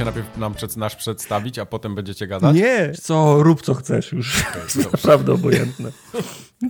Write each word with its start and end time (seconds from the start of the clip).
się 0.00 0.04
najpierw 0.04 0.36
nam 0.36 0.54
przed, 0.54 0.76
nasz 0.76 0.96
przedstawić, 0.96 1.58
a 1.58 1.66
potem 1.66 1.94
będziecie 1.94 2.26
gadać? 2.26 2.56
Nie! 2.56 2.92
Co, 3.02 3.42
rób 3.42 3.62
co 3.62 3.74
chcesz 3.74 4.12
już. 4.12 4.44
To 4.52 4.58
jest 4.58 4.92
naprawdę 4.92 5.32
obojętne. 5.32 5.92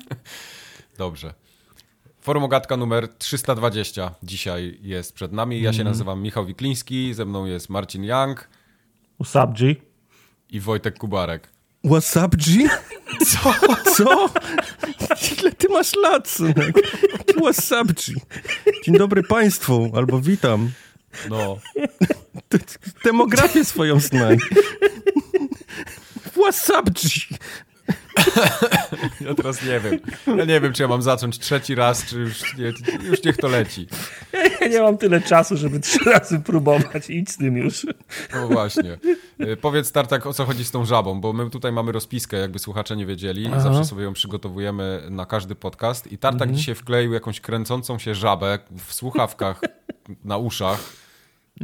Dobrze. 0.98 1.34
Forum 2.20 2.44
Ogatka 2.44 2.76
numer 2.76 3.08
320 3.08 4.14
dzisiaj 4.22 4.78
jest 4.82 5.12
przed 5.14 5.32
nami. 5.32 5.62
Ja 5.62 5.72
się 5.72 5.78
Mhm. 5.78 5.88
nazywam 5.88 6.22
Michał 6.22 6.46
Wikliński, 6.46 7.14
ze 7.14 7.24
mną 7.24 7.44
jest 7.44 7.68
Marcin 7.68 8.04
Young 8.04 8.48
G. 9.58 9.74
i 10.50 10.60
Wojtek 10.60 10.98
Kubarek. 10.98 11.48
What's 11.84 12.26
up, 12.26 12.36
G? 12.36 12.68
Co? 13.30 13.54
Co? 13.96 14.28
Ile 15.40 15.52
ty 15.52 15.68
masz 15.68 15.92
lat, 15.96 16.28
synek? 16.28 16.76
What's 17.36 17.82
up, 17.82 17.92
G? 17.92 18.20
Dzień 18.84 18.98
dobry 18.98 19.22
państwu, 19.22 19.90
albo 19.94 20.20
witam. 20.20 20.70
No, 21.30 21.56
Demografię 23.04 23.64
swoją 23.64 24.00
znaj. 24.00 24.36
What's 26.36 26.80
up, 26.80 26.90
G? 26.90 27.38
ja 29.20 29.34
teraz 29.34 29.62
nie 29.64 29.80
wiem. 29.80 30.00
Ja 30.38 30.44
nie 30.44 30.60
wiem, 30.60 30.72
czy 30.72 30.82
ja 30.82 30.88
mam 30.88 31.02
zacząć 31.02 31.38
trzeci 31.38 31.74
raz, 31.74 32.06
czy 32.06 32.18
już, 32.18 32.56
nie, 32.58 32.72
już 33.08 33.24
niech 33.24 33.36
to 33.36 33.48
leci. 33.48 33.86
Ja 34.60 34.68
nie 34.68 34.80
mam 34.80 34.98
tyle 34.98 35.20
czasu, 35.20 35.56
żeby 35.56 35.80
trzy 35.80 35.98
razy 36.10 36.40
próbować. 36.40 37.10
Idź 37.10 37.30
z 37.30 37.36
tym 37.36 37.56
już. 37.56 37.86
No 38.34 38.48
właśnie. 38.48 38.98
Y, 39.40 39.56
Powiedz 39.56 39.92
Tartak, 39.92 40.26
o 40.26 40.32
co 40.32 40.44
chodzi 40.44 40.64
z 40.64 40.70
tą 40.70 40.84
żabą, 40.84 41.20
bo 41.20 41.32
my 41.32 41.50
tutaj 41.50 41.72
mamy 41.72 41.92
rozpiskę, 41.92 42.36
jakby 42.36 42.58
słuchacze 42.58 42.96
nie 42.96 43.06
wiedzieli. 43.06 43.50
Zawsze 43.58 43.84
sobie 43.84 44.02
ją 44.04 44.12
przygotowujemy 44.12 45.02
na 45.10 45.26
każdy 45.26 45.54
podcast 45.54 46.12
i 46.12 46.18
Tartak 46.18 46.42
Mhm. 46.42 46.56
dzisiaj 46.58 46.74
wkleił 46.74 47.12
jakąś 47.12 47.40
kręcącą 47.40 47.98
się 47.98 48.14
żabę 48.14 48.58
w 48.86 48.94
słuchawkach 48.94 49.60
na 50.24 50.36
uszach. 50.36 50.80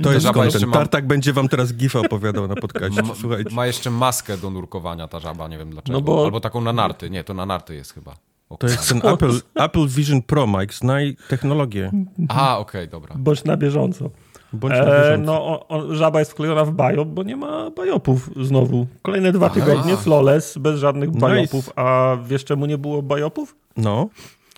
To 0.03 0.13
jest 0.13 0.23
żaba 0.27 0.45
jeszcze 0.45 0.59
content. 0.59 0.75
ma- 0.75 0.79
Tartak 0.81 1.07
będzie 1.07 1.33
wam 1.33 1.49
teraz 1.49 1.73
gifa 1.75 1.99
opowiadał 2.01 2.49
na 2.49 2.55
podcaście. 2.55 3.03
Słuchajcie. 3.21 3.55
Ma 3.55 3.67
jeszcze 3.67 3.91
maskę 3.91 4.37
do 4.39 4.51
nurkowania 4.51 5.09
ta 5.09 5.21
żaba, 5.21 5.49
nie 5.49 5.59
wiem 5.59 5.71
dlaczego. 5.71 5.99
No 5.99 6.05
bo- 6.05 6.25
Albo 6.25 6.41
taką 6.41 6.61
na 6.61 6.73
narty. 6.73 7.11
Nie, 7.11 7.25
to 7.25 7.35
na 7.35 7.47
narty 7.47 7.75
jest 7.75 7.95
chyba. 7.95 8.15
O, 8.51 8.57
To 8.57 8.67
jest 8.67 8.89
ten 8.89 8.99
Apple, 9.05 9.33
Apple 9.55 9.87
Vision 9.89 10.23
Pro, 10.23 10.47
Mike. 10.47 10.75
Znaj 10.75 11.17
technologię. 11.29 11.91
A, 12.29 12.59
okej, 12.59 12.89
dobra. 12.89 13.15
Bądź 13.19 13.45
na 13.45 13.57
bieżąco. 13.57 14.11
Bądź 14.53 14.73
na 14.75 14.79
E, 14.85 15.03
bieżąco. 15.03 15.33
no, 15.33 15.45
o, 15.47 15.69
o, 15.69 15.95
żaba 15.95 16.19
jest 16.19 16.31
wklejona 16.31 16.65
w 16.65 16.71
bajop, 16.71 17.09
bo 17.09 17.23
nie 17.23 17.37
ma 17.37 17.71
bajopów 17.71 18.31
znowu. 18.43 18.87
Kolejne 19.03 19.33
dwa 19.33 19.51
tygodnie, 19.51 19.97
flawless, 19.97 20.59
bez 20.59 20.81
żadnych 20.81 21.09
Nice. 21.09 21.21
bajopów. 21.21 21.71
A 21.77 22.17
wiesz 22.27 22.45
czemu 22.45 22.67
nie 22.67 22.79
było 22.79 23.03
bajopów? 23.03 23.57
No, 23.77 24.09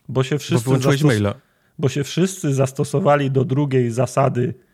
Bo 0.09 0.23
się 0.23 0.35
bo 0.35 0.39
wszyscy, 0.39 0.71
zastos- 0.71 1.05
maila. 1.05 1.35
bo 1.79 1.89
się 1.89 2.05
wszyscy 2.05 2.55
zastosowali 2.55 3.31
do 3.31 3.45
drugiej 3.45 3.91
zasady 3.91 4.55
e, 4.55 4.68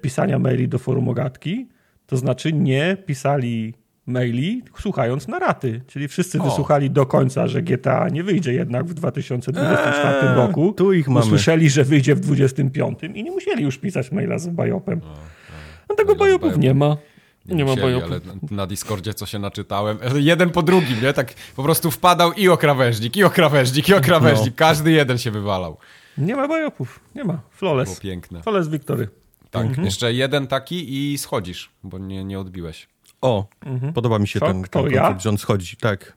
pisania 0.00 0.38
maili 0.38 0.68
do 0.68 0.78
forum 0.78 1.08
ogatki. 1.08 1.68
To 2.06 2.16
znaczy 2.16 2.52
nie 2.52 2.96
pisali 3.06 3.74
maili 4.06 4.62
słuchając 4.80 5.28
na 5.28 5.38
raty. 5.38 5.80
Czyli 5.86 6.08
wszyscy 6.08 6.40
O. 6.40 6.44
wysłuchali 6.44 6.90
do 6.90 7.06
końca, 7.06 7.46
że 7.48 7.62
GTA 7.62 8.08
nie 8.08 8.22
wyjdzie 8.24 8.52
jednak 8.52 8.86
w 8.86 8.94
2024 8.94 10.28
Eee, 10.30 10.36
roku. 10.36 10.72
tu 10.72 10.92
ich 10.92 11.08
mamy. 11.08 11.26
Usłyszeli, 11.26 11.70
że 11.70 11.84
wyjdzie 11.84 12.14
w 12.14 12.20
2025 12.20 12.98
i 13.16 13.24
nie 13.24 13.30
musieli 13.30 13.62
już 13.62 13.78
pisać 13.78 14.12
maila 14.12 14.38
z 14.38 14.48
bajopem. 14.48 15.00
No 15.88 15.94
tego 15.96 16.14
bajopów 16.16 16.58
nie 16.58 16.74
ma. 16.74 16.96
Nie, 17.46 17.64
ma 17.64 17.70
musieli, 17.70 17.82
bajopów. 17.82 18.10
ale 18.10 18.56
na- 18.56 18.66
Discordzie 18.66 19.14
co 19.14 19.26
się 19.26 19.38
naczytałem, 19.38 19.98
jeden 20.16 20.50
po 20.50 20.62
drugim, 20.62 21.02
nie? 21.02 21.12
Tak 21.12 21.34
po 21.56 21.62
prostu 21.62 21.90
wpadał 21.90 22.32
i 22.32 22.48
o 22.48 22.56
krawężnik, 22.56 23.16
i 23.16 23.24
o 23.24 23.30
krawężnik, 23.30 23.88
i 23.88 23.94
o 23.94 24.00
krawężnik. 24.00 24.50
No. 24.50 24.56
Każdy 24.56 24.92
jeden 24.92 25.18
się 25.18 25.30
wywalał. 25.30 25.76
Nie 26.18 26.36
ma 26.36 26.48
bajopów. 26.48 27.00
Nie 27.14 27.24
ma. 27.24 27.32
Było 27.32 27.42
Flawless. 27.50 28.00
piękne. 28.00 28.42
Flawless 28.42 28.68
Victory. 28.68 29.08
Tak, 29.50 29.66
Mhm. 29.66 29.84
jeszcze 29.84 30.12
jeden 30.14 30.46
taki 30.46 31.12
i 31.12 31.18
schodzisz, 31.18 31.70
bo 31.82 31.98
nie, 31.98 32.24
nie 32.24 32.40
odbiłeś. 32.40 32.88
O, 33.20 33.46
podoba 33.94 34.18
mi 34.18 34.28
się 34.28 34.40
Co? 34.40 34.46
ten, 34.46 34.62
ten 34.64 34.90
ja? 34.90 35.00
konflikt, 35.00 35.22
że 35.22 35.28
on 35.28 35.38
schodzi. 35.38 35.76
Tak. 35.76 36.16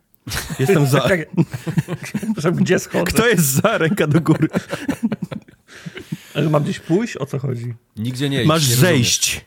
Jestem 0.59 0.85
za. 0.87 1.01
Tak, 1.09 1.19
Przepraszam, 2.03 2.53
gdzie 2.55 2.79
schodzę? 2.79 3.03
Kto 3.05 3.27
jest 3.27 3.43
za? 3.45 3.77
Ręka 3.77 4.07
do 4.07 4.21
góry. 4.21 4.47
Ale 6.35 6.49
mam 6.49 6.63
gdzieś 6.63 6.79
pójść? 6.79 7.17
O 7.17 7.25
co 7.25 7.39
chodzi? 7.39 7.73
Nigdzie 7.97 8.29
nie 8.29 8.41
idź, 8.41 8.47
Masz 8.47 8.69
nie 8.69 8.75
rozumiesz. 8.75 8.91
zejść. 8.93 9.45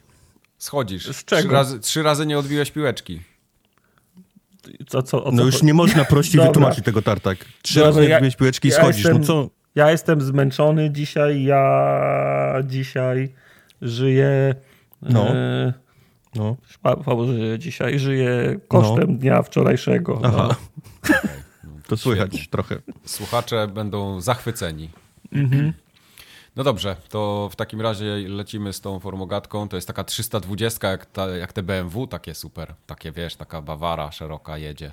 Schodzisz. 0.59 1.07
Z 1.07 1.25
czego? 1.25 1.43
Trzy 1.43 1.53
razy, 1.53 1.81
trzy 1.81 2.03
razy 2.03 2.27
nie 2.27 2.39
odbiłeś 2.39 2.71
piłeczki. 2.71 3.21
Co, 4.89 5.03
co, 5.03 5.25
o 5.25 5.31
co 5.31 5.37
No 5.37 5.45
już 5.45 5.55
chodzi? 5.55 5.67
nie 5.67 5.75
można 5.75 6.05
prościej 6.05 6.37
Dobra. 6.37 6.49
wytłumaczyć 6.49 6.85
tego 6.85 7.03
tartak. 7.03 7.39
Trzy 7.63 7.75
Dobra, 7.75 7.89
razy 7.89 8.03
ja- 8.03 8.09
jak 8.09 8.17
odbiłeś 8.19 8.37
piłeczki 8.37 8.69
i 8.69 8.71
ja 8.71 8.77
schodzisz. 8.77 9.05
jestem- 9.05 9.21
No 9.21 9.27
co? 9.27 9.51
Ja 9.75 9.91
jestem 9.91 10.21
zmęczony 10.21 10.91
dzisiaj. 10.91 11.43
Ja 11.43 12.55
dzisiaj 12.65 13.35
żyję. 13.83 14.55
No. 15.03 15.29
E, 15.29 15.73
No. 16.35 16.57
Paweł 16.83 17.27
żyje 17.27 17.59
dzisiaj. 17.59 17.99
Żyję 17.99 18.61
kosztem 18.69 19.19
dnia 19.19 19.43
wczorajszego. 19.43 20.19
No. 20.23 20.29
Aha. 20.29 20.57
To 21.87 21.97
słychać 21.97 22.49
trochę. 22.49 22.77
Słuchacze 23.05 23.69
będą 23.69 24.21
zachwyceni. 24.21 24.91
Mhm. 25.33 25.73
No 26.57 26.65
dobrze, 26.65 26.97
to 27.09 27.49
w 27.53 27.57
takim 27.57 27.81
razie 27.81 28.05
lecimy 28.29 28.73
z 28.73 28.81
tą 28.81 29.01
formogatką. 29.01 29.69
To 29.69 29.77
jest 29.77 29.87
taka 29.87 30.05
320, 30.05 30.89
jak, 30.91 31.07
ta, 31.07 31.29
jak 31.29 31.53
te 31.53 31.63
BMW, 31.63 32.07
takie 32.07 32.35
super. 32.35 32.75
Takie 32.87 33.13
wiesz, 33.13 33.37
taka 33.37 33.63
Bawara 33.63 34.13
szeroka 34.13 34.59
jedzie. 34.59 34.93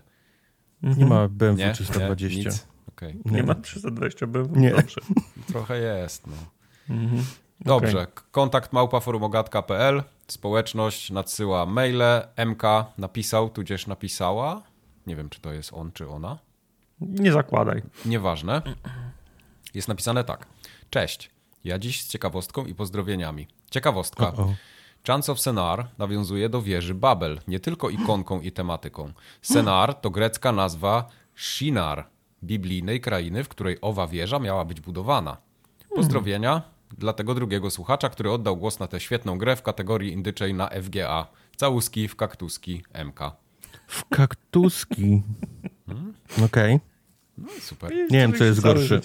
Nie 0.83 1.05
ma 1.05 1.27
BMW 1.27 1.57
Nie? 1.65 1.73
320. 1.73 2.37
Nie? 2.39 2.45
Nic? 2.45 2.67
Okej. 2.87 3.19
Nie 3.25 3.43
ma 3.43 3.55
320 3.55 4.27
BMW. 4.27 4.59
Nie. 4.59 4.71
Dobrze. 4.71 5.01
Trochę 5.47 5.79
jest, 5.79 6.27
no. 6.27 6.33
Mhm. 6.95 7.23
Dobrze, 7.61 8.07
k- 8.07 8.23
kontakt 8.31 8.73
małpa 8.73 8.99
forumogatka.pl 8.99 10.03
Społeczność 10.27 11.11
nadsyła 11.11 11.65
maile. 11.65 12.03
MK 12.45 12.61
napisał, 12.97 13.49
tudzież 13.49 13.87
napisała. 13.87 14.61
Nie 15.07 15.15
wiem, 15.15 15.29
czy 15.29 15.41
to 15.41 15.53
jest 15.53 15.73
on, 15.73 15.91
czy 15.91 16.09
ona. 16.09 16.37
Nie 17.01 17.31
zakładaj. 17.31 17.81
Nieważne. 18.05 18.61
Jest 19.73 19.87
napisane 19.87 20.23
tak. 20.23 20.45
Cześć. 20.89 21.31
Ja 21.63 21.79
dziś 21.79 22.03
z 22.03 22.07
ciekawostką 22.07 22.65
i 22.65 22.75
pozdrowieniami. 22.75 23.47
Ciekawostka. 23.71 24.27
O-o. 24.27 24.53
Chance 25.07 25.31
of 25.31 25.39
Senar 25.39 25.87
nawiązuje 25.97 26.49
do 26.49 26.61
wieży 26.61 26.93
Babel, 26.95 27.39
nie 27.47 27.59
tylko 27.59 27.89
ikonką 27.89 28.41
i 28.41 28.51
tematyką. 28.51 29.11
Senar 29.41 29.93
to 29.93 30.09
grecka 30.09 30.51
nazwa 30.51 31.07
Shinar, 31.35 32.07
biblijnej 32.43 33.01
krainy, 33.01 33.43
w 33.43 33.49
której 33.49 33.77
owa 33.81 34.07
wieża 34.07 34.39
miała 34.39 34.65
być 34.65 34.81
budowana. 34.81 35.37
Pozdrowienia 35.95 36.61
dla 36.97 37.13
tego 37.13 37.35
drugiego 37.35 37.69
słuchacza, 37.69 38.09
który 38.09 38.31
oddał 38.31 38.57
głos 38.57 38.79
na 38.79 38.87
tę 38.87 38.99
świetną 38.99 39.37
grę 39.37 39.55
w 39.55 39.61
kategorii 39.61 40.13
indyczej 40.13 40.53
na 40.53 40.69
FGA. 40.81 41.27
Całuski 41.55 42.07
w 42.07 42.15
kaktuski 42.15 42.83
MK. 43.05 43.19
W 43.87 44.05
kaktuski. 44.09 45.21
Okej. 46.45 46.79
No 47.37 47.47
i 47.57 47.61
super. 47.61 47.91
Nie 47.91 48.07
wiem, 48.19 48.33
co 48.33 48.43
jest 48.43 48.61
gorsze. 48.61 49.01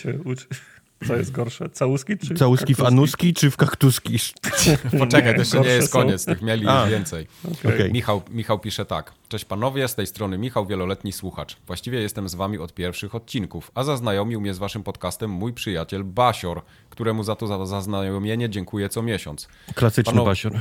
Co 1.07 1.17
jest 1.17 1.31
gorsze? 1.33 1.69
Całuski 1.71 2.19
czy 2.19 2.35
Całuski 2.35 2.75
w 2.75 2.83
anuski 2.83 3.35
czy 3.35 3.51
w 3.51 3.57
kaktuski? 3.57 4.19
Poczekaj, 4.99 5.25
Nie, 5.27 5.35
to 5.35 5.39
jeszcze 5.41 5.61
nie 5.61 5.69
jest 5.69 5.93
są. 5.93 5.99
koniec, 5.99 6.25
tych 6.25 6.43
mieli 6.43 6.69
A. 6.69 6.81
już 6.81 6.91
więcej. 6.91 7.27
Okej. 7.65 7.93
Michał, 7.93 8.23
Michał 8.31 8.59
pisze 8.59 8.85
tak. 8.85 9.13
Cześć 9.29 9.45
panowie, 9.45 9.89
z 9.89 9.95
tej 9.95 10.07
strony 10.07 10.39
Michał, 10.39 10.67
wieloletni 10.67 11.13
słuchacz. 11.13 11.57
Właściwie 11.67 12.01
jestem 12.01 12.29
z 12.29 12.35
wami 12.35 12.59
od 12.59 12.75
pierwszych 12.75 13.15
odcinków, 13.15 13.71
a 13.75 13.85
zaznajomił 13.85 14.41
mnie 14.41 14.55
z 14.55 14.59
waszym 14.59 14.83
podcastem 14.83 15.31
mój 15.31 15.53
przyjaciel 15.53 16.05
Basior, 16.05 16.63
któremu 16.91 17.23
za 17.23 17.37
to 17.37 17.47
za 17.47 17.67
zaznajomienie 17.67 18.51
dziękuję 18.51 18.89
co 18.89 19.03
miesiąc. 19.03 19.49
Klasyczny 19.75 20.13
Panowie- 20.13 20.27
basior. 20.31 20.61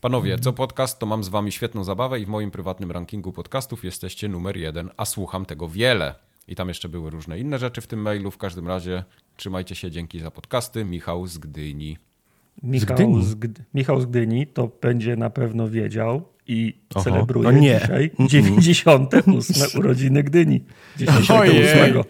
Panowie, 0.00 0.38
co 0.38 0.52
podcast, 0.52 0.98
to 0.98 1.06
mam 1.06 1.24
z 1.24 1.28
wami 1.28 1.52
świetną 1.52 1.84
zabawę 1.84 2.20
i 2.20 2.26
w 2.26 2.28
moim 2.28 2.50
prywatnym 2.50 2.90
rankingu 2.90 3.32
podcastów 3.32 3.84
jesteście 3.84 4.28
numer 4.28 4.56
jeden, 4.56 4.90
a 4.96 5.04
słucham 5.04 5.46
tego 5.46 5.68
wiele. 5.68 6.14
I 6.48 6.54
tam 6.56 6.68
jeszcze 6.68 6.88
były 6.88 7.10
różne 7.10 7.38
inne 7.38 7.58
rzeczy 7.58 7.80
w 7.80 7.86
tym 7.86 8.00
mailu. 8.02 8.30
W 8.30 8.38
każdym 8.38 8.68
razie 8.68 9.04
trzymajcie 9.36 9.74
się, 9.74 9.90
dzięki 9.90 10.20
za 10.20 10.30
podcasty. 10.30 10.84
Michał 10.84 11.26
z 11.26 11.38
Gdyni. 11.38 11.98
Michał 12.62 12.96
Gdyni. 12.96 13.24
z, 13.24 13.34
Gdy- 13.34 13.64
Michał 13.74 14.00
z 14.00 14.06
Gdyni 14.06 14.46
to 14.46 14.70
będzie 14.82 15.16
na 15.16 15.30
pewno 15.30 15.68
wiedział 15.68 16.22
i 16.46 16.78
Oho. 16.94 17.04
celebruje 17.04 17.48
O 17.48 17.52
nie. 17.52 17.80
dzisiaj 17.80 18.10
98 18.18 19.80
urodziny 19.80 20.22
Gdyni. 20.22 20.64
98. 20.98 21.36
Ojej. 21.40 22.04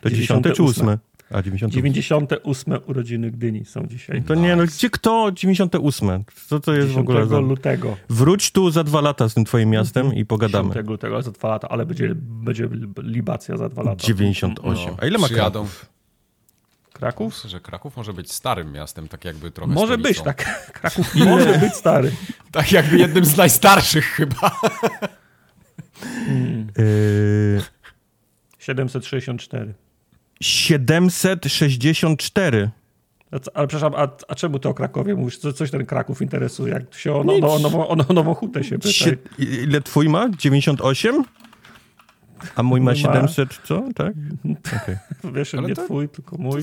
To 0.00 0.10
10 0.10 0.46
czy 0.56 0.62
8? 0.62 0.98
A, 1.30 1.42
98. 1.42 1.70
98 1.70 2.74
urodziny 2.86 3.30
Gdyni 3.30 3.64
są 3.64 3.86
dzisiaj. 3.86 4.22
To 4.22 4.34
nie, 4.34 4.56
no 4.56 4.64
gdzie 4.64 4.90
kto? 4.90 5.32
98. 5.32 6.24
Co 6.46 6.60
to 6.60 6.72
jest 6.72 6.86
w 6.86 6.90
10 6.90 7.08
ogóle 7.08 7.26
za... 7.26 7.38
lutego. 7.38 7.96
Wróć 8.10 8.50
tu 8.50 8.70
za 8.70 8.84
dwa 8.84 9.00
lata 9.00 9.28
z 9.28 9.34
tym 9.34 9.44
twoim 9.44 9.70
miastem 9.70 10.14
i 10.14 10.24
pogadamy. 10.26 10.68
10 10.68 10.88
lutego 10.88 11.22
za 11.22 11.30
dwa 11.30 11.48
lata, 11.48 11.68
ale 11.68 11.86
będzie, 11.86 12.14
będzie 12.14 12.68
libacja 13.02 13.56
za 13.56 13.68
dwa 13.68 13.82
lata. 13.82 13.96
98. 14.04 14.94
A 14.98 15.06
ile 15.06 15.18
ma 15.18 15.26
Przyjadą. 15.26 15.60
Kraków? 15.60 15.86
Kraków? 16.92 17.34
Myślę, 17.34 17.50
że 17.50 17.60
Kraków 17.60 17.96
może 17.96 18.12
być 18.12 18.32
starym 18.32 18.72
miastem, 18.72 19.08
tak 19.08 19.24
jakby 19.24 19.50
trochę 19.50 19.72
Może 19.72 19.86
stolicą. 19.94 20.08
być, 20.08 20.20
tak. 20.20 20.44
Kraków 20.80 21.14
może 21.14 21.58
być 21.58 21.74
stary. 21.74 22.12
Tak 22.52 22.72
jakby 22.72 22.98
jednym 22.98 23.24
z 23.24 23.36
najstarszych 23.36 24.04
chyba. 24.04 24.50
Yy, 26.78 27.62
764. 28.58 29.74
764. 30.40 32.70
A 33.30 33.38
co- 33.38 33.56
Ale 33.56 33.66
przepraszam, 33.66 34.00
a, 34.00 34.08
a 34.28 34.34
czemu 34.34 34.58
ty 34.58 34.68
o 34.68 34.74
Krakowie 34.74 35.14
mówisz? 35.14 35.38
Co, 35.38 35.52
coś 35.52 35.70
ten 35.70 35.86
Kraków 35.86 36.22
interesuje? 36.22 36.72
Jak 36.74 36.94
się 36.94 37.14
o, 37.14 37.24
no, 37.24 37.32
no, 37.40 37.54
o, 37.54 37.58
nową, 37.58 37.88
o 37.88 37.96
no- 37.96 38.04
nową 38.14 38.34
hutę 38.34 38.64
się 38.64 38.78
pyta. 38.78 38.92
Sie, 38.92 39.16
ile 39.38 39.80
twój 39.80 40.08
ma? 40.08 40.30
98? 40.30 41.24
A 42.56 42.62
mój 42.62 42.80
ma 42.80 42.92
Mój 42.92 43.02
ma- 43.02 43.12
700, 43.14 43.60
co? 43.64 43.82
Tak? 43.94 44.12
Okej. 44.82 44.96
Wiesz, 45.34 45.54
Ale 45.54 45.68
nie 45.68 45.74
to- 45.74 45.84
twój, 45.84 46.08
tylko 46.08 46.36
To 46.36 46.42
mój. 46.42 46.62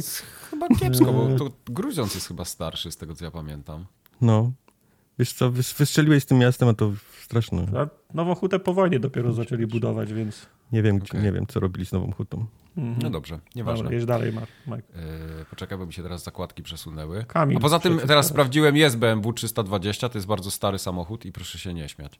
chyba 0.50 0.68
kiepsko, 0.68 1.13
bo 1.13 1.38
to 1.38 1.51
Gruziąc 1.74 2.16
jest 2.16 2.27
chyba 2.27 2.45
starszy 2.45 2.92
z 2.92 2.98
tego, 2.98 3.16
co 3.16 3.25
ja 3.25 3.31
pamiętam. 3.31 3.86
No. 4.22 4.51
Wiesz 5.19 5.33
co, 5.33 5.51
wys- 5.51 5.77
wystrzeliłeś 5.77 6.24
z 6.24 6.25
tym 6.25 6.38
miastem, 6.38 6.68
a 6.69 6.74
to 6.74 6.92
straszne. 7.24 7.66
A 7.77 7.88
nową 8.13 8.36
hutę 8.36 8.60
po 8.60 8.74
wojnie 8.74 9.00
dopiero 9.00 9.33
zaczęli 9.33 9.68
budować, 9.68 10.13
więc... 10.13 10.45
Nie 10.72 10.82
wiem, 10.82 11.00
gdzie, 11.00 11.12
Okej. 11.12 11.22
nie 11.22 11.32
wiem, 11.32 11.48
co 11.48 11.60
robili 11.60 11.86
z 11.86 11.92
nową 11.92 12.12
hutą. 12.12 12.46
No 12.78 13.10
dobrze, 13.10 13.40
nieważne. 13.56 13.84
Dobra, 13.84 13.96
jedź 13.96 14.06
dalej, 14.06 14.34
Mark. 14.34 14.52
Mike. 14.68 14.84
Yy, 15.38 15.46
poczekaj, 15.50 15.78
bo 15.78 15.86
mi 15.86 15.94
się 15.94 16.04
teraz 16.04 16.24
zakładki 16.24 16.64
przesunęły. 16.64 17.24
Kamil, 17.28 17.58
A 17.58 17.60
poza 17.60 17.80
tym 17.80 18.00
teraz 18.00 18.28
sprawdziłem, 18.28 18.78
jest 18.78 18.98
BMW 18.98 19.34
320, 19.34 20.10
to 20.10 20.18
jest 20.18 20.28
bardzo 20.28 20.52
stary 20.52 20.80
samochód 20.80 21.26
i 21.26 21.32
proszę 21.32 21.60
się 21.60 21.74
nie 21.74 21.90
śmiać. 21.90 22.20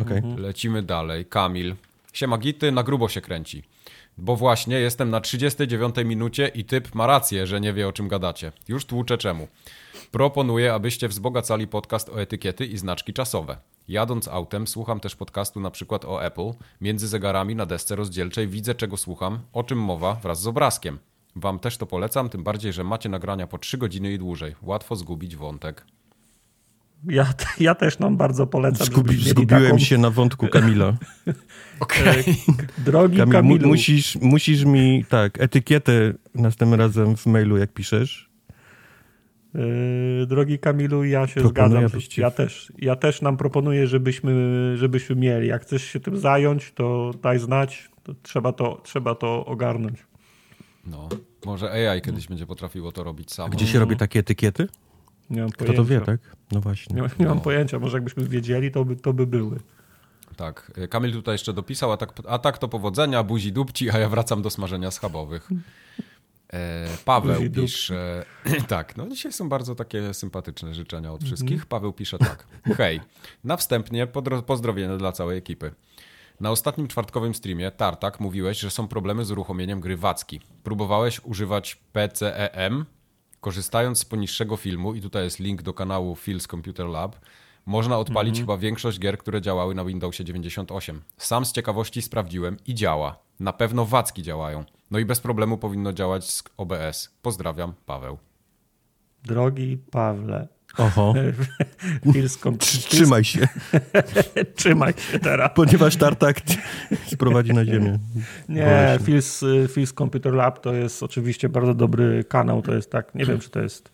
Okej. 0.00 0.18
Mhm. 0.18 0.38
Lecimy 0.38 0.82
dalej. 0.82 1.26
Kamil. 1.26 1.74
Siema 2.12 2.38
Gity, 2.38 2.72
na 2.72 2.82
grubo 2.82 3.08
się 3.08 3.20
kręci. 3.20 3.62
Bo 4.18 4.36
właśnie 4.36 4.80
jestem 4.80 5.10
na 5.10 5.20
39 5.20 5.94
minucie 6.04 6.48
i 6.48 6.64
typ 6.64 6.94
ma 6.94 7.06
rację, 7.06 7.46
że 7.46 7.60
nie 7.60 7.72
wie 7.72 7.88
o 7.88 7.92
czym 7.92 8.08
gadacie. 8.08 8.52
Już 8.68 8.84
tłuczę 8.84 9.18
czemu. 9.18 9.48
Proponuję, 10.10 10.74
abyście 10.74 11.08
wzbogacali 11.08 11.66
podcast 11.66 12.08
o 12.08 12.20
etykiety 12.20 12.66
i 12.66 12.78
znaczki 12.78 13.12
czasowe. 13.12 13.56
Jadąc 13.88 14.28
autem 14.28 14.66
słucham 14.66 15.00
też 15.00 15.16
podcastu 15.16 15.60
na 15.60 15.70
przykład 15.70 16.04
o 16.04 16.24
Apple. 16.24 16.50
Między 16.80 17.08
zegarami 17.08 17.54
na 17.54 17.66
desce 17.66 17.96
rozdzielczej 17.96 18.48
widzę 18.48 18.74
czego 18.74 18.96
słucham, 18.96 19.38
o 19.52 19.62
czym 19.62 19.78
mowa 19.78 20.14
wraz 20.14 20.40
z 20.40 20.46
obrazkiem. 20.46 20.98
Wam 21.36 21.58
też 21.58 21.76
to 21.76 21.86
polecam, 21.86 22.28
tym 22.28 22.44
bardziej, 22.44 22.72
że 22.72 22.84
macie 22.84 23.08
nagrania 23.08 23.46
po 23.46 23.58
3 23.58 23.78
godziny 23.78 24.12
i 24.12 24.18
dłużej. 24.18 24.54
Łatwo 24.62 24.96
zgubić 24.96 25.36
wątek. 25.36 25.86
Ja, 27.08 27.34
ja 27.60 27.74
też 27.74 27.98
nam 27.98 28.16
bardzo 28.16 28.46
polecam, 28.46 28.86
Zgubi, 28.86 29.16
zgubiłem 29.16 29.64
taką... 29.64 29.78
się 29.78 29.98
na 29.98 30.10
wątku 30.10 30.48
Kamila. 30.48 30.96
Okej. 31.80 32.24
Drogi 32.78 33.16
Kamil, 33.16 33.32
Kamilu, 33.32 33.68
musisz, 33.68 34.16
musisz 34.16 34.64
mi, 34.64 35.04
tak, 35.08 35.40
etykietę 35.40 35.92
następnym 36.34 36.80
razem 36.80 37.16
w 37.16 37.26
mailu, 37.26 37.56
jak 37.56 37.72
piszesz. 37.72 38.33
Yy, 39.54 40.26
drogi 40.26 40.58
Kamilu, 40.58 41.04
ja 41.04 41.26
się 41.26 41.40
Proponuję, 41.40 41.88
zgadzam. 41.88 42.00
Ja 42.16 42.30
też, 42.30 42.72
ja 42.78 42.96
też 42.96 43.22
nam 43.22 43.36
proponuję, 43.36 43.86
żebyśmy, 43.86 44.32
żebyśmy 44.76 45.16
mieli. 45.16 45.48
Jak 45.48 45.62
chcesz 45.62 45.84
się 45.84 46.00
tym 46.00 46.18
zająć, 46.18 46.72
to 46.72 47.10
daj 47.22 47.38
znać. 47.38 47.90
To 48.02 48.14
trzeba, 48.22 48.52
to, 48.52 48.80
trzeba 48.84 49.14
to 49.14 49.46
ogarnąć. 49.46 49.98
No, 50.86 51.08
może 51.46 51.70
AI 51.90 52.00
kiedyś 52.00 52.26
będzie 52.28 52.46
potrafiło 52.46 52.92
to 52.92 53.04
robić 53.04 53.32
samo. 53.32 53.48
Gdzie 53.48 53.66
się 53.66 53.78
robi 53.78 53.96
takie 53.96 54.18
etykiety? 54.20 54.68
Nie 55.30 55.40
mam 55.40 55.50
Kto 55.50 55.58
pojęcia. 55.64 55.82
to 55.82 55.84
wie, 55.84 56.00
tak? 56.00 56.20
No 56.52 56.60
właśnie. 56.60 56.96
Nie, 56.96 57.02
nie 57.18 57.26
mam 57.26 57.36
No. 57.36 57.42
pojęcia. 57.42 57.78
Może 57.78 57.96
jakbyśmy 57.96 58.24
wiedzieli, 58.24 58.70
to 58.70 58.84
by, 58.84 58.96
to 58.96 59.12
by 59.12 59.26
były. 59.26 59.60
Tak, 60.36 60.80
Kamil 60.90 61.12
tutaj 61.12 61.34
jeszcze 61.34 61.52
dopisał, 61.52 61.92
a 61.92 61.96
tak, 61.96 62.12
a 62.28 62.38
tak 62.38 62.58
to 62.58 62.68
powodzenia, 62.68 63.22
buzi 63.22 63.52
dupci, 63.52 63.90
a 63.90 63.98
ja 63.98 64.08
wracam 64.08 64.42
do 64.42 64.50
smażenia 64.50 64.90
schabowych. 64.90 65.48
E, 66.54 66.88
Paweł 67.04 67.50
pisze, 67.50 68.24
tak, 68.68 68.96
no 68.96 69.08
dzisiaj 69.08 69.32
są 69.32 69.48
bardzo 69.48 69.74
takie 69.74 70.14
sympatyczne 70.14 70.74
życzenia 70.74 71.12
od 71.12 71.24
wszystkich. 71.24 71.66
Paweł 71.66 71.92
pisze 71.92 72.18
tak, 72.18 72.46
hej, 72.76 73.00
na 73.44 73.56
wstępnie 73.56 74.06
pozdrowienia 74.46 74.96
dla 74.96 75.12
całej 75.12 75.38
ekipy. 75.38 75.74
Na 76.40 76.50
ostatnim 76.50 76.88
czwartkowym 76.88 77.34
streamie, 77.34 77.70
Tartak, 77.70 78.20
mówiłeś, 78.20 78.60
że 78.60 78.70
są 78.70 78.88
problemy 78.88 79.24
z 79.24 79.30
uruchomieniem 79.30 79.80
gry 79.80 79.96
Wacki. 79.96 80.40
Próbowałeś 80.62 81.20
używać 81.24 81.74
PCEM, 81.92 82.84
korzystając 83.40 83.98
z 83.98 84.04
poniższego 84.04 84.56
filmu, 84.56 84.94
i 84.94 85.00
tutaj 85.00 85.24
jest 85.24 85.40
link 85.40 85.62
do 85.62 85.74
kanału 85.74 86.14
Phil's 86.14 86.50
Computer 86.50 86.86
Lab, 86.86 87.16
można 87.66 87.98
odpalić 87.98 88.40
chyba 88.40 88.56
większość 88.56 88.98
gier, 88.98 89.18
które 89.18 89.40
działały 89.40 89.74
na 89.74 89.84
Windowsie 89.84 90.24
98. 90.24 91.02
Sam 91.16 91.44
z 91.44 91.52
ciekawości 91.52 92.02
sprawdziłem 92.02 92.56
i 92.66 92.74
działa. 92.74 93.18
Na 93.40 93.52
pewno 93.52 93.84
Wacki 93.86 94.22
działają. 94.22 94.64
No 94.90 94.98
i 94.98 95.04
bez 95.04 95.20
problemu 95.20 95.58
powinno 95.58 95.92
działać 95.92 96.30
z 96.30 96.44
OBS. 96.56 97.10
Pozdrawiam, 97.22 97.72
Paweł. 97.86 98.18
Drogi 99.24 99.78
Pawle, 99.90 100.48
Oho. 100.78 101.14
Pilską, 102.12 102.58
Trzymaj 102.58 103.24
się, 103.24 103.48
trzymaj 104.56 104.94
się 104.96 105.18
teraz. 105.18 105.50
ponieważ 105.54 105.96
Tartak 105.96 106.40
sprowadzi 107.06 107.52
na 107.52 107.64
ziemię. 107.64 107.98
Nie, 108.48 108.98
się. 108.98 109.04
Phil's, 109.04 109.44
Phil's 109.66 109.94
Computer 109.94 110.32
Lab 110.32 110.60
to 110.60 110.74
jest 110.74 111.02
oczywiście 111.02 111.48
bardzo 111.48 111.74
dobry 111.74 112.24
kanał. 112.24 112.62
To 112.62 112.74
jest 112.74 112.90
tak, 112.90 113.14
nie 113.14 113.24
wiem, 113.24 113.38
czy 113.40 113.50
to 113.50 113.60
jest 113.60 113.92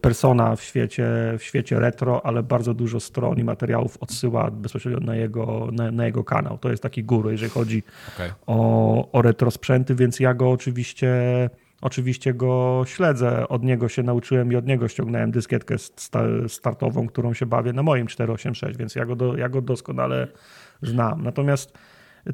persona 0.00 0.56
w 0.56 0.62
świecie, 0.62 1.06
w 1.38 1.42
świecie 1.42 1.80
retro, 1.80 2.26
ale 2.26 2.42
bardzo 2.42 2.74
dużo 2.74 3.00
stron 3.00 3.38
i 3.38 3.44
materiałów 3.44 3.98
odsyła 4.00 4.50
bezpośrednio 4.50 5.00
na 5.00 5.16
jego, 5.16 5.68
na, 5.72 5.90
na 5.90 6.06
jego 6.06 6.24
kanał. 6.24 6.58
To 6.58 6.70
jest 6.70 6.82
taki 6.82 7.04
guru, 7.04 7.30
jeżeli 7.30 7.50
chodzi 7.50 7.82
Okej. 8.14 8.30
o, 8.46 9.12
o 9.12 9.22
retro 9.22 9.50
sprzęty, 9.50 9.94
więc 9.94 10.20
ja 10.20 10.34
go 10.34 10.50
oczywiście, 10.50 11.10
oczywiście 11.80 12.34
go 12.34 12.82
śledzę. 12.86 13.48
Od 13.48 13.62
niego 13.62 13.88
się 13.88 14.02
nauczyłem 14.02 14.52
i 14.52 14.56
od 14.56 14.66
niego 14.66 14.88
ściągnąłem 14.88 15.30
dyskietkę 15.30 15.78
sta, 15.78 16.22
startową, 16.48 17.08
którą 17.08 17.34
się 17.34 17.46
bawię 17.46 17.72
na 17.72 17.82
moim 17.82 18.06
486, 18.06 18.78
więc 18.78 18.94
ja 18.94 19.04
go, 19.04 19.16
do, 19.16 19.36
ja 19.36 19.48
go 19.48 19.62
doskonale 19.62 20.28
znam. 20.82 21.22
Natomiast 21.22 21.78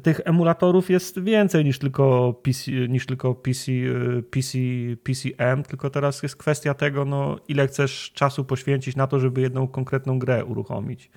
tych 0.03 0.21
emulatorów 0.25 0.89
jest 0.89 1.19
więcej 1.19 1.65
niż 1.65 1.79
tylko 1.79 2.33
PC, 2.43 2.71
niż 2.71 3.05
tylko 3.05 3.35
PC, 3.35 3.71
y, 3.71 4.23
PC, 4.31 4.57
PCM, 5.03 5.63
tylko 5.63 5.89
teraz 5.89 6.23
jest 6.23 6.35
kwestia 6.35 6.73
tego, 6.73 7.05
no, 7.05 7.37
ile 7.47 7.67
chcesz 7.67 8.11
czasu 8.13 8.45
poświęcić 8.45 8.95
na 8.95 9.07
to, 9.07 9.19
żeby 9.19 9.41
jedną 9.41 9.67
konkretną 9.67 10.19
grę 10.19 10.45
uruchomić. 10.45 11.11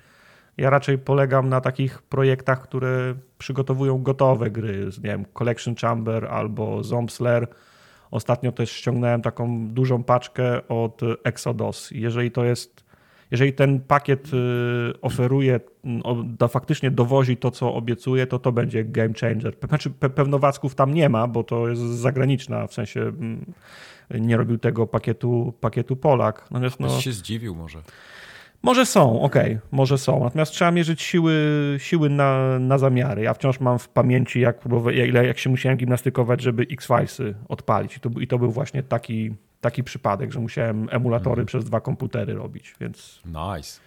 Ja 0.57 0.69
raczej 0.69 0.97
polegam 0.97 1.49
na 1.49 1.61
takich 1.61 2.01
projektach, 2.01 2.61
które 2.61 3.15
przygotowują 3.37 4.03
gotowe 4.03 4.51
gry, 4.51 4.89
nie 4.97 5.09
wiem, 5.09 5.25
Collection 5.33 5.75
Chamber 5.75 6.25
albo 6.25 6.83
Zombslayer. 6.83 7.47
Ostatnio 8.11 8.51
też 8.51 8.71
ściągnąłem 8.71 9.21
taką 9.21 9.67
dużą 9.67 10.03
paczkę 10.03 10.67
od 10.67 11.01
Exodus. 11.23 11.91
Jeżeli 11.91 12.31
to 12.31 12.43
jest, 12.43 12.82
jeżeli 13.31 13.53
ten 13.53 13.79
pakiet 13.79 14.31
y, 14.33 15.01
oferuje, 15.01 15.59
da, 16.25 16.47
faktycznie 16.47 16.91
dowozi 16.91 17.37
to, 17.37 17.51
co 17.51 17.73
obiecuje, 17.73 18.27
to 18.27 18.39
to 18.39 18.51
będzie 18.51 18.83
game 18.83 19.13
changer. 19.21 19.55
Znaczy, 19.67 19.89
pe, 19.89 20.09
pewnowacków 20.09 20.75
tam 20.75 20.93
nie 20.93 21.09
ma, 21.09 21.27
bo 21.27 21.43
to 21.43 21.69
jest 21.69 21.81
zagraniczna, 21.81 22.67
w 22.67 22.73
sensie 22.73 23.11
nie 24.11 24.37
robił 24.37 24.57
tego 24.57 24.87
pakietu, 24.87 25.53
pakietu 25.59 25.95
Polak. 25.95 26.47
Natomiast 26.51 26.79
no, 26.79 26.89
się 26.99 27.11
zdziwił 27.11 27.55
może. 27.55 27.81
może 28.63 28.85
są, 28.85 29.21
okej, 29.21 29.59
może 29.71 29.97
są. 29.97 30.23
Natomiast 30.23 30.51
trzeba 30.51 30.71
mierzyć 30.71 31.01
siły, 31.01 31.33
siły 31.77 32.09
na, 32.09 32.59
na 32.59 32.77
zamiary. 32.77 33.21
Ja 33.21 33.33
wciąż 33.33 33.59
mam 33.59 33.79
w 33.79 33.89
pamięci, 33.89 34.39
jak, 34.39 34.65
próbowa- 34.65 35.07
ile, 35.07 35.27
jak 35.27 35.39
się 35.39 35.49
musiałem 35.49 35.77
gimnastykować, 35.77 36.41
żeby 36.41 36.65
X-Filesy 36.71 37.35
odpalić. 37.49 37.97
I 37.97 37.99
to, 37.99 38.09
I 38.19 38.27
to 38.27 38.39
był 38.39 38.51
właśnie 38.51 38.83
taki, 38.83 39.33
taki 39.63 39.83
przypadek, 39.83 40.31
że 40.31 40.39
musiałem 40.39 40.87
emulatory 40.91 41.45
przez 41.45 41.65
dwa 41.65 41.81
komputery 41.81 42.33
robić, 42.33 42.75
więc 42.79 43.21
Nice. 43.25 43.79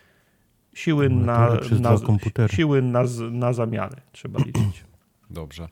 siły 0.75 1.11
na, 1.11 1.49
na, 1.81 1.97
dwa 1.97 2.07
komputery. 2.07 2.55
siły 2.57 2.83
na, 2.83 3.03
na 3.31 3.53
zamiary 3.53 3.97
trzeba 4.13 4.39
liczyć. 4.39 4.85
Dobrze. 5.31 5.69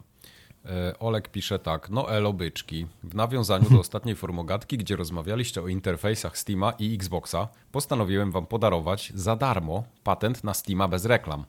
E, 0.67 0.99
Olek 0.99 1.29
pisze 1.29 1.59
tak, 1.59 1.91
no 1.91 2.11
elo 2.11 2.33
byczki. 2.33 2.87
W 3.05 3.15
nawiązaniu 3.15 3.71
do 3.71 3.81
ostatniej 3.87 4.17
formogatki, 4.17 4.79
gdzie 4.79 4.97
rozmawialiście 4.97 5.63
o 5.63 5.69
interfejsach 5.69 6.39
Steama 6.39 6.73
i 6.79 6.95
Xboxa, 6.95 7.49
postanowiłem 7.73 8.31
wam 8.33 8.47
podarować 8.47 9.13
za 9.15 9.37
darmo 9.37 9.85
patent 10.05 10.45
na 10.45 10.55
Steama 10.55 10.89
bez 10.89 11.05
reklam. 11.05 11.45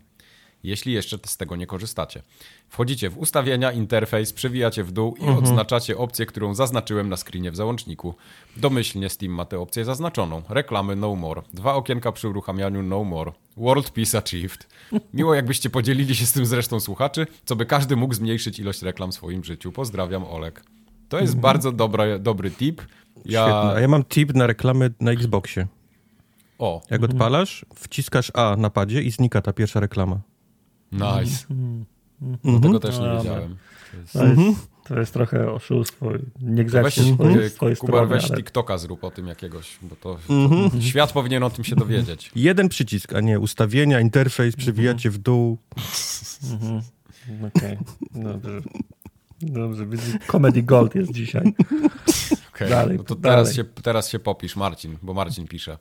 Jeśli 0.65 0.93
jeszcze 0.93 1.17
z 1.25 1.37
tego 1.37 1.55
nie 1.55 1.67
korzystacie. 1.67 2.21
Wchodzicie 2.69 3.09
w 3.09 3.17
ustawienia, 3.17 3.71
interfejs, 3.71 4.33
przewijacie 4.33 4.83
w 4.83 4.91
dół 4.91 5.15
i 5.15 5.29
odznaczacie 5.37 5.97
opcję, 5.97 6.25
którą 6.25 6.53
zaznaczyłem 6.53 7.09
na 7.09 7.17
screenie 7.17 7.51
w 7.51 7.55
załączniku. 7.55 8.15
Domyślnie 8.57 9.09
Steam 9.09 9.31
ma 9.31 9.45
tę 9.45 9.59
opcję 9.59 9.85
zaznaczoną. 9.85 10.41
Reklamy 10.49 10.95
no 10.95 11.15
more. 11.15 11.41
Dwa 11.53 11.73
okienka 11.73 12.11
przy 12.11 12.29
uruchamianiu 12.29 12.83
no 12.83 13.03
more. 13.03 13.31
World 13.57 13.89
Peace 13.89 14.17
Achieved. 14.17 14.67
Miło 15.13 15.35
jakbyście 15.35 15.69
podzielili 15.69 16.15
się 16.15 16.25
z 16.25 16.31
tym 16.31 16.45
z 16.45 16.53
resztą 16.53 16.79
słuchaczy, 16.79 17.27
co 17.45 17.55
by 17.55 17.65
każdy 17.65 17.95
mógł 17.95 18.13
zmniejszyć 18.13 18.59
ilość 18.59 18.81
reklam 18.81 19.11
w 19.11 19.15
swoim 19.15 19.43
życiu. 19.43 19.71
Pozdrawiam, 19.71 20.23
Olek. 20.23 20.63
To 21.09 21.19
jest 21.19 21.37
bardzo 21.37 21.71
dobra, 21.71 22.19
dobry 22.19 22.51
tip. 22.51 22.81
Ja... 23.25 23.43
Świetne. 23.43 23.73
A 23.75 23.79
ja 23.79 23.87
mam 23.87 24.03
tip 24.03 24.33
na 24.33 24.47
reklamy 24.47 24.93
na 24.99 25.11
Xboxie. 25.11 25.67
O, 26.59 26.81
Jak 26.89 27.03
odpalasz, 27.03 27.65
wciskasz 27.75 28.31
A 28.33 28.55
na 28.57 28.69
padzie 28.69 29.01
i 29.01 29.11
znika 29.11 29.41
ta 29.41 29.53
pierwsza 29.53 29.79
reklama. 29.79 30.19
Nice. 30.95 31.45
Mhm. 32.21 32.61
Tego 32.61 32.79
też 32.79 32.95
nie 32.95 33.01
Dobra. 33.01 33.17
wiedziałem. 33.17 33.55
To 33.91 33.97
jest... 33.97 34.13
To 34.13 34.25
jest, 34.45 34.67
to 34.87 34.99
jest 34.99 35.13
trochę 35.13 35.51
oszustwo. 35.51 36.05
Nie 36.41 36.63
grzeczne 36.65 37.03
swojej, 37.13 37.45
e, 37.45 37.49
swojej 37.49 37.75
Kuba, 37.77 37.91
strony, 37.93 38.07
weź 38.07 38.25
ale 38.25 38.35
TikToka 38.37 38.77
zrób 38.77 39.03
o 39.03 39.11
tym 39.11 39.27
jakiegoś, 39.27 39.77
bo 39.81 39.95
to, 39.95 40.17
Mhm. 40.29 40.69
to 40.71 40.81
świat 40.81 41.11
powinien 41.11 41.43
o 41.43 41.49
tym 41.49 41.63
się 41.63 41.75
dowiedzieć. 41.75 42.31
Jeden 42.35 42.69
przycisk, 42.69 43.13
a 43.13 43.21
nie 43.21 43.39
ustawienia, 43.39 43.99
interfejs, 43.99 44.55
przewijacie 44.55 45.09
w 45.09 45.17
dół. 45.17 45.57
okej, 47.55 47.77
dobrze. 48.15 48.61
Dobrze, 49.41 49.85
więc 49.87 50.01
Comedy 50.27 50.63
Gold 50.63 50.95
jest 50.95 51.11
dzisiaj. 51.11 51.53
Okej, 52.55 52.69
Dalej, 52.69 52.97
no 52.97 53.03
to 53.03 53.15
dalej. 53.15 53.37
teraz 53.37 53.55
się, 53.55 53.63
teraz 53.63 54.09
się 54.09 54.19
popisz, 54.19 54.55
Marcin, 54.55 54.97
bo 55.01 55.13
Marcin 55.13 55.47
pisze. 55.47 55.77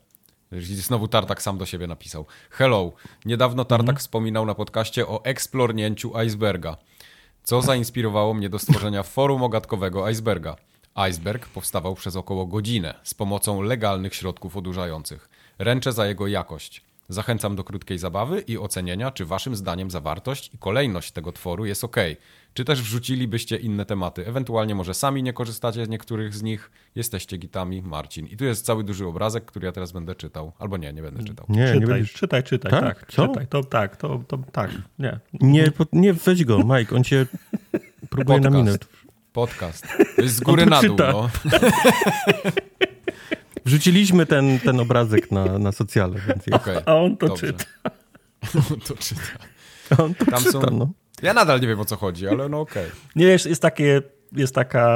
Znowu 0.61 1.09
Tartak 1.09 1.43
sam 1.43 1.59
do 1.59 1.67
siebie 1.67 1.87
napisał. 1.87 2.27
Hello, 2.51 2.93
niedawno 3.25 3.65
Tartak 3.65 3.89
Mhm. 3.89 3.99
wspominał 3.99 4.47
na 4.47 4.55
podcaście 4.55 5.07
o 5.07 5.25
eksplornięciu 5.25 6.13
iceberga. 6.27 6.77
Co 7.43 7.63
zainspirowało 7.63 8.35
mnie 8.35 8.49
do 8.49 8.59
stworzenia 8.59 9.03
forum 9.15 9.43
ogatkowego 9.43 10.09
iceberga? 10.11 10.57
Iceberg 10.95 11.49
powstawał 11.49 11.95
przez 11.95 12.17
około 12.17 12.47
godzinę 12.47 12.95
z 13.03 13.15
pomocą 13.15 13.63
legalnych 13.63 14.15
środków 14.15 14.57
odurzających. 14.57 15.29
Ręczę 15.59 15.93
za 15.93 16.07
jego 16.07 16.27
jakość. 16.27 16.83
Zachęcam 17.09 17.57
do 17.57 17.65
krótkiej 17.65 17.99
zabawy 17.99 18.41
i 18.41 18.59
ocenienia, 18.59 19.11
czy 19.11 19.25
waszym 19.25 19.57
zdaniem 19.57 19.91
zawartość 19.91 20.55
i 20.55 20.59
kolejność 20.59 21.13
tego 21.13 21.33
tworu 21.33 21.67
jest 21.67 21.85
ok. 21.85 21.97
Czy 22.55 22.65
też 22.65 22.83
wrzucilibyście 22.83 23.57
inne 23.57 23.87
tematy? 23.87 24.27
Ewentualnie 24.27 24.75
może 24.75 24.95
sami 24.95 25.23
nie 25.23 25.33
korzystacie 25.33 25.85
z 25.85 25.89
niektórych 25.89 26.35
z 26.35 26.43
nich. 26.43 26.71
Jesteście 26.95 27.37
gitami, 27.37 27.83
Marcin. 27.83 28.27
I 28.27 28.37
tu 28.37 28.45
jest 28.45 28.67
cały 28.67 28.85
duży 28.85 29.07
obrazek, 29.07 29.45
który 29.45 29.67
ja 29.67 29.73
teraz 29.73 29.93
będę 29.93 30.15
czytał. 30.15 30.53
Albo 30.59 30.77
nie, 30.77 30.93
nie 30.93 31.03
będę 31.03 31.25
czytał. 31.25 31.47
Nie, 31.49 31.61
nie 31.61 31.67
czytaj, 31.73 31.87
będziesz... 31.87 32.13
czytaj, 32.13 32.43
czytaj, 32.43 32.71
Tak? 32.71 32.85
tak. 33.01 33.13
Co? 33.13 33.29
Czytaj, 33.29 33.47
to 33.47 33.65
tak, 33.65 33.97
to, 33.97 34.23
to 34.29 34.39
tak, 34.53 34.71
nie. 34.99 35.19
Nie, 35.41 35.71
po- 35.71 35.87
nie, 35.93 36.13
weź 36.15 36.45
go, 36.45 36.59
Mike, 36.59 36.97
on 36.97 37.05
cię 37.05 37.27
próbuje 38.11 38.41
na 38.41 38.51
Podcast. 38.51 38.67
minut. 38.67 38.87
Podcast. 39.33 39.87
To 40.17 40.23
jest 40.23 40.35
z 40.37 40.41
góry 40.41 40.67
na 40.67 40.83
dół, 40.83 40.97
no. 40.99 41.31
Wrzuciliśmy 43.65 44.27
ten, 44.27 44.61
ten 44.61 44.81
obrazek 44.81 45.31
na, 45.31 45.59
na 45.59 45.73
socjale, 45.73 46.21
więc 46.29 46.47
jest. 46.47 46.63
Okej, 46.63 46.77
A 46.87 46.95
on 46.95 47.17
to 47.17 47.29
dobrze. 47.29 47.47
czyta. 47.47 47.65
On 48.71 48.81
to 48.81 48.95
czyta. 48.97 49.21
On 49.99 50.15
to 50.15 50.25
Tam 50.25 50.39
czyta, 50.39 50.51
są- 50.53 50.61
no. 50.73 50.89
Ja 51.25 51.35
nadal 51.35 51.61
nie 51.61 51.67
wiem 51.69 51.81
o 51.81 51.85
co 51.85 51.97
chodzi, 51.97 52.29
ale 52.29 52.49
no 52.49 52.61
okej. 52.61 52.87
Nie 53.17 53.27
wiesz, 53.27 53.47
jest 53.47 53.63
takie, 53.63 54.03
jest 54.33 54.55
taka, 54.55 54.89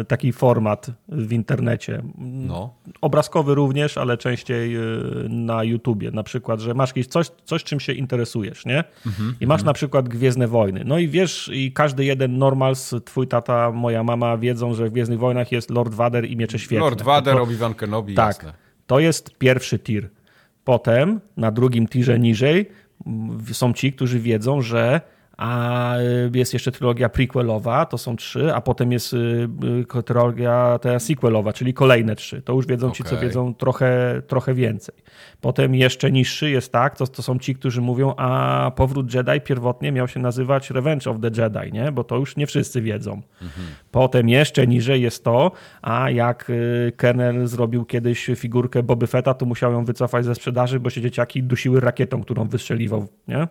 e, 0.00 0.04
taki 0.04 0.32
format 0.32 0.86
w 1.08 1.32
internecie. 1.32 2.02
No. 2.18 2.74
Obrazkowy 3.00 3.54
również, 3.54 3.98
ale 3.98 4.16
częściej 4.16 4.76
e, 4.76 4.80
na 5.28 5.64
YouTubie. 5.64 6.10
Na 6.10 6.22
przykład, 6.22 6.60
że 6.60 6.74
masz 6.74 6.88
jakieś 6.90 7.06
coś, 7.06 7.26
coś 7.44 7.64
czym 7.64 7.80
się 7.80 7.92
interesujesz, 7.92 8.66
nie? 8.66 8.84
Mhm, 9.06 9.34
I 9.40 9.46
masz 9.46 9.62
na 9.62 9.72
przykład 9.72 10.08
Gwiezdne 10.08 10.48
Wojny. 10.48 10.82
No 10.84 10.98
i 10.98 11.08
wiesz, 11.08 11.50
i 11.52 11.72
każdy 11.72 12.04
jeden 12.04 12.38
normals, 12.38 12.94
twój 13.04 13.28
tata, 13.28 13.72
moja 13.72 14.02
mama 14.02 14.36
wiedzą, 14.38 14.74
że 14.74 14.86
w 14.88 14.90
Gwiezdnych 14.92 15.18
Wojnach 15.18 15.52
jest 15.52 15.70
Lord 15.70 15.94
Vader 15.94 16.24
i 16.24 16.36
Miecze 16.36 16.58
Świetlne. 16.58 16.80
Lord 16.80 17.02
Vader, 17.02 17.34
Obi-Wan 17.36 17.74
Kenobi, 17.74 18.14
Tak, 18.14 18.36
jasne. 18.36 18.52
to 18.86 18.98
jest 19.00 19.38
pierwszy 19.38 19.78
tier. 19.78 20.08
Potem 20.64 21.20
na 21.36 21.50
drugim 21.50 21.86
tierze 21.88 22.18
niżej 22.18 22.68
są 23.52 23.72
ci, 23.72 23.92
którzy 23.92 24.20
wiedzą, 24.20 24.60
że 24.60 25.00
a 25.36 25.96
y, 25.98 26.38
jest 26.38 26.52
jeszcze 26.52 26.72
trylogia 26.72 27.08
prequelowa, 27.08 27.86
to 27.86 27.98
są 27.98 28.16
trzy, 28.16 28.54
a 28.54 28.60
potem 28.60 28.92
jest 28.92 29.12
y, 29.12 29.48
y, 29.98 30.02
trylogia 30.02 30.78
ta 30.82 30.98
sequelowa, 30.98 31.52
czyli 31.52 31.74
kolejne 31.74 32.16
trzy. 32.16 32.42
To 32.42 32.52
już 32.52 32.66
wiedzą 32.66 32.90
ci, 32.90 33.04
co 33.04 33.18
wiedzą 33.18 33.54
trochę, 33.54 34.22
trochę 34.26 34.54
więcej. 34.54 34.94
Potem 35.40 35.74
jeszcze 35.74 36.12
niższy 36.12 36.50
jest 36.50 36.72
tak, 36.72 36.96
to, 36.96 37.06
to 37.06 37.22
są 37.22 37.38
ci, 37.38 37.54
którzy 37.54 37.80
mówią, 37.80 38.14
a 38.16 38.70
powrót 38.76 39.14
Jedi 39.14 39.40
pierwotnie 39.40 39.92
miał 39.92 40.08
się 40.08 40.20
nazywać 40.20 40.70
Revenge 40.70 41.10
of 41.10 41.16
the 41.20 41.42
Jedi, 41.42 41.72
nie? 41.72 41.92
bo 41.92 42.04
to 42.04 42.16
już 42.16 42.36
nie 42.36 42.46
wszyscy 42.46 42.82
wiedzą. 42.82 43.22
Potem 43.90 44.28
jeszcze 44.28 44.66
niżej 44.66 45.02
jest 45.02 45.24
to, 45.24 45.52
a 45.82 46.10
jak 46.10 46.52
Kernel 46.96 47.46
zrobił 47.46 47.84
kiedyś 47.84 48.30
figurkę 48.36 48.82
Boby 48.82 49.06
Fetta, 49.06 49.34
to 49.34 49.46
musiał 49.46 49.72
ją 49.72 49.84
wycofać 49.84 50.24
ze 50.24 50.34
sprzedaży, 50.34 50.80
bo 50.80 50.90
się 50.90 51.00
dzieciaki 51.00 51.42
dusiły 51.42 51.80
rakietą, 51.80 52.22
którą 52.22 52.48
wystrzeliwał, 52.48 53.06
nie? 53.28 53.46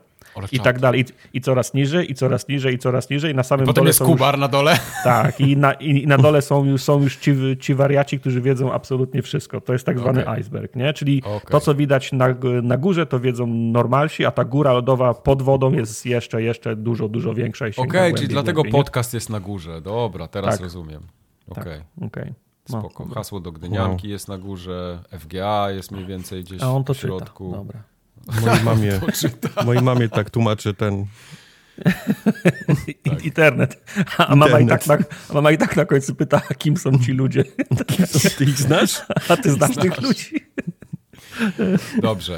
I 0.51 0.59
tak 0.59 0.79
dalej. 0.79 1.01
I, 1.01 1.37
I 1.37 1.41
coraz 1.41 1.73
niżej, 1.75 2.11
i 2.11 2.15
coraz 2.15 2.47
niżej, 2.47 2.73
i 2.75 2.77
coraz 2.77 3.09
niżej. 3.09 3.35
Na 3.35 3.43
samym 3.43 3.65
Potem 3.65 3.81
dole 3.81 3.89
jest 3.89 3.99
są 3.99 4.05
już, 4.05 4.13
Kubar 4.13 4.37
na 4.37 4.47
dole. 4.47 4.79
Tak, 5.03 5.41
i 5.41 5.57
na, 5.57 5.73
i 5.73 6.07
na 6.07 6.17
dole 6.25 6.41
są 6.41 6.65
już, 6.65 6.83
są 6.83 7.01
już 7.01 7.17
ci, 7.17 7.35
ci 7.59 7.75
wariaci, 7.75 8.19
którzy 8.19 8.41
wiedzą 8.41 8.73
absolutnie 8.73 9.21
wszystko. 9.21 9.61
To 9.61 9.73
jest 9.73 9.85
tak 9.85 9.99
zwany 9.99 10.27
Okej. 10.27 10.41
iceberg, 10.41 10.75
nie? 10.75 10.93
Czyli 10.93 11.23
Okej. 11.23 11.39
to, 11.51 11.59
co 11.59 11.75
widać 11.75 12.11
na, 12.11 12.27
na 12.63 12.77
górze, 12.77 13.05
to 13.05 13.19
wiedzą 13.19 13.47
normalsi, 13.47 14.25
a 14.25 14.31
ta 14.31 14.43
góra 14.45 14.73
lodowa 14.73 15.13
pod 15.13 15.41
wodą 15.41 15.71
jest 15.71 16.05
jeszcze, 16.05 16.41
jeszcze 16.43 16.75
dużo, 16.75 17.07
dużo 17.09 17.33
większa. 17.33 17.67
i 17.67 17.71
Okej, 17.71 17.87
głębiej, 17.87 18.13
czyli 18.13 18.27
dlatego 18.27 18.61
głębiej, 18.61 18.73
nie? 18.73 18.83
podcast 18.83 19.13
jest 19.13 19.29
na 19.29 19.39
górze. 19.39 19.81
Dobra, 19.81 20.27
teraz 20.27 20.55
Tak. 20.55 20.63
rozumiem. 20.63 21.01
Okej, 21.49 21.81
Okej. 22.01 22.33
No, 22.69 22.79
spoko. 22.79 23.03
dobra. 23.03 23.15
Hasło 23.15 23.39
do 23.39 23.51
Gdynianki 23.51 24.09
jest 24.09 24.27
na 24.27 24.37
górze, 24.37 24.99
FGA 25.19 25.71
jest 25.71 25.91
mniej 25.91 26.05
więcej 26.05 26.43
gdzieś 26.43 26.61
A 26.63 26.71
on 26.71 26.83
to 26.83 26.93
w 26.93 26.97
czyta. 26.97 27.07
środku. 27.07 27.51
Dobra. 27.51 27.83
Mojej 28.41 28.63
mamie, 28.63 28.99
mojej 29.65 29.83
mamie 29.83 30.09
tak 30.09 30.29
tłumaczy 30.29 30.73
ten... 30.73 31.05
I- 32.87 33.25
Internet. 33.27 33.81
A 34.17 34.35
mama, 34.35 34.59
i 34.59 34.67
tak 34.67 34.87
na, 34.87 34.97
mama 35.33 35.51
i 35.51 35.57
tak 35.57 35.75
na 35.75 35.85
końcu 35.85 36.15
pyta, 36.15 36.41
kim 36.57 36.77
są 36.77 36.99
ci 36.99 37.11
ludzie. 37.11 37.43
Ty 38.37 38.43
ich 38.43 38.57
znasz? 38.57 39.01
A 39.29 39.37
ty 39.37 39.51
znasz 39.51 39.75
tych 39.75 40.01
ludzi? 40.01 40.45
Dobrze. 42.01 42.37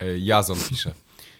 E, 0.00 0.18
Jazon 0.18 0.58
pisze. 0.68 0.92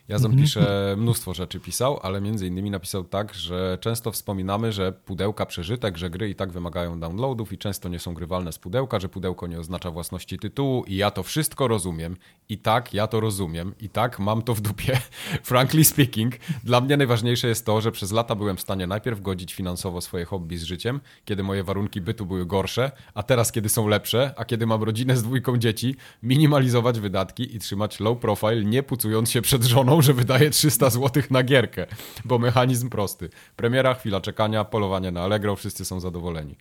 Jazon 0.09 0.31
Mhm. 0.31 0.45
pisze, 0.45 0.95
mnóstwo 0.99 1.35
rzeczy 1.35 1.61
pisał, 1.61 2.01
ale 2.03 2.21
między 2.21 2.47
innymi 2.47 2.71
napisał 2.71 3.05
tak, 3.05 3.35
że 3.35 3.79
często 3.81 4.13
wspominamy, 4.13 4.73
że 4.73 4.93
pudełka 4.93 5.47
przeżytek, 5.47 5.97
że 5.97 6.11
gry 6.11 6.31
i 6.31 6.35
tak 6.35 6.53
wymagają 6.53 7.01
downloadów 7.01 7.53
i 7.53 7.59
często 7.59 7.89
nie 7.89 7.99
są 7.99 8.15
grywalne 8.15 8.53
z 8.53 8.59
pudełka, 8.59 9.01
że 9.01 9.09
pudełko 9.09 9.47
nie 9.47 9.61
oznacza 9.61 9.91
własności 9.91 10.39
tytułu 10.39 10.85
i 10.85 10.97
ja 10.97 11.11
to 11.11 11.23
wszystko 11.23 11.69
rozumiem. 11.69 12.17
I 12.49 12.59
tak, 12.59 12.95
ja 12.95 13.07
to 13.07 13.21
rozumiem. 13.21 13.75
I 13.81 13.89
tak, 13.89 14.19
mam 14.19 14.43
to 14.43 14.55
w 14.55 14.61
dupie. 14.61 14.99
Frankly 15.43 15.85
speaking, 15.85 16.35
dla 16.65 16.81
mnie 16.81 16.97
najważniejsze 16.97 17.49
jest 17.49 17.67
to, 17.67 17.81
że 17.81 17.93
przez 17.93 18.13
lata 18.13 18.35
byłem 18.35 18.57
w 18.57 18.61
stanie 18.61 18.87
najpierw 18.87 19.21
godzić 19.21 19.55
finansowo 19.55 20.01
swoje 20.01 20.25
hobby 20.25 20.59
z 20.59 20.63
życiem, 20.63 21.01
kiedy 21.25 21.43
moje 21.43 21.65
warunki 21.65 22.01
bytu 22.01 22.27
były 22.27 22.47
gorsze, 22.47 22.91
a 23.15 23.23
teraz, 23.23 23.53
kiedy 23.53 23.69
są 23.69 23.89
lepsze, 23.89 24.35
a 24.37 24.45
kiedy 24.45 24.67
mam 24.67 24.83
rodzinę 24.83 25.17
z 25.17 25.23
dwójką 25.23 25.57
dzieci, 25.57 25.97
minimalizować 26.23 27.01
wydatki 27.01 27.57
i 27.57 27.59
trzymać 27.59 28.01
low 28.01 28.19
profile, 28.19 28.65
nie 28.65 28.83
pucując 28.83 29.31
się 29.31 29.43
przed 29.43 29.65
żoną, 29.65 29.96
że 30.03 30.13
wydaje 30.15 30.51
300 30.51 30.91
zł 30.91 31.23
na 31.31 31.43
gierkę, 31.43 31.87
bo 32.25 32.39
mechanizm 32.39 32.89
prosty. 32.91 33.29
Premiera, 33.57 33.95
chwila 33.95 34.21
czekania, 34.21 34.65
polowanie 34.65 35.11
na 35.11 35.21
Allegro, 35.23 35.57
wszyscy 35.57 35.85
są 35.85 36.01
zadowoleni. 36.01 36.55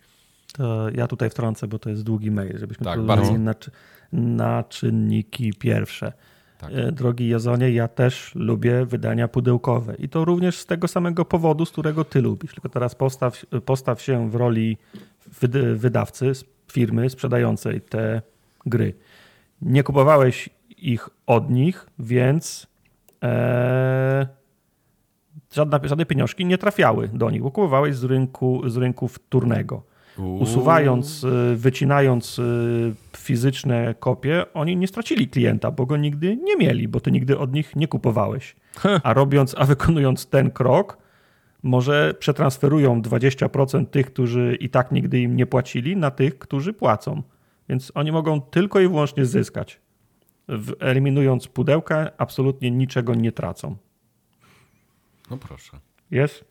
To 0.52 0.90
ja 0.90 1.06
tutaj 1.06 1.30
wtrącę, 1.30 1.66
bo 1.68 1.78
to 1.78 1.90
jest 1.90 2.02
długi 2.02 2.30
mail, 2.30 2.58
żebyśmy 2.58 2.84
Tak, 2.84 3.00
bardzo. 3.02 3.38
na, 3.38 3.54
na 4.12 4.64
czynniki 4.64 5.52
pierwsze. 5.58 6.12
Tak. 6.58 6.70
E, 6.74 6.92
Drogi 6.92 7.28
Jazonie, 7.28 7.70
ja 7.70 7.88
też 7.88 8.34
lubię 8.34 8.84
wydania 8.86 9.28
pudełkowe 9.28 9.94
i 9.98 10.08
to 10.08 10.24
również 10.24 10.58
z 10.58 10.66
tego 10.66 10.88
samego 10.88 11.24
powodu, 11.24 11.64
z 11.66 11.70
którego 11.70 12.04
ty 12.04 12.22
lubisz. 12.22 12.52
Tylko 12.54 12.68
teraz 12.68 12.94
postaw, 12.94 13.42
postaw 13.64 14.02
się 14.02 14.30
w 14.30 14.34
roli 14.34 14.76
wyd- 15.40 15.74
wydawcy, 15.76 16.34
z- 16.34 16.44
firmy 16.72 17.10
sprzedającej 17.10 17.80
te 17.80 18.22
gry. 18.66 18.94
Nie 19.62 19.82
kupowałeś 19.82 20.48
ich 20.78 21.08
od 21.26 21.50
nich, 21.50 21.86
więc 21.98 22.66
e, 23.22 24.26
żadna, 25.54 25.80
żadne 25.84 26.06
pieniążki 26.06 26.46
nie 26.46 26.58
trafiały 26.58 27.08
do 27.08 27.30
nich, 27.30 27.42
bo 27.42 27.50
kupowałeś 27.50 27.96
z, 27.96 28.04
rynku, 28.04 28.62
z 28.66 28.76
rynku 28.76 29.08
wtórnego. 29.08 29.82
Uuu. 30.18 30.38
Usuwając, 30.38 31.24
y, 31.24 31.56
wycinając 31.56 32.38
y, 32.38 32.94
fizyczne 33.16 33.94
kopie, 34.00 34.44
oni 34.54 34.76
nie 34.76 34.88
stracili 34.88 35.28
klienta, 35.28 35.70
bo 35.70 35.86
go 35.86 35.96
nigdy 35.96 36.36
nie 36.36 36.56
mieli, 36.56 36.88
bo 36.88 37.00
ty 37.00 37.12
nigdy 37.12 37.38
od 37.38 37.52
nich 37.52 37.76
nie 37.76 37.88
kupowałeś. 37.88 38.56
A 39.02 39.14
robiąc, 39.14 39.54
a 39.58 39.64
wykonując 39.64 40.26
ten 40.26 40.50
krok, 40.50 40.98
może 41.62 42.14
przetransferują 42.18 43.02
20% 43.02 43.86
tych, 43.86 44.06
którzy 44.06 44.56
i 44.60 44.70
tak 44.70 44.92
nigdy 44.92 45.20
im 45.20 45.36
nie 45.36 45.46
płacili, 45.46 45.96
na 45.96 46.10
tych, 46.10 46.38
którzy 46.38 46.72
płacą. 46.72 47.22
Więc 47.68 47.92
oni 47.94 48.12
mogą 48.12 48.40
tylko 48.40 48.80
i 48.80 48.88
wyłącznie 48.88 49.24
zyskać. 49.24 49.80
Eliminując 50.80 51.48
pudełka, 51.48 52.10
absolutnie 52.18 52.70
niczego 52.70 53.14
nie 53.14 53.32
tracą. 53.32 53.76
No 55.30 55.36
proszę. 55.36 55.80
Jest? 56.10 56.44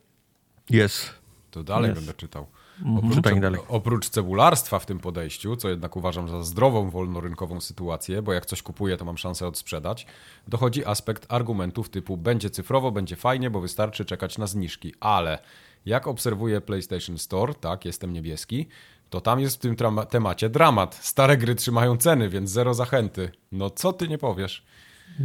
Jest. 0.69 1.13
To 1.51 1.63
dalej 1.63 1.89
Jest. 1.89 2.01
będę 2.01 2.13
czytał. 2.13 2.47
Mhm. 2.79 2.97
Oprócz, 2.97 3.65
oprócz 3.67 4.09
cebularstwa 4.09 4.79
w 4.79 4.85
tym 4.85 4.99
podejściu, 4.99 5.55
co 5.55 5.69
jednak 5.69 5.95
uważam 5.95 6.29
za 6.29 6.43
zdrową, 6.43 6.89
wolnorynkową 6.89 7.61
sytuację, 7.61 8.21
bo 8.21 8.33
jak 8.33 8.45
coś 8.45 8.61
kupuję, 8.61 8.97
to 8.97 9.05
mam 9.05 9.17
szansę 9.17 9.47
odsprzedać, 9.47 10.07
dochodzi 10.47 10.85
aspekt 10.85 11.25
argumentów 11.33 11.89
typu 11.89 12.17
będzie 12.17 12.49
cyfrowo, 12.49 12.91
będzie 12.91 13.15
fajnie, 13.15 13.49
bo 13.49 13.61
wystarczy 13.61 14.05
czekać 14.05 14.37
na 14.37 14.47
zniżki, 14.47 14.93
ale 14.99 15.39
jak 15.85 16.07
obserwuję 16.07 16.61
PlayStation 16.61 17.17
Store, 17.17 17.53
tak, 17.53 17.85
jestem 17.85 18.13
niebieski, 18.13 18.67
to 19.15 19.21
tam 19.21 19.39
jest 19.39 19.55
w 19.55 19.59
tym 19.59 19.75
temacie 20.09 20.49
dramat. 20.49 20.95
Stare 20.95 21.37
gry 21.37 21.55
trzymają 21.55 21.97
ceny, 21.97 22.29
więc 22.29 22.49
zero 22.49 22.73
zachęty. 22.73 23.31
No 23.51 23.69
co 23.69 23.93
ty 23.93 24.07
nie 24.07 24.17
powiesz? 24.17 24.63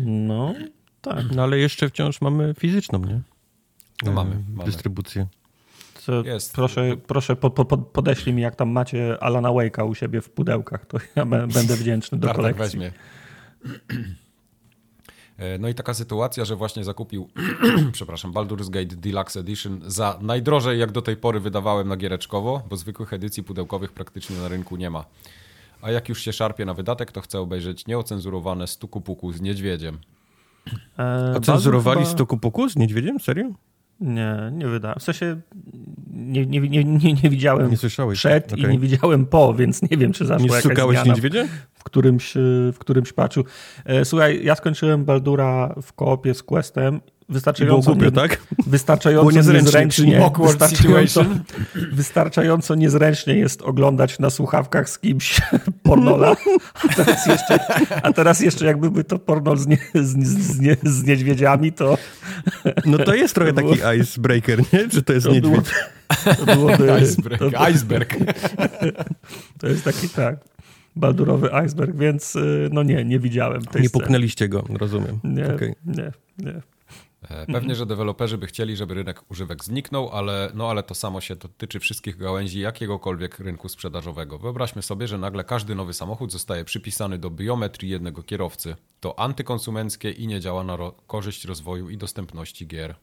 No, 0.04 0.54
tak. 1.00 1.24
No 1.34 1.42
ale 1.42 1.58
jeszcze 1.58 1.88
wciąż 1.88 2.20
mamy 2.20 2.54
fizyczną, 2.58 2.98
nie? 2.98 3.20
No 4.04 4.12
mamy, 4.12 4.34
E, 4.34 4.42
mamy. 4.56 4.64
Dystrybucję. 4.70 5.26
Co, 5.94 6.22
Jest. 6.24 6.52
Proszę, 6.54 6.96
proszę 7.06 7.36
po, 7.36 7.50
po, 7.50 7.64
po- 7.64 7.78
podeślij 7.78 8.34
mi, 8.34 8.42
jak 8.42 8.56
tam 8.56 8.68
macie 8.70 9.22
Alana 9.22 9.48
Wake'a 9.48 9.88
u 9.88 9.94
siebie 9.94 10.20
w 10.20 10.30
pudełkach, 10.30 10.86
to 10.86 10.98
ja 11.16 11.24
będę 11.26 11.76
wdzięczny 11.76 12.18
do 12.18 12.26
Tartak 12.26 12.56
kolekcji. 12.56 12.78
weźmie. 12.78 12.92
E, 15.40 15.58
no 15.58 15.68
i 15.68 15.74
taka 15.74 15.94
sytuacja, 15.94 16.44
że 16.44 16.56
właśnie 16.56 16.84
zakupił, 16.84 17.28
przepraszam, 17.92 18.32
Baldur's 18.32 18.70
Gate 18.70 18.96
Deluxe 18.96 19.40
Edition 19.40 19.80
za 19.86 20.18
najdrożej, 20.20 20.78
jak 20.78 20.92
do 20.92 21.02
tej 21.02 21.16
pory 21.16 21.40
wydawałem 21.40 21.88
na 21.88 21.96
giereczkowo, 21.96 22.62
bo 22.70 22.76
zwykłych 22.76 23.12
edycji 23.12 23.42
pudełkowych 23.42 23.92
praktycznie 23.92 24.36
na 24.36 24.48
rynku 24.48 24.76
nie 24.76 24.90
ma. 24.90 25.04
A 25.82 25.90
jak 25.90 26.08
już 26.08 26.20
się 26.20 26.32
szarpie 26.32 26.64
na 26.64 26.74
wydatek, 26.74 27.12
to 27.12 27.20
chcę 27.20 27.40
obejrzeć 27.40 27.86
nieocenzurowane 27.86 28.66
Stuku 28.66 29.00
Puku 29.00 29.32
z 29.32 29.40
niedźwiedziem. 29.40 29.98
E, 30.98 31.34
A 31.36 31.40
cenzurowali 31.40 32.00
chyba... 32.00 32.10
Stoku 32.10 32.36
Puku 32.36 32.68
z 32.68 32.76
niedźwiedziem? 32.76 33.20
Serio? 33.20 33.50
Nie, 34.00 34.50
nie 34.52 34.66
wydałem. 34.68 34.98
W 34.98 35.02
sensie 35.02 35.40
nie, 36.10 36.46
nie, 36.46 36.60
nie, 36.60 36.84
nie, 36.84 37.12
nie 37.12 37.30
widziałem 37.30 37.70
Nie 37.70 37.76
słyszałeś, 37.76 38.18
przed 38.18 38.52
okej. 38.52 38.64
i 38.64 38.68
nie 38.68 38.78
widziałem 38.78 39.26
po, 39.26 39.54
więc 39.54 39.82
nie 39.90 39.96
wiem, 39.96 40.12
czy 40.12 40.26
zaszła 40.26 40.46
Nie 40.46 40.54
jakaś 40.54 40.84
zmiana 40.90 41.02
niedźwiedzia? 41.04 41.44
w 41.74 41.84
którymś, 41.84 42.32
w 42.72 42.76
którymś 42.78 43.12
patchu. 43.12 43.44
E, 43.84 44.04
Słuchaj, 44.04 44.44
ja 44.44 44.54
skończyłem 44.54 45.04
Baldura 45.04 45.74
w 45.82 45.92
koopie 45.92 46.34
z 46.34 46.42
Questem. 46.42 47.00
I 47.30 47.32
było 47.32 47.34
Wystarczająco, 47.34 47.90
głupio, 47.90 48.04
nie, 48.04 48.12
tak? 48.12 48.40
wystarczająco 48.66 49.20
Było 49.30 49.42
niezręcznie, 49.56 50.30
wystarczająco, 50.44 51.24
wystarczająco 51.92 52.74
niezręcznie 52.74 53.34
jest 53.34 53.62
oglądać 53.62 54.18
na 54.18 54.30
słuchawkach 54.30 54.90
z 54.90 54.98
kimś 54.98 55.40
pornola, 55.82 56.36
a 56.84 56.94
teraz 56.94 57.26
jeszcze, 57.26 57.58
a 58.02 58.12
teraz 58.12 58.40
jeszcze 58.40 58.66
jakby 58.66 58.90
był 58.90 59.04
to 59.04 59.18
pornol 59.18 59.58
z, 59.58 59.66
nie, 59.66 59.78
z, 59.94 60.28
z, 60.28 60.60
nie, 60.60 60.76
z 60.82 61.04
niedźwiedziami, 61.04 61.72
to, 61.72 61.98
No 62.86 62.98
to 62.98 63.14
jest 63.14 63.34
trochę 63.34 63.52
było- 63.62 63.76
taki 63.76 64.00
icebreaker, 64.00 64.58
nie? 64.72 64.90
Że 64.90 65.02
to 65.02 65.12
jest 65.12 65.26
to, 65.26 65.32
było, 65.32 65.56
niedźwiedź. 65.56 65.74
to 66.46 66.46
byłoby... 66.56 66.92
Iceberg. 66.92 67.38
To, 67.38 67.60
Iceberg. 67.60 68.16
to 69.58 69.66
jest 69.68 69.84
taki 69.84 70.08
tak, 70.08 70.36
baldurowy 70.96 71.50
iceberg, 71.66 71.96
więc 71.96 72.36
y, 72.36 72.68
no 72.72 72.82
nie, 72.82 73.04
nie 73.04 73.18
widziałem 73.18 73.64
tej 73.64 73.82
Nie 73.82 73.88
sceny. 73.88 74.02
puknęliście 74.02 74.48
go, 74.48 74.64
rozumiem. 74.78 75.18
Nie, 75.24 75.54
Okej. 75.54 75.74
nie, 75.86 76.12
nie. 76.38 76.60
E, 77.30 77.46
Pewnie, 77.46 77.74
że 77.74 77.86
deweloperzy 77.86 78.38
by 78.38 78.46
chcieli, 78.46 78.76
żeby 78.76 78.94
rynek 78.94 79.22
używek 79.30 79.64
zniknął, 79.64 80.08
ale, 80.08 80.50
no, 80.54 80.70
ale 80.70 80.82
to 80.82 80.94
samo 80.94 81.20
się 81.20 81.36
dotyczy 81.36 81.80
wszystkich 81.80 82.16
gałęzi 82.16 82.60
jakiegokolwiek 82.60 83.38
rynku 83.38 83.68
sprzedażowego. 83.68 84.38
Wyobraźmy 84.38 84.82
sobie, 84.82 85.08
że 85.08 85.18
nagle 85.18 85.44
każdy 85.44 85.74
nowy 85.74 85.94
samochód 85.94 86.32
zostaje 86.32 86.64
przypisany 86.64 87.18
do 87.18 87.30
biometrii 87.30 87.90
jednego 87.90 88.22
kierowcy. 88.22 88.76
To 89.00 89.18
antykonsumenckie 89.18 90.10
i 90.10 90.26
nie 90.26 90.40
działa 90.40 90.64
na 90.64 90.76
ro- 90.76 90.94
korzyść 91.06 91.44
rozwoju 91.44 91.90
i 91.90 91.96
dostępności 91.96 92.66
gier. 92.66 92.94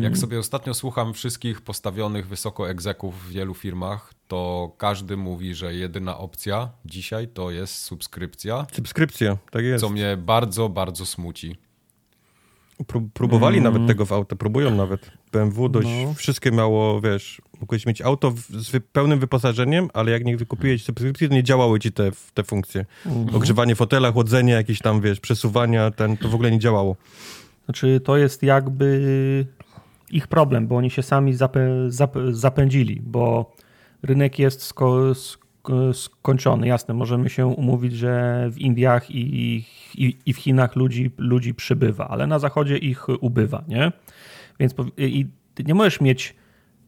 Jak 0.00 0.18
sobie 0.18 0.38
ostatnio 0.38 0.74
słucham 0.74 1.14
wszystkich 1.14 1.60
postawionych 1.60 2.28
wysoko 2.28 2.70
egzeków 2.70 3.24
w 3.24 3.28
wielu 3.32 3.54
firmach, 3.54 4.14
to 4.28 4.72
każdy 4.78 5.16
mówi, 5.16 5.54
że 5.54 5.74
jedyna 5.74 6.18
opcja 6.18 6.70
dzisiaj 6.84 7.28
to 7.28 7.50
jest 7.50 7.74
subskrypcja, 7.82 8.66
Subskrypcja, 8.72 9.36
tak 9.50 9.64
jest. 9.64 9.80
co 9.84 9.90
mnie 9.90 10.16
bardzo, 10.16 10.68
bardzo 10.68 11.06
smuci. 11.06 11.56
Pró- 12.86 13.08
próbowali 13.14 13.60
nawet 13.60 13.86
tego 13.86 14.06
w 14.06 14.12
auto, 14.12 14.36
próbują 14.36 14.70
nawet. 14.74 15.10
BMW 15.32 15.68
dość, 15.68 15.88
No. 16.06 16.14
wszystkie 16.14 16.50
miało, 16.50 17.00
wiesz, 17.00 17.42
mogłeś 17.60 17.86
mieć 17.86 18.02
auto 18.02 18.30
w, 18.30 18.38
z 18.40 18.70
wy, 18.70 18.80
pełnym 18.80 19.18
wyposażeniem, 19.18 19.88
ale 19.94 20.10
jak 20.10 20.24
nie 20.24 20.36
wykupiłeś 20.36 20.84
subskrypcji, 20.84 21.28
to 21.28 21.34
nie 21.34 21.42
działały 21.42 21.80
ci 21.80 21.92
te, 21.92 22.10
te 22.34 22.44
funkcje. 22.44 22.84
Ogrzewanie 23.34 23.74
fotela, 23.74 24.12
chłodzenie, 24.12 24.52
jakieś 24.52 24.78
tam, 24.78 25.00
wiesz, 25.00 25.20
przesuwania, 25.20 25.90
ten, 25.90 26.16
to 26.16 26.28
w 26.28 26.34
ogóle 26.34 26.50
nie 26.50 26.58
działało. 26.58 26.96
Znaczy, 27.64 28.00
to 28.04 28.16
jest 28.16 28.42
jakby 28.42 29.46
ich 30.10 30.26
problem, 30.28 30.66
bo 30.66 30.76
oni 30.76 30.90
się 30.90 31.02
sami 31.02 31.34
zapę, 31.34 31.68
zap, 31.88 32.14
zapędzili, 32.30 33.00
bo 33.06 33.52
rynek 34.02 34.38
jest 34.38 34.62
sko, 34.62 34.86
sk- 35.12 35.92
skończony. 35.94 36.66
Jasne, 36.66 36.94
możemy 36.94 37.30
się 37.30 37.46
umówić, 37.46 37.92
że 37.92 38.46
w 38.52 38.58
Indiach 38.58 39.10
i, 39.10 39.58
i, 39.96 40.18
i 40.26 40.32
w 40.32 40.36
Chinach 40.36 40.76
ludzi, 40.76 41.10
ludzi 41.18 41.54
przybywa, 41.54 42.08
ale 42.08 42.26
na 42.26 42.38
zachodzie 42.38 42.78
ich 42.78 43.06
ubywa, 43.20 43.64
nie? 43.68 43.92
Więc 44.60 44.74
i 44.98 45.26
ty 45.54 45.64
nie 45.64 45.74
możesz 45.74 46.00
mieć 46.00 46.34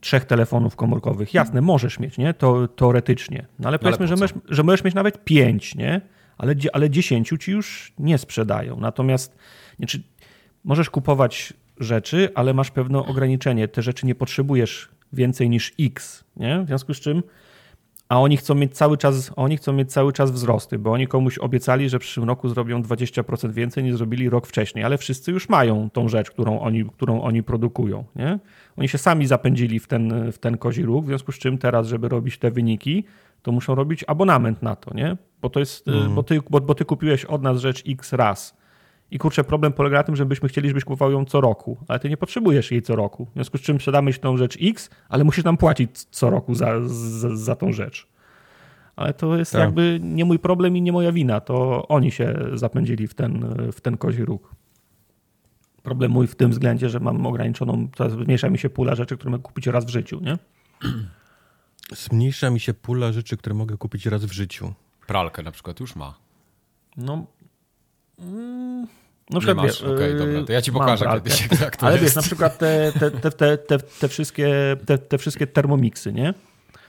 trzech 0.00 0.24
telefonów 0.24 0.76
komórkowych. 0.76 1.34
Jasne, 1.34 1.60
możesz 1.60 1.98
mieć, 1.98 2.18
nie? 2.18 2.34
To, 2.34 2.68
teoretycznie. 2.68 3.46
No 3.58 3.68
ale 3.68 3.78
powiedzmy, 3.78 4.04
po 4.04 4.08
że, 4.08 4.14
możesz, 4.14 4.34
że 4.48 4.62
możesz 4.62 4.84
mieć 4.84 4.94
nawet 4.94 5.24
pięć, 5.24 5.74
nie? 5.74 6.00
Ale, 6.38 6.54
ale 6.72 6.90
dziesięciu 6.90 7.38
ci 7.38 7.50
już 7.50 7.92
nie 7.98 8.18
sprzedają. 8.18 8.80
Natomiast 8.80 9.36
znaczy, 9.76 10.02
możesz 10.64 10.90
kupować 10.90 11.52
rzeczy, 11.80 12.28
ale 12.34 12.54
masz 12.54 12.70
pewne 12.70 12.98
ograniczenie. 12.98 13.68
Te 13.68 13.82
rzeczy 13.82 14.06
nie 14.06 14.14
potrzebujesz 14.14 14.88
więcej 15.12 15.50
niż 15.50 15.72
X, 15.80 16.24
nie? 16.36 16.62
W 16.64 16.66
związku 16.66 16.94
z 16.94 17.00
czym 17.00 17.22
a 18.08 18.20
oni 18.20 18.36
chcą 18.36 18.54
mieć 18.54 18.76
cały 18.76 18.96
czas, 18.96 19.32
oni 19.36 19.56
chcą 19.56 19.72
mieć 19.72 19.92
cały 19.92 20.12
czas 20.12 20.30
wzrosty, 20.30 20.78
bo 20.78 20.92
oni 20.92 21.06
komuś 21.06 21.38
obiecali, 21.38 21.88
że 21.88 21.98
w 21.98 22.02
przyszłym 22.02 22.28
roku 22.28 22.48
zrobią 22.48 22.82
20% 22.82 23.52
więcej 23.52 23.84
niż 23.84 23.96
zrobili 23.96 24.30
rok 24.30 24.46
wcześniej, 24.46 24.84
ale 24.84 24.98
wszyscy 24.98 25.32
już 25.32 25.48
mają 25.48 25.90
tą 25.90 26.08
rzecz, 26.08 26.30
którą 26.30 26.60
oni, 26.60 26.84
którą 26.84 27.22
oni 27.22 27.42
produkują. 27.42 28.04
Nie? 28.16 28.38
Oni 28.76 28.88
się 28.88 28.98
sami 28.98 29.26
zapędzili 29.26 29.80
w 29.80 29.86
ten, 29.86 30.32
w 30.32 30.38
ten 30.38 30.58
kozi 30.58 30.82
róg, 30.82 31.04
w 31.04 31.08
związku 31.08 31.32
z 31.32 31.38
czym 31.38 31.58
teraz, 31.58 31.86
żeby 31.86 32.08
robić 32.08 32.38
te 32.38 32.50
wyniki, 32.50 33.04
to 33.42 33.52
muszą 33.52 33.74
robić 33.74 34.04
abonament 34.06 34.62
na 34.62 34.76
to, 34.76 34.94
nie? 34.94 35.16
Bo, 35.42 35.50
to 35.50 35.60
jest, 35.60 35.86
bo, 36.14 36.22
ty, 36.22 36.40
bo, 36.50 36.60
bo 36.60 36.74
ty 36.74 36.84
kupiłeś 36.84 37.24
od 37.24 37.42
nas 37.42 37.60
rzecz 37.60 37.82
X 37.88 38.12
raz. 38.12 38.56
I 39.10 39.18
kurczę, 39.18 39.44
problem 39.44 39.72
polega 39.72 39.96
na 39.96 40.02
tym, 40.02 40.16
że 40.16 40.26
byśmy 40.26 40.48
chcieli, 40.48 40.68
żebyś 40.68 40.84
kupował 40.84 41.10
ją 41.12 41.24
co 41.24 41.40
roku, 41.40 41.76
ale 41.88 41.98
ty 41.98 42.08
nie 42.08 42.16
potrzebujesz 42.16 42.70
jej 42.70 42.82
co 42.82 42.96
roku. 42.96 43.26
W 43.26 43.32
związku 43.34 43.58
z 43.58 43.60
czym 43.60 43.76
sprzedamy 43.76 44.12
ci 44.12 44.20
tą 44.20 44.36
rzecz 44.36 44.58
X, 44.62 44.90
ale 45.08 45.24
musisz 45.24 45.44
nam 45.44 45.56
płacić 45.56 45.90
co 46.10 46.30
roku 46.30 46.54
za, 46.54 46.88
za, 46.88 47.36
za 47.36 47.56
tą 47.56 47.72
rzecz. 47.72 48.06
Ale 48.96 49.14
to 49.14 49.36
jest 49.36 49.52
Tak. 49.52 49.60
jakby 49.60 49.98
nie 50.02 50.24
mój 50.24 50.38
problem 50.38 50.76
i 50.76 50.82
nie 50.82 50.92
moja 50.92 51.12
wina. 51.12 51.40
To 51.40 51.88
oni 51.88 52.10
się 52.10 52.34
zapędzili 52.54 53.06
w 53.06 53.14
ten, 53.14 53.54
w 53.72 53.80
ten 53.80 53.96
kozi 53.96 54.24
róg. 54.24 54.54
Problem 55.82 56.10
mój 56.10 56.26
w 56.26 56.34
tym 56.34 56.50
względzie, 56.50 56.88
że 56.88 57.00
mam 57.00 57.26
ograniczoną, 57.26 57.88
zmniejsza 58.08 58.50
mi 58.50 58.58
się 58.58 58.70
pula 58.70 58.94
rzeczy, 58.94 59.16
które 59.16 59.30
mogę 59.30 59.42
kupić 59.42 59.66
raz 59.66 59.84
w 59.84 59.88
życiu, 59.88 60.20
nie? 60.20 60.38
Zmniejsza 61.96 62.50
mi 62.50 62.60
się 62.60 62.74
pula 62.74 63.12
rzeczy, 63.12 63.36
które 63.36 63.54
mogę 63.54 63.76
kupić 63.76 64.06
raz 64.06 64.24
w 64.24 64.32
życiu. 64.32 64.72
Pralkę 65.06 65.42
na 65.42 65.50
przykład 65.50 65.80
już 65.80 65.96
ma. 65.96 66.14
No. 66.96 67.26
Mm, 68.18 68.87
na 69.31 69.38
Nie 69.46 69.55
masz? 69.55 69.83
Okej, 69.83 70.11
yy, 70.12 70.18
dobra. 70.18 70.44
To 70.44 70.52
ja 70.52 70.62
ci 70.62 70.72
pokażę 70.72 71.05
kiedyś, 71.14 71.48
jak 71.61 71.76
to 71.76 71.87
Ale 71.87 71.94
jest. 71.94 72.05
wiesz, 72.05 72.14
na 72.16 72.22
przykład 72.22 72.59
te, 72.59 72.92
te, 73.00 73.11
te, 73.11 73.31
te, 73.31 73.59
te, 73.59 73.79
te, 73.79 74.09
wszystkie, 74.09 74.76
te, 74.87 74.98
te 74.98 75.18
wszystkie 75.18 75.46
termomiksy, 75.46 76.12
nie? 76.12 76.35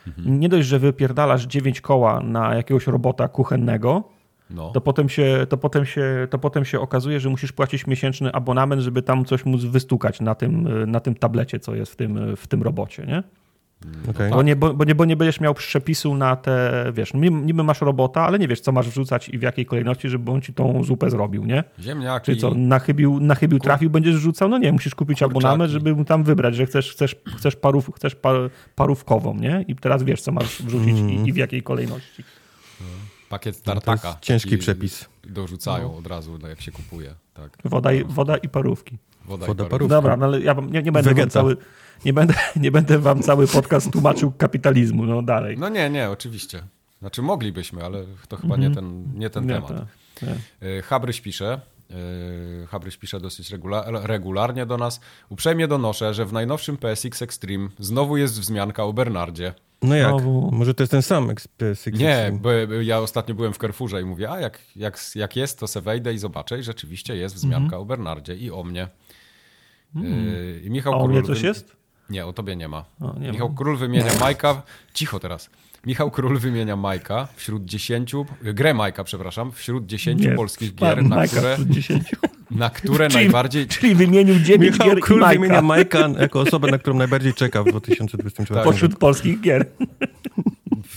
Mhm. 0.08 0.40
Nie 0.40 0.50
dość, 0.50 0.68
że 0.68 0.80
wypierdalasz 0.80 1.46
9 1.46 1.82
koła 1.82 2.20
na 2.20 2.56
jakiegoś 2.56 2.88
robota 2.88 3.28
kuchennego, 3.28 4.04
No. 4.50 4.70
to 4.72 4.82
potem, 4.82 5.10
się, 5.10 5.46
to, 5.50 5.58
potem 5.58 5.86
się, 5.86 6.28
to 6.30 6.38
potem 6.40 6.66
się 6.66 6.80
okazuje, 6.80 7.20
że 7.20 7.30
musisz 7.30 7.52
płacić 7.52 7.88
miesięczny 7.88 8.32
abonament, 8.34 8.82
żeby 8.82 9.02
tam 9.02 9.26
coś 9.26 9.46
móc 9.46 9.64
wystukać 9.64 10.22
na 10.22 10.36
tym, 10.36 10.68
na 10.92 11.00
tym 11.00 11.16
tablecie, 11.16 11.60
co 11.60 11.76
jest 11.76 11.92
w 11.92 11.96
tym, 11.96 12.36
w 12.36 12.48
tym 12.48 12.64
robocie, 12.64 13.06
nie? 13.06 13.24
Okej. 14.10 14.32
Bo, 14.32 14.44
nie, 14.44 14.56
bo, 14.56 14.74
bo, 14.74 14.84
nie, 14.84 14.96
bo 14.96 15.06
nie 15.06 15.16
będziesz 15.16 15.40
miał 15.40 15.54
przepisu 15.54 16.16
na 16.16 16.36
te, 16.36 16.86
wiesz, 16.94 17.14
niby 17.14 17.42
niby 17.42 17.64
masz 17.64 17.82
robota, 17.82 18.22
ale 18.22 18.40
nie 18.40 18.48
wiesz, 18.48 18.60
co 18.62 18.72
masz 18.72 18.90
wrzucać 18.90 19.30
i 19.30 19.38
w 19.38 19.42
jakiej 19.42 19.66
kolejności, 19.66 20.10
żeby 20.10 20.32
on 20.32 20.42
ci 20.42 20.54
tą 20.54 20.84
zupę 20.84 21.10
zrobił, 21.10 21.46
nie? 21.46 21.64
Ziemniaki. 21.80 22.26
Czyli 22.26 22.38
co, 22.42 22.54
na 22.54 22.80
chybił, 22.80 23.20
na 23.20 23.36
chybił 23.36 23.60
trafił, 23.60 23.90
będziesz 23.90 24.16
rzucał? 24.16 24.50
No 24.50 24.58
nie, 24.58 24.72
musisz 24.72 24.96
kupić 24.96 25.20
Kurczaki. 25.20 25.32
abonament, 25.32 25.72
żeby 25.72 25.96
mu 25.96 26.06
tam 26.06 26.24
wybrać, 26.24 26.56
że 26.56 26.66
chcesz, 26.66 26.92
chcesz, 26.92 27.16
chcesz, 27.38 27.56
parów, 27.56 27.92
chcesz 27.96 28.16
par, 28.16 28.36
parówkową, 28.76 29.36
nie? 29.36 29.66
I 29.68 29.76
teraz 29.76 30.04
wiesz, 30.04 30.22
co 30.22 30.32
masz 30.32 30.62
wrzucić 30.62 30.98
i, 31.00 31.30
i 31.30 31.34
w 31.34 31.38
jakiej 31.38 31.64
kolejności. 31.64 32.24
Pakiet 33.30 33.62
No 33.66 33.74
tartaka. 33.74 34.08
jest 34.08 34.20
ciężki 34.22 34.58
przepis. 34.58 35.06
Dorzucają 35.24 35.88
No. 35.92 35.98
od 35.98 36.08
razu, 36.08 36.38
no, 36.42 36.48
jak 36.48 36.62
się 36.62 36.72
kupuje. 36.72 37.14
Tak. 37.34 37.58
Woda 37.66 37.94
i, 37.94 38.04
woda 38.04 38.38
i 38.38 38.50
parówki. 38.50 38.98
Woda, 39.26 39.46
Woda, 39.46 39.66
i 39.66 39.70
parówka. 39.70 39.96
Dobra, 39.96 40.18
no 40.18 40.26
ale 40.26 40.42
ja 40.42 40.56
nie, 40.72 40.82
nie, 40.84 40.92
będę 40.92 41.28
cały, 41.28 41.58
nie, 42.06 42.14
będę, 42.14 42.34
nie 42.56 42.72
będę 42.72 43.00
wam 43.00 43.22
cały 43.22 43.48
podcast 43.48 43.92
tłumaczył 43.92 44.32
kapitalizmu, 44.32 45.06
no 45.06 45.22
dalej. 45.22 45.58
No 45.58 45.70
nie, 45.70 45.90
nie, 45.90 46.10
oczywiście. 46.10 46.64
Znaczy 47.00 47.22
moglibyśmy, 47.22 47.84
ale 47.86 48.04
to 48.28 48.38
chyba 48.38 48.58
nie 48.58 48.72
ten, 48.72 49.04
nie 49.14 49.30
ten 49.30 49.44
Mhm. 49.44 49.62
Nie, 49.64 49.68
temat. 49.68 49.88
to- 50.20 50.26
nie. 50.26 50.68
Y, 50.70 50.82
Habryś 50.82 51.22
pisze, 51.22 51.62
y, 52.64 52.68
Habryś 52.68 52.98
pisze 52.98 53.20
dosyć 53.20 53.52
regula 53.52 53.86
regularnie 53.88 54.66
do 54.66 54.78
nas. 54.78 55.00
Uprzejmie 55.30 55.68
donoszę, 55.68 56.14
że 56.14 56.26
w 56.26 56.34
najnowszym 56.34 56.78
PSX 56.78 57.22
Extreme 57.22 57.70
znowu 57.80 58.18
jest 58.18 58.40
wzmianka 58.40 58.84
o 58.84 58.94
Bernardzie. 58.94 59.54
No 59.82 59.96
jak? 59.96 60.08
Znowu. 60.10 60.50
Może 60.52 60.74
to 60.74 60.84
jest 60.84 60.92
ten 60.92 61.02
sam 61.02 61.30
XPS? 61.30 61.86
Nie, 61.94 62.32
bo 62.42 62.52
ja 62.82 63.00
ostatnio 63.00 63.36
byłem 63.36 63.54
w 63.54 63.58
Carrefourze 63.58 64.02
i 64.02 64.06
mówię, 64.06 64.32
a 64.32 64.40
jak, 64.40 64.60
jak, 64.76 65.00
jak 65.16 65.36
jest, 65.36 65.60
to 65.60 65.68
se 65.68 65.82
wejdę 65.82 66.14
i 66.14 66.18
zobaczę 66.18 66.60
i 66.60 66.64
rzeczywiście 66.64 67.16
jest 67.16 67.36
wzmianka 67.36 67.64
Mhm. 67.66 67.82
o 67.82 67.86
Bernardzie 67.86 68.36
i 68.36 68.52
o 68.52 68.64
mnie. 68.64 68.88
Y, 69.96 70.62
I 70.66 70.70
Michał 70.70 70.94
A 70.94 70.98
u 70.98 71.08
mnie 71.08 71.24
coś 71.24 71.42
jest? 71.42 71.77
Nie, 72.10 72.26
o 72.26 72.34
tobie 72.34 72.56
nie 72.56 72.68
ma. 72.68 72.86
O, 73.02 73.20
nie 73.20 73.32
Michał 73.32 73.50
ma. 73.50 73.56
Król 73.58 73.78
wymienia 73.78 74.12
Majka. 74.20 74.62
Cicho 74.94 75.20
teraz. 75.20 75.50
Michał 75.86 76.12
Król 76.12 76.40
wymienia 76.40 76.76
Majka 76.76 77.28
wśród 77.36 77.66
dziesięciu, 77.66 78.26
grę 78.42 78.74
Majka, 78.74 79.04
przepraszam, 79.04 79.52
wśród 79.52 79.86
dziesięciu 79.86 80.30
Nie, 80.30 80.36
polskich 80.36 80.76
gier, 80.76 81.04
na 81.04 81.16
Majka 81.16 81.38
które, 81.38 81.54
wśród 81.54 81.70
10. 81.70 82.04
na 82.52 82.70
które 82.70 83.08
Czyli- 83.10 83.24
najbardziej. 83.24 83.68
Czyli 83.68 83.96
wymienił 83.96 84.40
9 84.40 84.72
Michał 84.72 84.88
gier 84.88 85.00
Król 85.00 85.18
i 85.18 85.22
Majka 85.22 85.34
wymienia 85.40 85.62
Majka 85.62 86.10
jako 86.20 86.40
osobę, 86.40 86.72
na 86.72 86.78
którą 86.78 86.98
najbardziej 86.98 87.34
czeka 87.34 87.64
w 87.64 87.66
2024 87.68 88.48
Tak. 88.48 88.58
roku. 88.58 88.72
pośród 88.72 88.98
polskich 88.98 89.42
gier. 89.42 89.66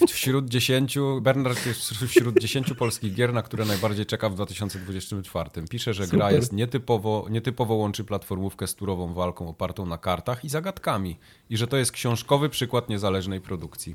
Wśród 0.08 0.48
10, 0.48 0.98
Bernard 1.22 1.66
jest 1.66 1.90
wśród 1.90 2.40
10 2.40 2.72
polskich 2.78 3.14
gier, 3.14 3.32
na 3.32 3.42
które 3.42 3.64
najbardziej 3.64 4.06
czeka 4.06 4.28
w 4.28 4.34
2024. 4.34 5.50
Pisze, 5.70 5.94
że 5.94 6.06
gra 6.06 6.26
Super. 6.26 6.34
jest 6.40 6.52
nietypowo, 6.52 7.26
nietypowo 7.30 7.74
łączy 7.74 8.04
platformówkę 8.04 8.66
z 8.66 8.74
turową 8.74 9.14
walką 9.14 9.48
opartą 9.48 9.86
na 9.86 9.98
kartach 9.98 10.44
i 10.44 10.48
zagadkami. 10.48 11.16
I 11.50 11.56
że 11.56 11.66
to 11.66 11.76
jest 11.76 11.92
książkowy 11.92 12.48
przykład 12.48 12.88
niezależnej 12.88 13.40
produkcji. 13.40 13.94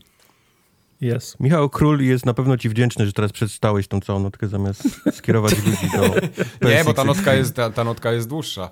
Jest. 1.02 1.40
Michał 1.40 1.70
Król 1.70 2.02
jest 2.02 2.26
na 2.26 2.34
pewno 2.34 2.58
ci 2.58 2.70
wdzięczny, 2.70 3.06
że 3.06 3.14
teraz 3.14 3.32
przeczytałeś 3.32 3.88
tą 3.88 4.02
całą 4.02 4.20
notkę, 4.20 4.48
zamiast 4.48 4.84
skierować 5.18 5.66
ludzi 5.66 5.90
do 5.94 6.02
Nie, 6.70 6.84
bo 6.84 6.94
ta 6.94 7.04
PSX. 7.04 7.06
notka 7.06 7.34
jest, 7.34 7.56
ta, 7.56 7.70
ta 7.70 7.84
notka 7.84 8.12
jest 8.12 8.30
dłuższa. 8.30 8.70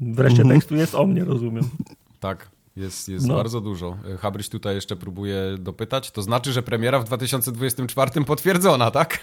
Wreszcie 0.00 0.44
tekstu 0.44 0.76
jest 0.76 0.94
o 0.94 1.06
mnie, 1.06 1.24
rozumiem. 1.24 1.64
Tak, 2.20 2.50
jest, 2.76 3.08
jest 3.08 3.26
No. 3.26 3.34
bardzo 3.36 3.60
dużo. 3.60 3.96
Habryś 4.20 4.48
tutaj 4.48 4.74
jeszcze 4.74 4.96
próbuje 4.96 5.36
dopytać. 5.58 6.10
To 6.10 6.22
znaczy, 6.22 6.52
że 6.52 6.62
premiera 6.62 6.98
w 6.98 7.04
2024 7.04 8.24
potwierdzona, 8.24 8.90
tak? 8.90 9.18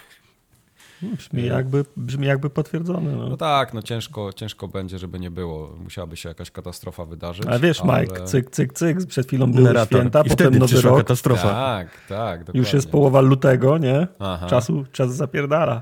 Brzmi 1.02 1.46
jakby, 1.46 1.86
brzmi 1.98 2.28
jakby 2.28 2.50
potwierdzony. 2.50 3.16
No. 3.16 3.30
No 3.30 3.38
tak, 3.38 3.74
no 3.74 3.82
ciężko, 3.82 4.34
ciężko 4.34 4.68
będzie, 4.68 5.00
żeby 5.00 5.20
nie 5.20 5.32
było. 5.32 5.76
Musiałaby 5.84 6.18
się 6.18 6.30
jakaś 6.30 6.52
katastrofa 6.52 7.06
wydarzyć. 7.06 7.46
Ale 7.46 7.60
wiesz, 7.60 7.82
ale- 7.82 8.02
Mike, 8.02 8.24
cyk, 8.24 8.50
cyk, 8.52 8.74
cyk, 8.74 9.06
przed 9.08 9.28
chwilą 9.28 9.52
były 9.52 9.64
Narrator. 9.64 10.00
święta, 10.00 10.22
I 10.22 10.30
potem 10.30 10.58
nowy 10.58 10.82
rok, 10.82 10.98
katastrofa. 10.98 11.50
Tak, 11.50 11.88
tak, 12.10 12.40
dokładnie. 12.40 12.60
już 12.60 12.74
jest 12.74 12.90
połowa 12.92 13.22
lutego, 13.22 13.78
nie? 13.78 14.08
Aha. 14.20 14.48
Czasu, 14.48 14.86
czas 14.92 15.16
zapierdala. 15.16 15.82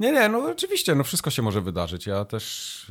Nie, 0.00 0.12
nie, 0.12 0.28
no 0.28 0.38
oczywiście, 0.38 0.94
no 0.94 1.04
wszystko 1.04 1.30
się 1.30 1.42
może 1.42 1.60
wydarzyć. 1.60 2.06
Ja 2.06 2.24
też 2.24 2.86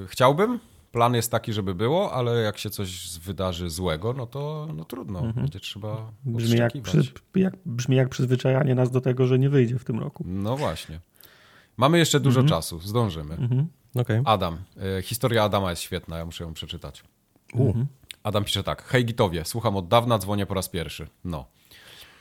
yy, 0.00 0.06
chciałbym. 0.08 0.58
Plan 0.94 1.14
jest 1.14 1.30
taki, 1.30 1.52
żeby 1.52 1.74
było, 1.74 2.12
ale 2.12 2.42
jak 2.42 2.58
się 2.58 2.70
coś 2.70 3.18
wydarzy 3.18 3.70
złego, 3.70 4.12
no 4.12 4.26
to 4.26 4.68
no 4.74 4.84
trudno. 4.84 5.32
Będzie 5.32 5.60
trzeba 5.60 5.90
Mhm. 5.90 6.12
Brzmi 6.24 6.58
jak, 6.58 6.72
przy, 6.82 7.12
jak, 7.34 7.54
brzmi 7.66 7.96
jak 7.96 8.08
przyzwyczajanie 8.08 8.74
nas 8.74 8.90
do 8.90 9.00
tego, 9.00 9.26
że 9.26 9.38
nie 9.38 9.50
wyjdzie 9.50 9.78
w 9.78 9.84
tym 9.84 10.00
roku. 10.00 10.24
No 10.26 10.56
właśnie. 10.56 11.00
Mamy 11.76 11.98
jeszcze 11.98 12.20
dużo 12.20 12.40
Mhm. 12.40 12.48
czasu, 12.58 12.80
zdążymy. 12.80 13.36
Okej. 13.94 14.20
Adam. 14.24 14.58
Y, 14.98 15.02
historia 15.02 15.44
Adama 15.44 15.70
jest 15.70 15.82
świetna, 15.82 16.18
ja 16.18 16.24
muszę 16.26 16.44
ją 16.44 16.54
przeczytać. 16.54 17.04
Adam 18.22 18.44
pisze 18.44 18.62
tak. 18.62 18.82
Hej 18.84 19.04
Gitowie, 19.04 19.44
słucham 19.44 19.76
od 19.76 19.88
dawna, 19.88 20.18
dzwonię 20.18 20.46
po 20.46 20.54
raz 20.54 20.68
pierwszy. 20.68 21.08
No. 21.24 21.46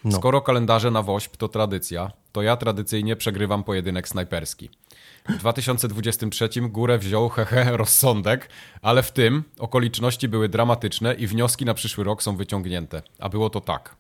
No. 0.04 0.12
Skoro 0.18 0.42
kalendarze 0.42 0.92
na 0.92 1.02
WOŚP 1.02 1.38
to 1.38 1.48
tradycja, 1.48 2.12
to 2.32 2.42
ja 2.42 2.58
tradycyjnie 2.58 3.16
przegrywam 3.16 3.64
pojedynek 3.64 4.08
snajperski. 4.08 4.70
W 5.30 5.38
2023 5.38 6.50
górę 6.62 6.98
wziął 6.98 7.30
hehe 7.30 7.78
rozsądek, 7.78 8.50
ale 8.82 9.04
w 9.04 9.12
tym 9.12 9.44
okoliczności 9.60 10.28
były 10.28 10.50
dramatyczne 10.50 11.14
i 11.14 11.28
wnioski 11.28 11.66
na 11.66 11.74
przyszły 11.74 12.04
rok 12.04 12.24
są 12.24 12.36
wyciągnięte. 12.36 13.02
A 13.20 13.30
było 13.30 13.50
to 13.50 13.62
tak. 13.62 13.96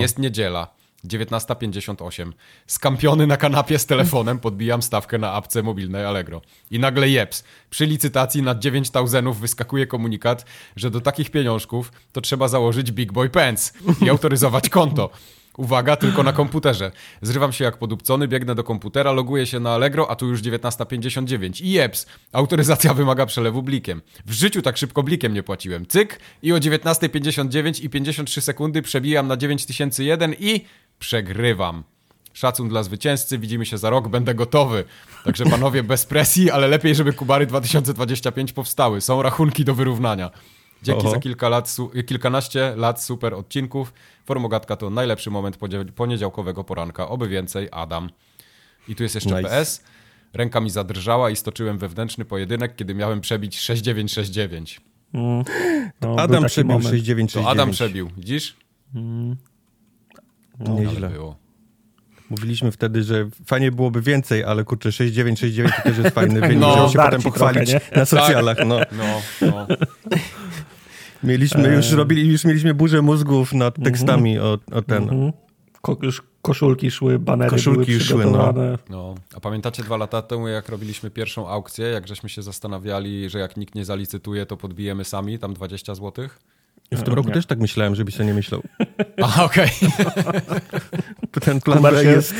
Jest 0.00 0.18
niedziela, 0.18 0.68
19.58. 1.04 2.32
Skampiony 2.66 3.26
na 3.26 3.36
kanapie 3.36 3.78
z 3.78 3.86
telefonem 3.86 4.38
podbijam 4.38 4.82
stawkę 4.82 5.18
na 5.18 5.32
apce 5.32 5.62
mobilnej 5.62 6.04
Allegro. 6.04 6.42
I 6.70 6.78
nagle 6.78 7.08
jeps. 7.08 7.44
Przy 7.70 7.86
licytacji 7.86 8.42
na 8.42 8.54
9 8.54 8.90
tauzenów 8.90 9.40
wyskakuje 9.40 9.86
komunikat, 9.86 10.44
że 10.76 10.90
do 10.90 11.00
takich 11.00 11.30
pieniążków 11.30 11.92
to 12.12 12.20
trzeba 12.20 12.48
założyć 12.48 12.92
Big 12.92 13.12
Boy 13.12 13.28
Pants 13.28 13.72
i 14.02 14.10
autoryzować 14.10 14.68
konto. 14.68 15.10
Uwaga, 15.56 15.96
tylko 15.96 16.22
na 16.22 16.32
komputerze. 16.32 16.92
Zrywam 17.22 17.52
się 17.52 17.64
jak 17.64 17.76
podupcony, 17.76 18.28
biegnę 18.28 18.54
do 18.54 18.64
komputera, 18.64 19.12
loguję 19.12 19.46
się 19.46 19.60
na 19.60 19.70
Allegro, 19.70 20.10
a 20.10 20.16
tu 20.16 20.28
już 20.28 20.42
19.59. 20.42 21.64
I 21.64 21.70
jeps, 21.70 22.06
autoryzacja 22.32 22.94
wymaga 23.00 23.26
przelewu 23.26 23.62
blikiem. 23.62 24.02
W 24.26 24.32
życiu 24.32 24.62
tak 24.62 24.76
szybko 24.76 25.02
blikiem 25.02 25.34
nie 25.34 25.42
płaciłem. 25.42 25.86
Cyk 25.86 26.20
i 26.42 26.52
o 26.52 26.56
19.59 26.56 27.84
i 27.84 27.90
53 27.90 28.40
sekundy 28.40 28.82
przebijam 28.82 29.26
na 29.26 29.36
9001 29.36 30.34
i 30.38 30.64
przegrywam. 30.98 31.84
Szacun 32.32 32.68
dla 32.68 32.82
zwycięzcy, 32.82 33.38
widzimy 33.38 33.66
się 33.66 33.78
za 33.78 33.90
rok, 33.90 34.08
będę 34.08 34.34
gotowy. 34.34 34.84
Także 35.24 35.44
panowie, 35.44 35.82
bez 35.82 36.06
presji, 36.06 36.50
ale 36.50 36.68
lepiej, 36.68 36.94
żeby 36.94 37.12
Kubary 37.12 37.46
2025 37.46 38.52
powstały. 38.52 39.00
Są 39.00 39.22
rachunki 39.22 39.64
do 39.64 39.74
wyrównania. 39.74 40.30
Dzięki 40.82 41.00
Oho. 41.02 41.10
za 41.10 41.18
kilka 41.20 41.48
lat, 41.48 41.76
kilkanaście 42.06 42.72
lat 42.76 43.02
super 43.04 43.34
odcinków. 43.34 43.92
Formogatka 44.24 44.76
to 44.76 44.90
najlepszy 44.90 45.30
moment 45.30 45.58
poniedziałkowego 45.96 46.64
poranka. 46.64 47.08
Oby 47.08 47.28
więcej, 47.28 47.68
Adam. 47.72 48.10
I 48.88 48.94
tu 48.96 49.02
jest 49.02 49.14
jeszcze 49.14 49.36
Nice. 49.36 49.48
PS. 49.48 49.84
Ręka 50.34 50.60
mi 50.60 50.70
zadrżała 50.70 51.30
i 51.30 51.36
stoczyłem 51.36 51.78
wewnętrzny 51.78 52.24
pojedynek, 52.24 52.76
kiedy 52.76 52.94
miałem 52.94 53.20
przebić 53.20 53.58
6969. 53.60 54.80
Mm. 55.14 55.44
No, 56.00 56.16
Adam 56.18 56.44
przebił 56.44 56.72
moment. 56.72 56.84
6969. 56.84 57.32
To 57.32 57.50
Adam 57.50 57.70
przebił, 57.70 58.10
widzisz? 58.16 58.56
Ale 60.66 60.74
Nieźle. 60.80 61.08
było. 61.08 61.36
Mówiliśmy 62.30 62.72
wtedy, 62.72 63.02
że 63.02 63.28
fajnie 63.46 63.72
byłoby 63.72 64.02
więcej, 64.02 64.44
ale 64.44 64.64
kurczę, 64.64 64.92
6969 64.92 65.76
to 65.76 65.82
też 65.82 65.98
jest 66.04 66.14
fajny 66.14 66.40
wynik, 66.48 66.58
No, 66.58 66.76
żeby 66.76 66.92
się 66.92 66.98
potem 66.98 67.22
pochwalić 67.22 67.70
trochę, 67.70 67.96
na 67.96 68.04
socjalach. 68.04 68.56
No. 68.66 68.78
No, 68.92 69.20
no. 69.40 69.66
Mieliśmy, 71.24 71.74
już 71.74 71.92
robili, 71.92 72.32
już 72.32 72.44
mieliśmy 72.44 72.74
burzę 72.74 73.02
mózgów 73.02 73.52
nad 73.52 73.82
tekstami 73.84 74.38
o, 74.38 74.58
o 74.72 74.82
ten. 74.82 75.02
Mhm. 75.02 75.32
Ko- 75.82 75.96
już 76.02 76.22
koszulki 76.42 76.90
szły, 76.90 77.18
banery 77.18 77.50
Koszulki 77.50 77.92
były 77.92 78.00
szły, 78.00 78.24
no. 78.24 78.54
No, 78.90 79.14
a 79.34 79.40
pamiętacie 79.40 79.82
dwa 79.82 79.96
lata 79.96 80.22
temu, 80.22 80.48
jak 80.48 80.68
robiliśmy 80.68 81.10
pierwszą 81.10 81.48
aukcję, 81.48 81.86
jak 81.86 82.08
żeśmy 82.08 82.28
się 82.28 82.42
zastanawiali, 82.42 83.30
że 83.30 83.38
jak 83.38 83.56
nikt 83.56 83.74
nie 83.74 83.84
zalicytuje, 83.84 84.46
to 84.46 84.56
podbijemy 84.56 85.04
sami, 85.04 85.38
tam 85.38 85.54
20 85.54 85.94
zł? 85.94 86.28
W 86.92 87.02
tym 87.02 87.14
roku 87.14 87.28
Nie. 87.28 87.34
też 87.34 87.46
tak 87.46 87.58
myślałem, 87.58 87.94
żebyś 87.94 88.14
sobie 88.14 88.26
nie 88.26 88.34
myślał. 88.34 88.62
A, 89.36 89.44
okej. 89.44 89.68
Ten 91.40 91.60
plan 91.60 91.78
Kuber 91.78 91.94
się, 92.02 92.10
jest... 92.10 92.34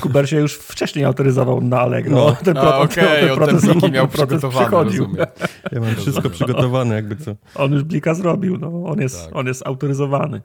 Kuber 0.00 0.28
się 0.30 0.36
już 0.36 0.54
wcześniej 0.54 1.04
autoryzował 1.04 1.60
na 1.60 1.80
Allegro. 1.80 2.16
No. 2.16 2.36
ten 2.44 2.58
A, 2.58 2.60
proces, 2.60 2.98
okej, 2.98 3.28
ten 3.38 3.60
ten 3.60 3.72
pliki 3.72 3.92
miał 3.92 4.08
przygotowany, 4.08 4.66
przychodził. 4.66 5.04
rozumiem. 5.04 5.26
Ja 5.72 5.80
mam 5.80 5.94
wszystko 5.94 6.30
przygotowane, 6.30 6.94
jakby 6.94 7.16
co. 7.16 7.34
On 7.54 7.72
już 7.72 7.82
blika 7.84 8.14
zrobił, 8.14 8.58
no. 8.58 8.84
on, 8.86 9.00
jest, 9.00 9.24
Tak. 9.26 9.36
on 9.36 9.46
jest 9.46 9.66
autoryzowany. 9.66 10.40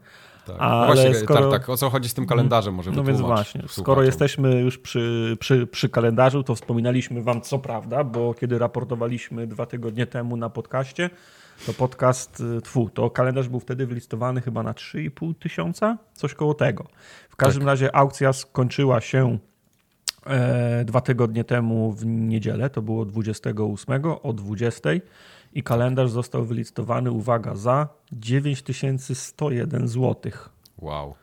Tak. 0.47 0.56
Ale 0.60 0.86
Właśnie, 0.95 1.15
skoro- 1.15 1.51
tak, 1.51 1.62
tak, 1.62 1.69
o 1.69 1.77
co 1.77 1.89
chodzi 1.89 2.10
z 2.10 2.13
tym 2.13 2.25
kalendarzem, 2.25 2.73
może 2.73 2.91
No 2.91 3.03
więc 3.03 3.21
właśnie, 3.21 3.62
skoro 3.62 3.73
słuchaczom. 3.73 4.06
jesteśmy 4.06 4.62
już 4.62 4.77
przy, 4.77 5.38
przy, 5.39 5.67
przy 5.67 5.89
kalendarzu, 5.89 6.43
to 6.43 6.56
wspominaliśmy 6.56 7.21
wam 7.23 7.41
co 7.41 7.60
prawda, 7.60 8.03
bo 8.03 8.34
kiedy 8.34 8.60
raportowaliśmy 8.60 9.47
dwa 9.47 9.65
tygodnie 9.65 10.06
temu 10.08 10.38
na 10.38 10.49
podcaście, 10.49 11.10
to 11.65 11.73
podcast, 11.73 12.39
y, 12.58 12.62
tfu, 12.62 12.89
to 12.89 13.10
kalendarz 13.10 13.49
był 13.49 13.60
wtedy 13.60 13.86
wylistowany 13.86 14.41
chyba 14.41 14.63
na 14.63 14.73
3,5 14.73 15.34
tysiąca, 15.39 15.97
coś 16.13 16.34
koło 16.34 16.54
tego. 16.54 16.88
W 17.30 17.36
każdym 17.36 17.62
Tak. 17.62 17.67
razie 17.67 17.95
aukcja 17.95 18.34
skończyła 18.34 19.02
się 19.02 19.38
e, 20.26 20.86
dwa 20.86 21.02
tygodnie 21.02 21.43
temu 21.43 21.91
w 21.91 22.06
niedzielę, 22.06 22.69
to 22.69 22.82
było 22.82 23.06
28 23.06 24.06
o 24.23 24.34
20 24.34 24.89
i 25.54 25.63
kalendarz 25.63 26.12
został 26.12 26.45
wylistowany, 26.45 27.12
uwaga, 27.12 27.56
za 27.56 27.88
9101 28.12 29.88
zł. 29.88 30.32
Wow. 30.80 31.15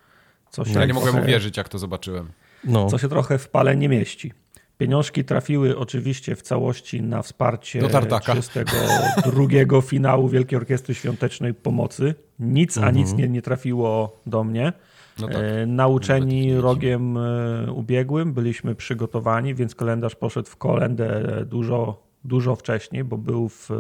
Co 0.51 0.65
się 0.65 0.81
Ja 0.81 0.87
nie 0.87 0.95
mogłem 0.95 1.19
uwierzyć, 1.19 1.57
jak 1.57 1.69
to 1.69 1.79
zobaczyłem. 1.79 2.29
No. 2.65 2.87
co 2.87 2.99
się 2.99 3.09
trochę 3.09 3.39
w 3.39 3.49
pale 3.49 3.77
nie 3.77 3.89
mieści. 3.89 4.33
Pieniążki 4.81 5.25
trafiły 5.25 5.79
oczywiście 5.79 6.37
w 6.37 6.43
całości 6.43 7.03
na 7.03 7.23
wsparcie 7.23 7.81
Do 7.81 7.89
tartaka. 7.89 8.33
32 8.33 9.81
finału 9.83 10.29
Wielkiej 10.29 10.57
Orkiestry 10.57 10.95
Świątecznej 10.95 11.55
Pomocy. 11.55 12.15
Nic, 12.39 12.79
a 12.79 12.91
nic 12.91 13.13
nie, 13.13 13.29
nie 13.29 13.43
trafiło 13.43 14.17
do 14.27 14.45
mnie. 14.45 14.73
No 15.19 15.27
tak. 15.27 15.37
E, 15.37 15.41
Nawet 15.41 15.69
nauczeni 15.69 16.57
rogiem 16.57 17.17
e, 17.17 17.73
ubiegłym, 17.73 18.33
byliśmy 18.33 18.75
przygotowani, 18.75 19.55
więc 19.55 19.75
kalendarz 19.75 20.15
poszedł 20.15 20.49
w 20.49 20.57
kolendę 20.57 21.25
dużo, 21.47 22.03
dużo 22.25 22.57
wcześniej, 22.57 23.05
bo 23.05 23.19
był 23.19 23.49
w, 23.49 23.71
e, 23.71 23.75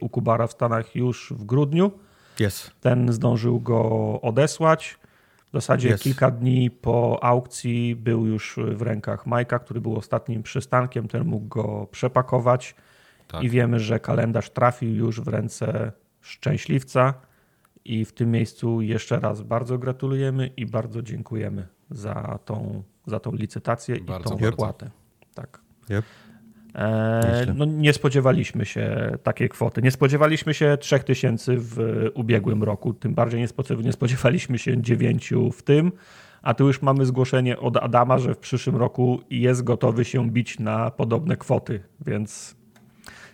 u 0.00 0.08
Kubara 0.08 0.46
w 0.46 0.52
Stanach 0.52 0.96
już 0.96 1.32
w 1.36 1.44
grudniu. 1.44 1.90
Jest. 2.40 2.70
Ten 2.80 3.12
zdążył 3.12 3.60
go 3.60 3.80
odesłać. 4.22 4.98
W 5.56 5.58
zasadzie 5.58 5.88
Jest. 5.88 6.04
kilka 6.04 6.30
dni 6.30 6.70
po 6.70 7.24
aukcji 7.24 7.96
był 7.96 8.26
już 8.26 8.58
w 8.74 8.82
rękach 8.82 9.26
Majka, 9.26 9.58
który 9.58 9.80
był 9.80 9.96
ostatnim 9.96 10.42
przystankiem. 10.42 11.08
Ten 11.08 11.24
mógł 11.24 11.46
go 11.46 11.88
przepakować 11.90 12.74
Tak. 13.28 13.42
i 13.42 13.50
wiemy, 13.50 13.80
że 13.80 14.00
kalendarz 14.00 14.50
trafił 14.50 14.94
już 14.94 15.20
w 15.20 15.28
ręce 15.28 15.92
szczęśliwca. 16.20 17.14
I 17.84 18.04
w 18.04 18.12
tym 18.12 18.30
miejscu 18.30 18.80
jeszcze 18.80 19.20
raz 19.20 19.42
bardzo 19.42 19.78
gratulujemy 19.78 20.46
i 20.46 20.66
bardzo 20.66 21.02
dziękujemy 21.02 21.68
za 21.90 22.38
tą, 22.44 22.82
za 23.06 23.20
tą 23.20 23.32
licytację 23.32 24.00
Bardzo, 24.00 24.34
i 24.34 24.38
tą 24.38 24.44
wypłatę. 24.44 24.90
Tak. 25.34 25.60
Yep. 25.90 26.04
No, 27.54 27.64
nie 27.64 27.92
spodziewaliśmy 27.92 28.64
się 28.64 29.12
takiej 29.22 29.48
kwoty. 29.48 29.82
Nie 29.82 29.90
spodziewaliśmy 29.90 30.54
się 30.54 30.76
3000 30.80 31.52
w 31.56 32.06
ubiegłym 32.14 32.62
roku, 32.62 32.94
tym 32.94 33.14
bardziej 33.14 33.46
nie 33.84 33.92
spodziewaliśmy 33.92 34.58
się 34.58 34.82
9 34.82 35.32
w 35.52 35.62
tym, 35.62 35.92
a 36.42 36.54
tu 36.54 36.66
już 36.66 36.82
mamy 36.82 37.06
zgłoszenie 37.06 37.58
od 37.58 37.76
Adama, 37.76 38.18
że 38.18 38.34
w 38.34 38.38
przyszłym 38.38 38.76
roku 38.76 39.20
jest 39.30 39.64
gotowy 39.64 40.04
się 40.04 40.30
bić 40.30 40.58
na 40.58 40.90
podobne 40.90 41.36
kwoty, 41.36 41.80
więc 42.06 42.55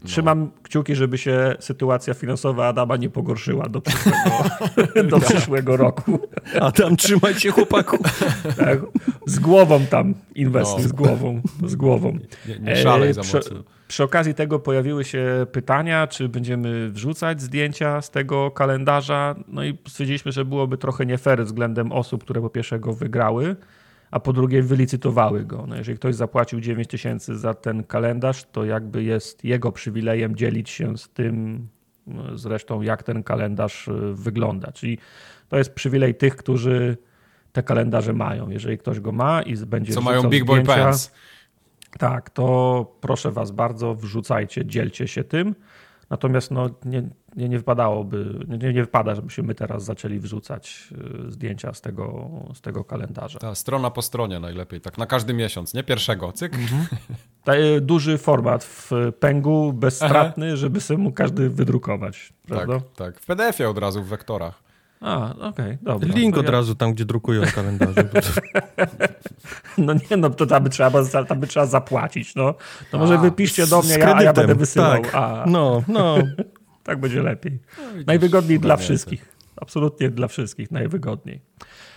Trzymam 0.04 0.50
kciuki, 0.62 0.94
żeby 0.94 1.18
się 1.18 1.56
sytuacja 1.60 2.14
finansowa 2.14 2.66
Adama 2.68 2.96
nie 2.96 3.10
pogorszyła 3.10 3.68
do 3.68 3.80
przyszłego, 3.80 5.04
do 5.10 5.20
przyszłego 5.20 5.76
roku. 5.76 6.18
A 6.60 6.72
tam 6.72 6.96
trzymaj 6.96 7.34
się, 7.34 7.50
chłopaku. 7.50 7.98
Tak, 8.56 8.78
z 9.26 9.38
głową 9.38 9.86
tam 9.86 10.14
inwestuj, 10.34 10.82
No. 10.82 10.88
z 10.88 10.92
głową, 10.92 11.40
z 11.66 11.74
głową. 11.74 12.18
Nie, 12.48 12.58
nie 12.58 12.76
szalej 12.76 13.10
E, 13.10 13.14
za 13.14 13.22
przy, 13.22 13.36
mocno. 13.36 13.62
przy 13.88 14.04
okazji 14.04 14.34
tego 14.34 14.58
pojawiły 14.58 15.04
się 15.04 15.46
pytania, 15.52 16.06
czy 16.06 16.28
będziemy 16.28 16.90
wrzucać 16.90 17.42
zdjęcia 17.42 18.02
z 18.02 18.10
tego 18.10 18.50
kalendarza. 18.50 19.34
No 19.48 19.64
i 19.64 19.78
stwierdziliśmy, 19.88 20.32
że 20.32 20.44
byłoby 20.44 20.78
trochę 20.78 21.06
nie 21.06 21.18
fair 21.18 21.44
względem 21.44 21.92
osób, 21.92 22.24
które 22.24 22.40
po 22.40 22.50
pierwsze 22.50 22.80
go 22.80 22.92
wygrały, 22.92 23.56
a 24.12 24.20
po 24.20 24.33
drugie 24.33 24.62
wylicytowały 24.62 25.44
go. 25.44 25.64
No 25.68 25.77
jeżeli 25.77 25.98
ktoś 25.98 26.14
zapłacił 26.14 26.61
9 26.61 26.88
tysięcy 26.88 27.38
za 27.38 27.55
ten 27.55 27.85
kalendarz, 27.85 28.44
to 28.44 28.64
jakby 28.64 29.03
jest 29.03 29.44
jego 29.44 29.72
przywilejem 29.72 30.37
dzielić 30.37 30.70
się 30.70 30.98
z 30.98 31.09
tym 31.09 31.68
no, 32.07 32.38
zresztą, 32.38 32.83
jak 32.83 33.03
ten 33.03 33.22
kalendarz 33.22 33.88
y, 33.88 34.14
wygląda. 34.14 34.72
Czyli 34.72 34.98
to 35.48 35.59
jest 35.59 35.75
przywilej 35.75 36.14
tych, 36.14 36.37
którzy 36.37 36.96
te 37.53 37.62
kalendarze 37.62 38.12
mają. 38.12 38.51
Jeżeli 38.51 38.79
ktoś 38.79 39.01
go 39.01 39.12
ma 39.12 39.42
i 39.42 39.57
będzie 39.57 39.92
Co 39.92 40.01
mają 40.01 40.22
Big 40.22 40.44
Boy 40.44 40.61
zdjęcia, 40.61 40.85
Pants. 40.85 41.12
tak, 41.98 42.31
to 42.31 42.96
proszę 43.01 43.31
was 43.31 43.51
bardzo, 43.51 43.94
wrzucajcie, 43.94 44.66
dzielcie 44.66 45.09
się 45.09 45.25
tym. 45.25 45.55
Natomiast 46.11 46.51
no, 46.51 46.70
nie, 46.85 47.09
nie, 47.36 47.48
nie 47.48 47.58
wypadałoby, 47.58 48.46
nie, 48.48 48.72
nie 48.72 48.80
wypada, 48.82 49.14
żebyśmy 49.14 49.44
my 49.44 49.54
teraz 49.54 49.84
zaczęli 49.84 50.18
wrzucać 50.18 50.88
y, 51.28 51.30
zdjęcia 51.30 51.72
z 51.74 51.80
tego, 51.80 52.30
z 52.54 52.60
tego 52.60 52.84
kalendarza. 52.84 53.38
Ta 53.38 53.54
strona 53.54 53.90
po 53.90 54.02
stronie 54.02 54.40
najlepiej, 54.40 54.80
tak 54.80 54.98
na 54.98 55.06
każdy 55.06 55.34
miesiąc, 55.34 55.74
nie 55.74 55.84
pierwszego, 55.84 56.32
cyk. 56.32 56.54
Mhm. 56.54 56.86
Ta, 57.44 57.56
y, 57.56 57.80
duży 57.80 58.18
format 58.18 58.64
w 58.64 58.90
pęgu, 59.20 59.72
bezstratny, 59.72 60.56
żeby 60.56 60.80
sobie 60.80 60.98
mógł 60.98 61.14
każdy 61.16 61.50
wydrukować. 61.50 62.32
Tak, 62.48 62.66
Prawda? 62.66 62.86
tak. 62.96 63.20
W 63.20 63.26
PDF-ie 63.26 63.68
od 63.70 63.78
razu 63.78 64.02
w 64.02 64.06
wektorach. 64.08 64.62
A, 65.00 65.34
okej, 65.48 65.78
dobra. 65.82 66.08
Link 66.14 66.38
od 66.38 66.44
ja- 66.44 66.50
razu 66.50 66.74
tam, 66.74 66.92
gdzie 66.94 67.04
drukują 67.04 67.42
kalendarze. 67.54 68.04
No 69.78 69.92
nie, 69.94 70.16
no 70.16 70.30
to 70.30 70.46
tam 70.46 70.64
by 70.64 70.70
trzeba, 70.70 70.90
tam 71.28 71.40
by 71.40 71.46
trzeba 71.46 71.66
zapłacić. 71.66 72.34
No. 72.34 72.54
To 72.90 72.98
może 72.98 73.14
A, 73.14 73.18
wypiszcie 73.18 73.66
do 73.66 73.82
mnie, 73.82 73.94
ja, 73.98 74.22
ja 74.22 74.32
będę 74.32 74.54
wysyłał. 74.54 75.02
Tak. 75.02 75.14
A, 75.14 75.44
No, 75.46 75.82
no. 75.88 76.16
Tak 76.82 77.00
będzie 77.00 77.22
lepiej. 77.22 77.58
widzisz, 77.92 78.06
Najwygodniej 78.06 78.60
dla 78.60 78.76
wszystkich. 78.76 79.32
Absolutnie 79.56 80.10
dla 80.10 80.28
wszystkich, 80.28 80.70
najwygodniej. 80.70 81.40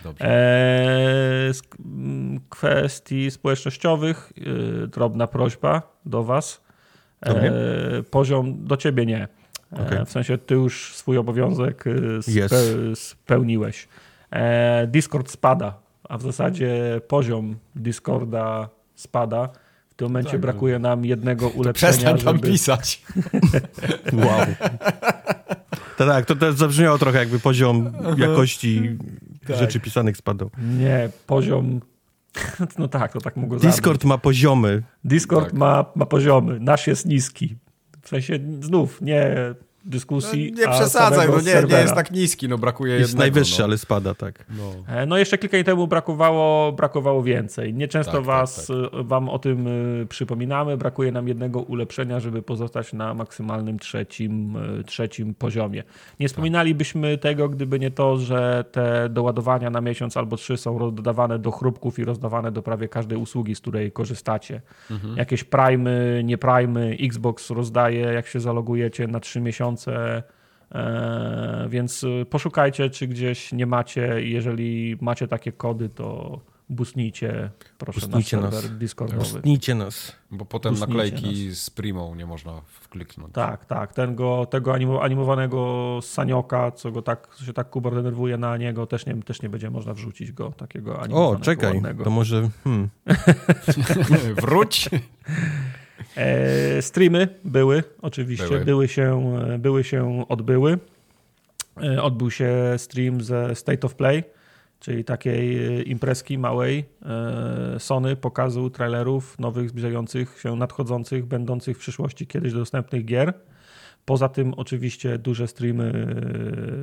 Eee, 0.04 1.54
z 1.54 1.62
m, 1.84 2.40
kwestii 2.50 3.30
społecznościowych, 3.30 4.32
yy, 4.36 4.88
drobna 4.88 5.26
prośba 5.26 5.82
do 6.06 6.24
Was. 6.24 6.64
Eee, 7.22 8.02
poziom 8.10 8.64
do 8.64 8.76
Ciebie 8.76 9.06
nie. 9.06 9.28
Eee, 9.72 9.86
Okej. 9.86 10.06
W 10.06 10.10
sensie 10.10 10.38
Ty 10.38 10.54
już 10.54 10.94
swój 10.94 11.18
obowiązek 11.18 11.86
y, 11.86 12.20
spe, 12.22 12.56
spełniłeś. 12.94 13.88
Eee, 14.30 14.88
Discord 14.88 15.30
spada, 15.30 15.78
a 16.08 16.18
w 16.18 16.22
zasadzie 16.22 17.00
poziom 17.08 17.56
Discorda 17.74 18.68
spada. 18.94 19.48
W 19.96 19.98
tym 19.98 20.08
momencie 20.08 20.30
Tak, 20.30 20.40
brakuje 20.40 20.78
nam 20.78 21.04
jednego 21.04 21.48
ulepszenia, 21.48 21.92
Przestań 21.92 22.18
tam 22.18 22.36
żeby... 22.36 22.48
pisać. 22.48 23.02
Wow. 24.12 24.46
To 25.96 26.06
tak, 26.06 26.26
to 26.26 26.36
też 26.36 26.54
zabrzmiało 26.54 26.98
trochę 26.98 27.18
jakby 27.18 27.38
poziom 27.38 27.92
jakości 28.16 28.98
Tak. 29.46 29.56
rzeczy 29.56 29.80
pisanych 29.80 30.16
spadał. 30.16 30.50
Nie, 30.78 31.08
poziom. 31.26 31.80
No 32.78 32.88
tak, 32.88 33.12
to 33.12 33.20
tak 33.20 33.36
mogło 33.36 33.58
Discord 33.58 34.04
ma 34.04 34.18
poziomy. 34.18 34.82
Discord 35.04 35.44
Tak. 35.44 35.54
ma, 35.54 35.84
ma 35.94 36.06
poziomy. 36.06 36.60
Nasz 36.60 36.86
jest 36.86 37.06
niski. 37.06 37.56
W 38.02 38.08
sensie 38.08 38.38
znów 38.60 39.00
nie 39.00 39.36
No, 39.86 39.90
dyskusji. 39.90 40.52
nie 40.52 40.68
a 40.68 40.70
przesadzaj, 40.72 41.28
no 41.28 41.40
nie, 41.40 41.62
nie 41.68 41.76
jest 41.76 41.94
tak 41.94 42.10
niski, 42.10 42.48
no 42.48 42.58
brakuje 42.58 42.94
Jest 42.94 43.00
jednego. 43.10 43.18
najwyższy, 43.22 43.58
no. 43.58 43.64
ale 43.64 43.78
spada, 43.78 44.14
tak. 44.14 44.44
No. 44.58 44.94
E, 44.94 45.06
No 45.06 45.18
jeszcze 45.18 45.38
kilka 45.38 45.56
dni 45.56 45.64
temu 45.64 45.86
brakowało, 45.86 46.72
brakowało 46.72 47.22
więcej. 47.22 47.74
Nieczęsto 47.74 48.12
Tak, 48.12 48.20
tak, 48.20 48.26
was, 48.26 48.70
y, 48.70 48.74
wam 48.92 49.28
o 49.28 49.38
tym 49.38 49.66
y, 50.02 50.06
przypominamy. 50.08 50.76
Brakuje 50.76 51.12
nam 51.12 51.28
jednego 51.28 51.60
ulepszenia, 51.60 52.20
żeby 52.20 52.42
pozostać 52.42 52.92
na 52.92 53.14
maksymalnym 53.14 53.78
trzecim, 53.78 54.56
trzecim 54.86 55.34
poziomie. 55.34 55.82
Nie 56.20 56.28
wspominalibyśmy 56.28 57.18
tego, 57.18 57.48
gdyby 57.48 57.78
nie 57.80 57.90
to, 57.90 58.16
że 58.16 58.64
te 58.72 59.08
doładowania 59.08 59.70
na 59.70 59.80
miesiąc 59.80 60.16
albo 60.16 60.36
trzy 60.36 60.56
są 60.56 60.78
rozdawane 60.78 61.38
do 61.38 61.50
chrupków 61.50 61.98
i 61.98 62.04
rozdawane 62.04 62.52
do 62.52 62.62
prawie 62.62 62.88
każdej 62.88 63.18
usługi, 63.18 63.54
z 63.54 63.60
której 63.60 63.92
korzystacie. 63.92 64.60
Jakieś 65.16 65.44
primy, 65.44 66.22
nie 66.24 66.38
primy, 66.38 66.96
Xbox 67.00 67.50
rozdaje, 67.50 68.00
jak 68.00 68.26
się 68.26 68.40
zalogujecie 68.40 69.06
na 69.06 69.20
trzy 69.20 69.40
miesiące. 69.40 69.75
E, 69.88 71.66
więc 71.68 72.04
poszukajcie, 72.30 72.90
czy 72.90 73.06
gdzieś 73.06 73.52
nie 73.52 73.66
macie. 73.66 74.22
i 74.22 74.30
Jeżeli 74.30 74.96
macie 75.00 75.28
takie 75.28 75.52
kody, 75.52 75.88
to 75.88 76.40
boostnijcie, 76.68 77.50
proszę, 77.78 78.00
Boostnijcie 78.00 78.36
nasz 78.36 78.52
nas. 78.52 78.62
serwer 78.62 78.78
Discordowy. 78.78 79.20
Pustnijcie 79.20 79.74
nas. 79.74 80.16
Bo 80.30 80.44
potem 80.44 80.74
Usnijcie 80.74 80.92
naklejki 80.94 81.54
z 81.54 81.70
Primą 81.70 82.14
nie 82.14 82.26
można 82.26 82.60
wkliknąć. 82.66 83.34
Tak, 83.34 83.64
tak. 83.64 83.92
Ten 83.92 84.14
go, 84.14 84.46
tego 84.46 84.74
animo, 84.74 85.02
animowanego 85.02 85.98
sanioka, 86.02 86.70
co 86.70 86.92
go 86.92 87.02
tak, 87.02 87.28
co 87.36 87.44
się 87.44 87.52
tak 87.52 87.70
Kubor 87.70 87.94
denerwuje 87.94 88.36
na 88.36 88.56
niego, 88.56 88.86
też 88.86 89.06
nie, 89.06 89.22
też 89.22 89.42
nie 89.42 89.48
będzie 89.48 89.70
można 89.70 89.94
wrzucić 89.94 90.32
go, 90.32 90.52
takiego 90.52 91.00
animowanego. 91.00 91.40
O, 91.40 91.44
czekaj, 91.44 91.74
ładnego. 91.74 92.04
to 92.04 92.10
może... 92.10 92.48
Hmm. 92.64 92.88
Wróć. 94.42 94.90
E, 96.16 96.82
streamy 96.82 97.28
były, 97.44 97.82
oczywiście, 98.02 98.48
Były. 98.48 98.64
były, 98.64 98.88
się, 98.88 99.32
były 99.58 99.84
się, 99.84 100.24
odbyły. 100.28 100.78
E, 101.82 102.02
odbył 102.02 102.30
się 102.30 102.54
stream 102.76 103.20
ze 103.20 103.54
State 103.54 103.86
of 103.86 103.94
Play, 103.94 104.24
czyli 104.80 105.04
takiej 105.04 105.66
e, 105.78 105.82
imprezki 105.82 106.38
małej 106.38 106.84
e, 107.06 107.80
Sony, 107.80 108.16
pokazu 108.16 108.70
trailerów 108.70 109.38
nowych, 109.38 109.68
zbliżających 109.68 110.38
się, 110.40 110.56
nadchodzących, 110.56 111.26
będących 111.26 111.76
w 111.76 111.80
przyszłości 111.80 112.26
kiedyś 112.26 112.52
dostępnych 112.52 113.04
gier. 113.04 113.34
Poza 114.04 114.28
tym 114.28 114.54
oczywiście 114.54 115.18
duże 115.18 115.48
streamy 115.48 116.06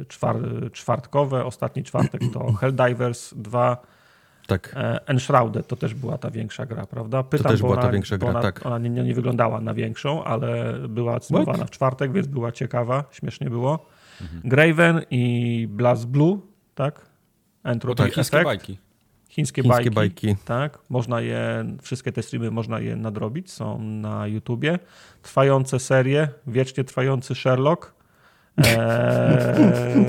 e, 0.01 0.05
czwar, 0.05 0.35
czwartkowe. 0.71 1.45
Ostatni 1.45 1.83
czwartek 1.83 2.21
to 2.33 2.51
Helldivers 2.61 3.33
2, 3.33 3.77
Tak. 4.47 4.73
E, 4.75 5.07
Enshrouded 5.07 5.67
to 5.67 5.75
też 5.75 5.93
była 5.93 6.17
ta 6.17 6.31
większa 6.31 6.65
gra, 6.65 6.85
prawda? 6.85 7.23
Pytam, 7.23 7.51
też 7.51 7.61
bo 7.61 7.67
była 7.67 7.77
ta 7.77 7.83
ona, 7.83 7.91
większa 7.91 8.17
bo 8.17 8.25
gra, 8.25 8.29
ona, 8.29 8.41
tak. 8.41 8.65
Ona 8.65 8.77
nie, 8.77 8.89
nie 8.89 9.13
wyglądała 9.13 9.61
na 9.61 9.73
większą, 9.73 10.23
ale 10.23 10.79
była 10.89 11.19
cymowana 11.19 11.65
w 11.65 11.69
czwartek, 11.69 12.11
więc 12.11 12.27
była 12.27 12.51
ciekawa, 12.51 13.03
śmiesznie 13.11 13.49
było. 13.49 13.85
Mhm. 14.21 14.41
Graven 14.45 15.01
i 15.11 15.67
Blast 15.71 16.07
Blue, 16.07 16.39
tak? 16.75 17.05
Entropy 17.63 18.03
Tak, 18.03 18.13
chińskie 18.13 18.37
Effect. 18.37 18.45
bajki. 18.45 18.77
Chińskie, 19.29 19.61
Chińskie 19.61 19.91
bajki, 19.91 20.25
bajki. 20.25 20.43
Tak, 20.45 20.79
można 20.89 21.21
je, 21.21 21.65
wszystkie 21.81 22.11
te 22.11 22.23
streamy 22.23 22.51
można 22.51 22.79
je 22.79 22.95
nadrobić, 22.95 23.51
są 23.51 23.79
na 23.79 24.27
YouTubie. 24.27 24.79
Trwające 25.21 25.79
serie, 25.79 26.27
wiecznie 26.47 26.83
trwający 26.83 27.35
Sherlock. 27.35 27.93
Eee, 28.57 30.05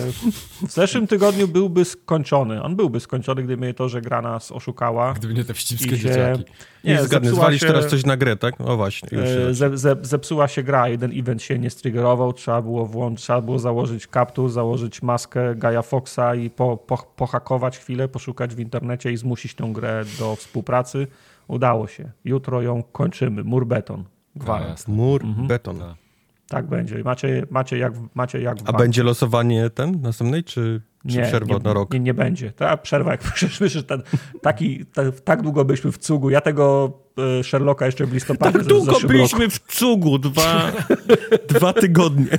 w 0.66 0.70
zeszłym 0.72 1.07
tygodniu 1.07 1.48
byłby 1.48 1.85
skończony. 1.85 2.62
On 2.62 2.76
byłby 2.76 3.00
skończony, 3.00 3.42
gdyby 3.42 3.66
nie 3.66 3.74
to, 3.74 3.88
że 3.88 4.00
gra 4.00 4.22
nas 4.22 4.52
oszukała. 4.52 5.12
Gdyby 5.12 5.35
nie 5.35 5.44
te 5.44 5.54
wścibskie 5.54 5.98
dzieciaki. 5.98 6.44
Nie, 6.85 7.02
zgadnę, 7.02 7.30
zwalisz 7.30 7.61
się- 7.61 7.66
teraz 7.66 7.87
coś 7.87 8.04
na 8.04 8.16
grę, 8.16 8.37
tak? 8.37 8.54
O 8.61 8.76
właśnie, 8.76 9.09
już 9.18 9.28
się 9.28 9.35
E, 9.35 9.54
zaczyna. 9.54 9.76
Ze, 9.76 9.78
ze, 9.78 9.96
zepsuła 10.02 10.48
się 10.48 10.62
gra, 10.62 10.88
jeden 10.88 11.12
event 11.20 11.42
się 11.42 11.59
nie 11.59 11.70
striggerował, 11.70 12.33
trzeba 12.33 12.62
było 12.62 12.87
włączyć, 12.87 13.24
trzeba 13.24 13.40
było 13.40 13.59
założyć 13.59 14.07
kaptur, 14.07 14.50
założyć 14.50 15.02
maskę 15.02 15.54
Gaia 15.54 15.83
Foxa 15.83 16.35
i 16.38 16.50
po, 16.50 16.76
po, 16.76 16.96
pohakować 17.16 17.78
chwilę, 17.78 18.09
poszukać 18.09 18.54
w 18.54 18.59
internecie 18.61 19.12
i 19.12 19.16
zmusić 19.16 19.54
tę 19.54 19.70
grę 19.72 20.04
do 20.18 20.37
współpracy. 20.37 21.07
Udało 21.48 21.87
się. 21.87 22.11
Jutro 22.24 22.62
ją 22.62 22.83
kończymy. 22.83 23.44
Mur 23.44 23.66
beton. 23.66 24.04
Gwarant. 24.37 24.68
jasne. 24.70 24.94
Mur, 24.94 25.22
Mhm. 25.24 25.46
beton. 25.48 25.78
Tak. 25.78 26.04
Tak 26.48 26.66
będzie. 26.66 27.02
Macie, 27.04 27.46
macie 27.50 27.78
jak, 27.78 27.92
macie 28.14 28.40
jak 28.40 28.59
w 28.59 28.68
A 28.68 28.72
będzie 28.72 29.02
losowanie 29.02 29.70
ten 29.70 30.00
następnej, 30.00 30.44
czy, 30.44 30.80
czy 31.09 31.22
przerwa 31.22 31.54
nie, 31.54 31.61
na 31.61 31.72
rok? 31.72 31.92
Nie, 31.92 32.00
nie 32.00 32.14
będzie. 32.14 32.52
Ta 32.52 32.76
przerwa, 32.76 33.11
jak 33.11 33.22
słyszysz, 33.57 33.85
ten, 33.85 34.02
taki, 34.42 34.87
ta, 34.87 35.02
tak 35.12 35.42
długo 35.42 35.64
byliśmy 35.64 35.92
w 35.92 35.98
cugu. 35.98 36.30
Ja 36.30 36.40
tego 36.40 36.92
e, 37.40 37.44
Sherlocka 37.44 37.87
jeszcze 37.87 38.07
w 38.07 38.12
listopadzie 38.12 38.59
Tak 38.59 38.66
długo 38.66 39.00
byliśmy 39.09 39.50
w 39.50 39.59
cugu, 39.59 40.18
dwa, 40.18 40.72
dwa 41.54 41.72
tygodnie. 41.72 42.38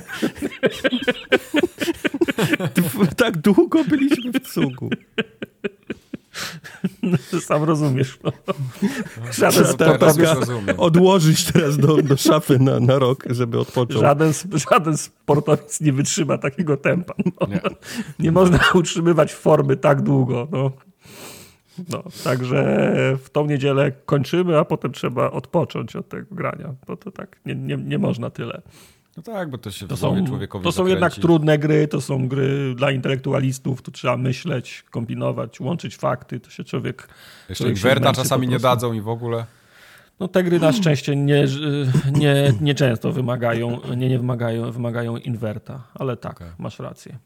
Dw- 2.74 3.14
tak 3.16 3.36
długo 3.38 3.84
byliśmy 3.84 4.32
w 4.32 4.40
cugu. 4.40 4.90
Roku. 7.02 7.40
Sam 7.40 7.64
rozumiesz. 7.64 8.18
No. 8.24 8.32
Żaden, 9.32 9.76
Teraz. 9.76 10.18
Odłożyć 10.76 11.52
teraz 11.52 11.76
do, 11.76 12.02
do 12.02 12.16
szafy 12.16 12.58
na, 12.58 12.80
na 12.80 12.98
rok, 12.98 13.24
żeby 13.30 13.58
odpoczął. 13.58 14.00
żaden, 14.00 14.32
żaden 14.70 14.96
sportowiec 14.96 15.80
nie 15.80 15.92
wytrzyma 15.92 16.38
takiego 16.38 16.76
tempa. 16.76 17.14
No. 17.40 17.46
Nie. 17.46 17.60
Nie 18.18 18.32
można 18.32 18.58
utrzymywać 18.74 19.34
formy 19.34 19.76
tak 19.76 20.02
długo. 20.02 20.48
No. 20.52 20.72
No, 21.90 22.02
także 22.24 22.92
w 23.24 23.30
tą 23.30 23.46
niedzielę 23.46 23.92
kończymy, 23.92 24.58
a 24.58 24.64
potem 24.64 24.92
trzeba 24.92 25.30
odpocząć 25.30 25.96
od 25.96 26.08
tego 26.08 26.26
grania. 26.30 26.74
Bo 26.86 26.96
to 26.96 27.10
tak, 27.10 27.40
nie, 27.46 27.54
nie, 27.54 27.76
nie 27.76 27.98
można 27.98 28.30
tyle. 28.30 28.62
No 29.16 29.22
tak, 29.22 29.50
bo 29.50 29.58
to 29.58 29.70
się 29.70 29.88
To 29.88 29.96
w 29.96 29.98
są, 29.98 30.26
człowiekowi 30.26 30.64
to 30.64 30.72
są 30.72 30.76
zakręci. 30.76 30.90
jednak 30.90 31.14
trudne 31.14 31.58
gry, 31.58 31.88
to 31.88 32.00
są 32.00 32.28
gry 32.28 32.74
dla 32.74 32.90
intelektualistów, 32.90 33.82
tu 33.82 33.90
trzeba 33.90 34.16
myśleć, 34.16 34.84
kombinować, 34.90 35.60
łączyć 35.60 35.96
fakty, 35.96 36.40
to 36.40 36.50
się 36.50 36.64
człowiek... 36.64 37.08
Jeszcze 37.48 37.64
człowiek 37.64 37.78
zmęczy 37.78 38.12
czasami 38.22 38.48
nie 38.48 38.58
dadzą 38.58 38.92
i 38.92 39.00
w 39.00 39.08
ogóle. 39.08 39.44
No 40.20 40.28
te 40.28 40.44
gry 40.44 40.60
na 40.60 40.72
szczęście 40.72 41.16
nie, 41.16 41.44
nie, 42.12 42.52
nie 42.60 42.74
często 42.74 43.12
wymagają, 43.12 43.80
nie, 43.96 44.08
nie 44.08 44.18
wymagają, 44.18 44.72
wymagają 44.72 45.16
inwerta, 45.16 45.82
ale 45.94 46.16
tak, 46.16 46.32
Okej. 46.36 46.48
masz 46.58 46.78
rację. 46.78 47.18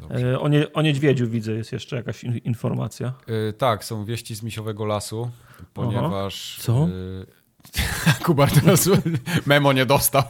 No. 0.00 0.16
E, 0.20 0.40
O, 0.40 0.48
nie, 0.48 0.72
o 0.72 0.82
niedźwiedziu 0.82 1.28
widzę, 1.28 1.52
jest 1.52 1.72
jeszcze 1.72 1.96
jakaś 1.96 2.24
in, 2.24 2.36
informacja. 2.38 3.12
Y, 3.48 3.52
tak, 3.52 3.84
są 3.84 4.04
wieści 4.04 4.34
z 4.34 4.42
Misiowego 4.42 4.84
Lasu, 4.84 5.30
ponieważ... 5.74 6.58
Co? 6.60 6.88
Y, 6.88 7.26
Kubar 8.24 8.50
teraz 8.50 8.90
memo 9.46 9.72
nie 9.72 9.86
dostał. 9.86 10.22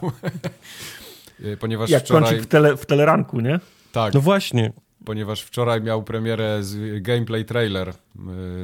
Y, 1.45 1.57
ponieważ 1.57 1.91
Jak 1.91 2.03
wczoraj... 2.05 2.23
kącik 2.23 2.43
w, 2.43 2.47
tele, 2.47 2.77
w 2.77 2.87
teleranku, 2.87 3.41
nie? 3.41 3.61
Tak, 3.93 4.15
No 4.15 4.21
właśnie. 4.21 4.73
ponieważ 5.05 5.43
wczoraj 5.43 5.81
miał 5.83 6.03
premierę 6.03 6.63
z 6.63 7.03
gameplay 7.03 7.45
trailer 7.45 7.89
y, 7.89 7.95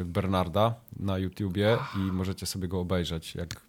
Bernarda 0.04 0.74
na 1.00 1.18
YouTubie 1.18 1.78
i 1.96 2.12
możecie 2.12 2.46
sobie 2.46 2.68
go 2.68 2.80
obejrzeć. 2.80 3.34
Jak, 3.34 3.60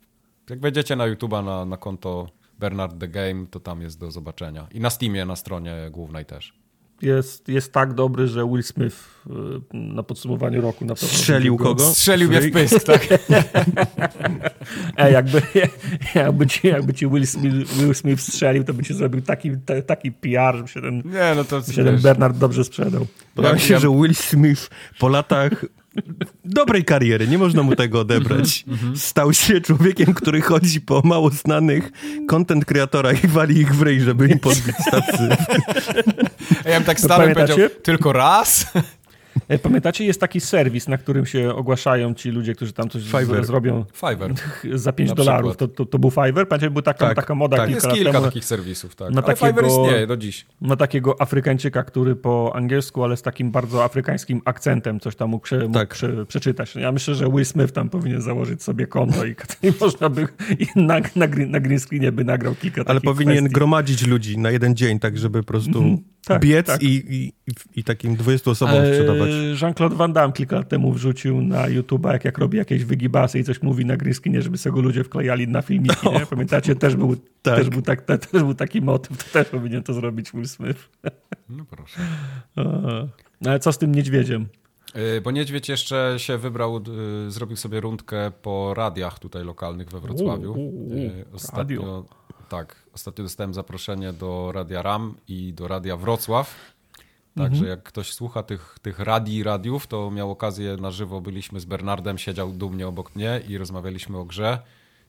jak 0.49 0.59
wejdziecie 0.59 0.95
na 0.95 1.05
YouTuba 1.05 1.41
na, 1.41 1.65
na 1.65 1.77
konto 1.77 2.29
Bernard 2.59 2.99
the 2.99 3.07
Game, 3.07 3.45
to 3.51 3.59
tam 3.59 3.81
jest 3.81 3.99
do 3.99 4.11
zobaczenia. 4.11 4.67
I 4.71 4.79
na 4.79 4.89
Steamie, 4.89 5.25
na 5.25 5.35
stronie 5.35 5.75
głównej 5.91 6.25
też. 6.25 6.53
Jest, 7.01 7.47
jest 7.47 7.71
tak 7.73 7.93
dobry, 7.93 8.27
że 8.27 8.45
Will 8.47 8.63
Smith 8.63 8.95
y, 9.27 9.31
na 9.73 10.03
podsumowaniu 10.03 10.61
roku 10.61 10.85
na 10.85 10.95
pewno 10.95 11.09
Strzelił 11.09 11.57
kogo? 11.57 11.83
Strzelił 11.93 12.29
mnie 12.29 12.41
w 12.41 12.51
pysk, 12.51 12.83
tak? 12.83 13.07
E, 14.97 15.11
jakby, 15.11 15.41
jakby, 16.15 16.47
ci, 16.47 16.67
jakby 16.67 16.93
ci 16.93 17.07
Will 17.07 17.27
Smith, 17.27 17.73
Will 17.73 17.95
Smith 17.95 18.21
strzelił, 18.21 18.63
to 18.63 18.73
by 18.73 18.83
ci 18.83 18.93
zrobił 18.93 19.21
taki, 19.21 19.51
taki 19.87 20.11
PR, 20.11 20.55
żeby 20.55 20.67
się 20.67 20.81
ten, 20.81 20.97
Nie, 21.05 21.33
no 21.35 21.43
to 21.43 21.61
się 21.71 21.83
ten 21.83 22.01
Bernard 22.01 22.37
dobrze 22.37 22.63
sprzedał. 22.63 23.07
Podoba 23.35 23.53
Ja- 23.53 23.59
się, 23.59 23.73
ja- 23.73 23.79
że 23.79 23.87
Will 23.89 24.15
Smith 24.15 24.69
po 24.99 25.09
latach 25.09 25.65
dobrej 26.45 26.85
kariery, 26.85 27.27
nie 27.27 27.37
można 27.37 27.63
mu 27.63 27.75
tego 27.75 27.99
odebrać. 27.99 28.65
Stał 28.95 29.33
się 29.33 29.61
człowiekiem, 29.61 30.13
który 30.13 30.41
chodzi 30.41 30.81
po 30.81 31.01
mało 31.05 31.29
znanych 31.29 31.91
content 32.27 32.65
kreatorach 32.65 33.23
i 33.23 33.27
wali 33.27 33.57
ich 33.57 33.75
w 33.75 33.81
ryj, 33.81 33.99
żeby 33.99 34.27
im 34.27 34.39
podbić 34.39 34.75
stacy. 34.87 35.29
Ja 36.65 36.71
bym 36.79 36.83
tak 36.83 36.97
pamiętacie? 37.07 37.53
powiedział, 37.53 37.69
tylko 37.83 38.13
raz? 38.13 38.65
E, 39.47 39.59
Pamiętacie, 39.59 40.05
jest 40.05 40.19
taki 40.19 40.41
serwis, 40.41 40.87
na 40.87 40.97
którym 40.97 41.25
się 41.25 41.55
ogłaszają 41.55 42.13
ci 42.13 42.29
ludzie, 42.31 42.55
którzy 42.55 42.73
tam 42.73 42.89
coś 42.89 43.03
Fiverr. 43.03 43.45
zrobią 43.45 43.85
Fiverr. 43.93 44.33
za 44.79 44.93
5 44.93 45.09
Na 45.09 45.15
dolarów. 45.15 45.57
To, 45.57 45.67
to, 45.67 45.85
to 45.85 45.99
był 45.99 46.11
Fiverr? 46.11 46.33
Pamiętacie, 46.47 46.69
była 46.69 46.81
taka, 46.81 47.05
Tak, 47.07 47.15
taka 47.15 47.35
moda 47.35 47.57
tak. 47.57 47.69
kilka 47.69 47.87
Jest 47.87 47.97
kilka 47.97 48.11
temu. 48.11 48.25
takich 48.25 48.45
serwisów, 48.45 48.95
tak. 48.95 49.11
na 49.13 49.23
Ale 49.23 49.33
takiego- 49.35 49.47
Fiverr 49.47 49.67
istnieje 49.67 50.07
do 50.07 50.17
dziś. 50.17 50.45
na 50.61 50.75
takiego 50.75 51.21
Afrykańczyka, 51.21 51.83
który 51.83 52.15
po 52.15 52.51
angielsku, 52.55 53.03
ale 53.03 53.17
z 53.17 53.21
takim 53.21 53.51
bardzo 53.51 53.83
afrykańskim 53.83 54.41
akcentem 54.45 54.99
coś 54.99 55.15
tam 55.15 55.29
mógł, 55.29 55.43
prze, 55.43 55.59
mógł 55.59 55.73
Tak. 55.73 55.89
prze, 55.93 56.25
przeczytać. 56.25 56.75
Ja 56.75 56.91
myślę, 56.91 57.15
że 57.15 57.29
Will 57.29 57.45
Smith 57.45 57.71
tam 57.73 57.89
powinien 57.89 58.21
założyć 58.21 58.63
sobie 58.63 58.87
konto 58.87 59.25
i, 59.25 59.35
i 59.63 59.73
można 59.81 60.09
by 60.09 60.27
i 60.59 60.67
na, 60.75 60.93
na, 61.15 61.27
green- 61.27 61.49
na 61.49 61.59
green 61.59 61.79
screenie 61.79 62.11
by 62.11 62.23
nagrał 62.23 62.55
kilka 62.55 62.81
Ale 62.85 62.85
takich 62.85 63.01
powinien 63.03 63.35
kwestii. 63.37 63.53
gromadzić 63.53 64.07
ludzi 64.07 64.37
na 64.37 64.51
jeden 64.51 64.75
dzień, 64.75 64.99
tak 64.99 65.17
żeby 65.17 65.39
po 65.43 65.47
prostu 65.47 65.99
Tak, 66.25 66.41
biec 66.41 66.67
tak. 66.67 66.83
I, 66.83 67.15
i, 67.15 67.33
i, 67.75 67.83
takim 67.83 68.15
20 68.15 68.51
osobom 68.51 68.85
sprzedawać. 68.85 69.29
Eee, 69.29 69.55
Jean-Claude 69.61 69.95
Van 69.95 70.13
Damme 70.13 70.33
kilka 70.33 70.55
lat 70.55 70.69
temu 70.69 70.93
wrzucił 70.93 71.41
na 71.41 71.69
YouTube'a, 71.69 72.11
jak, 72.11 72.25
jak 72.25 72.37
robi 72.37 72.57
jakieś 72.57 72.85
wygibasy 72.85 73.39
i 73.39 73.43
coś 73.43 73.61
mówi 73.61 73.85
na 73.85 73.95
screenie, 74.13 74.41
żeby 74.41 74.57
sobie 74.57 74.73
go 74.75 74.81
ludzie 74.81 75.03
wklejali 75.03 75.47
na 75.47 75.61
filmiki. 75.61 76.09
Nie? 76.09 76.25
Pamiętacie? 76.35 76.75
Też 76.75 76.95
był, 76.95 77.15
Tak. 77.15 77.55
też, 77.55 77.69
był 77.69 77.81
tak, 77.81 78.01
te, 78.01 78.17
też 78.17 78.43
był 78.43 78.53
taki 78.53 78.81
motyw. 78.81 79.23
To 79.23 79.33
też 79.33 79.47
powinien 79.47 79.83
to 79.83 79.93
zrobić 79.93 80.31
Will 80.31 80.47
Smith. 80.47 80.89
No 81.49 81.65
proszę. 81.65 81.99
No 82.55 83.49
Ale 83.51 83.59
co 83.59 83.71
z 83.71 83.77
tym 83.77 83.95
niedźwiedziem? 83.95 84.47
Y, 85.17 85.21
Bo 85.21 85.31
Niedźwiedź 85.31 85.69
jeszcze 85.69 86.13
się 86.17 86.37
wybrał, 86.37 86.81
y, 87.27 87.31
zrobił 87.31 87.57
sobie 87.57 87.79
rundkę 87.79 88.31
po 88.41 88.73
radiach 88.73 89.19
tutaj 89.19 89.43
lokalnych 89.43 89.89
we 89.89 89.99
Wrocławiu. 89.99 90.51
U, 90.53 90.59
u, 90.59 90.87
u, 90.87 90.93
Y, 90.93 91.25
Ostatnio, 91.33 92.05
tak, 92.45 92.75
ostatnio 92.93 93.23
dostałem 93.23 93.53
zaproszenie 93.53 94.13
do 94.13 94.51
Radia 94.51 94.81
RAM 94.81 95.15
i 95.27 95.53
do 95.53 95.67
Radia 95.67 95.97
Wrocław. 95.97 96.55
Także 97.37 97.65
jak 97.67 97.83
ktoś 97.83 98.13
słucha 98.13 98.43
tych, 98.43 98.77
tych 98.81 98.99
radii 98.99 99.35
i 99.35 99.43
radiów, 99.43 99.87
to 99.87 100.11
miał 100.11 100.31
okazję 100.31 100.77
na 100.77 100.91
żywo, 100.91 101.21
byliśmy 101.21 101.59
z 101.59 101.65
Bernardem, 101.65 102.17
siedział 102.17 102.51
dumnie 102.51 102.87
obok 102.87 103.15
mnie 103.15 103.41
i 103.47 103.57
rozmawialiśmy 103.57 104.17
o 104.17 104.25
grze 104.25 104.59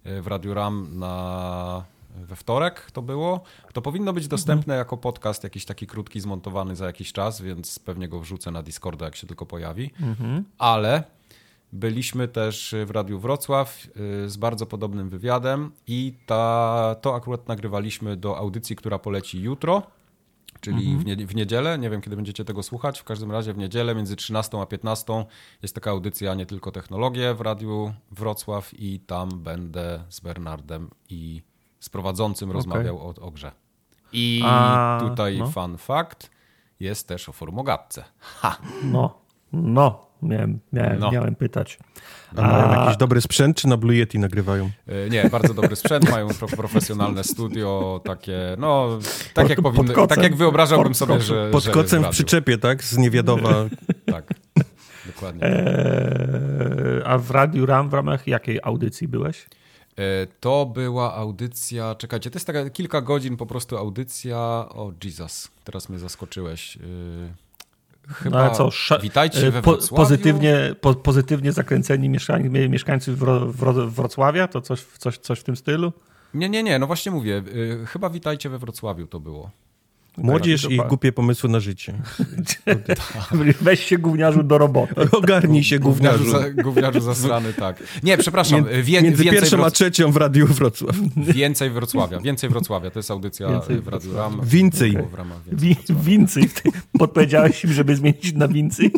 y, 0.06 0.22
w 0.22 0.26
Radiu 0.26 0.54
RAM 0.54 0.98
na, 0.98 1.84
we 2.16 2.36
wtorek 2.36 2.90
to 2.90 3.02
było. 3.02 3.40
To 3.72 3.82
powinno 3.82 4.12
być 4.12 4.28
dostępne 4.28 4.76
jako 4.76 4.96
podcast, 4.96 5.44
jakiś 5.44 5.64
taki 5.64 5.86
krótki, 5.86 6.20
zmontowany 6.20 6.76
za 6.76 6.86
jakiś 6.86 7.12
czas, 7.12 7.40
więc 7.40 7.78
pewnie 7.78 8.08
go 8.08 8.20
wrzucę 8.20 8.50
na 8.50 8.62
Discorda, 8.62 9.04
jak 9.04 9.16
się 9.16 9.26
tylko 9.26 9.46
pojawi. 9.46 9.90
Ale 10.58 11.02
byliśmy 11.72 12.28
też 12.28 12.74
w 12.86 12.90
Radiu 12.90 13.18
Wrocław 13.18 13.86
y, 14.24 14.30
z 14.30 14.36
bardzo 14.36 14.66
podobnym 14.66 15.08
wywiadem 15.08 15.72
i 15.86 16.14
ta, 16.26 16.96
to 17.00 17.14
akurat 17.14 17.48
nagrywaliśmy 17.48 18.16
do 18.16 18.38
audycji, 18.38 18.76
która 18.76 18.98
poleci 18.98 19.42
jutro, 19.42 19.82
czyli 20.60 20.96
w, 20.96 21.04
nie, 21.04 21.16
w 21.16 21.34
niedzielę. 21.34 21.78
Nie 21.78 21.90
wiem, 21.90 22.00
kiedy 22.00 22.16
będziecie 22.16 22.44
tego 22.44 22.62
słuchać. 22.62 23.00
W 23.00 23.04
każdym 23.04 23.32
razie 23.32 23.52
w 23.52 23.58
niedzielę 23.58 23.94
między 23.94 24.16
13 24.16 24.60
a 24.60 24.66
15 24.66 25.26
jest 25.62 25.74
taka 25.74 25.90
audycja 25.90 26.34
nie 26.34 26.46
tylko 26.46 26.72
technologie 26.72 27.34
w 27.34 27.40
Radiu 27.40 27.92
Wrocław 28.10 28.74
i 28.74 29.00
tam 29.00 29.28
będę 29.28 30.04
z 30.08 30.20
Bernardem 30.20 30.90
i 31.08 31.42
z 31.80 31.88
prowadzącym 31.88 32.50
rozmawiał 32.50 32.98
o, 32.98 33.14
o 33.20 33.30
grze. 33.30 33.52
I 34.12 34.42
A, 34.44 34.98
tutaj 35.00 35.38
no. 35.38 35.46
fun 35.46 35.78
fact, 35.78 36.30
jest 36.80 37.08
też 37.08 37.28
o 37.28 37.32
formogatce. 37.32 38.04
Ha! 38.18 38.58
No, 38.84 39.18
no, 39.52 40.05
miałem, 40.22 40.58
miałem, 40.72 40.98
No. 40.98 41.10
miałem 41.10 41.34
pytać. 41.34 41.78
A 42.36 42.42
mają 42.42 42.80
jakiś 42.82 42.96
dobry 42.96 43.20
sprzęt, 43.20 43.56
czy 43.56 43.68
na 43.68 43.76
Blue 43.76 43.94
Yeti 43.94 44.18
nagrywają? 44.18 44.70
E, 44.86 45.10
Nie, 45.10 45.30
bardzo 45.30 45.54
dobry 45.54 45.76
sprzęt, 45.76 46.10
mają 46.10 46.28
pro, 46.28 46.48
profesjonalne 46.48 47.24
studio, 47.24 48.00
takie, 48.04 48.38
no, 48.58 48.98
tak 49.34 49.48
jak, 49.48 49.60
powinny, 49.62 49.94
kocem. 49.94 50.08
tak 50.08 50.22
jak 50.24 50.36
wyobrażałbym 50.36 50.88
Pod 50.88 50.96
sobie, 50.96 51.20
że 51.20 51.48
Pod 51.52 51.64
że 51.64 51.70
kocem 51.70 52.04
w 52.04 52.08
przyczepie, 52.08 52.58
tak? 52.58 52.84
Z 52.84 52.98
Niewiadowa. 52.98 53.54
Tak, 54.06 54.34
dokładnie. 55.06 55.42
Eee, 55.42 57.02
a 57.04 57.18
w 57.18 57.30
Radiu 57.30 57.66
RAM 57.66 57.88
w 57.90 57.94
ramach 57.94 58.26
jakiej 58.26 58.60
audycji 58.62 59.08
byłeś? 59.08 59.46
E, 59.98 60.26
To 60.40 60.66
była 60.66 61.14
audycja, 61.14 61.94
czekajcie, 61.94 62.30
to 62.30 62.36
jest 62.36 62.46
taka 62.46 62.70
kilka 62.70 63.00
godzin 63.00 63.36
po 63.36 63.46
prostu 63.46 63.76
audycja, 63.76 64.36
o 64.68 64.92
Jesus, 65.04 65.50
teraz 65.64 65.88
mnie 65.88 65.98
zaskoczyłeś. 65.98 66.76
E, 66.76 66.80
Chyba, 68.08 68.38
No, 68.38 68.44
ale 68.44 68.54
co, 68.54 68.70
witajcie 69.02 69.46
e, 69.46 69.50
we 69.50 69.62
po, 69.62 69.70
Wrocławiu. 69.70 69.96
pozytywnie, 70.02 70.74
po, 70.80 70.94
pozytywnie 70.94 71.52
zakręceni 71.52 72.08
mieszkań, 72.08 72.48
mie- 72.48 72.68
mieszkańcy 72.68 73.12
Wro, 73.16 73.52
Wro, 73.52 73.72
Wrocławia? 73.90 74.48
To 74.48 74.60
coś, 74.60 74.80
coś, 74.98 75.18
coś 75.18 75.40
w 75.40 75.44
tym 75.44 75.56
stylu? 75.56 75.92
Nie, 76.34 76.48
nie, 76.48 76.62
nie, 76.62 76.78
no 76.78 76.86
właśnie 76.86 77.12
mówię, 77.12 77.42
e, 77.82 77.86
chyba 77.86 78.10
witajcie 78.10 78.48
we 78.50 78.58
Wrocławiu 78.58 79.06
to 79.06 79.20
było. 79.20 79.50
Młodzież 80.18 80.70
i 80.70 80.76
głupie 80.76 81.12
pomysły 81.12 81.50
na 81.50 81.60
życie. 81.60 81.94
Weź 83.60 83.84
się 83.84 83.98
gówniarzu 83.98 84.42
do 84.42 84.58
roboty. 84.58 84.94
Ogarnij 85.12 85.64
się, 85.64 85.78
Gówniarzu, 85.78 86.24
gówniarzu. 86.24 86.54
za, 86.56 86.62
gówniarzu 86.62 87.00
zasrany, 87.00 87.52
tak. 87.52 87.82
Nie, 88.02 88.16
przepraszam, 88.18 88.64
wie, 88.82 89.02
Między 89.02 89.24
pierwszą 89.24 89.56
a 89.56 89.60
Wroc- 89.60 89.72
trzecią 89.72 90.12
w 90.12 90.16
Radiu 90.16 90.46
Wrocław. 90.46 90.96
Więcej 91.16 91.70
Wrocławia, 91.70 92.20
więcej 92.20 92.50
Wrocławia. 92.50 92.90
To 92.90 92.98
jest 92.98 93.10
audycja 93.10 93.48
Więcej 93.48 93.80
w 93.80 93.88
Radiu. 93.88 94.14
Ram. 94.14 94.40
Więcej. 94.44 94.92
Było 94.92 95.08
W 95.08 95.14
ramach 95.14 95.38
więcej. 96.02 96.44
Podpowiedziałeś 96.98 97.64
im, 97.64 97.72
żeby 97.72 97.96
zmienić 97.96 98.32
na 98.32 98.48
wincy. 98.48 98.82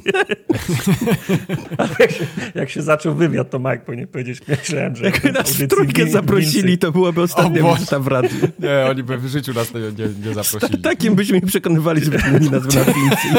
jak, 2.00 2.10
się, 2.10 2.26
jak 2.54 2.70
się 2.70 2.82
zaczął 2.82 3.14
wywiad, 3.14 3.50
to 3.50 3.58
Mike 3.58 3.78
powinien 3.78 4.06
powiedzieć, 4.06 4.40
myślałem, 4.48 4.96
że... 4.96 5.04
Jak 5.04 5.32
nas 5.32 5.52
w 5.52 5.68
trójkę 5.68 6.06
zaprosili, 6.06 6.62
wincy. 6.62 6.78
to 6.78 6.92
byłaby 6.92 7.22
ostatnia 7.22 7.74
wizyta 7.74 8.00
w 8.00 8.06
radiu. 8.06 8.38
Nie, 8.58 8.86
oni 8.90 9.02
by 9.02 9.18
w 9.18 9.26
życiu 9.26 9.52
nas 9.52 9.74
nie, 9.74 9.80
nie, 9.80 10.08
nie 10.26 10.34
zaprosili. 10.34 10.82
Takim 10.82 11.14
byśmy 11.14 11.38
ich 11.38 11.46
przekonywali, 11.46 12.04
żeby 12.04 12.18
zmienili 12.18 12.50
nazwę 12.50 12.80
na 12.80 12.84
Wincy. 12.84 13.28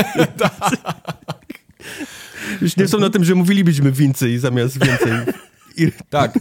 Już 2.62 2.78
nie 2.78 2.88
są 2.88 3.00
na 3.00 3.10
tym, 3.10 3.24
że 3.24 3.36
mówilibyśmy 3.36 3.92
Wincy 3.92 4.40
zamiast 4.40 4.86
więcej. 4.86 5.12
I 5.78 5.92
Tak, 6.10 6.40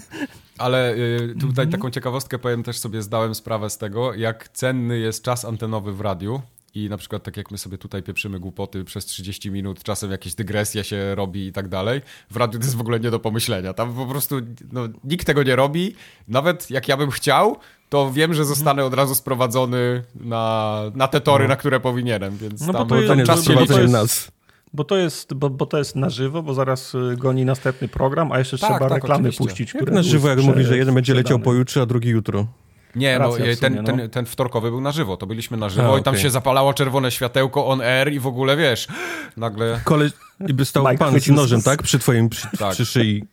ale 0.59 0.95
y, 0.95 1.35
tutaj 1.41 1.69
taką 1.69 1.91
ciekawostkę 1.91 2.39
powiem, 2.39 2.63
też 2.63 2.79
sobie 2.79 3.03
zdałem 3.03 3.35
sprawę 3.35 3.71
z 3.71 3.79
tego, 3.79 4.15
jak 4.15 4.49
cenny 4.49 4.99
jest 4.99 5.23
czas 5.23 5.45
antenowy 5.45 5.93
w 5.93 6.01
radiu. 6.01 6.43
I 6.75 6.89
na 6.89 6.97
przykład 6.97 7.23
tak 7.23 7.37
jak 7.37 7.51
my 7.51 7.59
sobie 7.59 7.79
tutaj 7.79 8.03
pieprzymy 8.03 8.41
głupoty 8.41 8.85
przez 8.85 9.07
30 9.07 9.51
minut, 9.51 9.83
czasem 9.83 10.11
jakieś 10.11 10.35
dygresje 10.35 10.85
się 10.85 11.15
robi 11.15 11.47
i 11.47 11.53
tak 11.53 11.69
dalej. 11.69 12.01
W 12.31 12.37
radiu 12.37 12.59
to 12.59 12.65
jest 12.65 12.77
w 12.77 12.81
ogóle 12.81 13.01
nie 13.01 13.11
do 13.11 13.19
pomyślenia. 13.21 13.73
Tam 13.73 13.95
po 13.95 14.07
prostu 14.07 14.37
no, 14.73 14.89
nikt 15.05 15.27
tego 15.27 15.43
nie 15.43 15.57
robi. 15.57 15.95
Nawet 16.29 16.71
jak 16.71 16.89
ja 16.89 16.97
bym 16.97 17.11
chciał, 17.11 17.57
to 17.89 18.13
wiem, 18.13 18.35
że 18.35 18.45
zostanę 18.45 18.85
od 18.85 18.95
razu 18.95 19.15
sprowadzony 19.15 20.03
na, 20.21 20.83
na 20.95 21.09
te 21.09 21.21
tory, 21.21 21.49
na 21.49 21.57
które 21.57 21.81
powinienem. 21.81 22.37
Więc 22.37 22.61
No 22.67 22.73
bo 22.73 22.79
tam, 22.79 22.89
to 22.89 22.95
tam 22.95 22.99
jest- 22.99 23.09
to 23.09 23.15
nie 23.15 23.25
czas 23.25 23.37
jest 23.37 23.49
się 23.49 23.61
liczy. 23.61 23.89
nas. 23.89 24.31
Bo 24.75 24.85
to, 24.85 24.97
jest, 24.97 25.35
bo, 25.35 25.51
bo 25.51 25.67
to 25.67 25.79
jest 25.79 25.97
na 25.97 26.11
żywo, 26.11 26.43
bo 26.43 26.55
zaraz 26.55 26.95
y, 26.95 27.17
goni 27.19 27.45
następny 27.45 27.89
program, 27.89 28.33
a 28.33 28.39
jeszcze 28.39 28.59
Tak, 28.59 28.71
trzeba 28.71 28.89
tak, 28.89 29.03
reklamy 29.03 29.29
oczywiście. 29.29 29.45
puścić. 29.45 29.75
Jak 29.75 29.91
na 29.91 30.03
żywo, 30.03 30.29
jak 30.29 30.39
mówi, 30.43 30.65
że 30.65 30.77
jeden 30.79 30.95
będzie 30.95 31.15
leciał 31.15 31.39
pojutrze, 31.39 31.83
a 31.83 31.87
drugi 31.87 32.09
jutro. 32.09 32.47
Nie, 32.95 33.19
no, 33.19 33.29
Racja 33.31 33.45
e, 33.47 33.57
ten, 33.57 33.73
sumie, 33.73 33.83
no. 33.93 33.99
ten, 33.99 34.11
ten 34.11 34.27
wtorkowy 34.27 34.71
był 34.71 34.81
na 34.81 34.93
żywo, 34.93 35.17
to 35.17 35.27
byliśmy 35.27 35.57
na 35.57 35.69
żywo 35.69 35.95
A, 35.95 35.99
i 35.99 36.03
tam 36.03 36.17
się 36.17 36.31
zapalało 36.31 36.75
czerwone 36.75 37.11
światełko 37.11 37.67
on 37.67 37.81
air 37.81 38.13
i 38.13 38.21
w 38.21 38.27
ogóle, 38.27 38.57
wiesz, 38.57 38.89
nagle... 39.37 39.81
Koleś, 39.85 40.13
i 40.49 40.55
by 40.55 40.65
stał 40.65 40.85
Mike 40.85 40.99
pan 40.99 41.09
z 41.09 41.13
chwycił 41.13 41.35
z- 41.35 41.37
nożem, 41.37 41.63
tak? 41.63 41.83
Przy 41.83 41.99
twoim, 41.99 42.29
przy, 42.29 42.49
Tak. 42.59 42.73
przy 42.73 42.87
szyi. 42.87 43.25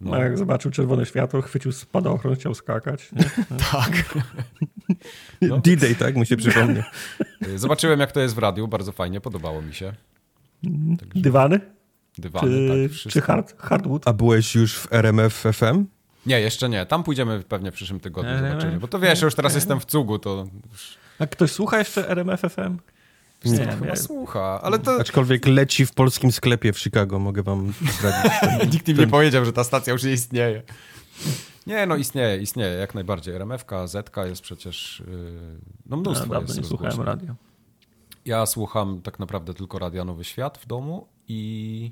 No. 0.00 0.16
A 0.16 0.18
jak 0.18 0.38
zobaczył 0.38 0.70
czerwone 0.70 1.06
światło, 1.06 1.42
chwycił 1.42 1.72
spadochron, 1.72 2.34
chciał 2.34 2.54
skakać. 2.54 3.10
Tak. 3.72 3.90
No. 5.42 5.58
D-Day, 5.58 5.94
tak? 5.94 6.16
Mu 6.16 6.24
się 6.24 6.36
przypomnie. 6.36 6.84
Zobaczyłem, 7.56 8.00
jak 8.00 8.12
to 8.12 8.20
jest 8.20 8.34
w 8.34 8.38
radiu, 8.38 8.68
bardzo 8.68 8.92
fajnie, 8.92 9.20
podobało 9.20 9.62
mi 9.62 9.74
się. 9.74 9.92
Dywany? 11.14 11.60
Dywany, 12.18 12.48
Czy, 12.48 12.68
tak, 12.68 12.92
czy 12.92 12.98
wszystko. 13.10 13.32
hard, 13.32 13.60
hardwood? 13.60 14.08
A 14.08 14.12
byłeś 14.12 14.54
już 14.54 14.78
w 14.78 14.92
RMF 14.92 15.44
FM? 15.52 15.84
Nie, 16.26 16.40
jeszcze 16.40 16.68
nie, 16.68 16.86
tam 16.86 17.04
pójdziemy 17.04 17.42
pewnie 17.42 17.70
w 17.70 17.74
przyszłym 17.74 18.00
tygodniu, 18.00 18.30
RMF? 18.30 18.50
zobaczymy. 18.50 18.80
Bo 18.80 18.88
to 18.88 18.98
wiesz, 18.98 19.22
już 19.22 19.34
teraz 19.34 19.54
jestem 19.54 19.80
w 19.80 19.84
cugu, 19.84 20.18
to 20.18 20.46
już 20.72 20.98
A 21.18 21.26
ktoś 21.26 21.52
słucha 21.52 21.78
jeszcze 21.78 22.08
RMF 22.08 22.40
FM? 22.40 22.78
Nie, 23.44 23.66
chyba 23.66 23.86
nie. 23.86 23.96
słucha, 23.96 24.60
ale 24.62 24.78
to 24.78 25.00
Aczkolwiek 25.00 25.46
leci 25.46 25.86
w 25.86 25.92
polskim 25.92 26.32
sklepie 26.32 26.72
w 26.72 26.78
Chicago, 26.78 27.18
mogę 27.18 27.42
wam 27.42 27.72
zdradzić. 27.98 28.32
nikt 28.72 28.88
im 28.88 28.98
nie 28.98 29.06
powiedział, 29.06 29.44
że 29.44 29.52
ta 29.52 29.64
stacja 29.64 29.92
już 29.92 30.02
nie 30.02 30.12
istnieje. 30.12 30.62
Nie, 31.66 31.86
no 31.86 31.96
istnieje, 31.96 32.38
istnieje, 32.38 32.72
jak 32.72 32.94
najbardziej. 32.94 33.34
RMF-ka, 33.34 33.86
Z-ka 33.86 34.26
jest 34.26 34.42
przecież, 34.42 35.02
yy, 35.06 35.14
no 35.86 35.96
Ja 35.96 36.00
mnóstwo 36.00 36.26
dawno 36.26 36.54
nie 36.54 36.64
słuchałem 36.64 37.00
radio. 37.00 37.34
Ja 38.24 38.46
słucham 38.46 39.02
tak 39.02 39.18
naprawdę 39.18 39.54
tylko 39.54 39.78
Radia 39.78 40.04
Nowy 40.04 40.24
Świat 40.24 40.58
w 40.58 40.66
domu 40.66 41.06
i, 41.28 41.90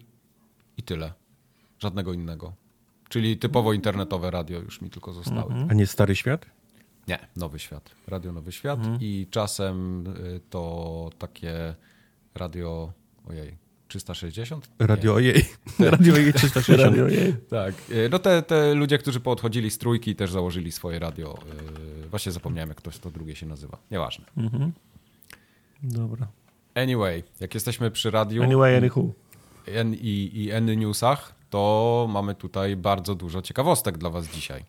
i 0.77 0.83
tyle. 0.83 1.12
Żadnego 1.79 2.12
innego. 2.12 2.53
Czyli 3.09 3.37
typowo 3.37 3.73
internetowe 3.73 4.31
radio 4.31 4.59
już 4.61 4.81
mi 4.81 4.91
tylko 4.91 5.13
zostały. 5.13 5.55
A 5.69 5.75
nie 5.75 5.87
Stary 5.87 6.17
Świat? 6.17 6.47
Nie, 7.09 7.19
Nowy 7.37 7.59
Świat. 7.59 7.91
Radio 8.07 8.33
Nowy 8.33 8.53
Świat 8.53 8.79
Mhm. 8.79 8.99
i 9.01 9.27
czasem 9.31 10.07
y, 10.07 10.41
to 10.51 11.11
takie 11.19 11.75
radio, 12.35 12.93
ojej, 13.29 13.57
360? 13.89 14.71
Radio 14.79 15.15
Ojej. 15.15 15.45
Radio 15.79 16.15
Ojej 16.15 16.33
360. 16.33 16.79
Radio 16.83 17.09
jej. 17.09 17.35
Tak. 17.51 17.75
Y, 17.91 18.09
No 18.13 18.19
te, 18.19 18.43
te 18.43 18.75
ludzie, 18.75 18.99
którzy 18.99 19.21
poodchodzili 19.21 19.71
z 19.71 19.79
trójki 19.79 20.17
też 20.17 20.31
założyli 20.33 20.73
swoje 20.73 20.99
radio. 20.99 21.39
y, 22.05 22.09
Właśnie 22.09 22.33
zapomniałem, 22.33 22.69
jak 22.69 22.83
to, 22.83 22.91
to 22.91 23.11
drugie 23.11 23.37
się 23.37 23.47
nazywa. 23.47 23.79
Nieważne. 23.91 24.25
Dobra. 25.83 26.27
Anyway, 26.75 27.23
jak 27.41 27.55
jesteśmy 27.55 27.91
przy 27.91 28.11
radiu 28.11 28.43
Anyway, 28.43 28.77
anywho. 28.77 29.05
N 29.67 29.95
i, 29.95 30.31
i 30.35 30.51
N 30.51 30.67
newsach, 30.79 31.35
to 31.57 32.07
mamy 32.11 32.35
tutaj 32.35 32.77
bardzo 32.77 33.15
dużo 33.15 33.43
ciekawostek 33.43 33.99
dla 33.99 34.11
was 34.11 34.27
dzisiaj. 34.27 34.65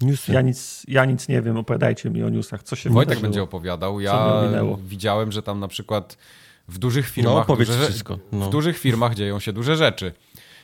Newsy. 0.00 0.32
Ja 0.32 0.40
nic, 0.40 0.82
ja 0.88 1.04
nic 1.04 1.28
nie 1.28 1.42
wiem, 1.42 1.56
opowiadajcie 1.56 2.10
mi 2.10 2.22
o 2.22 2.28
newsach. 2.28 2.62
Co 2.62 2.76
się 2.76 2.90
Wojtek 2.90 3.08
wydarzyło? 3.08 3.22
będzie 3.22 3.42
opowiadał. 3.42 4.00
Ja 4.00 4.42
widziałem, 4.86 5.32
że 5.32 5.42
tam 5.42 5.60
na 5.60 5.68
przykład 5.68 6.16
w 6.68 6.78
dużych 6.78 7.08
firmach. 7.08 7.48
No, 7.48 7.56
duże, 7.56 7.78
wszystko, 7.84 8.18
no. 8.32 8.46
W 8.46 8.50
dużych 8.50 8.78
firmach 8.78 9.14
dzieją 9.14 9.40
się 9.40 9.52
duże 9.52 9.76
rzeczy. 9.76 10.12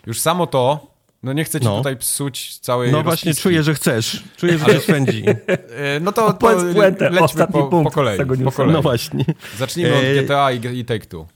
Już 0.07 0.21
samo 0.21 0.47
to, 0.47 0.87
no 1.23 1.33
nie 1.33 1.45
chcę 1.45 1.61
ci 1.61 1.67
No. 1.67 1.77
tutaj 1.79 1.97
psuć 1.97 2.59
całej. 2.59 2.93
No 2.93 3.03
właśnie, 3.03 3.31
rozpiski. 3.31 3.43
czuję, 3.43 3.63
że 3.63 3.75
chcesz. 3.75 4.25
Czuję, 4.37 4.59
że 4.59 4.67
cię 4.67 4.81
swędzi. 4.81 5.25
E, 5.77 6.01
No 6.01 6.13
to, 6.13 6.33
to 6.33 6.51
lećmy 6.53 7.21
ostatni 7.21 7.61
po, 7.61 7.67
punkt 7.67 7.91
po 7.91 7.95
kolei. 7.95 8.19
tego 8.19 8.35
Po 8.45 8.53
kolei. 8.53 8.73
No 8.73 8.83
właśnie. 8.83 9.25
Zacznijmy 9.59 9.97
od 9.97 10.05
E, 10.05 10.23
GTA 10.23 10.53
i, 10.53 10.79
i 10.79 10.85
Take 10.85 11.07
Two. 11.07 11.27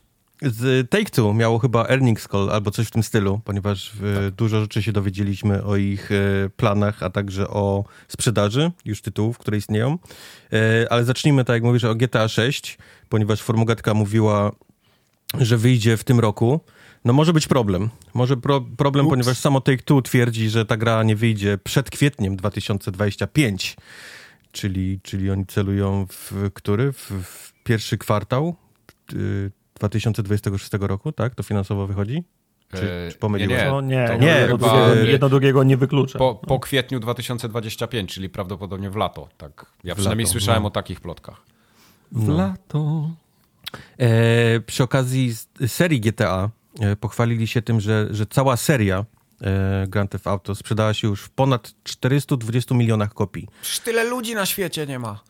Z 0.44 0.90
Take-Two 0.90 1.34
miało 1.34 1.58
chyba 1.58 1.86
earnings 1.88 2.28
call 2.28 2.50
albo 2.50 2.70
coś 2.70 2.86
w 2.86 2.90
tym 2.90 3.02
stylu, 3.02 3.40
ponieważ 3.44 3.92
e, 4.26 4.30
dużo 4.30 4.60
rzeczy 4.60 4.82
się 4.82 4.92
dowiedzieliśmy 4.92 5.64
o 5.64 5.76
ich 5.76 6.12
e, 6.12 6.14
planach, 6.56 7.02
a 7.02 7.10
także 7.10 7.48
o 7.48 7.84
sprzedaży 8.08 8.70
już 8.84 9.02
tytułów, 9.02 9.38
które 9.38 9.56
istnieją. 9.56 9.98
E, 10.52 10.92
Ale 10.92 11.04
zacznijmy, 11.04 11.44
tak 11.44 11.54
jak 11.54 11.62
mówisz, 11.62 11.84
o 11.84 11.94
GTA 11.94 12.28
6, 12.28 12.78
ponieważ 13.08 13.42
Formogatka 13.42 13.94
mówiła, 13.94 14.52
że 15.38 15.58
wyjdzie 15.58 15.96
w 15.96 16.04
tym 16.04 16.20
roku. 16.20 16.60
No 17.04 17.12
może 17.12 17.32
być 17.32 17.48
problem. 17.48 17.90
Może 18.14 18.36
pro, 18.36 18.60
problem, 18.60 19.08
ponieważ 19.08 19.38
samo 19.38 19.58
Take-Two 19.58 20.02
twierdzi, 20.02 20.50
że 20.50 20.64
ta 20.64 20.76
gra 20.76 21.02
nie 21.02 21.16
wyjdzie 21.16 21.58
przed 21.64 21.90
kwietniem 21.90 22.36
2025. 22.36 23.76
Czyli, 24.52 25.00
czyli 25.02 25.30
oni 25.30 25.46
celują 25.46 26.06
w 26.10 26.50
który? 26.54 26.92
W, 26.92 27.10
w 27.24 27.52
pierwszy 27.64 27.98
kwartał 27.98 28.56
2026 29.74 30.72
roku, 30.80 31.12
tak? 31.12 31.34
To 31.34 31.42
finansowo 31.42 31.86
wychodzi? 31.86 32.24
Czy, 32.74 32.92
E, 32.92 33.12
czy 33.12 33.18
pomyliłem? 33.18 33.58
nie, 33.64 33.70
No 33.70 33.80
nie, 33.80 34.06
to 34.08 34.12
nie, 34.14 34.18
nie, 34.20 34.26
jedno, 34.26 34.56
chyba- 34.58 34.86
drugiego, 34.86 35.10
jedno 35.10 35.28
drugiego 35.28 35.64
nie 35.64 35.76
wyklucza. 35.76 36.18
Po, 36.18 36.34
po 36.34 36.60
kwietniu 36.60 37.00
2025, 37.00 38.14
czyli 38.14 38.28
prawdopodobnie 38.28 38.90
w 38.90 38.96
lato. 38.96 39.28
Tak. 39.36 39.66
Ja 39.84 39.94
W 39.94 39.96
przynajmniej 39.98 40.24
lato, 40.24 40.32
słyszałem 40.32 40.62
no. 40.62 40.66
o 40.68 40.70
takich 40.70 41.00
plotkach. 41.00 41.42
W 42.12 42.28
lato. 42.28 43.10
E, 43.98 44.60
przy 44.60 44.82
okazji 44.82 45.34
serii 45.66 46.00
GTA 46.00 46.50
e, 46.80 46.96
pochwalili 46.96 47.46
się 47.46 47.62
tym, 47.62 47.80
że, 47.80 48.08
że 48.10 48.26
cała 48.26 48.56
seria 48.56 49.04
e, 49.42 49.86
Grand 49.88 50.10
Theft 50.10 50.26
Auto 50.26 50.54
sprzedała 50.54 50.94
się 50.94 51.08
już 51.08 51.22
w 51.22 51.30
ponad 51.30 51.72
420 51.84 52.74
milionach 52.74 53.14
kopii. 53.14 53.48
Przecież 53.62 53.80
tyle 53.80 54.04
ludzi 54.04 54.34
na 54.34 54.46
świecie 54.46 54.86
nie 54.86 54.98
ma. 54.98 55.20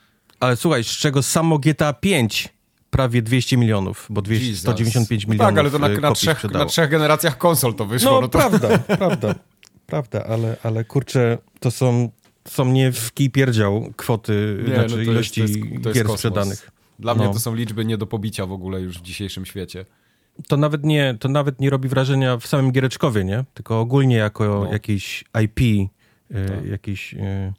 Ale 0.40 0.56
słuchaj, 0.56 0.84
z 0.84 0.88
czego 0.88 1.22
samo 1.22 1.58
GTA 1.58 1.92
5 1.92 2.48
prawie 2.94 3.22
200 3.22 3.56
milionów, 3.56 4.06
bo 4.10 4.22
200, 4.22 4.46
Jesus. 4.46 4.60
195 4.62 5.26
No 5.26 5.32
milionów 5.32 5.54
Tak, 5.54 5.58
ale 5.58 5.70
to 5.70 5.78
na, 5.78 5.88
e, 5.88 6.00
na, 6.00 6.12
trzech, 6.12 6.44
na 6.44 6.64
trzech 6.64 6.90
generacjach 6.90 7.38
konsol 7.38 7.74
to 7.74 7.86
wyszło. 7.86 8.10
No, 8.12 8.20
No, 8.20 8.28
to... 8.28 8.38
prawda, 8.38 8.78
prawda, 8.98 9.34
prawda, 9.86 10.24
ale, 10.24 10.56
ale 10.62 10.84
kurczę, 10.84 11.38
to 11.60 11.70
są, 11.70 12.08
są 12.48 12.64
nie 12.64 12.92
w 12.92 13.12
kij 13.12 13.30
pierdział 13.30 13.92
kwoty, 13.96 14.58
Nie, 14.68 14.74
znaczy 14.74 14.88
no 14.88 14.94
to 14.94 14.98
jest- 14.98 15.10
ilości 15.10 15.40
to 15.40 15.46
jest- 15.48 15.60
to 15.82 15.88
jest 15.88 15.94
gier 15.94 16.02
kosmos. 16.06 16.18
sprzedanych. 16.20 16.70
Dla 16.98 17.14
mnie 17.14 17.24
No. 17.24 17.32
to 17.32 17.40
są 17.40 17.54
liczby 17.54 17.84
nie 17.84 17.98
do 17.98 18.06
pobicia 18.06 18.46
w 18.46 18.52
ogóle 18.52 18.80
już 18.80 18.98
w 18.98 19.02
dzisiejszym 19.02 19.46
świecie. 19.46 19.86
To 20.48 20.56
nawet 20.56 20.84
nie, 20.84 21.16
to 21.20 21.28
nawet 21.28 21.60
nie 21.60 21.70
robi 21.70 21.88
wrażenia 21.88 22.36
w 22.36 22.46
samym 22.46 22.72
giereczkowie, 22.72 23.24
nie? 23.24 23.44
Tylko 23.54 23.80
ogólnie 23.80 24.16
jako 24.16 24.44
No. 24.64 24.72
jakieś 24.72 25.24
IP, 25.44 25.60
e, 26.30 26.46
Tak. 26.48 26.64
jakieś 26.66 27.14
e, 27.14 27.18
e, 27.18 27.52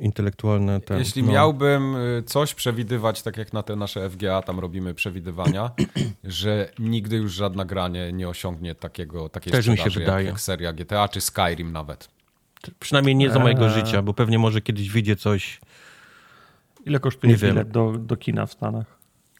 intelektualne... 0.00 0.80
Ten, 0.80 0.98
Jeśli 0.98 1.22
no. 1.22 1.32
miałbym 1.32 1.96
y, 1.96 2.22
coś 2.26 2.54
przewidywać, 2.54 3.22
tak 3.22 3.36
jak 3.36 3.52
na 3.52 3.62
te 3.62 3.76
nasze 3.76 4.10
FGA, 4.10 4.42
tam 4.42 4.60
robimy 4.60 4.94
przewidywania, 4.94 5.70
że 6.24 6.70
nigdy 6.78 7.16
już 7.16 7.32
żadna 7.32 7.64
gra 7.64 7.88
nie, 7.88 8.12
nie 8.12 8.28
osiągnie 8.28 8.74
takiego, 8.74 9.28
takiej 9.28 9.52
Też 9.52 9.68
mi 9.68 9.78
się 9.78 9.90
wydaje. 9.90 10.24
Jak, 10.24 10.34
jak 10.34 10.40
seria 10.40 10.72
GTA 10.72 11.08
czy 11.08 11.20
Skyrim 11.20 11.72
nawet. 11.72 12.08
Przynajmniej 12.80 13.16
nie 13.16 13.30
za 13.30 13.38
mojego 13.38 13.66
Eee. 13.66 13.74
życia, 13.74 14.02
bo 14.02 14.14
pewnie 14.14 14.38
może 14.38 14.60
kiedyś 14.60 14.90
wyjdzie 14.90 15.16
coś... 15.16 15.60
Ile 16.86 17.00
kosztuje 17.00 17.32
Nie 17.32 17.38
bilet 17.38 17.70
do, 17.70 17.92
do 17.98 18.16
kina 18.16 18.46
w 18.46 18.52
Stanach? 18.52 18.95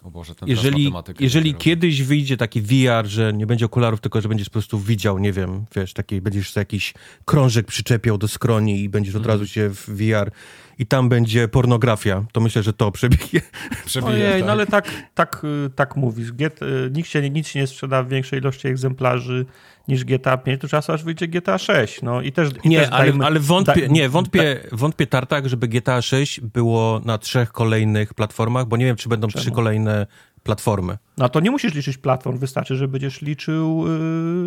O 0.07 0.11
Boże, 0.11 0.35
ten 0.35 0.49
Jeżeli, 0.49 0.93
jeżeli 1.21 1.55
kiedyś 1.55 2.03
wyjdzie 2.03 2.37
taki 2.37 2.63
VR, 2.63 3.07
że 3.07 3.33
nie 3.33 3.47
będzie 3.47 3.67
okularów, 3.67 4.01
tylko 4.01 4.21
że 4.21 4.29
będziesz 4.29 4.49
po 4.49 4.53
prostu 4.53 4.79
widział, 4.79 5.19
nie 5.19 5.33
wiem, 5.33 5.65
wiesz, 5.77 5.93
taki, 5.93 6.21
będziesz 6.21 6.57
jakiś 6.57 6.95
krążek 7.25 7.67
przyczepiał 7.67 8.19
do 8.19 8.29
skroni 8.29 8.83
i 8.83 8.89
będziesz 8.89 9.15
od 9.15 9.21
Mhm. 9.23 9.39
razu 9.39 9.53
się 9.53 9.71
w 9.71 9.87
VR 9.89 10.31
i 10.79 10.87
tam 10.87 11.09
będzie 11.09 11.49
pornografia, 11.49 12.25
to 12.33 12.41
myślę, 12.41 12.63
że 12.63 12.73
to 12.73 12.91
przebije. 12.91 13.41
Przebije, 13.87 14.13
Ojej, 14.15 14.33
tak. 14.33 14.47
no 14.47 14.53
ale 14.53 14.67
tak, 14.67 14.89
tak, 15.15 15.43
y, 15.67 15.71
tak 15.71 15.97
mówisz. 15.97 16.33
Get, 16.33 16.63
y, 16.63 16.91
nikt 16.93 17.09
się, 17.09 17.31
nic 17.31 17.49
się 17.49 17.59
nie 17.61 17.67
sprzeda 17.67 18.03
w 18.03 18.09
większej 18.09 18.39
ilości 18.39 18.69
egzemplarzy 18.69 19.47
niż 19.89 20.05
GTA 20.05 20.37
5, 20.37 20.61
to 20.61 20.69
czasu 20.69 20.93
aż 20.93 21.05
wyjdzie 21.05 21.29
GTA 21.29 21.59
6. 21.59 22.03
No 22.03 22.23
i 22.23 22.33
też. 22.33 22.49
I 22.65 22.69
Nie, 22.69 22.81
też 22.81 22.89
ale, 22.93 23.13
dajmy- 23.13 23.25
ale 23.25 23.41
wątpię, 23.41 23.81
da- 23.81 23.93
nie, 23.95 24.09
wątpię, 24.09 24.61
wątpię 24.73 25.07
Tartak, 25.07 25.49
żeby 25.49 25.69
GTA 25.69 26.03
6 26.03 26.41
było 26.41 27.01
na 27.05 27.19
trzech 27.19 27.53
kolejnych 27.53 28.15
platformach, 28.15 28.67
bo 28.67 28.77
nie 28.77 28.85
wiem, 28.85 28.97
czy 28.97 29.09
będą 29.09 29.29
Czemu? 29.29 29.43
trzy 29.43 29.51
kolejne 29.51 30.07
platformy. 30.47 30.99
No 31.19 31.29
to 31.29 31.41
nie 31.41 31.51
musisz 31.51 31.75
liczyć 31.75 31.99
platform, 31.99 32.39
wystarczy, 32.39 32.77
że 32.77 32.89
będziesz 32.89 33.23
liczył 33.23 33.85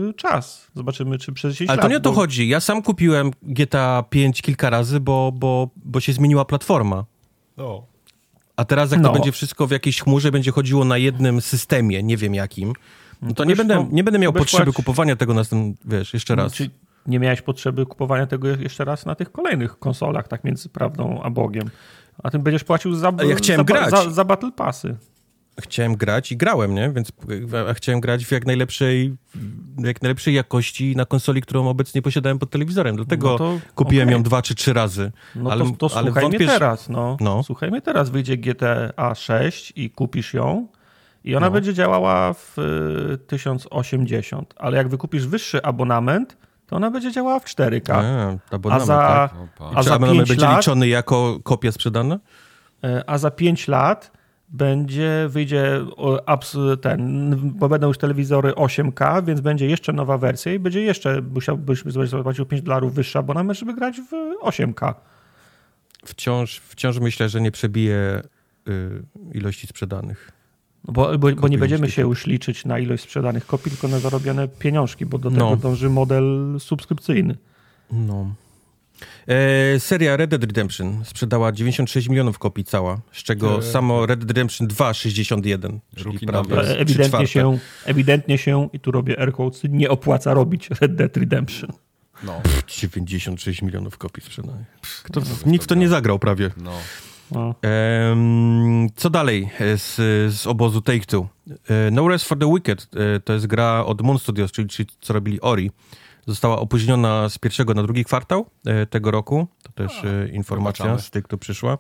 y, 0.10 0.14
czas. 0.14 0.68
Zobaczymy, 0.76 1.18
czy 1.18 1.34
przez 1.34 1.54
10 1.54 1.70
Ale 1.70 1.78
lat. 1.78 1.86
to 1.86 1.90
nie 1.90 1.98
o 1.98 2.00
to 2.00 2.10
bo- 2.10 2.16
chodzi. 2.16 2.48
Ja 2.48 2.60
sam 2.60 2.82
kupiłem 2.82 3.32
GTA 3.44 4.04
5 4.10 4.42
kilka 4.42 4.70
razy, 4.70 5.00
bo, 5.00 5.32
bo, 5.36 5.70
bo 5.86 6.00
się 6.00 6.14
zmieniła 6.14 6.46
platforma. 6.46 7.06
No. 7.58 7.84
A 8.56 8.66
teraz 8.66 8.92
jak 8.92 9.02
No. 9.02 9.08
to 9.10 9.14
będzie 9.14 9.32
wszystko 9.32 9.68
w 9.68 9.72
jakiejś 9.72 10.02
chmurze, 10.02 10.32
będzie 10.32 10.52
chodziło 10.52 10.86
na 10.86 10.98
jednym 10.98 11.42
systemie, 11.42 12.04
nie 12.04 12.18
wiem 12.18 12.36
jakim, 12.36 12.74
no 13.22 13.34
to 13.34 13.44
nie 13.44 13.50
wiesz, 13.50 13.58
będę, 13.58 13.76
no, 13.76 13.88
nie 13.92 14.04
będę 14.04 14.20
miał 14.20 14.34
potrzeby 14.34 14.74
kupowania 14.74 15.16
tego 15.16 15.34
następnym, 15.34 15.76
wiesz, 15.86 16.14
jeszcze 16.14 16.36
raz. 16.36 16.54
Czy 16.54 16.70
nie 17.08 17.20
miałeś 17.20 17.42
potrzeby 17.42 17.86
kupowania 17.86 18.28
tego 18.28 18.48
jeszcze 18.48 18.86
raz 18.86 19.06
na 19.06 19.16
tych 19.16 19.32
kolejnych 19.32 19.80
konsolach, 19.80 20.28
tak 20.28 20.44
między 20.44 20.70
prawdą 20.70 21.22
a 21.24 21.30
Bogiem? 21.30 21.70
A 22.24 22.30
tym 22.30 22.42
będziesz 22.42 22.64
płacił 22.64 22.96
za, 22.96 23.14
ja 23.30 23.36
chciałem 23.36 23.60
za, 23.60 23.64
grać. 23.64 23.90
za, 23.90 24.10
za 24.10 24.24
Battle 24.26 24.52
Passy. 24.52 24.98
Chciałem 25.62 25.96
grać 25.96 26.32
i 26.32 26.38
grałem, 26.38 26.76
nie? 26.76 26.92
Więc 26.92 27.12
a 27.70 27.74
chciałem 27.74 28.02
grać 28.02 28.26
w 28.26 28.32
jak 28.32 28.46
najlepszej, 28.46 29.16
jak 29.78 30.02
najlepszej 30.02 30.34
jakości 30.34 30.96
na 30.96 31.06
konsoli, 31.06 31.42
którą 31.42 31.68
obecnie 31.68 32.02
posiadałem 32.02 32.40
pod 32.40 32.50
telewizorem. 32.50 32.96
Dlatego 32.96 33.30
No 33.32 33.38
to 33.38 33.60
kupiłem 33.76 34.08
okej. 34.08 34.18
ją 34.18 34.24
dwa 34.24 34.42
czy 34.42 34.56
trzy 34.56 34.74
razy. 34.74 35.12
No 35.36 35.52
ale, 35.52 35.66
to, 35.66 35.90
to 35.90 35.98
ale 35.98 36.12
słuchaj 36.12 36.32
że- 36.32 36.48
teraz, 36.48 36.90
no. 36.90 37.18
No. 37.20 37.44
Słuchaj 37.44 37.72
mnie 37.72 37.82
teraz, 37.82 38.10
wyjdzie 38.10 38.38
GTA 38.38 39.16
6 39.16 39.74
i 39.76 39.90
kupisz 39.90 40.34
ją 40.34 40.68
I 41.24 41.36
ona 41.36 41.46
No. 41.48 41.52
będzie 41.52 41.74
działała 41.74 42.34
w 42.34 42.58
y, 43.14 43.18
1080, 43.18 44.54
ale 44.58 44.78
jak 44.78 44.90
wykupisz 44.90 45.28
wyższy 45.28 45.64
abonament, 45.64 46.38
to 46.68 46.76
ona 46.76 46.92
będzie 46.92 47.12
działała 47.12 47.40
w 47.40 47.46
4K. 47.46 47.92
A, 47.94 48.00
A 48.52 48.56
abonament, 48.56 48.88
za, 48.88 48.98
tak? 48.98 49.34
A 49.76 49.84
za 49.84 49.94
abonament 49.96 50.18
5 50.28 50.30
będzie 50.30 50.46
lat, 50.46 50.58
liczony 50.58 50.88
jako 50.88 51.40
kopia 51.44 51.72
sprzedana? 51.72 52.20
e, 52.84 53.04
a 53.10 53.18
za 53.18 53.32
5 53.32 53.68
lat 53.68 54.12
będzie, 54.52 55.26
wyjdzie 55.30 55.80
ten, 56.82 57.36
bo 57.56 57.70
będą 57.70 57.88
już 57.88 57.98
telewizory 57.98 58.52
8K, 58.52 59.26
więc 59.26 59.42
będzie 59.42 59.68
jeszcze 59.68 59.94
nowa 59.94 60.18
wersja 60.18 60.54
i 60.54 60.60
będzie 60.60 60.82
jeszcze, 60.82 61.22
musiałbyś 61.22 61.84
zapłacił 62.06 62.46
5 62.46 62.62
dolarów 62.62 62.94
wyższy 62.94 63.20
abonament, 63.20 63.60
żeby 63.60 63.74
grać 63.74 64.02
w 64.02 64.36
8K. 64.44 64.94
Wciąż, 66.06 66.60
wciąż 66.60 67.00
myślę, 67.00 67.30
że 67.30 67.42
nie 67.42 67.52
przebije 67.52 68.22
y, 68.70 69.04
ilości 69.34 69.68
sprzedanych. 69.68 70.32
No 70.88 70.94
Bo, 70.94 71.18
bo, 71.18 71.32
bo 71.32 71.48
nie 71.48 71.58
będziemy 71.58 71.92
się 71.92 72.02
już 72.02 72.26
liczyć 72.28 72.66
na 72.66 72.80
ilość 72.80 73.04
sprzedanych 73.04 73.46
kopii, 73.46 73.72
tylko 73.72 73.88
na 73.88 74.00
zarobione 74.00 74.48
pieniążki, 74.48 75.06
bo 75.06 75.18
do 75.18 75.32
tego 75.32 75.50
No. 75.50 75.56
dąży 75.56 75.90
model 75.90 76.56
subskrypcyjny. 76.60 77.36
No. 77.92 78.34
E, 79.28 79.80
seria 79.80 80.18
Red 80.18 80.30
Dead 80.30 80.44
Redemption 80.44 81.02
sprzedała 81.06 81.52
96 81.52 82.10
milionów 82.10 82.40
kopii 82.40 82.64
cała, 82.64 83.02
z 83.12 83.24
czego 83.24 83.58
E. 83.60 83.62
samo 83.62 84.06
Red 84.06 84.20
Dead 84.20 84.30
Redemption 84.30 84.68
2 84.68 84.94
61, 84.94 85.80
czyli 85.96 86.20
prawie. 86.20 86.58
E, 86.58 86.80
Ewidentnie 86.80 87.28
się, 87.28 87.58
ewidentnie 87.86 88.38
się, 88.38 88.70
i 88.74 88.80
tu 88.80 88.92
robię 88.92 89.20
air 89.20 89.34
quotes, 89.34 89.62
nie 89.70 89.90
opłaca 89.90 90.34
robić 90.34 90.70
Red 90.82 90.96
Dead 90.96 91.18
Redemption. 91.18 91.72
No, 92.24 92.42
96 92.68 93.62
milionów 93.62 93.98
kopii 93.98 94.24
sprzedanych. 94.24 94.68
Kto 95.04 95.20
no, 95.20 95.26
nikt 95.46 95.68
to 95.68 95.76
nie 95.76 95.90
zagrał 95.90 96.20
prawie. 96.20 96.52
no. 96.58 96.72
No. 97.32 97.56
Co 98.96 99.10
dalej 99.10 99.50
z, 99.78 99.96
z 100.36 100.48
obozu 100.48 100.80
Take-Two? 100.80 101.26
E, 101.70 101.92
No 101.92 102.08
Rest 102.08 102.26
for 102.26 102.40
the 102.40 102.54
Wicked 102.54 102.88
e, 102.96 103.20
to 103.20 103.34
jest 103.34 103.48
gra 103.48 103.86
od 103.86 104.02
Moon 104.02 104.20
Studios, 104.20 104.52
czyli, 104.52 104.68
czyli 104.68 104.90
co 105.02 105.14
robili 105.14 105.42
Ori. 105.42 105.72
Została 106.30 106.60
opóźniona 106.60 107.30
z 107.30 107.38
pierwszego 107.38 107.74
na 107.74 107.84
drugi 107.84 108.06
kwartał 108.06 108.46
e, 108.66 108.86
tego 108.86 109.12
roku. 109.12 109.48
To 109.64 109.72
też 109.72 110.04
e, 110.04 110.30
informacja 110.30 110.86
wybaczamy. 110.86 111.02
z 111.02 111.12
Take-Two 111.12 111.38
przyszła. 111.38 111.78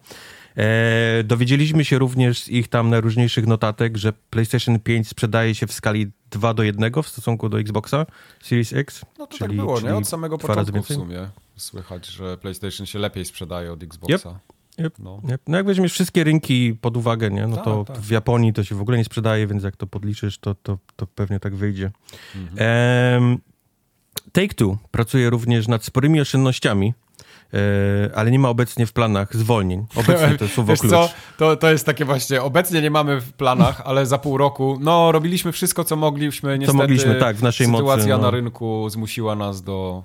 E, 0.57 1.23
dowiedzieliśmy 1.23 1.85
się 1.85 1.97
również 1.97 2.43
z 2.43 2.49
ich 2.49 2.67
tam 2.67 2.89
najróżniejszych 2.89 3.47
notatek, 3.47 3.97
że 3.97 4.13
PlayStation 4.29 4.79
5 4.79 5.07
sprzedaje 5.07 5.55
się 5.55 5.67
w 5.67 5.73
skali 5.73 6.11
2 6.31 6.53
do 6.53 6.63
1 6.63 6.91
w 7.03 7.07
stosunku 7.07 7.49
do 7.49 7.59
Xboxa 7.59 8.05
Series 8.41 8.73
X. 8.73 9.05
No 9.19 9.27
to 9.27 9.37
czyli, 9.37 9.57
tak 9.57 9.65
było, 9.65 9.81
nie? 9.81 9.95
Od 9.95 10.07
samego 10.07 10.37
początku 10.37 10.81
w 10.81 10.87
sumie 10.87 11.29
słychać, 11.55 12.07
że 12.07 12.37
PlayStation 12.37 12.85
się 12.85 12.99
lepiej 12.99 13.25
sprzedaje 13.25 13.73
od 13.73 13.83
Xboxa. 13.83 14.39
Yep. 14.79 14.99
No. 14.99 15.21
Nie? 15.23 15.37
No 15.47 15.57
jak 15.57 15.65
weźmiesz 15.65 15.93
wszystkie 15.93 16.23
rynki 16.23 16.75
pod 16.81 16.97
uwagę, 16.97 17.29
nie? 17.29 17.47
no 17.47 17.55
Tak, 17.55 17.65
to 17.65 17.85
tak. 17.85 17.97
w 17.97 18.09
Japonii 18.09 18.53
to 18.53 18.63
się 18.63 18.75
w 18.75 18.81
ogóle 18.81 18.97
nie 18.97 19.03
sprzedaje, 19.03 19.47
więc 19.47 19.63
jak 19.63 19.75
to 19.75 19.87
podliczysz, 19.87 20.37
to, 20.37 20.55
to, 20.55 20.77
to 20.95 21.07
pewnie 21.07 21.39
tak 21.39 21.55
wyjdzie. 21.55 21.91
Mhm. 22.35 23.39
Em, 24.25 24.31
Take-Two 24.31 24.77
pracuje 24.91 25.29
również 25.29 25.67
nad 25.67 25.85
sporymi 25.85 26.21
oszczędnościami, 26.21 26.93
ale 28.15 28.31
nie 28.31 28.39
ma 28.39 28.49
obecnie 28.49 28.85
w 28.85 28.93
planach 28.93 29.35
zwolnień. 29.35 29.85
Obecnie 29.95 30.37
to 30.37 30.47
słowo 30.47 30.71
Wiesz 30.71 30.79
klucz. 30.79 30.91
co, 30.91 31.09
to, 31.37 31.55
to 31.55 31.71
jest 31.71 31.85
takie 31.85 32.05
właśnie, 32.05 32.41
obecnie 32.41 32.81
nie 32.81 32.91
mamy 32.91 33.21
w 33.21 33.33
planach, 33.33 33.81
ale 33.85 34.05
za 34.05 34.17
pół 34.17 34.37
roku, 34.37 34.77
no 34.81 35.11
robiliśmy 35.11 35.51
wszystko, 35.51 35.83
co 35.83 35.95
mogliśmy, 35.95 36.59
niestety 36.59 36.77
mogliśmy, 36.77 37.15
tak, 37.15 37.35
w 37.35 37.43
naszej 37.43 37.67
sytuacja 37.67 37.95
mocy, 37.95 38.09
no. 38.09 38.17
na 38.17 38.31
rynku 38.31 38.89
zmusiła 38.89 39.35
nas 39.35 39.63
do 39.63 40.03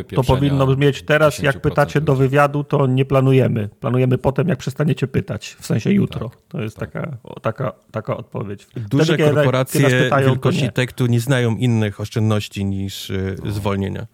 y, 0.00 0.14
To, 0.14 0.24
powinno 0.24 0.66
brzmieć 0.66 1.02
teraz, 1.02 1.38
jak 1.38 1.56
10% 1.56 1.60
pytacie 1.60 2.00
do 2.00 2.14
wywiadu, 2.14 2.64
to 2.64 2.86
nie 2.86 3.04
planujemy. 3.04 3.68
Planujemy 3.80 4.18
potem, 4.18 4.48
jak 4.48 4.58
przestaniecie 4.58 5.06
pytać, 5.06 5.56
w 5.60 5.66
sensie 5.66 5.90
jutro. 5.90 6.30
to 6.48 6.62
jest 6.62 6.76
taka, 6.76 7.16
o, 7.24 7.40
taka, 7.40 7.72
taka 7.90 8.16
odpowiedź. 8.16 8.66
Duże 8.76 9.04
Wtedy, 9.04 9.18
kiedy- 9.18 9.34
korporacje 9.34 9.80
kiedy 9.80 10.02
pytają, 10.02 10.28
wielkości 10.28 10.62
nie. 10.62 10.70
Take-Two 10.70 11.08
nie 11.08 11.20
znają 11.20 11.56
innych 11.56 12.00
oszczędności 12.00 12.64
niż 12.64 13.10
e, 13.10 13.36
zwolnienia. 13.46 14.06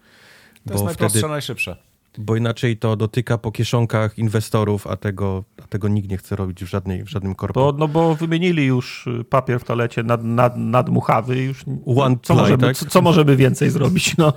To 0.67 0.73
jest 0.73 0.85
najprostsze, 0.85 1.19
wtedy 1.19 1.31
najszybsze. 1.31 1.90
Bo 2.17 2.35
inaczej 2.35 2.77
to 2.77 2.95
dotyka 2.95 3.37
po 3.37 3.51
kieszonkach 3.51 4.17
inwestorów, 4.17 4.87
a 4.87 4.97
tego, 4.97 5.43
a 5.63 5.67
tego 5.67 5.87
nikt 5.87 6.09
nie 6.09 6.17
chce 6.17 6.35
robić 6.35 6.63
w, 6.63 6.67
żadnej, 6.67 7.03
w 7.03 7.09
żadnym 7.09 7.35
korpo. 7.35 7.71
Bo, 7.73 7.77
no 7.79 7.87
bo 7.87 8.15
wymienili 8.15 8.65
już 8.65 9.07
y, 9.07 9.23
papier 9.23 9.59
w 9.59 9.63
toalecie 9.63 10.03
nad, 10.03 10.23
nad, 10.23 10.57
nadmuchawy 10.57 11.43
i 11.43 11.45
już 11.45 11.65
One 11.85 12.15
co, 12.23 12.33
ply, 12.33 12.41
możemy, 12.41 12.63
tak? 12.63 12.77
co, 12.77 12.85
co 12.85 13.01
możemy 13.01 13.35
więcej 13.35 13.69
zrobić? 13.69 14.17
No. 14.17 14.33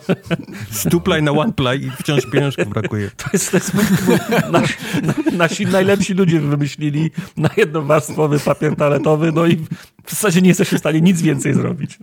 Stuplaj 0.71 1.23
na 1.23 1.33
one 1.33 1.53
ply 1.53 1.77
i 1.77 1.91
wciąż 1.91 2.27
pieniążków 2.27 2.69
brakuje. 2.69 3.11
To 3.17 3.25
jest, 3.33 3.51
to 3.51 3.57
jest 3.57 3.75
mój, 3.75 3.85
mój, 4.07 4.19
nasi, 4.53 4.75
na- 5.03 5.37
nasi 5.39 5.67
najlepsi 5.67 6.15
ludzie 6.15 6.41
wymyślili 6.41 7.11
na 7.37 7.51
jednowarstwowy 7.57 8.39
papier 8.41 8.77
toaletowy, 8.77 9.33
no 9.33 9.47
i 9.47 9.57
w 10.05 10.11
zasadzie 10.11 10.43
nie 10.43 10.49
jesteśmy 10.49 10.79
w 10.79 10.81
stanie 10.81 11.01
nic 11.01 11.23
więcej 11.23 11.55
zrobić. 11.55 11.99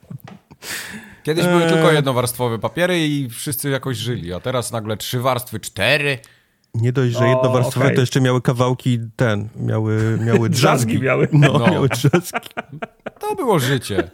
Kiedyś 1.23 1.45
były 1.45 1.63
Eee. 1.63 1.69
tylko 1.73 1.91
jednowarstwowe 1.91 2.59
papiery 2.59 3.07
i 3.07 3.29
wszyscy 3.29 3.69
jakoś 3.69 3.97
żyli, 3.97 4.33
a 4.33 4.39
teraz 4.39 4.71
nagle 4.71 4.97
trzy 4.97 5.19
warstwy, 5.19 5.59
cztery. 5.59 6.19
Nie 6.73 6.91
dość, 6.91 7.13
że 7.17 7.27
jednowarstwowe, 7.27 7.85
okej. 7.85 7.95
to 7.95 8.01
jeszcze 8.01 8.21
miały 8.21 8.41
kawałki 8.41 8.99
ten, 9.15 9.49
miały, 9.55 10.19
miały 10.25 10.49
drzazgi. 10.49 10.99
Miały. 10.99 11.27
No, 11.31 11.53
No. 11.59 11.67
miały 11.67 11.89
drzazgi. 11.89 12.49
To 13.19 13.35
było 13.35 13.59
życie. 13.59 14.11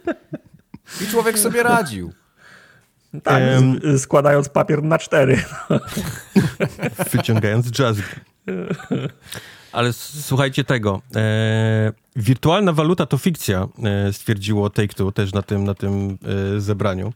I 1.02 1.06
człowiek 1.06 1.38
sobie 1.38 1.62
radził. 1.62 2.12
Tak, 3.22 3.42
składając 3.98 4.48
papier 4.48 4.82
na 4.82 4.98
cztery. 4.98 5.42
wyciągając 7.12 7.70
drzazgi. 7.70 8.02
Ale 9.72 9.92
słuchajcie 9.92 10.64
tego. 10.64 11.02
E, 11.16 11.92
wirtualna 12.16 12.72
waluta 12.72 13.06
to 13.06 13.18
fikcja, 13.18 13.68
e, 13.84 14.12
stwierdziło 14.12 14.68
Take-Two 14.68 15.12
też 15.12 15.32
na 15.32 15.42
tym, 15.42 15.64
na 15.64 15.74
tym 15.74 16.18
e, 16.56 16.60
zebraniu. 16.60 17.12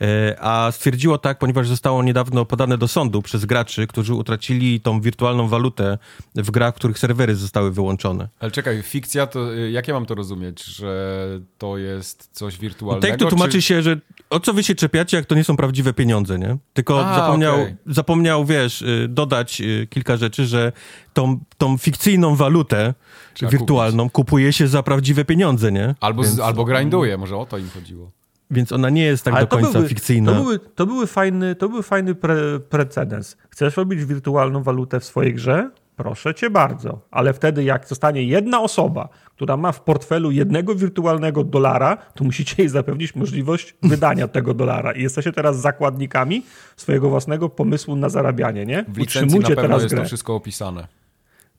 E, 0.00 0.36
a 0.40 0.72
stwierdziło 0.72 1.18
tak, 1.18 1.38
ponieważ 1.38 1.68
zostało 1.68 2.02
niedawno 2.02 2.44
podane 2.44 2.78
do 2.78 2.88
sądu 2.88 3.22
przez 3.22 3.44
graczy, 3.44 3.86
którzy 3.86 4.14
utracili 4.14 4.80
tą 4.80 5.00
wirtualną 5.00 5.48
walutę 5.48 5.98
w 6.34 6.50
grach, 6.50 6.74
których 6.74 6.98
serwery 6.98 7.34
zostały 7.34 7.70
wyłączone. 7.70 8.28
Ale 8.40 8.50
czekaj, 8.50 8.82
fikcja 8.82 9.26
to, 9.26 9.54
y, 9.54 9.70
jak 9.70 9.88
ja 9.88 9.94
mam 9.94 10.06
to 10.06 10.14
rozumieć, 10.14 10.64
że 10.64 11.26
to 11.58 11.78
jest 11.78 12.28
coś 12.32 12.58
wirtualnego? 12.58 13.16
Take-Two 13.16 13.28
tłumaczy 13.28 13.52
czy... 13.52 13.62
się, 13.62 13.82
że 13.82 14.00
o 14.30 14.40
co 14.40 14.52
wy 14.52 14.64
się 14.64 14.74
czepiacie, 14.74 15.16
jak 15.16 15.26
to 15.26 15.34
nie 15.34 15.44
są 15.44 15.56
prawdziwe 15.56 15.92
pieniądze, 15.92 16.38
nie? 16.38 16.56
Tylko 16.72 17.06
A, 17.06 17.16
zapomniał, 17.16 17.54
okej. 17.54 17.76
zapomniał, 17.86 18.44
wiesz, 18.44 18.82
y, 18.82 19.06
dodać 19.08 19.60
y, 19.60 19.86
kilka 19.90 20.16
rzeczy, 20.16 20.46
że 20.46 20.72
tą, 21.12 21.40
tą 21.58 21.78
fikcyjną 21.78 22.36
walutę 22.36 22.94
Trzeba 23.34 23.52
wirtualną 23.52 24.10
kupuje 24.10 24.52
się 24.52 24.68
za 24.68 24.82
prawdziwe 24.82 25.24
pieniądze, 25.24 25.72
nie? 25.72 25.94
Albo, 26.00 26.22
więc, 26.22 26.40
albo 26.40 26.64
grinduje, 26.64 27.18
może 27.18 27.36
o 27.36 27.46
to 27.46 27.58
im 27.58 27.70
chodziło. 27.70 28.17
Więc 28.50 28.72
ona 28.72 28.90
nie 28.90 29.04
jest 29.04 29.24
tak 29.24 29.34
Ale 29.34 29.42
do 29.42 29.48
końca 29.48 29.72
były, 29.72 29.88
fikcyjna. 29.88 30.32
To, 30.32 30.42
były, 30.42 30.58
to, 30.58 30.86
były 30.86 31.06
fajny, 31.06 31.54
to 31.54 31.68
był 31.68 31.82
fajny 31.82 32.14
pre, 32.14 32.60
precedens. 32.60 33.36
Chcesz 33.50 33.76
robić 33.76 34.04
wirtualną 34.04 34.62
walutę 34.62 35.00
w 35.00 35.04
swojej 35.04 35.34
grze? 35.34 35.70
Proszę 35.96 36.34
cię 36.34 36.50
bardzo. 36.50 37.00
Ale 37.10 37.32
wtedy, 37.32 37.64
jak 37.64 37.88
zostanie 37.88 38.22
jedna 38.22 38.60
osoba, 38.60 39.08
która 39.34 39.56
ma 39.56 39.72
w 39.72 39.80
portfelu 39.80 40.30
jednego 40.30 40.74
wirtualnego 40.74 41.44
dolara, 41.44 41.96
to 41.96 42.24
musicie 42.24 42.54
jej 42.58 42.68
zapewnić 42.68 43.14
możliwość 43.14 43.74
wydania 43.82 44.28
tego 44.38 44.54
dolara. 44.54 44.92
I 44.92 45.02
jesteście 45.02 45.32
teraz 45.32 45.60
zakładnikami 45.60 46.42
swojego 46.76 47.08
własnego 47.10 47.48
pomysłu 47.48 47.96
na 47.96 48.08
zarabianie, 48.08 48.66
nie? 48.66 48.84
W 48.88 48.96
licencji 48.98 49.22
Utrzymujcie 49.22 49.50
na 49.50 49.56
pewno 49.56 49.62
teraz 49.68 49.82
jest 49.82 49.94
grę. 49.94 50.02
to 50.02 50.06
wszystko 50.06 50.34
opisane. 50.34 50.86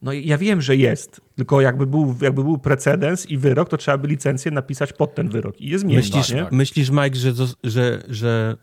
No 0.02 0.12
ja 0.12 0.38
wiem, 0.38 0.62
że 0.62 0.76
jest. 0.76 1.20
Tylko 1.36 1.60
jakby 1.60 1.86
był, 1.86 2.16
jakby 2.20 2.44
był 2.44 2.58
precedens 2.58 3.26
i 3.26 3.38
wyrok, 3.38 3.68
to 3.68 3.76
trzeba 3.76 3.98
by 3.98 4.08
licencję 4.08 4.50
napisać 4.50 4.92
pod 4.92 5.14
ten 5.14 5.28
wyrok. 5.28 5.60
I 5.60 5.68
je 5.68 5.78
zmienić, 5.78 6.14
Myślisz, 6.14 6.36
nie? 6.36 6.46
myślisz, 6.50 6.90
Mike, 6.90 7.16
że, 7.16 7.32
że, 7.64 8.02
że 8.08 8.56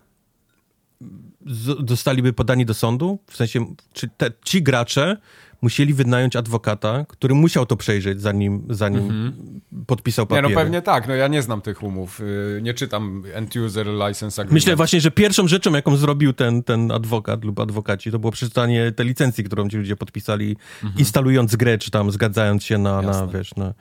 dostaliby 1.79 2.33
podani 2.33 2.65
do 2.65 2.73
sądu? 2.73 3.19
W 3.27 3.35
sensie, 3.35 3.65
czy 3.93 4.09
te, 4.17 4.31
ci 4.45 4.63
gracze 4.63 5.17
musieli 5.61 5.93
wynająć 5.93 6.35
adwokata, 6.35 7.05
który 7.09 7.35
musiał 7.35 7.65
to 7.65 7.77
przejrzeć, 7.77 8.21
zanim, 8.21 8.63
zanim 8.69 9.33
podpisał 9.87 10.23
Mhm. 10.23 10.37
Nie, 10.37 10.41
papiery? 10.43 10.55
no 10.55 10.61
pewnie 10.61 10.81
tak, 10.81 11.07
no 11.07 11.15
ja 11.15 11.27
nie 11.27 11.41
znam 11.41 11.61
tych 11.61 11.83
umów, 11.83 12.19
y, 12.21 12.59
nie 12.63 12.73
czytam 12.73 13.23
end-user 13.33 13.87
license 13.87 14.41
agreement. 14.41 14.51
Myślę 14.53 14.75
właśnie, 14.75 15.01
że 15.01 15.11
pierwszą 15.11 15.47
rzeczą, 15.47 15.73
jaką 15.73 15.95
zrobił 15.95 16.33
ten, 16.33 16.63
ten 16.63 16.91
adwokat 16.91 17.43
lub 17.43 17.59
adwokaci, 17.59 18.11
to 18.11 18.19
było 18.19 18.31
przeczytanie 18.31 18.91
tej 18.91 19.05
licencji, 19.07 19.43
którą 19.43 19.69
ci 19.69 19.77
ludzie 19.77 19.95
podpisali, 19.95 20.57
instalując 20.97 21.55
grę, 21.55 21.77
czy 21.77 21.91
tam 21.91 22.11
zgadzając 22.11 22.63
się 22.63 22.77
na, 22.77 23.01
na 23.01 23.27
wiesz, 23.27 23.55
na... 23.55 23.73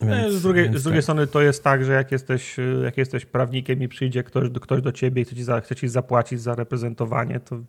Nie, 0.00 0.08
Więc- 0.08 0.34
z 0.34 0.42
drugiej, 0.42 0.78
z 0.78 0.82
drugiej 0.82 0.98
tak. 0.98 1.02
strony 1.02 1.26
to 1.26 1.42
jest 1.42 1.64
tak, 1.64 1.84
że 1.84 1.92
jak 1.92 2.12
jesteś, 2.12 2.56
jak 2.84 2.96
jesteś 2.96 3.26
prawnikiem 3.26 3.82
i 3.82 3.88
przyjdzie 3.88 4.22
ktoś, 4.24 4.48
ktoś 4.60 4.82
do 4.82 4.92
ciebie 4.92 5.22
i 5.22 5.24
chce 5.24 5.36
ci, 5.36 5.44
za, 5.44 5.60
chce 5.60 5.76
ci 5.76 5.88
zapłacić 5.88 6.40
za 6.40 6.54
reprezentowanie, 6.54 7.40
to 7.40 7.60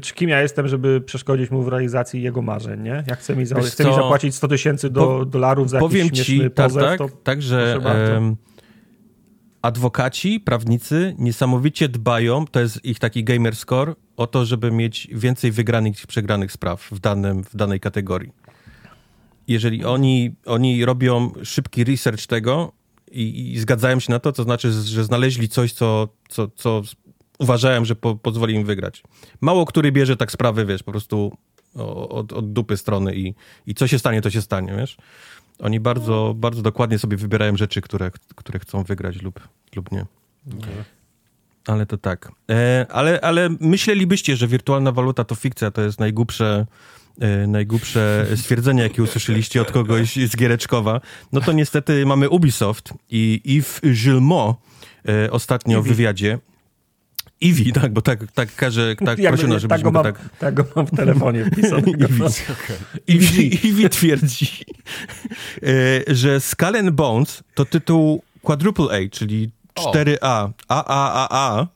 czy 0.00 0.14
kim 0.14 0.30
ja 0.30 0.42
jestem, 0.42 0.68
żeby 0.68 1.00
przeszkodzić 1.00 1.50
mu 1.50 1.62
w 1.62 1.68
realizacji 1.68 2.22
jego 2.22 2.42
marzeń, 2.42 2.82
nie? 2.82 3.04
Jak 3.06 3.18
chce 3.18 3.36
mi, 3.36 3.46
za, 3.46 3.60
chce 3.60 3.84
mi 3.84 3.94
zapłacić 3.94 4.34
100 4.34 4.48
tysięcy 4.48 4.90
do, 4.90 5.06
Po- 5.06 5.24
dolarów 5.24 5.70
za 5.70 5.78
Powiem 5.78 6.04
jakiś 6.06 6.20
ci, 6.20 6.24
śmieszny 6.24 6.50
tak, 6.50 6.66
pozew, 6.66 6.84
tak, 6.84 6.98
to 6.98 7.08
tak, 7.22 7.42
że 7.42 7.78
adwokaci, 9.62 10.40
prawnicy 10.40 11.14
niesamowicie 11.18 11.88
dbają, 11.88 12.46
to 12.46 12.60
jest 12.60 12.84
ich 12.84 12.98
taki 12.98 13.24
gamer 13.24 13.56
score, 13.56 13.94
o 14.16 14.26
to, 14.26 14.44
żeby 14.44 14.70
mieć 14.70 15.08
więcej 15.12 15.52
wygranych 15.52 15.92
niż 15.92 16.06
przegranych 16.06 16.52
spraw 16.52 16.82
w, 16.90 16.98
danym, 16.98 17.44
w 17.44 17.56
danej 17.56 17.80
kategorii. 17.80 18.32
jeżeli 19.48 19.84
oni, 19.84 20.34
oni 20.46 20.84
robią 20.84 21.32
szybki 21.44 21.84
research 21.84 22.26
tego 22.26 22.72
i, 23.10 23.52
i 23.52 23.58
zgadzają 23.60 24.00
się 24.00 24.12
na 24.12 24.18
to, 24.18 24.32
to 24.32 24.42
znaczy, 24.42 24.72
że 24.72 25.04
znaleźli 25.04 25.48
coś, 25.48 25.72
co, 25.72 26.08
co, 26.28 26.48
co 26.48 26.82
uważałem, 27.40 27.84
że 27.84 27.96
po, 27.96 28.16
pozwoli 28.16 28.54
im 28.54 28.64
wygrać. 28.64 29.02
Mało 29.40 29.66
który 29.66 29.92
bierze 29.92 30.16
tak 30.16 30.32
sprawy, 30.32 30.66
wiesz, 30.66 30.82
po 30.82 30.90
prostu 30.90 31.36
od, 31.74 32.32
od 32.32 32.52
dupy 32.52 32.76
strony 32.76 33.14
i, 33.14 33.34
i 33.66 33.74
co 33.74 33.86
się 33.86 33.98
stanie, 33.98 34.20
to 34.22 34.30
się 34.30 34.42
stanie, 34.42 34.74
wiesz. 34.76 34.96
Oni 35.58 35.80
bardzo, 35.80 36.34
bardzo 36.36 36.62
dokładnie 36.62 36.98
sobie 36.98 37.16
wybierają 37.16 37.56
rzeczy, 37.56 37.80
które, 37.80 38.10
które 38.34 38.58
chcą 38.58 38.82
wygrać 38.82 39.22
lub, 39.22 39.40
lub 39.76 39.92
nie. 39.92 40.06
Okay. 40.58 40.84
Ale 41.66 41.86
to 41.86 41.98
tak. 41.98 42.32
E, 42.50 42.86
ale, 42.90 43.20
ale 43.20 43.48
myślelibyście, 43.60 44.36
że 44.36 44.48
wirtualna 44.48 44.92
waluta 44.92 45.24
to 45.24 45.34
fikcja, 45.34 45.70
to 45.70 45.82
jest 45.82 46.00
najgłupsze, 46.00 46.66
e, 47.20 47.46
najgłupsze 47.46 48.26
stwierdzenie, 48.42 48.82
jakie 48.82 49.02
usłyszeliście 49.02 49.62
od 49.62 49.72
kogoś 49.72 50.16
z 50.16 50.36
Giereczkowa. 50.36 51.00
No 51.32 51.40
to 51.40 51.52
niestety 51.52 52.06
mamy 52.06 52.28
Ubisoft 52.28 52.94
i 53.10 53.42
Yves 53.44 53.80
Gillemot 54.02 54.56
e, 55.08 55.30
ostatnio 55.30 55.82
w 55.82 55.88
wywiadzie 55.88 56.38
Iwi, 57.40 57.72
tak, 57.72 57.92
bo 57.92 58.02
tak, 58.02 58.32
tak 58.32 58.54
każe, 58.54 58.96
tak 59.04 59.18
proszono, 59.22 59.58
żebyśmy 59.58 59.68
tak 59.68 59.82
go, 59.82 59.90
mam, 59.90 60.04
tak... 60.04 60.18
tak 60.38 60.54
go 60.54 60.64
mam 60.76 60.86
w 60.86 60.90
telefonie 60.90 61.44
wpisane. 61.44 61.82
Iwi. 63.06 63.46
Iwi, 63.46 63.66
Iwi 63.68 63.90
twierdzi, 63.90 64.64
e, 65.62 66.14
że 66.14 66.40
Skull 66.40 66.76
and 66.76 66.90
Bones 66.90 67.42
to 67.54 67.64
tytuł 67.64 68.22
quadruple 68.42 68.86
A, 68.90 69.08
czyli 69.10 69.50
4A, 69.74 70.50
AAAA 70.68 71.66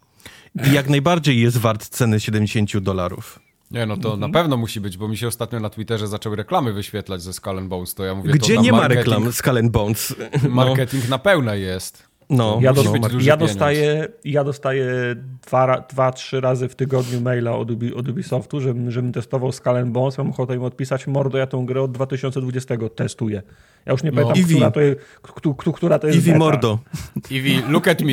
i 0.71 0.73
jak 0.73 0.89
najbardziej 0.89 1.41
jest 1.41 1.57
wart 1.57 1.89
ceny 1.89 2.21
70 2.21 2.79
dolarów. 2.79 3.41
Nie, 3.71 3.87
no 3.87 3.97
to 3.97 4.13
mhm. 4.13 4.21
na 4.21 4.39
pewno 4.39 4.57
musi 4.57 4.81
być, 4.81 4.97
bo 4.97 5.09
mi 5.09 5.17
się 5.17 5.29
ostatnio 5.29 5.61
na 5.61 5.71
Twitterze 5.71 6.09
zaczęły 6.09 6.37
reklamy 6.37 6.73
wyświetlać 6.73 7.23
ze 7.23 7.33
Skull 7.33 7.59
and 7.59 7.69
Bones, 7.69 7.95
to 7.95 8.05
ja 8.05 8.15
mówię, 8.15 8.33
Gdzie 8.33 8.59
nie 8.59 8.73
ma 8.73 8.89
reklam 8.89 9.33
Skull 9.33 9.59
and 9.59 9.71
Bones? 9.71 10.15
Marketing 10.49 11.05
no. 11.05 11.11
na 11.11 11.19
pełne 11.19 11.59
jest. 11.59 12.14
No, 12.31 12.59
ja, 12.63 12.73
do, 12.73 12.83
ja, 13.21 13.37
dostaję, 13.37 14.09
ja 14.25 14.45
dostaję 14.45 14.87
dwa, 15.47 15.81
dwa, 15.81 16.13
trzy 16.13 16.41
razy 16.41 16.69
w 16.69 16.75
tygodniu 16.75 17.21
maila 17.21 17.57
od, 17.57 17.71
Ubi, 17.71 17.95
od 17.95 18.09
Ubisoftu, 18.09 18.61
żebym, 18.61 18.91
żebym 18.91 19.13
testował 19.13 19.53
Skull 19.53 19.85
Bones. 19.85 20.19
Mam 20.19 20.31
ochotę 20.31 20.55
im 20.55 20.63
odpisać, 20.63 21.07
mordo, 21.07 21.39
ja 21.39 21.47
tą 21.47 21.67
grę 21.67 21.83
od 21.83 21.93
2020 21.93 22.75
testuję. 22.95 23.43
Ja 23.87 23.93
już 23.93 24.03
nie 24.03 24.11
no. 24.11 24.23
pamiętam, 24.23 24.45
która 24.45 24.71
to, 24.71 24.81
jest, 24.81 25.01
która 25.75 25.99
to 25.99 26.07
jest 26.07 26.19
Eevee 26.19 26.39
mordo. 26.39 26.79
Eevee, 27.33 27.63
look 27.69 27.89
at 27.89 28.01
me. 28.01 28.13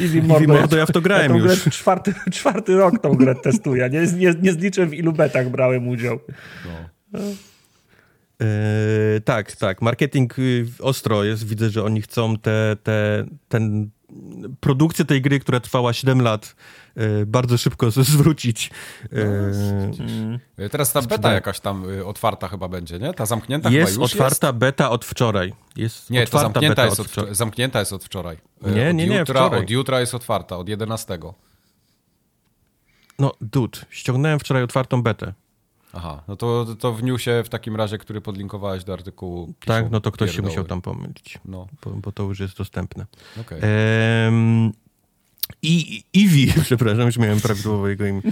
Eevee 0.00 0.22
mordo, 0.22 0.54
mordo 0.54 0.76
ja 0.76 0.86
w 0.86 0.92
to 0.92 1.00
grałem 1.00 1.36
ja 1.36 1.42
już. 1.42 1.64
Czwarty, 1.64 2.14
czwarty 2.32 2.76
rok 2.76 2.98
tą 3.02 3.14
grę 3.14 3.34
testuję. 3.34 3.90
Nie, 3.90 4.00
nie, 4.00 4.34
nie 4.42 4.52
zliczę 4.52 4.86
w 4.86 4.94
ilu 4.94 5.12
betach 5.12 5.50
brałem 5.50 5.88
udział. 5.88 6.18
No. 7.12 7.20
Yy, 8.42 9.20
tak, 9.20 9.56
tak. 9.56 9.82
Marketing 9.82 10.38
y, 10.38 10.66
ostro 10.80 11.24
jest. 11.24 11.46
Widzę, 11.46 11.70
że 11.70 11.84
oni 11.84 12.02
chcą 12.02 12.38
te, 12.38 12.76
te, 12.82 13.26
ten, 13.48 13.90
produkcję 14.60 15.04
tej 15.04 15.22
gry, 15.22 15.40
która 15.40 15.60
trwała 15.60 15.92
7 15.92 16.22
lat, 16.22 16.54
yy, 16.96 17.26
bardzo 17.26 17.58
szybko 17.58 17.90
zwrócić. 17.90 18.70
Yy, 20.58 20.68
Teraz 20.70 20.92
ta 20.92 21.02
beta 21.02 21.32
jakaś 21.32 21.60
tam 21.60 21.90
y, 21.90 22.06
otwarta 22.06 22.48
chyba 22.48 22.68
będzie, 22.68 22.98
nie? 22.98 23.14
Ta 23.14 23.26
zamknięta 23.26 23.70
jest 23.70 23.98
otwarta 23.98 24.46
jest? 24.46 24.58
beta 24.58 24.90
od 24.90 25.04
wczoraj. 25.04 25.52
Jest 25.76 26.10
nie, 26.10 26.26
to 26.26 26.38
zamknięta 26.38 26.84
jest, 26.84 27.00
od 27.00 27.06
wczoraj. 27.06 27.34
zamknięta 27.34 27.80
jest 27.80 27.92
od 27.92 28.04
wczoraj. 28.04 28.36
Nie, 28.62 28.68
od 28.90 28.96
nie, 28.96 29.06
nie, 29.06 29.18
jutra, 29.18 29.40
wczoraj. 29.40 29.60
Od 29.60 29.70
jutra 29.70 30.00
jest 30.00 30.14
otwarta, 30.14 30.56
od 30.56 30.68
11. 30.68 31.18
No, 33.18 33.32
dude, 33.40 33.78
ściągnąłem 33.90 34.38
wczoraj 34.38 34.62
otwartą 34.62 35.02
betę. 35.02 35.32
Aha, 35.92 36.22
no 36.28 36.36
to, 36.36 36.76
to 36.78 36.92
w 36.92 37.02
newsie 37.02 37.42
w 37.44 37.48
takim 37.48 37.76
razie, 37.76 37.98
który 37.98 38.20
podlinkowałeś 38.20 38.84
do 38.84 38.92
artykułu. 38.92 39.54
Tak, 39.64 39.90
no 39.90 40.00
to 40.00 40.12
ktoś 40.12 40.30
pierdoły. 40.30 40.48
się 40.48 40.50
musiał 40.50 40.64
tam 40.64 40.82
pomylić, 40.82 41.38
no. 41.44 41.66
bo, 41.84 41.90
bo 41.90 42.12
to 42.12 42.22
już 42.22 42.40
jest 42.40 42.56
dostępne. 42.56 43.06
Okay. 43.40 43.58
Ehm, 43.58 44.72
I 45.62 46.04
Eevee, 46.16 46.52
przepraszam, 46.64 47.06
już 47.06 47.18
miałem 47.18 47.40
prawidłowo 47.40 47.88
jego 47.88 48.06
imię. 48.06 48.22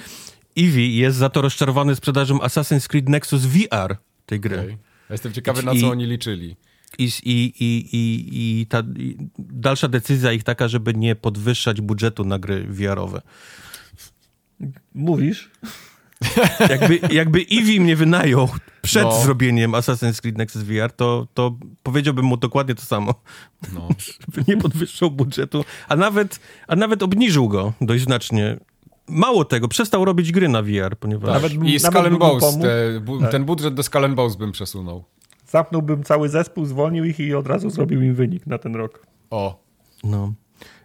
Eevee 0.56 0.96
jest 0.96 1.18
za 1.18 1.28
to 1.28 1.42
rozczarowany 1.42 1.96
sprzedażą 1.96 2.38
Assassin's 2.38 2.88
Creed 2.88 3.08
Nexus 3.08 3.46
VR 3.46 3.96
tej 4.26 4.40
gry. 4.40 4.60
Okay. 4.60 4.70
Ja 4.70 5.14
jestem 5.14 5.32
ciekawy, 5.32 5.62
na 5.62 5.72
co 5.72 5.78
I, 5.78 5.84
oni 5.84 6.06
liczyli. 6.06 6.56
I, 6.98 7.04
i, 7.04 7.52
i, 7.60 7.96
i, 7.96 8.60
i 8.60 8.66
ta 8.66 8.82
i 8.96 9.16
dalsza 9.38 9.88
decyzja 9.88 10.32
ich 10.32 10.44
taka, 10.44 10.68
żeby 10.68 10.94
nie 10.94 11.16
podwyższać 11.16 11.80
budżetu 11.80 12.24
na 12.24 12.38
gry 12.38 12.66
VR-owe. 12.68 13.22
Mówisz? 14.94 15.50
Jakby, 16.70 17.00
jakby 17.10 17.38
Eevee 17.52 17.80
mnie 17.80 17.96
wynajął 17.96 18.48
przed 18.82 19.04
no. 19.04 19.22
zrobieniem 19.22 19.72
Assassin's 19.72 20.20
Creed 20.20 20.38
Nexus 20.38 20.62
VR, 20.62 20.92
to, 20.96 21.26
to 21.34 21.56
powiedziałbym 21.82 22.24
mu 22.24 22.36
dokładnie 22.36 22.74
to 22.74 22.82
samo. 22.82 23.14
No. 23.74 23.88
Żeby 23.98 24.44
nie 24.48 24.56
podwyższał 24.56 25.10
budżetu, 25.10 25.64
a 25.88 25.96
nawet, 25.96 26.40
a 26.68 26.76
nawet 26.76 27.02
obniżył 27.02 27.48
go 27.48 27.72
dość 27.80 28.04
znacznie. 28.04 28.56
Mało 29.08 29.44
tego, 29.44 29.68
przestał 29.68 30.04
robić 30.04 30.32
gry 30.32 30.48
na 30.48 30.62
VR, 30.62 30.96
ponieważ... 31.00 31.34
Nawet, 31.34 31.52
I 31.64 31.80
Skull 31.80 32.18
Bones, 32.18 32.58
te, 32.58 33.00
bu, 33.00 33.20
tak. 33.20 33.30
ten 33.30 33.44
budżet 33.44 33.74
do 33.74 33.82
Skull 33.82 34.14
Bones 34.14 34.36
bym 34.36 34.52
przesunął. 34.52 35.04
Zapnąłbym 35.46 36.02
cały 36.04 36.28
zespół, 36.28 36.64
zwolnił 36.64 37.04
ich 37.04 37.20
i 37.20 37.34
od 37.34 37.46
razu 37.46 37.70
zrobił 37.70 38.02
im 38.02 38.14
wynik 38.14 38.46
na 38.46 38.58
ten 38.58 38.76
rok. 38.76 39.06
O. 39.30 39.62
No. 40.04 40.32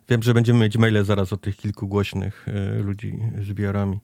Wiem, 0.09 0.23
że 0.23 0.33
będziemy 0.33 0.59
mieć 0.59 0.77
maile 0.77 1.03
zaraz 1.03 1.33
od 1.33 1.41
tych 1.41 1.57
kilku 1.57 1.87
głośnych 1.87 2.47
y, 2.47 2.83
ludzi 2.83 3.19
z 3.41 3.51
VR-ami. 3.51 3.99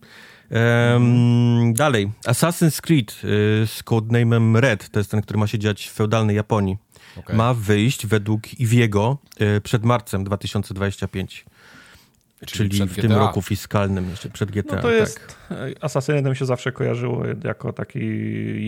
Um, 0.51 1.73
dalej, 1.73 2.11
Assassin's 2.25 2.81
Creed 2.81 3.11
y, 3.11 3.67
z 3.67 3.83
codename'em 3.83 4.55
Red, 4.55 4.89
to 4.89 4.99
jest 4.99 5.11
ten, 5.11 5.21
który 5.21 5.39
ma 5.39 5.47
się 5.47 5.59
dziać 5.59 5.87
w 5.87 5.91
feudalnej 5.93 6.35
Japonii, 6.35 6.77
okay. 7.17 7.35
ma 7.35 7.53
wyjść 7.53 8.07
według 8.07 8.59
Iwiego 8.59 9.17
y, 9.57 9.61
przed 9.61 9.83
marcem 9.83 10.23
2025. 10.23 11.45
Czyli, 12.45 12.69
Czyli 12.69 12.89
w 12.89 12.91
GTA. 12.91 13.01
tym 13.01 13.11
roku 13.11 13.41
fiskalnym, 13.41 14.09
jeszcze 14.09 14.29
przed 14.29 14.51
GTA. 14.51 14.75
No 14.75 14.81
to 14.81 14.91
jest, 14.91 15.19
tak. 15.49 15.57
Asasynem 15.81 16.35
się 16.35 16.45
zawsze 16.45 16.71
kojarzyło 16.71 17.23
jako 17.43 17.73
taki 17.73 17.99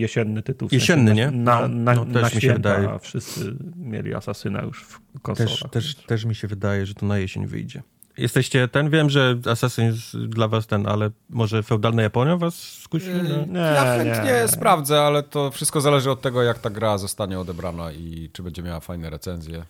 jesienny 0.00 0.42
tytuł. 0.42 0.68
W 0.68 0.72
jesienny, 0.72 1.10
sensie 1.10 1.24
nie? 1.24 1.30
Na, 1.30 1.68
na, 1.68 1.94
no, 1.94 2.04
na, 2.04 2.20
też 2.20 2.34
mi 2.34 2.40
się 2.40 2.52
wydaje. 2.52 2.98
wszyscy 3.00 3.56
mieli 3.76 4.14
Asasyna 4.14 4.62
już 4.62 4.84
w 4.84 5.20
konsolach. 5.22 5.70
Też, 5.70 5.94
też, 5.94 5.94
też 5.94 6.24
mi 6.24 6.34
się 6.34 6.48
wydaje, 6.48 6.86
że 6.86 6.94
to 6.94 7.06
na 7.06 7.18
jesień 7.18 7.46
wyjdzie. 7.46 7.82
Jesteście 8.18 8.68
ten, 8.68 8.90
wiem, 8.90 9.10
że 9.10 9.38
Assassin 9.50 9.84
jest 9.84 10.18
dla 10.18 10.48
was 10.48 10.66
ten, 10.66 10.86
ale 10.86 11.10
może 11.30 11.62
feudalna 11.62 12.02
Japonia 12.02 12.36
was 12.36 12.54
skusi? 12.54 13.06
Nie, 13.08 13.46
nie, 13.52 13.58
ja 13.58 13.84
chętnie 13.84 14.32
nie. 14.42 14.48
sprawdzę, 14.48 15.00
ale 15.00 15.22
to 15.22 15.50
wszystko 15.50 15.80
zależy 15.80 16.10
od 16.10 16.20
tego, 16.20 16.42
jak 16.42 16.58
ta 16.58 16.70
gra 16.70 16.98
zostanie 16.98 17.40
odebrana 17.40 17.92
i 17.92 18.30
czy 18.32 18.42
będzie 18.42 18.62
miała 18.62 18.80
fajne 18.80 19.10
recenzje. 19.10 19.64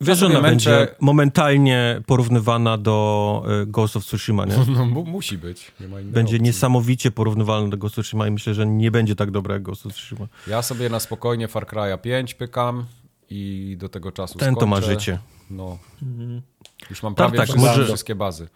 Wiesz, 0.00 0.18
że 0.18 0.26
ona 0.26 0.40
będzie 0.42 0.88
momentalnie 1.00 2.00
porównywana 2.06 2.78
do 2.78 3.44
y, 3.62 3.66
Ghost 3.66 3.96
of 3.96 4.04
Tsushima, 4.04 4.44
nie? 4.46 4.54
No, 4.76 4.84
musi 4.86 5.38
być. 5.38 5.72
Nie 5.80 5.88
będzie 5.88 6.20
opcji. 6.36 6.40
niesamowicie 6.42 7.10
porównywalna 7.10 7.68
do 7.68 7.76
Ghost 7.76 7.98
of 7.98 8.04
Tsushima 8.04 8.26
i 8.28 8.30
myślę, 8.30 8.54
że 8.54 8.66
nie 8.66 8.90
będzie 8.90 9.16
tak 9.16 9.30
dobra 9.30 9.54
jak 9.54 9.62
Ghost 9.62 9.86
of 9.86 9.92
Tsushima. 9.92 10.26
Ja 10.46 10.62
sobie 10.62 10.88
na 10.88 11.00
spokojnie 11.00 11.48
Far 11.48 11.66
Cry'a 11.66 11.98
5 12.00 12.34
pykam 12.34 12.84
i 13.30 13.76
do 13.80 13.88
tego 13.88 14.12
czasu 14.12 14.38
Ten 14.38 14.46
skończę. 14.46 14.60
to 14.60 14.66
ma 14.66 14.80
życie. 14.80 15.18
No. 15.50 15.78
Mhm. 16.02 16.42
Już 16.90 17.02
mam 17.02 17.14
prawie 17.14 17.30
Tartak, 17.30 17.46
wszystkie, 17.46 17.66
może, 17.66 17.84
wszystkie 17.84 18.14
bazy. 18.14 18.48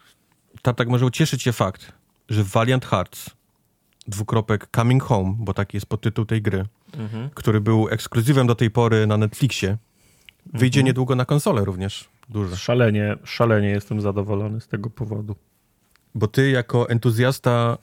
Tartak, 0.63 0.89
może 0.89 1.07
ucieszyć 1.07 1.43
się 1.43 1.53
fakt, 1.53 1.93
że 2.29 2.45
Valiant 2.45 2.87
Hearts 2.87 3.31
dwukropek 4.09 4.69
Coming 4.77 5.03
Home, 5.03 5.35
bo 5.39 5.55
taki 5.55 5.77
jest 5.77 5.87
podtytuł 5.87 6.25
tej 6.25 6.43
gry, 6.43 6.67
mhm. 6.99 7.31
który 7.35 7.61
był 7.61 7.89
ekskluzywem 7.89 8.47
do 8.47 8.55
tej 8.55 8.71
pory 8.71 9.07
na 9.07 9.17
Netflixie, 9.17 9.77
wyjdzie 10.47 10.81
mhm. 10.81 10.87
niedługo 10.87 11.15
na 11.15 11.25
konsolę 11.25 11.65
również. 11.65 12.09
Duże. 12.29 12.57
Szalenie, 12.57 13.17
szalenie 13.25 13.69
jestem 13.69 14.01
zadowolony 14.01 14.61
z 14.61 14.69
tego 14.69 14.91
powodu. 14.91 15.37
Bo 16.15 16.27
ty 16.27 16.51
jako 16.51 16.89
entuzjasta 16.89 17.79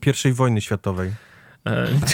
pierwszej 0.00 0.32
wojny 0.32 0.60
światowej 0.60 1.12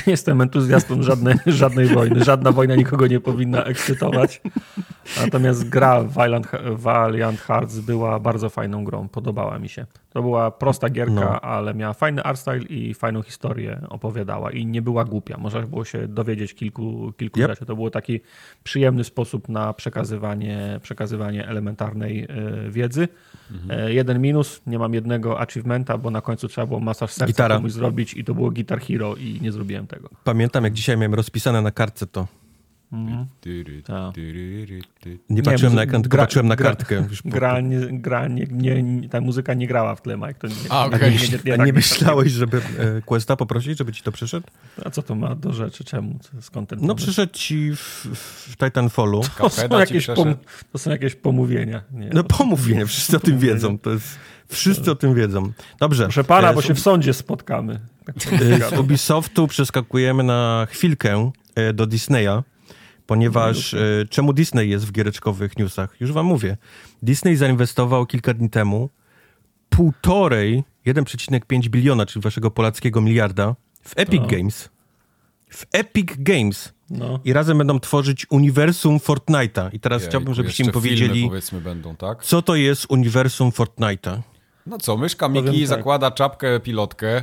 nie 0.06 0.10
jestem 0.10 0.40
entuzjastą 0.40 1.02
żadnej, 1.02 1.34
żadnej 1.46 1.86
wojny. 1.86 2.24
Żadna 2.24 2.52
wojna 2.52 2.74
nikogo 2.74 3.06
nie 3.06 3.20
powinna 3.20 3.64
ekscytować. 3.64 4.40
Natomiast 5.20 5.68
gra 5.68 6.02
Valiant, 6.02 6.46
Valiant 6.70 7.40
Hearts 7.40 7.78
była 7.78 8.20
bardzo 8.20 8.50
fajną 8.50 8.84
grą. 8.84 9.08
Podobała 9.08 9.58
mi 9.58 9.68
się. 9.68 9.86
To 10.16 10.22
była 10.22 10.50
prosta 10.50 10.90
gierka, 10.90 11.14
no. 11.14 11.40
ale 11.40 11.74
miała 11.74 11.92
fajny 11.92 12.22
art 12.22 12.40
style 12.40 12.62
i 12.62 12.94
fajną 12.94 13.22
historię 13.22 13.80
opowiadała. 13.88 14.50
I 14.50 14.66
nie 14.66 14.82
była 14.82 15.04
głupia. 15.04 15.36
Można 15.38 15.62
było 15.62 15.84
się 15.84 16.08
dowiedzieć 16.08 16.54
kilku, 16.54 17.12
kilku 17.16 17.40
yep. 17.40 17.50
rzeczy. 17.50 17.66
To 17.66 17.76
był 17.76 17.90
taki 17.90 18.20
przyjemny 18.64 19.04
sposób 19.04 19.48
na 19.48 19.72
przekazywanie, 19.72 20.80
przekazywanie 20.82 21.48
elementarnej 21.48 22.24
y, 22.66 22.70
wiedzy. 22.70 23.08
Mhm. 23.50 23.80
E, 23.80 23.92
jeden 23.92 24.20
minus, 24.20 24.62
nie 24.66 24.78
mam 24.78 24.94
jednego 24.94 25.40
achievementa, 25.40 25.98
bo 25.98 26.10
na 26.10 26.20
końcu 26.20 26.48
trzeba 26.48 26.66
było 26.66 26.80
masaż 26.80 27.10
serca 27.12 27.26
Gitara. 27.26 27.56
komuś 27.56 27.72
zrobić 27.72 28.14
i 28.14 28.24
to 28.24 28.34
było 28.34 28.50
Guitar 28.50 28.80
Hero 28.80 29.16
i 29.16 29.38
nie 29.42 29.52
zrobiłem 29.52 29.86
tego. 29.86 30.08
Pamiętam, 30.24 30.64
jak 30.64 30.72
dzisiaj 30.72 30.96
miałem 30.96 31.14
rozpisane 31.14 31.62
na 31.62 31.70
kartce 31.70 32.06
to. 32.06 32.26
Nie 35.30 35.42
patrzyłem 35.42 35.72
muzy- 35.72 35.76
na 35.76 35.82
ekran, 35.82 36.02
tylko 36.02 36.16
gra- 36.16 36.20
patrzyłem 36.22 36.48
na 36.48 36.56
kartkę. 36.56 37.06
Gra, 37.24 37.60
nie, 37.60 37.78
gra 37.80 38.28
nie, 38.28 38.46
nie, 38.50 38.82
nie, 38.82 39.08
ta 39.08 39.20
muzyka 39.20 39.54
nie 39.54 39.66
grała 39.66 39.94
w 39.94 40.02
tle, 40.02 40.16
Mike. 40.16 40.34
To 40.34 40.46
nie, 40.46 40.54
A, 40.68 40.88
nie, 40.88 40.96
okej. 40.96 41.12
nie, 41.12 41.38
nie, 41.44 41.62
A 41.62 41.64
nie 41.66 41.72
myślałeś, 41.72 42.32
żeby 42.32 42.60
Questa 43.06 43.36
poprosić, 43.36 43.78
żeby 43.78 43.92
ci 43.92 44.02
to 44.02 44.12
przyszedł? 44.12 44.46
A 44.84 44.90
co 44.90 45.02
to 45.02 45.14
ma 45.14 45.34
do 45.34 45.52
rzeczy? 45.52 45.84
Czemu? 45.84 46.18
Skąd 46.40 46.68
ten 46.68 46.78
No 46.82 46.94
przyszedł 46.94 47.32
ci 47.32 47.70
w, 47.76 48.06
w 48.50 48.56
Titanfallu. 48.56 49.20
to, 49.38 49.50
są 49.50 49.78
jakieś 49.78 50.06
pom, 50.06 50.34
to 50.72 50.78
są 50.78 50.90
jakieś 50.90 51.14
pomówienia. 51.14 51.82
Nie, 51.92 52.10
No 52.12 52.24
pomówienie, 52.24 52.86
wszyscy 52.86 53.16
o 53.16 53.20
tym 53.20 53.38
wiedzą. 53.38 53.78
To 53.78 53.90
jest, 53.90 54.18
wszyscy 54.48 54.90
o 54.90 54.94
tym 54.94 55.14
wiedzą. 55.14 55.52
Dobrze. 55.80 56.02
Proszę 56.04 56.24
pana, 56.24 56.52
bo 56.52 56.62
się 56.62 56.74
w 56.74 56.80
sądzie 56.80 57.14
spotkamy. 57.14 57.80
Z 58.70 58.78
Ubisoftu 58.78 59.46
przeskakujemy 59.46 60.22
na 60.22 60.66
chwilkę 60.70 61.30
do 61.74 61.86
Disneya, 61.86 62.42
ponieważ 63.06 63.74
e, 63.74 63.78
czemu 64.10 64.32
Disney 64.32 64.68
jest 64.70 64.86
w 64.86 64.92
giereczkowych 64.92 65.58
newsach? 65.58 66.00
Już 66.00 66.12
wam 66.12 66.26
mówię. 66.26 66.56
Disney 67.02 67.36
zainwestował 67.36 68.06
kilka 68.06 68.34
dni 68.34 68.50
temu 68.50 68.90
półtorej, 69.68 70.64
1,5 70.86 71.68
biliona, 71.68 72.06
czyli 72.06 72.22
waszego 72.22 72.50
polackiego 72.50 73.00
miliarda, 73.00 73.54
w 73.82 73.92
Epic 73.96 74.20
No. 74.20 74.26
Games. 74.26 74.68
W 75.50 75.66
Epic 75.72 76.08
Games. 76.18 76.72
No. 76.90 77.20
I 77.24 77.32
razem 77.32 77.58
będą 77.58 77.80
tworzyć 77.80 78.26
uniwersum 78.30 78.98
Fortnite'a. 78.98 79.68
I 79.72 79.80
teraz 79.80 80.02
Jejku, 80.02 80.10
chciałbym, 80.10 80.34
żebyście 80.34 80.64
mi 80.64 80.72
powiedzieli, 80.72 81.30
będą, 81.52 81.96
tak? 81.96 82.24
co 82.24 82.42
to 82.42 82.54
jest 82.56 82.86
uniwersum 82.88 83.50
Fortnite'a. 83.50 84.20
No 84.66 84.78
co, 84.78 84.96
myszka 84.96 85.28
Miki 85.28 85.58
tak. 85.58 85.68
zakłada 85.68 86.10
czapkę 86.10 86.60
pilotkę, 86.60 87.22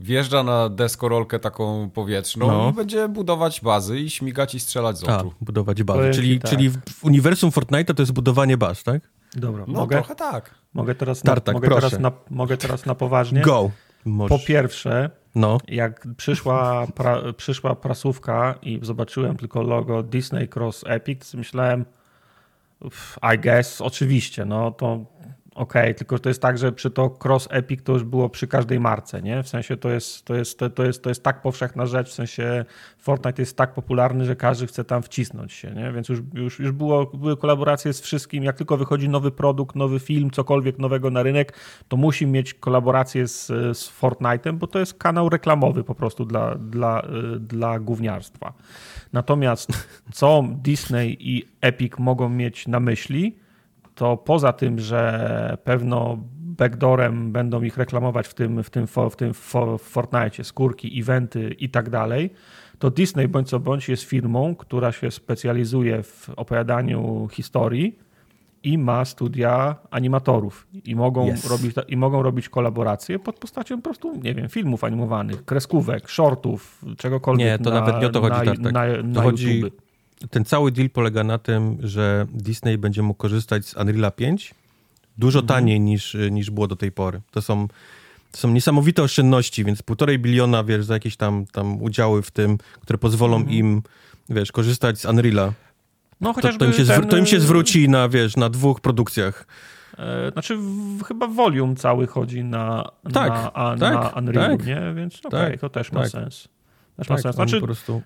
wjeżdża 0.00 0.42
na 0.42 0.68
deskorolkę 0.68 1.38
taką 1.38 1.90
powietrzną 1.90 2.46
No. 2.46 2.70
i 2.70 2.72
będzie 2.72 3.08
budować 3.08 3.60
bazy 3.60 3.98
i 3.98 4.10
śmigać 4.10 4.54
i 4.54 4.60
strzelać 4.60 4.98
z 4.98 5.08
A, 5.08 5.18
oczu. 5.18 5.34
budować 5.40 5.82
bazę. 5.82 5.98
Powiem 5.98 6.12
ci 6.12 6.18
Czyli, 6.20 6.40
tak. 6.40 6.50
czyli 6.50 6.70
w 6.70 7.04
uniwersum 7.04 7.50
Fortnite'a 7.50 7.94
to 7.94 8.02
jest 8.02 8.12
budowanie 8.12 8.56
baz, 8.56 8.82
tak? 8.82 9.02
Dobra, 9.36 9.64
No 9.68 9.80
mogę, 9.80 9.96
trochę 9.96 10.14
tak. 10.14 10.54
mogę, 10.74 10.94
teraz 10.94 11.24
na, 11.24 11.32
Tartak, 11.32 11.54
mogę, 11.54 11.68
proszę. 11.68 11.80
teraz 11.90 12.00
na, 12.00 12.12
mogę 12.30 12.56
teraz 12.56 12.86
na 12.86 12.94
poważnie? 12.94 13.40
Go. 13.40 13.70
Po 14.04 14.10
Możesz. 14.10 14.44
pierwsze, 14.44 15.10
No. 15.34 15.58
jak 15.68 16.06
przyszła, 16.16 16.86
pra, 16.94 17.20
przyszła 17.36 17.74
prasówka 17.76 18.54
i 18.62 18.78
zobaczyłem 18.82 19.36
tylko 19.36 19.62
logo 19.62 20.02
Disney 20.02 20.48
Cross 20.48 20.84
Epic, 20.86 21.30
to 21.30 21.38
myślałem, 21.38 21.84
"Pff, 22.80 23.18
I 23.34 23.38
guess, 23.38 23.80
oczywiście, 23.80 24.44
no 24.44 24.70
to 24.70 25.04
okej, 25.54 25.94
tylko 25.94 26.18
to 26.18 26.28
jest 26.28 26.42
tak, 26.42 26.58
że 26.58 26.72
przy 26.72 26.90
to 26.90 27.18
Cross 27.24 27.48
Epic 27.50 27.82
to 27.84 27.92
już 27.92 28.04
było 28.04 28.28
przy 28.28 28.46
każdej 28.46 28.80
marce, 28.80 29.22
nie? 29.22 29.42
W 29.42 29.48
sensie 29.48 29.76
to 29.76 29.90
jest, 29.90 30.24
to 30.24 30.34
jest, 30.34 30.58
to, 30.58 30.70
to 30.70 30.84
jest, 30.84 31.02
to 31.02 31.08
jest 31.08 31.22
tak 31.22 31.42
powszechna 31.42 31.86
rzecz, 31.86 32.10
w 32.10 32.12
sensie 32.12 32.64
Fortnite 32.98 33.42
jest 33.42 33.56
tak 33.56 33.74
popularny, 33.74 34.24
że 34.24 34.36
każdy 34.36 34.66
chce 34.66 34.84
tam 34.84 35.02
wcisnąć 35.02 35.52
się, 35.52 35.70
nie? 35.70 35.92
Więc 35.92 36.08
już, 36.08 36.20
już, 36.34 36.58
już 36.58 36.72
było, 36.72 37.06
były 37.06 37.36
kolaboracje 37.36 37.92
z 37.92 38.00
wszystkim, 38.00 38.44
jak 38.44 38.56
tylko 38.56 38.76
wychodzi 38.76 39.08
nowy 39.08 39.30
produkt, 39.30 39.76
nowy 39.76 40.00
film, 40.00 40.30
cokolwiek 40.30 40.78
nowego 40.78 41.10
na 41.10 41.22
rynek, 41.22 41.52
to 41.88 41.96
musi 41.96 42.26
mieć 42.26 42.54
kolaborację 42.54 43.28
z, 43.28 43.46
z 43.78 44.00
Fortnite'em, 44.00 44.52
bo 44.52 44.66
to 44.66 44.78
jest 44.78 44.94
kanał 44.94 45.28
reklamowy 45.28 45.84
po 45.84 45.94
prostu 45.94 46.24
dla, 46.24 46.54
dla, 46.54 47.02
y, 47.34 47.40
dla 47.40 47.78
gówniarstwa. 47.78 48.52
Natomiast 49.12 49.88
co 50.12 50.44
Disney 50.62 51.16
i 51.20 51.48
Epic 51.60 51.92
mogą 51.98 52.28
mieć 52.28 52.68
na 52.68 52.80
myśli, 52.80 53.39
to 54.00 54.16
poza 54.16 54.52
tym, 54.52 54.78
że 54.78 55.56
pewno 55.64 56.18
backdoorem 56.58 57.32
będą 57.32 57.62
ich 57.62 57.76
reklamować 57.76 58.28
w 58.28 58.34
tym, 58.34 58.62
w 58.62 58.70
tym, 58.70 58.86
w 59.10 59.16
tym 59.16 59.32
Fortnite, 59.78 60.44
skórki, 60.44 61.00
eventy 61.00 61.56
i 61.58 61.68
tak 61.68 61.90
dalej, 61.90 62.30
to 62.78 62.90
Disney 62.90 63.28
bądź 63.28 63.48
co 63.48 63.60
bądź 63.60 63.88
jest 63.88 64.02
firmą, 64.02 64.54
która 64.54 64.92
się 64.92 65.10
specjalizuje 65.10 66.02
w 66.02 66.30
opowiadaniu 66.36 67.28
historii 67.32 67.98
i 68.62 68.78
ma 68.78 69.04
studia 69.04 69.76
animatorów 69.90 70.66
i 70.84 70.96
mogą, 70.96 71.28
Yes. 71.28 71.50
robić, 71.50 71.74
i 71.88 71.96
mogą 71.96 72.22
robić 72.22 72.48
kolaboracje 72.48 73.18
pod 73.18 73.36
postacią 73.38 73.76
po 73.76 73.82
prostu, 73.82 74.16
nie 74.22 74.34
wiem, 74.34 74.48
filmów 74.48 74.84
animowanych, 74.84 75.44
kreskówek, 75.44 76.08
shortów, 76.10 76.84
czegokolwiek 76.96 77.46
Nie, 77.46 77.58
to 77.58 77.70
na, 77.70 77.80
nawet 77.80 78.00
nie 78.00 78.06
o 78.06 78.10
to 78.10 78.20
chodzi, 78.20 78.32
na, 78.38 78.44
Tartak. 78.44 78.72
na, 78.72 78.86
To 78.96 79.02
na 79.02 79.22
chodzi- 79.22 79.58
YouTube. 79.60 79.89
Ten 80.30 80.44
cały 80.44 80.72
deal 80.72 80.90
polega 80.90 81.24
na 81.24 81.38
tym, 81.38 81.76
że 81.80 82.26
Disney 82.34 82.78
będzie 82.78 83.02
mógł 83.02 83.18
korzystać 83.18 83.66
z 83.66 83.74
Unreal'a 83.74 84.12
5 84.12 84.54
dużo 85.18 85.38
Mhm. 85.40 85.58
taniej 85.60 85.80
niż, 85.80 86.16
niż 86.30 86.50
było 86.50 86.66
do 86.68 86.76
tej 86.76 86.92
pory. 86.92 87.20
To 87.30 87.42
są, 87.42 87.68
to 88.32 88.38
są 88.38 88.50
niesamowite 88.50 89.02
oszczędności, 89.02 89.64
więc 89.64 89.82
półtorej 89.82 90.18
biliona, 90.18 90.64
wiesz, 90.64 90.84
za 90.84 90.94
jakieś 90.94 91.16
tam, 91.16 91.46
tam 91.52 91.82
udziały 91.82 92.22
w 92.22 92.30
tym, 92.30 92.58
które 92.80 92.98
pozwolą 92.98 93.36
Mhm. 93.36 93.56
im, 93.56 93.82
wiesz, 94.28 94.52
korzystać 94.52 94.98
z 94.98 95.04
Unreal'a. 95.04 95.52
No, 96.20 96.34
To, 96.34 96.40
to, 96.58 96.64
im 96.64 96.72
się 96.72 96.84
zwr- 96.84 97.06
to 97.08 97.16
im 97.16 97.26
się 97.26 97.40
zwróci 97.40 97.88
na, 97.88 98.08
wiesz, 98.08 98.36
na 98.36 98.48
dwóch 98.50 98.80
produkcjach. 98.80 99.46
E, 99.98 100.30
Znaczy, 100.32 100.56
w, 100.56 101.02
chyba 101.02 101.26
volume 101.26 101.76
cały 101.76 102.06
chodzi 102.06 102.44
na, 102.44 102.90
Tak, 103.12 103.28
na, 103.32 103.52
a, 103.52 103.76
tak, 103.76 103.94
na 103.94 104.08
Unreal, 104.20 104.50
tak. 104.58 104.66
nie? 104.66 104.80
Więc 104.96 105.20
okej, 105.26 105.50
Tak, 105.50 105.60
to 105.60 105.68
też 105.68 105.92
ma 105.92 106.00
tak. 106.00 106.10
sens. 106.10 106.48
Ma 107.08 107.16
Tak, 107.16 107.34
Znaczy, 107.34 107.60
po 107.60 107.66
prostu... 107.66 108.02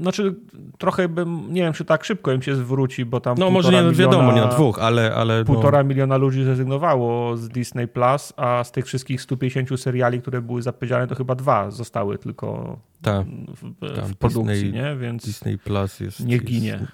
znaczy, 0.00 0.34
trochę 0.78 1.08
bym, 1.08 1.52
nie 1.54 1.62
wiem, 1.62 1.72
czy 1.72 1.84
tak 1.84 2.04
szybko 2.04 2.32
im 2.32 2.42
się 2.42 2.54
zwróci, 2.56 3.04
bo 3.04 3.20
tam 3.20 3.38
No 3.38 3.50
może 3.50 3.84
nie 3.84 3.92
wiadomo, 3.92 4.32
nie 4.32 4.40
na 4.40 4.46
miliona- 4.46 4.54
dwóch, 4.54 4.78
ale... 4.78 5.14
ale 5.14 5.38
no, 5.38 5.44
Półtora 5.44 5.82
miliona 5.82 6.16
ludzi 6.16 6.44
zrezygnowało 6.44 7.36
z 7.36 7.48
Disney 7.48 7.88
Plus, 7.88 8.32
a 8.36 8.64
z 8.64 8.72
tych 8.72 8.86
wszystkich 8.86 9.22
150 9.22 9.80
seriali, 9.80 10.20
które 10.20 10.42
były 10.42 10.62
zapowiedziane, 10.62 11.06
to 11.06 11.14
chyba 11.14 11.34
dwa 11.34 11.70
zostały 11.70 12.18
tylko 12.18 12.78
tak, 13.02 13.26
w, 13.26 13.94
Tak, 13.96 14.04
w 14.06 14.16
produkcji, 14.16 14.54
Disney- 14.54 14.72
nie? 14.72 14.96
Więc 14.96 15.24
Disney 15.24 15.58
Plus 15.58 16.00
jest... 16.00 16.20
jest, 16.20 16.44
ginie. 16.44 16.86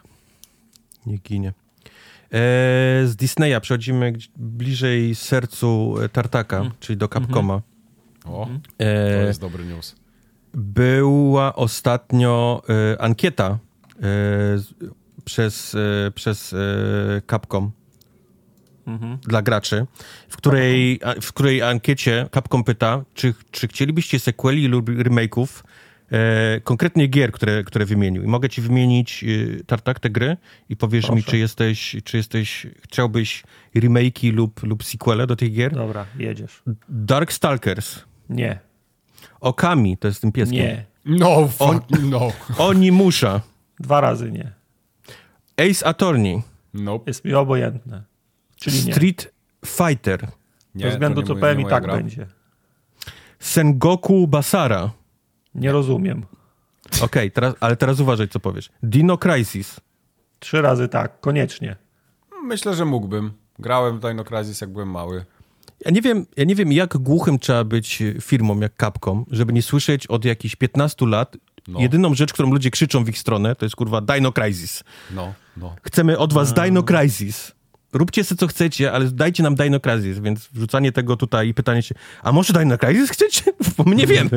Nie 1.06 1.18
ginie. 1.18 1.48
E, 1.48 2.40
z 3.06 3.16
Disneya 3.16 3.60
przechodzimy 3.60 4.12
bliżej 4.36 5.14
sercu 5.14 5.94
Tartaka, 6.12 6.56
Mm. 6.60 6.70
czyli 6.80 6.96
do 6.96 7.08
Capcoma. 7.08 7.60
O, 8.26 8.42
Mhm. 8.42 8.60
to 8.78 8.84
E, 8.84 9.26
jest 9.26 9.40
dobry 9.40 9.64
news. 9.64 9.96
Była 10.54 11.54
ostatnio 11.56 12.62
e, 12.94 13.00
ankieta 13.02 13.58
z- 14.56 14.74
przez, 15.24 15.74
e, 15.74 16.10
przez 16.14 16.52
e, 16.52 16.56
Capcom 17.30 17.70
Mhm. 18.86 19.18
dla 19.22 19.42
graczy, 19.42 19.86
w 20.28 20.36
której, 20.36 21.00
a- 21.04 21.20
w 21.20 21.32
której 21.32 21.62
ankiecie 21.62 22.28
Capcom 22.34 22.64
pyta, 22.64 23.04
czy, 23.14 23.34
czy 23.50 23.68
chcielibyście 23.68 24.18
sequeli 24.18 24.68
lub 24.68 24.88
remake'ów 24.90 25.46
e, 26.12 26.60
konkretnie 26.60 27.06
gier, 27.06 27.32
które, 27.32 27.64
które 27.64 27.84
wymienił. 27.84 28.22
I 28.22 28.26
mogę 28.26 28.48
ci 28.48 28.60
wymienić 28.62 29.24
e, 29.60 29.64
Tartak 29.64 30.00
te 30.00 30.10
gry 30.10 30.36
i 30.68 30.76
powiesz 30.76 31.04
mi, 31.04 31.16
Proszę. 31.16 31.30
czy 31.30 31.38
jesteś, 31.38 31.96
czy 32.04 32.16
jesteś, 32.16 32.66
chciałbyś 32.82 33.42
remake'i 33.76 34.32
lub, 34.32 34.62
lub 34.62 34.84
sequele 34.84 35.26
do 35.26 35.36
tych 35.36 35.52
gier? 35.52 35.74
Dobra, 35.74 36.06
jedziesz. 36.18 36.62
Darkstalkers, 36.88 38.04
Nie, 38.30 38.58
Okami, 39.44 39.96
to 39.96 40.08
jest 40.08 40.20
tym 40.20 40.32
pieskiem. 40.32 40.58
nie. 40.58 40.84
No, 41.04 41.48
fuck, 41.48 41.82
no. 42.02 42.32
Onimusha, 42.58 43.40
Dwa 43.80 44.00
razy 44.00 44.32
nie. 44.32 44.52
Ace 45.70 45.86
Attorney, 45.86 46.42
Nope. 46.74 47.04
Jest 47.10 47.24
mi 47.24 47.34
obojętne. 47.34 48.02
Czyli 48.56 48.84
nie. 48.84 48.92
Street 48.94 49.32
Fighter, 49.66 50.28
Nie, 50.74 50.84
Bez 50.84 50.92
względu 50.94 51.20
to 51.22 51.28
co 51.28 51.34
nie, 51.34 51.40
powiem 51.40 51.58
nie 51.58 51.64
i 51.64 51.68
tak 51.68 51.82
gra. 51.84 51.94
będzie. 51.96 52.26
Sengoku 53.38 54.26
Basara. 54.28 54.90
Nie 55.54 55.72
rozumiem. 55.72 56.26
Okej, 57.02 57.30
teraz, 57.30 57.54
ale 57.60 57.76
teraz 57.76 58.00
uważaj, 58.00 58.28
co 58.28 58.40
powiesz. 58.40 58.70
Dino 58.82 59.18
Crisis. 59.18 59.80
Trzy 60.38 60.62
razy 60.62 60.88
tak, 60.88 61.20
koniecznie. 61.20 61.76
Myślę, 62.44 62.74
że 62.74 62.84
mógłbym. 62.84 63.32
Grałem 63.58 63.98
w 63.98 64.00
Dino 64.00 64.24
Crisis, 64.24 64.60
jak 64.60 64.70
byłem 64.72 64.90
mały. 64.90 65.24
Ja 65.84 65.90
nie 65.90 66.02
wiem, 66.02 66.26
ja 66.36 66.44
nie 66.44 66.54
wiem, 66.54 66.72
jak 66.72 66.96
głuchym 66.96 67.38
trzeba 67.38 67.64
być 67.64 68.02
firmą 68.20 68.60
jak 68.60 68.72
Capcom, 68.80 69.24
żeby 69.30 69.52
nie 69.52 69.62
słyszeć 69.62 70.06
od 70.06 70.24
jakichś 70.24 70.56
15 70.56 71.06
lat 71.06 71.36
No. 71.68 71.80
jedyną 71.80 72.14
rzecz, 72.14 72.32
którą 72.32 72.50
ludzie 72.52 72.70
krzyczą 72.70 73.04
w 73.04 73.08
ich 73.08 73.18
stronę, 73.18 73.56
to 73.56 73.64
jest 73.66 73.76
kurwa 73.76 74.00
Dino 74.00 74.32
Crisis. 74.32 74.84
No, 75.14 75.34
no. 75.56 75.76
Chcemy 75.82 76.18
od 76.18 76.32
was 76.32 76.56
No. 76.56 76.62
Dino 76.62 76.82
Crisis. 76.82 77.52
Róbcie 77.92 78.24
sobie 78.24 78.38
co 78.38 78.46
chcecie, 78.46 78.92
ale 78.92 79.04
dajcie 79.10 79.42
nam 79.42 79.54
Dino 79.54 79.80
Crisis, 79.80 80.18
więc 80.18 80.48
wrzucanie 80.52 80.92
tego 80.92 81.16
tutaj 81.16 81.48
i 81.48 81.54
pytanie 81.54 81.82
się, 81.82 81.94
a 82.22 82.32
może 82.32 82.52
Dino 82.52 82.78
Crisis 82.78 83.10
chcecie? 83.10 83.42
Bo 83.78 83.84
my 83.84 83.94
nie 83.96 84.06
wiemy. 84.06 84.30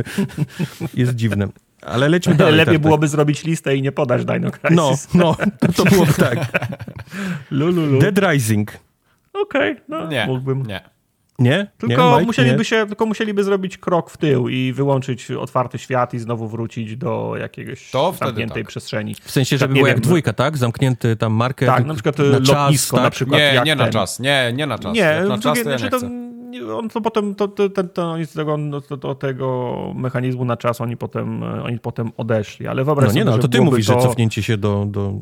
jest 0.94 1.16
dziwne. 1.16 1.48
Ale 1.82 2.10
lećmy 2.10 2.36
dalej. 2.44 2.56
Lepiej 2.56 2.80
byłoby 2.80 3.08
zrobić 3.08 3.44
listę 3.44 3.76
i 3.76 3.82
nie 3.82 3.92
podać 3.92 4.26
Dino 4.26 4.52
Crisis. 4.52 4.76
No, 4.78 4.96
no, 5.14 5.36
to, 5.60 5.74
to 5.74 5.86
byłoby 5.86 6.14
tak. 6.14 6.68
Lululu. 7.52 8.00
Dead 8.00 8.18
Rising. 8.32 8.72
Okej, 9.34 9.76
no 9.90 10.08
Nie, 10.08 10.26
mógłbym. 10.28 10.64
nie. 10.66 10.82
Nie? 11.40 11.68
Tylko, 11.78 12.04
nie, 12.04 12.12
Mike? 12.14 12.26
musieliby 12.26 12.58
Nie? 12.58 12.66
się, 12.66 12.86
tylko 12.88 13.06
musieliby 13.06 13.44
zrobić 13.44 13.78
krok 13.78 14.10
w 14.10 14.18
tył 14.18 14.50
i 14.50 14.74
wyłączyć 14.74 15.32
otwarty 15.32 15.78
świat 15.78 16.14
i 16.14 16.20
znowu 16.20 16.48
wrócić 16.48 16.96
do 16.98 17.34
jakiejś 17.40 17.92
To 17.92 18.12
wtedy 18.12 18.26
zamkniętej 18.30 18.64
tak. 18.64 18.70
przestrzeni. 18.70 19.16
W 19.22 19.32
sensie, 19.32 19.58
żeby 19.58 19.74
nie 19.74 19.78
było 19.80 19.88
jak 19.88 20.00
dwójka, 20.00 20.34
tak? 20.34 20.58
Zamknięty 20.58 21.16
tam 21.16 21.34
marker. 21.34 21.68
Tak, 21.70 21.86
na 21.86 21.94
przykład 21.94 22.18
na 22.20 22.26
na 22.26 22.40
czas, 22.42 22.48
lotnisko 22.50 22.98
tak? 22.98 23.04
na 23.04 23.10
przykład. 23.10 23.40
Nie, 23.40 23.46
jak 23.54 23.66
nie 23.66 23.76
na 23.76 23.84
ten. 23.84 23.94
czas. 23.94 24.20
Nie, 24.20 24.52
nie 24.56 24.66
na 24.68 24.80
czas. 24.80 24.94
Nie, 24.94 25.00
Jak 25.02 25.28
na 25.28 25.38
czas 25.40 25.64
to 25.64 25.70
ja 25.70 25.76
nie 25.76 25.80
znaczy 25.80 25.90
to 25.92 25.98
chcę. 25.98 26.10
nie, 26.10 26.16
nie, 26.16 26.37
on 26.78 26.90
to 26.90 27.02
potem, 27.02 27.36
to, 27.36 27.48
to, 27.48 27.70
to, 27.70 27.84
to 27.84 28.12
oni 28.12 28.26
z 28.26 28.34
tego, 28.34 28.58
do, 28.58 28.98
do 28.98 29.16
tego 29.16 29.76
mechanizmu 29.96 30.46
na 30.46 30.58
czas 30.58 30.82
oni 30.82 30.98
potem, 30.98 31.44
oni 31.44 31.80
potem 31.80 32.12
odeszli, 32.18 32.68
ale 32.68 32.84
wyobraź 32.84 33.08
No 33.08 33.14
nie 33.14 33.22
sobie, 33.22 33.26
no, 33.26 33.36
że 33.36 33.42
to 33.42 33.48
ty 33.48 33.62
mówisz, 33.62 33.86
że 33.86 33.96
cofnięcie 33.96 34.44
się 34.44 34.58
do... 34.58 34.86
do... 34.86 35.14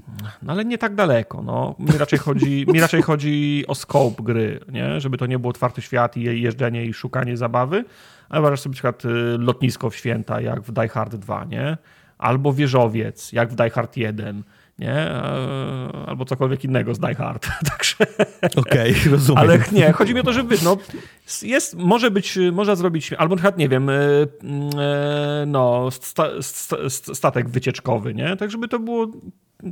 No 0.41 0.53
ale 0.53 0.65
nie 0.65 0.77
tak 0.77 0.95
daleko, 0.95 1.41
no. 1.43 1.75
Mi 1.79 1.97
raczej 1.97 2.19
chodzi, 2.19 2.65
mi 2.73 2.79
raczej 2.79 3.01
chodzi 3.01 3.63
o 3.67 3.75
scope 3.75 4.23
gry, 4.23 4.59
nie? 4.71 5.01
Żeby 5.01 5.17
to 5.17 5.25
nie 5.25 5.39
był 5.39 5.49
otwarty 5.49 5.81
świat 5.81 6.17
i 6.17 6.41
jeżdżenie 6.41 6.85
i 6.85 6.93
szukanie 6.93 7.37
zabawy, 7.37 7.85
ale 8.29 8.41
wyobraź 8.41 8.59
sobie 8.59 8.71
na 8.71 8.73
przykład 8.73 9.05
y, 9.05 9.09
lotnisko 9.37 9.89
w 9.89 9.95
święta, 9.95 10.41
jak 10.41 10.61
w 10.61 10.71
Die 10.71 10.89
Hard 10.89 11.15
2, 11.15 11.45
nie? 11.45 11.77
Albo 12.17 12.53
wieżowiec, 12.53 13.31
jak 13.31 13.49
w 13.49 13.55
Die 13.55 13.69
Hard 13.69 13.97
1, 13.97 14.43
nie? 14.79 14.93
E, 14.93 16.05
Albo 16.07 16.25
cokolwiek 16.25 16.63
innego 16.63 16.95
z 16.95 16.99
Die 16.99 17.15
Hard. 17.15 17.47
Także... 17.71 17.95
Okej, 18.55 18.95
rozumiem. 19.11 19.43
Ale 19.43 19.59
nie, 19.71 19.91
chodzi 19.91 20.13
mi 20.13 20.19
o 20.19 20.23
to, 20.23 20.33
że 20.33 20.43
wiesz, 20.43 20.61
no, 20.61 20.77
jest, 21.41 21.75
może 21.77 22.11
być, 22.11 22.39
można 22.51 22.75
zrobić, 22.75 23.13
albo 23.13 23.35
na 23.35 23.51
nie 23.57 23.69
wiem, 23.69 23.89
e, 23.89 23.93
e, 23.93 25.43
no, 25.47 25.91
sta, 25.91 26.27
sta, 26.41 26.77
statek 27.13 27.49
wycieczkowy, 27.49 28.13
nie? 28.13 28.35
Tak, 28.35 28.51
żeby 28.51 28.67
to 28.67 28.79
było 28.79 29.07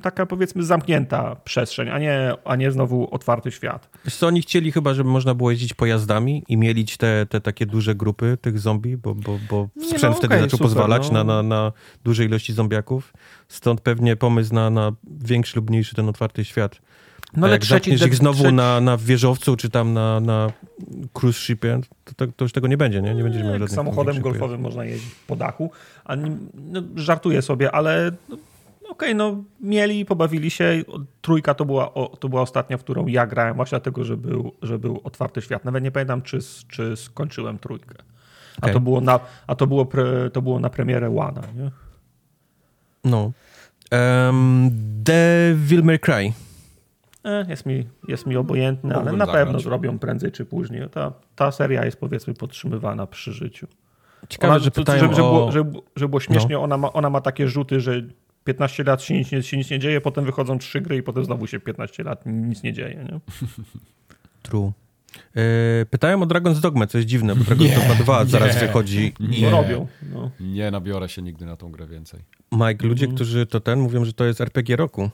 taka 0.02 0.26
powiedzmy 0.26 0.64
zamknięta 0.64 1.36
przestrzeń, 1.36 1.89
a 1.89 2.00
nie, 2.00 2.34
a 2.46 2.56
nie 2.56 2.72
znowu 2.72 3.14
otwarty 3.16 3.52
świat. 3.52 3.89
Wiesz 4.06 4.16
co, 4.16 4.28
oni 4.28 4.41
chcieli 4.41 4.72
chyba, 4.72 4.94
żeby 4.94 5.10
można 5.10 5.34
było 5.34 5.52
jeździć 5.52 5.74
pojazdami 5.74 6.44
i 6.48 6.58
mielić 6.58 6.98
te, 6.98 7.26
te 7.30 7.41
takie 7.41 7.66
duże 7.66 7.96
grupy 7.96 8.38
tych 8.41 8.60
zombie, 8.60 8.98
bo, 8.98 9.16
bo, 9.16 9.39
bo 9.50 9.68
Nie, 9.76 9.86
sprzęt 9.86 10.14
no, 10.14 10.18
wtedy 10.18 10.36
okej, 10.36 10.39
zaczął 10.39 10.58
super, 10.58 10.66
pozwalać 10.66 11.12
no. 11.12 11.24
na, 11.24 11.24
na, 11.24 11.44
na 11.44 11.72
duże 12.04 12.26
ilości 12.26 12.54
zombiaków. 12.54 13.14
Stąd 13.48 13.82
pewnie 13.82 14.16
pomysł 14.16 14.54
na, 14.54 14.70
na 14.70 14.91
większy 15.24 15.56
lub 15.56 15.70
mniejszy 15.70 15.96
ten 15.96 16.10
otwarty 16.10 16.46
świat. 16.46 16.82
No 17.38 17.48
ale 17.48 17.54
jak 17.54 17.62
trzeci, 17.62 17.91
zaczniesz 17.91 18.08
ich 18.08 18.16
znowu 18.16 18.39
trzeci, 18.39 18.56
na, 18.56 18.82
na 18.82 18.98
wieżowcu, 18.98 19.56
czy 19.56 19.70
tam 19.70 19.94
na, 19.94 20.20
na 20.20 20.52
cruise 21.14 21.39
shipie, 21.39 21.80
to, 22.04 22.14
to, 22.16 22.32
to 22.36 22.46
już 22.46 22.52
tego 22.52 22.68
nie 22.68 22.78
będzie, 22.78 23.02
nie? 23.02 23.16
Nie 23.16 23.24
będziesz 23.24 23.41
miał 23.41 23.52
jak 23.52 23.60
żadnych 23.60 23.76
samochodem 23.76 24.22
golfowym 24.22 24.62
można 24.62 24.86
jeździć 24.86 25.16
po 25.28 25.36
dachu, 25.36 25.72
a 26.06 26.16
nie, 26.16 26.32
no, 26.54 26.82
żartuję 26.96 27.41
sobie, 27.41 27.72
ale 27.72 28.12
no, 28.94 28.98
okej, 28.98 29.16
no 29.16 29.44
mieli, 29.60 30.06
pobawili 30.06 30.50
się. 30.50 30.84
Trójka 31.22 31.54
to 31.54 31.66
była, 31.66 31.94
o, 31.94 32.18
to 32.20 32.30
była 32.30 32.41
ostatnia, 32.41 32.78
w 32.78 32.84
którą 32.84 33.08
ja 33.08 33.28
grałem, 33.28 33.56
właśnie 33.56 33.76
dlatego, 33.76 34.04
że 34.04 34.18
był, 34.18 34.52
że 34.62 34.80
był 34.80 35.02
otwarty 35.04 35.41
świat. 35.41 35.66
Nawet 35.66 35.84
nie 35.84 35.91
pamiętam, 35.91 36.22
czy, 36.22 36.39
czy 36.68 36.96
skończyłem 36.96 37.60
trójkę. 37.60 37.96
A 38.56 38.62
Okej. 38.62 38.74
to 38.74 38.80
było 38.80 39.02
na, 39.02 39.20
a 39.48 39.56
to 39.56 39.68
było, 39.68 39.86
pre, 39.86 40.30
to 40.30 40.41
było 40.41 40.60
na 40.60 40.70
premierę 40.70 41.10
Łana, 41.10 41.41
nie? 41.56 41.72
No. 43.04 43.32
Um, 43.91 44.70
Devil 45.04 45.84
May 45.84 46.00
Cry. 46.00 46.34
E, 47.24 47.46
jest, 47.50 47.66
mi, 47.66 47.88
jest 48.08 48.26
mi 48.26 48.38
obojętny, 48.38 48.96
ale 48.96 49.12
na 49.12 49.26
zagrać. 49.26 49.46
pewno 49.46 49.60
zrobią 49.60 50.00
prędzej 50.00 50.32
czy 50.32 50.46
później. 50.46 50.89
Ta, 50.89 51.14
ta 51.36 51.52
seria 51.52 51.86
jest 51.86 51.98
powiedzmy 51.98 52.34
podtrzymywana 52.34 53.08
przy 53.08 53.34
życiu. 53.34 53.68
Ciekawe, 54.30 54.54
Ona- 54.54 54.64
że 54.64 54.72
pytają 54.72 55.00
żeby, 55.00 55.16
żeby, 55.16 55.28
o... 55.28 55.34
było, 55.34 55.52
żeby, 55.52 55.80
żeby 55.96 56.10
było 56.10 56.20
śmiesznie, 56.20 56.60
ona, 56.60 56.78
ma, 56.78 56.94
ona 56.94 57.10
ma 57.10 57.22
takie 57.22 57.48
rzuty, 57.48 57.80
że 57.80 58.02
15 58.44 58.84
lat 58.84 59.02
się 59.02 59.14
nic, 59.14 59.32
nie, 59.32 59.44
się 59.44 59.58
nic 59.58 59.70
nie 59.70 59.80
dzieje, 59.80 60.02
potem 60.02 60.26
wychodzą 60.26 60.58
trzy 60.58 60.82
gry 60.82 60.98
i 60.98 61.04
potem 61.04 61.26
znowu 61.26 61.48
się 61.48 61.60
15 61.60 62.04
lat 62.04 62.24
nic 62.26 62.64
nie 62.64 62.74
dzieje. 62.74 62.96
Nie? 63.12 63.20
True. 64.44 64.72
E, 65.36 65.86
pytają 65.86 66.22
o 66.22 66.26
Dragon's 66.26 66.60
Dogma, 66.60 66.88
co 66.88 66.98
jest 66.98 67.08
dziwne, 67.08 67.36
bo 67.36 67.44
Dragon's 67.44 67.76
Dogma 67.80 67.96
2 67.96 68.26
zaraz 68.26 68.60
wychodzi. 68.60 69.14
No 69.20 69.28
Nie. 69.28 69.50
robią. 69.50 69.88
No. 70.14 70.32
Nie 70.39 70.72
nabiorę 70.72 71.10
się 71.10 71.22
nigdy 71.22 71.46
na 71.46 71.56
tą 71.58 71.72
grę 71.72 71.88
więcej. 71.88 72.20
Mike, 72.52 72.88
ludzie, 72.88 73.06
Mhm. 73.06 73.16
którzy 73.16 73.46
to 73.46 73.60
ten, 73.60 73.80
mówią, 73.80 74.06
że 74.06 74.14
to 74.14 74.26
jest 74.26 74.41
RPG 74.41 74.76
roku. 74.76 75.10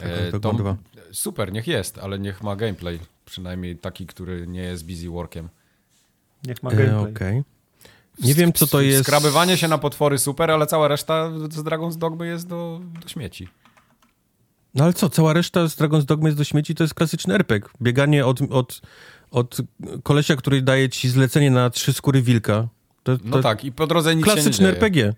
E, 0.00 0.08
Dragon's 0.08 0.30
to, 0.30 0.38
Dogma 0.38 0.58
2. 0.60 0.76
super, 1.12 1.52
niech 1.52 1.66
jest, 1.66 1.98
ale 1.98 2.18
niech 2.18 2.42
ma 2.42 2.56
gameplay. 2.56 2.98
Przynajmniej 3.24 3.76
taki, 3.76 4.06
który 4.06 4.46
nie 4.46 4.60
jest 4.62 4.86
busy 4.86 5.08
workiem. 5.10 5.48
Niech 6.46 6.62
ma 6.62 6.70
E, 6.70 6.76
gameplay. 6.76 7.12
Okej. 7.12 7.42
Nie 8.22 8.34
wiem, 8.34 8.52
co 8.52 8.66
to 8.66 8.80
jest... 8.80 9.02
Skrabywanie 9.02 9.56
się 9.56 9.68
na 9.68 9.78
potwory 9.78 10.18
super, 10.18 10.50
ale 10.50 10.66
cała 10.66 10.88
reszta 10.88 11.30
z 11.50 11.58
Dragon's 11.64 11.96
Dogmy 11.96 12.26
jest 12.26 12.48
do, 12.48 12.80
do 13.02 13.08
śmieci. 13.08 13.48
No 14.74 14.84
ale 14.84 14.92
co, 14.92 15.10
cała 15.10 15.32
reszta 15.32 15.68
z 15.68 15.76
Dragon's 15.76 16.04
Dogma 16.04 16.28
jest 16.28 16.38
do 16.38 16.44
śmieci, 16.44 16.74
to 16.74 16.84
jest 16.84 16.94
klasyczny 16.94 17.34
RPG. 17.34 17.68
Bieganie 17.82 18.26
od, 18.26 18.40
od, 18.50 18.80
od 19.30 19.56
kolesia, 20.02 20.36
który 20.36 20.62
daje 20.62 20.88
ci 20.88 21.08
zlecenie 21.08 21.50
na 21.50 21.70
trzy 21.70 21.92
skóry 21.92 22.22
wilka. 22.22 22.68
To, 23.02 23.18
to 23.18 23.24
No 23.24 23.42
tak, 23.42 23.64
i 23.64 23.72
po 23.72 23.86
drodze 23.86 24.16
nic 24.16 24.24
klasyczny. 24.24 24.68
RPG. 24.68 25.14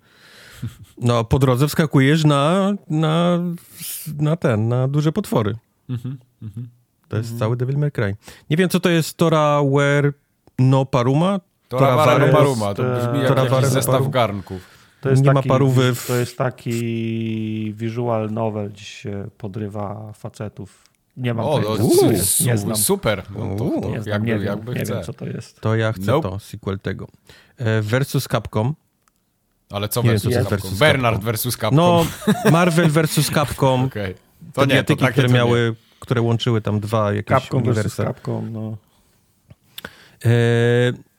No, 0.99 1.25
po 1.25 1.39
drodze 1.39 1.69
wskakujesz 1.69 2.25
na, 2.25 2.73
na, 2.91 3.39
na 4.19 4.37
ten, 4.37 4.69
na 4.69 4.89
duże 4.89 5.13
potwory. 5.13 5.57
Mhm, 5.89 6.19
To 7.09 7.17
jest 7.17 7.39
cały 7.39 7.57
Devil 7.57 7.79
May 7.79 7.93
Cry. 7.93 8.17
Nie 8.51 8.57
wiem, 8.57 8.69
co 8.69 8.81
to 8.81 8.89
jest 8.89 9.17
Tora 9.17 9.61
Where 9.75 10.13
No 10.59 10.87
Paruma? 10.87 11.41
Tora 11.69 11.87
Tora 11.87 11.97
Ware 11.97 12.19
no 12.21 12.27
Ware- 12.27 12.33
Paruma, 12.33 12.75
to 12.75 12.83
brzmi 12.83 13.23
jak 13.23 13.37
jakiś 13.37 13.51
no 13.51 13.67
zestaw 13.67 14.09
garnków. 14.11 14.63
To 15.01 15.11
jest 15.11 15.23
Nie 15.23 15.29
ma 15.33 15.35
taki, 15.41 15.49
parówy 15.49 15.95
w- 15.95 16.07
To 16.07 16.17
jest 16.17 16.39
taki 16.39 17.75
visual 17.77 18.31
novel, 18.31 18.71
gdzie 18.71 18.85
się 18.85 19.29
podrywa 19.39 20.13
facetów. 20.13 20.83
Nie 21.17 21.35
mam 21.35 21.47
O, 21.47 21.59
no, 21.61 21.77
to 22.01 22.11
jest. 22.11 22.41
Nie 22.47 22.59
znam. 22.59 22.77
super. 22.77 23.23
No, 23.37 23.57
to, 23.57 23.81
to 23.81 23.89
Nie 23.89 24.03
znam, 24.03 24.13
jakby, 24.13 24.27
nie 24.31 24.39
wiem, 24.39 24.61
nie 24.75 24.85
wiem, 24.85 25.05
co 25.05 25.13
to 25.13 25.27
jest. 25.27 25.61
To 25.61 25.77
ja 25.77 25.93
chcę 25.93 26.07
Nope. 26.07 26.29
to, 26.29 26.39
sequel 26.39 26.79
tego. 26.79 27.07
E, 27.59 27.83
versus 27.83 28.25
Capcom. 28.29 28.75
Ale 29.71 29.89
co 29.89 30.03
wiem, 30.03 30.13
versus 30.13 30.33
to 30.33 30.39
jest 30.39 30.49
Capcom? 30.51 30.61
versus 30.61 30.79
Bernard 30.79 31.15
Capcom. 31.17 31.25
versus 31.27 31.57
Capcom. 31.57 31.77
No, 31.77 32.07
Marvel 32.53 32.91
versus 32.91 33.31
Capcom. 33.31 33.85
Okej. 33.91 34.15
To 34.53 34.65
nie, 34.65 34.85
to 34.85 34.97
takie 34.97 35.13
które 35.13 35.29
to 35.29 35.33
nie. 35.33 35.39
miały, 35.39 35.75
które 36.01 36.21
łączyły 36.23 36.61
tam 36.61 36.81
dwa 36.81 37.13
jakieś 37.13 37.29
Capcom 37.39 37.63
versus 37.63 37.77
uniwersa. 37.77 38.05
Capcom, 38.05 38.53
no. 38.53 38.77
E, 40.25 40.29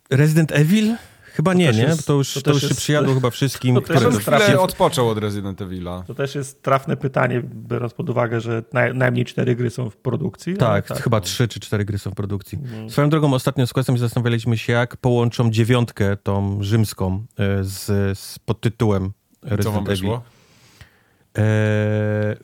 Resident 0.10 0.52
Evil? 0.52 0.96
Chyba 1.34 1.54
nie, 1.54 1.68
też 1.68 1.78
nie? 1.78 1.84
jest- 1.84 2.08
to 2.08 2.14
już, 2.14 2.34
to 2.34 2.42
to 2.42 2.46
też 2.46 2.54
już 2.54 2.62
się 2.62 2.68
jest- 2.68 2.80
przyjadło 2.80 3.14
chyba 3.14 3.30
wszystkim. 3.30 3.76
to 3.76 3.82
też 3.82 3.98
które 3.98 4.38
to- 4.38 4.44
chwilę 4.44 4.60
odpoczął 4.60 5.10
od 5.10 5.18
Resident 5.18 5.62
Evila. 5.62 6.04
To 6.08 6.16
też 6.16 6.36
jest 6.36 6.62
trafne 6.64 6.98
pytanie, 6.98 7.42
biorąc 7.44 7.94
pod 7.94 8.10
uwagę, 8.10 8.42
że 8.42 8.64
naj, 8.74 8.94
najmniej 8.94 9.26
cztery 9.26 9.56
gry 9.56 9.70
są 9.70 9.90
w 9.90 9.98
produkcji. 9.98 10.54
ale 10.60 10.82
Tak, 10.82 11.02
chyba 11.02 11.18
no. 11.18 11.22
trzy 11.22 11.48
czy 11.48 11.60
cztery 11.60 11.86
gry 11.86 11.98
są 12.00 12.12
w 12.12 12.16
produkcji. 12.16 12.60
Swoją 12.90 13.10
drogą, 13.10 13.34
ostatnio 13.34 13.68
z 13.68 13.74
Questem 13.74 13.98
zastanawialiśmy 13.98 14.58
się, 14.58 14.74
jak 14.74 14.98
połączą 14.98 15.52
dziewiątkę, 15.52 16.18
tą 16.18 16.58
rzymską, 16.64 17.26
e, 17.40 17.64
z, 17.64 17.86
z 18.20 18.40
podtytułem 18.40 19.12
Co 19.42 19.48
wam 19.50 19.58
Resident 19.58 19.78
Evil. 19.78 19.88
wyszło? 19.90 20.22
E, 21.38 22.36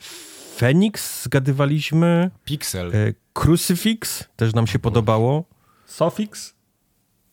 Phoenix 0.58 1.24
zgadywaliśmy. 1.24 2.32
Pixel. 2.46 2.88
E, 2.96 3.14
Crucifix 3.34 4.24
też 4.36 4.54
nam 4.54 4.68
się 4.68 4.80
podobało. 4.80 5.44
Sofix? 5.86 6.53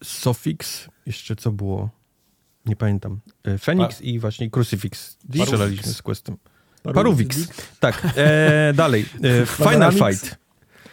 Sofix, 0.03 0.89
jeszcze 1.07 1.37
co 1.37 1.51
było? 1.53 1.91
Nie 2.67 2.77
pamiętam. 2.77 3.21
E, 3.45 3.59
Phoenix 3.59 3.99
Pa- 3.99 4.05
i 4.05 4.19
właśnie 4.19 4.51
Crucifix 4.51 5.19
strzelaliśmy 5.45 5.93
z 5.93 6.03
Questem. 6.03 6.37
Parówix. 6.95 7.49
Tak, 7.81 8.03
e, 8.17 8.73
dalej. 8.75 9.07
E, 9.43 9.47
Final? 9.47 9.93
Fight. 9.93 10.41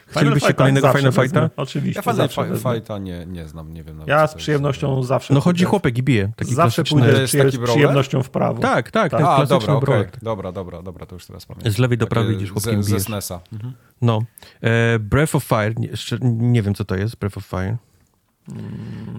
Chcielibyście 0.08 0.48
Fight, 0.48 0.58
kolejnego 0.58 0.88
tak, 0.88 0.98
Final 0.98 1.12
Fighta? 1.14 1.50
Oczywiście, 1.56 2.02
Ja 2.06 2.28
Final. 2.30 2.58
Fighta 2.76 2.98
nie, 2.98 3.26
nie 3.26 3.48
znam, 3.48 3.74
nie 3.74 3.84
wiem 3.84 3.98
nawet, 3.98 4.10
Ja 4.10 4.28
z 4.28 4.36
przyjemnością 4.36 5.04
zawsze 5.04 5.34
No 5.34 5.42
chodzi 5.42 5.66
chłopek 5.66 5.98
i 5.98 6.04
bije. 6.04 6.32
Taki 6.36 6.56
Zawsze 6.56 6.84
pójdę 6.84 7.28
z 7.28 7.32
przyjemnością 7.64 8.24
w 8.24 8.30
prawo. 8.30 8.62
Tak, 8.62 8.92
tak, 8.92 9.12
Tak. 9.12 9.20
ten 9.20 9.30
A, 9.30 9.46
dobra, 9.46 9.80
brawler. 9.80 10.12
Dobra, 10.22 10.52
dobra, 10.52 10.82
dobra, 10.82 11.06
to 11.06 11.16
już 11.16 11.26
teraz 11.26 11.46
pamiętam. 11.46 11.72
Z 11.72 11.78
lewej 11.78 11.98
do 11.98 12.08
prawej 12.08 12.30
Takie 12.30 12.38
idziesz 12.44 12.52
chłopkiem 12.54 12.84
ze, 12.84 12.90
ze 12.90 12.96
bijesz. 12.96 13.04
SNESa. 13.06 13.40
Mhm. 13.54 13.74
No. 14.02 14.24
E, 14.62 15.00
Breath 15.00 15.36
of 15.36 15.44
Fire. 15.44 15.74
Nie, 15.78 15.88
jeszcze 15.88 16.18
nie 16.22 16.62
wiem, 16.62 16.74
co 16.74 16.86
to 16.86 16.96
jest. 16.96 17.16
Breath 17.16 17.38
of 17.38 17.46
Fire. 17.46 17.78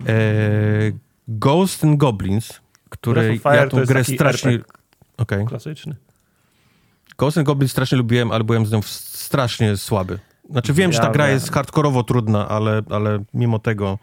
E, 0.06 0.92
Ghost 1.28 1.84
and 1.84 1.96
Goblins, 1.96 2.60
Fire 3.42 3.56
ja 3.56 3.66
tą 3.66 3.84
grę 3.84 4.04
strasznie... 4.04 4.58
Okej. 5.16 5.46
klasyczny. 5.46 5.96
Ghost 7.18 7.38
and 7.38 7.46
Goblins 7.46 7.72
strasznie 7.72 7.98
lubiłem, 7.98 8.32
ale 8.32 8.44
byłem 8.44 8.66
z 8.66 8.72
nią 8.72 8.82
strasznie 8.82 9.76
słaby. 9.76 10.18
Znaczy 10.50 10.72
wiem, 10.72 10.92
że 10.92 10.98
ta 10.98 11.06
Ja 11.06 11.12
gra 11.12 11.24
wiem. 11.24 11.34
jest 11.34 11.52
hardkorowo 11.52 12.02
trudna, 12.02 12.48
ale, 12.48 12.82
ale 12.90 13.24
mimo 13.34 13.58
tego... 13.58 13.98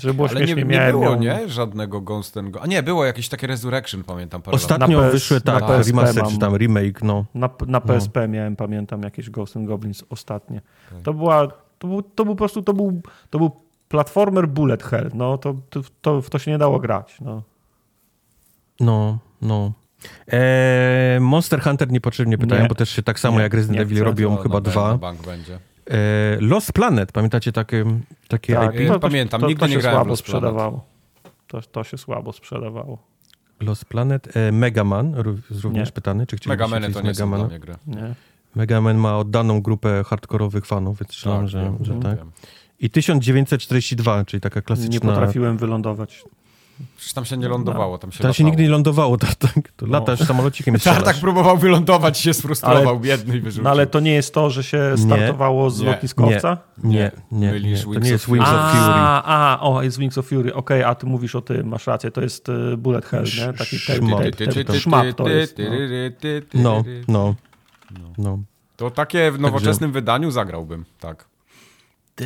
Żeby 0.00 0.14
było 0.14 0.28
Ale 0.28 0.44
nie, 0.44 0.54
nie 0.54 0.64
miałem 0.64 0.90
było, 0.90 1.16
nie? 1.16 1.48
Żadnego 1.48 2.00
Ghost 2.00 2.36
and 2.36 2.50
Go... 2.50 2.62
A 2.62 2.66
nie, 2.66 2.82
było 2.82 3.04
jakieś 3.04 3.28
takie 3.28 3.46
Resurrection, 3.46 4.04
pamiętam. 4.04 4.42
Ostatnio 4.46 5.00
PS 5.00 5.12
wyszły 5.12 5.40
tak, 5.40 5.64
remaster 5.86 6.22
mam. 6.22 6.32
czy 6.32 6.38
tam 6.38 6.56
remake, 6.56 7.02
no. 7.02 7.24
Na, 7.34 7.50
na 7.66 7.80
PSP 7.80 8.28
miałem, 8.28 8.56
pamiętam, 8.56 9.02
jakieś 9.02 9.30
Ghost 9.30 9.56
and 9.56 9.66
Goblins 9.66 10.04
ostatnie. 10.10 10.60
To 11.02 11.14
była, 11.14 11.48
to 11.78 11.88
był, 11.88 12.02
to 12.02 12.24
był 12.24 12.34
po 12.34 12.38
prostu, 12.38 12.62
to 12.62 12.72
był, 12.72 13.00
to 13.30 13.38
był 13.38 13.50
platformer 13.90 14.48
bullet 14.48 14.82
hell, 14.82 15.10
no 15.14 15.38
to, 15.38 15.54
to, 15.70 15.80
to 16.00 16.22
w 16.22 16.30
to 16.30 16.38
się 16.38 16.50
nie 16.50 16.58
dało 16.58 16.78
grać, 16.78 17.16
no. 17.20 17.42
No, 18.80 19.18
no. 19.42 19.72
E, 20.32 21.18
Monster 21.20 21.62
Hunter 21.62 21.90
niepotrzebnie 21.92 22.38
pytają, 22.38 22.62
Nie. 22.62 22.68
bo 22.68 22.74
też 22.74 22.90
się 22.90 23.02
tak 23.02 23.20
samo 23.20 23.36
Nie, 23.36 23.42
jak 23.42 23.54
Resident 23.54 23.76
nie 23.76 23.82
Evil 23.82 24.04
robią 24.04 24.36
To 24.36 24.42
chyba 24.42 24.60
dwa. 24.60 24.98
Bank 24.98 25.22
będzie. 25.26 25.58
E, 25.90 25.96
Lost 26.40 26.72
Planet, 26.72 27.12
pamiętacie 27.12 27.52
takie, 27.52 27.84
takie 28.28 28.54
Tak, 28.54 28.74
IP? 28.80 28.88
to- 28.88 29.00
pamiętam, 29.00 29.42
nigdy 29.46 29.66
nie 29.68 29.72
się 29.74 29.78
grałem 29.78 29.98
w 29.98 30.02
słabo 30.02 30.16
sprzedawało. 30.16 30.84
To, 31.46 31.60
to 31.62 31.84
się 31.84 31.98
słabo 31.98 32.32
sprzedawało. 32.32 32.98
Lost 33.60 33.84
Planet, 33.84 34.36
e, 34.36 34.52
Mega 34.52 34.84
Man, 34.84 35.14
ró- 35.14 35.62
również 35.62 35.88
Nie. 35.88 35.92
pytany, 35.92 36.26
czy 36.26 36.36
chcielibyście 36.36 36.64
Megameny 36.68 36.94
coś 36.94 37.02
to 37.02 37.08
nie 37.08 37.14
są 37.14 37.26
Mega 37.26 37.38
dla 37.38 37.48
mnie 37.48 37.58
gry. 37.58 37.74
Nie? 37.86 38.14
Mega 38.54 38.80
Man 38.80 38.96
ma 38.96 39.18
oddaną 39.18 39.60
grupę 39.62 40.04
hardkorowych 40.06 40.66
fanów, 40.66 40.98
więc 40.98 41.10
strzelam, 41.12 41.48
że, 41.48 41.62
wiem, 41.62 41.78
że 41.80 41.92
wiem, 41.92 42.02
tak. 42.02 42.16
wiem. 42.16 42.30
I 42.80 42.90
1942, 42.90 44.24
czyli 44.24 44.40
taka 44.40 44.62
klasyczna... 44.62 44.92
Nie 44.94 45.00
potrafiłem 45.00 45.58
wylądować. 45.58 46.22
Przecież 46.96 47.12
tam 47.12 47.24
się 47.24 47.36
nie 47.36 47.48
lądowało, 47.48 47.98
tam 47.98 48.12
się 48.12 48.18
Tam 48.18 48.32
się 48.32 48.42
latało. 48.42 48.50
nigdy 48.50 48.62
nie 48.62 48.68
lądowało, 48.68 49.16
to, 49.18 49.26
tak, 49.38 49.72
to 49.76 49.86
latasz 49.86 50.18
samolocikiem 50.20 50.76
i 50.76 50.78
Tartak 50.80 50.94
strzelasz. 51.02 51.20
próbował 51.20 51.58
wylądować 51.58 52.20
i 52.20 52.22
się 52.22 52.34
sfrustrował, 52.34 52.88
Ale- 52.88 53.00
biedny 53.00 53.36
i 53.36 53.40
wyrzucił. 53.40 53.64
No 53.64 53.70
ale 53.70 53.86
to 53.86 54.00
nie 54.00 54.12
jest 54.12 54.34
to, 54.34 54.50
że 54.50 54.62
się 54.62 54.90
Nie. 54.96 54.98
startowało 54.98 55.70
z 55.70 55.80
Nie. 55.80 55.86
lotniskowca? 55.86 56.58
Nie, 56.84 57.10
nie, 57.32 57.38
nie, 57.46 57.52
Mylisz 57.52 57.84
to 57.84 57.90
Wings 57.90 58.04
nie 58.04 58.08
of 58.08 58.12
jest 58.12 58.26
Wings 58.26 58.48
Fury. 58.48 58.58
of 58.60 58.70
Fury. 58.70 58.82
A, 58.84 59.22
a, 59.56 59.60
o, 59.60 59.82
jest 59.82 59.98
Wings 59.98 60.18
of 60.18 60.26
Fury. 60.26 60.54
Okej, 60.54 60.82
a 60.82 60.94
ty 60.94 61.06
mówisz 61.06 61.34
o 61.34 61.40
tym, 61.40 61.68
masz 61.68 61.86
rację, 61.86 62.10
to 62.10 62.20
jest 62.20 62.48
y, 62.48 62.76
Bullet 62.76 63.04
Hell, 63.06 63.24
nie? 63.38 63.52
Taki 63.52 63.78
Szmap. 64.80 65.06
to 65.16 65.28
jest. 65.28 65.56
No. 66.54 66.84
No, 67.08 67.34
no, 67.90 68.12
no. 68.18 68.38
To 68.76 68.90
takie 68.90 69.30
w 69.32 69.40
nowoczesnym 69.40 69.92
wydaniu 69.92 70.30
zagrałbym, 70.30 70.84
tak. 71.00 71.29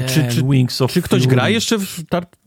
Czy, 0.06 0.28
czy, 0.28 0.42
Wings 0.42 0.82
of 0.82 0.92
czy 0.92 1.02
ktoś 1.02 1.22
Fury. 1.22 1.34
gra 1.34 1.48
jeszcze 1.48 1.78
w 1.78 1.98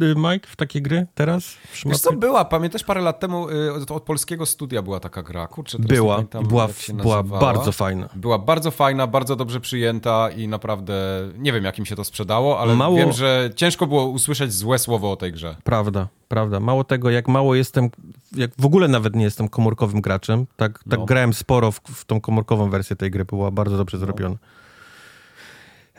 y, 0.02 0.16
Mike, 0.16 0.48
w 0.48 0.56
takie 0.56 0.82
gry 0.82 1.08
teraz? 1.16 1.56
Wiesz 1.86 2.00
co, 2.00 2.14
była, 2.14 2.46
pamiętasz 2.46 2.84
parę 2.84 3.02
lat 3.02 3.20
temu 3.20 3.50
y, 3.50 3.74
od, 3.74 3.92
od 3.92 4.04
polskiego 4.04 4.46
studia 4.46 4.82
była 4.82 5.00
taka 5.00 5.24
gra, 5.24 5.48
kurczę, 5.48 5.78
Była, 5.80 6.16
pamiętam, 6.16 6.46
była, 6.48 6.68
była 6.94 7.24
bardzo 7.24 7.72
fajna. 7.72 8.10
Była 8.16 8.40
bardzo 8.40 8.72
fajna, 8.72 9.08
bardzo 9.08 9.36
dobrze 9.36 9.60
przyjęta 9.60 10.30
i 10.30 10.48
naprawdę 10.48 10.94
nie 11.38 11.54
wiem, 11.54 11.64
jak 11.64 11.80
im 11.80 11.86
się 11.86 11.96
to 11.96 12.04
sprzedało, 12.04 12.60
ale 12.60 12.76
Mało- 12.76 12.98
wiem, 12.98 13.12
że 13.12 13.50
ciężko 13.56 13.88
było 13.88 14.06
usłyszeć 14.06 14.54
złe 14.54 14.80
słowo 14.80 15.12
o 15.12 15.16
tej 15.16 15.32
grze. 15.32 15.56
Prawda, 15.64 16.08
prawda. 16.28 16.60
Mało 16.60 16.84
tego, 16.84 17.10
jak 17.10 17.28
mało 17.28 17.56
jestem, 17.56 17.90
jak 18.36 18.52
w 18.58 18.66
ogóle 18.66 18.88
nawet 18.88 19.16
nie 19.16 19.24
jestem 19.24 19.50
komórkowym 19.50 20.02
graczem, 20.02 20.46
tak, 20.56 20.84
tak 20.90 21.00
No. 21.00 21.06
grałem 21.06 21.34
sporo 21.34 21.72
w, 21.72 21.80
w 21.80 22.06
tą 22.06 22.22
komórkową 22.22 22.70
wersję 22.70 22.96
tej 22.96 23.12
gry, 23.12 23.26
była 23.26 23.52
bardzo 23.52 23.78
dobrze 23.78 23.98
zrobiona. 23.98 24.36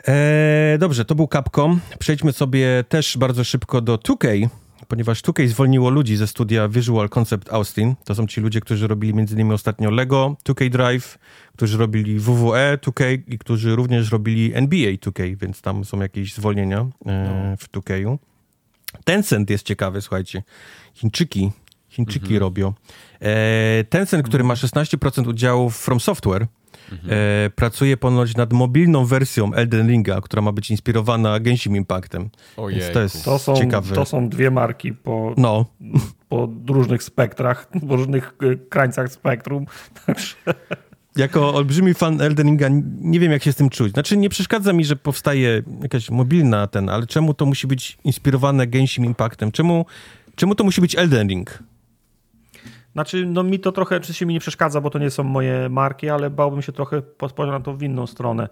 E, 0.07 0.77
dobrze, 0.79 1.05
to 1.05 1.15
był 1.15 1.27
Capcom. 1.27 1.79
Przejdźmy 1.99 2.33
sobie 2.33 2.83
też 2.89 3.17
bardzo 3.17 3.43
szybko 3.43 3.81
do 3.81 3.95
2K, 3.95 4.49
ponieważ 4.87 5.21
2K 5.21 5.47
zwolniło 5.47 5.89
ludzi 5.89 6.15
ze 6.15 6.27
studia 6.27 6.67
Visual 6.67 7.09
Concept 7.09 7.53
Austin. 7.53 7.95
To 8.03 8.15
są 8.15 8.27
ci 8.27 8.41
ludzie, 8.41 8.61
którzy 8.61 8.87
robili 8.87 9.13
innymi 9.31 9.53
ostatnio 9.53 9.91
Lego 9.91 10.35
2K 10.43 10.69
Drive, 10.69 11.17
którzy 11.53 11.77
robili 11.77 12.19
WWE 12.19 12.77
2K 12.77 13.21
i 13.27 13.37
którzy 13.37 13.75
również 13.75 14.11
robili 14.11 14.55
NBA 14.55 14.91
2K, 14.91 15.37
więc 15.37 15.61
tam 15.61 15.85
są 15.85 15.99
jakieś 15.99 16.33
zwolnienia 16.33 16.79
e, 17.05 17.57
w 17.59 17.71
2K. 17.71 18.17
Tencent 19.03 19.49
jest 19.49 19.65
ciekawy, 19.65 20.01
słuchajcie. 20.01 20.43
Chińczyki, 20.93 21.51
Chińczyki 21.89 22.39
robią. 22.39 22.73
E, 23.19 23.83
Tencent, 23.83 24.25
który 24.27 24.43
ma 24.43 24.53
16% 24.53 25.27
udziału 25.27 25.69
w 25.69 25.77
From 25.77 25.99
Software, 25.99 26.47
e, 27.09 27.49
pracuje 27.55 27.97
ponoć 27.97 28.35
nad 28.35 28.53
mobilną 28.53 29.05
wersją 29.05 29.53
Elden 29.53 29.87
Ringa, 29.89 30.21
która 30.21 30.41
ma 30.41 30.51
być 30.51 30.71
inspirowana 30.71 31.39
Genshin 31.39 31.75
Impactem. 31.75 32.29
Więc 32.69 32.91
to 32.93 33.01
jest 33.01 33.25
To 33.25 33.39
są, 33.39 33.55
ciekawe. 33.55 33.95
to 33.95 34.05
są 34.05 34.29
dwie 34.29 34.51
marki 34.51 34.93
po, 34.93 35.33
No, 35.37 35.65
po 36.29 36.49
różnych 36.67 37.03
spektrach, 37.03 37.67
po 37.87 37.95
różnych 37.95 38.33
y, 38.43 38.57
krańcach 38.69 39.11
spektrum. 39.11 39.65
Także 40.05 40.35
jako 41.15 41.53
olbrzymi 41.55 41.93
fan 41.93 42.21
Elden 42.21 42.47
Ringa 42.47 42.67
nie 43.01 43.19
wiem, 43.19 43.31
jak 43.31 43.43
się 43.43 43.53
z 43.53 43.55
tym 43.55 43.69
czuć. 43.69 43.93
Znaczy, 43.93 44.17
nie 44.17 44.29
przeszkadza 44.29 44.73
mi, 44.73 44.85
że 44.85 44.95
powstaje 44.95 45.63
jakaś 45.81 46.09
mobilna 46.09 46.67
ten, 46.67 46.89
ale 46.89 47.07
czemu 47.07 47.33
to 47.33 47.45
musi 47.45 47.67
być 47.67 47.97
inspirowane 48.03 48.67
Genshin 48.67 49.05
Impactem? 49.05 49.51
Czemu, 49.51 49.85
czemu 50.35 50.55
to 50.55 50.63
musi 50.63 50.81
być 50.81 50.95
Elden 50.95 51.27
Ring? 51.27 51.63
Znaczy, 52.93 53.25
no 53.25 53.43
mi 53.43 53.59
to 53.59 53.71
trochę 53.71 53.97
oczywiście 53.97 54.25
mi 54.25 54.33
nie 54.33 54.39
przeszkadza, 54.39 54.81
bo 54.81 54.89
to 54.89 54.99
nie 54.99 55.09
są 55.09 55.23
moje 55.23 55.69
marki, 55.69 56.09
ale 56.09 56.29
bałbym 56.29 56.61
się 56.61 56.71
trochę 56.71 57.01
spojrzeć 57.29 57.51
na 57.51 57.59
to 57.59 57.73
w 57.73 57.83
inną 57.83 58.07
stronę. 58.07 58.49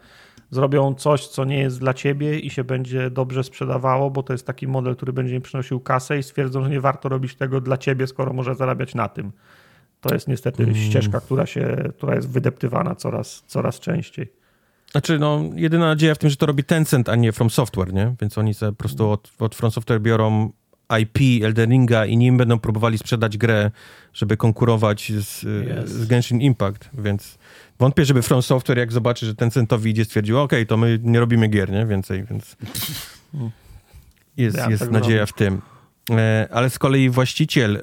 Zrobią 0.52 0.96
coś, 0.96 1.28
co 1.28 1.46
nie 1.46 1.60
jest 1.60 1.80
dla 1.80 1.94
ciebie 1.94 2.40
i 2.40 2.50
się 2.50 2.64
będzie 2.64 3.10
dobrze 3.10 3.44
sprzedawało, 3.44 4.12
bo 4.12 4.24
to 4.24 4.34
jest 4.34 4.48
taki 4.48 4.68
model, 4.68 4.96
który 4.96 5.14
będzie 5.14 5.36
im 5.36 5.42
przynosił 5.42 5.80
kasę 5.80 6.18
i 6.20 6.24
stwierdzą, 6.24 6.64
że 6.64 6.70
nie 6.70 6.82
warto 6.82 7.10
robić 7.10 7.36
tego 7.36 7.62
dla 7.62 7.78
ciebie, 7.78 8.08
skoro 8.08 8.34
może 8.34 8.56
zarabiać 8.56 8.96
na 8.96 9.10
tym. 9.10 9.32
To 10.02 10.14
jest 10.14 10.28
niestety 10.28 10.76
ścieżka, 10.76 11.20
która, 11.20 11.46
się, 11.46 11.92
która 11.98 12.16
jest 12.16 12.30
wydeptywana 12.30 12.96
coraz, 12.96 13.44
coraz 13.48 13.80
częściej. 13.80 14.32
Znaczy, 14.92 15.20
no, 15.20 15.42
jedyna 15.56 15.86
nadzieja 15.86 16.16
w 16.16 16.18
tym, 16.18 16.30
że 16.30 16.36
to 16.36 16.46
robi 16.46 16.64
Tencent, 16.64 17.10
a 17.10 17.16
nie 17.16 17.32
From 17.32 17.50
Software, 17.50 17.94
nie? 17.94 18.16
Więc 18.22 18.38
oni 18.38 18.54
po 18.60 18.74
prostu 18.74 19.10
od, 19.10 19.32
od 19.40 19.56
From 19.56 19.72
Software 19.72 20.02
biorą 20.02 20.52
IP 21.02 21.44
Elden 21.46 21.70
Ringa 21.72 22.06
i 22.06 22.18
nim 22.18 22.38
będą 22.38 22.60
próbowali 22.60 22.98
sprzedać 22.98 23.38
grę, 23.38 23.72
żeby 24.14 24.38
konkurować 24.38 25.12
z, 25.12 25.44
Yes. 25.44 25.90
z 25.90 26.08
Genshin 26.08 26.42
Impact, 26.42 26.90
więc 26.94 27.38
wątpię, 27.80 28.06
żeby 28.06 28.22
From 28.22 28.42
Software, 28.42 28.78
jak 28.78 28.92
zobaczy, 28.92 29.26
że 29.26 29.36
Tencentowi 29.36 29.92
idzie, 29.92 30.06
stwierdził, 30.06 30.40
okej, 30.40 30.68
to 30.68 30.78
my 30.78 31.00
nie 31.04 31.20
robimy 31.20 31.48
gier, 31.48 31.72
nie? 31.72 31.86
Więcej, 31.86 32.24
więc 32.24 32.56
jest, 34.38 34.58
Ja 34.58 34.70
jest 34.70 34.84
tak 34.84 34.92
nadzieja 34.92 35.20
robię. 35.20 35.28
w 35.28 35.34
tym. 35.34 35.62
E, 36.12 36.48
Ale 36.52 36.70
z 36.70 36.80
kolei 36.80 37.10
właściciel 37.10 37.78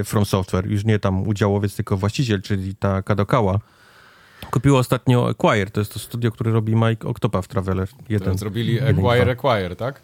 e, 0.00 0.04
From 0.04 0.24
Software, 0.24 0.66
już 0.70 0.84
nie 0.84 0.98
tam 0.98 1.28
udziałowiec, 1.28 1.76
tylko 1.76 1.96
właściciel, 1.96 2.42
czyli 2.42 2.74
ta 2.76 3.02
Kadokawa, 3.02 3.58
kupił 4.50 4.76
ostatnio 4.76 5.28
Acquire, 5.28 5.70
to 5.70 5.80
jest 5.80 5.92
to 5.92 5.98
studio, 5.98 6.30
które 6.32 6.52
robi 6.52 6.74
Mike 6.76 7.08
Octopath 7.08 7.48
Traveler 7.48 7.88
1. 8.08 8.38
Zrobili 8.38 8.80
Acquire, 8.80 9.30
Acquire, 9.32 9.76
tak? 9.76 10.00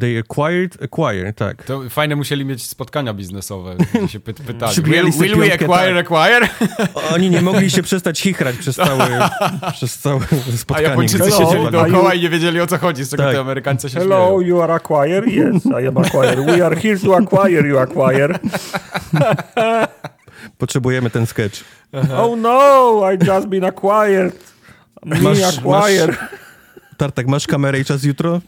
They 0.00 0.18
acquired, 0.18 0.82
acquire, 0.82 1.32
tak. 1.32 1.64
To 1.64 1.82
fajne 1.90 2.16
musieli 2.16 2.44
mieć 2.44 2.66
spotkania 2.66 3.14
biznesowe, 3.14 3.76
gdzie 3.94 4.08
się 4.08 4.20
py 4.20 4.34
pytali. 4.34 4.82
Will, 4.82 5.10
will 5.12 5.36
we 5.36 5.54
acquire, 5.54 5.98
acquire? 6.00 6.48
Oni 7.14 7.30
nie 7.30 7.42
mogli 7.42 7.70
się 7.70 7.82
przestać 7.82 8.20
chichrać 8.20 8.56
przez 8.56 8.76
całe, 8.86 9.28
przez 9.72 9.98
całe 9.98 10.20
A 10.54 10.56
spotkanie. 10.56 10.88
Japończycy 10.88 11.30
Hello, 11.30 11.50
siedzieli 11.50 11.70
dookoła 11.70 12.14
you- 12.14 12.20
i 12.20 12.22
nie 12.22 12.28
wiedzieli 12.30 12.60
o 12.60 12.66
co 12.66 12.78
chodzi, 12.78 13.04
z 13.04 13.10
czego 13.10 13.22
Tak. 13.22 13.32
te 13.32 13.40
Amerykanie 13.40 13.78
się 13.80 13.88
Hello, 13.88 14.16
śmieją. 14.26 14.40
you 14.40 14.62
are 14.62 14.74
acquire? 14.74 15.22
Yes, 15.26 15.66
I 15.66 15.86
am 15.86 15.98
acquire. 15.98 16.36
We 16.46 16.66
are 16.66 16.76
here 16.80 16.98
to 16.98 17.16
acquire 17.16 17.68
you 17.68 17.78
acquire. 17.78 18.38
Potrzebujemy 20.58 21.10
ten 21.10 21.26
sketch. 21.26 21.64
Oh 22.18 22.36
no, 22.36 23.02
I 23.12 23.26
just 23.26 23.46
been 23.48 23.64
acquired. 23.64 24.32
Me 25.04 25.16
Masz- 25.16 25.58
acquire. 25.58 26.16
Tartak, 26.96 27.26
masz 27.26 27.46
kamerę 27.46 27.80
i 27.80 27.84
czas 27.84 28.04
jutro? 28.04 28.40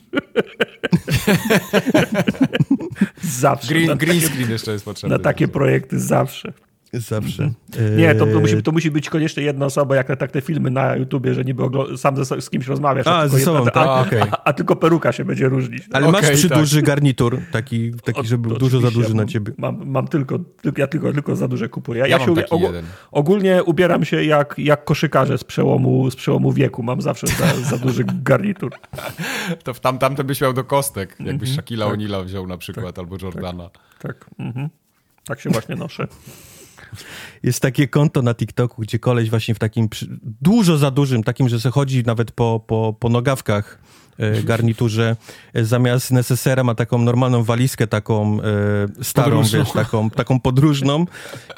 Zawsze. 3.22 3.68
Green, 3.68 3.98
green 3.98 4.20
screen 4.20 4.50
jeszcze 4.50 4.72
jest 4.72 4.84
potrzebny. 4.84 5.16
na 5.16 5.24
takie 5.24 5.48
projekty 5.48 6.00
zawsze. 6.00 6.52
Zawsze. 6.92 7.50
Nie, 7.96 8.14
to, 8.14 8.24
to, 8.26 8.32
Eee, 8.32 8.40
musi, 8.40 8.62
to 8.62 8.72
musi 8.72 8.90
być 8.90 9.10
koniecznie 9.10 9.42
jedna 9.42 9.66
osoba, 9.66 9.96
jak 9.96 10.08
na 10.08 10.16
tak 10.16 10.30
te 10.30 10.40
filmy 10.40 10.70
na 10.70 10.96
YouTubie, 10.96 11.34
że 11.34 11.44
niby 11.44 11.62
oglo- 11.62 11.96
sam 11.96 12.24
ze, 12.24 12.40
z 12.40 12.50
kimś 12.50 12.66
rozmawiasz, 12.66 13.06
A, 13.06 13.20
tylko 13.22 13.38
ze 13.38 13.44
sobą, 13.44 13.56
jedna- 13.58 13.70
tak, 13.70 13.86
a, 13.88 14.00
okej. 14.00 14.20
a, 14.20 14.44
a 14.44 14.52
tylko 14.52 14.76
peruka 14.76 15.12
się 15.12 15.24
będzie 15.24 15.48
różnić. 15.48 15.82
Ale 15.92 16.06
Okej, 16.08 16.22
masz 16.22 16.30
przyduży 16.30 16.76
tak. 16.76 16.84
garnitur, 16.86 17.40
taki, 17.52 17.92
taki 18.04 18.26
żeby 18.26 18.48
był 18.48 18.56
O- 18.56 18.58
dużo 18.58 18.80
za 18.80 18.90
duży 18.90 19.08
na 19.10 19.14
mam- 19.14 19.28
ciebie. 19.28 19.52
Mam, 19.58 19.86
mam 19.86 20.08
tylko, 20.08 20.38
tylko, 20.38 20.80
ja 20.80 20.86
tylko, 20.86 21.12
tylko 21.12 21.36
za 21.36 21.48
duże 21.48 21.68
kupuję. 21.68 22.00
Ja, 22.00 22.06
Ja 22.06 22.18
się 22.18 22.26
mam 22.26 22.34
ubie- 22.34 22.48
taki 22.48 22.62
jeden. 22.62 22.84
Ogólnie 23.12 23.64
ubieram 23.64 24.04
się 24.04 24.24
jak, 24.24 24.54
jak 24.58 24.84
koszykarze 24.84 25.38
z 25.38 25.44
przełomu, 25.44 26.10
z 26.10 26.16
przełomu 26.16 26.52
wieku. 26.52 26.82
Mam 26.82 27.00
zawsze 27.02 27.26
za, 27.26 27.54
za 27.70 27.78
duży 27.78 28.04
garnitur. 28.22 28.72
To 29.64 29.74
w 29.74 29.80
tam, 29.80 29.98
tamten 29.98 30.26
byś 30.26 30.40
miał 30.40 30.52
do 30.52 30.64
kostek, 30.64 31.10
jakbyś 31.20 31.32
Mhm, 31.48 31.52
Shaquilla 31.54 31.86
tak. 31.86 31.94
O'Neala 31.98 32.24
wziął 32.24 32.46
na 32.46 32.56
przykład, 32.58 32.98
albo 32.98 33.16
Jordana. 33.22 33.70
Tak, 33.98 34.26
mhm. 34.38 34.68
tak 35.24 35.40
się 35.40 35.50
właśnie 35.50 35.76
noszę. 35.76 36.06
Jest 37.42 37.60
takie 37.60 37.88
konto 37.88 38.22
na 38.22 38.34
TikToku, 38.34 38.82
gdzie 38.82 38.98
koleś 38.98 39.30
właśnie 39.30 39.54
w 39.54 39.58
takim 39.58 39.88
dużo 40.22 40.78
za 40.78 40.90
dużym, 40.90 41.22
takim, 41.22 41.48
że 41.48 41.60
se 41.60 41.70
chodzi 41.70 42.02
nawet 42.02 42.32
po, 42.32 42.64
po, 42.66 42.96
po 43.00 43.08
nogawkach 43.08 43.78
e, 44.18 44.42
garniturze, 44.42 45.16
e, 45.54 45.64
zamiast 45.64 46.10
nesesera 46.10 46.64
ma 46.64 46.74
taką 46.74 46.98
normalną 46.98 47.44
walizkę, 47.44 47.86
taką 47.86 48.38
e, 48.42 49.04
starą, 49.04 49.30
Podróżną. 49.30 49.58
wiesz, 49.58 49.72
taką, 49.72 50.10
taką 50.10 50.40
podróżną 50.40 51.06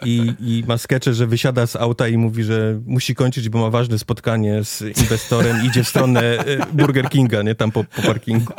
i, 0.04 0.34
i 0.40 0.64
ma 0.68 0.78
skecze, 0.78 1.14
że 1.14 1.26
wysiada 1.26 1.66
z 1.66 1.76
auta 1.76 2.08
i 2.08 2.16
mówi, 2.16 2.44
że 2.44 2.80
musi 2.86 3.14
kończyć, 3.14 3.48
bo 3.48 3.58
ma 3.58 3.70
ważne 3.70 3.98
spotkanie 3.98 4.64
z 4.64 4.82
inwestorem, 4.82 5.66
idzie 5.66 5.84
w 5.84 5.88
stronę 5.88 6.20
e, 6.20 6.66
Burger 6.72 7.08
Kinga, 7.08 7.42
nie, 7.42 7.54
tam 7.54 7.72
po, 7.72 7.84
po 7.84 8.02
parkingu. 8.02 8.52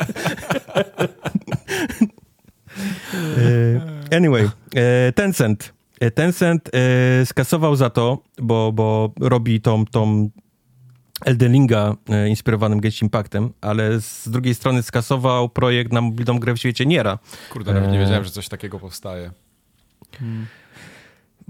Anyway, 4.10 4.50
Tencent. 5.14 5.79
E, 6.00 6.10
Tencent 6.10 6.70
e, 6.74 7.26
skasował 7.26 7.76
za 7.76 7.90
to, 7.90 8.18
bo, 8.42 8.72
bo 8.72 9.12
robi 9.20 9.60
tą, 9.60 9.86
tą 9.86 10.30
Elden 11.24 11.52
Ringa 11.52 11.96
e, 12.08 12.28
inspirowanym 12.28 12.80
Genshin 12.80 13.06
Impactem, 13.06 13.52
ale 13.60 14.00
z 14.00 14.28
drugiej 14.28 14.54
strony 14.54 14.82
skasował 14.82 15.48
projekt 15.48 15.92
na 15.92 16.00
mobilną 16.00 16.38
grę 16.38 16.54
w 16.54 16.58
świecie 16.58 16.86
Niera. 16.86 17.18
Kurde, 17.52 17.74
nawet 17.74 17.90
nie 17.90 17.98
Eee. 17.98 18.04
wiedziałem, 18.04 18.24
że 18.24 18.30
coś 18.30 18.48
takiego 18.48 18.78
powstaje. 18.78 19.30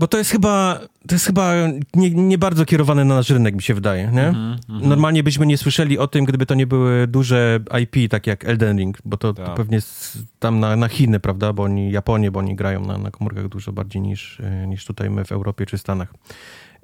Bo 0.00 0.08
to 0.08 0.18
jest 0.18 0.30
chyba, 0.30 0.80
to 1.08 1.14
jest 1.14 1.26
chyba 1.26 1.52
nie, 1.94 2.10
nie 2.10 2.38
bardzo 2.38 2.64
kierowane 2.64 3.04
na 3.04 3.14
nasz 3.14 3.30
rynek, 3.30 3.54
mi 3.54 3.62
się 3.62 3.74
wydaje, 3.74 4.10
nie? 4.12 4.28
Mhm, 4.28 4.58
Normalnie 4.68 5.22
byśmy 5.22 5.46
nie 5.46 5.58
słyszeli 5.58 5.98
o 5.98 6.06
tym, 6.06 6.24
gdyby 6.24 6.46
to 6.46 6.54
nie 6.54 6.66
były 6.66 7.06
duże 7.06 7.60
IP, 7.82 8.10
takie 8.10 8.30
jak 8.30 8.44
Elden 8.44 8.78
Ring, 8.78 8.98
bo 9.04 9.16
to, 9.16 9.34
to 9.34 9.46
Tak. 9.46 9.54
pewnie 9.56 9.78
tam 10.38 10.60
na, 10.60 10.76
na 10.76 10.88
Chiny, 10.88 11.20
prawda, 11.20 11.52
bo 11.52 11.62
oni, 11.62 11.92
Japonię, 11.92 12.30
bo 12.30 12.38
oni 12.38 12.56
grają 12.56 12.80
na, 12.80 12.98
na 12.98 13.10
komórkach 13.10 13.48
dużo 13.48 13.72
bardziej 13.72 14.02
niż, 14.02 14.40
e, 14.40 14.66
niż 14.66 14.84
tutaj 14.84 15.10
my 15.10 15.24
w 15.24 15.32
Europie 15.32 15.66
czy 15.66 15.78
Stanach. 15.78 16.14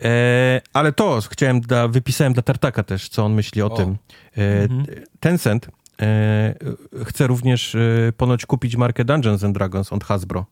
E, 0.03 0.61
ale 0.73 0.93
to 0.93 1.21
chciałem, 1.31 1.61
da, 1.61 1.89
wypisałem 1.89 2.33
dla 2.33 2.43
Tartaka 2.43 2.83
też, 2.83 3.09
co 3.09 3.25
on 3.25 3.35
myśli 3.35 3.62
o, 3.62 3.67
O. 3.67 3.77
tym. 3.77 3.97
E, 4.37 4.69
Tencent 5.21 5.69
e, 6.03 6.55
chce 7.05 7.27
również 7.27 7.75
e, 7.75 7.79
ponoć 8.17 8.47
kupić 8.47 8.77
markę 8.77 9.05
Dungeons 9.05 9.45
and 9.45 9.55
Dragons 9.55 9.93
od 9.93 10.05
Hasbro. 10.05 10.47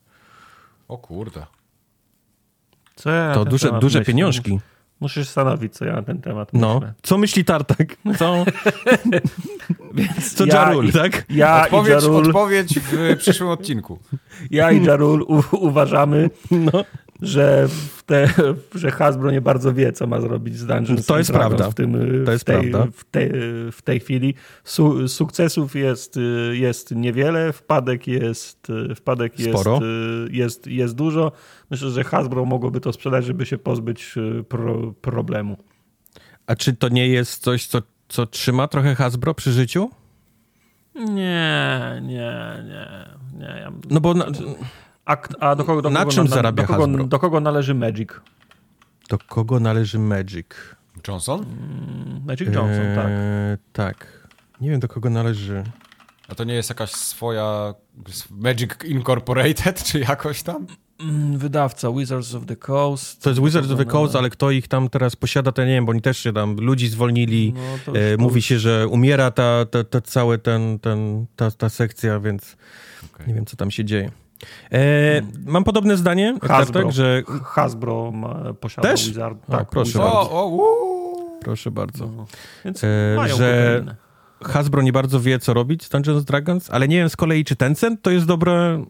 O 0.89 0.99
kurde. 0.99 1.47
Co 2.97 3.11
ja 3.11 3.35
To 3.35 3.45
duże, 3.45 3.73
duże 3.81 3.99
myślę? 3.99 4.13
pieniążki. 4.13 4.61
Muszę 5.01 5.15
się 5.21 5.25
zastanowić, 5.25 5.75
co 5.75 5.85
ja 5.85 5.93
na 5.93 6.03
ten 6.03 6.21
temat 6.21 6.49
No. 6.53 6.75
myślę. 6.75 6.93
Co 7.03 7.19
myśli 7.19 7.45
Tartak? 7.45 7.97
Co, 8.19 8.45
co 10.37 10.47
ja 10.47 10.55
Jarul, 10.55 10.89
i- 10.89 10.93
tak? 10.93 11.25
Ja 11.31 11.61
i 11.61 11.65
Odpowiedź, 11.65 11.91
Jarul, 12.03 12.17
odpowiedź 12.27 12.79
w 12.81 13.17
przyszłym 13.19 13.49
odcinku. 13.51 13.99
ja 14.51 14.73
i 14.73 14.85
Jarul 14.85 15.23
u, 15.23 15.43
uważamy, 15.53 16.31
No. 16.51 16.85
Że, 17.23 17.69
w 17.69 18.03
te, 18.03 18.29
że 18.75 18.91
Hasbro 18.91 19.31
nie 19.31 19.41
bardzo 19.41 19.75
wie, 19.75 19.93
co 19.93 20.07
ma 20.07 20.21
zrobić 20.21 20.57
z 20.57 20.67
Dungeons 20.67 21.07
To 21.07 21.19
jest 21.19 21.33
prawda. 21.33 21.71
W, 21.71 21.75
tym, 21.75 22.25
To 22.27 22.33
jest 22.33 22.45
w, 22.45 22.47
tej, 22.47 22.71
prawda. 22.71 22.93
W, 22.97 23.05
tej, 23.05 23.31
w 23.73 23.83
tej 23.85 24.01
chwili. 24.01 24.35
Su, 24.65 25.09
sukcesów 25.09 25.75
jest, 25.75 26.17
y, 26.17 26.57
jest 26.57 26.91
niewiele, 26.91 27.53
wpadek 27.53 28.07
jest, 28.07 28.67
wpadek 28.97 29.39
jest, 29.39 29.51
Sporo. 29.51 29.81
jest, 30.31 30.67
jest 30.67 30.95
dużo. 30.95 31.33
Myślę, 31.71 31.91
że 31.91 32.05
Hasbro 32.05 32.45
mogłoby 32.45 32.81
to 32.81 32.93
sprzedać, 32.93 33.25
żeby 33.25 33.47
się 33.47 33.59
pozbyć 33.59 34.15
pro, 34.49 34.93
problemu. 34.93 35.57
A 36.47 36.57
czy 36.57 36.73
to 36.77 36.89
nie 36.89 37.09
jest 37.09 37.43
coś, 37.43 37.67
co, 37.67 37.83
co 38.09 38.27
trzyma 38.27 38.69
trochę 38.69 38.95
Hasbro 38.95 39.35
przy 39.35 39.53
życiu? 39.53 39.91
Nie, 40.95 42.01
nie, 42.03 42.63
nie. 42.65 42.89
nie 43.39 43.61
ja, 43.61 43.73
No 43.91 44.01
bo 44.01 44.15
na, 44.15 44.27
a, 45.07 45.17
a 45.41 45.55
do 45.57 45.65
kogo, 45.65 45.83
do 45.83 45.91
Na 45.91 46.01
kogo, 46.01 46.13
czym 46.13 46.29
zarabia 46.29 46.63
do 46.63 46.67
kogo, 46.69 46.87
Hasbro? 46.87 47.05
do 47.05 47.19
kogo 47.19 47.41
należy 47.41 47.75
Magic? 47.75 48.09
do 49.09 49.19
kogo 49.19 49.61
należy 49.61 49.99
Magic? 49.99 50.47
Johnson? 51.09 51.47
Magic 52.27 52.47
Johnson, 52.55 52.95
tak. 52.95 53.07
Eee, 53.09 53.59
tak. 53.73 54.29
Nie 54.61 54.71
wiem, 54.71 54.81
do 54.81 54.89
kogo 54.89 55.11
należy. 55.11 55.65
A 56.29 56.35
to 56.35 56.45
nie 56.45 56.55
jest 56.55 56.69
jakaś 56.69 56.91
swoja 56.91 57.75
Magic 58.31 58.71
Incorporated, 58.85 59.85
czy 59.85 60.01
jakoś 60.01 60.43
tam? 60.43 60.67
Mm, 61.01 61.39
Wydawca 61.39 61.93
Wizards 61.93 62.35
of 62.35 62.47
the 62.47 62.57
Coast. 62.57 63.23
To 63.23 63.31
jest 63.31 63.43
Wizards 63.43 63.71
of 63.71 63.79
the 63.79 63.85
Coast, 63.85 64.17
ale 64.17 64.31
kto 64.31 64.51
ich 64.51 64.69
tam 64.69 64.89
teraz 64.89 65.17
posiada, 65.17 65.53
to 65.53 65.63
nie 65.65 65.71
wiem, 65.71 65.85
bo 65.87 65.91
oni 65.91 66.01
też 66.03 66.19
się 66.19 66.33
tam 66.33 66.57
ludzi 66.57 66.89
zwolnili. 66.89 67.55
No, 67.87 67.93
E, 68.01 68.17
mówi 68.17 68.43
się, 68.43 68.59
że 68.59 68.89
umiera 68.89 69.31
ta, 69.31 69.67
ta, 69.67 69.85
ta 69.85 70.01
całe 70.01 70.39
ten, 70.39 70.79
ten, 70.79 71.27
ta, 71.37 71.51
ta 71.51 71.69
sekcja, 71.69 72.21
więc 72.21 72.57
Okej. 73.15 73.27
nie 73.29 73.35
wiem, 73.35 73.47
co 73.47 73.57
tam 73.57 73.71
się 73.71 73.85
dzieje. 73.85 74.11
E, 74.73 75.23
mam 75.47 75.65
podobne 75.65 75.97
zdanie. 75.97 76.35
Hasbro. 76.43 76.73
Tartak, 76.81 76.93
że... 76.93 77.23
Hasbro 77.45 78.11
ma, 78.13 78.55
posiada 78.61 78.89
Też? 78.89 79.09
Wizard. 79.09 79.39
O, 79.49 79.53
Tak, 79.53 79.71
proszę 79.71 79.89
Wizard. 79.93 80.05
bardzo. 80.15 80.31
O, 80.31 80.45
o. 80.45 81.39
Proszę 81.41 81.71
bardzo. 81.71 82.07
No. 82.07 82.27
Więc 82.65 82.85
E, 82.85 82.89
mają 83.17 83.37
że-. 83.37 83.85
Hasbro 84.45 84.83
nie 84.83 84.93
bardzo 84.93 85.21
wie, 85.21 85.39
co 85.39 85.55
robić 85.55 85.85
z 85.85 85.89
Dungeons 85.89 86.25
Dragons, 86.25 86.71
ale 86.71 86.89
nie 86.89 86.97
wiem 86.97 87.09
z 87.09 87.17
kolei, 87.17 87.45
czy 87.45 87.57
Tencent 87.57 88.03
to 88.03 88.11
jest 88.11 88.27
dobre, 88.27 88.85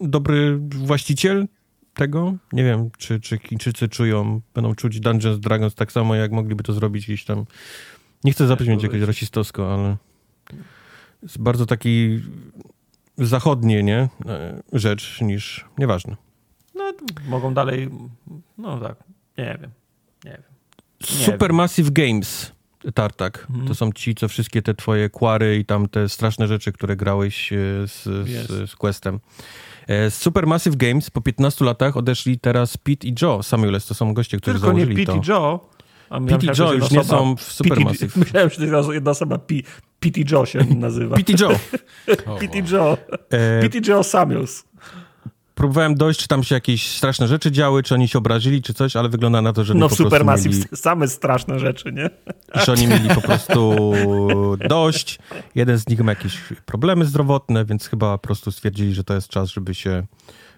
dobry 0.00 0.58
właściciel 0.68 1.46
tego. 1.94 2.34
Nie 2.52 2.64
wiem, 2.64 2.90
czy, 2.98 3.20
czy 3.20 3.38
Chińczycy 3.38 3.88
czują, 3.88 4.40
będą 4.54 4.74
czuć 4.74 5.00
Dungeons 5.00 5.40
Dragons 5.40 5.74
tak 5.74 5.92
samo, 5.92 6.14
jak 6.14 6.32
mogliby 6.32 6.62
to 6.62 6.72
zrobić 6.72 7.04
gdzieś 7.04 7.24
tam. 7.24 7.44
Nie 8.24 8.32
chcę 8.32 8.46
zabrzmieć 8.46 8.70
jakoś 8.82 8.88
powiedzieć. 8.88 9.06
rasistowsko, 9.06 9.74
ale 9.74 9.96
jest 11.22 11.38
bardzo 11.38 11.66
taki 11.66 12.20
zachodnie, 13.18 13.82
nie? 13.82 14.08
E, 14.26 14.62
Rzecz 14.72 15.20
niż, 15.20 15.64
nieważne. 15.78 16.16
No, 16.74 16.92
to 16.92 17.04
mogą 17.28 17.54
dalej, 17.54 17.88
no 18.58 18.80
tak, 18.80 18.96
nie 19.38 19.58
wiem, 19.62 19.70
nie 20.24 20.30
wiem. 20.30 20.42
Nie 21.00 21.24
Supermassive 21.26 21.90
Games, 21.90 22.52
Tartak. 22.94 23.46
Mhm. 23.50 23.68
To 23.68 23.74
są 23.74 23.92
ci, 23.92 24.14
co 24.14 24.28
wszystkie 24.28 24.62
te 24.62 24.74
twoje 24.74 25.10
kwary 25.10 25.58
i 25.58 25.64
tam 25.64 25.88
te 25.88 26.08
straszne 26.08 26.46
rzeczy, 26.48 26.72
które 26.72 26.96
grałeś 26.96 27.52
e, 27.52 27.56
z, 27.86 28.02
z, 28.02 28.70
z 28.70 28.76
Questem. 28.76 29.20
E, 29.88 30.10
Z 30.10 30.14
Supermassive 30.14 30.76
Games 30.76 31.10
po 31.10 31.20
15 31.20 31.64
latach 31.64 31.96
odeszli 31.96 32.38
teraz 32.38 32.76
Pete 32.76 33.06
i 33.08 33.14
Joe 33.22 33.42
Samuels. 33.42 33.86
To 33.86 33.94
są 33.94 34.14
goście, 34.14 34.36
którzy 34.36 34.58
Tylko 34.60 34.72
nie 34.72 34.80
założyli 34.80 35.06
Pete 35.06 35.18
to. 35.20 35.26
i 35.26 35.28
Joe. 35.30 35.68
I 36.18 36.20
myślałem, 36.20 36.54
Joe 36.58 36.72
już 36.72 36.90
nie 36.90 37.04
są 37.04 37.36
w 37.36 37.42
Supermassive. 37.42 38.16
Myślałem, 38.16 38.50
że 38.50 38.56
to 38.56 38.62
jest 38.76 38.88
jedna 38.94 39.10
osoba 39.10 39.38
P- 39.38 39.54
Pete 40.00 40.20
i 40.20 40.24
Joe 40.32 40.46
się 40.46 40.64
nazywa. 40.76 41.16
I 41.16 41.24
Joe. 41.40 41.50
I 42.42 42.48
wow. 42.48 42.68
Joe. 42.72 42.98
E, 43.32 43.66
i 43.66 43.88
Joe 43.88 44.02
Samuels. 44.04 44.64
próbowałem 45.54 45.94
dojść, 45.94 46.20
czy 46.20 46.28
tam 46.28 46.42
się 46.44 46.54
jakieś 46.54 46.88
straszne 46.96 47.28
rzeczy 47.28 47.50
działy, 47.52 47.82
czy 47.82 47.94
oni 47.94 48.08
się 48.08 48.18
obrazili, 48.18 48.62
czy 48.62 48.74
coś, 48.74 48.96
ale 48.96 49.08
wygląda 49.08 49.42
na 49.42 49.52
to, 49.52 49.64
że 49.64 49.74
No 49.74 49.88
w 49.88 49.94
Supermassive 49.94 50.54
mieli, 50.54 50.68
same 50.76 51.08
straszne 51.08 51.58
rzeczy, 51.58 51.92
nie? 51.92 52.10
że 52.54 52.72
oni 52.72 52.86
mieli 52.86 53.08
po 53.08 53.20
prostu 53.20 53.76
dość. 54.68 55.18
Jeden 55.54 55.78
z 55.78 55.88
nich 55.88 56.00
ma 56.00 56.12
jakieś 56.12 56.38
problemy 56.66 57.04
zdrowotne, 57.04 57.64
więc 57.64 57.86
chyba 57.88 58.18
po 58.18 58.22
prostu 58.26 58.52
stwierdzili, 58.52 58.94
że 58.94 59.04
to 59.04 59.14
jest 59.14 59.28
czas, 59.28 59.48
żeby 59.50 59.74
się, 59.74 60.06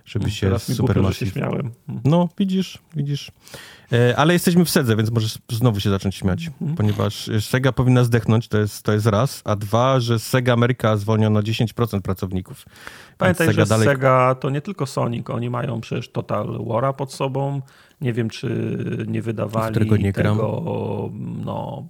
żeby 0.05 0.31
się 0.31 0.47
Teraz 0.47 0.65
z 0.65 0.69
mi 0.69 0.75
że 0.75 0.83
się 0.83 0.87
Supermassive 0.87 1.33
śmiałem. 1.33 1.71
No, 2.05 2.29
widzisz, 2.39 2.79
widzisz. 2.97 3.31
E, 3.93 4.17
ale 4.17 4.33
jesteśmy 4.33 4.65
w 4.65 4.71
Sedze, 4.71 4.97
więc 4.97 5.11
możesz 5.11 5.39
znowu 5.53 5.81
się 5.81 5.91
zacząć 5.91 6.15
śmiać, 6.15 6.47
Mhm. 6.47 6.77
ponieważ 6.77 7.31
Sega 7.41 7.73
powinna 7.73 8.05
zdechnąć, 8.05 8.49
to 8.49 8.59
jest, 8.59 8.83
to 8.83 8.93
jest 8.93 9.07
raz, 9.07 9.43
a 9.45 9.57
dwa, 9.57 10.01
że 10.01 10.19
Sega 10.19 10.53
Ameryka 10.53 10.97
zwolniono 10.97 11.41
10% 11.43 12.01
pracowników. 12.01 12.65
Pamiętaj, 13.19 13.47
Sega 13.47 13.65
że 13.65 13.69
dalej... 13.69 13.89
Sega 13.89 14.35
to 14.35 14.51
nie 14.51 14.61
tylko 14.61 14.87
Sonic, 14.87 15.31
oni 15.31 15.51
mają 15.51 15.81
przecież 15.81 16.09
Total 16.13 16.47
War'a 16.47 16.93
pod 16.95 17.13
sobą. 17.13 17.63
Nie 18.01 18.13
wiem, 18.13 18.31
czy 18.31 18.79
nie 19.07 19.23
wydawali 19.23 19.71
którego 19.71 19.97
nie 19.97 20.13
gram. 20.13 20.37
tego, 20.37 20.63
no, 21.45 21.85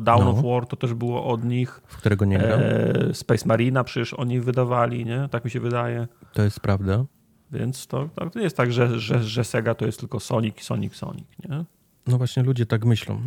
Down 0.00 0.24
No. 0.24 0.30
of 0.30 0.42
War 0.44 0.66
to 0.66 0.76
też 0.76 0.94
było 0.94 1.24
od 1.26 1.44
nich. 1.44 1.80
w 1.88 1.96
którego 1.96 2.24
nie 2.24 2.38
gram. 2.38 2.60
E, 2.60 3.14
Space 3.14 3.48
Marina 3.48 3.84
przecież 3.84 4.14
oni 4.14 4.40
wydawali, 4.40 5.04
nie? 5.04 5.28
Tak 5.30 5.44
mi 5.44 5.50
się 5.50 5.60
wydaje. 5.60 6.08
To 6.32 6.42
jest 6.42 6.60
prawda. 6.60 7.04
Więc 7.52 7.86
to, 7.86 8.08
to 8.14 8.38
nie 8.38 8.42
jest 8.44 8.56
tak, 8.56 8.72
że, 8.72 9.00
że, 9.00 9.24
że 9.24 9.44
Sega 9.44 9.74
to 9.74 9.86
jest 9.86 10.00
tylko 10.00 10.20
Sonic, 10.20 10.62
Sonic, 10.62 10.94
Sonic, 10.96 11.26
nie? 11.48 11.64
No 12.06 12.18
właśnie, 12.18 12.42
ludzie 12.42 12.66
tak 12.66 12.84
myślą. 12.84 13.20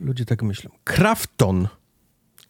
Ludzie 0.00 0.24
tak 0.24 0.42
myślą. 0.42 0.70
Krafton. 0.84 1.68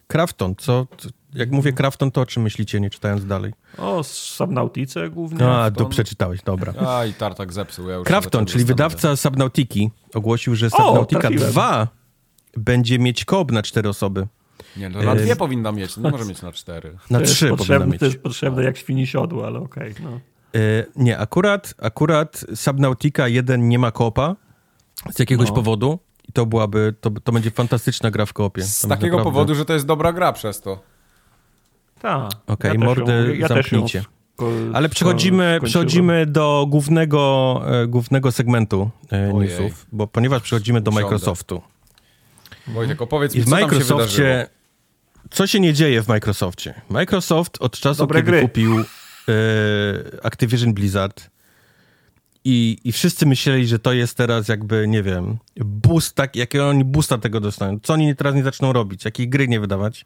Krafton, 0.06 0.54
co? 0.58 0.86
Jak 1.34 1.50
mówię 1.50 1.72
Krafton, 1.72 2.10
to 2.10 2.20
o 2.20 2.26
czym 2.26 2.42
myślicie, 2.42 2.80
nie 2.80 2.90
czytając 2.90 3.26
dalej? 3.26 3.52
O, 3.78 4.04
Subnautice 4.04 5.10
głównie. 5.10 5.48
A, 5.48 5.70
to 5.70 5.86
przeczytałeś, 5.86 6.42
dobra. 6.42 6.74
A, 6.88 7.04
i 7.04 7.14
tartak 7.14 7.52
zepsuł. 7.52 7.88
Ja 7.88 8.00
Krafton, 8.02 8.46
czyli 8.46 8.64
wydawca 8.64 9.16
Subnautiki, 9.16 9.90
ogłosił, 10.14 10.54
że 10.54 10.70
Subnautica 10.70 11.20
trafiłem. 11.20 11.50
2 11.50 11.88
będzie 12.56 12.98
mieć 12.98 13.24
koop 13.24 13.52
na 13.52 13.62
cztery 13.62 13.88
osoby. 13.88 14.26
Nie, 14.76 14.88
no 14.88 15.02
na 15.02 15.12
E, 15.12 15.16
dwie 15.16 15.36
powinna 15.36 15.72
mieć, 15.72 15.96
nie 15.96 16.10
może 16.10 16.24
mieć 16.24 16.42
na 16.42 16.52
cztery. 16.52 16.96
Na 17.10 17.20
trzy 17.20 17.44
powinna 17.44 17.56
potrzebne, 17.56 17.86
mieć. 17.86 18.00
To 18.00 18.06
jest 18.06 18.18
potrzebne 18.18 18.64
jak 18.64 18.76
świni 18.76 19.06
siodło, 19.06 19.46
ale 19.46 19.58
okej. 19.58 19.94
no. 20.02 20.20
E, 20.56 20.84
nie, 20.96 21.18
akurat, 21.18 21.74
akurat 21.82 22.44
Subnautica 22.54 23.28
1 23.28 23.68
nie 23.68 23.78
ma 23.78 23.90
koopa 23.90 24.36
z 25.14 25.18
jakiegoś 25.18 25.48
No. 25.48 25.54
powodu 25.54 25.98
i 26.28 26.32
to 26.32 26.46
byłaby, 26.46 26.94
to, 27.00 27.10
to 27.10 27.32
będzie 27.32 27.50
fantastyczna 27.50 28.10
gra 28.10 28.26
w 28.26 28.32
koopie. 28.32 28.62
Z 28.62 28.80
takiego 28.80 28.96
naprawdę- 29.16 29.24
powodu, 29.24 29.54
że 29.54 29.64
to 29.64 29.72
jest 29.72 29.86
dobra 29.86 30.12
gra 30.12 30.32
przez 30.32 30.60
to. 30.60 30.82
Tak. 32.00 32.30
Okej, 32.46 32.68
ja 32.68 32.74
też 32.78 32.84
mordy 32.84 33.12
ją- 33.12 33.34
ja 33.34 33.48
zamknijcie. 33.48 34.04
Ale 34.74 34.88
przechodzimy, 34.88 35.60
przechodzimy 35.64 36.26
do 36.26 36.66
głównego, 36.68 37.62
e, 37.82 37.86
głównego 37.86 38.32
segmentu 38.32 38.90
e, 39.12 39.32
Ojej. 39.34 39.48
newsów, 39.50 39.86
bo 39.92 40.06
ponieważ 40.06 40.42
przechodzimy 40.42 40.80
do. 40.80 40.90
Microsoftu. 40.90 41.62
Wojtek, 42.68 43.02
opowiedz 43.02 43.34
I 43.34 43.38
mi, 43.38 43.44
w 43.44 43.48
co 43.48 43.50
tam 43.50 43.60
się 43.60 43.66
wydarzyło. 43.66 43.98
Microsoftie, 43.98 44.46
co 45.30 45.46
się 45.46 45.60
nie 45.60 45.72
dzieje 45.72 46.02
w 46.02 46.08
Microsoftie? 46.08 46.74
Microsoft 46.88 47.56
od 47.60 47.78
czasu, 47.78 47.98
Dobre 47.98 48.18
kiedy 48.20 48.30
gry. 48.30 48.40
kupił 48.42 48.84
Activision 50.22 50.74
Blizzard. 50.74 51.30
I, 52.44 52.78
i 52.84 52.92
wszyscy 52.92 53.26
myśleli, 53.26 53.66
że 53.66 53.78
to 53.78 53.92
jest 53.92 54.16
teraz 54.16 54.48
jakby, 54.48 54.88
nie 54.88 55.02
wiem, 55.02 55.38
boost, 55.56 56.14
tak, 56.14 56.36
jakiego 56.36 56.68
oni 56.68 56.84
boosta 56.84 57.18
tego 57.18 57.40
dostają. 57.40 57.78
Co 57.82 57.92
oni 57.92 58.16
teraz 58.16 58.34
nie 58.34 58.42
zaczną 58.42 58.72
robić, 58.72 59.04
jakiej 59.04 59.28
gry 59.28 59.48
nie 59.48 59.60
wydawać, 59.60 60.04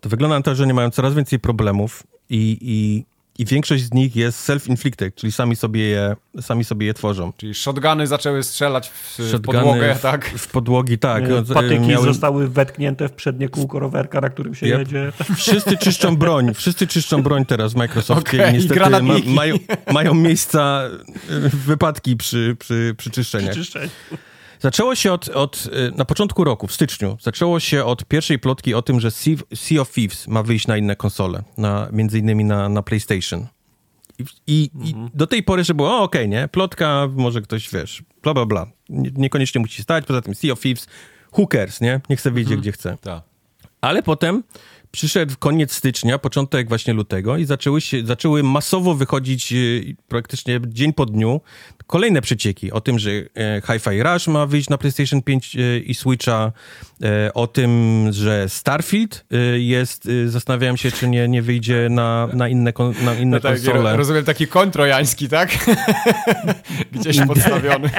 to 0.00 0.08
wygląda 0.08 0.36
na 0.36 0.42
to, 0.42 0.54
że 0.54 0.62
oni 0.62 0.72
mają 0.72 0.90
coraz 0.90 1.14
więcej 1.14 1.38
problemów 1.38 2.02
i, 2.30 2.58
i, 2.60 3.04
i 3.38 3.44
większość 3.44 3.82
z 3.84 3.94
nich 3.94 4.16
jest 4.16 4.48
self-inflicted, 4.48 5.10
czyli 5.14 5.32
sami 5.32 5.56
sobie 5.56 5.80
je, 5.82 6.16
sami 6.40 6.64
sobie 6.64 6.86
je 6.86 6.94
tworzą. 6.94 7.32
Czyli 7.36 7.54
shotguny 7.54 8.06
zaczęły 8.06 8.42
strzelać 8.42 8.88
w, 8.88 9.40
podłogę, 9.40 9.94
w, 9.94 10.00
tak? 10.00 10.26
W 10.28 10.48
podłogi, 10.48 10.98
tak. 10.98 11.24
E, 11.24 11.54
Patyki 11.54 11.80
miały- 11.86 12.04
zostały 12.04 12.48
wetknięte 12.48 13.08
w 13.08 13.12
przednie 13.12 13.48
kółko 13.48 13.78
rowerka, 13.78 14.20
na 14.20 14.28
którym 14.30 14.54
się 14.54 14.66
Yep. 14.66 14.78
jedzie. 14.78 15.12
Wszyscy 15.36 15.76
czyszczą 15.76 16.16
broń, 16.16 16.54
wszyscy 16.54 16.86
czyszczą 16.86 17.22
broń 17.22 17.46
teraz 17.46 17.72
w 17.72 17.76
Microsoftie 17.76 18.48
i 18.50 18.52
niestety 18.52 18.80
ma, 18.80 18.88
granatniki. 18.88 19.30
mają, 19.30 19.56
mają 19.92 20.14
miejsca 20.14 20.82
e, 21.30 21.48
wypadki 21.48 22.16
przy, 22.16 22.56
przy, 22.58 22.94
przy 22.98 23.10
czyszczeniach. 23.10 23.54
Czyszczeń. 23.54 23.88
Zaczęło 24.62 24.94
się 24.94 25.12
od, 25.12 25.28
od, 25.28 25.68
e, 25.72 25.96
na 25.96 26.04
początku 26.04 26.44
roku, 26.44 26.66
w 26.66 26.72
styczniu, 26.72 27.16
zaczęło 27.20 27.60
się 27.60 27.84
od 27.84 28.04
pierwszej 28.04 28.38
plotki 28.38 28.74
o 28.74 28.82
tym, 28.82 29.00
że 29.00 29.10
Sea, 29.10 29.34
sea 29.54 29.80
of 29.80 29.92
Thieves 29.92 30.28
ma 30.28 30.42
wyjść 30.42 30.66
na 30.66 30.76
inne 30.76 30.96
konsole, 30.96 31.42
na, 31.58 31.88
między 31.92 32.18
innymi 32.18 32.44
na, 32.44 32.68
na 32.68 32.82
PlayStation. 32.82 33.46
I, 34.18 34.24
i, 34.46 34.70
i 34.84 34.94
do 35.14 35.26
tej 35.26 35.42
pory, 35.42 35.64
że 35.64 35.74
było, 35.74 35.90
o, 35.90 36.02
okej, 36.02 36.28
nie, 36.28 36.48
plotka, 36.48 37.08
może 37.16 37.40
ktoś, 37.40 37.70
wiesz, 37.70 38.02
bla, 38.22 38.34
bla, 38.34 38.46
bla. 38.46 38.66
Nie, 38.88 39.10
niekoniecznie 39.16 39.60
musi 39.60 39.82
stać, 39.82 40.04
poza 40.06 40.22
tym 40.22 40.34
Sea 40.34 40.52
of 40.52 40.60
Thieves, 40.60 40.86
hookers, 41.32 41.80
nie? 41.80 42.00
Niech 42.08 42.20
sobie 42.20 42.34
wyjdzie, 42.34 42.56
gdzie 42.56 42.72
chce. 42.72 42.96
Tak. 43.00 43.22
Ale 43.80 44.02
potem 44.02 44.42
przyszedł 44.92 45.34
koniec 45.38 45.72
stycznia, 45.72 46.18
początek 46.18 46.68
właśnie 46.68 46.92
lutego 46.92 47.36
i 47.36 47.44
zaczęły, 47.44 47.80
się, 47.80 48.06
zaczęły 48.06 48.42
masowo 48.42 48.94
wychodzić 48.94 49.52
e, 49.52 49.56
praktycznie 50.08 50.60
dzień 50.66 50.92
po 50.92 51.06
dniu 51.06 51.40
kolejne 51.92 52.22
przecieki 52.22 52.72
o 52.72 52.80
tym, 52.80 52.98
że 52.98 53.10
e, 53.10 53.62
Hi-Fi 53.66 54.02
Rush 54.02 54.26
ma 54.26 54.46
wyjść 54.46 54.68
na 54.68 54.78
PlayStation 54.78 55.22
5 55.22 55.56
e, 55.56 55.78
i 55.78 55.94
Switcha, 55.94 56.52
e, 57.02 57.34
o 57.34 57.46
tym, 57.46 58.06
że 58.10 58.48
Starfield 58.48 59.24
jest, 59.56 60.08
zastanawiałem 60.26 60.76
się, 60.76 60.92
czy 60.92 61.08
nie, 61.08 61.28
nie 61.28 61.42
wyjdzie 61.42 61.88
na, 61.90 62.28
na 62.32 62.48
inne, 62.48 62.72
na 63.02 63.14
inne 63.14 63.36
No 63.36 63.40
tak, 63.40 63.56
konsole. 63.56 63.96
rozumiem 63.96 64.24
taki 64.24 64.46
koń 64.46 64.70
trojański, 64.70 65.28
tak? 65.28 65.50
Gdzieś 66.92 67.20
podstawiony. 67.26 67.90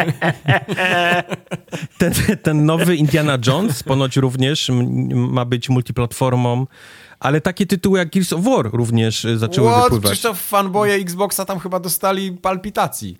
Ten, 1.97 2.13
ten 2.43 2.65
nowy 2.65 2.95
Indiana 2.95 3.37
Jones 3.47 3.83
ponoć 3.83 4.17
również 4.17 4.71
ma 5.13 5.45
być 5.45 5.69
multiplatformą, 5.69 6.67
ale 7.23 7.41
takie 7.41 7.65
tytuły 7.65 7.99
jak 7.99 8.09
Gears 8.09 8.33
of 8.33 8.43
War 8.43 8.69
również 8.73 9.25
e, 9.25 9.37
zaczęły 9.37 9.69
What? 9.69 9.83
wypływać. 9.83 10.11
Przecież 10.11 10.21
to 10.21 10.33
fanboye 10.33 10.93
Xboxa 10.93 11.45
tam 11.45 11.59
chyba 11.59 11.79
dostali 11.79 12.31
palpitacji. 12.31 13.17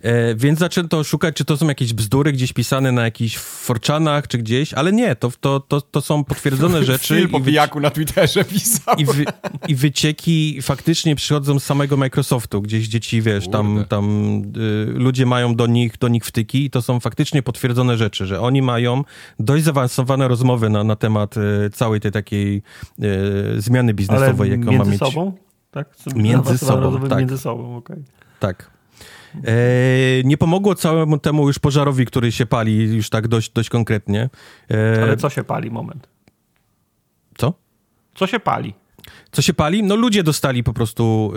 E, 0.00 0.34
więc 0.34 0.58
zaczęto 0.58 1.04
szukać, 1.04 1.36
czy 1.36 1.44
to 1.44 1.56
są 1.56 1.68
jakieś 1.68 1.94
bzdury 1.94 2.32
gdzieś 2.32 2.52
pisane 2.52 2.92
na 2.92 3.02
jakichś 3.02 3.36
forczanach, 3.36 4.28
czy 4.28 4.38
gdzieś, 4.38 4.74
ale 4.74 4.92
nie, 4.92 5.16
to, 5.16 5.30
to, 5.40 5.60
to, 5.60 5.80
to 5.80 6.00
są 6.00 6.24
potwierdzone 6.24 6.84
rzeczy 6.92 7.16
Phil 7.16 7.28
po 7.28 7.40
pijaku 7.40 7.80
na 7.80 7.90
Twitterze 7.90 8.44
pisał. 8.44 8.96
i, 8.96 9.04
wy, 9.04 9.24
i 9.68 9.74
wycieki 9.74 10.62
faktycznie 10.62 11.16
przychodzą 11.16 11.58
z 11.58 11.64
samego 11.64 11.96
Microsoftu, 11.96 12.62
gdzieś 12.62 12.88
dzieci, 12.88 13.22
wiesz, 13.22 13.48
tam, 13.48 13.66
Kurde. 13.66 13.88
tam 13.88 14.42
y, 14.56 14.86
ludzie 14.86 15.26
mają 15.26 15.54
do 15.54 15.66
nich, 15.66 15.98
do 15.98 16.08
nich 16.08 16.24
wtyki 16.24 16.64
i 16.64 16.70
to 16.70 16.82
są 16.82 17.00
faktycznie 17.00 17.42
potwierdzone 17.42 17.96
rzeczy, 17.96 18.26
że 18.26 18.40
oni 18.40 18.62
mają 18.62 19.04
dość 19.38 19.64
zaawansowane 19.64 20.28
rozmowy 20.28 20.70
na, 20.70 20.84
na 20.84 20.96
temat 20.96 21.36
y, 21.36 21.70
całej 21.70 22.00
tej 22.00 22.12
takiej 22.12 22.62
y, 23.02 23.60
zmiany 23.60 23.86
Ale 23.88 23.94
biznesowej, 23.94 24.50
jaką 24.50 24.64
ma 24.64 24.70
między 24.70 24.90
mieć. 24.90 25.00
sobą? 25.00 25.32
Tak? 25.70 25.88
Między 26.16 26.58
sobą, 26.58 27.08
tak. 27.08 27.18
Między 27.18 27.38
sobą, 27.38 27.76
okej. 27.76 28.04
Tak. 28.40 28.77
E, 29.34 29.50
nie 30.24 30.38
pomogło 30.38 30.74
całemu 30.74 31.18
temu 31.18 31.46
już 31.46 31.58
pożarowi, 31.58 32.06
który 32.06 32.32
się 32.32 32.46
pali 32.46 32.96
już 32.96 33.10
tak 33.10 33.28
dość, 33.28 33.50
dość 33.50 33.68
konkretnie. 33.68 34.30
E, 34.70 35.02
Ale 35.02 35.16
co 35.16 35.30
się 35.30 35.44
pali, 35.44 35.70
moment. 35.70 36.08
co? 37.38 37.54
Co 38.14 38.26
się 38.26 38.40
pali? 38.40 38.74
Co 39.32 39.42
się 39.42 39.54
pali? 39.54 39.82
No 39.82 39.96
ludzie 39.96 40.22
dostali 40.22 40.64
po 40.64 40.72
prostu 40.72 41.32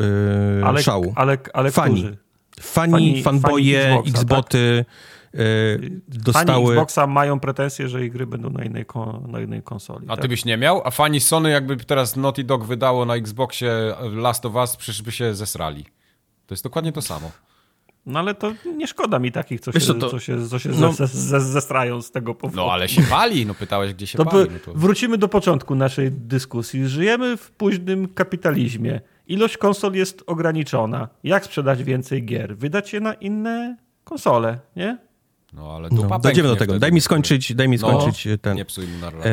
e, 0.62 0.66
Ale, 0.66 0.84
szału. 0.84 1.14
ale, 1.16 1.38
ale 1.54 1.72
Fani. 1.72 1.96
którzy? 1.96 2.18
Fani, 2.62 2.94
fani- 2.94 3.24
fanboje, 3.24 3.84
fani 3.84 3.98
Xboxa, 4.00 4.22
Xboty 4.22 4.86
e, 5.34 5.38
Fani 5.80 6.02
dostały... 6.08 6.74
Xboxa 6.74 7.08
mają 7.08 7.40
pretensje, 7.40 7.88
że 7.90 8.06
ich 8.06 8.12
gry 8.12 8.28
będą 8.28 8.50
na 8.50 8.64
innej, 8.64 8.86
kon, 8.86 9.32
na 9.32 9.40
innej 9.42 9.64
konsoli. 9.64 10.06
A 10.08 10.16
tak? 10.16 10.22
ty 10.22 10.28
byś 10.28 10.46
nie 10.46 10.58
miał? 10.58 10.82
A 10.86 10.92
fani 10.92 11.20
Sony 11.20 11.50
jakby 11.50 11.78
teraz 11.78 12.16
Naughty 12.16 12.44
Dog 12.44 12.66
wydało 12.66 13.06
na 13.06 13.16
Xboxie 13.16 13.96
Last 14.12 14.46
of 14.46 14.56
Us, 14.56 14.76
przecież 14.76 15.02
by 15.02 15.12
się 15.12 15.36
zesrali. 15.36 15.86
To 16.46 16.54
jest 16.54 16.64
dokładnie 16.64 16.92
to 16.92 17.02
samo. 17.02 17.32
No 18.06 18.20
ale 18.20 18.36
to 18.36 18.54
nie 18.78 18.88
szkoda 18.88 19.20
mi 19.20 19.32
takich, 19.32 19.62
co 19.62 19.72
Wiesz 19.72 19.84
się, 19.84 19.88
co, 19.88 19.94
to- 19.94 20.10
co 20.10 20.20
się, 20.20 20.48
co 20.48 20.60
się 20.60 20.70
no- 20.70 20.94
ze, 20.94 21.08
ze, 21.08 21.42
zestrają 21.42 22.02
z 22.02 22.12
tego 22.12 22.36
powodu. 22.36 22.58
No 22.58 22.72
ale 22.72 22.90
się 22.90 23.02
pali, 23.02 23.46
no 23.46 23.54
pytałeś 23.54 23.94
gdzie 23.94 24.08
się 24.08 24.18
To 24.18 24.26
pali. 24.26 24.50
No 24.54 24.60
to... 24.66 24.74
wrócimy 24.80 25.18
do 25.18 25.28
początku 25.28 25.76
naszej 25.76 26.12
dyskusji. 26.12 26.88
Żyjemy 26.88 27.38
w 27.38 27.52
późnym 27.52 28.08
kapitalizmie. 28.08 29.02
Ilość 29.28 29.58
konsol 29.58 29.94
jest 29.94 30.24
ograniczona. 30.28 31.08
Jak 31.24 31.46
sprzedać 31.46 31.84
więcej 31.84 32.26
gier? 32.26 32.58
Wydać 32.58 32.94
je 32.94 33.00
na 33.00 33.14
inne 33.14 33.78
konsole, 34.04 34.60
nie? 34.76 34.98
No 35.54 35.76
ale 35.76 35.90
No, 35.92 36.02
dupa 36.02 36.20
dojdziemy 36.20 36.48
do 36.50 36.56
tego. 36.56 36.66
wtedy. 36.74 36.80
Daj 36.80 36.92
mi 36.92 37.02
skończyć, 37.02 37.56
daj 37.56 37.70
mi 37.70 37.78
No, 37.78 37.88
skończyć 38.00 38.28
ten. 38.42 38.58
Nie 38.58 38.66
psuj 38.66 38.88
mi 38.88 38.98
narracji. 39.02 39.32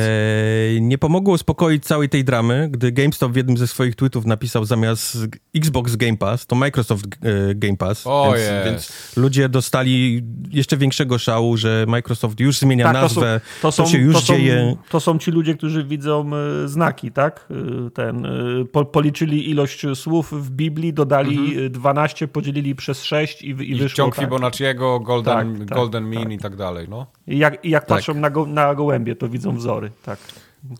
E, 0.77 0.81
nie 0.81 0.99
pomogło 0.99 1.35
uspokoić 1.35 1.85
całej 1.85 2.09
tej 2.09 2.24
dramy, 2.24 2.69
gdy 2.70 2.93
GameStop 2.93 3.32
w 3.32 3.36
jednym 3.36 3.57
ze 3.57 3.66
swoich 3.66 3.97
tweetów 3.97 4.27
napisał 4.27 4.65
zamiast 4.65 5.19
Xbox 5.57 5.97
Game 5.97 6.16
Pass, 6.16 6.47
to 6.47 6.57
Microsoft 6.57 7.05
e, 7.05 7.55
Game 7.55 7.77
Pass. 7.77 8.03
O 8.07 8.32
więc, 8.32 8.39
jest. 8.49 8.65
więc 8.65 9.16
ludzie 9.16 9.49
dostali 9.49 10.23
jeszcze 10.51 10.77
większego 10.77 11.19
szału, 11.19 11.57
że 11.57 11.85
Microsoft 11.89 12.40
już 12.40 12.59
zmienia 12.59 12.85
Tak, 12.85 12.95
to 12.95 13.01
nazwę, 13.03 13.40
są- 13.45 13.62
to, 13.62 13.73
są, 13.73 13.86
się 13.86 13.99
już 13.99 14.15
to 14.15 14.20
są, 14.20 14.27
dzieje. 14.27 14.77
To 14.90 15.01
są 15.01 15.19
ci 15.19 15.31
ludzie, 15.31 15.55
którzy 15.55 15.85
widzą 15.85 16.31
e, 16.65 16.69
znaki, 16.69 17.12
tak? 17.12 17.49
E, 17.86 17.90
Ten, 17.90 18.27
po, 18.73 18.85
policzyli 18.85 19.51
ilość 19.51 19.86
słów 19.95 20.32
w 20.47 20.51
Biblii, 20.51 20.93
dodali 20.93 21.65
e, 21.66 21.70
12, 21.70 22.28
podzielili 22.28 22.74
przez 22.74 23.03
6 23.05 23.43
i, 23.43 23.47
i 23.47 23.70
I 23.70 23.74
wyszło 23.74 23.97
ciąg 23.97 24.16
tak. 24.16 24.24
Fibonacciego, 24.24 25.01
Golden, 25.01 25.59
Tak, 25.59 25.69
tak, 25.69 25.78
golden 25.78 26.07
Mean 26.09 26.24
tak. 26.24 26.32
i 26.32 26.39
tak 26.39 26.56
dalej, 26.56 26.86
no. 26.90 27.06
I 27.26 27.39
jak, 27.39 27.64
i 27.64 27.70
jak 27.70 27.86
Tak. 27.86 27.98
patrzą 27.98 28.14
na, 28.14 28.30
go, 28.30 28.47
na 28.47 28.74
gołębie, 28.74 29.16
to 29.16 29.28
widzą 29.28 29.56
wzory, 29.56 29.90
tak. 30.05 30.18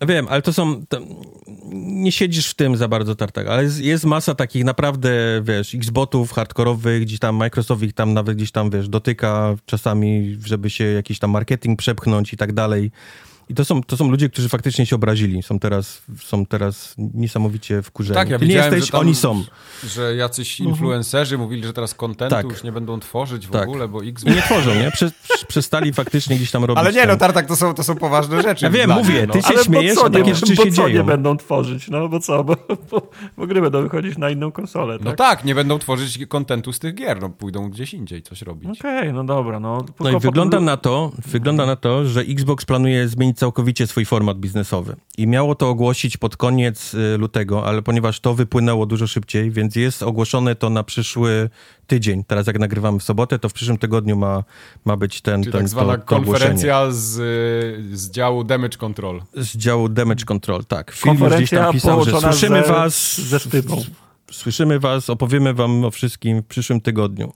Wiem, 0.09 0.26
ale 0.30 0.42
to 0.42 0.52
są. 0.52 0.86
To, 0.86 1.00
nie 1.72 2.12
siedzisz 2.12 2.50
w 2.50 2.55
tym 2.55 2.76
za 2.76 2.88
bardzo 2.88 3.14
tartak, 3.14 3.46
ale 3.46 3.62
jest, 3.62 3.80
jest 3.80 4.05
masa 4.05 4.34
takich 4.34 4.64
naprawdę, 4.64 5.10
wiesz, 5.42 5.74
Xbotów 5.74 6.32
hardkorowych, 6.32 7.02
gdzieś 7.02 7.18
tam 7.18 7.36
Microsoft 7.36 7.82
ich 7.82 7.92
tam 7.92 8.14
nawet 8.14 8.36
gdzieś 8.36 8.50
tam, 8.50 8.70
wiesz, 8.70 8.88
dotyka 8.88 9.55
czasami, 9.66 10.38
żeby 10.44 10.70
się 10.70 10.84
jakiś 10.84 11.18
tam 11.18 11.30
marketing 11.30 11.78
przepchnąć 11.78 12.32
i 12.32 12.36
tak 12.36 12.52
dalej. 12.52 12.90
I 13.49 13.55
to 13.55 13.65
są, 13.65 13.83
to 13.83 13.97
są 13.97 14.11
ludzie, 14.11 14.29
którzy 14.29 14.49
faktycznie 14.49 14.87
się 14.87 14.97
obrazili. 14.97 15.43
Są 15.43 15.59
teraz, 15.59 16.03
są 16.23 16.47
teraz 16.47 16.95
niesamowicie 16.99 17.83
wkurzeni. 17.83 18.15
Tak, 18.15 18.31
ja 18.31 18.39
Ty 18.39 18.47
nie 18.47 18.55
jesteś, 18.55 18.85
że 18.85 18.91
tam- 18.93 19.01
oni 19.01 19.15
są. 19.15 19.45
Że 19.85 20.16
jacyś 20.16 20.61
influencerzy 20.61 21.39
mówili, 21.39 21.65
że 21.66 21.73
teraz 21.73 21.95
kontentu 21.95 22.35
Tak. 22.37 22.47
już 22.47 22.62
nie 22.62 22.73
będą 22.73 23.01
tworzyć 23.01 23.47
w 23.47 23.51
Tak. 23.51 23.69
ogóle, 23.69 23.89
bo 23.89 24.03
I 24.03 24.09
Xbox... 24.09 24.37
nie 24.37 24.43
tworzą, 24.43 24.75
nie? 24.75 24.91
Prze, 24.91 25.11
przestali 25.49 25.93
faktycznie 25.93 26.37
gdzieś 26.37 26.51
tam 26.51 26.65
robić. 26.65 26.79
Ale 26.81 26.93
nie, 26.93 27.01
ten- 27.01 27.09
no 27.09 27.16
Tartak, 27.16 27.47
to 27.47 27.57
są, 27.57 27.75
to 27.75 27.85
są 27.85 27.97
poważne 27.97 28.43
rzeczy. 28.43 28.65
Ja 28.65 28.70
wiem, 28.70 28.91
mówię, 28.91 29.15
mnie, 29.15 29.27
ty 29.33 29.39
no. 29.39 29.43
się 29.49 29.55
Ale 29.55 29.65
śmiejesz, 29.65 29.95
co 29.95 30.05
a 30.07 30.11
takie 30.11 30.25
nie, 30.25 30.35
rzeczy 30.35 30.57
się 30.57 30.62
co 30.73 30.89
nie 30.89 30.93
dzieją. 30.93 31.05
będą 31.05 31.37
tworzyć? 31.37 31.89
No 31.89 32.09
bo 32.09 32.20
co, 32.20 32.45
bo, 32.45 32.57
bo, 32.91 33.11
bo 33.37 33.47
gry 33.47 33.61
będą 33.62 33.83
wychodzić 33.83 34.19
na 34.19 34.31
inną 34.31 34.53
konsolę, 34.53 34.99
No 35.01 35.11
tak? 35.11 35.19
tak, 35.19 35.45
nie 35.45 35.55
będą 35.55 35.79
tworzyć 35.79 36.19
kontentu 36.27 36.73
z 36.73 36.79
tych 36.79 36.95
gier, 36.95 37.20
no 37.20 37.31
pójdą 37.31 37.70
gdzieś 37.70 37.95
indziej 37.95 38.23
coś 38.23 38.43
robić. 38.43 38.81
Okej, 38.81 39.12
no 39.12 39.25
dobra, 39.25 39.61
no. 39.61 39.85
No 40.01 40.11
i 40.11 40.20
wygląda 40.20 40.61
na 40.61 40.77
to, 40.77 41.12
wygląda 41.27 41.66
na 41.66 41.77
to, 41.77 42.05
że 42.05 42.20
Xbox 42.20 42.65
planuje 42.65 43.09
zmienić 43.09 43.38
całkowicie 43.39 43.86
swój 43.86 44.05
format 44.05 44.39
biznesowy. 44.39 44.97
I 45.19 45.27
miało 45.27 45.55
to 45.55 45.69
ogłosić 45.69 46.16
pod 46.16 46.36
koniec 46.36 46.94
y, 46.94 47.16
lutego, 47.19 47.66
ale 47.66 47.82
ponieważ 47.82 48.20
to 48.20 48.35
wypłynęło 48.35 48.86
dużo 48.86 49.06
szybciej, 49.06 49.51
więc 49.51 49.77
jest 49.77 50.02
ogłoszone 50.02 50.55
to 50.55 50.70
na 50.70 50.85
przyszły 50.85 51.51
tydzień. 51.86 52.24
Teraz 52.24 52.47
jak 52.47 52.59
nagrywamy 52.59 52.98
w 52.98 53.02
sobotę, 53.02 53.39
to 53.39 53.48
w 53.48 53.52
przyszłym 53.52 53.78
tygodniu 53.78 54.16
ma, 54.16 54.44
ma 54.85 54.97
być 54.97 55.20
ten, 55.20 55.43
Czyli 55.43 55.52
ten 55.52 55.60
tak 55.60 55.69
zwana 55.69 55.98
to, 55.98 56.05
to 56.05 56.16
ogłoszenie. 56.16 56.32
konferencja 56.32 56.90
z, 56.90 56.98
z 57.98 58.10
działu 58.10 58.44
Damage 58.44 58.78
Control. 58.78 59.23
Z 59.36 59.56
działu 59.56 59.89
Damage 59.89 60.24
Control, 60.24 60.65
tak. 60.65 60.90
Film 60.90 61.15
już 61.15 61.35
gdzieś 61.35 61.51
Konferencja 61.51 61.65
tam 61.65 61.73
pisał, 61.73 62.05
że 62.05 62.20
słyszymy 62.20 62.62
ze, 62.62 62.73
was, 62.73 63.20
ze 63.20 63.39
sztypą. 63.40 63.82
słyszymy 64.31 64.81
was, 64.81 65.10
opowiemy 65.10 65.55
wam 65.55 65.85
o 65.85 65.90
wszystkim 65.90 66.43
w 66.43 66.47
przyszłym 66.47 66.81
tygodniu. 66.81 67.32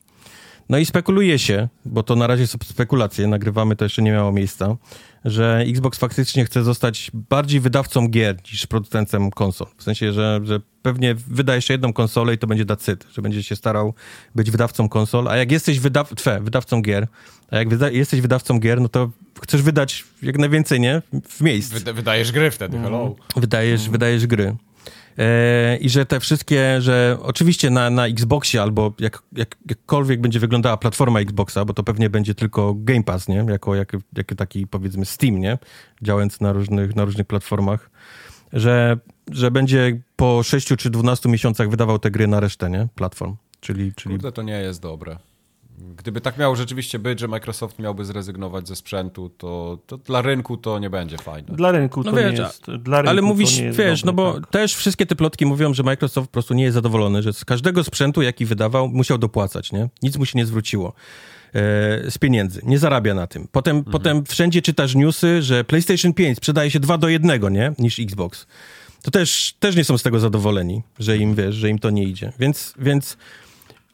No 0.69 0.79
i 0.79 0.87
spekuluje 0.87 1.39
się, 1.39 1.69
bo 1.85 2.03
to 2.03 2.17
na 2.17 2.27
razie 2.27 2.47
są 2.47 2.59
spekulacje, 2.65 3.27
nagrywamy, 3.27 3.77
to 3.77 3.85
jeszcze 3.85 4.03
nie 4.03 4.13
miało 4.13 4.33
miejsca, 4.33 4.77
że 5.25 5.65
Xbox 5.69 5.99
faktycznie 5.99 6.45
chce 6.45 6.63
zostać 6.63 7.11
bardziej 7.15 7.61
wydawcą 7.61 8.09
gier 8.09 8.37
niż 8.53 8.67
producentem 8.67 9.31
konsol. 9.31 9.67
W 9.77 9.83
sensie, 9.83 10.13
że, 10.13 10.41
że 10.45 10.61
pewnie 10.83 11.15
wyda 11.15 11.55
jeszcze 11.55 11.75
jedną 11.75 11.93
konsolę 11.93 12.35
i 12.35 12.39
to 12.39 12.47
będzie 12.47 12.65
dacyt, 12.65 13.07
że 13.13 13.23
będzie 13.23 13.43
się 13.43 13.57
starał 13.57 13.95
być 14.35 14.51
wydawcą 14.51 14.89
konsol, 14.89 15.29
a 15.29 15.37
jak 15.37 15.53
jesteś 15.53 15.81
wydaw 15.81 16.15
twe, 16.15 16.41
wydawcą 16.41 16.83
gier, 16.83 17.07
a 17.51 17.57
jak 17.57 17.69
wyda 17.69 17.91
jesteś 17.91 18.21
wydawcą 18.21 18.61
gier, 18.61 18.81
no 18.81 18.89
to 18.89 19.11
chcesz 19.43 19.63
wydać 19.63 20.05
jak 20.23 20.39
najwięcej, 20.39 20.81
nie? 20.81 21.03
W 21.29 21.41
miejsc 21.41 21.73
Wyda- 21.73 21.93
wydajesz 21.95 22.33
gry 22.33 22.51
wtedy, 22.51 22.79
hello. 22.79 23.15
wydajesz, 23.37 23.89
wydajesz 23.89 24.27
gry. 24.27 24.57
E, 25.19 25.77
I 25.77 25.89
że 25.89 26.07
te 26.07 26.21
wszystkie, 26.21 26.81
że 26.81 27.19
oczywiście 27.23 27.71
na, 27.71 27.91
na 27.91 28.07
Xboxie 28.07 28.63
albo 28.63 28.93
jak, 28.99 29.23
jak, 29.33 29.57
jakkolwiek 29.71 30.21
będzie 30.21 30.41
wyglądała 30.41 30.77
platforma 30.77 31.21
Xboxa, 31.21 31.65
bo 31.65 31.75
to 31.75 31.83
pewnie 31.83 32.11
będzie 32.11 32.35
tylko 32.35 32.75
Game 32.77 33.03
Pass, 33.03 33.29
nie? 33.29 33.45
Jako, 33.49 33.75
jako, 33.75 33.99
jako 34.17 34.35
taki 34.35 34.67
powiedzmy 34.67 35.05
Steam, 35.05 35.39
nie? 35.39 35.59
Działając 36.03 36.41
na 36.41 36.53
różnych, 36.53 36.97
na 36.97 37.05
różnych 37.05 37.27
platformach, 37.27 37.91
że, 38.53 38.99
że 39.31 39.51
będzie 39.51 40.01
po 40.17 40.43
6 40.43 40.69
czy 40.79 40.91
12 40.91 41.29
miesiącach 41.29 41.71
wydawał 41.71 41.99
te 41.99 42.11
gry 42.11 42.27
na 42.27 42.41
resztę, 42.41 42.71
nie? 42.71 42.89
Platform. 42.95 43.37
Czyli, 43.61 43.93
czyli 43.95 44.15
Kurde, 44.15 44.33
to 44.33 44.43
nie 44.43 44.61
jest 44.61 44.83
dobre. 44.83 45.17
Gdyby 45.97 46.21
tak 46.21 46.39
miało 46.39 46.57
rzeczywiście 46.57 46.99
być, 46.99 47.21
że 47.21 47.29
Microsoft 47.29 47.79
miałby 47.79 48.05
zrezygnować 48.05 48.69
ze 48.69 48.77
sprzętu, 48.77 49.31
to, 49.39 49.79
to 49.87 49.99
dla 49.99 50.23
rynku 50.23 50.57
to 50.57 50.79
nie 50.79 50.91
będzie 50.91 51.19
fajne. 51.19 51.57
Dla 51.57 51.73
rynku 51.73 52.03
No 52.03 52.11
to 52.11 52.17
wiesz, 52.17 52.39
nie 52.39 52.45
jest. 52.45 52.63
Dla 52.67 52.99
rynku 52.99 53.11
Ale 53.11 53.21
to 53.21 53.27
mówisz, 53.27 53.59
nie 53.59 53.65
jest 53.65 53.79
wiesz, 53.79 54.05
no 54.05 54.13
bo 54.13 54.35
tak. 54.35 54.51
też 54.51 54.75
wszystkie 54.75 55.07
te 55.07 55.17
plotki 55.17 55.47
mówią, 55.47 55.75
że 55.75 55.83
Microsoft 55.83 56.29
po 56.29 56.33
prostu 56.33 56.55
nie 56.55 56.63
jest 56.65 56.75
zadowolony, 56.75 57.23
że 57.23 57.33
z 57.33 57.45
każdego 57.45 57.85
sprzętu, 57.85 58.23
jaki 58.23 58.45
wydawał, 58.47 58.89
musiał 58.89 59.19
dopłacać, 59.19 59.73
nie? 59.73 59.89
Nic 60.03 60.17
mu 60.17 60.27
się 60.27 60.39
nie 60.39 60.47
zwróciło 60.47 60.89
e, 60.89 62.11
z 62.11 62.19
pieniędzy. 62.19 62.61
Nie 62.65 62.79
zarabia 62.79 63.15
na 63.15 63.27
tym. 63.27 63.49
Potem, 63.53 63.77
Mhm. 63.77 63.93
potem 63.93 64.25
wszędzie 64.25 64.63
czytasz 64.63 64.95
newsy, 64.95 65.43
że 65.43 65.65
PlayStation 65.65 66.13
5 66.15 66.37
sprzedaje 66.37 66.71
się 66.71 66.81
2 66.81 66.99
do 66.99 67.09
1, 67.09 67.53
nie? 67.53 67.73
Niż 67.79 67.99
Xbox. 67.99 68.47
to 69.03 69.11
też, 69.11 69.55
też 69.61 69.77
nie 69.77 69.85
są 69.85 69.99
z 69.99 70.03
tego 70.03 70.19
zadowoleni, 70.21 70.83
że 70.99 71.17
im, 71.17 71.35
wiesz, 71.35 71.55
że 71.55 71.69
im 71.69 71.79
to 71.79 71.91
nie 71.91 72.05
idzie. 72.05 72.33
Więc, 72.39 72.75
więc 72.79 73.17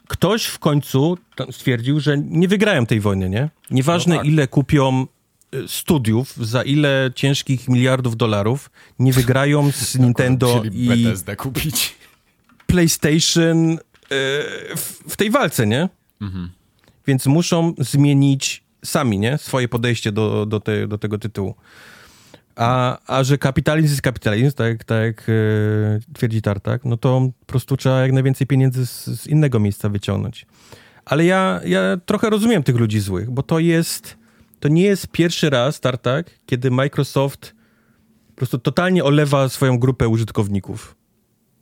ktoś 0.08 0.44
w 0.44 0.58
końcu 0.58 1.18
stwierdził, 1.50 2.00
że 2.00 2.18
nie 2.18 2.48
wygrają 2.48 2.86
tej 2.86 3.00
wojny, 3.00 3.28
nie? 3.30 3.48
Nieważne 3.70 4.14
No 4.14 4.20
tak. 4.20 4.28
ile 4.30 4.48
kupią 4.48 5.06
y, 5.54 5.68
studiów, 5.68 6.36
za 6.36 6.62
ile 6.62 7.10
ciężkich 7.14 7.68
miliardów 7.68 8.16
dolarów, 8.16 8.70
nie 8.98 9.12
wygrają 9.12 9.72
z 9.72 9.98
Nintendo 9.98 10.62
i 10.72 10.88
kupić. 11.36 11.94
PlayStation 12.66 13.72
y, 13.72 13.78
w, 14.76 15.02
w 15.08 15.16
tej 15.16 15.30
walce, 15.30 15.66
nie? 15.66 15.88
Więc 17.06 17.26
muszą 17.26 17.74
zmienić 17.78 18.62
sami, 18.84 19.18
nie? 19.18 19.38
Swoje 19.38 19.68
podejście 19.68 20.12
do, 20.12 20.46
do, 20.46 20.60
te, 20.60 20.88
do 20.88 20.98
tego 20.98 21.18
tytułu. 21.18 21.54
A, 22.58 22.98
a 23.06 23.24
że 23.24 23.38
kapitalizm 23.38 23.88
jest 23.88 24.02
kapitalizm, 24.02 24.56
tak, 24.56 24.84
tak 24.84 25.02
jak 25.02 25.28
y, 25.28 26.00
twierdzi 26.14 26.42
Tartak, 26.42 26.84
no 26.84 26.96
to 26.96 27.30
po 27.40 27.46
prostu 27.46 27.76
trzeba 27.76 28.00
jak 28.00 28.12
najwięcej 28.12 28.46
pieniędzy 28.46 28.86
z, 28.86 29.04
z 29.04 29.26
innego 29.26 29.60
miejsca 29.60 29.88
wyciągnąć. 29.88 30.46
Ale 31.04 31.24
ja, 31.24 31.60
ja 31.64 31.80
trochę 32.06 32.30
rozumiem 32.30 32.62
tych 32.62 32.76
ludzi 32.76 33.00
złych, 33.00 33.30
bo 33.30 33.42
to 33.42 33.58
jest, 33.58 34.16
to 34.60 34.68
nie 34.68 34.82
jest 34.82 35.08
pierwszy 35.08 35.50
raz, 35.50 35.80
Tartak, 35.80 36.30
kiedy 36.46 36.70
Microsoft 36.70 37.54
po 38.28 38.34
prostu 38.36 38.58
totalnie 38.58 39.04
olewa 39.04 39.48
swoją 39.48 39.78
grupę 39.78 40.08
użytkowników. 40.08 40.96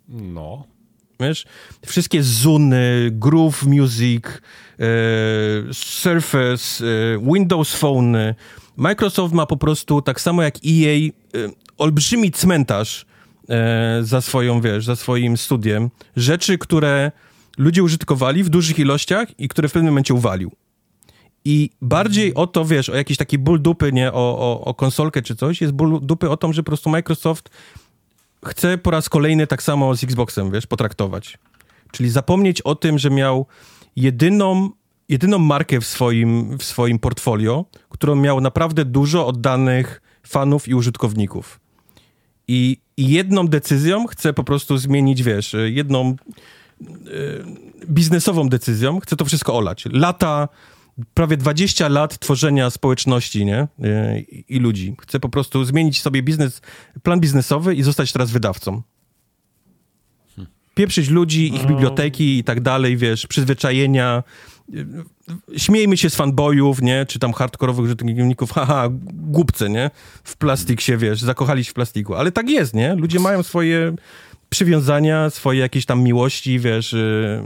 No. 0.08 0.64
Wiesz, 1.20 1.46
wszystkie 1.86 2.22
Zuny, 2.22 3.10
Groove 3.12 3.62
Music, 3.62 4.24
e, 4.26 4.84
Surface, 5.72 6.84
e, 6.86 7.32
Windows 7.32 7.74
Phone. 7.74 8.34
Microsoft 8.76 9.34
ma 9.34 9.46
po 9.46 9.56
prostu, 9.56 10.02
tak 10.02 10.20
samo 10.20 10.42
jak 10.42 10.54
EA, 10.56 10.96
e, 10.96 11.10
olbrzymi 11.78 12.32
cmentarz 12.32 13.06
e, 13.48 13.98
za 14.02 14.20
swoją, 14.20 14.60
wiesz, 14.60 14.84
za 14.84 14.96
swoim 14.96 15.36
studiem. 15.36 15.90
Rzeczy, 16.16 16.58
które 16.58 17.12
ludzie 17.58 17.82
użytkowali 17.82 18.44
w 18.44 18.48
dużych 18.48 18.78
ilościach 18.78 19.40
i 19.40 19.48
które 19.48 19.68
w 19.68 19.72
pewnym 19.72 19.92
momencie 19.92 20.14
uwalił. 20.14 20.52
I 21.44 21.70
bardziej 21.82 22.34
o 22.34 22.46
to, 22.46 22.64
wiesz, 22.64 22.88
o 22.88 22.96
jakiś 22.96 23.16
taki 23.16 23.38
ból 23.38 23.62
dupy, 23.62 23.92
nie, 23.92 24.12
o, 24.12 24.38
o, 24.38 24.64
o 24.64 24.74
konsolkę 24.74 25.22
czy 25.22 25.36
coś, 25.36 25.60
jest 25.60 25.72
ból 25.72 26.00
dupy 26.02 26.30
o 26.30 26.36
to, 26.36 26.52
że 26.52 26.62
po 26.62 26.66
prostu 26.66 26.90
Microsoft 26.90 27.50
chce 28.44 28.78
po 28.78 28.90
raz 28.90 29.08
kolejny 29.08 29.46
tak 29.46 29.62
samo 29.62 29.96
z 29.96 30.04
Xboxem, 30.04 30.50
wiesz, 30.50 30.66
potraktować. 30.66 31.38
Czyli 31.92 32.10
zapomnieć 32.10 32.62
o 32.62 32.74
tym, 32.74 32.98
że 32.98 33.10
miał 33.10 33.46
jedyną, 33.96 34.70
jedyną 35.08 35.38
markę 35.38 35.80
w 35.80 35.86
swoim, 35.86 36.58
w 36.58 36.64
swoim 36.64 36.98
portfolio, 36.98 37.64
którą 37.88 38.16
miał 38.16 38.40
naprawdę 38.40 38.84
dużo 38.84 39.26
oddanych 39.26 40.02
fanów 40.26 40.68
i 40.68 40.74
użytkowników. 40.74 41.60
I, 42.48 42.80
i 42.96 43.08
jedną 43.08 43.48
decyzją 43.48 44.06
chce 44.06 44.32
po 44.32 44.44
prostu 44.44 44.78
zmienić, 44.78 45.22
wiesz, 45.22 45.56
jedną 45.66 46.16
e, 46.80 46.86
biznesową 47.88 48.48
decyzją 48.48 49.00
chce 49.00 49.16
to 49.16 49.24
wszystko 49.24 49.56
olać. 49.56 49.84
Lata, 49.92 50.48
prawie 51.14 51.36
20 51.36 51.88
lat 51.88 52.18
tworzenia 52.18 52.70
społeczności, 52.70 53.44
nie? 53.44 53.68
E, 53.82 54.20
I, 54.20 54.44
i 54.48 54.58
ludzi. 54.58 54.96
Chce 55.00 55.20
po 55.20 55.28
prostu 55.28 55.64
zmienić 55.64 56.02
sobie 56.02 56.22
biznes, 56.22 56.60
plan 57.02 57.20
biznesowy 57.20 57.74
i 57.74 57.82
zostać 57.82 58.12
teraz 58.12 58.30
wydawcą. 58.30 58.82
Pieprzyć 60.74 61.08
ludzi, 61.08 61.54
ich 61.54 61.66
biblioteki 61.66 62.38
i 62.38 62.44
tak 62.44 62.60
dalej, 62.60 62.96
wiesz, 62.96 63.26
przyzwyczajenia. 63.26 64.22
Śmiejmy 65.56 65.96
się 65.96 66.10
z 66.10 66.14
fanboyów, 66.14 66.82
nie? 66.82 67.06
Czy 67.06 67.18
tam 67.18 67.32
hardkorowych 67.32 67.84
użytkowników, 67.84 68.52
haha, 68.56 68.88
głupcy, 69.12 69.68
nie? 69.68 69.90
W 70.24 70.36
plastik 70.36 70.80
się, 70.80 70.96
wiesz, 70.96 71.20
zakochali 71.20 71.64
się 71.64 71.70
w 71.70 71.74
plastiku. 71.74 72.14
Ale 72.14 72.32
tak 72.32 72.50
jest, 72.50 72.74
nie? 72.74 72.94
Ludzie 72.94 73.20
mają 73.20 73.42
swoje 73.42 73.94
przywiązania, 74.48 75.30
swoje 75.30 75.60
jakieś 75.60 75.86
tam 75.86 76.02
miłości, 76.02 76.58
wiesz, 76.58 76.92
yy, 76.92 77.42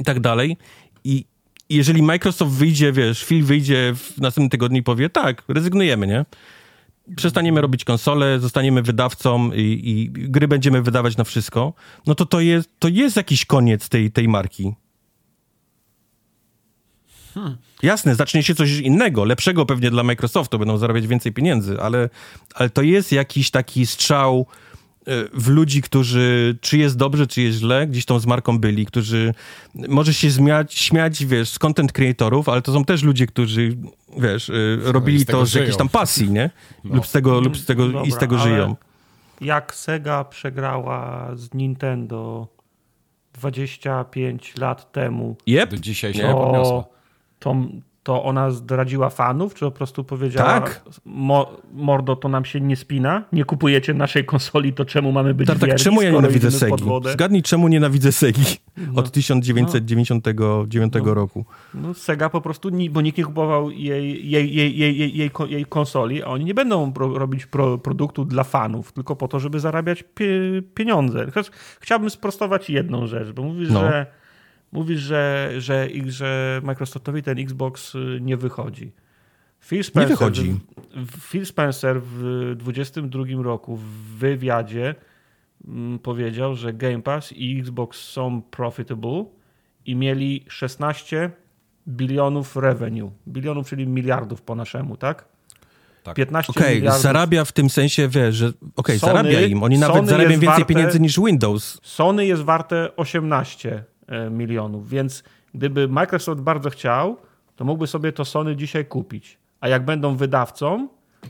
i 0.00 0.04
tak 0.04 0.20
dalej. 0.20 0.56
I 1.04 1.24
jeżeli 1.68 2.02
Microsoft 2.02 2.52
wyjdzie, 2.52 2.92
wiesz, 2.92 3.24
Phil 3.24 3.44
wyjdzie 3.44 3.92
w 3.94 4.18
następnym 4.18 4.50
tygodniu 4.50 4.78
i 4.78 4.82
powie, 4.82 5.10
tak, 5.10 5.42
rezygnujemy, 5.48 6.06
nie? 6.06 6.24
Przestaniemy 7.16 7.60
robić 7.60 7.84
konsole, 7.84 8.40
zostaniemy 8.40 8.82
wydawcą 8.82 9.52
i, 9.52 9.80
i 9.84 10.10
gry 10.10 10.48
będziemy 10.48 10.82
wydawać 10.82 11.16
na 11.16 11.24
wszystko, 11.24 11.72
no 12.06 12.14
to 12.14 12.26
to 12.26 12.40
jest, 12.40 12.68
to 12.78 12.88
jest 12.88 13.16
jakiś 13.16 13.44
koniec 13.44 13.88
tej, 13.88 14.12
tej 14.12 14.28
marki. 14.28 14.74
Jasne, 17.82 18.14
zacznie 18.14 18.42
się 18.42 18.54
coś 18.54 18.70
innego, 18.70 19.24
lepszego 19.24 19.66
pewnie 19.66 19.90
dla 19.90 20.02
Microsoftu, 20.02 20.58
będą 20.58 20.78
zarabiać 20.78 21.06
więcej 21.06 21.32
pieniędzy, 21.32 21.80
ale, 21.80 22.10
ale 22.54 22.70
to 22.70 22.82
jest 22.82 23.12
jakiś 23.12 23.50
taki 23.50 23.86
strzał 23.86 24.46
y, 25.08 25.28
w 25.34 25.48
ludzi, 25.48 25.82
którzy, 25.82 26.58
czy 26.60 26.78
jest 26.78 26.96
dobrze, 26.96 27.26
czy 27.26 27.42
jest 27.42 27.58
źle, 27.58 27.86
gdzieś 27.86 28.04
tą 28.04 28.18
z 28.18 28.26
marką 28.26 28.58
byli, 28.58 28.86
którzy, 28.86 29.34
może 29.74 30.14
się 30.14 30.30
śmiać, 30.30 30.74
śmiać, 30.74 31.24
wiesz, 31.26 31.48
z 31.48 31.58
content 31.58 31.92
creatorów, 31.92 32.48
ale 32.48 32.62
to 32.62 32.72
są 32.72 32.84
też 32.84 33.02
ludzie, 33.02 33.26
którzy, 33.26 33.76
wiesz, 34.18 34.48
y, 34.48 34.78
robili 34.84 35.18
z 35.18 35.26
to 35.26 35.46
z 35.46 35.54
jakiejś 35.54 35.76
tam 35.76 35.88
pasji, 35.88 36.30
nie? 36.30 36.50
Lub 36.84 37.06
z 37.06 37.12
tego, 37.12 37.40
lub 37.40 37.56
z 37.56 37.64
tego, 37.64 37.86
i 37.86 37.90
z 37.90 37.92
Dobra, 37.92 38.20
tego 38.20 38.38
żyją. 38.38 38.76
Jak 39.40 39.74
Sega 39.74 40.24
przegrała 40.24 41.30
z 41.34 41.54
Nintendo 41.54 42.48
25 43.34 44.56
lat 44.58 44.92
temu, 44.92 45.36
Yep. 45.46 45.70
Do 45.70 45.76
dzisiaj 45.76 46.14
się 46.14 46.22
Nie. 46.22 46.28
nie 46.28 46.34
podniosła. 46.34 46.84
To, 47.44 47.56
to, 48.02 48.24
ona 48.24 48.50
zdradziła 48.50 49.10
fanów, 49.10 49.54
czy 49.54 49.60
po 49.64 49.70
prostu 49.70 50.04
powiedziała 50.04 50.60
Tak. 50.60 50.82
Mo, 51.04 51.50
mordo, 51.72 52.16
to 52.16 52.28
nam 52.28 52.44
się 52.44 52.60
nie 52.60 52.76
spina, 52.76 53.22
nie 53.32 53.44
kupujecie 53.44 53.94
naszej 53.94 54.24
konsoli, 54.24 54.72
to 54.72 54.84
czemu 54.84 55.12
mamy 55.12 55.34
być 55.34 55.46
Tak, 55.48 55.58
tak, 55.58 55.66
wierni, 55.68 55.84
czemu 55.84 56.02
ja 56.02 56.10
nienawidzę 56.10 56.50
Segi? 56.50 56.84
Zgadnij, 57.12 57.42
czemu 57.42 57.68
nienawidzę 57.68 58.12
Segi 58.12 58.44
od 58.96 59.10
1999 59.10 60.92
No. 61.06 61.14
roku. 61.14 61.44
No, 61.74 61.94
Sega 61.94 62.28
po 62.28 62.40
prostu, 62.40 62.70
bo 62.90 63.00
nikt 63.00 63.18
nie 63.18 63.24
kupował 63.24 63.70
jej, 63.70 64.30
jej, 64.30 64.54
jej, 64.54 64.76
jej, 64.76 64.98
jej, 64.98 65.16
jej, 65.16 65.30
ko- 65.30 65.46
jej 65.46 65.64
konsoli, 65.64 66.22
a 66.22 66.26
oni 66.26 66.44
nie 66.44 66.54
będą 66.54 66.92
pro, 66.92 67.18
robić 67.18 67.46
pro, 67.46 67.78
produktu 67.78 68.24
dla 68.24 68.44
fanów, 68.44 68.92
tylko 68.92 69.16
po 69.16 69.28
to, 69.28 69.40
żeby 69.40 69.60
zarabiać 69.60 70.04
pie, 70.14 70.28
pieniądze. 70.74 71.24
Chociaż 71.34 71.50
Chciałbym 71.80 72.10
sprostować 72.10 72.70
jedną 72.70 73.06
rzecz, 73.06 73.30
bo 73.32 73.42
mówisz, 73.42 73.70
No. 73.70 73.80
że 73.80 74.06
mówisz, 74.74 75.00
że, 75.00 75.50
że, 75.58 75.88
że 76.06 76.60
Microsoftowi 76.64 77.22
ten 77.22 77.38
Xbox 77.38 77.94
y, 77.94 78.18
nie 78.20 78.36
wychodzi. 78.36 78.92
Phil 79.64 79.84
Spencer, 79.84 80.08
wychodzi. 80.08 80.60
W, 80.96 81.30
Phil 81.30 81.46
Spencer 81.46 82.00
w 82.02 82.54
2022 82.56 83.42
roku 83.42 83.76
w 83.76 83.84
wywiadzie 84.18 84.94
mm, 85.68 85.98
powiedział, 85.98 86.54
że 86.54 86.72
Game 86.72 87.02
Pass 87.02 87.32
i 87.32 87.58
Xbox 87.60 88.00
są 88.00 88.42
profitable 88.42 89.24
i 89.86 89.96
mieli 89.96 90.44
16 90.48 91.30
bilionów 91.88 92.56
revenue. 92.56 93.10
Bilionów, 93.28 93.68
czyli 93.68 93.86
miliardów 93.86 94.42
po 94.42 94.54
naszemu, 94.54 94.96
tak? 94.96 95.24
Tak. 96.02 96.16
15 96.16 96.52
Okej, 96.56 96.76
miliardów. 96.76 97.02
zarabia 97.02 97.44
w 97.44 97.52
tym 97.52 97.70
sensie, 97.70 98.08
wiesz, 98.08 98.34
że 98.34 98.52
okej, 98.76 98.98
Sony- 98.98 99.06
zarabia 99.06 99.40
im. 99.40 99.62
Oni 99.62 99.78
nawet 99.78 99.96
Sony 99.96 100.08
zarabiają 100.08 100.30
jest 100.30 100.42
więcej 100.42 100.64
warte- 100.64 100.74
pieniędzy 100.74 101.00
niż 101.00 101.20
Windows. 101.20 101.80
Sony 101.82 102.26
jest 102.26 102.42
warte 102.42 102.96
18 102.96 103.72
e, 103.72 103.84
milionów, 104.30 104.88
więc 104.88 105.24
gdyby 105.54 105.88
Microsoft 105.88 106.40
bardzo 106.40 106.70
chciał, 106.70 107.16
to 107.56 107.64
mógłby 107.64 107.86
sobie 107.86 108.12
to 108.12 108.24
Sony 108.24 108.56
dzisiaj 108.56 108.86
kupić. 108.86 109.38
A 109.60 109.68
jak 109.68 109.84
będą 109.84 110.16
wydawcą, 110.16 110.88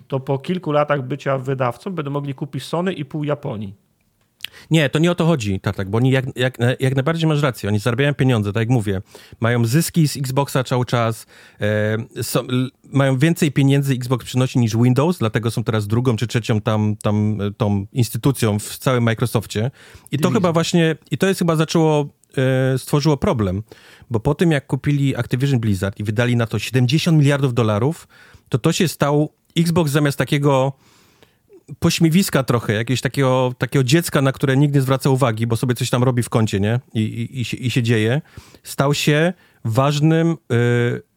to 0.08 0.20
po 0.20 0.38
kilku 0.38 0.72
latach 0.72 1.02
bycia 1.02 1.38
wydawcą 1.38 1.90
będą 1.90 2.10
mogli 2.10 2.34
kupić 2.34 2.64
Sony 2.64 2.92
i 2.92 3.04
pół 3.04 3.24
Japonii. 3.24 3.74
Nie, 4.70 4.90
to 4.90 4.98
nie 4.98 5.10
o 5.10 5.14
to 5.14 5.26
chodzi, 5.26 5.60
Tartak, 5.60 5.90
bo 5.90 5.98
oni 5.98 6.10
jak, 6.10 6.24
jak, 6.36 6.58
jak 6.80 6.94
najbardziej 6.94 7.28
masz 7.28 7.42
rację, 7.42 7.68
oni 7.68 7.78
zarabiają 7.78 8.14
pieniądze, 8.14 8.52
tak 8.52 8.60
jak 8.60 8.68
mówię. 8.68 9.02
Mają 9.40 9.64
zyski 9.64 10.08
z 10.08 10.16
Xboxa 10.16 10.64
cały 10.64 10.84
czas, 10.84 11.26
e, 11.60 12.22
są, 12.22 12.40
mają 12.84 13.18
więcej 13.18 13.52
pieniędzy 13.52 13.94
Xbox 13.94 14.24
przynosi 14.24 14.58
niż 14.58 14.76
Windows, 14.76 15.18
dlatego 15.18 15.50
są 15.50 15.64
teraz 15.64 15.86
drugą 15.86 16.16
czy 16.16 16.26
trzecią 16.26 16.60
tam, 16.60 16.96
tam 17.02 17.40
e, 17.40 17.50
tą 17.50 17.86
instytucją 17.92 18.58
w 18.58 18.78
całym 18.78 19.04
Microsoftie. 19.04 19.70
I 20.12 20.18
to 20.18 20.30
chyba 20.30 20.52
właśnie, 20.52 20.96
i 21.10 21.18
to 21.18 21.26
jest 21.26 21.38
chyba 21.38 21.56
zaczęło, 21.56 22.00
e, 22.00 22.06
stworzyło 22.78 23.16
problem, 23.16 23.62
bo 24.10 24.20
po 24.20 24.34
tym 24.34 24.50
jak 24.50 24.66
kupili 24.66 25.16
Activision 25.16 25.60
Blizzard 25.60 26.00
i 26.00 26.04
wydali 26.04 26.36
na 26.36 26.46
to 26.46 26.58
70 26.58 27.18
miliardów 27.18 27.54
dolarów, 27.54 28.08
to 28.48 28.58
to 28.58 28.72
się 28.72 28.88
stał 28.88 29.32
Xbox 29.56 29.90
zamiast 29.90 30.18
takiego 30.18 30.72
pośmiewiska 31.78 32.42
trochę, 32.42 32.72
jakiegoś 32.72 33.00
takiego, 33.00 33.54
takiego 33.58 33.84
dziecka, 33.84 34.22
na 34.22 34.32
które 34.32 34.56
nikt 34.56 34.74
nie 34.74 34.80
zwraca 34.80 35.10
uwagi, 35.10 35.46
bo 35.46 35.56
sobie 35.56 35.74
coś 35.74 35.90
tam 35.90 36.02
robi 36.02 36.22
w 36.22 36.28
kącie, 36.28 36.60
nie? 36.60 36.80
I, 36.94 37.00
i, 37.00 37.40
i, 37.40 37.44
się, 37.44 37.56
i 37.56 37.70
się 37.70 37.82
dzieje, 37.82 38.22
stał 38.62 38.94
się 38.94 39.32
ważnym 39.64 40.36
y, 40.52 41.13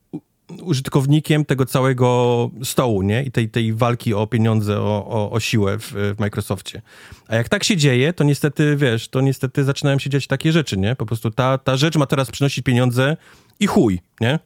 użytkownikiem 0.61 1.45
tego 1.45 1.65
całego 1.65 2.49
stołu, 2.63 3.01
nie? 3.01 3.23
I 3.23 3.31
tej, 3.31 3.49
tej 3.49 3.73
walki 3.73 4.13
o 4.13 4.27
pieniądze, 4.27 4.79
o, 4.79 5.07
o, 5.07 5.31
o 5.31 5.39
siłę 5.39 5.77
w, 5.79 5.91
w 5.91 6.19
Microsoftie. 6.19 6.81
A 7.27 7.35
jak 7.35 7.49
tak 7.49 7.63
się 7.63 7.77
dzieje, 7.77 8.13
to 8.13 8.23
niestety, 8.23 8.75
wiesz, 8.75 9.09
to 9.09 9.21
niestety 9.21 9.63
zaczynają 9.63 9.99
się 9.99 10.09
dziać 10.09 10.27
takie 10.27 10.51
rzeczy, 10.51 10.77
nie? 10.77 10.95
Po 10.95 11.05
prostu 11.05 11.31
ta, 11.31 11.57
ta 11.57 11.77
rzecz 11.77 11.95
ma 11.95 12.05
teraz 12.05 12.31
przynosić 12.31 12.63
pieniądze 12.63 13.17
i 13.59 13.67
chuj, 13.67 13.99
nie? 14.21 14.39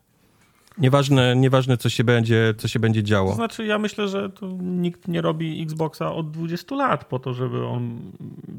Nieważne, 0.82 1.36
nieważne 1.36 1.78
co, 1.78 1.90
się 1.90 2.04
będzie, 2.04 2.54
co 2.58 2.68
się 2.68 2.80
będzie 2.80 3.04
działo. 3.04 3.30
To 3.30 3.36
znaczy, 3.36 3.66
ja 3.66 3.80
myślę, 3.80 4.08
że 4.08 4.30
nikt 4.62 5.08
nie 5.08 5.22
robi 5.22 5.64
Xboxa 5.64 6.14
od 6.14 6.32
20 6.32 6.76
lat 6.76 7.06
po 7.06 7.20
to, 7.20 7.34
żeby 7.34 7.66
on. 7.66 8.00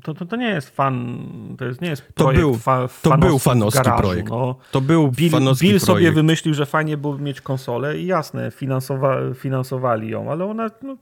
To, 0.02 0.14
to, 0.14 0.26
to 0.26 0.36
nie 0.36 0.48
jest 0.48 0.70
fan. 0.70 1.18
To 1.58 1.64
jest, 1.64 1.80
nie 1.80 1.88
jest 1.88 2.06
to 2.14 2.24
projekt 2.24 2.40
był, 2.40 2.54
fa, 2.54 2.88
to 3.02 3.18
był 3.18 3.38
fanowski 3.38 3.90
projekt. 3.98 4.30
No. 4.30 4.56
To 4.70 4.80
był 4.80 5.08
Bill, 5.08 5.30
fanowski 5.30 5.66
Bill 5.66 5.80
projekt. 5.80 5.86
sobie 5.86 6.12
wymyślił, 6.12 6.54
że 6.54 6.66
fajnie 6.66 6.96
byłoby 6.96 7.22
mieć 7.22 7.40
konsolę 7.40 7.98
i 7.98 8.06
jasne, 8.06 8.50
finansowa, 8.50 9.16
finansowali 9.34 10.10
ją, 10.10 10.30
ale 10.30 10.44
ona. 10.44 10.70
No, 10.82 10.96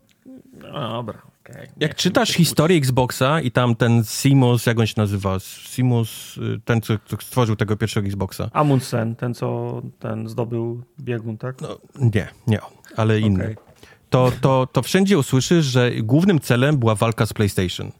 no 0.72 0.90
dobra. 0.90 1.29
Jak 1.76 1.94
czytasz 1.94 2.30
historię 2.30 2.78
Xboxa 2.78 3.40
i 3.40 3.50
tam 3.50 3.76
ten 3.76 4.04
Simus, 4.04 4.66
jak 4.66 4.78
on 4.78 4.86
się 4.86 4.94
nazywa? 4.96 5.38
Simus, 5.40 6.36
y, 6.36 6.60
ten, 6.64 6.80
co, 6.80 6.94
co 7.06 7.16
stworzył 7.20 7.56
tego 7.56 7.76
pierwszego 7.76 8.06
Xboxa. 8.06 8.50
Amundsen, 8.52 9.16
ten, 9.16 9.34
co 9.34 9.82
ten 9.98 10.28
zdobył 10.28 10.82
biegun, 11.00 11.38
tak? 11.38 11.60
No, 11.60 11.78
nie, 12.14 12.28
nie, 12.46 12.58
ale 12.96 13.20
inny. 13.20 13.44
Okay. 13.44 13.56
To, 14.10 14.32
to, 14.40 14.68
to 14.72 14.82
wszędzie 14.82 15.18
usłyszysz, 15.18 15.66
że 15.66 15.90
głównym 15.90 16.40
celem 16.40 16.78
była 16.78 16.94
walka 16.94 17.26
z 17.26 17.32
PlayStation. 17.32 17.92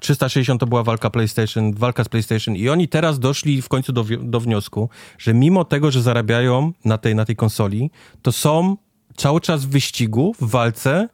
360 0.00 0.60
to 0.60 0.66
była 0.66 0.82
walka 0.82 1.10
PlayStation, 1.10 1.74
walka 1.74 2.04
z 2.04 2.08
PlayStation 2.08 2.56
i 2.56 2.68
oni 2.68 2.88
teraz 2.88 3.18
doszli 3.18 3.62
w 3.62 3.68
końcu 3.68 3.92
do, 3.92 4.04
do 4.20 4.40
wniosku, 4.40 4.88
że 5.18 5.34
mimo 5.34 5.64
tego, 5.64 5.90
że 5.90 6.02
zarabiają 6.02 6.72
na 6.84 6.98
tej, 6.98 7.14
na 7.14 7.24
tej 7.24 7.36
konsoli, 7.36 7.90
to 8.22 8.32
są 8.32 8.76
cały 9.16 9.40
czas 9.40 9.64
w 9.64 9.68
wyścigu, 9.68 10.34
w 10.40 10.50
walce, 10.50 11.08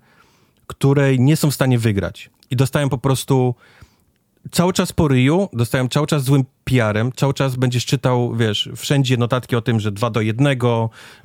której 0.69 1.21
nie 1.21 1.37
są 1.37 1.51
w 1.51 1.55
stanie 1.55 1.79
wygrać. 1.79 2.31
I 2.51 2.57
dostają 2.57 2.89
po 2.89 2.99
prostu 2.99 3.55
cały 4.51 4.73
czas 4.73 4.93
po 4.93 5.09
ryju, 5.09 5.49
dostają 5.53 5.89
cały 5.89 6.07
czas 6.07 6.23
złym 6.23 6.45
PR-em, 6.65 7.13
cały 7.13 7.35
czas 7.35 7.57
będziesz 7.57 7.87
czytał, 7.87 8.35
wiesz, 8.35 8.71
wszędzie 8.77 9.17
notatki 9.17 9.57
o 9.57 9.61
tym, 9.61 9.81
że 9.81 9.93
2 9.93 10.11
do 10.11 10.21
1, 10.21 10.59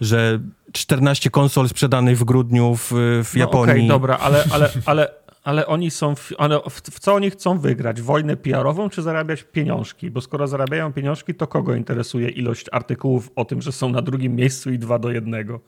że 0.01 0.39
14 0.71 1.29
konsol 1.29 1.69
sprzedanych 1.69 2.17
w 2.17 2.23
grudniu 2.23 2.75
w, 2.75 2.91
w 3.23 3.35
Japonii. 3.35 3.65
No, 3.65 3.71
Okej, 3.71 3.75
okay, 3.75 3.87
dobra, 3.87 4.17
ale, 4.17 4.43
ale, 4.53 4.69
ale, 4.85 5.09
ale 5.43 5.67
oni 5.67 5.91
są, 5.91 6.15
w, 6.15 6.31
ale 6.37 6.59
w, 6.59 6.81
w, 6.81 6.99
co 6.99 7.13
oni 7.13 7.29
chcą 7.29 7.59
wygrać? 7.59 8.01
Wojnę 8.01 8.37
PR-ową 8.37 8.89
czy 8.89 9.01
zarabiać 9.01 9.43
pieniążki? 9.43 10.11
Bo 10.11 10.21
skoro 10.21 10.47
zarabiają 10.47 10.93
pieniążki, 10.93 11.35
to 11.35 11.47
kogo 11.47 11.75
interesuje 11.75 12.29
ilość 12.29 12.65
artykułów 12.71 13.29
o 13.35 13.45
tym, 13.45 13.61
że 13.61 13.71
są 13.71 13.89
na 13.89 14.01
drugim 14.01 14.35
miejscu 14.35 14.71
i 14.71 14.79
2 14.79 14.99
do 14.99 15.11
1? 15.11 15.59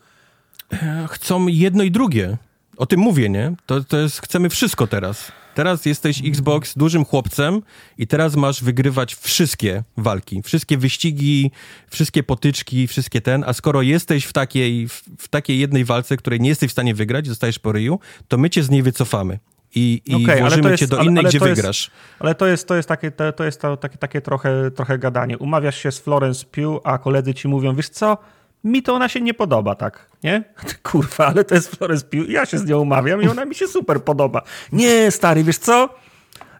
Chcą 1.07 1.47
jedno 1.47 1.83
i 1.83 1.91
drugie. 1.91 2.37
O 2.77 2.85
tym 2.85 2.99
mówię, 2.99 3.29
nie? 3.29 3.55
To, 3.65 3.83
to 3.83 3.97
jest, 3.97 4.21
chcemy 4.21 4.49
wszystko 4.49 4.87
teraz. 4.87 5.31
Teraz 5.55 5.85
jesteś 5.85 6.21
Xbox 6.25 6.77
dużym 6.77 7.05
chłopcem 7.05 7.61
i 7.97 8.07
teraz 8.07 8.35
masz 8.35 8.63
wygrywać 8.63 9.15
wszystkie 9.15 9.83
walki, 9.97 10.41
wszystkie 10.41 10.77
wyścigi, 10.77 11.51
wszystkie 11.89 12.23
potyczki, 12.23 12.87
wszystkie 12.87 13.21
ten, 13.21 13.43
a 13.47 13.53
skoro 13.53 13.81
jesteś 13.81 14.25
w 14.25 14.33
takiej, 14.33 14.87
w, 14.87 15.03
w 15.17 15.27
takiej 15.27 15.59
jednej 15.59 15.85
walce, 15.85 16.17
której 16.17 16.39
nie 16.39 16.49
jesteś 16.49 16.69
w 16.69 16.71
stanie 16.71 16.95
wygrać, 16.95 17.27
zostajesz 17.27 17.59
po 17.59 17.71
ryju, 17.71 17.99
to 18.27 18.37
my 18.37 18.49
cię 18.49 18.63
z 18.63 18.69
niej 18.69 18.83
wycofamy 18.83 19.39
i, 19.75 20.01
i 20.05 20.15
okay, 20.15 20.39
włożymy 20.39 20.69
jest, 20.69 20.79
cię 20.79 20.87
do 20.87 20.97
innej, 20.97 21.07
ale, 21.07 21.19
ale 21.19 21.29
gdzie 21.29 21.39
wygrasz. 21.39 21.85
Jest, 21.85 22.19
ale 22.19 22.35
to 22.35 22.47
jest, 22.47 22.67
to 22.67 22.75
jest, 22.75 22.89
takie, 22.89 23.11
to, 23.11 23.33
to 23.33 23.43
jest 23.43 23.61
to, 23.61 23.77
takie, 23.77 23.97
takie 23.97 24.21
trochę, 24.21 24.71
trochę 24.71 24.99
gadanie. 24.99 25.37
Umawiasz 25.37 25.77
się 25.77 25.91
z 25.91 25.99
Florence 25.99 26.45
Pugh, 26.45 26.81
a 26.83 26.97
koledzy 26.97 27.33
ci 27.33 27.47
mówią, 27.47 27.75
wiesz 27.75 27.89
co, 27.89 28.17
mi 28.65 28.83
to 28.83 28.93
ona 28.93 29.09
się 29.09 29.21
nie 29.21 29.33
podoba 29.33 29.75
tak, 29.75 30.07
nie? 30.23 30.43
Kurwa, 30.83 31.27
ale 31.27 31.43
to 31.43 31.55
jest 31.55 31.75
Florence 31.75 32.05
Pugh, 32.05 32.29
ja 32.29 32.45
się 32.45 32.57
z 32.57 32.65
nią 32.65 32.79
umawiam 32.79 33.21
i 33.21 33.27
ona 33.27 33.45
mi 33.45 33.55
się 33.55 33.67
super 33.67 34.03
podoba. 34.03 34.41
Nie, 34.71 35.11
stary, 35.11 35.43
wiesz 35.43 35.57
co? 35.57 35.89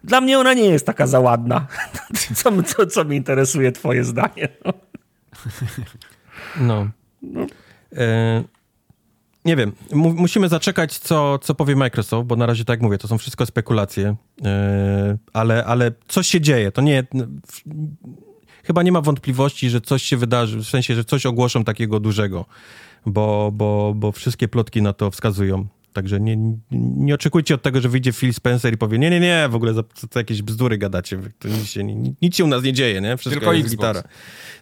Dla 0.04 0.20
mnie 0.20 0.38
ona 0.38 0.54
nie 0.54 0.64
jest 0.64 0.86
taka 0.86 1.06
za 1.06 1.20
ładna. 1.20 1.66
Co, 2.34 2.62
co, 2.62 2.86
co 2.86 3.04
mi 3.04 3.16
interesuje 3.16 3.72
twoje 3.72 4.04
zdanie? 4.04 4.48
No. 4.64 4.72
no. 6.60 6.88
no. 7.22 7.46
E, 7.96 8.44
nie 9.44 9.56
wiem, 9.56 9.72
musimy 9.92 10.48
zaczekać, 10.48 10.98
co, 10.98 11.38
co 11.38 11.54
powie 11.54 11.76
Microsoft, 11.76 12.26
bo 12.26 12.36
na 12.36 12.46
razie, 12.46 12.64
tak 12.64 12.74
jak 12.74 12.82
mówię, 12.82 12.98
to 12.98 13.08
są 13.08 13.18
wszystko 13.18 13.46
spekulacje, 13.46 14.16
e, 14.44 15.18
ale, 15.32 15.64
ale 15.64 15.92
coś 16.08 16.26
się 16.26 16.40
dzieje. 16.40 16.72
To 16.72 16.82
nie 16.82 17.04
chyba 18.66 18.82
nie 18.82 18.92
ma 18.92 19.00
wątpliwości, 19.00 19.70
że 19.70 19.80
coś 19.80 20.02
się 20.02 20.16
wydarzy, 20.16 20.58
w 20.58 20.64
sensie, 20.64 20.94
że 20.94 21.04
coś 21.04 21.26
ogłoszą 21.26 21.64
takiego 21.64 22.00
dużego, 22.00 22.44
bo, 23.06 23.50
bo, 23.52 23.92
bo 23.96 24.12
wszystkie 24.12 24.48
plotki 24.48 24.82
na 24.82 24.92
to 24.92 25.10
wskazują. 25.10 25.66
Także 25.92 26.20
nie, 26.20 26.36
nie 26.96 27.14
oczekujcie 27.14 27.54
od 27.54 27.62
tego, 27.62 27.80
że 27.80 27.88
wyjdzie 27.88 28.12
Phil 28.12 28.34
Spencer 28.34 28.74
i 28.74 28.76
powie, 28.76 28.98
nie, 28.98 29.10
nie, 29.10 29.20
nie, 29.20 29.48
w 29.50 29.54
ogóle 29.54 29.74
za, 29.74 29.82
za 30.12 30.20
jakieś 30.20 30.42
bzdury 30.42 30.78
gadacie, 30.78 31.18
to 31.38 31.48
nic 31.48 31.66
się, 31.66 31.84
nic 32.22 32.36
się 32.36 32.44
u 32.44 32.46
nas 32.46 32.62
nie 32.62 32.72
dzieje, 32.72 33.00
nie? 33.00 33.16
Wszystko 33.16 33.40
tylko 33.40 33.52
jest 33.52 33.66
Xbox. 33.66 33.88
gitara. 33.88 34.08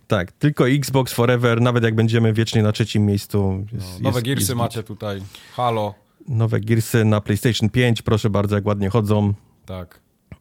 Tak, 0.06 0.32
tylko 0.32 0.68
Xbox 0.68 1.12
Forever, 1.12 1.60
nawet 1.60 1.84
jak 1.84 1.94
będziemy 1.94 2.32
wiecznie 2.32 2.62
na 2.62 2.72
trzecim 2.72 3.06
miejscu. 3.06 3.66
Jest, 3.72 3.86
no, 3.86 3.98
nowe 4.00 4.18
jest, 4.18 4.26
Gearsy 4.26 4.42
jest, 4.42 4.54
macie 4.54 4.82
tutaj, 4.82 5.20
Halo. 5.52 5.94
Nowe 6.28 6.60
Gearsy 6.60 7.04
na 7.04 7.20
PlayStation 7.20 7.70
5, 7.70 8.02
proszę 8.02 8.30
bardzo, 8.30 8.56
jak 8.56 8.66
ładnie 8.66 8.88
chodzą. 8.88 9.34
Tak. 9.66 10.00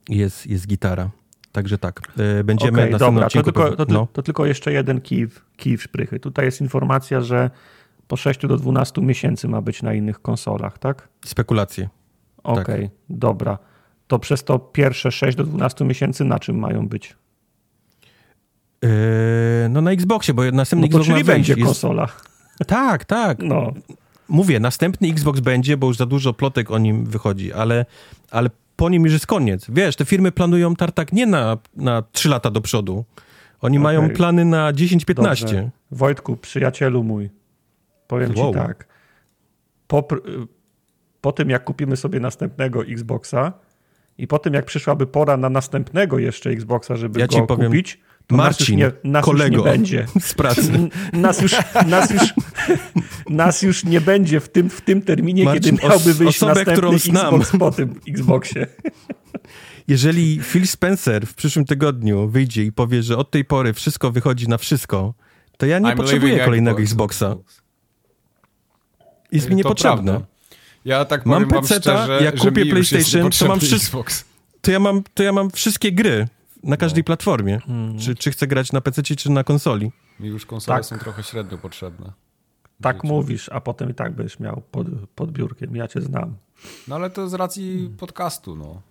Jest, 0.09 0.47
jest 0.47 0.67
gitara. 0.67 1.09
Także 1.53 1.77
tak, 1.77 2.01
e, 2.39 2.43
będziemy 2.43 2.79
okay, 2.79 2.91
na 2.91 2.97
dobra, 2.97 3.29
to 3.29 3.43
tylko, 3.43 3.75
to, 3.75 3.85
no. 3.89 4.07
to, 4.13 4.23
tylko 4.23 4.45
jeszcze 4.45 4.73
jeden 4.73 5.01
kij, 5.01 5.27
kij 5.57 5.77
w 5.77 5.83
szprychy. 5.83 6.19
Tutaj 6.19 6.45
jest 6.45 6.61
informacja, 6.61 7.21
że 7.21 7.49
po 8.07 8.15
6 8.15 8.47
do 8.47 8.57
12 8.57 9.01
miesięcy 9.01 9.47
ma 9.47 9.61
być 9.61 9.83
na 9.83 9.93
innych 9.93 10.21
konsolach, 10.21 10.77
tak? 10.77 11.07
Spekulacje. 11.25 11.89
Okej, 12.43 12.63
okay, 12.63 12.81
tak. 12.81 12.91
dobra. 13.09 13.57
To 14.07 14.19
przez 14.19 14.43
to 14.43 14.59
pierwsze 14.59 15.11
6 15.11 15.37
do 15.37 15.43
12 15.43 15.85
miesięcy 15.85 16.25
na 16.25 16.39
czym 16.39 16.59
mają 16.59 16.87
być? 16.87 17.15
Yy, 18.81 18.89
no 19.69 19.81
na 19.81 19.91
Xboxie, 19.91 20.33
bo 20.33 20.51
następny 20.51 20.87
no 20.91 20.99
Xbox 20.99 21.05
czyli 21.05 21.23
będzie 21.23 21.53
jest... 21.53 21.65
konsola. 21.65 22.07
Tak, 22.67 23.05
tak. 23.05 23.39
No. 23.39 23.73
Mówię, 24.29 24.59
następny 24.59 25.07
Xbox 25.07 25.39
będzie, 25.39 25.77
bo 25.77 25.87
już 25.87 25.97
za 25.97 26.05
dużo 26.05 26.33
plotek 26.33 26.71
o 26.71 26.77
nim 26.77 27.05
wychodzi, 27.05 27.53
ale, 27.53 27.85
ale 28.31 28.49
po 28.75 28.89
nim 28.89 29.03
już 29.03 29.13
jest 29.13 29.27
koniec. 29.27 29.65
Wiesz, 29.69 29.95
te 29.95 30.05
firmy 30.05 30.31
planują 30.31 30.75
tartak 30.75 31.13
nie 31.13 31.25
na, 31.25 31.57
na 31.75 32.03
3 32.11 32.29
lata 32.29 32.51
do 32.51 32.61
przodu. 32.61 33.05
Oni 33.61 33.77
okay. 33.77 33.83
mają 33.83 34.09
plany 34.09 34.45
na 34.45 34.73
10-15. 34.73 35.69
Wojtku, 35.91 36.37
przyjacielu 36.37 37.03
mój, 37.03 37.29
powiem 38.07 38.33
wow. 38.35 38.53
ci 38.53 38.59
tak. 38.59 38.87
Po, 39.87 40.07
po 41.21 41.31
tym, 41.31 41.49
jak 41.49 41.63
kupimy 41.63 41.97
sobie 41.97 42.19
następnego 42.19 42.85
Xboxa 42.85 43.53
i 44.17 44.27
po 44.27 44.39
tym, 44.39 44.53
jak 44.53 44.65
przyszłaby 44.65 45.07
pora 45.07 45.37
na 45.37 45.49
następnego 45.49 46.19
jeszcze 46.19 46.49
Xboxa, 46.49 46.95
żeby 46.95 47.19
ja 47.19 47.27
go 47.27 47.47
powiem, 47.47 47.67
kupić, 47.67 48.01
Marcin, 48.31 48.79
nas 48.79 48.93
już 48.93 49.03
nie, 49.03 49.11
nas 49.11 49.25
kolego 49.25 49.55
już 49.55 49.65
nie 49.65 49.71
będzie. 49.71 50.05
z 50.19 50.33
pracy. 50.33 50.71
Nas 51.13 51.41
już, 51.41 51.55
nas 51.87 52.09
już, 52.09 52.21
nas 53.29 53.61
już 53.61 53.83
nie 53.83 54.01
będzie 54.01 54.39
w 54.39 54.49
tym, 54.49 54.69
w 54.69 54.81
tym 54.81 55.01
terminie, 55.01 55.45
Marcin, 55.45 55.77
kiedy 55.77 55.87
miałby 55.87 56.13
wyjść 56.13 56.37
osobę, 56.37 56.53
następny 56.53 56.73
którą 56.73 56.93
Xbox 56.93 57.49
znam. 57.49 57.59
po 57.59 57.71
tym 57.71 57.99
Xboxie. 58.07 58.67
Jeżeli 59.87 60.39
Phil 60.43 60.67
Spencer 60.67 61.27
w 61.27 61.33
przyszłym 61.33 61.65
tygodniu 61.65 62.27
wyjdzie 62.27 62.63
i 62.63 62.71
powie, 62.71 63.03
że 63.03 63.17
od 63.17 63.31
tej 63.31 63.45
pory 63.45 63.73
wszystko 63.73 64.11
wychodzi 64.11 64.47
na 64.47 64.57
wszystko, 64.57 65.13
to 65.57 65.65
ja 65.65 65.79
nie 65.79 65.89
I'm 65.89 65.97
potrzebuję 65.97 66.45
kolejnego 66.45 66.81
Xboxa. 66.81 67.35
Jest 69.31 69.49
mi 69.49 69.55
niepotrzebne. 69.55 70.21
Ja 70.85 71.05
tak 71.05 71.23
powiem 71.23 71.47
mam 71.51 71.61
PC, 71.61 71.79
jak 72.21 72.37
kupię 72.37 72.65
PlayStation, 72.65 73.31
to 73.31 73.47
mam 73.47 73.59
wszystko. 73.59 74.03
To 74.61 74.71
ja 74.71 74.79
mam, 74.79 75.03
to 75.13 75.23
ja 75.23 75.31
mam 75.33 75.51
wszystkie 75.51 75.91
gry 75.91 76.27
na 76.63 76.77
każdej 76.77 77.01
no. 77.01 77.05
platformie. 77.05 77.59
Hmm. 77.59 77.99
Czy, 77.99 78.15
czy 78.15 78.31
chcę 78.31 78.47
grać 78.47 78.71
na 78.71 78.81
PC, 78.81 79.03
czy 79.03 79.31
na 79.31 79.43
konsoli. 79.43 79.91
Mi 80.19 80.29
już 80.29 80.45
konsole 80.45 80.77
tak. 80.77 80.85
są 80.85 80.97
trochę 80.97 81.23
średnio 81.23 81.57
potrzebne. 81.57 82.11
Tak 82.81 83.03
mówisz, 83.03 83.49
a 83.49 83.61
potem 83.61 83.89
i 83.89 83.93
tak 83.93 84.15
byś 84.15 84.39
miał 84.39 84.61
pod, 84.71 84.87
pod 85.15 85.31
biurkiem. 85.31 85.75
Ja 85.75 85.87
cię 85.87 86.01
znam. 86.01 86.35
No 86.87 86.95
ale 86.95 87.09
to 87.09 87.29
z 87.29 87.33
racji 87.33 87.73
hmm. 87.73 87.97
podcastu, 87.97 88.55
no. 88.55 88.81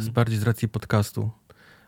Z 0.00 0.08
bardziej 0.08 0.38
z 0.38 0.42
racji 0.42 0.68
podcastu. 0.68 1.30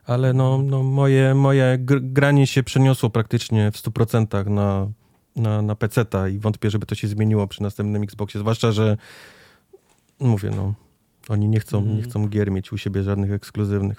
Ale 0.05 0.33
no, 0.33 0.59
no 0.59 0.83
moje, 0.83 1.35
moje 1.35 1.79
granie 2.01 2.47
się 2.47 2.63
przeniosło 2.63 3.11
praktycznie 3.11 3.73
w 3.73 3.77
100% 3.77 4.51
na, 4.51 4.89
na, 5.37 5.63
na 5.63 5.75
PC-ta 5.75 6.29
i 6.29 6.39
wątpię, 6.39 6.71
żeby 6.71 6.87
to 6.87 6.95
się 6.95 7.09
zmieniło 7.09 7.47
przy 7.47 7.63
następnym 7.63 8.03
Xboxie. 8.03 8.41
Zwłaszcza, 8.41 8.73
że 8.73 8.97
mówię, 10.21 10.51
no 10.57 10.75
oni 11.29 11.49
nie 11.49 11.61
chcą, 11.61 11.85
nie 11.85 12.03
chcą 12.03 12.29
gier 12.29 12.51
mieć 12.51 12.73
u 12.73 12.79
siebie 12.79 13.03
żadnych 13.03 13.33
ekskluzywnych. 13.33 13.99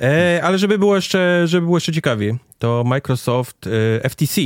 E, 0.00 0.40
ale 0.44 0.58
żeby 0.58 0.78
było 0.78 0.96
jeszcze, 0.96 1.42
żeby 1.44 1.66
było 1.66 1.76
jeszcze 1.76 1.92
ciekawiej, 1.92 2.38
to 2.58 2.84
Microsoft 2.86 3.66
e, 4.02 4.08
FTC, 4.08 4.40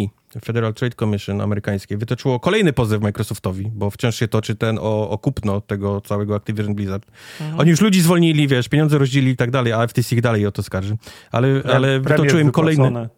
Federal 0.44 0.74
Trade 0.74 0.96
Commission 0.96 1.40
amerykańskie, 1.40 1.96
wytoczyło 1.96 2.40
kolejny 2.40 2.72
pozew 2.72 3.02
Microsoftowi, 3.02 3.70
bo 3.74 3.90
wciąż 3.90 4.16
się 4.16 4.28
toczy 4.28 4.56
ten 4.56 4.78
o, 4.78 5.10
o 5.10 5.18
kupno 5.18 5.60
tego 5.60 6.00
całego 6.00 6.34
Activision 6.34 6.74
Blizzard. 6.74 7.06
Mhm. 7.40 7.60
Oni 7.60 7.70
już 7.70 7.80
ludzi 7.80 8.00
zwolnili, 8.00 8.48
wiesz, 8.48 8.68
pieniądze 8.68 8.98
rozdzielili 8.98 9.32
i 9.32 9.36
tak 9.36 9.50
dalej, 9.50 9.72
a 9.72 9.86
FTC 9.86 10.14
ich 10.14 10.22
dalej 10.22 10.46
o 10.46 10.52
to 10.52 10.62
skarży. 10.62 10.96
Ale, 11.32 11.62
ale 11.72 12.00
wytoczyło 12.00 12.40
im 12.40 12.50
kolejny... 12.50 13.08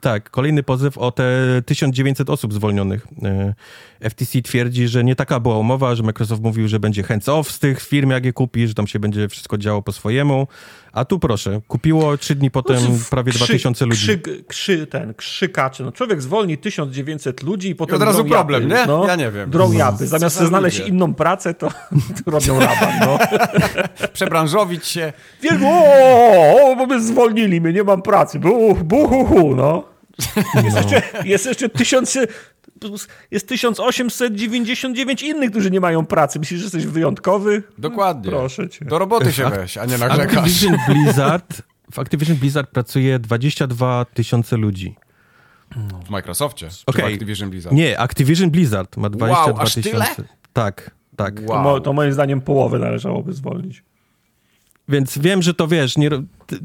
Tak, 0.00 0.30
kolejny 0.30 0.62
pozew 0.62 0.98
o 0.98 1.12
te 1.12 1.62
1900 1.66 2.30
osób 2.30 2.54
zwolnionych. 2.54 3.06
E, 3.22 3.54
FTC 4.10 4.42
twierdzi, 4.42 4.88
że 4.88 5.04
nie 5.04 5.16
taka 5.16 5.40
była 5.40 5.58
umowa, 5.58 5.94
że 5.94 6.02
Microsoft 6.02 6.42
mówił, 6.42 6.68
że 6.68 6.80
będzie 6.80 7.02
hands 7.02 7.28
off 7.28 7.50
z 7.50 7.58
tych 7.58 7.82
firm, 7.82 8.10
jak 8.10 8.24
je 8.24 8.32
kupi, 8.32 8.66
że 8.66 8.74
tam 8.74 8.86
się 8.86 8.98
będzie 8.98 9.28
wszystko 9.28 9.58
działo 9.58 9.82
po 9.82 9.92
swojemu, 9.92 10.46
A 10.92 11.04
tu 11.04 11.18
proszę, 11.18 11.60
kupiło 11.68 12.16
trzy 12.16 12.34
dni 12.34 12.50
potem 12.50 12.78
prawie 13.10 13.32
Krzy- 13.32 13.38
2000 13.38 13.86
ludzi. 13.86 13.98
Krzy, 14.06 14.20
krzy, 14.48 14.86
ten, 14.86 15.14
krzykacze. 15.14 15.84
No, 15.84 15.92
człowiek 15.92 16.22
zwolni 16.22 16.58
1900 16.58 17.42
ludzi 17.42 17.68
i 17.70 17.74
potem 17.74 17.96
od 17.96 18.02
razu 18.02 18.22
drą 18.24 18.30
problem, 18.30 18.62
japy, 18.70 18.74
nie? 18.80 18.86
No, 18.86 19.06
Ja 19.06 19.16
nie 19.16 19.30
wiem. 19.30 19.50
Drą 19.50 19.72
No. 19.72 19.78
japy. 19.78 20.06
Zamiast 20.06 20.36
sobie 20.36 20.48
znaleźć 20.48 20.78
ludzie? 20.78 20.90
inną 20.90 21.14
pracę, 21.14 21.54
to, 21.54 21.68
to 22.24 22.30
robią 22.30 22.60
raban, 22.60 22.92
no. 23.00 23.18
Przebranżowić 24.12 24.86
się. 24.86 25.12
Wiesz, 25.42 25.62
o, 25.64 25.84
o, 26.72 26.76
bo 26.76 26.86
my 26.86 27.02
zwolnili 27.02 27.60
mnie, 27.60 27.72
nie 27.72 27.84
mam 27.84 28.02
pracy. 28.02 28.38
Bu, 28.38 28.74
bu, 28.74 29.08
hu, 29.08 29.24
hu, 29.24 29.56
no. 29.56 29.84
Jest 30.64 30.76
jeszcze, 30.76 31.02
jest 31.24 31.46
jeszcze 31.46 31.68
tysiące, 31.68 32.26
jest 33.30 33.48
1899 33.48 35.22
innych, 35.22 35.50
którzy 35.50 35.70
nie 35.70 35.80
mają 35.80 36.06
pracy. 36.06 36.38
Myślisz, 36.38 36.60
że 36.60 36.64
jesteś 36.64 36.86
wyjątkowy? 36.86 37.62
Dokładnie. 37.78 38.30
Proszę 38.30 38.68
cię. 38.68 38.84
Do 38.84 38.98
roboty 38.98 39.32
się 39.32 39.50
weź, 39.50 39.78
a 39.78 39.84
nie 39.84 39.98
narzekasz. 39.98 40.36
Activision 40.36 40.76
Blizzard, 40.88 41.62
w 41.92 41.98
Activision 41.98 42.36
Blizzard 42.36 42.70
pracuje 42.70 43.18
22 43.18 44.04
tysiące 44.04 44.56
ludzi. 44.56 44.96
W 46.06 46.10
Microsoftie. 46.10 46.68
w 46.70 47.00
Activision 47.00 47.50
Blizzard. 47.50 47.74
Nie, 47.74 48.00
Activision 48.00 48.50
Blizzard 48.50 48.96
ma 48.96 49.10
22 49.10 49.62
aż 49.62 49.74
tyle? 49.74 49.82
tysiące. 49.84 50.24
Tak, 50.52 50.90
tak. 51.16 51.40
Wow. 51.40 51.48
To, 51.48 51.62
mo, 51.62 51.80
to 51.80 51.92
moim 51.92 52.12
zdaniem 52.12 52.40
połowę 52.40 52.78
należałoby 52.78 53.32
zwolnić. 53.32 53.82
Więc 54.88 55.18
wiem, 55.18 55.42
że 55.42 55.54
to 55.54 55.68
wiesz, 55.68 55.96
nie, 55.96 56.10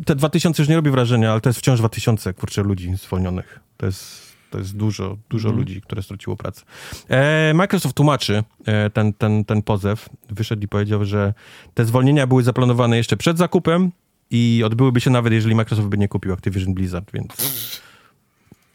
te 0.05 0.15
2000 0.15 0.61
już 0.61 0.69
nie 0.69 0.75
robi 0.75 0.91
wrażenia, 0.91 1.31
ale 1.31 1.41
to 1.41 1.49
jest 1.49 1.59
wciąż 1.59 1.79
2000, 1.79 2.33
kurczę, 2.33 2.63
ludzi 2.63 2.95
zwolnionych. 2.95 3.59
To 3.77 3.85
jest, 3.85 4.24
to 4.49 4.57
jest 4.57 4.77
dużo, 4.77 5.17
dużo 5.29 5.49
ludzi, 5.51 5.81
które 5.81 6.03
straciło 6.03 6.35
pracę. 6.35 6.65
E, 7.09 7.53
Microsoft 7.53 7.95
tłumaczy 7.95 8.43
e, 8.65 8.89
ten, 8.89 9.13
ten, 9.13 9.45
ten 9.45 9.61
pozew. 9.61 10.09
Wyszedł 10.29 10.61
i 10.63 10.67
powiedział, 10.67 11.05
że 11.05 11.33
te 11.73 11.85
zwolnienia 11.85 12.27
były 12.27 12.43
zaplanowane 12.43 12.97
jeszcze 12.97 13.17
przed 13.17 13.37
zakupem 13.37 13.91
i 14.31 14.63
odbyłyby 14.65 15.01
się 15.01 15.09
nawet, 15.09 15.33
jeżeli 15.33 15.55
Microsoft 15.55 15.87
by 15.87 15.97
nie 15.97 16.07
kupił 16.07 16.33
Activision 16.33 16.73
Blizzard, 16.73 17.11
więc 17.13 17.31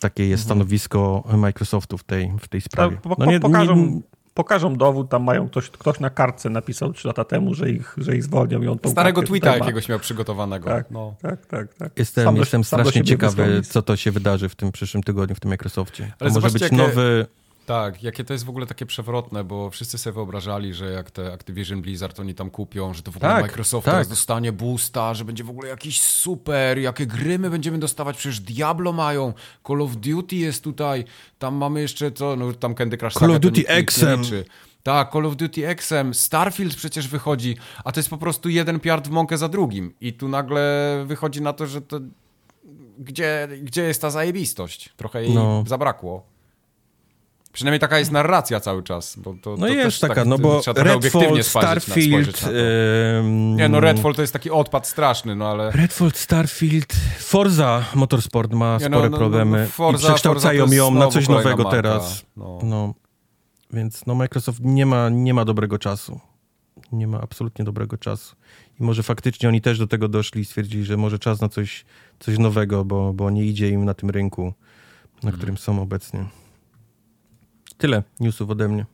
takie 0.01 0.27
jest 0.27 0.43
stanowisko 0.43 1.25
Microsoftu 1.37 1.99
w 1.99 2.05
tej, 2.05 2.33
w 2.41 2.49
tej 2.49 2.61
sprawie. 2.61 2.97
Po, 2.97 3.17
No 3.19 3.27
nie- 3.27 3.39
nie- 3.77 4.01
pokażą 4.35 4.77
dowód, 4.77 5.09
tam 5.11 5.23
mają 5.23 5.49
ktoś, 5.49 5.71
ktoś 5.71 6.01
na 6.01 6.11
kartce 6.11 6.51
napisał 6.51 6.93
trzy 6.93 7.09
lata 7.09 7.25
temu, 7.25 7.55
że 7.55 7.71
ich, 7.71 7.95
że 7.99 8.17
ich 8.17 8.23
zwolnią 8.25 8.63
i 8.63 8.69
on 8.69 8.79
tą 8.79 8.91
Starego 8.91 9.23
tweeta 9.23 9.57
jakiegoś 9.57 9.89
miał 9.89 9.99
przygotowanego. 9.99 10.69
Tak, 10.69 10.91
No. 10.91 11.15
tak, 11.23 11.47
tak, 11.47 11.75
tak. 11.75 11.93
Jestem, 11.99 12.25
Sam 12.25 12.37
jestem 12.37 12.61
do 12.61 12.65
strasznie 12.65 13.05
ciekawy, 13.05 13.63
co 13.63 13.83
to 13.83 13.97
się 13.97 14.11
wydarzy 14.11 14.49
w 14.49 14.55
tym 14.55 14.73
przyszłym 14.73 15.03
tygodniu 15.03 15.37
w 15.37 15.41
tym 15.41 15.49
Microsoftie. 15.51 16.03
To 16.07 16.15
Ale 16.25 16.31
może 16.31 16.35
zobaczcie, 16.49 16.53
być 16.53 16.63
jakie- 16.63 16.77
nowy... 16.77 17.27
Tak, 17.67 18.03
jakie 18.03 18.25
to 18.25 18.33
jest 18.33 18.45
w 18.45 18.49
ogóle 18.49 18.67
takie 18.67 18.87
przewrotne, 18.87 19.45
bo 19.45 19.71
wszyscy 19.71 19.99
sobie 19.99 20.15
wyobrażali, 20.15 20.75
że 20.75 20.91
jak 20.93 21.11
te 21.11 21.33
Activision 21.33 21.83
Blizzard 21.83 22.21
oni 22.21 22.35
tam 22.35 22.51
kupią, 22.51 22.95
że 22.95 23.03
to 23.03 23.13
w 23.13 23.17
ogóle 23.17 23.33
Tak, 23.33 23.43
Microsoft 23.43 23.85
tak. 23.85 23.95
teraz 23.95 24.09
dostanie 24.09 24.53
boosta, 24.53 25.15
że 25.15 25.25
będzie 25.25 25.45
w 25.45 25.51
ogóle 25.51 25.69
jakiś 25.69 26.01
super, 26.03 26.79
jakie 26.79 27.07
gry 27.07 27.39
my 27.39 27.51
będziemy 27.51 27.79
dostawać, 27.79 28.17
przecież 28.17 28.41
Diablo 28.41 28.93
mają, 28.93 29.33
Call 29.67 29.83
of 29.83 29.97
Duty 29.97 30.37
jest 30.37 30.65
tutaj, 30.65 31.05
tam 31.39 31.55
mamy 31.55 31.81
jeszcze 31.81 32.13
co, 32.13 32.37
no 32.37 32.53
tam 32.53 32.75
Candy 32.75 32.97
Crush 32.97 33.13
Call 33.15 33.21
Saga, 33.21 33.33
of 33.35 33.41
to 33.43 33.49
Duty 33.49 33.69
XM. 33.69 34.23
Tak, 34.83 35.13
Call 35.13 35.27
of 35.27 35.37
Duty 35.37 35.69
XM, 35.69 36.15
Starfield 36.15 36.75
przecież 36.77 37.09
wychodzi, 37.09 37.57
a 37.85 37.93
to 37.93 38.01
jest 38.01 38.11
po 38.11 38.19
prostu 38.19 38.49
jeden 38.49 38.81
piard 38.81 39.09
w 39.09 39.11
mąkę 39.11 39.39
za 39.39 39.49
drugim 39.49 39.95
i 40.01 40.13
tu 40.13 40.29
nagle 40.29 41.03
wychodzi 41.07 41.43
na 41.43 41.53
to, 41.53 41.67
że 41.67 41.81
to 41.83 42.01
gdzie, 42.99 43.49
gdzie 43.63 43.83
jest 43.83 44.01
ta 44.03 44.11
zajebistość? 44.11 44.89
Trochę 44.97 45.23
jej 45.25 45.35
No. 45.35 45.65
zabrakło. 45.67 46.30
Przynajmniej 47.53 47.81
taka 47.81 47.99
jest 47.99 48.11
narracja 48.13 48.61
cały 48.61 48.83
czas. 48.83 49.17
Bo 49.19 49.35
to, 49.43 49.51
No 49.51 49.67
to 49.67 49.69
jest 49.69 50.01
taka, 50.01 50.15
tak, 50.15 50.27
no 50.27 50.39
bo 50.39 50.61
Redfall, 50.77 51.43
Starfield... 51.43 52.43
na 52.43 52.51
Nie, 53.57 53.69
no 53.69 53.81
Redfall 53.81 54.15
to 54.15 54.21
jest 54.21 54.33
taki 54.33 54.51
odpad 54.51 54.89
straszny, 54.89 55.37
no 55.37 55.49
ale... 55.49 55.71
Redfall, 55.71 56.11
Starfield, 56.15 56.93
Forza 57.19 57.85
Motorsport 57.95 58.53
ma 58.53 58.79
Nie, 58.81 58.89
no, 58.89 58.97
spore 58.97 59.11
no, 59.11 59.19
problemy 59.19 59.61
no, 59.79 59.85
Forza- 59.85 59.97
i 59.97 60.05
przekształcają 60.05 60.63
Forza 60.65 60.75
ją 60.77 60.91
na 60.95 61.09
coś 61.09 61.29
nowego 61.29 61.63
marka, 61.63 61.71
teraz. 61.71 62.25
no. 62.37 62.59
No. 62.63 62.95
Więc 63.73 64.07
no 64.07 64.15
Microsoft 64.15 64.61
nie 64.63 64.87
ma, 64.87 65.09
nie 65.09 65.35
ma 65.35 65.45
dobrego 65.45 65.79
czasu. 65.79 66.21
Nie 66.93 67.07
ma 67.07 67.21
absolutnie 67.21 67.65
dobrego 67.65 67.97
czasu. 67.99 68.37
I 68.81 68.83
może 68.83 69.03
faktycznie 69.03 69.49
oni 69.49 69.61
też 69.61 69.79
do 69.79 69.87
tego 69.87 70.09
doszli 70.09 70.41
i 70.41 70.45
stwierdzili, 70.45 70.85
że 70.85 70.97
może 70.97 71.19
czas 71.19 71.41
na 71.41 71.49
coś, 71.49 71.85
coś 72.21 72.39
nowego, 72.39 72.85
bo, 72.85 73.13
bo 73.13 73.31
nie 73.31 73.45
idzie 73.45 73.69
im 73.69 73.85
na 73.85 73.95
tym 73.95 74.11
rynku, 74.11 74.43
na 74.45 75.17
Mhm. 75.17 75.37
którym 75.37 75.59
są 75.59 75.83
obecnie. 75.83 76.25
Tyle 77.81 78.03
newsów 78.21 78.51
ode 78.51 78.69
mnie. 78.69 78.87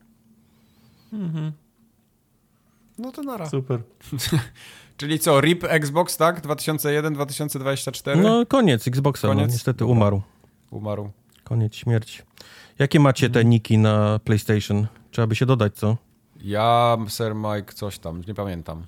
No 2.98 3.12
to 3.12 3.22
nara. 3.22 3.50
Super. 3.50 3.82
Czyli 4.96 5.18
co, 5.18 5.40
RIP 5.40 5.64
Xbox, 5.64 6.16
tak? 6.16 6.42
2001-2024? 6.46 8.22
No 8.22 8.46
koniec 8.46 8.88
Xboxa, 8.88 9.28
no, 9.28 9.34
Koniec? 9.34 9.52
niestety 9.52 9.78
Dobra. 9.78 9.92
umarł. 9.92 10.22
Umarł. 10.70 11.10
Koniec 11.44 11.74
śmierci. 11.74 12.22
Jakie 12.78 13.00
macie 13.00 13.30
te 13.30 13.44
niki 13.44 13.78
na 13.78 14.18
PlayStation? 14.24 14.86
Trzeba 15.10 15.26
by 15.26 15.34
się 15.34 15.46
dodać, 15.46 15.74
co? 15.74 15.96
Ja, 16.40 16.96
Sir 17.08 17.34
Mike, 17.34 17.72
coś 17.72 17.98
tam, 17.98 18.22
nie 18.28 18.34
pamiętam. 18.34 18.86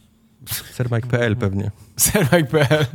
Sermike.pl 0.72 1.36
pewnie. 1.36 1.70
Sermike.pl 1.96 2.86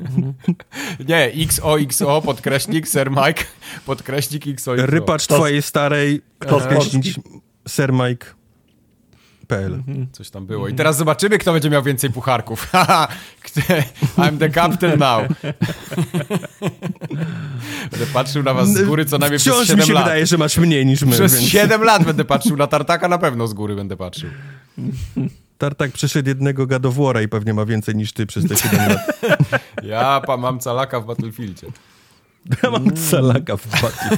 Nie, 1.07 1.31
XOXO, 1.43 2.21
podkreśnik, 2.21 2.87
Sir 2.87 3.11
Mike, 3.11 3.43
podkreśnik 3.85 4.47
XOXO. 4.47 4.85
Rypacz 4.85 5.23
Kto 5.23 5.35
z- 5.35 5.37
twojej 5.37 5.61
starej 5.61 6.21
kto 6.39 6.59
z 6.59 6.63
podkreślić 6.63 7.19
sermike.pl 7.67 9.83
Coś 10.11 10.29
tam 10.29 10.45
było. 10.45 10.67
I 10.67 10.73
teraz 10.73 10.97
zobaczymy, 10.97 11.37
kto 11.37 11.53
będzie 11.53 11.69
miał 11.69 11.83
więcej 11.83 12.09
pucharków. 12.09 12.67
I'm 14.17 14.37
the 14.39 14.49
captain 14.49 14.99
now. 14.99 15.21
Będę 17.91 18.05
patrzył 18.13 18.43
na 18.43 18.53
was 18.53 18.69
z 18.73 18.83
góry 18.85 19.05
co 19.05 19.17
najmniej 19.17 19.39
przez 19.39 19.53
Wciąż 19.53 19.67
7 19.67 19.79
mi 19.81 19.87
się 19.87 19.93
lat. 19.93 20.03
wydaje, 20.03 20.25
że 20.25 20.37
masz 20.37 20.57
mniej 20.57 20.85
niż 20.85 21.01
my, 21.01 21.11
Przez 21.11 21.35
więc 21.35 21.47
7 21.49 21.83
lat 21.83 22.03
będę 22.03 22.25
patrzył 22.25 22.57
na 22.57 22.67
tartaka, 22.67 23.07
na 23.07 23.17
pewno 23.17 23.47
z 23.47 23.53
góry 23.53 23.75
będę 23.75 23.97
patrzył. 23.97 24.29
Tartak 25.57 25.91
przeszedł 25.91 26.29
jednego 26.29 26.67
War'a 26.67 27.23
i 27.23 27.27
pewnie 27.27 27.53
ma 27.53 27.65
więcej 27.65 27.95
niż 27.95 28.13
ty 28.13 28.25
przez 28.25 28.47
te 28.47 28.55
7 28.57 28.89
lat. 28.89 29.21
Ja 29.83 30.21
pa, 30.21 30.37
mam 30.37 30.59
calaka 30.59 30.99
w 30.99 31.05
Battlefieldzie. 31.05 31.67
Ja 32.63 32.71
mam 32.71 32.97
salaka 32.97 33.57
w 33.57 33.81
batie. 33.81 34.17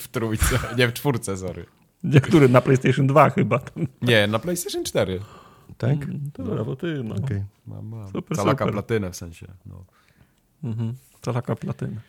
W 0.00 0.08
trójce, 0.08 0.58
nie 0.78 0.88
w 0.88 0.92
czwórce, 0.92 1.36
sorry. 1.36 1.66
Niektóry 2.04 2.48
na 2.48 2.60
PlayStation 2.60 3.06
2 3.06 3.30
chyba. 3.30 3.60
Nie, 4.02 4.26
na 4.26 4.38
PlayStation 4.38 4.84
4. 4.84 5.20
Tak? 5.78 5.96
Dobra, 6.32 6.64
bo 6.64 6.76
ty, 6.76 7.02
no. 7.04 7.14
Okej. 7.14 7.44
Mam, 7.66 7.86
mam. 7.86 8.12
Super, 8.12 8.36
calaka 8.36 8.64
super. 8.64 8.72
platynę 8.72 9.10
w 9.10 9.16
sensie. 9.16 9.46
No. 9.66 9.84
Mhm. 10.64 10.94
To 11.20 11.32
taka 11.32 11.56
platyna. 11.56 12.00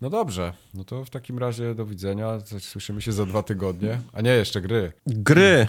no 0.00 0.10
dobrze, 0.10 0.52
no 0.74 0.84
to 0.84 1.04
w 1.04 1.10
takim 1.10 1.38
razie 1.38 1.74
do 1.74 1.86
widzenia. 1.86 2.38
Słyszymy 2.58 3.02
się 3.02 3.12
za 3.12 3.26
dwa 3.26 3.42
tygodnie. 3.42 4.00
A 4.12 4.20
nie, 4.20 4.30
jeszcze 4.30 4.60
gry. 4.60 4.92
Gry. 5.06 5.68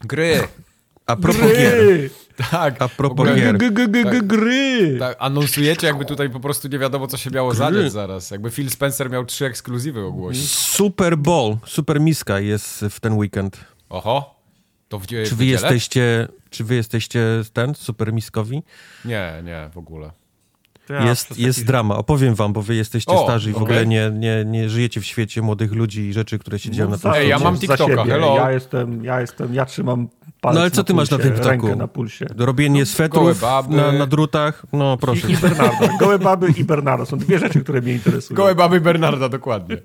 Gry! 0.00 0.48
A 1.06 1.16
propos 1.16 1.40
gier. 1.56 1.84
Gry! 1.84 2.10
Tak. 2.50 2.82
A 2.82 2.88
propos 2.88 3.28
gier. 3.34 3.58
G- 3.58 3.70
g- 3.70 3.88
g- 3.88 4.04
g- 4.04 4.22
Gry! 4.22 4.96
Tak, 4.98 5.16
anonsujecie, 5.18 5.86
jakby 5.86 6.04
tutaj 6.04 6.30
po 6.30 6.40
prostu 6.40 6.68
nie 6.68 6.78
wiadomo, 6.78 7.06
co 7.06 7.16
się 7.16 7.30
miało 7.30 7.48
Gry. 7.50 7.58
zadziać 7.58 7.92
zaraz. 7.92 8.30
Jakby 8.30 8.50
Phil 8.50 8.70
Spencer 8.70 9.10
miał 9.10 9.24
trzy 9.24 9.46
ekskluzywy 9.46 10.00
ogłosić. 10.04 10.50
Super 10.52 11.18
Bowl, 11.18 11.56
Super 11.66 12.00
Miska 12.00 12.40
jest 12.40 12.84
w 12.90 13.00
ten 13.00 13.12
weekend. 13.12 13.56
Oho, 13.88 14.40
to 14.88 14.98
w, 14.98 15.06
Czy 15.06 15.36
wy 15.36 15.44
jesteście, 15.44 16.28
czy 16.50 16.64
wy 16.64 16.74
jesteście 16.74 17.20
ten, 17.52 17.74
Super 17.74 18.12
Miskowi? 18.12 18.62
Nie, 19.04 19.42
nie, 19.44 19.70
w 19.72 19.78
ogóle. 19.78 20.10
Ja 20.88 21.08
jest 21.08 21.38
jest 21.38 21.66
drama, 21.66 21.96
opowiem 21.96 22.34
wam, 22.34 22.52
bo 22.52 22.62
wy 22.62 22.74
jesteście 22.74 23.12
O, 23.12 23.24
starzy 23.24 23.50
i 23.50 23.52
w 23.52 23.56
ogóle 23.56 23.86
nie, 23.86 24.10
nie, 24.14 24.44
nie 24.46 24.68
żyjecie 24.68 25.00
w 25.00 25.06
świecie 25.06 25.42
młodych 25.42 25.72
ludzi 25.72 26.00
i 26.00 26.12
rzeczy, 26.12 26.38
które 26.38 26.58
się 26.58 26.70
dzieją 26.70 26.88
na 26.88 26.94
Mów 26.94 27.02
tym 27.02 27.12
Ej, 27.14 27.28
ja 27.28 27.38
mam 27.38 27.58
TikToka, 27.58 28.04
hello. 28.04 28.36
Ja 28.36 28.52
jestem, 28.52 29.04
ja 29.04 29.20
jestem, 29.20 29.54
ja 29.54 29.64
trzymam 29.64 30.08
palec 30.40 30.54
No 30.54 30.60
ale 30.60 30.70
co 30.70 30.84
ty 30.84 30.94
masz 30.94 31.10
na 31.10 31.18
pulsie, 31.18 31.32
tym 31.32 31.44
TikToku? 31.44 31.76
Na 31.76 31.88
pulsie. 31.88 32.26
Robienie 32.36 32.86
swetrów 32.86 33.22
gołe 33.22 33.34
baby. 33.34 33.76
na, 33.76 33.92
na 33.92 34.06
drutach, 34.06 34.66
no 34.72 34.96
proszę. 34.96 35.28
I, 35.28 35.32
I 35.32 35.36
Bernardo. 35.36 35.88
Gołe 36.00 36.18
baby 36.18 36.48
i 36.56 36.64
Bernardo. 36.64 37.06
Są 37.06 37.18
dwie 37.18 37.38
rzeczy, 37.38 37.60
które 37.60 37.80
mnie 37.80 37.92
interesują. 37.92 38.36
Gołe 38.36 38.54
baby 38.54 38.80
Bernarda, 38.80 39.28
dokładnie. 39.28 39.76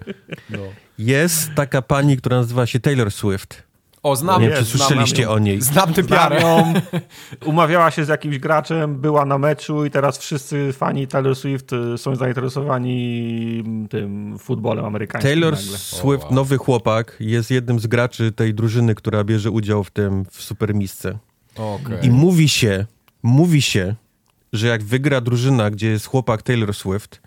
No. 0.50 0.60
Jest 0.98 1.54
taka 1.56 1.82
pani, 1.82 2.18
która 2.18 2.38
nazywa 2.38 2.66
się 2.66 2.80
Taylor 2.80 3.12
Swift. 3.12 3.71
O, 4.04 4.16
znam, 4.16 4.42
Nie 4.42 4.50
wiem, 4.50 4.58
czy 4.58 4.64
znam 4.66 4.78
słyszeliście 4.78 5.30
o 5.30 5.40
niej. 5.40 5.62
znam 5.62 5.94
tę 5.94 6.04
Znam 6.04 6.20
piarę. 6.20 6.42
ją, 6.42 6.74
umawiała 7.52 7.92
się 7.92 8.06
z 8.06 8.08
jakimś 8.08 8.40
graczem, 8.40 8.96
była 8.96 9.26
na 9.26 9.38
meczu 9.38 9.86
i 9.86 9.92
teraz 9.92 10.18
wszyscy 10.18 10.74
fani 10.74 11.08
Taylor 11.08 11.36
Swift 11.36 11.74
y, 11.74 11.98
są 11.98 12.16
zainteresowani 12.16 13.64
mm, 13.66 13.88
tym 13.88 14.40
futbolem 14.40 14.86
amerykańskim 14.86 15.32
Taylor 15.32 15.54
nagle. 15.54 15.78
Swift, 15.78 16.24
wow. 16.24 16.34
nowy 16.34 16.58
chłopak, 16.58 17.18
jest 17.20 17.52
jednym 17.52 17.80
z 17.80 17.88
graczy 17.88 18.32
tej 18.32 18.54
drużyny, 18.54 18.96
która 18.96 19.24
bierze 19.24 19.52
udział 19.52 19.84
w 19.84 19.92
tym 19.92 20.26
w 20.32 20.42
Supermisce. 20.42 21.18
Okej. 21.56 21.98
I 22.06 22.10
mówi 22.12 22.50
się, 22.50 22.86
mówi 23.24 23.62
się, 23.62 23.96
że 24.54 24.68
jak 24.68 24.84
wygra 24.84 25.22
drużyna, 25.22 25.70
gdzie 25.72 25.88
jest 25.88 26.06
chłopak 26.06 26.42
Taylor 26.42 26.74
Swift, 26.74 27.22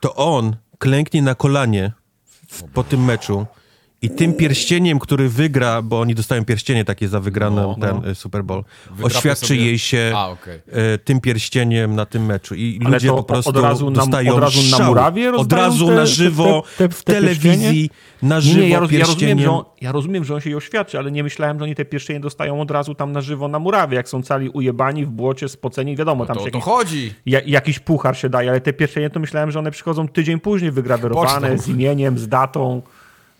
to 0.00 0.14
on 0.14 0.56
klęknie 0.78 1.22
na 1.22 1.34
kolanie 1.34 1.92
w, 2.48 2.62
po 2.62 2.84
tym 2.84 3.04
meczu 3.04 3.46
I 4.04 4.10
tym 4.10 4.34
pierścieniem, 4.34 4.98
który 4.98 5.28
wygra, 5.28 5.82
bo 5.82 6.00
oni 6.00 6.14
dostają 6.14 6.44
pierścienie 6.44 6.84
takie 6.84 7.08
za 7.08 7.20
wygraną 7.20 7.74
No, 7.78 7.86
ten 7.86 8.00
no. 8.04 8.10
y, 8.10 8.14
Super 8.14 8.44
Bowl, 8.44 8.64
Wydrapie 8.90 9.04
oświadczy 9.18 9.46
sobie- 9.46 9.60
jej 9.64 9.78
się 9.78 10.12
A, 10.16 10.28
okej. 10.28 10.54
y, 10.94 10.98
tym 10.98 11.20
pierścieniem 11.20 11.94
na 11.94 12.06
tym 12.06 12.26
meczu. 12.26 12.54
I 12.54 12.80
Ale 12.84 12.94
ludzie 12.94 13.08
to 13.08 13.14
po 13.16 13.22
prostu 13.22 13.50
od 13.50 13.56
razu 13.56 13.90
na- 13.90 14.00
dostają 14.00 14.34
od 14.34 14.40
razu 14.40 14.78
na 14.78 14.86
murawie 14.86 15.32
Od 15.34 15.52
razu 15.52 15.86
te- 15.86 15.94
na 15.94 16.00
te- 16.00 16.06
żywo, 16.06 16.62
te- 16.78 16.88
te- 16.88 16.94
w 16.94 17.02
te 17.04 17.12
telewizji, 17.12 17.90
na 18.22 18.34
Nie, 18.36 18.40
żywo 18.42 18.60
nie, 18.60 18.68
ja, 18.68 18.80
roz, 18.80 18.90
ja, 18.92 18.98
rozumiem, 19.06 19.38
że 19.40 19.50
on, 19.50 19.64
ja 19.80 19.92
rozumiem, 19.92 20.24
że 20.24 20.34
on 20.34 20.40
się 20.40 20.50
jej 20.50 20.56
oświadczy, 20.56 20.98
ale 20.98 21.10
nie 21.10 21.22
myślałem, 21.22 21.58
że 21.58 21.64
oni 21.64 21.74
te 21.74 21.84
pierścienie 21.84 22.20
dostają 22.20 22.60
od 22.60 22.70
razu 22.70 22.94
tam 22.94 23.12
na 23.12 23.20
żywo 23.20 23.48
na 23.48 23.58
murawie, 23.58 23.96
jak 23.96 24.08
są 24.08 24.22
cali 24.22 24.48
ujebani 24.48 25.06
w 25.06 25.10
błocie, 25.10 25.48
spoceni, 25.48 25.96
wiadomo, 25.96 26.26
tam 26.26 26.36
To, 26.36 26.44
się 26.44 26.50
to 26.50 26.58
jakiś, 26.58 26.64
chodzi. 26.72 27.14
ja, 27.26 27.40
jakiś 27.46 27.78
puchar 27.78 28.16
się 28.16 28.28
daje, 28.28 28.50
ale 28.50 28.60
te 28.60 28.72
pierścienie 28.72 29.10
to 29.10 29.20
myślałem, 29.20 29.50
że 29.50 29.58
one 29.58 29.70
przychodzą 29.70 30.08
tydzień 30.08 30.40
później 30.40 30.70
wygrawerowane, 30.70 31.58
z 31.58 31.68
imieniem, 31.68 32.18
z 32.18 32.28
datą, 32.28 32.82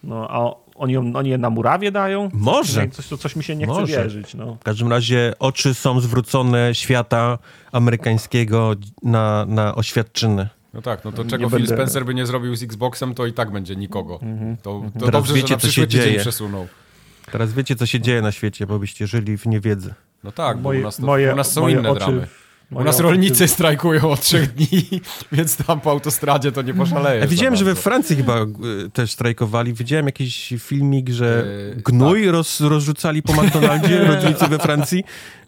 no 0.04 0.28
a 0.30 0.64
oni, 0.74 0.96
oni 0.96 1.30
je 1.30 1.38
na 1.38 1.50
murawie 1.50 1.92
dają? 1.92 2.28
Może. 2.32 2.88
Coś, 2.88 3.06
coś, 3.06 3.20
coś 3.20 3.36
mi 3.36 3.44
się 3.44 3.56
nie 3.56 3.64
chce 3.66 3.74
Może. 3.80 4.02
wierzyć, 4.02 4.34
no. 4.34 4.54
W 4.60 4.64
każdym 4.64 4.88
razie 4.90 5.32
oczy 5.38 5.74
są 5.74 6.00
zwrócone 6.00 6.74
świata 6.74 7.38
amerykańskiego 7.72 8.74
na, 9.02 9.44
na 9.48 9.74
oświadczyny. 9.74 10.48
No 10.74 10.82
tak, 10.82 11.04
no 11.04 11.12
to 11.12 11.22
Nie 11.22 11.30
czego 11.30 11.48
Phil 11.50 11.58
będę- 11.58 11.74
Spencer 11.74 12.04
by 12.04 12.14
nie 12.14 12.26
zrobił 12.26 12.56
z 12.56 12.62
Xboxem, 12.62 13.14
to 13.14 13.26
i 13.26 13.32
tak 13.32 13.50
będzie 13.52 13.76
nikogo. 13.76 14.20
To, 14.62 14.82
to 14.94 14.98
Teraz 14.98 15.12
dobrze, 15.12 15.34
wiecie, 15.34 15.48
że 15.48 15.54
na 15.54 15.60
co 15.60 15.68
się 15.70 15.88
dzieje. 15.88 16.20
przesunął. 16.20 16.66
Teraz 17.32 17.52
wiecie, 17.52 17.76
co 17.76 17.86
się 17.86 18.00
dzieje 18.00 18.22
na 18.22 18.32
świecie, 18.32 18.66
bo 18.66 18.78
byście 18.78 19.06
żyli 19.06 19.38
w 19.38 19.46
niewiedzy. 19.46 19.94
No 20.24 20.32
tak, 20.32 20.56
bo 20.56 20.62
Moje- 20.68 20.80
u 20.80 20.82
nas, 20.82 20.96
to, 20.96 21.02
moje- 21.06 21.32
u 21.32 21.36
nas 21.36 21.52
są 21.52 21.60
moje 21.60 21.74
inne 21.78 21.90
oczy- 21.90 21.98
dramy. 21.98 22.26
U 22.74 22.84
nas 22.84 23.00
rolnicy 23.00 23.48
strajkują 23.48 24.10
od 24.10 24.20
trzech 24.20 24.54
dni, 24.54 25.00
więc 25.32 25.56
tam 25.56 25.80
po 25.80 25.90
autostradzie 25.90 26.52
to 26.52 26.62
nie 26.62 26.74
poszalejesz. 26.74 27.22
Ja 27.22 27.28
widziałem, 27.28 27.56
że 27.56 27.64
we. 27.64 27.74
Francji 27.74 28.16
chyba 28.16 28.42
y, 28.42 28.90
też 28.92 29.12
strajkowali. 29.12 29.72
Widziałem 29.74 30.06
jakiś 30.06 30.54
filmik, 30.58 31.08
że 31.08 31.44
Yy, 31.68 31.82
gnój 31.84 32.30
roz, 32.30 32.60
rozrzucali 32.60 33.22
po 33.22 33.32
McDonaldzie 33.32 34.04
rolnicy 34.08 34.46
we 34.48 34.58
Francji. 34.58 35.04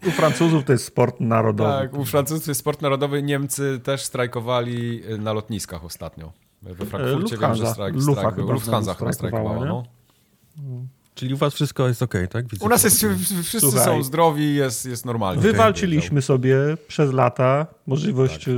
U 0.07 0.11
Francuzów 0.11 0.65
to 0.65 0.73
jest 0.73 0.85
sport 0.85 1.21
narodowy. 1.21 1.71
Tak, 1.71 1.95
u 1.99 2.05
Francuzów 2.05 2.47
jest 2.49 2.61
sport 2.61 2.83
narodowy. 2.83 3.23
Niemcy 3.23 3.81
też 3.85 4.03
strajkowali 4.03 5.03
y, 5.13 5.19
na 5.19 5.33
lotniskach 5.33 5.85
ostatnio. 5.85 6.33
We 6.63 6.87
Frankfurcie 6.87 7.37
wiem, 7.37 7.41
że 7.41 7.49
Lufthansa. 7.49 7.73
strajk, 7.73 7.95
Lufa 7.95 8.13
strajk 8.21 8.35
był. 8.35 8.45
chyba 8.45 8.55
Lufthansa 8.55 8.95
chyba 8.95 9.13
strajkowała, 9.13 9.57
strajkowała, 9.57 9.83
no. 10.63 10.87
Czyli 11.17 11.35
u 11.35 11.37
was 11.37 11.55
wszystko 11.55 11.89
jest 11.89 12.03
okej, 12.03 12.29
tak? 12.29 12.49
Widzę 12.49 12.67
U 12.67 12.69
nas 12.69 12.85
jest, 12.85 13.07
wszyscy 13.43 13.61
Słuchaj. 13.61 13.85
są 13.85 14.03
zdrowi, 14.03 14.55
jest, 14.55 14.87
jest 14.87 15.05
normalnie. 15.05 15.43
Wywalczyliśmy 15.43 16.23
sobie 16.23 16.57
przez 16.89 17.13
lata 17.13 17.67
możliwość 17.87 18.45
Tak. 18.45 18.55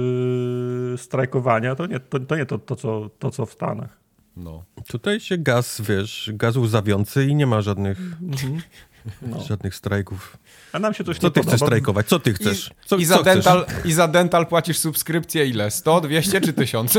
y, 0.94 0.98
strajkowania. 0.98 1.74
To 1.74 1.86
nie 1.86 2.01
to, 2.01 2.20
to, 2.20 2.36
nie 2.36 2.47
to, 2.47 2.59
to, 2.59 2.76
co, 2.76 3.10
to, 3.18 3.30
co 3.30 3.47
w 3.47 3.52
Stanach. 3.52 3.98
No. 4.36 4.64
Tutaj 4.89 5.20
się 5.20 5.39
gaz, 5.39 5.80
wiesz, 5.80 6.30
gaz 6.35 6.56
łzawiący 6.56 7.26
i 7.26 7.35
nie 7.35 7.47
ma 7.47 7.60
żadnych, 7.60 7.98
No. 9.22 9.40
żadnych 9.40 9.74
strajków. 9.74 10.36
A 10.72 10.78
nam 10.78 10.94
się 10.94 11.05
coś 11.05 11.18
Co 11.18 11.26
nie 11.26 11.30
ty 11.30 11.40
podoba. 11.40 11.56
chcesz 11.56 11.66
strajkować? 11.66 12.06
Co 12.06 12.18
ty 12.18 12.32
chcesz? 12.35 12.70
Co, 12.86 12.97
i, 12.97 13.06
co 13.06 13.14
za 13.14 13.20
chcesz? 13.22 13.35
dental, 13.35 13.66
I 13.85 13.93
za 13.93 14.09
dental 14.09 14.47
płacisz 14.47 14.78
subskrypcję 14.78 15.47
ile? 15.47 15.70
100, 15.70 16.01
200 16.01 16.40
czy 16.40 16.52
1000? 16.52 16.93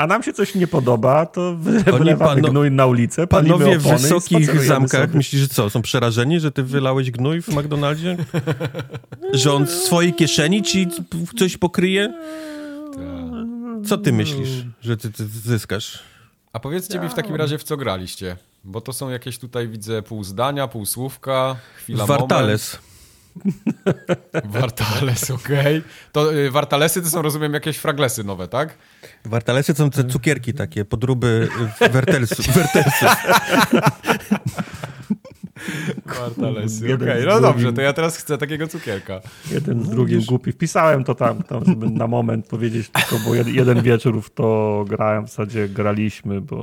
A 0.00 0.06
nam 0.06 0.22
się 0.22 0.32
coś 0.32 0.54
nie 0.54 0.66
podoba, 0.66 1.26
to 1.26 1.56
wy- 1.56 1.82
wylewamy 1.82 2.42
pano- 2.42 2.50
gnój 2.50 2.70
na 2.70 2.86
ulicę, 2.86 3.26
Panowie 3.26 3.78
w 3.78 3.82
wysokich 3.82 4.64
zamkach, 4.64 5.00
sobie. 5.00 5.16
myślisz, 5.16 5.42
że 5.42 5.48
co, 5.48 5.70
są 5.70 5.82
przerażeni, 5.82 6.40
że 6.40 6.52
ty 6.52 6.62
wylałeś 6.62 7.10
gnój 7.10 7.42
w 7.42 7.48
McDonaldzie? 7.48 8.16
że 9.32 9.52
on 9.52 9.66
z 9.66 9.70
swojej 9.70 10.14
kieszeni 10.14 10.62
ci 10.62 10.88
coś 11.38 11.56
pokryje? 11.56 12.12
Co 13.86 13.98
ty 13.98 14.12
myślisz, 14.12 14.48
że 14.80 14.96
ty, 14.96 15.12
ty 15.12 15.26
zyskasz? 15.26 15.98
A 16.52 16.60
powiedzcie 16.60 17.00
mi 17.00 17.08
w 17.08 17.14
takim 17.14 17.34
razie, 17.36 17.58
w 17.58 17.62
co 17.62 17.76
graliście? 17.76 18.36
Bo 18.64 18.80
to 18.80 18.92
są 18.92 19.08
jakieś 19.10 19.38
tutaj, 19.38 19.68
widzę, 19.68 20.02
pół 20.02 20.24
zdania, 20.24 20.68
pół 20.68 20.86
słówka, 20.86 21.56
chwila 21.76 22.06
Wartales. 22.06 22.72
moment. 22.74 22.89
Wartales, 24.54 25.30
okej. 25.30 25.82
To 26.12 26.34
y, 26.34 26.50
wartalesy 26.50 27.02
to 27.02 27.10
są, 27.10 27.22
rozumiem, 27.22 27.54
jakieś 27.54 27.76
fraglesy 27.76 28.24
nowe, 28.24 28.48
tak? 28.48 28.78
Wartalesy 29.24 29.74
są 29.74 29.90
te 29.90 30.04
cukierki 30.04 30.54
takie, 30.54 30.84
podróby 30.84 31.48
wertelsów. 31.80 32.46
wertelsów. 32.46 33.08
Wartalesy, 36.06 36.88
Jeden 36.88 37.08
okej. 37.08 37.22
z 37.22 37.26
No 37.26 37.40
dobrze, 37.40 37.72
to 37.72 37.80
ja 37.80 37.92
teraz 37.92 38.16
chcę 38.16 38.38
takiego 38.38 38.68
cukierka. 38.68 39.20
Jeden 39.50 39.84
z 39.84 39.88
drugim 39.90 40.20
głupi. 40.24 40.52
Wpisałem 40.52 41.04
to 41.04 41.14
tam, 41.14 41.42
tam, 41.42 41.64
żeby 41.64 41.90
na 41.90 42.06
moment 42.06 42.46
powiedzieć 42.46 42.88
tylko, 42.88 43.24
bo 43.24 43.34
jed, 43.34 43.48
jeden 43.48 43.82
wieczór 43.82 44.22
w 44.22 44.30
to 44.30 44.84
grałem, 44.88 45.26
w 45.26 45.28
zasadzie 45.30 45.68
graliśmy, 45.68 46.40
bo 46.40 46.56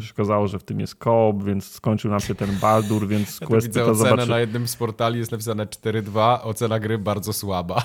się 0.00 0.12
okazało, 0.14 0.48
że 0.48 0.58
w 0.58 0.62
tym 0.64 0.80
jest 0.80 0.94
koop, 0.94 1.44
więc 1.44 1.70
skończył 1.70 2.10
nam 2.10 2.20
się 2.20 2.34
ten 2.34 2.56
Baldur, 2.60 3.08
więc 3.08 3.34
Ja 3.34 3.46
tu 3.46 3.46
Questy 3.46 3.68
widzę 3.68 3.80
to 3.80 3.90
ocenę 3.90 4.08
zobaczy. 4.10 4.30
na 4.30 4.40
jednym 4.40 4.68
z 4.68 4.76
portali, 4.76 5.18
jest 5.18 5.32
napisane 5.32 5.66
4.2, 5.66 6.38
ocena 6.42 6.78
gry 6.80 6.98
bardzo 6.98 7.32
słaba. 7.32 7.82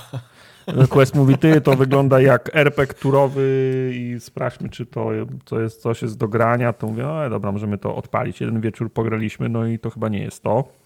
Quest 0.89 1.15
mówi, 1.15 1.37
ty, 1.37 1.61
to 1.61 1.75
wygląda 1.75 2.21
jak 2.21 2.55
RPG 2.55 2.93
turowy 2.93 3.91
i 3.93 4.15
sprawdźmy, 4.19 4.69
czy 4.69 4.85
to, 4.85 5.09
to 5.45 5.59
jest, 5.59 5.81
coś 5.81 6.01
jest 6.01 6.17
do 6.17 6.27
grania. 6.27 6.73
To 6.73 6.87
mówię, 6.87 7.07
o 7.07 7.29
dobra, 7.29 7.51
możemy 7.51 7.77
to 7.77 7.95
odpalić. 7.95 8.41
Jeden 8.41 8.61
wieczór 8.61 8.93
pograliśmy, 8.93 9.49
no 9.49 9.67
i 9.67 9.79
to 9.79 9.89
chyba 9.89 10.09
nie 10.09 10.19
jest 10.19 10.43
to. 10.43 10.82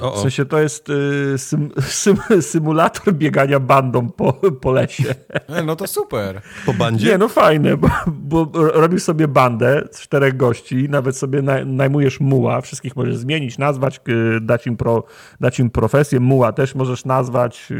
O, 0.00 0.10
W 0.10 0.14
o. 0.14 0.22
sensie 0.22 0.44
to 0.44 0.60
jest 0.60 0.88
y, 0.90 1.38
sym, 1.38 1.70
sym, 1.80 2.16
symulator 2.40 3.14
biegania 3.14 3.60
bandą 3.60 4.10
po, 4.10 4.32
po 4.32 4.72
lesie. 4.72 5.14
E, 5.48 5.62
No 5.62 5.76
to 5.76 5.86
super. 5.86 6.42
Po 6.66 6.74
bandzie? 6.74 7.06
Nie, 7.06 7.18
no 7.18 7.28
fajne, 7.28 7.76
bo, 7.76 7.90
bo 8.06 8.50
robisz 8.54 9.02
sobie 9.02 9.28
bandę 9.28 9.82
z 9.92 10.00
czterech 10.00 10.36
gości, 10.36 10.88
nawet 10.88 11.16
sobie 11.16 11.42
naj, 11.42 11.66
najmujesz 11.66 12.20
muła, 12.20 12.60
wszystkich 12.60 12.96
możesz 12.96 13.16
zmienić, 13.16 13.58
nazwać, 13.58 14.00
y, 14.08 14.40
dać 14.40 14.66
im, 14.66 14.76
pro, 14.76 15.04
dać 15.40 15.58
im 15.60 15.70
profesję, 15.70 16.20
muła 16.20 16.52
też 16.52 16.74
możesz 16.74 17.04
nazwać 17.04 17.68
y, 17.70 17.74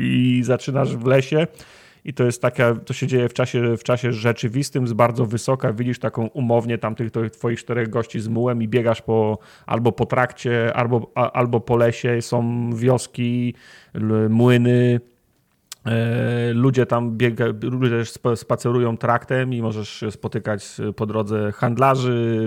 i 0.00 0.42
zaczynasz 0.44 0.96
w 0.96 1.06
lesie. 1.06 1.46
I 2.04 2.14
to 2.14 2.24
jest 2.24 2.42
taka, 2.42 2.74
to 2.74 2.94
się 2.94 3.06
dzieje 3.06 3.28
w 3.28 3.34
czasie, 3.34 3.76
w 3.76 3.84
czasie 3.84 4.12
rzeczywistym, 4.12 4.88
z 4.88 4.92
bardzo 4.92 5.26
wysoka, 5.26 5.72
widzisz 5.72 5.98
taką 5.98 6.26
umownie 6.26 6.78
tam 6.78 6.94
tych, 6.94 7.10
tych 7.10 7.30
twoich 7.30 7.58
czterech 7.58 7.88
gości 7.88 8.20
z 8.20 8.28
mułem 8.28 8.62
i 8.62 8.68
biegasz 8.68 9.02
po, 9.02 9.38
albo 9.66 9.92
po 9.92 10.06
trakcie, 10.06 10.76
albo, 10.76 11.10
a, 11.14 11.32
albo 11.32 11.60
po 11.60 11.76
lesie, 11.76 12.22
są 12.22 12.70
wioski, 12.74 13.54
młyny, 14.28 15.00
Ludzie 16.54 16.86
tam 16.86 17.16
biega, 17.16 17.44
ludzie 17.62 18.04
spacerują 18.36 18.96
traktem 18.96 19.54
i 19.54 19.62
możesz 19.62 20.04
spotykać 20.10 20.64
po 20.96 21.06
drodze 21.06 21.52
handlarzy, 21.52 22.46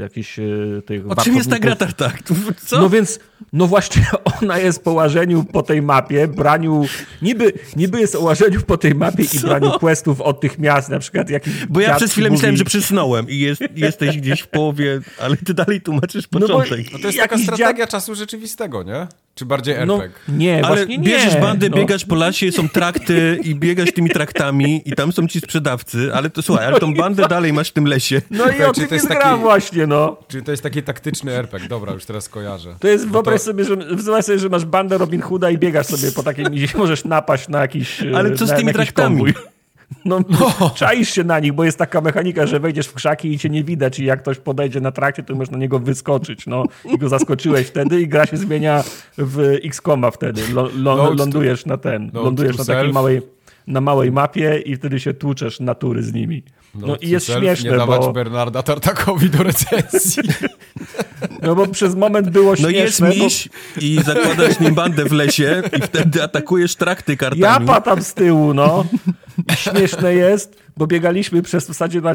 jakichś 0.00 0.38
e, 0.38 0.42
tych 0.86 1.10
O 1.10 1.16
czym 1.16 1.36
jest 1.36 1.50
ta 1.50 1.58
gra 1.58 1.76
tak? 1.76 1.92
tak? 1.92 2.22
Co? 2.64 2.80
No 2.80 2.90
więc, 2.90 3.20
no 3.52 3.66
właśnie 3.66 4.06
ona 4.42 4.58
jest 4.58 4.84
po 4.84 4.92
łażeniu 4.92 5.44
po 5.44 5.62
tej 5.62 5.82
mapie, 5.82 6.28
braniu, 6.28 6.86
niby, 7.22 7.52
niby 7.76 8.00
jest 8.00 8.14
o 8.14 8.20
łażeniu 8.20 8.60
po 8.62 8.76
tej 8.78 8.94
mapie 8.94 9.22
i 9.22 9.28
Co? 9.28 9.46
braniu 9.46 9.70
questów 9.70 10.20
od 10.20 10.40
tych 10.40 10.58
miast, 10.58 10.88
na 10.88 10.98
przykład 10.98 11.30
jakiś 11.30 11.66
Bo 11.66 11.80
ja 11.80 11.88
dziad 11.88 11.96
przez 11.96 12.12
chwilę 12.12 12.28
mówi- 12.28 12.32
myślałem, 12.32 12.56
że 12.56 12.64
przysnąłem 12.64 13.28
i 13.28 13.38
jest, 13.38 13.62
jesteś 13.74 14.18
gdzieś 14.18 14.40
w 14.40 14.48
połowie, 14.48 15.00
ale 15.20 15.36
ty 15.36 15.54
dalej 15.54 15.80
tłumaczysz 15.80 16.28
bo 16.28 16.40
początek. 16.40 16.92
No 16.92 16.98
to 16.98 17.06
jest 17.06 17.18
taka 17.18 17.38
strategia 17.38 17.86
czasu 17.86 18.14
rzeczywistego, 18.14 18.82
nie? 18.82 19.06
Czy 19.34 19.46
bardziej 19.46 19.74
No, 19.86 19.94
RPG? 20.04 20.18
nie, 20.28 20.64
Ale 20.66 20.76
właśnie 20.76 20.98
nie. 20.98 21.04
bierzesz 21.04 21.36
bandę, 21.36 21.68
no. 21.68 21.76
biegasz 21.76 22.04
po 22.04 22.14
lasie, 22.14 22.52
są 22.52 22.68
trakty 22.68 23.38
i 23.44 23.54
biegasz 23.54 23.92
tymi 23.92 24.10
traktami 24.10 24.82
i 24.84 24.92
tam 24.92 25.12
są 25.12 25.28
ci 25.28 25.40
sprzedawcy, 25.40 26.10
ale 26.14 26.30
to 26.30 26.42
słuchaj, 26.42 26.66
ale 26.66 26.80
tą 26.80 26.94
bandę 26.94 27.28
dalej 27.28 27.52
masz 27.52 27.68
w 27.68 27.72
tym 27.72 27.86
lesie. 27.86 28.22
No 28.30 28.44
i 28.50 28.62
o 28.62 28.72
czy 28.72 28.80
tym 28.80 28.88
to 28.88 28.94
jest 28.94 29.08
taki- 29.08 29.40
właśnie, 29.40 29.86
no. 29.86 30.16
Czyli 30.28 30.44
to 30.44 30.50
jest 30.50 30.62
taki 30.62 30.82
taktyczny 30.82 31.32
RPG. 31.32 31.68
Dobra, 31.68 31.92
już 31.92 32.04
teraz 32.04 32.28
kojarzę. 32.28 32.76
To 32.80 32.88
jest, 32.88 33.06
Bo 33.06 33.12
wyobraź, 33.12 33.40
to- 33.40 33.44
sobie, 33.44 33.64
że, 33.64 33.76
wyobraź 33.76 34.24
sobie, 34.24 34.38
że 34.38 34.48
masz 34.48 34.64
bandę 34.64 34.98
Robin 34.98 35.20
Hooda 35.20 35.50
i 35.50 35.58
biegasz 35.58 35.86
sobie 35.86 36.12
po 36.12 36.22
takim, 36.22 36.44
gdzieś 36.44 36.74
możesz 36.74 37.04
napaść 37.04 37.48
na 37.48 37.60
jakiś 37.60 38.00
Ale 38.14 38.34
co 38.36 38.46
z 38.46 38.50
na, 38.50 38.56
tymi 38.56 38.72
na 38.72 38.78
jakiś 38.80 38.92
traktami? 38.94 39.16
konwój. 39.16 39.34
No, 40.04 40.20
czaisz 40.74 41.10
się 41.14 41.24
na 41.24 41.38
nich, 41.40 41.52
bo 41.52 41.64
jest 41.64 41.78
taka 41.78 42.00
mechanika, 42.00 42.46
że 42.46 42.60
wejdziesz 42.60 42.86
w 42.86 42.94
krzaki 42.94 43.32
i 43.32 43.38
cię 43.38 43.48
nie 43.48 43.64
widać 43.64 43.98
i 43.98 44.04
jak 44.04 44.22
ktoś 44.22 44.38
podejdzie 44.38 44.80
na 44.80 44.90
trakcie, 44.92 45.22
to 45.22 45.34
możesz 45.34 45.50
na 45.50 45.58
niego 45.58 45.78
wyskoczyć, 45.78 46.46
no. 46.46 46.64
I 46.94 46.98
go 46.98 47.08
zaskoczyłeś 47.08 47.66
wtedy 47.66 48.00
i 48.00 48.08
gra 48.08 48.26
się 48.26 48.36
zmienia 48.36 48.84
w 49.18 49.58
X-Koma 49.64 50.10
wtedy. 50.10 50.42
Note 50.54 50.72
to- 50.84 51.14
lądujesz 51.14 51.66
na 51.66 51.76
ten, 51.76 52.06
note 52.06 52.18
lądujesz 52.24 52.58
na 52.58 52.64
takiej 52.64 52.92
małej, 52.92 53.20
na 53.66 53.80
małej 53.80 54.12
mapie 54.12 54.58
i 54.66 54.76
wtedy 54.76 55.00
się 55.00 55.14
tłuczesz 55.14 55.60
natury 55.60 56.02
z 56.02 56.12
nimi. 56.12 56.42
No, 56.74 56.96
i 56.96 57.08
jest 57.08 57.26
śmieszne, 57.32 57.70
Nie 57.70 57.76
dawać 57.76 58.00
bo, 58.00 58.12
Bernarda 58.12 58.62
Tartakowi 58.62 59.30
do 59.30 59.42
recenzji. 59.42 60.22
no 61.42 61.54
bo 61.54 61.66
przez 61.66 61.94
moment 61.94 62.30
było 62.30 62.50
No 62.50 62.56
śmieszne. 62.56 62.72
jest 62.72 63.00
bo- 63.00 63.24
miś 63.24 63.48
i 63.80 63.98
zakładasz 64.04 64.60
nim 64.60 64.74
bandę 64.74 65.04
w 65.04 65.12
lesie 65.12 65.62
i 65.78 65.82
wtedy 65.82 66.22
atakujesz 66.22 66.76
trakty 66.76 67.12
Ja 67.12 67.16
kartami. 67.18 67.66
patam 67.66 68.02
z 68.02 68.14
tyłu, 68.14 68.54
no. 68.54 68.84
I 69.52 69.56
Śmieszne 69.56 70.14
jest, 70.14 70.62
bo 70.76 70.86
biegaliśmy 70.86 71.42
przez 71.42 71.64
w 71.64 71.66
zasadzie 71.66 72.00
na 72.00 72.14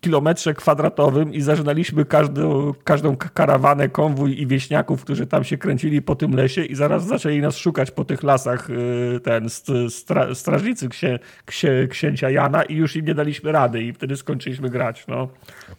kilometrze 0.00 0.54
kwadratowym 0.54 1.34
i 1.34 1.40
zażynaliśmy 1.40 2.04
każdą, 2.04 2.72
każdą 2.84 3.16
karawanę, 3.16 3.88
konwój 3.88 4.40
i 4.40 4.46
wieśniaków, 4.46 5.02
którzy 5.04 5.26
tam 5.26 5.44
się 5.44 5.58
kręcili 5.58 6.02
po 6.02 6.14
tym 6.16 6.34
lesie 6.34 6.64
i 6.64 6.74
zaraz 6.74 7.06
zaczęli 7.06 7.40
nas 7.40 7.56
szukać 7.56 7.90
po 7.90 8.04
tych 8.04 8.22
lasach 8.22 8.70
y, 8.70 9.20
ten 9.24 9.46
stra, 9.88 10.34
strażnicy 10.34 10.88
księ, 10.88 11.18
księ, 11.46 11.88
księcia 11.90 12.30
Jana 12.30 12.62
i 12.62 12.74
już 12.74 12.96
im 12.96 13.06
nie 13.06 13.14
daliśmy 13.14 13.52
rady 13.52 13.79
i 13.82 13.92
wtedy 13.92 14.16
skończyliśmy 14.16 14.70
grać. 14.70 15.04
No. 15.08 15.28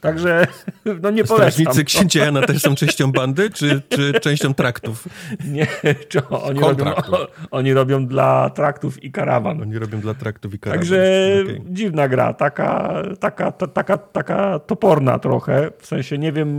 Także 0.02 0.48
no 1.02 1.12
nie 1.12 1.24
polecam. 1.24 1.52
Strażnicy 1.52 1.84
księcia 1.84 2.26
Jana 2.26 2.42
też 2.42 2.62
są 2.62 2.76
częścią 2.76 3.12
bandy, 3.12 3.50
czy, 3.50 3.82
czy 3.90 4.14
częścią 4.14 4.54
traktów? 4.54 5.08
Nie, 5.54 5.68
czy 6.10 6.28
oni, 6.28 6.60
robią, 6.60 6.86
oni 7.52 7.74
robią 7.74 8.08
dla 8.08 8.50
traktów 8.50 9.04
i 9.04 9.12
karawan. 9.12 9.62
Oni 9.62 9.80
robią 9.80 10.00
dla 10.00 10.14
traktów 10.14 10.54
i 10.54 10.60
karawan. 10.60 10.80
Także 10.80 10.98
okay. 11.44 11.62
dziwna 11.70 12.08
gra, 12.08 12.34
taka, 12.34 12.94
taka, 13.20 13.52
taka, 13.52 13.98
taka 13.98 14.60
toporna 14.60 15.20
trochę, 15.20 15.72
w 15.80 15.86
sensie 15.86 16.18
nie 16.18 16.32
wiem... 16.32 16.58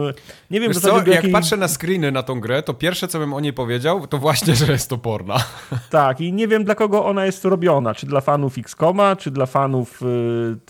Nie 0.51 0.61
wiem 0.61 0.73
Wiesz 0.73 0.81
co, 0.81 0.97
jak 0.97 1.07
jakiej... 1.07 1.33
patrzę 1.33 1.57
na 1.57 1.69
screeny 1.69 2.13
na 2.13 2.23
tą 2.23 2.41
grę, 2.41 2.63
to 2.63 2.75
pierwsze, 2.75 3.09
co 3.09 3.19
bym 3.19 3.35
o 3.35 3.41
niej 3.41 3.53
powiedział, 3.53 4.07
to 4.07 4.19
właśnie, 4.19 4.57
że 4.57 4.73
jest 4.73 4.91
toporna. 4.91 5.37
Tak, 5.91 6.21
i 6.21 6.33
nie 6.33 6.49
wiem, 6.49 6.65
dla 6.65 6.75
kogo 6.75 7.05
ona 7.05 7.27
jest 7.27 7.45
robiona. 7.45 7.95
Czy 7.95 8.07
dla 8.07 8.21
fanów 8.21 8.59
XCOMa, 8.59 9.17
czy 9.17 9.31
dla 9.31 9.47
fanów 9.47 10.01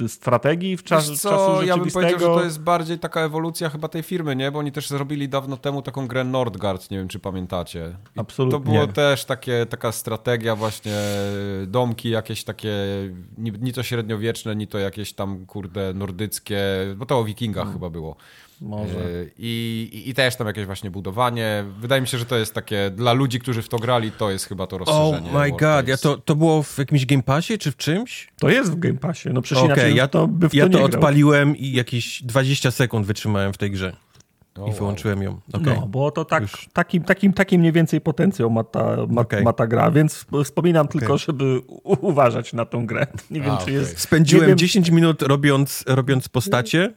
y, 0.01 0.09
strategii 0.09 0.77
w 0.77 0.82
czas, 0.82 1.07
co, 1.20 1.31
czasu 1.31 1.61
rzeczywistego. 1.61 1.66
Ja 1.66 1.77
bym 1.77 1.90
powiedział, 1.90 2.19
że 2.19 2.40
to 2.40 2.44
jest 2.44 2.61
bardziej 2.62 2.98
taka 2.98 3.20
ewolucja 3.20 3.68
chyba 3.68 3.89
tej 3.89 4.02
firmy, 4.02 4.36
nie? 4.36 4.51
Bo 4.51 4.59
oni 4.59 4.72
też 4.72 4.89
zrobili 4.89 5.28
dawno 5.28 5.56
temu 5.56 5.82
taką 5.82 6.06
grę 6.06 6.24
Nordgard, 6.24 6.90
nie 6.90 6.98
wiem, 6.98 7.09
czy 7.09 7.18
pamiętacie. 7.18 7.97
I 8.16 8.20
Absolutnie. 8.20 8.59
To 8.59 8.64
było 8.72 8.86
też 8.86 9.24
takie, 9.24 9.66
taka 9.66 9.93
strategia 9.93 10.56
właśnie, 10.56 10.98
domki 11.66 12.10
jakieś 12.10 12.44
takie, 12.44 12.74
ni, 13.39 13.52
ni 13.52 13.72
to 13.72 13.82
średniowieczne, 13.82 14.56
ni 14.56 14.66
to 14.66 14.78
jakieś 14.78 15.12
tam, 15.12 15.47
kurde, 15.47 15.94
nordyckie, 15.94 16.60
bo 16.97 17.06
to 17.06 17.18
o 17.18 17.24
wikingach 17.24 17.62
hmm. 17.62 17.74
chyba 17.74 17.90
było. 17.90 18.16
Może. 18.62 18.98
E, 18.98 19.26
I, 19.39 19.90
i, 19.93 20.10
I, 20.10 20.14
też 20.14 20.36
tam 20.36 20.47
jakieś 20.47 20.66
właśnie 20.66 20.90
budowanie. 20.90 21.64
Wydaje 21.78 22.02
mi 22.02 22.09
się, 22.09 22.18
że 22.18 22.24
to 22.24 22.36
jest 22.36 22.55
takie, 22.55 22.90
dla 22.90 23.12
ludzi, 23.12 23.40
którzy 23.40 23.62
w 23.62 23.68
to 23.68 23.78
grali, 23.78 24.12
to 24.12 24.30
jest 24.30 24.48
chyba 24.48 24.66
to 24.66 24.78
rozszerzenie. 24.78 25.30
Oh 25.30 25.40
my 25.40 25.51
god, 25.51 25.89
ja 25.89 25.97
to, 25.97 26.18
to 26.18 26.36
było 26.36 26.62
w 26.62 26.78
jakimś 26.78 27.06
Game 27.06 27.22
Passie, 27.22 27.59
czy 27.59 27.72
w 27.72 27.76
czymś? 27.76 28.28
To 28.40 28.48
jest 28.48 28.72
w 28.72 28.78
Game 28.78 28.98
Passie, 28.98 29.28
no 29.32 29.43
przecież 29.43 29.64
okay, 29.64 29.93
ja 29.93 30.09
to 30.09 30.28
by 30.28 30.48
w 30.48 30.55
Ja 30.55 30.68
to, 30.68 30.78
to 30.78 30.84
odpaliłem 30.84 31.56
i 31.56 31.72
jakieś 31.72 32.22
20 32.22 32.70
sekund 32.70 33.06
wytrzymałem 33.06 33.52
w 33.52 33.59
tej 33.59 33.70
grze. 33.70 33.97
Oh, 34.59 34.70
I 34.70 34.74
wyłączyłem 34.74 35.22
ją. 35.22 35.40
Okay. 35.52 35.74
No, 35.74 35.86
bo 35.86 36.10
to 36.10 36.24
tak, 36.24 36.44
takim, 36.72 37.05
takim, 37.05 37.32
takim 37.32 37.60
mniej 37.60 37.72
więcej 37.72 38.01
potencjał 38.01 38.51
ma 38.51 38.64
ta, 38.64 38.97
ma, 39.09 39.20
okay. 39.20 39.43
ma 39.43 39.52
ta 39.52 39.66
gra, 39.66 39.90
więc 39.90 40.26
wspominam 40.44 40.86
okay. 40.86 41.01
tylko, 41.01 41.18
żeby 41.18 41.60
uważać 41.84 42.52
na 42.52 42.64
tą 42.64 42.86
grę. 42.86 43.06
Nie 43.30 43.40
wiem, 43.40 43.51
A, 43.51 43.56
czy 43.56 43.72
jest... 43.72 43.98
Spędziłem 43.98 44.47
wiem... 44.48 44.59
10 44.59 44.90
minut 44.90 45.22
robiąc, 45.22 45.84
robiąc 45.86 46.28
postacie. 46.28 46.94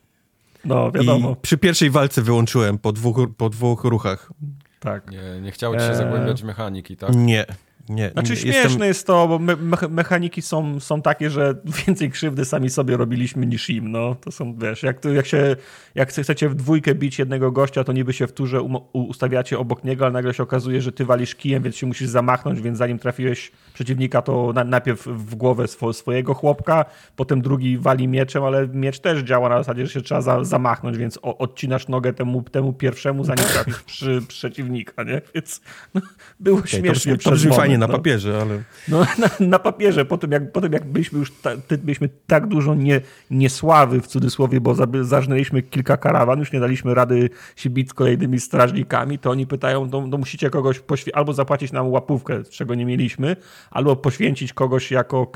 No, 0.65 0.91
wiadomo. 0.91 1.31
I 1.31 1.35
przy 1.41 1.57
pierwszej 1.57 1.89
walce 1.89 2.21
wyłączyłem 2.21 2.77
po 2.77 2.91
dwóch, 2.91 3.17
po 3.37 3.49
dwóch 3.49 3.83
ruchach. 3.83 4.31
Tak. 4.79 5.11
Nie, 5.11 5.41
nie 5.41 5.51
chciało 5.51 5.75
ci 5.75 5.81
się 5.81 5.89
eee... 5.89 5.95
zagłębiać 5.97 6.41
w 6.41 6.45
mechaniki, 6.45 6.97
tak? 6.97 7.15
Nie. 7.15 7.45
Nie, 7.89 8.09
znaczy 8.09 8.29
nie, 8.29 8.37
śmieszne 8.37 8.61
jestem... 8.63 8.83
jest 8.83 9.07
to, 9.07 9.27
bo 9.27 9.39
me 9.39 9.55
mechaniki 9.89 10.41
są, 10.41 10.79
są 10.79 11.01
takie, 11.01 11.29
że 11.29 11.55
więcej 11.87 12.11
krzywdy 12.11 12.45
sami 12.45 12.69
sobie 12.69 12.97
robiliśmy 12.97 13.45
niż 13.45 13.69
im. 13.69 13.91
No, 13.91 14.15
to 14.15 14.31
są, 14.31 14.55
wiesz, 14.57 14.83
jak, 14.83 14.99
to, 14.99 15.09
jak, 15.09 15.25
się, 15.25 15.55
jak 15.95 16.09
chcecie 16.09 16.49
w 16.49 16.55
dwójkę 16.55 16.95
bić 16.95 17.19
jednego 17.19 17.51
gościa, 17.51 17.83
to 17.83 17.93
niby 17.93 18.13
się 18.13 18.27
w 18.27 18.31
turze 18.31 18.61
ustawiacie 18.93 19.59
obok 19.59 19.83
niego, 19.83 20.05
ale 20.05 20.13
nagle 20.13 20.33
się 20.33 20.43
okazuje, 20.43 20.81
że 20.81 20.91
ty 20.91 21.05
walisz 21.05 21.35
kijem, 21.35 21.63
więc 21.63 21.75
się 21.75 21.87
musisz 21.87 22.07
zamachnąć, 22.07 22.61
więc 22.61 22.77
zanim 22.77 22.99
trafiłeś 22.99 23.51
przeciwnika, 23.73 24.21
to 24.21 24.51
na, 24.53 24.63
najpierw 24.63 25.07
w 25.07 25.35
głowę 25.35 25.67
swo, 25.67 25.93
swojego 25.93 26.33
chłopka, 26.33 26.85
potem 27.15 27.41
drugi 27.41 27.77
wali 27.77 28.07
mieczem, 28.07 28.43
ale 28.43 28.67
miecz 28.67 28.99
też 28.99 29.19
działa 29.19 29.49
na 29.49 29.57
zasadzie, 29.57 29.85
że 29.85 29.91
się 29.91 30.01
trzeba 30.01 30.21
za, 30.21 30.43
zamachnąć, 30.43 30.97
więc 30.97 31.19
odcinasz 31.21 31.87
nogę 31.87 32.13
temu, 32.13 32.43
temu 32.43 32.73
pierwszemu, 32.73 33.23
zanim 33.23 33.45
trafisz 33.45 33.83
przy 33.83 34.21
przeciwnika, 34.27 35.03
nie? 35.03 35.21
Więc 35.35 35.61
no, 35.93 36.01
było 36.39 36.57
okay, 36.57 36.67
śmiesznie. 36.67 37.17
To, 37.17 37.23
to 37.23 37.31
brzmi 37.31 37.53
fajnie 37.53 37.74
na 37.77 37.87
no. 37.87 37.93
papierze, 37.93 38.41
ale... 38.41 38.63
No, 38.87 38.99
na, 39.21 39.47
na, 39.47 39.59
papierze, 39.59 40.05
potem 40.05 40.31
jak, 40.31 40.51
potem 40.51 40.73
jak 40.73 40.85
byliśmy 40.85 41.19
już 41.19 41.31
ta, 41.31 41.51
byliśmy 41.77 42.09
tak 42.27 42.47
dużo 42.47 42.75
nie, 42.75 43.01
niesławy 43.31 44.01
w 44.01 44.07
cudzysłowie, 44.07 44.61
bo 44.61 44.75
zażnęliśmy 45.01 45.61
kilka 45.61 45.97
karawan, 45.97 46.39
już 46.39 46.51
nie 46.51 46.59
daliśmy 46.59 46.93
rady 46.93 47.29
się 47.55 47.69
bić 47.69 47.89
z 47.89 47.93
kolejnymi 47.93 48.39
strażnikami, 48.39 49.19
to 49.19 49.31
oni 49.31 49.47
pytają, 49.47 49.89
to, 49.89 50.07
to 50.11 50.17
musicie 50.17 50.49
kogoś 50.49 50.81
albo 51.13 51.33
zapłacić 51.33 51.71
nam 51.71 51.87
łapówkę, 51.87 52.43
czego 52.43 52.75
nie 52.75 52.85
mieliśmy, 52.85 53.35
albo 53.71 53.95
poświęcić 53.95 54.53
kogoś 54.53 54.91
jako, 54.91 55.31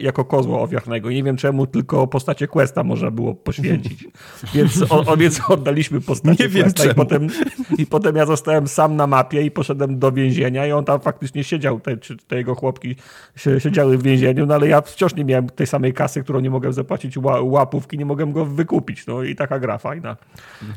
jako 0.00 0.24
kozła 0.24 0.60
ofiarnego. 0.60 1.10
Nie 1.10 1.22
wiem 1.22 1.36
czemu, 1.36 1.66
tylko 1.66 2.06
postacie 2.06 2.48
Questa 2.48 2.84
można 2.84 3.10
było 3.10 3.34
poświęcić. 3.34 4.08
Więc, 4.54 4.82
o, 4.90 5.04
o, 5.06 5.16
więc 5.16 5.40
oddaliśmy 5.48 6.00
postacie 6.00 6.48
nie 6.48 6.62
Questa 6.62 6.90
i 6.90 6.94
potem, 6.94 7.28
i 7.78 7.86
potem 7.86 8.16
ja 8.16 8.26
zostałem 8.26 8.68
sam 8.68 8.96
na 8.96 9.06
mapie 9.06 9.42
i 9.42 9.50
poszedłem 9.50 9.98
do 9.98 10.12
więzienia 10.12 10.66
i 10.66 10.72
on 10.72 10.84
tam 10.84 11.00
faktycznie 11.00 11.44
siedział, 11.44 11.80
te, 11.84 11.96
te 12.26 12.36
jego 12.36 12.54
chłopki 12.54 12.96
siedziały 13.36 13.98
w 13.98 14.02
więzieniu, 14.02 14.46
no 14.46 14.54
ale 14.54 14.68
ja 14.68 14.80
wciąż 14.80 15.14
nie 15.14 15.24
miałem 15.24 15.48
tej 15.48 15.66
samej 15.66 15.92
kasy, 15.92 16.22
którą 16.22 16.40
nie 16.40 16.50
mogłem 16.50 16.72
zapłacić 16.72 17.18
łapówki, 17.42 17.98
nie 17.98 18.06
mogłem 18.06 18.32
go 18.32 18.44
wykupić. 18.44 19.06
No 19.06 19.22
i 19.22 19.34
taka 19.34 19.58
gra 19.58 19.78
fajna. 19.78 20.16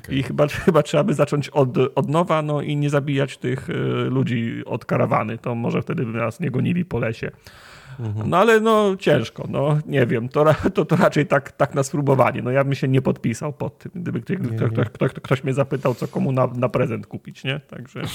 Okay. 0.03 0.15
I 0.15 0.23
chyba, 0.23 0.47
chyba 0.47 0.84
trzeba 0.84 1.03
by 1.03 1.13
zacząć 1.13 1.49
od, 1.49 1.77
od 1.95 2.09
nowa, 2.09 2.41
no 2.41 2.61
i 2.61 2.75
nie 2.75 2.89
zabijać 2.89 3.38
tych 3.38 3.69
y, 3.69 3.73
ludzi 4.09 4.63
od 4.65 4.85
karawany. 4.85 5.38
To 5.38 5.55
może 5.55 5.81
wtedy 5.81 6.05
by 6.05 6.17
nas 6.17 6.39
nie 6.39 6.51
gonili 6.51 6.85
po 6.85 6.99
lesie. 6.99 7.31
Mhm. 7.99 8.29
No 8.29 8.38
ale 8.38 8.59
no 8.59 8.95
ciężko, 8.99 9.45
no 9.49 9.77
nie 9.85 10.05
wiem, 10.05 10.29
to, 10.29 10.45
to, 10.73 10.85
to 10.85 10.95
raczej 10.95 11.25
tak, 11.25 11.51
tak 11.51 11.75
na 11.75 11.84
spróbowanie. 11.84 12.41
No 12.41 12.51
ja 12.51 12.63
bym 12.63 12.75
się 12.75 12.88
nie 12.88 13.01
podpisał 13.01 13.53
pod 13.53 13.79
tym, 13.79 13.91
gdyby 13.95 14.21
ktoś, 14.21 14.38
ktoś, 14.71 14.89
ktoś, 14.89 15.11
ktoś 15.13 15.43
mnie 15.43 15.53
zapytał, 15.53 15.95
co 15.95 16.07
komu 16.07 16.31
na, 16.31 16.47
na 16.47 16.69
prezent 16.69 17.07
kupić, 17.07 17.43
nie? 17.43 17.59
Także... 17.59 18.01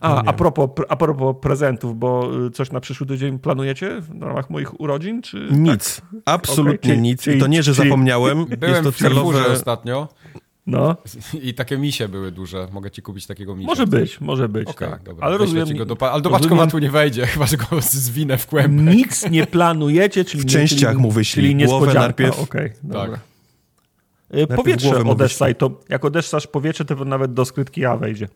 A, 0.00 0.24
a, 0.24 0.32
propos, 0.32 0.70
a 0.88 0.96
propos 0.96 1.36
prezentów, 1.40 1.98
bo 1.98 2.30
y, 2.46 2.50
coś 2.50 2.72
na 2.72 2.80
przyszły 2.80 3.06
tydzień 3.06 3.38
planujecie 3.38 4.00
w 4.00 4.22
ramach 4.22 4.50
moich 4.50 4.80
urodzin? 4.80 5.22
Czy 5.22 5.48
nic, 5.50 6.00
tak? 6.00 6.20
absolutnie 6.24 6.92
okay. 6.92 7.02
nic. 7.02 7.26
I 7.26 7.38
to 7.38 7.46
nie, 7.46 7.62
że 7.62 7.74
czyli, 7.74 7.88
zapomniałem. 7.88 8.46
Byłem 8.58 8.74
jest 8.74 8.82
to 8.82 8.92
w 8.92 8.96
celowe 8.96 9.46
ostatnio. 9.46 10.08
No. 10.66 10.96
I 11.42 11.54
takie 11.54 11.78
misie 11.78 12.08
były 12.08 12.32
duże. 12.32 12.68
Mogę 12.72 12.90
ci 12.90 13.02
kupić 13.02 13.26
takiego 13.26 13.56
misia. 13.56 13.66
Może 13.66 13.86
być, 13.86 14.20
może 14.20 14.48
być. 14.48 14.68
Okay, 14.68 14.90
tak. 14.90 15.02
dobra. 15.02 15.26
Ale 15.26 15.38
rozumiem. 15.38 15.76
Go 15.76 15.84
do, 15.86 16.12
ale 16.12 16.22
do 16.22 16.30
paczkomatu 16.30 16.78
nie 16.78 16.90
wejdzie, 16.90 17.26
chyba 17.32 17.46
że 17.46 17.56
go 17.56 17.66
zwinę 17.80 18.38
w 18.38 18.46
kłębek. 18.46 18.96
Nic 18.96 19.30
nie 19.30 19.46
planujecie, 19.46 20.24
czyli 20.24 20.42
w 20.42 20.46
częściach 20.46 20.90
czyli, 20.90 21.02
mu 21.02 21.10
wyślij 21.10 21.52
czyli 21.52 21.64
głowę 21.64 21.94
najpierw. 21.94 22.40
Okej, 22.40 22.72
okay, 22.90 23.08
tak. 23.08 23.20
Powietrze 24.56 25.04
odessaj, 25.04 25.54
to 25.54 25.80
jak 25.88 26.04
odessasz 26.04 26.46
powietrze, 26.46 26.84
to 26.84 27.04
nawet 27.04 27.32
do 27.32 27.44
skrytki 27.44 27.84
A 27.84 27.96
wejdzie. 27.96 28.28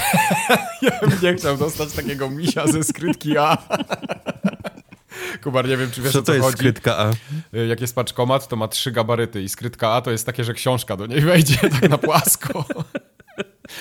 ja 0.82 1.00
bym 1.00 1.18
nie 1.22 1.34
chciał 1.34 1.56
dostać 1.56 1.92
takiego 1.92 2.30
misia 2.30 2.66
ze 2.66 2.84
skrytki 2.84 3.38
A. 3.38 3.56
Kubar, 5.42 5.68
nie 5.68 5.76
wiem, 5.76 5.90
czy 5.90 6.02
wiesz, 6.02 6.12
co 6.12 6.18
to 6.18 6.26
co 6.26 6.34
jest 6.34 6.44
chodzi. 6.44 6.56
skrytka 6.56 6.98
A? 6.98 7.10
Y, 7.56 7.66
jak 7.66 7.80
jest 7.80 7.94
paczkomat, 7.94 8.48
to 8.48 8.56
ma 8.56 8.68
trzy 8.68 8.92
gabaryty 8.92 9.42
i 9.42 9.48
skrytka 9.48 9.90
A 9.90 10.02
to 10.02 10.10
jest 10.10 10.26
takie, 10.26 10.44
że 10.44 10.54
książka 10.54 10.96
do 10.96 11.06
niej 11.06 11.20
wejdzie 11.20 11.56
tak 11.80 11.90
na 11.90 11.98
płasko. 11.98 12.64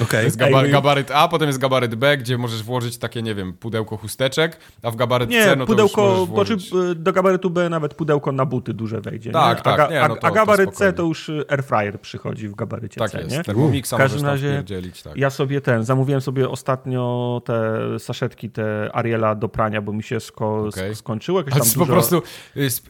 Okay. 0.01 0.23
Jest 0.23 0.37
gabar 0.37 0.69
gabaryt 0.69 1.11
A, 1.11 1.27
potem 1.27 1.47
jest 1.47 1.59
gabaryt 1.59 1.95
B, 1.95 2.17
gdzie 2.17 2.37
możesz 2.37 2.63
włożyć 2.63 2.97
takie, 2.97 3.21
nie 3.21 3.35
wiem, 3.35 3.53
pudełko 3.53 3.97
chusteczek, 3.97 4.57
a 4.83 4.91
w 4.91 4.95
gabaryt 4.95 5.29
nie, 5.29 5.43
C, 5.43 5.55
no 5.55 5.65
pudełko, 5.65 6.01
to 6.01 6.19
już 6.19 6.29
włożyć... 6.29 6.69
znaczy 6.69 6.95
do 6.95 7.13
gabarytu 7.13 7.49
B 7.49 7.69
nawet 7.69 7.93
pudełko 7.93 8.31
na 8.31 8.45
buty 8.45 8.73
duże 8.73 9.01
wejdzie. 9.01 9.31
Tak, 9.31 9.57
nie? 9.57 9.63
tak. 9.63 9.79
A, 9.79 9.87
nie, 9.87 10.07
no 10.07 10.15
to, 10.15 10.27
a 10.27 10.31
gabaryt 10.31 10.75
C 10.75 10.93
to 10.93 11.03
już 11.03 11.29
y, 11.29 11.45
airfryer 11.47 12.01
przychodzi 12.01 12.47
w 12.47 12.55
gabarycie 12.55 12.99
tak 12.99 13.11
C, 13.11 13.17
jest. 13.17 13.31
nie? 13.31 13.43
Thermomixa 13.43 13.93
w 13.93 13.97
każdym 13.97 14.25
razie 14.25 14.63
tak. 15.03 15.17
ja 15.17 15.29
sobie 15.29 15.61
ten, 15.61 15.83
zamówiłem 15.83 16.21
sobie 16.21 16.49
ostatnio 16.49 17.41
te 17.45 17.79
saszetki, 17.99 18.49
te 18.49 18.89
Ariela 18.93 19.35
do 19.35 19.49
prania, 19.49 19.81
bo 19.81 19.93
mi 19.93 20.03
się 20.03 20.19
sko 20.19 20.65
okay. 20.67 20.95
skończyło. 20.95 21.39
Jakieś 21.39 21.53
tam 21.53 21.67
dużo... 21.67 21.79
po 21.79 21.85
prostu 21.85 22.21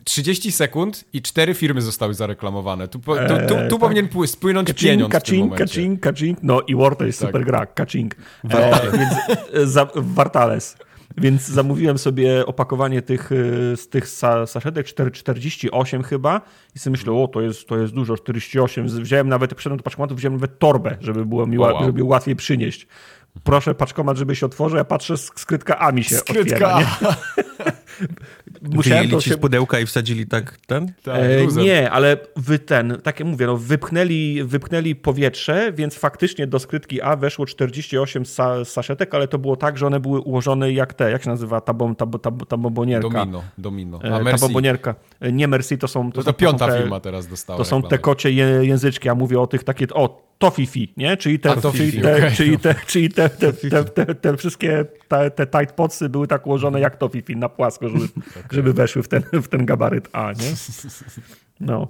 30 0.03 0.51
sekund 0.51 1.05
i 1.13 1.22
cztery 1.22 1.53
firmy 1.53 1.81
zostały 1.81 2.13
zareklamowane. 2.13 2.88
Tu, 2.88 2.99
tu, 2.99 3.11
tu, 3.47 3.47
tu 3.47 3.55
eee, 3.55 3.80
powinien 3.80 4.07
tak. 4.07 4.27
spłynąć 4.27 4.68
kaczing, 4.68 4.91
pieniądz 4.91 5.11
kaczing, 5.57 5.99
kaczing, 5.99 6.38
no 6.43 6.61
i 6.61 6.76
War 6.82 6.95
to 6.95 7.06
jest 7.06 7.20
tak. 7.20 7.30
super 7.30 7.45
gra, 7.45 7.66
kaczing. 7.66 8.16
E, 8.49 8.82
więc, 8.91 9.14
e, 9.53 9.68
za, 9.68 9.88
Wartales. 9.95 10.78
Więc 11.18 11.48
zamówiłem 11.48 11.98
sobie 11.98 12.45
opakowanie 12.45 13.02
tych, 13.02 13.32
e, 13.32 13.78
z 13.78 13.90
tych 13.90 14.08
saszetek, 14.45 14.88
48 15.14 16.03
chyba 16.03 16.41
i 16.76 16.80
sobie 16.80 16.91
myślę, 16.91 17.14
o 17.14 17.28
to 17.28 17.41
jest, 17.41 17.68
to 17.68 17.78
jest 17.78 17.94
dużo, 17.94 18.18
48. 18.18 18.88
Wziąłem 18.88 19.30
nawet, 19.30 19.56
przyszedłem 19.56 19.78
do 19.78 19.84
paczkomatu, 19.84 20.16
wziąłem 20.16 20.34
nawet 20.34 20.60
torbę, 20.60 20.98
żeby 20.99 21.26
było 21.26 21.48
mi 21.48 21.60
wow. 21.60 21.84
żeby 21.86 22.03
łatwiej 22.03 22.36
przynieść. 22.36 22.88
Proszę 23.44 23.76
paczkomat, 23.76 24.18
żeby 24.18 24.36
się 24.36 24.45
otworzył, 24.45 24.78
ja 24.78 24.84
patrzę, 24.84 25.14
sk- 25.14 25.40
skrytka 25.40 25.80
A 25.80 25.91
mi 25.91 26.03
się 26.03 26.16
Skrytka. 26.16 26.44
otwiera. 26.78 27.16
Musiałem 28.62 29.10
to 29.10 29.20
ci 29.22 29.30
się... 29.30 29.36
z 29.36 29.38
pudełka 29.38 29.80
i 29.80 29.86
wsadzili 29.86 30.28
tak 30.28 30.58
ten? 30.68 30.94
Tak, 31.03 31.16
E, 31.16 31.48
nie, 31.64 31.91
ale 31.91 32.18
wy 32.36 32.60
ten, 32.60 32.98
tak 33.03 33.20
jak 33.20 33.30
mówię, 33.30 33.45
no, 33.45 33.58
wypchnęli, 33.58 34.44
wypchnęli 34.44 34.95
powietrze, 34.95 35.74
więc 35.74 35.95
faktycznie 35.95 36.48
do 36.48 36.60
skrytki 36.60 37.02
A 37.02 37.16
weszło 37.16 37.45
48 37.45 38.24
sa 38.26 38.66
saszetek, 38.66 39.16
ale 39.16 39.28
to 39.28 39.40
było 39.40 39.56
tak, 39.56 39.78
że 39.78 39.88
one 39.88 39.99
były 39.99 40.20
ułożone 40.20 40.72
jak 40.74 40.94
te, 40.94 41.12
jak 41.12 41.24
się 41.24 41.30
nazywa, 41.30 41.62
ta, 41.62 41.74
bom, 41.74 41.95
ta, 41.95 42.06
ta, 42.06 42.32
ta 42.48 42.58
bombonierka. 42.58 43.10
Domino, 43.10 43.44
domino. 43.58 43.99
E, 44.03 44.14
A 44.16 44.18
ta 44.18 44.24
Merci. 44.24 44.41
bombonierka. 44.41 44.95
E, 45.20 45.32
Nie 45.32 45.48
Merci, 45.48 45.78
to 45.78 45.88
są... 45.88 46.12
To, 46.12 46.22
są- 46.22 46.26
to 46.26 46.34
piąta 46.34 46.68
te, 46.68 46.78
firma 46.82 46.99
teraz 46.99 47.28
dostała 47.28 47.58
To 47.58 47.66
są 47.66 47.82
te 47.84 47.98
kocie 47.98 48.32
je, 48.32 48.45
języczki, 48.62 49.08
ja 49.08 49.16
mówię 49.16 49.40
o 49.40 49.48
tych 49.48 49.64
takie, 49.64 49.88
o, 49.94 50.31
Tofifi, 50.41 50.93
nie? 50.97 51.18
Czyli 51.18 51.39
te, 51.39 51.51
A, 51.51 51.55
czyli 51.72 52.01
te, 52.01 52.15
okej. 52.18 52.31
czyli 52.35 52.59
te, 52.59 52.76
czyli 52.88 53.09
te, 53.09 53.30
te, 53.30 53.53
te, 53.53 53.84
te, 53.84 54.15
te 54.15 54.38
wszystkie 54.38 54.85
te, 55.07 55.31
te 55.31 55.47
tight 55.47 55.76
podsy 55.76 56.09
były 56.09 56.27
tak 56.27 56.47
ułożone 56.47 56.80
jak 56.80 56.97
Tofifi 56.97 57.35
na 57.35 57.49
płasko, 57.49 57.89
żeby, 57.89 58.07
żeby 58.51 58.73
weszły 58.73 59.03
w 59.03 59.07
ten, 59.07 59.23
w 59.34 59.47
ten 59.47 59.65
gabaryt 59.65 60.09
A, 60.13 60.31
nie? 60.31 60.53
No. 61.59 61.88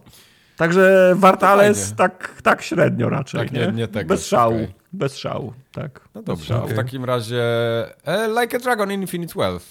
Także 0.58 1.14
Wartales 1.16 1.80
fajnie. 1.82 1.96
tak, 1.96 2.42
tak 2.44 2.62
średnio 2.62 3.10
raczej, 3.10 3.40
Tak, 3.42 3.52
nie? 3.52 3.60
nie- 3.68 3.72
nie 3.72 3.88
tego, 3.88 4.08
Bez 4.10 4.28
szału, 4.28 4.56
okej. 4.56 4.74
bez 4.94 5.18
szału, 5.18 5.54
tak. 5.72 6.08
No 6.16 6.22
dobrze, 6.24 6.46
szału. 6.46 6.68
w 6.68 6.74
takim 6.74 7.06
razie 7.06 7.44
e, 8.06 8.28
Like 8.42 8.58
a 8.58 8.60
Dragon 8.60 8.92
Infinite 8.92 9.34
Wealth. 9.38 9.66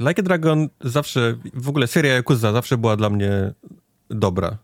Like 0.00 0.20
a 0.20 0.22
Dragon 0.22 0.68
zawsze, 0.80 1.34
w 1.54 1.68
ogóle 1.68 1.86
seria 1.86 2.14
Yakuza 2.14 2.52
zawsze 2.52 2.78
była 2.78 2.96
dla 2.96 3.10
mnie 3.10 3.52
dobra. 4.10 4.58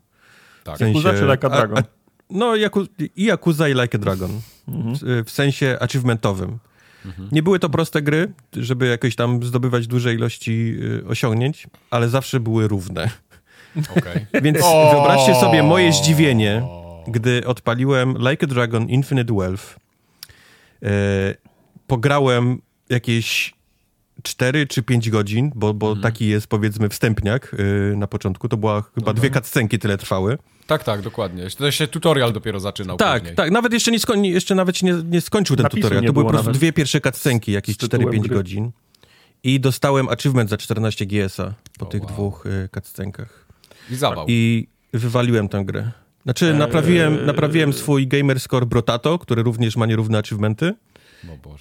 Tak. 0.63 0.75
W 0.75 0.77
sensie- 0.77 0.99
Yakuza 0.99 1.13
czy 1.19 1.25
Like 1.31 1.47
a 1.47 1.49
Dragon? 1.49 1.83
No, 2.29 2.55
Yaku, 2.55 2.85
i 3.15 3.25
Yakuza 3.25 3.69
i 3.69 3.73
Like 3.73 3.97
a 3.97 4.01
Dragon. 4.01 4.31
W- 4.67 5.23
W 5.25 5.31
sensie 5.31 5.77
achievementowym. 5.79 6.57
Nie 7.31 7.43
były 7.43 7.59
to 7.59 7.69
proste 7.69 8.01
gry, 8.01 8.31
żeby 8.53 8.87
jakoś 8.87 9.15
tam 9.15 9.43
zdobywać 9.43 9.87
duże 9.87 10.13
ilości 10.13 10.75
y, 11.01 11.07
osiągnięć, 11.07 11.67
ale 11.91 12.09
zawsze 12.09 12.39
były 12.39 12.67
równe. 12.67 13.09
Okej. 13.97 14.25
Więc 14.43 14.57
O! 14.63 14.91
wyobraźcie 14.93 15.35
sobie 15.35 15.63
moje 15.63 15.93
zdziwienie, 15.93 16.61
gdy 17.07 17.47
odpaliłem 17.47 18.15
Like 18.29 18.45
a 18.45 18.49
Dragon 18.49 18.89
Infinite 18.89 19.33
Wealth. 19.33 19.75
E, 20.83 20.89
pograłem 21.87 22.61
jakieś 22.89 23.53
4 24.23 24.67
czy 24.67 24.83
5 24.83 25.09
godzin, 25.09 25.51
bo, 25.55 25.73
bo 25.73 25.95
taki 25.95 26.27
jest 26.27 26.47
powiedzmy 26.47 26.89
wstępniak 26.89 27.53
y, 27.53 27.93
na 27.97 28.07
początku. 28.07 28.49
To 28.49 28.57
była 28.57 28.83
chyba 28.95 29.13
dwie 29.13 29.29
cutscenki 29.29 29.79
tyle 29.79 29.97
trwały. 29.97 30.37
Tak, 30.69 30.83
tak, 30.83 31.01
dokładnie. 31.01 31.49
To 31.57 31.71
się 31.71 31.87
tutorial 31.87 32.33
dopiero 32.33 32.59
zaczynał 32.59 32.97
Tak, 32.97 33.19
później. 33.21 33.35
tak. 33.35 33.51
Nawet 33.51 33.73
jeszcze 33.73 33.91
nie, 33.91 33.99
skoń, 33.99 34.25
jeszcze 34.25 34.55
nawet 34.55 34.83
nie, 34.83 34.93
nie 34.93 35.21
skończył 35.21 35.55
ten 35.55 35.63
Napisu 35.63 35.81
tutorial. 35.81 36.05
To 36.05 36.13
były 36.13 36.25
po 36.25 36.31
prostu 36.31 36.51
dwie 36.51 36.73
pierwsze 36.73 37.01
cutscenki, 37.01 37.51
jakieś 37.51 37.75
Z 37.75 37.77
tytułem 37.77 38.07
4-5 38.07 38.19
gry. 38.21 38.35
godzin. 38.35 38.71
I 39.43 39.59
dostałem 39.59 40.09
achievement 40.09 40.49
za 40.49 40.57
14 40.57 41.05
GS-a 41.05 41.53
po 41.79 41.85
O, 41.85 41.89
tych 41.89 42.01
wow. 42.03 42.09
dwóch 42.11 42.45
y, 42.45 42.69
cutscenkach. 42.73 43.45
I 43.91 43.95
zawał. 43.95 44.25
I 44.27 44.67
wywaliłem 44.93 45.49
tę 45.49 45.65
grę. 45.65 45.91
Znaczy, 46.23 46.53
naprawiłem, 46.53 47.25
naprawiłem 47.25 47.73
swój 47.73 48.07
gamer 48.07 48.39
score 48.39 48.65
Brotato, 48.65 49.19
który 49.19 49.43
również 49.43 49.75
ma 49.77 49.85
nierówne 49.85 50.17
achievementy 50.17 50.73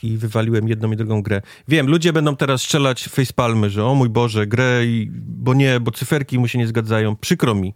i 0.02 0.16
wywaliłem 0.16 0.68
jedną 0.68 0.92
i 0.92 0.96
drugą 0.96 1.22
grę. 1.22 1.42
Wiem, 1.68 1.86
ludzie 1.86 2.12
będą 2.12 2.36
teraz 2.36 2.62
strzelać 2.62 3.04
facepalmy, 3.08 3.70
że 3.70 3.84
o 3.84 3.94
mój 3.94 4.08
Boże, 4.08 4.46
grę, 4.46 4.86
i, 4.86 5.10
bo 5.26 5.54
nie, 5.54 5.80
bo 5.80 5.90
cyferki 5.90 6.38
mu 6.38 6.48
się 6.48 6.58
nie 6.58 6.66
zgadzają. 6.66 7.16
Przykro 7.16 7.54
mi. 7.54 7.74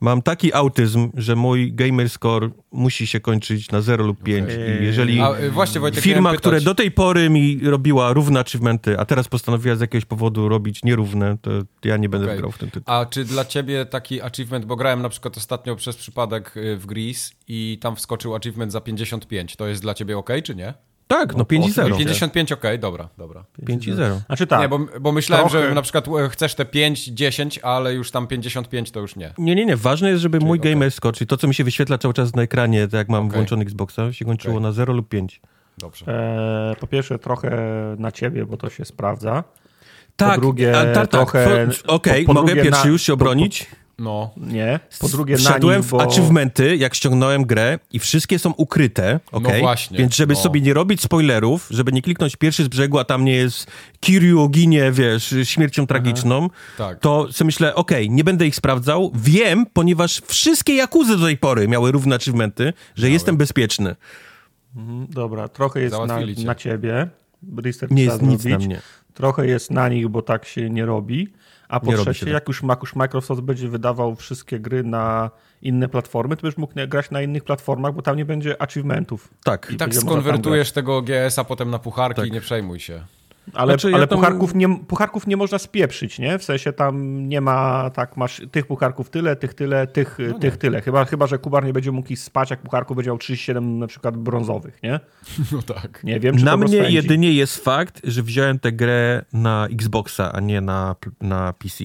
Mam 0.00 0.22
taki 0.22 0.54
autyzm, 0.54 1.10
że 1.14 1.36
mój 1.36 1.72
gamer 1.72 2.10
score 2.10 2.50
musi 2.72 3.06
się 3.06 3.20
kończyć 3.20 3.70
na 3.70 3.80
0 3.80 4.06
lub 4.06 4.22
5 4.22 4.50
i 4.50 4.84
jeżeli 4.84 5.20
A 5.20 5.38
y, 5.38 5.50
właśnie 5.50 5.80
Wojtek, 5.80 6.04
firma, 6.04 6.36
która 6.36 6.60
do 6.60 6.74
tej 6.74 6.90
pory 6.90 7.30
mi 7.30 7.60
robiła 7.62 8.12
równe 8.12 8.40
achievementy, 8.40 8.98
a 8.98 9.04
teraz 9.04 9.28
postanowiła 9.28 9.76
z 9.76 9.80
jakiegoś 9.80 10.04
powodu 10.04 10.48
robić 10.48 10.84
nierówne, 10.84 11.36
to 11.42 11.50
ja 11.84 11.96
nie 11.96 12.08
będę 12.08 12.26
Okej. 12.26 12.38
grał 12.38 12.52
w 12.52 12.58
ten 12.58 12.70
tytuł. 12.70 12.94
A 12.94 13.06
czy 13.06 13.24
dla 13.24 13.44
ciebie 13.44 13.86
taki 13.86 14.22
achievement, 14.22 14.64
bo 14.64 14.76
grałem 14.76 15.02
na 15.02 15.08
przykład 15.08 15.36
ostatnio 15.36 15.76
przez 15.76 15.96
przypadek 15.96 16.56
y, 16.56 16.76
w 16.76 16.86
Grease 16.86 17.34
i 17.48 17.78
tam 17.80 17.96
wskoczył 17.96 18.34
achievement 18.34 18.72
za 18.72 18.80
55, 18.80 19.56
to 19.56 19.66
jest 19.66 19.82
dla 19.82 19.94
ciebie 19.94 20.18
ok, 20.18 20.30
czy 20.44 20.54
nie? 20.54 20.74
Tak, 21.10 21.36
no 21.36 21.44
5 21.44 21.66
i 21.68 21.72
0. 21.72 21.96
55 21.96 22.52
ok, 22.52 22.62
dobra, 22.78 23.08
dobra. 23.18 23.44
5 23.66 23.86
i 23.86 23.92
0. 23.92 24.20
Znaczy 24.26 24.46
tak, 24.46 24.60
Nie, 24.60 24.68
bo, 24.68 24.78
bo 25.00 25.12
myślałem, 25.12 25.48
Trochę. 25.48 25.68
że 25.68 25.74
na 25.74 25.82
przykład 25.82 26.08
e, 26.08 26.28
chcesz 26.28 26.54
te 26.54 26.64
5, 26.64 27.04
10, 27.06 27.58
ale 27.58 27.94
już 27.94 28.10
tam 28.10 28.26
55 28.26 28.90
to 28.90 29.00
już 29.00 29.16
nie. 29.16 29.34
Nie, 29.38 29.54
nie, 29.54 29.66
nie. 29.66 29.76
Ważne 29.76 30.10
jest, 30.10 30.22
żeby 30.22 30.38
mój 30.40 30.58
okej. 30.58 30.72
gamer 30.72 30.90
score, 30.90 31.14
czyli 31.16 31.26
to, 31.28 31.36
co 31.36 31.48
mi 31.48 31.54
się 31.54 31.64
wyświetla 31.64 31.98
cały 31.98 32.14
czas 32.14 32.34
na 32.34 32.42
ekranie, 32.42 32.82
tak 32.88 32.92
jak 32.98 33.08
mam 33.08 33.26
Okej. 33.26 33.34
włączony 33.36 33.62
Xboxa, 33.62 34.12
się 34.12 34.24
kończyło 34.24 34.54
Okej. 34.54 34.62
na 34.62 34.72
0 34.72 34.92
lub 34.94 35.08
5. 35.08 35.40
Dobrze. 35.78 36.06
e, 36.08 36.76
po 36.80 36.86
pierwsze 36.86 37.18
trochę 37.18 37.50
na 37.98 38.12
ciebie, 38.12 38.46
bo 38.46 38.56
to 38.56 38.70
się 38.70 38.84
sprawdza. 38.84 39.44
Tak, 40.16 40.40
drugie, 40.40 40.78
a, 40.78 40.82
tak, 40.84 40.94
tak. 40.94 41.10
trochę- 41.10 41.68
Po- 41.86 41.92
Okej, 41.92 42.24
po- 42.24 42.34
po 42.34 42.40
mogę 42.40 42.46
drugie 42.46 42.62
pierwszy 42.62 42.84
na- 42.86 42.90
już 42.92 43.02
się 43.02 43.12
obronić. 43.12 43.66
No, 44.00 44.30
Nie. 44.36 44.80
Po 44.98 45.08
drugie 45.08 45.34
na 45.34 45.40
Wszedłem 45.40 45.76
nich, 45.76 45.86
w 45.86 45.90
bo... 45.90 46.02
achievementy, 46.02 46.76
jak 46.76 46.94
ściągnąłem 46.94 47.44
grę 47.44 47.78
i 47.92 47.98
wszystkie 47.98 48.38
są 48.38 48.50
ukryte, 48.50 49.20
okej? 49.32 49.60
właśnie, 49.60 49.98
Więc 49.98 50.16
żeby 50.16 50.34
no. 50.34 50.40
sobie 50.40 50.60
nie 50.60 50.74
robić 50.74 51.00
spoilerów, 51.02 51.66
żeby 51.70 51.92
nie 51.92 52.02
kliknąć 52.02 52.36
pierwszy 52.36 52.64
z 52.64 52.68
brzegu, 52.68 52.98
a 52.98 53.04
tam 53.04 53.24
nie 53.24 53.32
jest 53.34 53.66
Kiryu 54.00 54.48
ginie, 54.48 54.92
wiesz, 54.92 55.34
śmiercią 55.44 55.86
tragiczną, 55.86 56.48
tak. 56.78 56.98
to 56.98 57.32
sobie 57.32 57.46
myślę, 57.46 57.74
okej, 57.74 58.10
nie 58.10 58.24
będę 58.24 58.46
ich 58.46 58.56
sprawdzał. 58.56 59.12
Wiem, 59.14 59.66
ponieważ 59.72 60.22
wszystkie 60.26 60.74
Jakuzy 60.74 61.16
do 61.16 61.24
tej 61.24 61.36
pory 61.38 61.68
miały 61.68 61.92
równe 61.92 62.16
achievementy, 62.16 62.72
że 62.94 63.10
jestem 63.10 63.36
bezpieczny. 63.36 63.96
Dobra, 65.08 65.48
trochę 65.48 65.80
jest 65.80 65.96
na, 66.06 66.20
na 66.44 66.54
ciebie. 66.54 67.08
Research 67.56 67.92
Nie 67.94 68.04
jest 68.04 68.22
nic 68.22 68.40
zrobić. 68.42 68.60
na 68.60 68.66
mnie. 68.66 68.80
Trochę 69.14 69.46
jest 69.46 69.70
na 69.70 69.88
nich, 69.88 70.08
bo 70.08 70.22
tak 70.22 70.44
się 70.44 70.70
nie 70.70 70.86
robi. 70.86 71.32
A 71.70 71.80
po 71.80 71.92
trzecie, 71.92 72.26
tak. 72.26 72.32
jak 72.34 72.48
już, 72.48 72.62
jak 72.68 72.80
już 72.80 72.94
Microsoft 72.96 73.40
będzie 73.40 73.68
wydawał 73.68 74.16
wszystkie 74.16 74.60
gry 74.60 74.84
na 74.84 75.30
inne 75.62 75.88
platformy, 75.88 76.36
to 76.36 76.42
będziesz 76.42 76.58
mógł 76.58 76.72
nie- 76.76 76.88
grać 76.88 77.10
na 77.10 77.22
innych 77.22 77.44
platformach, 77.44 77.94
bo 77.94 78.02
tam 78.02 78.16
nie 78.16 78.24
będzie 78.24 78.62
achievementów. 78.62 79.28
Tak. 79.44 79.70
I 79.70 79.76
tak 79.76 79.94
skonwertujesz 79.94 80.72
tego 80.72 81.02
GS-a 81.02 81.44
potem 81.44 81.70
na 81.70 81.78
pucharki 81.78 82.20
Tak. 82.20 82.28
i 82.28 82.32
nie 82.32 82.40
przejmuj 82.40 82.80
się. 82.80 83.04
Ale, 83.54 83.72
Znaczy, 83.72 83.90
ja 83.90 83.96
ale 83.96 84.06
tam- 84.06 84.18
pucharków, 84.18 84.54
nie, 84.54 84.76
pucharków 84.76 85.26
nie 85.26 85.36
można 85.36 85.58
spieprzyć, 85.58 86.18
nie? 86.18 86.38
W 86.38 86.44
sensie 86.44 86.72
tam 86.72 87.28
nie 87.28 87.40
ma, 87.40 87.90
tak, 87.90 88.16
masz 88.16 88.42
tych 88.52 88.66
pucharków 88.66 89.10
tyle, 89.10 89.36
tych 89.36 89.54
tyle, 89.54 89.86
tych, 89.86 90.18
No 90.32 90.38
tych 90.38 90.56
tyle. 90.56 90.80
Chyba, 90.80 91.04
chyba, 91.04 91.26
że 91.26 91.38
Kubar 91.38 91.64
nie 91.64 91.72
będzie 91.72 91.92
mógł 91.92 92.16
spać, 92.16 92.50
jak 92.50 92.62
pucharków 92.62 92.96
będzie 92.96 93.10
miał 93.10 93.18
37 93.18 93.78
na 93.78 93.86
przykład 93.86 94.16
brązowych, 94.16 94.82
nie? 94.82 95.00
No 95.52 95.62
tak. 95.62 96.04
Nie 96.04 96.20
wiem, 96.20 96.36
czy 96.38 96.44
Na 96.44 96.50
to 96.50 96.56
mnie 96.58 96.68
spędzi. 96.68 96.94
jedynie 96.94 97.32
jest 97.32 97.64
fakt, 97.64 98.00
że 98.04 98.22
wziąłem 98.22 98.58
tę 98.58 98.72
grę 98.72 99.24
na 99.32 99.66
Xboxa, 99.72 100.32
a 100.32 100.40
nie 100.40 100.60
na, 100.60 100.96
na 101.20 101.52
PC. 101.52 101.84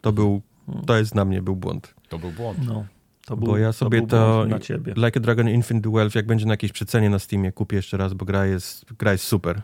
To 0.00 0.12
był, 0.12 0.42
to 0.86 0.96
jest 0.96 1.14
na 1.14 1.24
mnie 1.24 1.42
był 1.42 1.56
błąd. 1.56 1.94
To 2.08 2.18
był 2.18 2.30
błąd. 2.30 2.58
No, 2.66 2.84
to 3.26 3.36
był, 3.36 3.46
Bo 3.46 3.58
ja 3.58 3.72
sobie 3.72 4.06
to, 4.06 4.34
błąd 4.34 4.50
na 4.50 4.58
ciebie. 4.58 4.92
Like 4.96 5.16
a 5.16 5.20
Dragon 5.20 5.48
Infinite 5.48 5.90
Wealth, 5.90 6.14
jak 6.14 6.26
będzie 6.26 6.46
na 6.46 6.52
jakiejś 6.52 6.72
przecenie 6.72 7.10
na 7.10 7.18
Steamie, 7.18 7.52
kupię 7.52 7.76
jeszcze 7.76 7.96
raz, 7.96 8.14
bo 8.14 8.24
gra 8.24 8.46
jest, 8.46 8.92
gra 8.98 9.12
jest 9.12 9.24
super. 9.24 9.62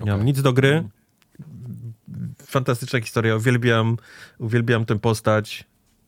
Nie 0.00 0.10
mam 0.12 0.24
nic 0.24 0.42
do 0.42 0.52
gry. 0.52 0.88
Fantastyczna 2.46 3.00
historia, 3.00 3.36
uwielbiam, 3.36 3.96
uwielbiam 4.38 4.84
tę 4.84 4.98
postać, 4.98 5.64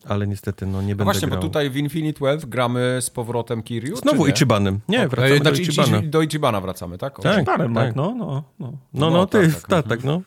ale 0.08 0.26
niestety 0.26 0.66
no 0.66 0.82
nie 0.82 0.88
No 0.88 0.88
będę 0.88 1.04
właśnie, 1.04 1.28
grał. 1.28 1.40
bo 1.40 1.46
tutaj 1.46 1.70
w 1.70 1.76
Infinite 1.76 2.20
Wealth 2.24 2.44
gramy 2.46 2.98
z 3.00 3.10
powrotem 3.10 3.62
Kiryu, 3.62 3.96
Znowu 3.96 4.26
nie? 4.26 4.32
Ichibanem. 4.32 4.80
Nie, 4.88 5.06
O, 5.06 5.08
wracamy 5.08 5.34
e, 5.34 5.38
znaczy, 5.38 5.56
do 5.56 5.62
Ichibana. 5.62 5.98
Ichi- 6.00 6.10
do 6.10 6.22
Ichibana 6.22 6.60
wracamy, 6.60 6.98
tak? 6.98 7.20
Tak. 7.22 7.44
Parem, 7.44 7.74
tak. 7.74 7.84
tak. 7.86 7.96
no, 7.96 8.14
no, 8.18 8.44
no. 8.58 8.66
No, 8.68 8.72
no, 8.94 9.10
No, 9.10 9.26
ty, 9.26 9.48
tak, 9.52 9.60
tak, 9.60 9.68
tak, 9.68 9.86
tak, 9.88 10.04
no. 10.04 10.22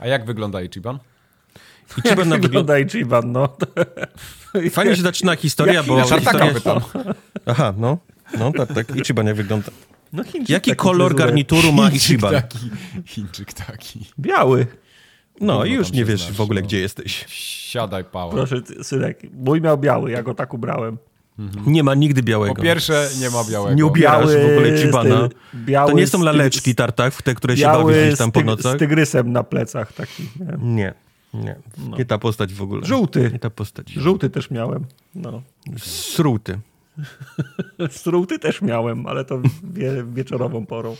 A 0.00 0.06
jak 0.06 0.24
wygląda 0.24 0.62
Ichiban? 0.62 0.98
Ichiban 2.04 2.28
na 2.34 2.38
wygląda... 2.38 2.78
Ichiban, 2.78 3.32
no. 3.32 3.48
Fajnie 4.70 4.96
się 4.96 5.02
zaczyna 5.02 5.36
historia, 5.36 5.82
Jaki- 5.82 5.88
bo... 5.88 6.02
Historia... 6.02 6.54
pytam. 6.54 6.80
Aha, 7.46 7.74
no. 7.76 7.98
No, 8.38 8.52
tak, 8.52 8.72
tak. 8.72 8.96
Ichiban 8.96 9.26
jak 9.26 9.36
wygląda. 9.36 9.68
No 10.12 10.24
Chińczyk 10.24 10.48
Jaki 10.48 10.70
taki 10.70 10.76
kolor 10.76 11.14
garnituru 11.14 11.72
ma 11.72 11.90
Ichiban? 11.90 12.32
taki. 12.32 12.58
Chińczyk 13.06 13.52
taki. 13.52 14.06
Biały. 14.18 14.66
No 15.40 15.64
i 15.64 15.72
już 15.72 15.92
nie 15.92 16.04
wiesz 16.04 16.22
znasz, 16.22 16.36
w 16.36 16.40
ogóle, 16.40 16.60
no. 16.60 16.66
gdzie 16.66 16.80
jesteś. 16.80 17.24
Siadaj 17.28 18.04
pała. 18.04 18.32
Proszę, 18.32 18.56
synek. 18.82 19.22
Mój 19.32 19.60
miał 19.60 19.78
biały, 19.78 20.10
ja 20.10 20.22
go 20.22 20.34
tak 20.34 20.54
ubrałem. 20.54 20.98
Nie 21.66 21.82
ma 21.82 21.94
nigdy 21.94 22.22
białego. 22.22 22.54
Po 22.54 22.62
pierwsze, 22.62 23.08
nie 23.20 23.30
ma 23.30 23.44
białego. 23.44 23.74
Nie 23.74 23.86
ubierasz 23.86 24.26
w 24.26 24.44
ogóle 24.44 24.72
ty- 24.72 25.36
biały 25.54 25.92
To 25.92 25.98
nie 25.98 26.06
są 26.06 26.22
laleczki 26.22 26.74
tartak, 26.74 27.22
te, 27.22 27.34
które 27.34 27.56
się 27.56 27.62
biały 27.62 27.92
bawisz 27.92 28.06
gdzieś 28.06 28.18
tam 28.18 28.32
po 28.32 28.42
nocach. 28.42 28.76
Z 28.76 28.78
tygrysem 28.78 29.32
na 29.32 29.42
plecach 29.42 29.92
taki. 29.92 30.22
Nie? 30.60 30.94
Nie, 31.34 31.54
nie. 31.78 31.96
Nie 31.98 32.04
ta 32.04 32.18
postać 32.18 32.54
w 32.54 32.62
ogóle. 32.62 32.86
Żółty. 32.86 33.30
Nie 33.32 33.38
ta 33.38 33.50
postać. 33.50 33.92
Żółty 33.92 34.30
też 34.30 34.50
miałem. 34.50 34.84
No. 35.14 35.42
Sruty. 35.78 36.58
Żółty 38.04 38.38
też 38.38 38.62
miałem, 38.62 39.06
ale 39.06 39.24
to 39.24 39.40
wie, 39.62 40.04
wieczorową 40.14 40.66
porą. 40.66 40.96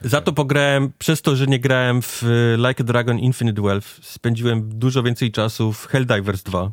Za 0.00 0.20
to 0.20 0.32
pograłem, 0.32 0.92
przez 0.98 1.22
to, 1.22 1.36
że 1.36 1.46
nie 1.46 1.60
grałem 1.60 2.02
w 2.02 2.22
y, 2.22 2.56
Like 2.68 2.82
a 2.82 2.84
Dragon 2.84 3.18
Infinite 3.18 3.62
Wealth, 3.62 3.88
spędziłem 4.02 4.78
dużo 4.78 5.02
więcej 5.02 5.32
czasu 5.32 5.72
w 5.72 5.86
Helldivers 5.86 6.42
2. 6.42 6.72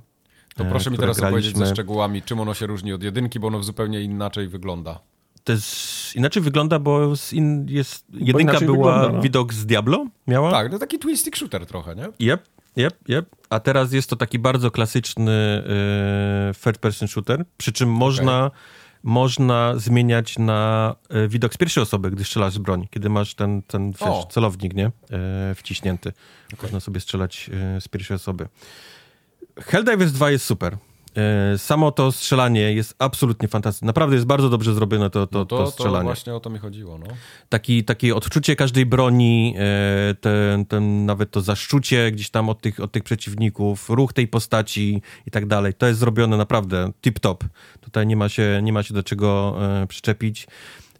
To 0.55 0.63
e, 0.63 0.69
proszę 0.69 0.91
mi 0.91 0.97
teraz 0.97 1.19
opowiedzieć 1.19 1.51
ze 1.51 1.53
graliśmy. 1.53 1.75
szczegółami, 1.75 2.21
czym 2.21 2.39
ono 2.39 2.53
się 2.53 2.67
różni 2.67 2.93
od 2.93 3.03
jedynki, 3.03 3.39
bo 3.39 3.47
ono 3.47 3.63
zupełnie 3.63 4.01
inaczej 4.01 4.47
wygląda. 4.47 4.99
to 5.43 5.51
jest, 5.51 6.15
inaczej 6.15 6.43
wygląda, 6.43 6.79
bo 6.79 7.15
z 7.15 7.33
in, 7.33 7.65
jest, 7.69 8.05
jedynka 8.13 8.59
była 8.59 8.93
wygląda, 8.93 9.17
no. 9.17 9.21
widok 9.21 9.53
z 9.53 9.65
Diablo, 9.65 10.05
miała? 10.27 10.51
Tak, 10.51 10.71
to 10.71 10.79
taki 10.79 10.99
twin 10.99 11.17
stick 11.17 11.37
shooter 11.37 11.65
trochę, 11.65 11.95
nie? 11.95 12.31
Yep, 12.33 12.47
yep, 12.77 13.09
yep. 13.09 13.35
A 13.49 13.59
teraz 13.59 13.93
jest 13.93 14.09
to 14.09 14.15
taki 14.15 14.39
bardzo 14.39 14.71
klasyczny 14.71 15.31
e, 15.31 16.53
third 16.63 16.77
person 16.77 17.07
shooter, 17.07 17.45
przy 17.57 17.73
czym 17.73 17.89
można, 17.89 18.51
można 19.03 19.73
zmieniać 19.77 20.39
na 20.39 20.95
e, 21.09 21.27
widok 21.27 21.53
z 21.53 21.57
pierwszej 21.57 21.83
osoby, 21.83 22.11
gdy 22.11 22.23
strzelasz 22.23 22.53
z 22.53 22.57
broni, 22.57 22.87
kiedy 22.91 23.09
masz 23.09 23.35
ten, 23.35 23.61
ten 23.61 23.91
wiesz, 23.91 24.25
celownik, 24.29 24.73
nie? 24.73 24.85
E, 25.11 25.55
wciśnięty. 25.55 26.13
Można 26.61 26.79
sobie 26.79 26.99
strzelać 26.99 27.49
e, 27.77 27.81
z 27.81 27.87
pierwszej 27.87 28.15
osoby. 28.15 28.47
Helldivers 29.59 30.11
2 30.11 30.31
jest 30.31 30.45
super. 30.45 30.77
E, 31.15 31.57
Samo 31.57 31.91
to 31.91 32.11
strzelanie 32.11 32.73
jest 32.73 32.95
absolutnie 32.99 33.47
fantastyczne. 33.47 33.85
Naprawdę 33.85 34.15
jest 34.15 34.27
bardzo 34.27 34.49
dobrze 34.49 34.73
zrobione 34.73 35.09
to, 35.09 35.27
to, 35.27 35.39
No 35.39 35.45
to, 35.45 35.57
to, 35.57 35.63
to 35.63 35.71
strzelanie 35.71 36.03
właśnie 36.03 36.35
o 36.35 36.39
to 36.39 36.49
mi 36.49 36.59
chodziło, 36.59 36.97
no. 36.97 37.05
taki, 37.49 37.83
takie 37.83 38.15
odczucie 38.15 38.55
każdej 38.55 38.85
broni, 38.85 39.55
ten, 40.21 40.65
ten, 40.65 41.05
nawet 41.05 41.31
to 41.31 41.41
zaszczucie 41.41 42.11
gdzieś 42.11 42.29
tam 42.29 42.49
od 42.49 42.61
tych, 42.61 42.79
od 42.79 42.91
tych 42.91 43.03
przeciwników, 43.03 43.89
ruch 43.89 44.13
tej 44.13 44.27
postaci 44.27 45.01
i 45.25 45.31
tak 45.31 45.45
dalej. 45.45 45.73
To 45.73 45.87
jest 45.87 45.99
zrobione 45.99 46.37
naprawdę 46.37 46.91
tip-top. 47.01 47.37
Tutaj 47.81 48.07
nie 48.07 48.15
ma 48.15 48.29
się, 48.29 48.59
nie 48.63 48.73
ma 48.73 48.83
się 48.83 48.93
do 48.93 49.03
czego 49.03 49.57
e, 49.81 49.87
przyczepić. 49.87 50.47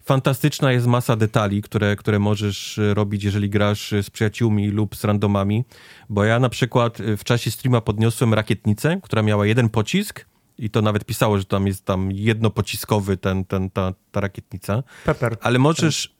Fantastyczna 0.06 0.72
jest 0.72 0.86
masa 0.86 1.16
detali, 1.16 1.62
które, 1.62 1.96
które 1.96 2.18
możesz 2.18 2.78
e, 2.78 2.94
robić, 2.94 3.24
jeżeli 3.24 3.50
grasz 3.50 3.94
z 4.02 4.10
przyjaciółmi 4.10 4.68
lub 4.68 4.96
z 4.96 5.04
randomami, 5.04 5.64
bo 6.08 6.24
ja 6.24 6.38
na 6.38 6.48
przykład 6.48 7.00
e, 7.00 7.16
w 7.16 7.24
czasie 7.24 7.50
streama 7.50 7.80
podniosłem 7.80 8.34
rakietnicę, 8.34 9.00
która 9.02 9.22
miała 9.22 9.46
jeden 9.46 9.68
pocisk 9.68 10.26
i 10.58 10.70
to 10.70 10.82
nawet 10.82 11.04
pisało, 11.04 11.38
że 11.38 11.44
tam 11.44 11.66
jest 11.66 11.84
tam 11.84 12.12
jednopociskowy 12.12 13.16
ten, 13.16 13.44
ten, 13.44 13.70
ta, 13.70 13.92
ta 14.12 14.20
rakietnica, 14.20 14.82
Pepper. 15.04 15.36
ale 15.40 15.58
możesz... 15.58 16.16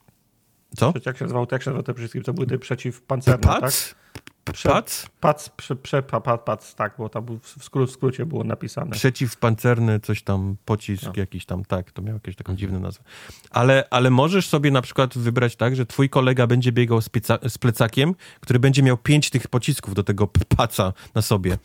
Co? 0.77 0.93
Jak 1.07 1.19
się 1.19 1.25
nazywał, 1.25 1.47
jak 1.53 1.63
się 1.63 1.71
nazywał 1.71 1.83
te 1.83 1.95
wszystkie? 1.95 2.23
To 2.23 2.33
były 2.33 2.47
te 2.47 2.59
przeciwpancerne, 2.59 3.43
tak? 3.43 3.61
Pac? 3.61 3.95
Pac? 4.53 5.07
Pac, 5.21 5.51
pac, 6.45 6.75
tak, 6.75 6.95
bo 6.99 7.09
tam 7.09 7.27
w, 7.27 7.59
skró- 7.65 7.87
w 7.87 7.91
skrócie 7.91 8.27
było 8.27 8.45
napisane. 8.45 8.91
Przeciwpancerny, 8.91 10.01
coś 10.01 10.23
tam, 10.23 10.57
pocisk 10.65 11.05
No. 11.05 11.13
jakiś 11.17 11.47
tam, 11.47 11.65
tak, 11.65 11.93
to 11.93 12.03
miał 12.03 12.15
jakąś 12.15 12.37
taką 12.37 12.57
dziwną 12.57 12.81
nazwę. 12.81 13.05
Ale, 13.51 13.85
ale 13.91 14.11
możesz 14.11 14.49
sobie 14.49 14.71
na 14.71 14.83
przykład 14.83 15.19
wybrać 15.19 15.57
tak, 15.57 15.77
że 15.77 15.87
twój 15.87 16.09
kolega 16.09 16.47
będzie 16.47 16.73
biegał 16.73 17.01
z, 17.01 17.11
z 17.49 17.59
plecakiem, 17.59 18.15
który 18.41 18.59
będzie 18.59 18.83
miał 18.83 18.97
pięć 18.97 19.31
tych 19.31 19.49
pocisków 19.49 19.95
do 19.95 20.03
tego 20.05 20.27
paca 20.57 20.93
na 21.15 21.23
sobie. 21.23 21.59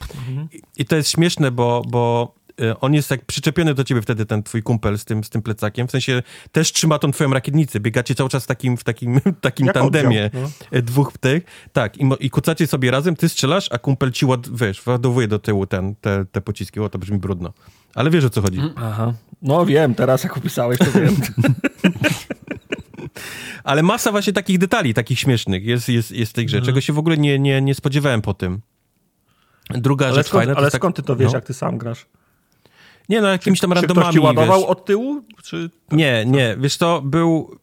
I, 0.51 0.61
I 0.77 0.85
to 0.85 0.95
jest 0.95 1.09
śmieszne, 1.09 1.51
bo, 1.51 1.81
bo 1.87 2.33
on 2.81 2.93
jest 2.93 3.11
jak 3.11 3.25
przyczepiony 3.25 3.73
do 3.73 3.83
ciebie 3.83 4.01
wtedy, 4.01 4.25
ten 4.25 4.43
twój 4.43 4.63
kumpel 4.63 4.97
z 4.99 5.05
tym, 5.05 5.23
z 5.23 5.29
tym 5.29 5.41
plecakiem, 5.41 5.87
w 5.87 5.91
sensie 5.91 6.23
też 6.51 6.71
trzyma 6.73 6.99
tą 6.99 7.11
twoją 7.11 7.33
rakietnicę, 7.33 7.79
biegacie 7.79 8.15
cały 8.15 8.29
czas 8.29 8.43
w 8.43 8.47
takim, 8.47 8.77
w 8.77 8.83
takim, 8.83 9.21
takim 9.41 9.65
Jak 9.65 9.75
tandemie 9.75 10.25
oddział, 10.25 10.49
e, 10.71 10.81
dwóch 10.81 11.17
tych, 11.17 11.43
tak, 11.73 11.97
i, 11.97 12.09
i 12.19 12.29
kucacie 12.29 12.67
sobie 12.67 12.91
razem, 12.91 13.15
ty 13.15 13.29
strzelasz, 13.29 13.67
a 13.71 13.77
kumpel 13.77 14.11
ci 14.11 14.25
ład, 14.25 14.57
wiesz, 14.57 14.85
ładowuje 14.85 15.27
do 15.27 15.39
tyłu 15.39 15.65
ten, 15.67 15.95
te, 15.95 16.25
te 16.31 16.41
pociski, 16.41 16.79
o 16.79 16.89
to 16.89 16.99
brzmi 16.99 17.17
brudno. 17.17 17.53
Ale 17.95 18.09
wiesz 18.09 18.25
o 18.25 18.29
co 18.29 18.41
chodzi. 18.41 18.61
Aha. 18.75 19.13
No 19.41 19.65
wiem, 19.65 19.95
teraz 19.95 20.23
jak 20.23 20.37
opisałeś, 20.37 20.79
to 20.79 20.85
wiem. 20.91 21.15
Ale 23.63 23.83
masa 23.83 24.11
właśnie 24.11 24.33
takich 24.33 24.57
detali, 24.57 24.93
takich 24.93 25.19
śmiesznych 25.19 25.65
jest, 25.65 25.89
jest, 25.89 26.11
jest 26.11 26.31
w 26.31 26.35
tej 26.35 26.45
grze, 26.45 26.57
Mhm. 26.57 26.65
czego 26.65 26.81
się 26.81 26.93
w 26.93 26.99
ogóle 26.99 27.17
nie, 27.17 27.39
nie, 27.39 27.61
nie 27.61 27.75
spodziewałem 27.75 28.21
po 28.21 28.33
tym. 28.33 28.61
Druga 29.69 30.05
Ale, 30.05 30.15
rzecz 30.15 30.27
skąd, 30.27 30.39
fajna... 30.41 30.53
to 30.53 30.59
ale 30.59 30.71
tak- 30.71 30.79
skąd 30.81 30.95
ty 30.95 31.03
to 31.03 31.15
wiesz, 31.15 31.31
no. 31.31 31.37
jak 31.37 31.45
ty 31.45 31.53
sam 31.53 31.77
grasz? 31.77 32.05
Nie 33.09 33.21
no, 33.21 33.27
jakimiś 33.27 33.59
tam 33.59 33.69
Czy 33.69 33.75
randomami, 33.75 34.03
ktoś 34.03 34.13
ci 34.13 34.19
ładował 34.19 34.59
wiesz. 34.59 34.69
od 34.69 34.85
tyłu? 34.85 35.21
Czy... 35.43 35.69
Nie, 35.91 36.25
nie, 36.25 36.55
wiesz 36.59 36.77
to 36.77 37.01
był... 37.01 37.57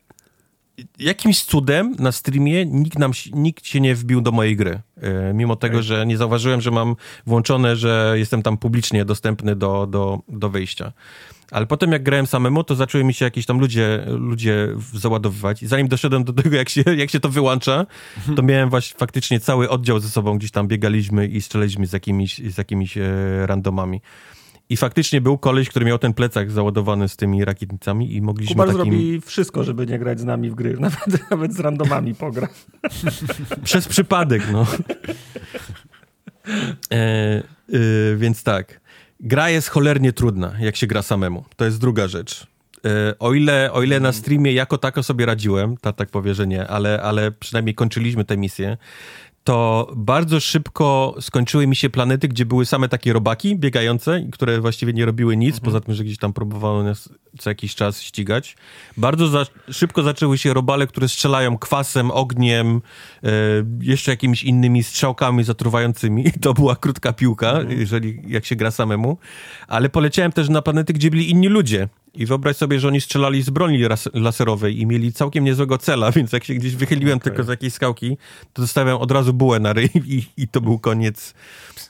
Jakimś 0.99 1.45
cudem 1.45 1.95
na 1.99 2.13
streamie 2.13 2.67
nikt, 2.67 2.99
nam, 2.99 3.15
się- 3.15 3.31
nikt 3.35 3.67
się 3.67 3.81
nie 3.81 3.95
wbił 3.95 4.21
do 4.21 4.33
mojej 4.33 4.57
gry. 4.57 4.81
E, 5.01 5.33
mimo 5.35 5.57
tego, 5.57 5.83
że 5.83 6.07
nie 6.07 6.17
zauważyłem, 6.17 6.61
że 6.61 6.71
mam 6.71 6.97
włączone, 7.27 7.77
że 7.77 8.15
jestem 8.17 8.43
tam 8.43 8.59
publicznie 8.59 9.05
dostępny 9.05 9.57
do, 9.57 9.87
do, 9.87 10.19
do 10.29 10.49
wyjścia. 10.51 10.93
Ale 11.51 11.67
potem 11.67 11.93
jak 11.93 12.03
grałem 12.03 12.27
samemu, 12.27 12.65
to 12.65 12.75
zaczęły 12.75 13.05
mi 13.05 13.15
się 13.15 13.25
jakieś 13.25 13.47
tam 13.47 13.59
ludzie, 13.61 14.05
ludzie 14.07 14.69
załadowywać. 14.95 15.63
I 15.63 15.67
zanim 15.67 15.89
doszedłem 15.89 16.25
do 16.25 16.33
tego, 16.33 16.57
jak 16.57 16.69
się, 16.69 16.83
jak 16.97 17.11
się 17.11 17.21
to 17.21 17.29
wyłącza, 17.29 17.87
to 18.37 18.43
miałem 18.43 18.71
właśnie 18.71 18.99
faktycznie 18.99 19.41
cały 19.41 19.69
oddział 19.69 20.01
ze 20.01 20.09
sobą, 20.09 20.39
gdzieś 20.39 20.51
tam 20.51 20.69
biegaliśmy 20.69 21.27
i 21.27 21.41
strzelaliśmy 21.41 21.87
z 21.87 21.93
jakimiś, 21.93 22.39
z 22.39 22.59
jakimiś 22.59 22.97
e, 22.99 23.03
randomami. 23.47 24.01
I 24.71 24.77
faktycznie 24.77 25.21
był 25.21 25.39
koleś, 25.39 25.69
który 25.69 25.87
miał 25.87 25.99
ten 25.99 26.15
plecak 26.15 26.51
załadowany 26.51 27.09
z 27.09 27.17
tymi 27.17 27.45
rakietnicami 27.45 28.15
i 28.15 28.23
mogliśmy 28.23 28.55
Kubar 28.55 28.67
takim... 28.67 28.83
zrobi 28.83 29.21
wszystko, 29.21 29.65
żeby 29.65 29.87
nie 29.87 29.99
grać 29.99 30.21
z 30.21 30.25
nami 30.25 30.51
w 30.51 30.55
gry. 30.55 30.77
Nawet, 30.81 31.31
nawet 31.31 31.55
z 31.55 31.61
randomami 31.61 32.15
pogra. 32.15 32.49
Przez 33.65 33.89
przypadek, 33.89 34.43
no. 34.53 34.67
E, 36.93 36.97
e, 36.97 37.43
więc 38.17 38.43
tak. 38.43 38.81
Gra 39.21 39.51
jest 39.51 39.69
cholernie 39.69 40.13
trudna, 40.13 40.55
jak 40.61 40.77
się 40.77 40.87
gra 40.87 41.03
samemu. 41.03 41.45
To 41.57 41.65
jest 41.65 41.81
druga 41.81 42.09
rzecz. 42.09 42.47
E, 42.85 43.19
o, 43.19 43.35
ile, 43.35 43.73
o 43.73 43.83
ile 43.83 44.01
na 44.01 44.13
streamie 44.13 44.53
jako 44.53 44.79
tako 44.79 45.03
sobie 45.03 45.27
radziłem, 45.27 45.77
ta 45.77 45.93
tak 45.93 46.11
powie, 46.11 46.35
że 46.35 46.47
nie, 46.47 46.67
ale, 46.67 47.03
ale 47.03 47.33
przynajmniej 47.33 47.75
kończyliśmy 47.75 48.25
tę 48.25 48.37
misję, 48.37 48.77
to 49.49 49.93
bardzo 49.97 50.41
szybko 50.41 51.15
skończyły 51.21 51.67
mi 51.67 51.77
się 51.77 51.91
planety, 51.91 52.29
gdzie 52.29 52.47
były 52.47 52.67
same 52.67 52.89
takie 52.89 53.13
robaki 53.13 53.57
biegające, 53.57 54.25
które 54.33 54.61
właściwie 54.61 54.93
nie 54.93 55.07
robiły 55.07 55.37
nic, 55.37 55.61
poza 55.61 55.81
tym, 55.81 55.95
że 55.95 56.05
gdzieś 56.05 56.19
tam 56.19 56.33
próbowały 56.33 56.85
nas 56.85 57.09
co 57.39 57.51
jakiś 57.51 57.75
czas 57.75 58.03
ścigać. 58.03 58.57
Bardzo 58.97 59.29
za, 59.29 59.47
szybko 59.71 60.03
zaczęły 60.03 60.39
się 60.39 60.55
robale, 60.55 60.87
które 60.87 61.09
strzelają 61.09 61.59
kwasem, 61.59 62.11
ogniem, 62.11 62.81
e, 63.25 63.31
jeszcze 63.81 64.11
jakimiś 64.11 64.45
innymi 64.45 64.83
strzałkami 64.83 65.45
zatruwającymi. 65.45 66.25
To 66.43 66.55
była 66.55 66.77
krótka 66.77 67.13
piłka, 67.13 67.61
jeżeli 67.69 68.23
jak 68.27 68.45
się 68.45 68.57
gra 68.57 68.71
samemu. 68.71 69.19
Ale 69.69 69.89
poleciałem 69.89 70.33
też 70.33 70.49
na 70.49 70.63
planety, 70.63 70.93
gdzie 70.93 71.11
byli 71.11 71.31
inni 71.31 71.49
ludzie. 71.49 71.89
I 72.15 72.27
wyobraź 72.27 72.57
sobie, 72.57 72.81
że 72.81 72.89
oni 72.89 73.01
strzelali 73.01 73.43
z 73.43 73.51
broni 73.51 73.85
laserowej 74.15 74.81
i 74.81 74.87
mieli 74.87 75.13
całkiem 75.13 75.45
niezłego 75.45 75.79
cela, 75.79 76.13
więc 76.17 76.33
jak 76.33 76.45
się 76.45 76.55
gdzieś 76.55 76.77
wychyliłem 76.77 77.21
tylko 77.21 77.43
z 77.45 77.49
jakiejś 77.49 77.73
skałki, 77.73 78.17
to 78.53 78.63
dostałem 78.63 78.97
od 78.97 79.11
razu 79.11 79.33
bułę 79.33 79.61
na 79.61 79.73
ryj 79.73 79.91
i, 79.95 80.23
i 80.37 80.49
to 80.49 80.61
był 80.61 80.79
koniec 80.79 81.35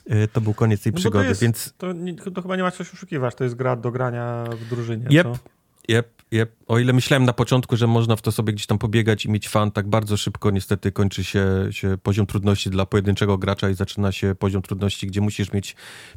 e, 0.09 0.27
to 0.27 0.41
był 0.41 0.53
koniec 0.53 0.81
tej 0.83 0.93
No 0.93 0.99
przygody, 0.99 1.25
to 1.25 1.29
jest, 1.29 1.41
więc 1.41 1.73
To, 1.77 1.93
to 2.33 2.41
chyba 2.41 2.55
nie 2.55 2.63
ma 2.63 2.71
coś 2.71 2.93
oszukiwać. 2.93 3.35
To 3.35 3.43
jest 3.43 3.55
gra 3.55 3.75
do 3.75 3.91
grania 3.91 4.43
w 4.61 4.69
drużynie. 4.69 5.05
Yep. 5.19 5.23
co? 5.23 5.58
Yep, 5.89 6.21
yep. 6.31 6.51
O 6.67 6.79
ile 6.79 6.93
myślałem 6.93 7.25
na 7.25 7.33
początku, 7.33 7.77
że 7.77 7.87
można 7.87 8.15
w 8.15 8.21
to 8.21 8.31
sobie 8.31 8.53
gdzieś 8.53 8.65
tam 8.65 8.77
pobiegać 8.77 9.25
i 9.25 9.29
mieć 9.29 9.49
fan, 9.49 9.71
tak 9.71 9.87
bardzo 9.87 10.17
szybko 10.17 10.51
niestety 10.51 10.91
kończy 10.91 11.23
się, 11.23 11.45
się 11.71 11.97
poziom 12.03 12.25
trudności 12.25 12.69
dla 12.69 12.85
pojedynczego 12.85 13.37
gracza 13.37 13.69
i 13.69 13.73
zaczyna 13.73 14.11
się 14.11 14.35
poziom 14.35 14.61
trudności, 14.61 15.07
gdzie 15.07 15.21
musisz 15.21 15.53
mieć 15.53 15.75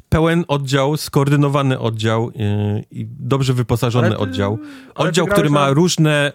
pełen 0.09 0.45
oddział, 0.47 0.97
skoordynowany 0.97 1.79
oddział 1.79 2.31
yy, 2.35 2.83
i 2.91 3.05
dobrze 3.19 3.53
wyposażony 3.53 4.09
ty- 4.09 4.17
oddział. 4.17 4.59
Oddział, 4.95 5.27
który 5.27 5.49
ma 5.49 5.65
na- 5.67 5.73
różne... 5.73 6.33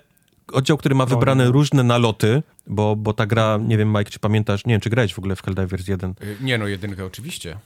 Oddział, 0.53 0.77
który 0.77 0.95
ma 0.95 1.07
Broń, 1.07 1.19
wybrane 1.19 1.45
no. 1.45 1.53
różne 1.53 1.83
naloty, 1.83 2.43
bo, 2.67 2.97
bo 2.97 3.13
ta 3.13 3.27
gra, 3.27 3.59
nie 3.67 3.79
wiem 3.79 3.89
Mike, 3.89 4.11
czy 4.11 4.19
pamiętasz, 4.19 4.67
nie 4.67 4.75
wiem, 4.75 4.81
czy 4.81 4.91
grałeś 4.91 5.15
w 5.15 5.19
ogóle 5.19 5.37
w 5.37 5.43
Helldivers 5.43 5.89
1, 5.89 6.15
Y, 6.23 6.37
Nie 6.41 6.59
no, 6.59 6.67
jedynkę 6.67 7.05
oczywiście. 7.05 7.59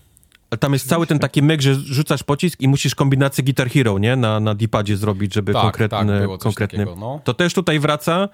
Ale 0.53 0.59
tam 0.59 0.73
jest 0.73 0.89
cały 0.89 1.07
ten 1.07 1.19
taki 1.19 1.43
myk, 1.43 1.61
że 1.61 1.75
rzucasz 1.75 2.23
pocisk 2.23 2.61
i 2.61 2.69
musisz 2.69 2.95
kombinację 2.95 3.45
Guitar 3.45 3.71
Hero, 3.71 3.99
nie? 3.99 4.17
Na, 4.17 4.41
na 4.41 4.55
D-padzie 4.55 4.97
zrobić, 4.97 5.35
żeby 5.35 5.53
Tak, 5.53 5.63
konkretny... 5.63 6.29
tak, 6.29 6.39
konkretny... 6.39 6.79
takiego, 6.79 6.97
no. 7.01 7.21
To 7.25 7.35
też 7.35 7.55
tutaj 7.55 7.81
wraca, 7.81 8.29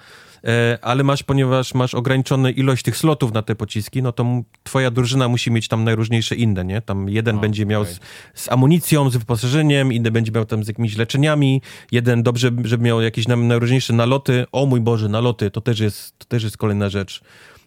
e, 0.45 0.79
ale 0.83 1.05
masz, 1.05 1.23
ponieważ 1.23 1.75
masz 1.75 1.95
ograniczoną 1.95 2.49
ilość 2.49 2.83
tych 2.83 2.97
slotów 2.97 3.33
na 3.33 3.43
te 3.43 3.55
pociski, 3.55 4.03
no 4.03 4.13
to 4.13 4.27
twoja 4.63 4.91
drużyna 4.91 5.29
musi 5.29 5.51
mieć 5.51 5.69
tam 5.69 5.85
najróżniejsze 5.85 6.35
inne, 6.35 6.65
nie? 6.65 6.81
Tam 6.81 7.09
jeden 7.09 7.37
No, 7.37 7.43
będzie 7.43 7.67
miał 7.67 7.85
z, 7.85 8.01
z 8.35 8.53
amunicją, 8.53 9.11
z 9.11 9.17
wyposażeniem, 9.17 9.93
inny 9.93 10.11
będzie 10.11 10.33
miał 10.33 10.45
tam 10.45 10.65
z 10.65 10.69
jakimiś 10.69 10.97
leczeniami, 10.97 11.63
jeden 11.93 12.23
dobrze, 12.23 12.51
żeby 12.65 12.85
miał 12.85 13.01
jakieś 13.01 13.29
najróżniejsze 13.29 13.93
naloty. 13.93 14.47
O 14.53 14.67
mój 14.67 14.81
Boże, 14.81 15.09
naloty, 15.09 15.51
to 15.51 15.61
też 15.61 15.81
jest, 15.81 16.19
to 16.19 16.27
też 16.27 16.43
jest 16.43 16.57
kolejna 16.57 16.89
rzecz. 16.89 17.23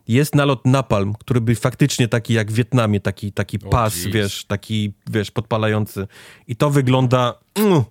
Jest 0.08 0.36
nalot 0.36 0.66
napalm, 0.66 1.14
który 1.14 1.42
by 1.42 1.56
faktycznie 1.56 2.08
taki 2.08 2.34
jak 2.34 2.52
w 2.52 2.56
Wietnamie, 2.56 3.00
taki, 3.00 3.32
taki 3.32 3.60
pas, 3.60 3.96
wiesz, 4.06 4.46
taki, 4.46 4.94
wiesz, 5.10 5.32
podpalający. 5.32 6.08
I 6.48 6.56
to 6.56 6.70
wygląda... 6.70 7.40
Mm, 7.56 7.84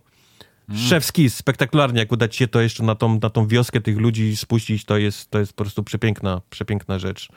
Szewski, 0.89 1.31
spektakularnie, 1.31 2.01
jak 2.01 2.13
uda 2.13 2.29
ci 2.29 2.39
się 2.39 2.49
to 2.49 2.61
jeszcze 2.61 2.83
na 2.83 2.95
tą, 2.95 3.19
na 3.23 3.31
tą 3.31 3.47
wioskę 3.47 3.81
tych 3.81 3.99
ludzi 3.99 4.37
spuścić, 4.37 4.85
to 4.85 4.99
jest, 4.99 5.31
to 5.31 5.39
jest 5.39 5.53
po 5.53 5.65
prostu 5.65 5.83
przepiękna, 5.83 6.41
przepiękna 6.51 6.99
rzecz. 6.99 7.29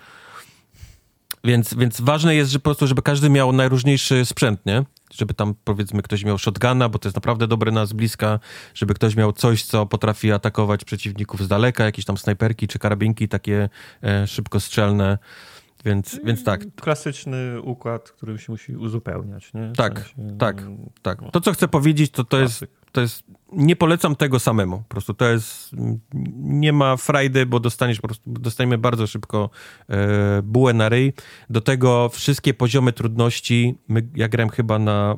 Więc, 1.46 1.74
więc 1.74 2.02
ważne 2.02 2.36
jest, 2.36 2.52
że 2.52 2.60
po 2.60 2.64
prostu, 2.64 2.88
żeby 2.88 3.02
każdy 3.02 3.30
miał 3.30 3.54
najróżniejszy 3.54 4.26
sprzęt, 4.26 4.66
nie? 4.66 4.84
Żeby 5.14 5.34
tam, 5.34 5.56
powiedzmy, 5.64 6.02
ktoś 6.02 6.24
miał 6.24 6.38
shotguna, 6.38 6.90
bo 6.90 7.00
to 7.00 7.08
jest 7.08 7.16
naprawdę 7.16 7.48
dobre 7.48 7.72
na 7.72 7.86
z 7.86 7.94
bliska, 7.94 8.40
żeby 8.74 8.94
ktoś 8.94 9.16
miał 9.16 9.34
coś, 9.34 9.64
co 9.64 9.86
potrafi 9.86 10.32
atakować 10.32 10.86
przeciwników 10.86 11.44
z 11.44 11.48
daleka, 11.48 11.86
jakieś 11.86 12.06
tam 12.06 12.18
snajperki 12.18 12.68
czy 12.68 12.80
karabinki 12.80 13.28
takie 13.28 13.70
e, 14.04 14.28
szybkostrzelne. 14.28 15.18
Więc, 15.86 16.20
więc 16.24 16.44
tak. 16.44 16.62
Klasyczny 16.76 17.62
układ, 17.62 18.12
który 18.12 18.40
się 18.40 18.52
musi 18.52 18.76
uzupełniać, 18.76 19.54
nie? 19.54 19.68
W 19.68 19.78
Tak, 19.78 20.00
sensie, 20.00 20.38
tak, 20.38 20.62
mm, 20.62 20.90
tak. 21.02 21.20
To, 21.32 21.42
co 21.42 21.52
chcę 21.52 21.68
powiedzieć, 21.68 22.12
to 22.12 22.24
to 22.24 22.40
jest, 22.40 22.66
to 22.92 23.02
jest... 23.02 23.24
Nie 23.52 23.76
polecam 23.76 24.16
tego 24.16 24.40
samemu. 24.40 24.78
Po 24.78 24.90
prostu 24.90 25.14
to 25.14 25.26
jest... 25.26 25.72
Nie 26.44 26.74
ma 26.74 26.98
frajdy, 26.98 27.46
bo 27.46 27.60
dostaniesz 27.60 28.02
po 28.02 28.08
prostu... 28.08 28.24
Dostajemy 28.32 28.78
bardzo 28.78 29.08
szybko 29.08 29.50
e, 29.90 30.42
bułę 30.42 30.74
na 30.74 30.90
ryj. 30.90 31.14
Do 31.50 31.62
tego 31.62 32.10
wszystkie 32.10 32.54
poziomy 32.54 32.94
trudności... 32.94 33.78
My, 33.88 34.08
ja 34.16 34.28
grałem 34.28 34.50
chyba 34.50 34.80
na 34.80 35.18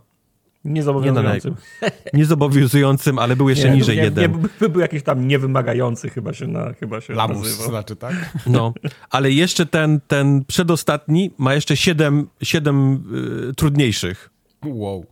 Niezobowiązującym. 0.65 1.55
niezobowiązującym, 2.13 3.19
ale 3.19 3.35
był 3.35 3.49
jeszcze 3.49 3.69
Nie, 3.69 3.75
niżej 3.75 3.97
nie, 3.97 4.03
jeden. 4.03 4.31
Nie, 4.31 4.49
by, 4.59 4.69
był 4.69 4.81
jakiś 4.81 5.03
tam 5.03 5.27
niewymagający 5.27 6.09
chyba 6.09 6.33
się, 6.33 6.47
na, 6.47 6.73
chyba 6.73 7.01
się 7.01 7.13
Lamus 7.13 7.37
nazywał. 7.43 7.69
znaczy, 7.69 7.95
tak? 7.95 8.13
No, 8.47 8.73
ale 9.09 9.31
jeszcze 9.31 9.65
ten, 9.65 9.99
ten 10.07 10.45
przedostatni 10.45 11.31
ma 11.37 11.53
jeszcze 11.53 11.77
siedem, 11.77 12.27
siedem 12.43 13.03
y, 13.49 13.53
trudniejszych. 13.55 14.29
Wow. 14.65 15.05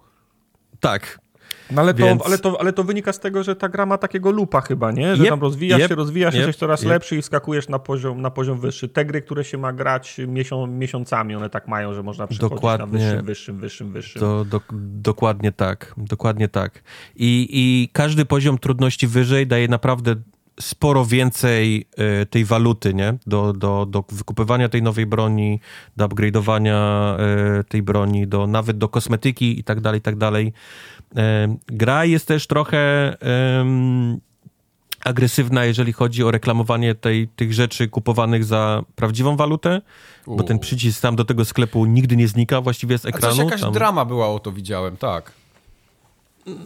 Tak. 0.79 1.22
No 1.71 1.81
ale, 1.81 1.93
Więc- 1.93 2.21
to, 2.21 2.27
ale, 2.27 2.37
to, 2.37 2.61
ale 2.61 2.73
to 2.73 2.83
wynika 2.83 3.13
z 3.13 3.19
tego, 3.19 3.43
że 3.43 3.55
ta 3.55 3.69
gra 3.69 3.85
ma 3.85 3.97
takiego 3.97 4.31
lupa 4.31 4.61
chyba, 4.61 4.91
nie? 4.91 5.15
Że 5.15 5.23
Jep, 5.23 5.31
tam 5.31 5.41
rozwijasz 5.41 5.79
jep, 5.79 5.89
się, 5.89 5.95
rozwijasz 5.95 6.33
się, 6.33 6.39
jep, 6.39 6.47
jesteś 6.47 6.59
coraz 6.59 6.81
jep. 6.81 6.89
lepszy 6.89 7.17
i 7.17 7.21
skakujesz 7.21 7.69
na 7.69 7.79
poziom, 7.79 8.21
na 8.21 8.31
poziom 8.31 8.59
wyższy. 8.59 8.89
Te 8.89 9.05
gry, 9.05 9.21
które 9.21 9.43
się 9.43 9.57
ma 9.57 9.73
grać 9.73 10.17
miesią, 10.27 10.67
miesiącami, 10.67 11.35
one 11.35 11.49
tak 11.49 11.67
mają, 11.67 11.93
że 11.93 12.03
można 12.03 12.27
przechodzić 12.27 12.55
Dokładnie. 12.55 12.85
na 12.85 12.91
wyższym, 12.91 13.25
wyższym, 13.25 13.59
wyższym, 13.59 13.91
wyższym. 13.91 14.19
To 14.19 14.45
do, 14.45 14.61
dokładnie 14.81 15.51
tak, 15.51 15.93
dokładnie 15.97 16.47
tak. 16.47 16.83
I, 17.15 17.47
I 17.51 17.89
każdy 17.93 18.25
poziom 18.25 18.57
trudności 18.57 19.07
wyżej 19.07 19.47
daje 19.47 19.67
naprawdę 19.67 20.15
sporo 20.59 21.05
więcej 21.05 21.85
e, 21.97 22.25
tej 22.25 22.45
waluty, 22.45 22.93
nie? 22.93 23.13
Do, 23.27 23.53
do, 23.53 23.85
do 23.85 24.03
wykupywania 24.11 24.69
tej 24.69 24.81
nowej 24.81 25.05
broni, 25.05 25.59
do 25.97 26.07
upgrade'owania 26.07 26.75
e, 27.19 27.63
tej 27.63 27.81
broni, 27.81 28.27
do, 28.27 28.47
nawet 28.47 28.77
do 28.77 28.89
kosmetyki 28.89 29.59
i 29.59 29.63
tak 29.63 29.81
dalej, 29.81 29.99
i 29.99 30.01
tak 30.01 30.15
dalej. 30.15 30.53
Gra 31.67 32.05
jest 32.05 32.27
też 32.27 32.47
trochę 32.47 33.13
em, 33.19 34.19
agresywna, 35.05 35.65
jeżeli 35.65 35.93
chodzi 35.93 36.23
o 36.23 36.31
reklamowanie 36.31 36.95
tej, 36.95 37.27
tych 37.27 37.53
rzeczy 37.53 37.87
kupowanych 37.87 38.43
za 38.45 38.83
prawdziwą 38.95 39.35
walutę, 39.37 39.81
bo 40.27 40.43
ten 40.43 40.57
U. 40.57 40.59
przycisk 40.59 41.01
tam 41.01 41.15
do 41.15 41.25
tego 41.25 41.45
sklepu 41.45 41.85
nigdy 41.85 42.15
nie 42.15 42.27
znika 42.27 42.61
właściwie 42.61 42.97
z 42.97 43.05
A 43.05 43.09
ekranu. 43.09 43.35
coś 43.35 43.45
jakaś 43.45 43.61
tam... 43.61 43.73
drama 43.73 44.05
była 44.05 44.27
o 44.27 44.39
to 44.39 44.51
widziałem, 44.51 44.97
tak. 44.97 45.31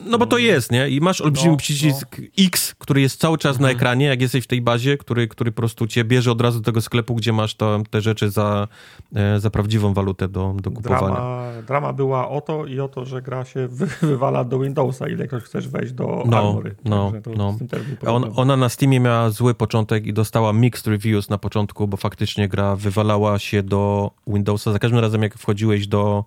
No 0.05 0.17
bo 0.17 0.25
to 0.25 0.37
jest, 0.37 0.71
nie? 0.71 0.89
I 0.89 1.01
masz 1.01 1.21
olbrzymi 1.21 1.51
No, 1.51 1.57
przycisk 1.57 2.21
X, 2.39 2.75
który 2.77 3.01
jest 3.01 3.19
cały 3.19 3.37
czas 3.37 3.59
na 3.59 3.69
ekranie, 3.69 4.05
jak 4.05 4.21
jesteś 4.21 4.43
w 4.43 4.47
tej 4.47 4.61
bazie, 4.61 4.97
który, 4.97 5.27
który 5.27 5.51
po 5.51 5.55
prostu 5.55 5.87
cię 5.87 6.03
bierze 6.03 6.31
od 6.31 6.41
razu 6.41 6.59
do 6.59 6.65
tego 6.65 6.81
sklepu, 6.81 7.15
gdzie 7.15 7.33
masz 7.33 7.55
to, 7.55 7.81
te 7.89 8.01
rzeczy 8.01 8.29
za, 8.29 8.67
e, 9.15 9.39
za 9.39 9.49
prawdziwą 9.49 9.93
walutę 9.93 10.27
do, 10.27 10.55
do 10.61 10.71
kupowania. 10.71 11.15
Drama, 11.15 11.51
drama 11.67 11.93
była 11.93 12.29
o 12.29 12.41
to 12.41 12.65
i 12.65 12.79
o 12.79 12.87
to, 12.87 13.05
że 13.05 13.21
gra 13.21 13.45
się 13.45 13.67
wy, 13.67 13.87
wywala 14.01 14.43
do 14.43 14.59
Windowsa, 14.59 15.07
ilekroć 15.07 15.43
chcesz 15.43 15.67
wejść 15.67 15.93
do 15.93 16.23
No, 16.25 16.37
Armory. 16.37 16.75
no, 16.85 17.11
no. 17.37 17.57
On, 18.05 18.31
ona 18.35 18.57
na 18.57 18.69
Steamie 18.69 18.99
miała 18.99 19.29
zły 19.29 19.53
początek 19.53 20.05
i 20.05 20.13
dostała 20.13 20.53
mixed 20.53 20.87
reviews 20.87 21.29
na 21.29 21.37
początku, 21.37 21.87
bo 21.87 21.97
faktycznie 21.97 22.47
gra 22.47 22.75
wywalała 22.75 23.39
się 23.39 23.63
do 23.63 24.11
Windowsa. 24.27 24.71
Za 24.71 24.79
każdym 24.79 24.99
razem, 24.99 25.23
jak 25.23 25.37
wchodziłeś 25.37 25.87
do 25.87 26.25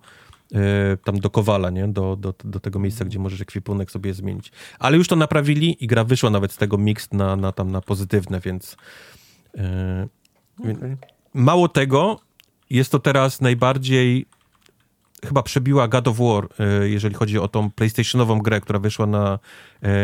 tam 1.03 1.19
do 1.19 1.29
Kowala, 1.29 1.69
nie? 1.69 1.87
Do, 1.87 2.15
do, 2.15 2.33
do 2.43 2.59
tego 2.59 2.79
miejsca, 2.79 3.05
gdzie 3.05 3.19
możesz 3.19 3.41
ekwipunek 3.41 3.91
sobie 3.91 4.13
zmienić. 4.13 4.51
Ale 4.79 4.97
już 4.97 5.07
to 5.07 5.15
naprawili 5.15 5.83
i 5.83 5.87
gra 5.87 6.03
wyszła 6.03 6.29
nawet 6.29 6.51
z 6.51 6.57
tego 6.57 6.77
mixed 6.77 7.13
na, 7.13 7.35
na 7.35 7.51
tam 7.51 7.71
na 7.71 7.81
pozytywne, 7.81 8.39
więc 8.39 8.77
e, 9.57 10.07
Okej. 10.59 10.97
Mało 11.33 11.67
tego, 11.67 12.19
jest 12.69 12.91
to 12.91 12.99
teraz 12.99 13.41
najbardziej 13.41 14.25
chyba 15.25 15.43
przebiła 15.43 15.87
God 15.87 16.07
of 16.07 16.17
War, 16.17 16.47
e, 16.59 16.89
jeżeli 16.89 17.15
chodzi 17.15 17.39
o 17.39 17.47
tą 17.47 17.71
PlayStationową 17.71 18.39
grę, 18.39 18.61
która 18.61 18.79
wyszła 18.79 19.05
na, 19.05 19.39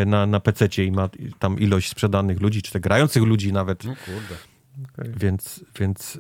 na, 0.06 0.26
na 0.26 0.40
PC 0.40 0.84
i 0.84 0.92
ma 0.92 1.10
tam 1.40 1.60
ilość 1.60 1.90
sprzedanych 1.90 2.42
ludzi, 2.42 2.62
czy 2.62 2.72
te 2.72 2.80
grających 2.80 3.24
ludzi 3.24 3.54
nawet, 3.54 3.84
No 3.84 3.96
kurde. 4.06 4.36
Okej. 4.94 5.14
więc, 5.18 5.66
więc 5.80 6.20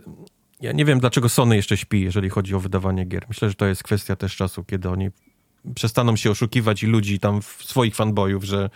ja 0.61 0.71
nie 0.71 0.85
wiem, 0.85 0.99
dlaczego 0.99 1.29
Sony 1.29 1.55
jeszcze 1.55 1.77
śpi, 1.77 2.01
jeżeli 2.01 2.29
chodzi 2.29 2.55
o 2.55 2.59
wydawanie 2.59 3.05
gier. 3.05 3.25
Myślę, 3.27 3.49
że 3.49 3.55
to 3.55 3.65
jest 3.65 3.83
kwestia 3.83 4.15
też 4.15 4.35
czasu, 4.35 4.63
kiedy 4.63 4.89
oni 4.89 5.09
przestaną 5.75 6.15
się 6.15 6.31
oszukiwać 6.31 6.83
i 6.83 6.87
ludzi 6.87 7.19
tam, 7.19 7.41
w 7.41 7.45
swoich 7.45 7.95
fanboyów, 7.95 8.43
że, 8.43 8.69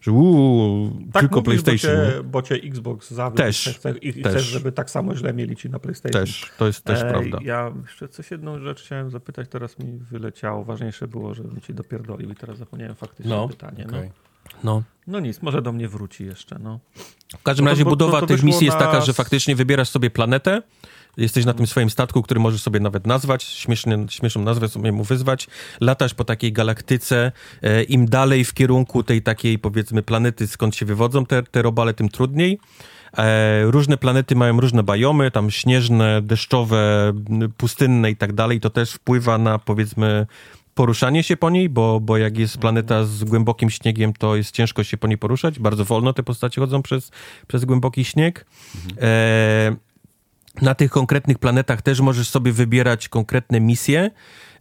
że 0.00 0.12
uuu, 0.12 0.90
Tak 1.12 1.22
tylko 1.22 1.40
mówisz, 1.40 1.62
PlayStation. 1.62 1.96
Bo 2.00 2.12
cię, 2.12 2.22
bo 2.22 2.42
cię 2.42 2.54
Xbox 2.54 3.10
zawiódł 3.10 3.36
Też, 3.36 3.66
i 3.66 3.72
chcesz, 3.74 3.96
i 4.02 4.12
też. 4.22 4.32
chcesz, 4.32 4.44
żeby 4.46 4.72
tak 4.72 4.90
samo 4.90 5.16
źle 5.16 5.32
mieli 5.34 5.56
ci 5.56 5.70
na 5.70 5.78
PlayStation. 5.78 6.20
Też, 6.20 6.50
to 6.58 6.66
jest 6.66 6.84
też 6.84 7.02
Ej, 7.02 7.08
prawda. 7.10 7.38
Ja 7.42 7.72
jeszcze 7.82 8.08
coś 8.08 8.30
jedną 8.30 8.58
rzecz 8.60 8.82
chciałem 8.82 9.10
zapytać, 9.10 9.48
teraz 9.50 9.78
mi 9.78 9.92
wyleciało. 9.98 10.64
Ważniejsze 10.64 11.08
było, 11.08 11.34
żebym 11.34 11.60
ci 11.60 11.74
dopierdolił 11.74 12.30
i 12.30 12.34
teraz 12.34 12.58
zapomniałem 12.58 12.94
faktycznie 12.94 13.30
No, 13.34 13.48
pytanie. 13.48 13.86
okej. 13.86 14.08
No. 14.08 14.12
No. 14.64 14.82
no 15.06 15.20
nic, 15.20 15.42
może 15.42 15.62
do 15.62 15.72
mnie 15.72 15.88
wróci 15.88 16.24
jeszcze. 16.24 16.58
No. 16.58 16.80
W 17.38 17.42
każdym 17.42 17.64
No 17.64 17.68
to- 17.70 17.72
razie 17.72 17.84
bo- 17.84 17.90
budowa 17.90 18.12
to- 18.12 18.20
to 18.20 18.26
tych 18.26 18.42
misji 18.42 18.64
jest 18.66 18.78
na- 18.78 18.86
taka, 18.86 19.00
że 19.00 19.12
faktycznie 19.12 19.56
wybierasz 19.56 19.88
sobie 19.88 20.10
planetę, 20.10 20.62
jesteś 21.16 21.44
na 21.44 21.54
tym 21.54 21.66
swoim 21.66 21.90
statku, 21.90 22.22
który 22.22 22.40
możesz 22.40 22.62
sobie 22.62 22.80
nawet 22.80 23.06
nazwać, 23.06 23.42
śmiesznie, 23.42 24.06
śmieszną 24.10 24.42
nazwę 24.42 24.68
sobie 24.68 24.92
mu 24.92 25.04
wyzwać, 25.04 25.48
latasz 25.80 26.14
po 26.14 26.24
takiej 26.24 26.52
galaktyce, 26.52 27.32
e, 27.62 27.82
im 27.82 28.06
dalej 28.06 28.44
w 28.44 28.54
kierunku 28.54 29.02
tej 29.02 29.22
takiej 29.22 29.58
powiedzmy 29.58 30.02
planety, 30.02 30.46
skąd 30.46 30.76
się 30.76 30.86
wywodzą 30.86 31.26
te, 31.26 31.42
te 31.42 31.62
robale, 31.62 31.94
tym 31.94 32.08
trudniej. 32.08 32.58
E, 33.18 33.62
różne 33.62 33.96
planety 33.96 34.34
mają 34.34 34.60
różne 34.60 34.82
bajomy, 34.82 35.30
tam 35.30 35.50
śnieżne, 35.50 36.22
deszczowe, 36.22 37.12
pustynne 37.56 38.10
i 38.10 38.16
tak 38.16 38.32
dalej. 38.32 38.60
To 38.60 38.70
też 38.70 38.92
wpływa 38.92 39.38
na 39.38 39.58
powiedzmy 39.58 40.26
poruszanie 40.74 41.22
się 41.22 41.36
po 41.36 41.50
niej, 41.50 41.68
bo, 41.68 42.00
bo 42.00 42.16
jak 42.16 42.38
jest 42.38 42.58
planeta 42.58 43.04
z 43.04 43.24
głębokim 43.24 43.70
śniegiem, 43.70 44.12
to 44.12 44.36
jest 44.36 44.54
ciężko 44.54 44.84
się 44.84 44.96
po 44.96 45.06
niej 45.06 45.18
poruszać. 45.18 45.58
Bardzo 45.58 45.84
wolno 45.84 46.12
te 46.12 46.22
postacie 46.22 46.60
chodzą 46.60 46.82
przez, 46.82 47.10
przez 47.46 47.64
głęboki 47.64 48.04
śnieg. 48.04 48.46
E, 49.00 49.76
na 50.60 50.74
tych 50.74 50.90
konkretnych 50.90 51.38
planetach 51.38 51.82
też 51.82 52.00
możesz 52.00 52.28
sobie 52.28 52.52
wybierać 52.52 53.08
konkretne 53.08 53.60
misje. 53.60 54.10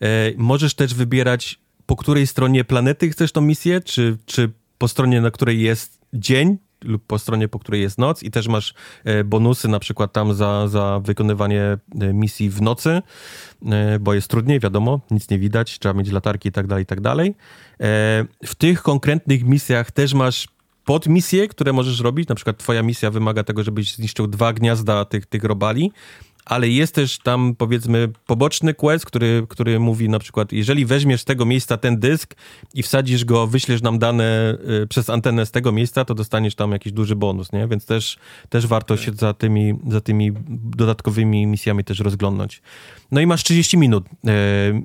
E, 0.02 0.08
możesz 0.38 0.74
też 0.74 0.94
wybierać, 0.94 1.60
po 1.86 1.96
której 1.96 2.28
stronie 2.28 2.64
planety 2.64 3.10
chcesz 3.10 3.32
tą 3.32 3.42
misję, 3.42 3.82
czy, 3.82 4.18
czy 4.26 4.52
po 4.78 4.88
stronie, 4.88 5.22
na 5.22 5.32
której 5.32 5.62
jest 5.62 6.02
dzień, 6.14 6.58
lub 6.84 7.06
po 7.06 7.20
stronie, 7.20 7.48
po 7.48 7.60
której 7.60 7.82
jest 7.82 7.98
noc 7.98 8.24
i 8.24 8.32
też 8.32 8.48
masz 8.48 8.74
e, 9.04 9.24
bonusy 9.24 9.68
na 9.68 9.80
przykład 9.80 10.14
tam 10.14 10.34
za, 10.34 10.68
za 10.68 11.00
wykonywanie 11.04 11.62
e, 12.02 12.14
misji 12.14 12.50
w 12.50 12.62
nocy, 12.62 13.02
bo 14.00 14.14
jest 14.14 14.28
trudniej, 14.28 14.60
wiadomo, 14.60 15.02
nic 15.12 15.30
nie 15.30 15.40
widać, 15.40 15.80
trzeba 15.80 15.94
mieć 15.94 16.12
latarki 16.12 16.50
i 16.50 16.52
tak 16.52 16.68
dalej, 16.68 16.84
i 16.84 16.86
tak 16.86 17.02
dalej. 17.02 17.36
W 18.46 18.56
tych 18.58 18.82
konkretnych 18.82 19.44
misjach 19.44 19.92
też 19.92 20.14
masz 20.14 20.48
podmisje, 20.86 21.48
które 21.48 21.74
możesz 21.74 22.00
robić, 22.00 22.30
na 22.30 22.36
przykład 22.36 22.58
twoja 22.58 22.84
misja 22.84 23.12
wymaga 23.12 23.44
tego, 23.44 23.64
żebyś 23.64 23.96
zniszczył 23.96 24.28
dwa 24.28 24.54
gniazda 24.54 25.06
tych, 25.06 25.26
tych 25.26 25.44
robali, 25.44 25.92
ale 26.46 26.70
jest 26.70 26.96
też 26.96 27.18
tam 27.18 27.56
powiedzmy 27.58 28.10
poboczny 28.26 28.74
quest, 28.74 29.06
który, 29.06 29.46
który 29.50 29.80
mówi 29.80 30.10
na 30.10 30.20
przykład, 30.20 30.52
jeżeli 30.52 30.86
weźmiesz 30.86 31.22
z 31.22 31.26
tego 31.26 31.46
miejsca 31.46 31.78
ten 31.78 32.00
dysk 32.00 32.36
i 32.74 32.84
wsadzisz 32.84 33.26
go, 33.26 33.48
wyślesz 33.48 33.82
nam 33.82 34.00
dane 34.00 34.58
y, 34.84 34.88
przez 34.88 35.10
antenę 35.10 35.46
z 35.46 35.52
tego 35.52 35.72
miejsca, 35.72 36.06
to 36.06 36.16
dostaniesz 36.16 36.56
tam 36.56 36.72
jakiś 36.72 36.94
duży 36.94 37.16
bonus, 37.16 37.52
nie? 37.52 37.68
Więc 37.68 37.86
też, 37.86 38.18
też 38.50 38.68
warto 38.68 38.98
się 38.98 39.12
za 39.14 39.34
tymi, 39.34 39.74
za 39.88 40.02
tymi 40.02 40.32
dodatkowymi 40.78 41.48
misjami 41.48 41.84
też 41.84 42.00
rozglądnąć. 42.00 42.62
No 43.12 43.22
i 43.22 43.28
masz 43.28 43.44
30 43.44 43.78
minut 43.78 44.06
y, 44.06 44.10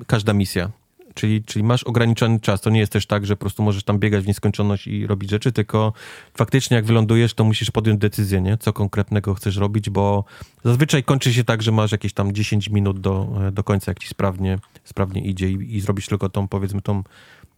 każda 0.07 0.33
misja. 0.33 0.71
Czyli, 1.17 1.45
czyli 1.45 1.63
masz 1.63 1.85
ograniczony 1.85 2.41
czas. 2.41 2.61
To 2.61 2.71
nie 2.71 2.81
jest 2.81 2.93
też 2.93 3.07
tak, 3.07 3.27
że 3.27 3.37
po 3.37 3.41
prostu 3.41 3.63
możesz 3.63 3.85
tam 3.85 3.99
biegać 3.99 4.25
w 4.25 4.27
nieskończoność 4.27 4.87
i 4.87 5.07
robić 5.07 5.31
rzeczy, 5.31 5.53
tylko 5.53 5.93
faktycznie 6.35 6.75
jak 6.75 6.85
wylądujesz, 6.85 7.35
to 7.35 7.45
musisz 7.45 7.71
podjąć 7.71 8.01
decyzję, 8.01 8.41
nie? 8.41 8.59
co 8.59 8.73
konkretnego 8.73 9.35
chcesz 9.35 9.57
robić, 9.57 9.91
bo 9.91 10.25
zazwyczaj 10.65 11.05
kończy 11.05 11.33
się 11.33 11.45
tak, 11.45 11.63
że 11.63 11.73
masz 11.73 11.93
jakieś 11.93 12.13
tam 12.13 12.33
10 12.33 12.71
minut 12.71 13.01
do, 13.01 13.29
do 13.53 13.65
końca, 13.65 13.91
jak 13.91 13.99
ci 13.99 14.09
sprawnie, 14.09 14.59
sprawnie 14.85 15.21
idzie 15.21 15.51
i, 15.51 15.77
i 15.77 15.81
zrobisz 15.81 16.07
tylko 16.07 16.29
tą, 16.29 16.49
powiedzmy, 16.49 16.83
tą 16.83 17.03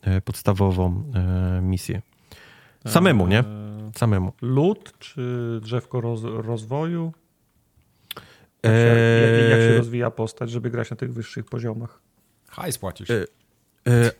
e, 0.03 0.21
podstawową 0.21 1.03
e, 1.15 1.61
misję. 1.63 2.03
Samemu, 2.87 3.27
nie? 3.27 3.45
Samemu. 3.97 4.33
Lód 4.43 4.95
czy 4.99 5.23
drzewko 5.63 6.01
roz, 6.01 6.23
rozwoju? 6.25 7.13
Jak 8.63 8.73
się, 8.73 8.79
jak, 9.41 9.51
jak 9.51 9.61
się 9.61 9.79
rozwija 9.79 10.11
postać, 10.11 10.51
żeby 10.51 10.71
grać 10.71 10.91
na 10.91 10.97
tych 10.97 11.13
wyższych 11.13 11.45
poziomach? 11.45 12.01
Hajs 12.49 12.79
płacisz. 12.79 13.11
E, 13.11 13.25
E, 13.25 13.27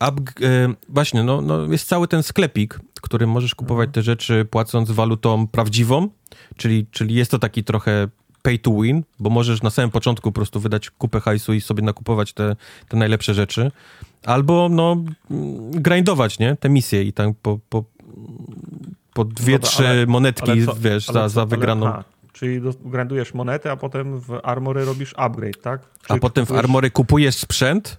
up, 0.09 0.21
e, 0.43 0.75
właśnie, 0.89 1.23
no, 1.23 1.41
no 1.41 1.65
jest 1.73 1.89
cały 1.89 2.09
ten 2.09 2.23
sklepik, 2.23 2.81
w 2.99 3.01
którym 3.01 3.31
możesz 3.31 3.55
kupować 3.55 3.91
te 3.93 4.03
rzeczy 4.03 4.45
płacąc 4.51 4.91
walutą 4.91 5.47
prawdziwą, 5.47 6.09
czyli, 6.57 6.87
czyli 6.91 7.15
jest 7.15 7.31
to 7.31 7.39
taki 7.39 7.65
trochę 7.65 8.09
pay 8.43 8.59
to 8.59 8.71
win, 8.83 9.03
bo 9.21 9.31
możesz 9.31 9.63
na 9.63 9.71
samym 9.71 9.91
początku 9.91 10.33
po 10.33 10.35
prostu 10.35 10.61
wydać 10.61 10.91
kupę 10.91 11.21
hajsu 11.21 11.53
i 11.55 11.61
sobie 11.61 11.83
nakupować 11.83 12.33
te, 12.33 12.57
te 12.89 12.97
najlepsze 12.97 13.35
rzeczy, 13.35 13.71
albo 14.25 14.69
no 14.69 14.97
grindować, 15.71 16.39
nie, 16.39 16.57
te 16.57 16.69
misje 16.69 17.03
i 17.03 17.13
tam 17.13 17.35
po, 17.43 17.59
po, 17.69 17.85
po 19.15 19.25
dwie, 19.25 19.53
No 19.53 19.59
to- 19.59 19.67
trzy 19.67 19.89
ale- 19.89 20.07
monetki, 20.07 20.51
ale 20.51 20.67
co- 20.67 20.75
wiesz, 20.75 21.09
ale 21.09 21.15
za, 21.19 21.23
co- 21.23 21.29
za 21.29 21.41
ale- 21.41 21.51
wygraną. 21.51 21.87
aha, 21.87 22.05
Czyli 22.33 22.61
do, 22.61 22.71
grindujesz 22.85 23.35
monety, 23.35 23.71
a 23.71 23.77
potem 23.77 24.21
w 24.21 24.41
Armory 24.43 24.85
robisz 24.85 25.15
upgrade, 25.17 25.63
tak? 25.63 25.81
A 26.09 26.17
potem 26.17 26.47
w 26.47 26.49
kupujesz- 26.49 26.59
Armory 26.59 26.91
kupujesz 26.91 27.35
sprzęt 27.37 27.99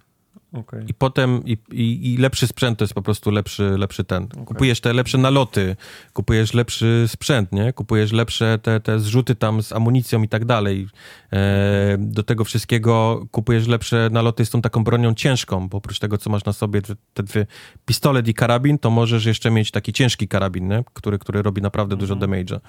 Okej. 0.52 0.84
i 0.88 0.94
potem 0.94 1.42
i, 1.44 1.58
i, 1.72 2.12
i 2.12 2.16
lepszy 2.16 2.46
sprzęt 2.46 2.78
to 2.78 2.84
jest 2.84 2.94
po 2.94 3.02
prostu 3.02 3.30
lepszy, 3.30 3.78
lepszy 3.78 4.04
ten. 4.04 4.28
Kupujesz 4.28 4.80
te 4.80 4.92
lepsze 4.92 5.18
naloty, 5.18 5.76
kupujesz 6.12 6.54
lepszy 6.54 7.04
sprzęt, 7.08 7.52
nie? 7.52 7.72
Kupujesz 7.72 8.12
lepsze 8.12 8.58
te, 8.62 8.80
te 8.80 8.98
zrzuty 8.98 9.34
tam 9.34 9.62
z 9.62 9.72
amunicją 9.72 10.22
i 10.22 10.28
tak 10.28 10.44
dalej. 10.44 10.88
E, 11.32 11.96
do 11.98 12.22
tego 12.22 12.44
wszystkiego 12.44 13.24
kupujesz 13.30 13.66
lepsze 13.66 14.08
naloty 14.12 14.46
z 14.46 14.50
tą 14.50 14.62
taką 14.62 14.84
bronią 14.84 15.14
ciężką, 15.14 15.68
bo 15.68 15.78
oprócz 15.78 15.98
tego, 15.98 16.18
co 16.18 16.30
masz 16.30 16.44
na 16.44 16.52
sobie, 16.52 16.82
te, 16.82 16.94
te 17.14 17.22
dwie 17.22 17.46
pistolet 17.86 18.28
i 18.28 18.34
karabin, 18.34 18.78
to 18.78 18.90
możesz 18.90 19.24
jeszcze 19.24 19.50
mieć 19.50 19.70
taki 19.70 19.92
ciężki 19.92 20.28
karabin, 20.28 20.68
nie? 20.68 20.84
Który, 20.94 21.18
który 21.18 21.42
robi 21.42 21.62
naprawdę 21.62 21.96
dużo 21.96 22.16
damage'a. 22.16 22.60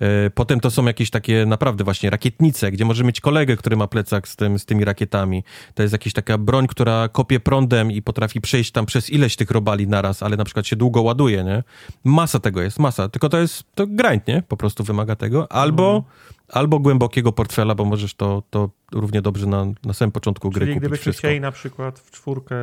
E, 0.00 0.30
Potem 0.30 0.60
to 0.60 0.70
są 0.70 0.84
jakieś 0.86 1.10
takie 1.10 1.46
naprawdę 1.46 1.84
właśnie 1.84 2.10
rakietnice, 2.10 2.70
gdzie 2.70 2.84
może 2.84 3.04
mieć 3.04 3.20
kolegę, 3.20 3.56
który 3.56 3.76
ma 3.76 3.86
plecak 3.86 4.28
z, 4.28 4.36
tym, 4.36 4.58
z 4.58 4.64
tymi 4.64 4.84
rakietami. 4.84 5.44
To 5.74 5.82
jest 5.82 5.92
jakaś 5.92 6.12
taka 6.12 6.38
broń, 6.38 6.66
która 6.66 7.08
kopie 7.08 7.40
prądem 7.40 7.90
i 7.90 8.02
potrafi 8.02 8.40
przejść 8.40 8.70
tam 8.72 8.86
przez 8.86 9.10
ileś 9.10 9.36
tych 9.36 9.50
robali 9.50 9.88
naraz, 9.88 10.22
ale 10.22 10.36
na 10.36 10.44
przykład 10.44 10.66
się 10.66 10.76
długo 10.76 11.02
ładuje, 11.02 11.44
nie? 11.44 11.62
Masa 12.04 12.38
tego 12.40 12.62
jest, 12.62 12.78
masa. 12.78 13.08
Tylko 13.08 13.28
to 13.28 13.38
jest, 13.38 13.64
to 13.74 13.86
grind, 13.86 14.26
nie? 14.26 14.42
Po 14.48 14.56
prostu 14.56 14.84
wymaga 14.84 15.16
tego. 15.16 15.52
Albo, 15.52 16.04
albo 16.48 16.78
głębokiego 16.78 17.32
portfela, 17.32 17.74
bo 17.74 17.84
możesz 17.84 18.14
to, 18.14 18.42
to 18.50 18.70
równie 18.92 19.22
dobrze 19.22 19.46
na, 19.46 19.66
na 19.84 19.92
samym 19.92 20.12
początku 20.12 20.50
gry 20.50 20.66
Czyli 20.66 20.96
wszystko. 20.96 21.18
chcieli 21.18 21.40
na 21.40 21.52
przykład 21.52 21.98
w 21.98 22.10
czwórkę 22.10 22.56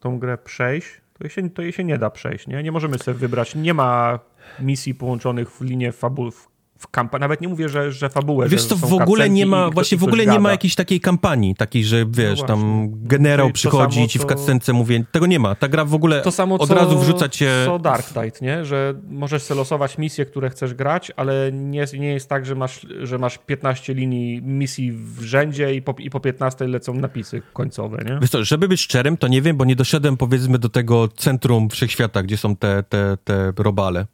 tą 0.00 0.18
grę 0.18 0.38
przejść, 0.38 0.86
to 1.18 1.24
jej 1.24 1.30
się, 1.30 1.50
to 1.50 1.62
jej 1.62 1.72
się 1.72 1.84
nie 1.84 1.98
da 1.98 2.10
przejść, 2.10 2.46
nie? 2.46 2.62
Nie 2.62 2.72
możemy 2.72 2.98
sobie 2.98 3.18
wybrać, 3.18 3.54
nie 3.54 3.74
ma 3.74 4.18
misji 4.60 4.94
połączonych 4.94 5.50
w 5.50 5.60
linię 5.60 5.92
fabuły, 5.92 6.30
w, 6.30 6.48
w 6.82 7.20
nawet 7.20 7.40
nie 7.40 7.48
mówię, 7.48 7.68
że, 7.68 7.92
że 7.92 8.08
fabułę, 8.08 8.48
Wiesz 8.48 8.62
że 8.62 8.68
są 8.68 8.76
w 8.76 8.92
ogóle 8.92 9.30
nie 9.30 9.46
ma, 9.46 9.70
właśnie 9.70 9.98
w 9.98 10.04
ogóle 10.04 10.26
nie 10.26 10.40
ma 10.40 10.50
jakiejś 10.50 10.74
takiej 10.74 11.00
kampanii, 11.00 11.54
takiej, 11.54 11.84
że 11.84 12.06
wiesz, 12.08 12.40
No 12.40 12.46
tam 12.46 12.88
generał 12.92 13.46
No 13.46 13.50
to 13.50 13.54
przychodzi 13.54 13.94
samo, 13.94 14.06
i 14.06 14.08
ci 14.08 14.18
w 14.18 14.24
cutscence 14.24 14.72
mówi, 14.72 15.04
tego 15.12 15.26
nie 15.26 15.38
ma. 15.38 15.54
Ta 15.54 15.68
gra 15.68 15.84
w 15.84 15.94
ogóle 15.94 16.20
To 16.20 16.30
samo 16.32 16.54
od 16.54 16.68
co, 16.68 16.74
razu 16.74 16.98
wrzuca 16.98 17.28
cię... 17.28 17.50
co 17.66 17.78
Dark 17.78 18.06
Tide, 18.08 18.38
nie? 18.42 18.64
Że 18.64 18.94
możesz 19.10 19.42
sobie 19.42 19.58
losować 19.58 19.98
misje, 19.98 20.26
które 20.26 20.50
chcesz 20.50 20.74
grać, 20.74 21.12
ale 21.16 21.52
nie, 21.52 21.86
nie 21.98 22.12
jest 22.12 22.28
tak, 22.28 22.46
że 22.46 22.54
masz, 22.54 22.86
że 23.02 23.18
masz 23.18 23.38
15 23.38 23.94
linii 23.94 24.42
misji 24.42 24.92
w 24.92 25.22
rzędzie 25.22 25.74
i 25.74 25.82
po, 25.82 25.94
i 25.98 26.10
po 26.10 26.20
15 26.20 26.66
lecą 26.66 26.94
napisy 26.94 27.42
końcowe, 27.52 28.04
nie? 28.06 28.18
Wiesz 28.20 28.30
co, 28.30 28.44
żeby 28.44 28.68
być 28.68 28.80
szczerym, 28.80 29.16
to 29.16 29.28
nie 29.28 29.42
wiem, 29.42 29.56
bo 29.56 29.64
nie 29.64 29.76
doszedłem 29.76 30.16
powiedzmy 30.16 30.58
do 30.58 30.68
tego 30.68 31.08
centrum 31.08 31.70
wszechświata, 31.70 32.22
gdzie 32.22 32.36
są 32.36 32.56
te, 32.56 32.82
te, 32.82 33.16
te 33.24 33.52
robale. 33.56 34.06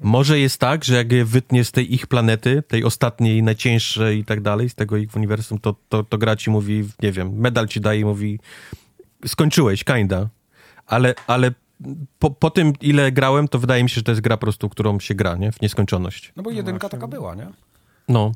Może 0.00 0.38
jest 0.38 0.60
tak, 0.60 0.84
że 0.84 0.94
jak 0.94 1.12
je 1.12 1.24
wytnie 1.24 1.64
z 1.64 1.72
tej 1.72 1.94
ich 1.94 2.06
planety, 2.06 2.62
tej 2.68 2.84
ostatniej, 2.84 3.42
najcięższej 3.42 4.18
i 4.18 4.24
tak 4.24 4.40
dalej, 4.40 4.68
z 4.68 4.74
tego 4.74 4.96
ich 4.96 5.16
uniwersum, 5.16 5.58
to, 5.58 5.74
to, 5.88 6.04
to 6.04 6.18
gra 6.18 6.36
ci 6.36 6.50
mówi, 6.50 6.88
nie 7.02 7.12
wiem, 7.12 7.32
medal 7.38 7.66
ci 7.68 7.80
daje 7.80 8.00
i 8.00 8.04
mówi 8.04 8.40
skończyłeś, 9.26 9.84
kinda. 9.84 10.28
Ale, 10.86 11.14
ale 11.26 11.50
po, 12.18 12.30
po 12.30 12.50
tym, 12.50 12.72
ile 12.80 13.12
grałem, 13.12 13.48
to 13.48 13.58
wydaje 13.58 13.82
mi 13.82 13.90
się, 13.90 13.94
że 13.94 14.02
to 14.02 14.12
jest 14.12 14.20
gra 14.20 14.36
po 14.36 14.40
prostu, 14.40 14.68
którą 14.68 15.00
się 15.00 15.14
gra, 15.14 15.36
nie? 15.36 15.52
W 15.52 15.60
nieskończoność. 15.60 16.32
No 16.36 16.42
bo 16.42 16.50
jedynka 16.50 16.88
taka 16.88 17.06
była, 17.06 17.34
nie? 17.34 17.46
No. 18.08 18.32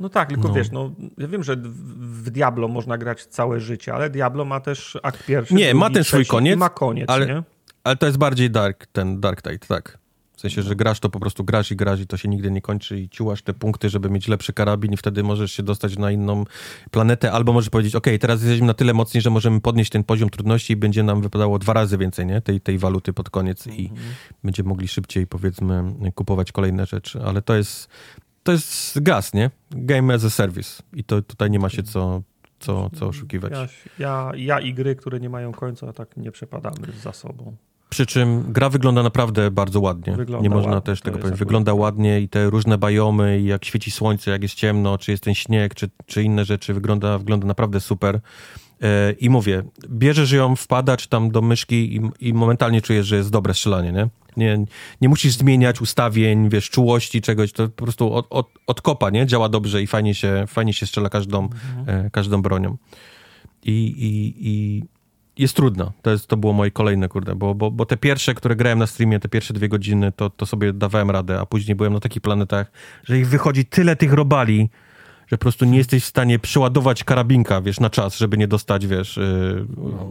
No 0.00 0.08
tak, 0.08 0.28
tylko 0.28 0.48
No. 0.48 0.54
wiesz, 0.54 0.70
no, 0.70 0.90
ja 1.18 1.28
wiem, 1.28 1.42
że 1.42 1.56
w, 1.56 2.30
Diablo 2.30 2.68
można 2.68 2.98
grać 2.98 3.26
całe 3.26 3.60
życie, 3.60 3.94
ale 3.94 4.10
Diablo 4.10 4.44
ma 4.44 4.60
też 4.60 4.98
akt 5.02 5.26
pierwszy, 5.26 5.54
Nie, 5.54 5.74
ma 5.74 5.86
drugi, 5.86 5.94
ten 5.94 6.04
swój 6.04 6.26
koniec, 6.26 6.58
ma 6.58 6.68
koniec, 6.68 7.10
ale- 7.10 7.26
nie? 7.26 7.42
Ale 7.84 7.96
to 7.96 8.06
jest 8.06 8.18
bardziej 8.18 8.50
dark, 8.50 8.86
ten 8.86 9.20
Dark 9.20 9.42
Tide, 9.42 9.58
tak. 9.58 9.98
W 10.36 10.40
sensie, 10.40 10.62
że 10.62 10.76
grasz 10.76 11.00
to 11.00 11.10
po 11.10 11.20
prostu 11.20 11.44
grasz 11.44 11.70
i 11.70 11.76
grasz 11.76 12.00
i 12.00 12.06
to 12.06 12.16
się 12.16 12.28
nigdy 12.28 12.50
nie 12.50 12.60
kończy 12.60 13.00
i 13.00 13.08
ciułasz 13.08 13.42
te 13.42 13.54
punkty, 13.54 13.90
żeby 13.90 14.10
mieć 14.10 14.28
lepszy 14.28 14.52
karabin 14.52 14.92
i 14.92 14.96
wtedy 14.96 15.22
możesz 15.22 15.52
się 15.52 15.62
dostać 15.62 15.98
na 15.98 16.10
inną 16.10 16.44
planetę, 16.90 17.32
albo 17.32 17.52
możesz 17.52 17.70
powiedzieć, 17.70 17.94
ok, 17.94 18.06
teraz 18.20 18.42
jesteśmy 18.42 18.66
na 18.66 18.74
tyle 18.74 18.94
mocni, 18.94 19.20
że 19.20 19.30
możemy 19.30 19.60
podnieść 19.60 19.90
ten 19.90 20.04
poziom 20.04 20.30
trudności 20.30 20.72
i 20.72 20.76
będzie 20.76 21.02
nam 21.02 21.22
wypadało 21.22 21.58
dwa 21.58 21.72
razy 21.72 21.98
więcej, 21.98 22.26
nie? 22.26 22.40
Tej, 22.40 22.60
tej 22.60 22.78
waluty 22.78 23.12
pod 23.12 23.30
koniec 23.30 23.66
i 23.66 23.90
będziemy 24.44 24.68
mogli 24.68 24.88
szybciej, 24.88 25.26
powiedzmy, 25.26 25.84
kupować 26.14 26.52
kolejne 26.52 26.86
rzeczy, 26.86 27.20
ale 27.24 27.42
to 27.42 27.56
jest, 27.56 27.88
to 28.42 28.52
jest 28.52 29.02
gaz, 29.02 29.34
nie? 29.34 29.50
Game 29.70 30.14
as 30.14 30.24
a 30.24 30.30
service 30.30 30.82
i 30.92 31.04
to 31.04 31.22
tutaj 31.22 31.50
nie 31.50 31.58
ma 31.58 31.68
się 31.68 31.82
co, 31.82 32.22
co, 32.58 32.90
co 32.90 33.06
oszukiwać. 33.06 33.52
Ja, 33.52 33.68
ja, 33.98 34.32
ja 34.36 34.60
i 34.60 34.74
gry, 34.74 34.96
które 34.96 35.20
nie 35.20 35.30
mają 35.30 35.52
końca, 35.52 35.92
tak 35.92 36.16
nie 36.16 36.32
przepadamy 36.32 36.92
za 37.02 37.12
sobą. 37.12 37.56
Przy 37.88 38.06
czym 38.06 38.52
gra 38.52 38.68
wygląda 38.68 39.02
naprawdę 39.02 39.50
bardzo 39.50 39.80
ładnie. 39.80 40.16
Wygląda 40.16 40.42
nie 40.42 40.54
można 40.54 40.72
ładnie, 40.72 40.86
też 40.86 41.00
tego 41.00 41.18
powiedzieć. 41.18 41.38
Wygląda 41.38 41.72
tak. 41.72 41.80
ładnie 41.80 42.20
i 42.20 42.28
te 42.28 42.50
różne 42.50 42.78
bajomy, 42.78 43.40
i 43.40 43.44
jak 43.44 43.64
świeci 43.64 43.90
słońce, 43.90 44.30
jak 44.30 44.42
jest 44.42 44.54
ciemno, 44.54 44.98
czy 44.98 45.10
jest 45.10 45.24
ten 45.24 45.34
śnieg, 45.34 45.74
czy, 45.74 45.90
czy 46.06 46.22
inne 46.22 46.44
rzeczy, 46.44 46.74
wygląda, 46.74 47.18
wygląda 47.18 47.46
naprawdę 47.46 47.80
super. 47.80 48.20
E, 48.82 49.12
I 49.12 49.30
mówię, 49.30 49.62
bierzesz 49.88 50.32
ją, 50.32 50.56
wpadasz 50.56 51.06
tam 51.06 51.30
do 51.30 51.42
myszki 51.42 51.96
i, 51.96 52.28
i 52.28 52.34
momentalnie 52.34 52.82
czujesz, 52.82 53.06
że 53.06 53.16
jest 53.16 53.30
dobre 53.30 53.54
strzelanie, 53.54 53.92
nie? 53.92 54.08
Nie, 54.36 54.64
nie 55.00 55.08
musisz 55.08 55.32
zmieniać 55.32 55.80
ustawień, 55.80 56.48
wiesz, 56.48 56.70
czułości, 56.70 57.22
czegoś, 57.22 57.52
to 57.52 57.68
po 57.68 57.84
prostu 57.84 58.12
od, 58.12 58.26
od, 58.30 58.48
od 58.66 58.82
kopa, 58.82 59.10
nie? 59.10 59.26
Działa 59.26 59.48
dobrze 59.48 59.82
i 59.82 59.86
fajnie 59.86 60.14
się, 60.14 60.44
fajnie 60.48 60.72
się 60.72 60.86
strzela 60.86 61.08
każdą, 61.08 61.48
e, 61.86 62.10
każdą 62.10 62.42
bronią. 62.42 62.76
I, 63.64 63.72
i, 63.72 64.34
i 64.48 64.82
jest 65.38 65.56
trudno. 65.56 65.92
To, 66.02 66.10
jest, 66.10 66.26
to 66.26 66.36
było 66.36 66.52
moje 66.52 66.70
kolejne, 66.70 67.08
kurde, 67.08 67.34
bo, 67.34 67.54
bo, 67.54 67.70
bo 67.70 67.86
te 67.86 67.96
pierwsze, 67.96 68.34
które 68.34 68.56
grałem 68.56 68.78
na 68.78 68.86
streamie, 68.86 69.20
te 69.20 69.28
pierwsze 69.28 69.54
dwie 69.54 69.68
godziny, 69.68 70.12
to, 70.12 70.30
to 70.30 70.46
sobie 70.46 70.72
dawałem 70.72 71.10
radę, 71.10 71.40
a 71.40 71.46
później 71.46 71.74
byłem 71.74 71.92
na 71.92 72.00
takich 72.00 72.22
planetach, 72.22 72.70
że 73.04 73.18
ich 73.18 73.28
wychodzi 73.28 73.64
tyle 73.64 73.96
tych 73.96 74.12
robali, 74.12 74.70
że 75.26 75.38
po 75.38 75.42
prostu 75.42 75.64
nie 75.64 75.78
jesteś 75.78 76.04
w 76.04 76.06
stanie 76.06 76.38
przeładować 76.38 77.04
karabinka, 77.04 77.60
wiesz, 77.60 77.80
na 77.80 77.90
czas, 77.90 78.16
żeby 78.16 78.38
nie 78.38 78.48
dostać, 78.48 78.86
wiesz, 78.86 79.16
yy, 79.16 79.66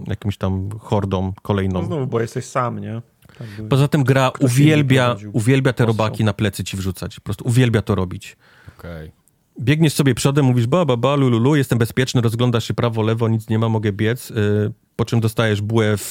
jakimś 0.08 0.38
tam 0.38 0.70
hordą 0.80 1.34
kolejną. 1.42 1.80
No 1.82 1.86
znowu, 1.86 2.08
bo 2.08 2.22
jesteś 2.22 2.46
sam, 2.46 2.80
nie? 2.80 3.02
Tak 3.38 3.48
by- 3.58 3.70
Poza 3.70 3.88
tym 3.88 4.04
gra 4.04 4.32
Ktoś 4.32 4.52
uwielbia, 4.52 5.16
uwielbia 5.34 5.74
te 5.74 5.86
robaki 5.86 6.24
na 6.24 6.34
plecy 6.34 6.64
ci 6.64 6.78
wrzucać. 6.78 7.16
Po 7.16 7.24
prostu 7.24 7.48
uwielbia 7.48 7.82
to 7.82 7.96
robić. 7.96 8.38
Okej. 8.80 9.12
Biegniesz 9.60 9.94
sobie 9.94 10.16
przodem, 10.16 10.46
mówisz 10.46 10.68
ba, 10.68 10.86
ba, 10.86 10.98
ba, 10.98 11.16
lululu, 11.16 11.56
jestem 11.56 11.80
bezpieczny, 11.80 12.22
rozglądasz 12.22 12.68
się 12.68 12.74
prawo, 12.74 13.02
lewo, 13.02 13.28
nic 13.28 13.50
nie 13.50 13.60
ma, 13.60 13.70
mogę 13.70 13.92
biec, 13.92 14.30
yy, 14.30 14.72
po 14.96 15.06
czym 15.06 15.20
dostajesz 15.20 15.62
bułę 15.62 15.98
w, 15.98 16.02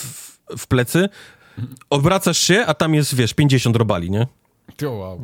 w 0.58 0.66
plecy, 0.66 1.08
obracasz 1.90 2.38
się, 2.38 2.64
a 2.66 2.74
tam 2.74 2.94
jest, 2.94 3.14
wiesz, 3.14 3.34
50 3.34 3.76
robali, 3.76 4.10
nie? 4.10 4.26
To 4.76 4.92
wow. 4.92 5.20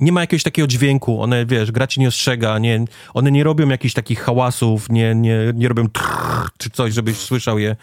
Nie 0.00 0.12
ma 0.12 0.20
jakiegoś 0.20 0.42
takiego 0.42 0.68
dźwięku, 0.68 1.22
one, 1.22 1.46
wiesz, 1.46 1.72
gra 1.72 1.86
ci 1.86 2.00
nie 2.00 2.08
ostrzega, 2.08 2.58
nie, 2.58 2.84
one 3.14 3.30
nie 3.30 3.44
robią 3.44 3.68
jakichś 3.68 3.94
takich 3.94 4.20
hałasów, 4.20 4.90
nie, 4.90 5.14
nie, 5.14 5.38
nie 5.54 5.68
robią 5.68 5.88
trrr, 5.88 6.48
czy 6.58 6.70
coś, 6.70 6.94
żebyś 6.94 7.16
słyszał 7.16 7.58
je. 7.58 7.76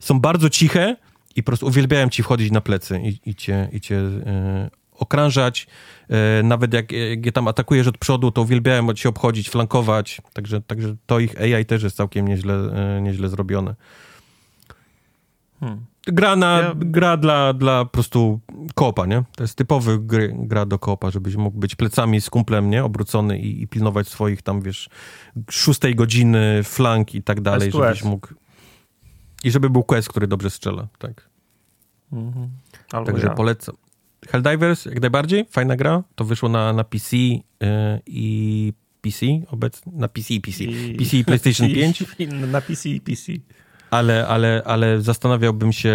Są 0.00 0.20
bardzo 0.20 0.50
ciche 0.50 0.96
i 1.36 1.42
po 1.42 1.46
prostu 1.46 1.66
uwielbiają 1.66 2.08
ci 2.08 2.22
wchodzić 2.22 2.52
na 2.52 2.60
plecy 2.60 3.00
i, 3.04 3.30
i 3.30 3.34
cię, 3.34 3.68
i 3.72 3.80
cię 3.80 3.96
e, 3.96 4.70
okrążać. 4.98 5.66
E, 6.08 6.42
nawet 6.42 6.74
jak, 6.74 6.92
jak 6.92 7.26
je 7.26 7.32
tam 7.32 7.48
atakujesz 7.48 7.86
od 7.86 7.98
przodu, 7.98 8.30
to 8.30 8.42
uwielbiają 8.42 8.94
cię 8.94 9.08
obchodzić, 9.08 9.50
flankować. 9.50 10.20
Także, 10.32 10.60
także 10.60 10.96
to 11.06 11.18
ich 11.18 11.40
AI 11.40 11.64
też 11.66 11.82
jest 11.82 11.96
całkiem 11.96 12.28
nieźle, 12.28 12.54
e, 12.54 13.00
nieźle 13.00 13.28
zrobione. 13.28 13.74
Hmm. 15.60 15.84
Gra, 16.06 16.36
na, 16.36 16.58
Ja- 16.58 16.74
gra 16.76 17.16
dla, 17.16 17.52
dla 17.52 17.84
po 17.84 17.90
prostu 17.90 18.40
koopa, 18.74 19.06
nie? 19.06 19.22
To 19.36 19.44
jest 19.44 19.54
typowy 19.54 19.98
gry, 19.98 20.34
gra 20.38 20.66
do 20.66 20.78
koopa, 20.78 21.10
żebyś 21.10 21.36
mógł 21.36 21.58
być 21.58 21.74
plecami 21.74 22.20
z 22.20 22.30
kumplem, 22.30 22.70
nie? 22.70 22.84
Obrócony 22.84 23.38
i, 23.38 23.62
i 23.62 23.68
pilnować 23.68 24.08
swoich 24.08 24.42
tam, 24.42 24.62
wiesz, 24.62 24.88
szóstej 25.50 25.94
godziny, 25.94 26.60
flank 26.64 27.14
i 27.14 27.22
tak 27.22 27.40
dalej, 27.40 27.70
SQS. 27.70 27.78
żebyś 27.78 28.04
mógł... 28.04 28.28
I 29.44 29.50
żeby 29.50 29.70
był 29.70 29.82
quest, 29.82 30.08
który 30.08 30.26
dobrze 30.26 30.50
strzela, 30.50 30.88
tak. 30.98 31.28
Mhm. 32.12 32.48
Także 33.06 33.26
ja. 33.26 33.34
polecam. 33.34 33.74
Helldivers, 34.32 34.84
jak 34.84 35.00
najbardziej, 35.00 35.44
fajna 35.50 35.76
gra. 35.76 36.02
To 36.14 36.24
wyszło 36.24 36.48
na, 36.48 36.72
na 36.72 36.84
PC 36.84 37.16
yy, 37.16 37.40
i 38.06 38.72
PC 39.00 39.26
obecnie, 39.50 39.92
na 39.96 40.08
PC 40.08 40.34
i 40.34 40.40
PC. 40.40 40.64
I- 40.64 40.96
PC 40.96 41.16
i 41.16 41.24
PlayStation 41.24 41.68
5, 41.68 42.04
I 42.18 42.26
Na 42.28 42.60
PC 42.60 42.88
i 42.88 43.00
PC. 43.00 43.32
ale, 43.90 44.26
ale, 44.28 44.62
ale 44.64 45.00
zastanawiałbym 45.02 45.72
się, 45.72 45.92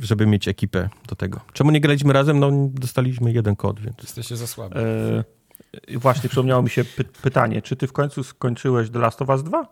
żeby 0.00 0.26
mieć 0.26 0.48
ekipę 0.48 0.88
do 1.08 1.16
tego. 1.16 1.40
Czemu 1.52 1.70
nie 1.70 1.80
graliśmy 1.80 2.12
razem? 2.12 2.38
No, 2.38 2.50
dostaliśmy 2.72 3.32
jeden 3.32 3.56
kod, 3.56 3.80
więc... 3.80 3.96
Jesteście 4.02 4.36
za 4.36 4.46
słabi. 4.46 4.74
E, 4.78 5.98
właśnie 5.98 6.28
przypomniało 6.28 6.62
mi 6.62 6.70
się 6.70 6.84
py 6.84 7.04
pytanie, 7.04 7.62
czy 7.62 7.76
ty 7.76 7.86
w 7.86 7.92
końcu 7.92 8.22
skończyłeś 8.22 8.90
The 8.90 8.98
Last 8.98 9.22
of 9.22 9.28
Us 9.28 9.42
2? 9.42 9.68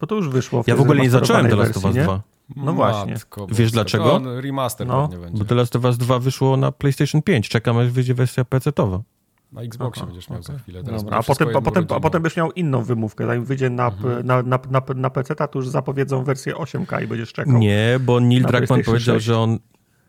Bo 0.00 0.06
to 0.06 0.14
już 0.14 0.28
wyszło 0.28 0.62
w 0.62 0.68
Ja 0.68 0.76
w 0.76 0.80
ogóle 0.80 1.02
nie 1.02 1.10
zacząłem 1.10 1.48
The 1.48 1.56
Last 1.56 1.76
of 1.76 1.84
Us 1.84 1.94
wersji, 1.94 1.98
nie? 2.00 2.04
2, 2.04 2.22
no 2.56 2.72
właśnie. 2.72 3.12
Matko 3.12 3.46
Wiesz 3.50 3.70
dlaczego? 3.72 4.04
To 4.04 4.14
on 4.14 4.26
remaster 4.28 4.86
No, 4.86 5.08
pewnie 5.08 5.24
będzie. 5.24 5.38
bo 5.38 5.44
The 5.48 5.54
Last 5.54 5.76
of 5.76 5.84
Us 5.84 5.98
2 5.98 6.18
wyszło 6.18 6.56
na 6.56 6.72
PlayStation 6.72 7.22
5. 7.22 7.48
Czekam, 7.48 7.78
aż 7.78 7.88
wyjdzie 7.90 8.14
wersja 8.14 8.44
PC-towa. 8.44 9.00
Na 9.52 9.62
Xboxie 9.62 10.02
Aha, 10.02 10.12
będziesz 10.12 10.30
miał 10.30 10.42
za 10.42 10.58
chwilę. 10.58 10.82
Teraz 10.84 11.04
Dobra, 11.04 11.16
będzie 11.18 11.32
a 11.32 11.34
potem, 11.34 11.56
a, 11.56 11.60
potem, 11.60 11.86
a 11.96 12.00
potem 12.00 12.22
będziesz 12.22 12.36
miał 12.36 12.52
inną 12.52 12.82
wymówkę. 12.82 13.26
Zanim 13.26 13.44
wyjdzie 13.44 13.70
na, 13.70 13.86
Mhm. 13.86 14.26
na, 14.26 14.42
na, 14.42 14.58
na, 14.70 14.82
na 14.94 15.10
PC, 15.10 15.34
to 15.34 15.48
już 15.54 15.68
zapowiedzą 15.68 16.24
wersję 16.24 16.54
8K 16.54 17.02
i 17.02 17.06
będziesz 17.06 17.32
czekał. 17.32 17.58
Nie, 17.58 18.00
bo 18.00 18.20
Neil 18.20 18.42
Druckmann 18.42 18.82
powiedział, 18.82 19.14
6. 19.14 19.26
że 19.26 19.38
on 19.38 19.58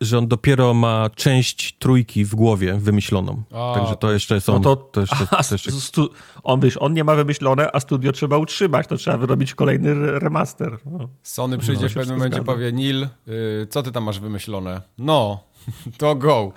że 0.01 0.17
on 0.17 0.27
dopiero 0.27 0.73
ma 0.73 1.09
część 1.15 1.77
trójki 1.77 2.25
w 2.25 2.35
głowie 2.35 2.73
wymyśloną. 2.73 3.43
A, 3.53 3.73
Także 3.75 3.95
to 3.95 4.11
jeszcze 4.11 4.41
są... 4.41 4.53
No 4.53 4.59
to, 4.59 4.75
to 4.75 5.01
jeszcze, 5.01 5.27
a, 5.31 5.43
to 5.43 5.55
jeszcze... 5.55 5.71
stu, 5.71 6.09
on, 6.43 6.59
wiesz, 6.59 6.77
on 6.77 6.93
nie 6.93 7.03
ma 7.03 7.15
wymyślone, 7.15 7.69
a 7.75 7.79
studio 7.79 8.11
trzeba 8.11 8.37
utrzymać, 8.37 8.87
to 8.87 8.97
trzeba 8.97 9.17
wyrobić 9.17 9.53
kolejny 9.55 9.89
re- 9.91 10.19
remaster. 10.19 10.77
No. 10.85 11.09
Sony 11.23 11.57
przyjdzie 11.57 11.83
No, 11.83 11.89
w 11.89 11.93
pewnym 11.93 12.17
momencie 12.17 12.35
zgadza. 12.37 12.51
powie, 12.51 12.71
Neil, 12.71 13.03
y, 13.27 13.67
co 13.69 13.83
ty 13.83 13.91
tam 13.91 14.03
masz 14.03 14.19
wymyślone? 14.19 14.81
No, 14.97 15.43
to 15.97 16.15
go. 16.15 16.51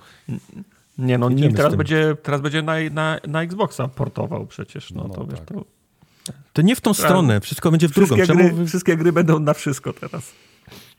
Nie 0.98 1.18
no, 1.18 1.28
z 1.30 1.56
teraz 1.56 1.74
będzie, 1.74 2.16
teraz 2.22 2.40
będzie 2.40 2.62
na, 2.62 2.74
na, 2.92 3.18
na 3.28 3.42
Xboxa 3.42 3.88
portował 3.88 4.46
przecież, 4.46 4.90
no, 4.90 5.04
No, 5.08 5.14
to 5.14 5.24
wiesz, 5.26 5.38
tak. 5.38 5.48
to... 5.48 5.64
To 6.52 6.62
nie 6.62 6.76
w 6.76 6.80
tą 6.80 6.94
stronę, 6.94 7.40
wszystko 7.40 7.70
będzie 7.70 7.88
w 7.88 7.92
drugą. 7.92 8.14
Wszystkie 8.16 8.26
Czemu 8.26 8.54
gry, 8.56 8.66
wszystkie 8.66 8.96
gry 8.96 9.12
będą 9.12 9.38
na 9.40 9.54
wszystko 9.54 9.92
teraz. 9.92 10.32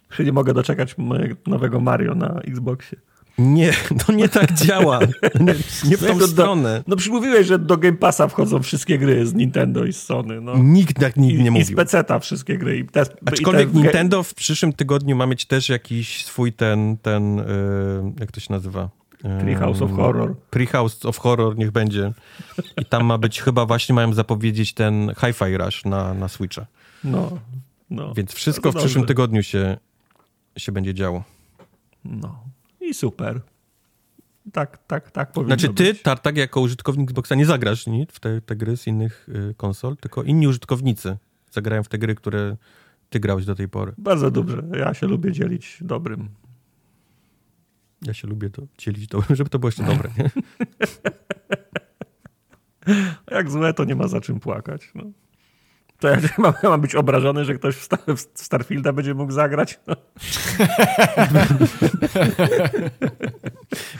Już 0.09 0.19
nie 0.19 0.31
mogę 0.31 0.53
doczekać 0.53 0.97
mojego 0.97 1.35
nowego 1.47 1.79
Mario 1.79 2.15
na 2.15 2.39
Xboxie. 2.47 2.97
Nie, 3.37 3.73
to 4.05 4.13
nie 4.13 4.29
tak 4.29 4.53
działa. 4.53 4.99
Nie, 5.39 5.55
nie 5.89 5.97
w 5.97 6.01
No 6.01 6.07
tą 6.07 6.19
to 6.19 6.27
stronę. 6.27 6.83
No 6.87 6.95
przymówiłeś, 6.95 7.47
że 7.47 7.59
do 7.59 7.77
Game 7.77 7.97
Passa 7.97 8.27
wchodzą 8.27 8.63
wszystkie 8.63 8.97
gry 8.97 9.25
z 9.27 9.33
Nintendo 9.33 9.85
i 9.85 9.93
z 9.93 10.03
Sony. 10.03 10.41
No. 10.41 10.57
Nikt 10.57 10.99
tak 10.99 11.17
I, 11.17 11.19
nie 11.21 11.33
I 11.33 11.47
z 11.47 11.49
mówił. 11.49 11.75
PC-ta 11.75 12.19
wszystkie 12.19 12.57
gry. 12.57 12.77
I 12.77 12.85
te, 12.85 13.03
Aczkolwiek 13.25 13.69
i 13.69 13.71
te, 13.71 13.79
Nintendo 13.79 14.23
w 14.23 14.33
przyszłym 14.33 14.73
tygodniu 14.73 15.15
ma 15.15 15.25
mieć 15.25 15.45
też 15.45 15.69
jakiś 15.69 16.25
swój 16.25 16.53
ten, 16.53 16.97
ten 16.97 17.37
yy, 17.37 17.43
jak 18.19 18.31
to 18.31 18.39
się 18.39 18.53
nazywa? 18.53 18.89
Treehouse 19.39 19.81
of 19.81 19.91
Horror. 19.91 20.35
Treehouse 20.49 21.05
of 21.05 21.17
Horror 21.17 21.57
niech 21.57 21.71
będzie. 21.71 22.13
I 22.81 22.85
tam 22.85 23.05
ma 23.05 23.17
być, 23.17 23.41
chyba 23.41 23.65
właśnie 23.65 23.95
mają 23.95 24.13
zapowiedzieć 24.13 24.73
ten 24.73 25.11
Hi-Fi 25.19 25.57
Rush 25.57 25.85
na, 25.85 26.13
na 26.13 26.27
Switcha. 26.27 26.65
No, 27.03 27.31
no. 27.89 28.13
Więc 28.13 28.33
wszystko 28.33 28.71
w 28.71 28.73
Bardzo 28.73 28.85
przyszłym 28.85 29.05
tygodniu 29.05 29.43
się, 29.43 29.77
się 30.59 30.71
będzie 30.71 30.93
działo. 30.93 31.23
No. 32.05 32.43
I 32.81 32.93
super. 32.93 33.41
Tak, 34.53 34.87
tak, 34.87 35.11
tak 35.11 35.31
powinno 35.31 35.55
Znaczy 35.55 35.73
ty, 35.73 35.83
być. 35.83 36.01
Tartak, 36.01 36.37
jako 36.37 36.61
użytkownik 36.61 37.09
Xboxa 37.09 37.35
nie 37.35 37.45
zagrasz 37.45 37.87
nic 37.87 38.11
w 38.11 38.19
te, 38.19 38.41
te 38.41 38.55
gry 38.55 38.77
z 38.77 38.87
innych 38.87 39.29
y, 39.29 39.53
konsol, 39.57 39.97
tylko 39.97 40.23
inni 40.23 40.47
użytkownicy 40.47 41.17
zagrają 41.51 41.83
w 41.83 41.87
te 41.87 41.97
gry, 41.97 42.15
które 42.15 42.57
ty 43.09 43.19
grałeś 43.19 43.45
do 43.45 43.55
tej 43.55 43.69
pory. 43.69 43.93
Bardzo 43.97 44.31
dobrze. 44.31 44.63
Ja 44.73 44.93
się 44.93 45.07
lubię 45.07 45.31
dzielić 45.31 45.77
dobrym. 45.81 46.29
Ja 48.01 48.13
się 48.13 48.27
lubię 48.27 48.49
to 48.49 48.61
dzielić 48.77 49.07
dobrym, 49.07 49.35
żeby 49.35 49.49
to 49.49 49.59
było 49.59 49.67
jeszcze 49.67 49.83
dobre. 49.83 50.09
Jak 53.31 53.51
złe, 53.51 53.73
to 53.73 53.83
nie 53.85 53.95
ma 53.95 54.07
za 54.07 54.21
czym 54.21 54.39
płakać. 54.39 54.91
No. 54.95 55.03
To 55.99 56.07
ja 56.07 56.17
mam, 56.37 56.53
ja 56.63 56.69
mam 56.69 56.81
być 56.81 56.95
obrażony, 56.95 57.45
że 57.45 57.55
ktoś 57.55 57.75
w, 57.75 57.83
Star, 57.83 57.99
w 58.15 58.19
Starfielda 58.35 58.93
będzie 58.93 59.13
mógł 59.13 59.31
zagrać? 59.31 59.79
No. 59.87 59.95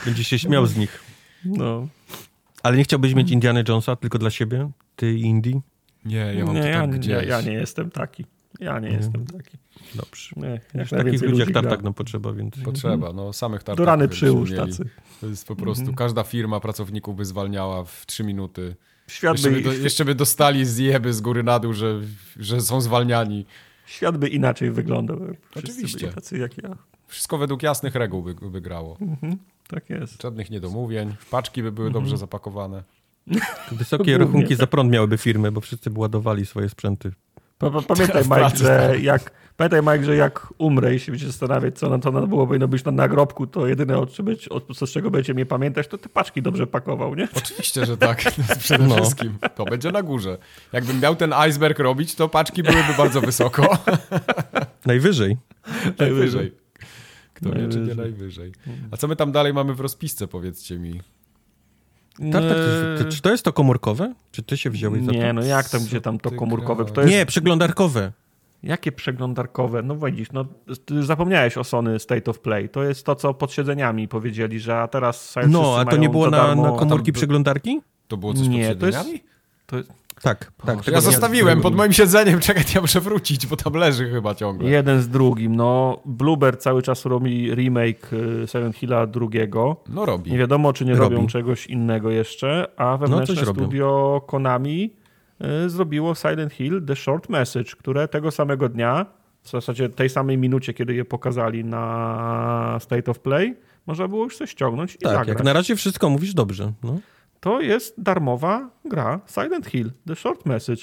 Będzie 0.05 0.23
się 0.23 0.39
śmiał 0.39 0.65
z 0.65 0.77
nich. 0.77 1.03
no. 1.45 1.88
Ale 2.63 2.77
nie 2.77 2.84
chciałbyś 2.84 3.13
mieć 3.13 3.31
Indiana 3.31 3.63
Jonesa 3.67 3.95
tylko 3.95 4.17
dla 4.17 4.30
siebie? 4.30 4.69
Ty 4.95 5.13
i 5.13 5.21
Indy? 5.21 5.61
Nie, 6.05 6.15
ja 6.15 6.45
mam 6.45 6.55
nie, 6.55 6.61
to 6.61 6.67
ja, 6.67 6.88
tak 6.88 7.07
nie, 7.07 7.13
ja 7.13 7.41
nie 7.41 7.53
jestem 7.53 7.91
taki. 7.91 8.26
Ja 8.59 8.80
nie 8.80 8.89
jestem 8.89 9.26
taki. 9.26 9.57
Dobrze. 9.95 10.30
Nie, 10.38 10.61
jak 10.73 10.89
Takich 10.89 11.21
ludzi 11.21 11.39
jak 11.39 11.51
Tartak 11.51 11.84
nam 11.84 11.93
potrzeba, 11.93 12.34
więc... 12.34 12.55
Potrzeba, 12.63 13.13
no 13.13 13.34
samych 13.34 13.63
tartaków. 13.63 13.77
Do 13.77 13.85
rany 13.85 14.07
przyłóż 14.07 14.55
tacy. 14.55 14.89
To 15.21 15.27
jest 15.27 15.47
po 15.47 15.55
prostu, 15.55 15.93
każda 15.93 16.23
firma 16.23 16.59
pracowników 16.59 17.15
by 17.15 17.26
zwalniała 17.26 17.84
w 17.84 18.05
trzy 18.05 18.23
minuty. 18.23 18.76
Świat 19.10 19.34
Jeszcze 19.34 19.49
by, 19.49 19.56
by, 19.56 19.61
do, 19.61 19.73
jeszcze 19.73 20.06
by 20.06 20.15
dostali 20.15 20.65
zjeby 20.65 21.14
z 21.14 21.22
góry 21.22 21.44
na 21.44 21.60
dół, 21.60 21.73
że, 21.73 22.02
że 22.40 22.61
są 22.61 22.81
zwalniani. 22.81 23.45
świat 23.86 24.18
by 24.18 24.27
inaczej 24.27 24.72
wyglądał. 24.72 25.19
Oczywiście. 25.56 25.99
byli 25.99 26.14
tacy 26.14 26.38
jak 26.38 26.64
ja. 26.64 26.76
Wszystko 27.07 27.38
według 27.38 27.64
jasnych 27.64 27.95
reguł 27.95 28.23
by, 28.23 28.34
by 28.34 28.61
grało. 28.61 28.98
Tak 29.68 29.90
jest. 29.90 30.22
Żadnych 30.22 30.49
niedomówień, 30.49 31.15
paczki 31.31 31.64
by 31.64 31.72
były 31.72 31.91
dobrze 31.91 32.18
zapakowane. 32.18 32.84
Wysokie 33.72 34.18
rachunki 34.18 34.49
tak. 34.49 34.57
za 34.57 34.68
prąd 34.68 34.91
miałyby 34.91 35.18
firmy, 35.18 35.52
bo 35.52 35.61
wszyscy 35.61 35.90
by 35.90 35.99
ładowali 35.99 36.45
swoje 36.45 36.69
sprzęty. 36.69 37.11
Pa- 37.57 37.72
pa- 37.72 37.81
Pamiętaj, 37.81 38.23
Mike, 38.31 38.57
że 38.57 38.95
jak, 39.02 39.31
pamiętaj, 39.60 39.81
Mike, 39.81 40.06
że 40.06 40.15
jak 40.15 40.53
umrę 40.57 40.95
i 40.95 40.99
się 40.99 41.11
będziecie 41.11 41.31
zastanawiać, 41.31 41.77
co 41.80 41.90
na 41.90 41.99
to 41.99 42.11
na- 42.11 42.27
było 42.27 42.48
powinno 42.48 42.68
być 42.68 42.84
na 42.86 42.91
nagrobku, 42.91 43.48
to 43.48 43.68
jedyne, 43.68 43.98
o 43.98 44.06
czym 44.06 44.26
być, 44.26 44.49
o, 44.49 44.61
co 44.61 44.88
z 44.88 44.91
czego 44.91 45.11
będziecie 45.11 45.34
mnie 45.34 45.45
pamiętać, 45.45 45.88
to 45.88 45.98
te 45.98 46.10
paczki 46.10 46.41
dobrze 46.41 46.68
pakował, 46.68 47.15
nie? 47.15 47.27
Oczywiście, 47.36 47.86
że 47.86 47.98
tak. 47.98 48.23
Przede 48.60 48.88
No. 48.88 48.95
wszystkim. 48.95 49.38
To 49.56 49.65
będzie 49.65 49.91
na 49.91 50.02
górze. 50.03 50.38
Jakbym 50.73 50.99
miał 50.99 51.15
ten 51.15 51.34
iceberg 51.34 51.80
robić, 51.80 52.15
to 52.15 52.30
paczki 52.30 52.64
byłyby 52.64 52.94
bardzo 52.98 53.22
wysoko. 53.22 53.77
Najwyżej. 54.86 55.38
najwyżej. 55.99 56.52
Kto 57.34 57.49
wie, 57.49 57.56
czy 57.56 57.60
nie 57.61 57.68
Najwyżej. 57.68 57.95
najwyżej. 57.98 58.52
A 58.91 58.98
co 58.98 59.07
my 59.07 59.15
tam 59.15 59.31
dalej 59.31 59.53
mamy 59.53 59.73
w 59.73 59.80
rozpisce, 59.80 60.27
powiedzcie 60.27 60.80
mi? 60.80 61.02
Tartak, 62.31 62.57
ty, 62.98 63.06
czy 63.06 63.22
to 63.22 63.31
jest 63.31 63.44
to 63.45 63.53
komórkowe? 63.53 64.14
Czy 64.31 64.44
ty 64.44 64.57
się 64.57 64.69
wziąłeś 64.69 65.02
za 65.03 65.11
to? 65.11 65.18
Nie, 65.18 65.34
no 65.34 65.44
jak 65.44 65.69
tam, 65.69 65.84
gdzie 65.86 66.02
tam 66.02 66.19
to 66.19 66.31
komórkowe? 66.31 66.86
To 66.86 67.02
jest, 67.02 67.14
Nie, 67.14 67.26
przeglądarkowe. 67.26 68.11
Jakie 68.64 68.91
przeglądarkowe? 68.91 69.81
No 69.84 69.95
widzisz, 69.95 70.31
no 70.31 70.45
ty 70.86 70.94
już 70.94 71.06
zapomniałeś 71.06 71.57
o 71.57 71.64
Sony 71.64 71.99
State 71.99 72.31
of 72.31 72.40
Play. 72.40 72.69
To 72.69 72.84
jest 72.84 73.06
to, 73.06 73.15
co 73.15 73.34
pod 73.34 73.52
siedzeniami 73.52 74.07
powiedzieli, 74.07 74.60
że 74.60 74.77
a 74.81 74.88
teraz 74.88 75.36
No, 75.48 75.77
a 75.80 75.86
to 75.86 75.98
nie 75.98 76.10
było 76.10 76.30
na, 76.30 76.56
na 76.56 76.72
komórki 76.72 77.11
tam- 77.11 77.18
przeglądarki? 77.18 77.81
To 78.07 78.18
było 78.18 78.34
coś 78.34 78.48
Nie, 78.48 78.69
pod 78.69 78.80
to 78.80 78.86
jest- 78.86 78.98
siedzeniami? 78.98 79.23
To 79.65 79.77
jest 79.77 79.90
Tak, 80.23 80.52
tak. 80.65 80.84
To 80.84 80.91
ja 80.91 81.02
zostawiłem 81.02 81.61
pod 81.61 81.76
moim 81.76 81.94
siedzeniem. 81.94 82.40
Czekaj, 82.40 82.64
ja 82.76 82.81
muszę 82.81 82.99
wrócić, 83.02 83.48
bo 83.48 83.56
tam 83.56 83.73
leży 83.73 84.10
chyba 84.10 84.36
ciągle. 84.36 84.69
jeden 84.69 85.02
z 85.02 85.10
drugim. 85.10 85.56
No, 85.56 85.99
Bluebird 86.06 86.61
cały 86.61 86.81
czas 86.81 87.06
robi 87.06 87.56
remake 87.56 88.14
y, 88.14 88.48
Silent 88.48 88.76
Hilla 88.76 89.07
drugiego. 89.07 89.84
No 89.90 90.06
robi. 90.06 90.31
Nie 90.31 90.38
wiadomo, 90.38 90.73
czy 90.73 90.86
nie 90.86 90.95
Robi. 90.95 91.15
robią 91.15 91.27
czegoś 91.27 91.68
innego 91.68 92.10
jeszcze, 92.10 92.68
a 92.77 92.98
wewnętrzne 92.98 93.36
coś 93.36 93.45
robią. 93.45 93.61
studio 93.64 94.22
Konami 94.27 94.91
y, 94.95 94.98
zrobiło 95.68 96.16
Silent 96.16 96.53
Hill 96.53 96.86
The 96.86 96.95
Short 96.95 97.30
Message, 97.30 97.72
które 97.80 98.07
tego 98.07 98.32
samego 98.32 98.70
dnia, 98.70 99.06
w 99.41 99.49
zasadzie 99.49 99.90
tej 99.90 100.10
samej 100.10 100.38
minucie, 100.38 100.74
kiedy 100.74 100.94
je 100.95 101.06
pokazali 101.06 101.66
na 101.66 102.78
State 102.82 103.11
of 103.11 103.20
Play, 103.20 103.56
można 103.88 104.07
było 104.07 104.24
już 104.24 104.38
coś 104.38 104.49
ściągnąć 104.49 104.95
i 104.95 104.98
Tak, 104.98 105.11
zagrać. 105.11 105.28
jak 105.28 105.44
na 105.44 105.53
razie 105.53 105.76
wszystko 105.76 106.10
mówisz 106.10 106.34
dobrze. 106.34 106.72
No. 106.84 106.99
To 107.40 107.61
jest 107.61 108.02
darmowa 108.02 108.70
gra 108.86 109.20
Silent 109.28 109.66
Hill 109.68 109.91
The 110.07 110.16
Short 110.16 110.45
Message. 110.45 110.82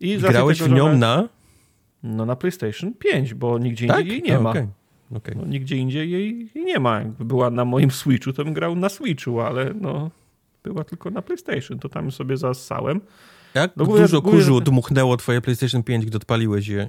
I 0.00 0.18
Grałeś 0.18 0.58
tego, 0.58 0.70
w 0.70 0.74
nią 0.76 0.96
na... 0.98 1.28
No 2.02 2.26
na 2.26 2.36
PlayStation 2.36 2.94
5, 2.94 3.34
bo 3.34 3.58
nigdzie 3.58 3.86
Tak? 3.86 4.00
indziej 4.00 4.12
jej 4.12 4.22
nie 4.22 4.36
A, 4.36 4.40
ma. 4.40 4.50
okej, 4.50 4.66
okej. 5.16 5.34
No, 5.36 5.44
nigdzie 5.46 5.76
indziej 5.76 6.10
jej 6.10 6.50
jej 6.54 6.64
nie 6.64 6.78
ma. 6.80 6.98
Jakby 6.98 7.24
była 7.24 7.50
na 7.50 7.64
moim 7.64 7.90
Switchu, 7.90 8.32
to 8.32 8.44
bym 8.44 8.54
grał 8.54 8.76
na 8.76 8.88
Switchu, 8.88 9.40
ale 9.40 9.74
no 9.80 10.10
była 10.64 10.84
tylko 10.84 11.10
na 11.10 11.22
PlayStation, 11.22 11.78
to 11.78 11.88
tam 11.88 12.10
sobie 12.10 12.36
zassałem. 12.36 13.00
Jak 13.54 13.76
No, 13.76 13.84
dużo 13.84 14.22
kurzu 14.22 14.60
dmuchnęło 14.60 15.16
twoje 15.16 15.40
PlayStation 15.40 15.82
5, 15.82 16.06
gdy 16.06 16.16
odpaliłeś 16.16 16.68
je? 16.68 16.88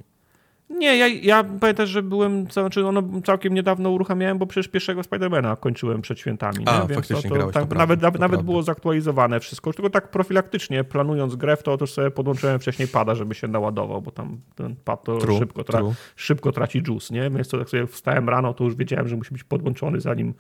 Nie, 0.70 0.98
ja, 0.98 1.08
ja 1.08 1.44
pamiętam, 1.44 1.86
że 1.86 2.04
byłem, 2.04 2.52
znaczy 2.52 2.88
ono 2.88 3.04
całkiem 3.26 3.54
niedawno 3.54 3.90
uruchamiałem, 3.90 4.38
bo 4.38 4.46
przecież 4.48 4.68
pierwszego 4.72 5.04
Spidermana 5.04 5.56
kończyłem 5.56 6.02
przed 6.02 6.20
świętami. 6.20 6.60
Nie? 6.60 6.70
A, 6.70 6.80
Więc 6.80 6.94
faktycznie 6.94 7.22
to, 7.22 7.30
to, 7.30 7.36
grałeś, 7.36 7.54
to 7.54 7.60
tak, 7.60 7.70
prawda, 7.70 7.96
nawet, 7.96 8.00
to 8.00 8.06
nawet 8.06 8.20
prawda. 8.20 8.44
było 8.44 8.64
zaktualizowane 8.64 9.40
wszystko, 9.40 9.70
już 9.70 9.76
tylko 9.76 9.90
tak 9.90 10.12
profilaktycznie, 10.12 10.84
planując 10.84 11.36
grę, 11.36 11.58
to 11.58 11.74
otóż 11.74 11.92
sobie 11.92 12.12
podłączyłem 12.12 12.60
wcześniej 12.60 12.88
pada, 12.88 13.16
żeby 13.16 13.36
się 13.36 13.48
naładował, 13.48 14.02
bo 14.02 14.12
tam 14.12 14.38
ten 14.56 14.76
pad 14.86 15.04
to 15.04 15.18
True, 15.18 15.40
szybko, 15.40 15.64
tra 15.64 15.80
true. 15.80 15.94
szybko 16.16 16.52
traci 16.52 16.82
juice, 16.88 17.14
nie? 17.14 17.30
Więc 17.30 17.48
to 17.48 17.58
tak 17.58 17.70
sobie 17.70 17.88
wstałem 17.88 18.30
rano, 18.30 18.54
to 18.54 18.64
już 18.64 18.76
wiedziałem, 18.76 19.08
że 19.08 19.16
musi 19.16 19.34
być 19.34 19.44
podłączony 19.44 20.02
zanim 20.02 20.34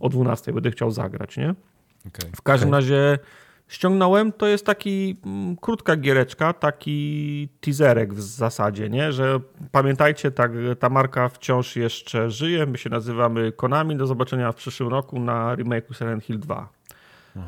o 0.00 0.08
12 0.08 0.52
będę 0.52 0.70
chciał 0.70 0.90
zagrać, 0.90 1.36
nie? 1.36 1.54
Okej. 2.08 2.30
W 2.36 2.42
każdym 2.42 2.68
Okej. 2.68 2.80
razie 2.80 3.18
ściągnąłem, 3.70 4.32
to 4.32 4.46
jest 4.46 4.66
taki 4.66 5.16
mm, 5.26 5.56
krótka 5.56 5.96
giereczka, 5.96 6.52
taki 6.52 7.48
teaserek 7.60 8.14
w 8.14 8.20
zasadzie, 8.20 8.88
nie? 8.88 9.12
że 9.12 9.40
pamiętajcie, 9.72 10.30
tak, 10.30 10.52
ta 10.78 10.88
marka 10.88 11.28
wciąż 11.28 11.76
jeszcze 11.76 12.30
żyje, 12.30 12.66
my 12.66 12.78
się 12.78 12.90
nazywamy 12.90 13.52
Konami, 13.52 13.96
do 13.96 14.06
zobaczenia 14.06 14.52
w 14.52 14.56
przyszłym 14.56 14.88
roku 14.88 15.20
na 15.20 15.56
remake'u 15.56 15.94
Silent 15.98 16.24
Hill 16.24 16.38
2. 16.38 16.68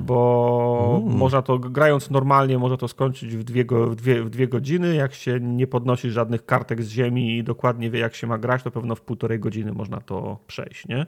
Bo 0.01 1.01
Mm. 1.03 1.17
można 1.17 1.43
to, 1.43 1.59
grając 1.59 2.11
normalnie, 2.11 2.59
można 2.59 2.77
to 2.77 2.89
skończyć 2.89 3.37
w 3.37 3.45
dwie, 3.45 3.65
w, 3.65 3.95
dwie, 3.95 4.23
w 4.23 4.31
dwie 4.31 4.49
godziny. 4.49 4.95
Jak 4.95 5.15
się 5.15 5.41
nie 5.41 5.67
podnosi 5.67 6.11
żadnych 6.11 6.47
kartek 6.47 6.83
z 6.83 6.89
ziemi 6.89 7.39
i 7.39 7.45
dokładnie 7.45 7.91
wie, 7.91 7.99
jak 7.99 8.15
się 8.15 8.27
ma 8.27 8.39
grać, 8.39 8.63
to 8.63 8.71
pewno 8.71 8.95
w 8.95 9.01
półtorej 9.01 9.39
godziny 9.41 9.73
można 9.73 10.01
to 10.01 10.39
przejść, 10.47 10.89
nie? 10.89 11.07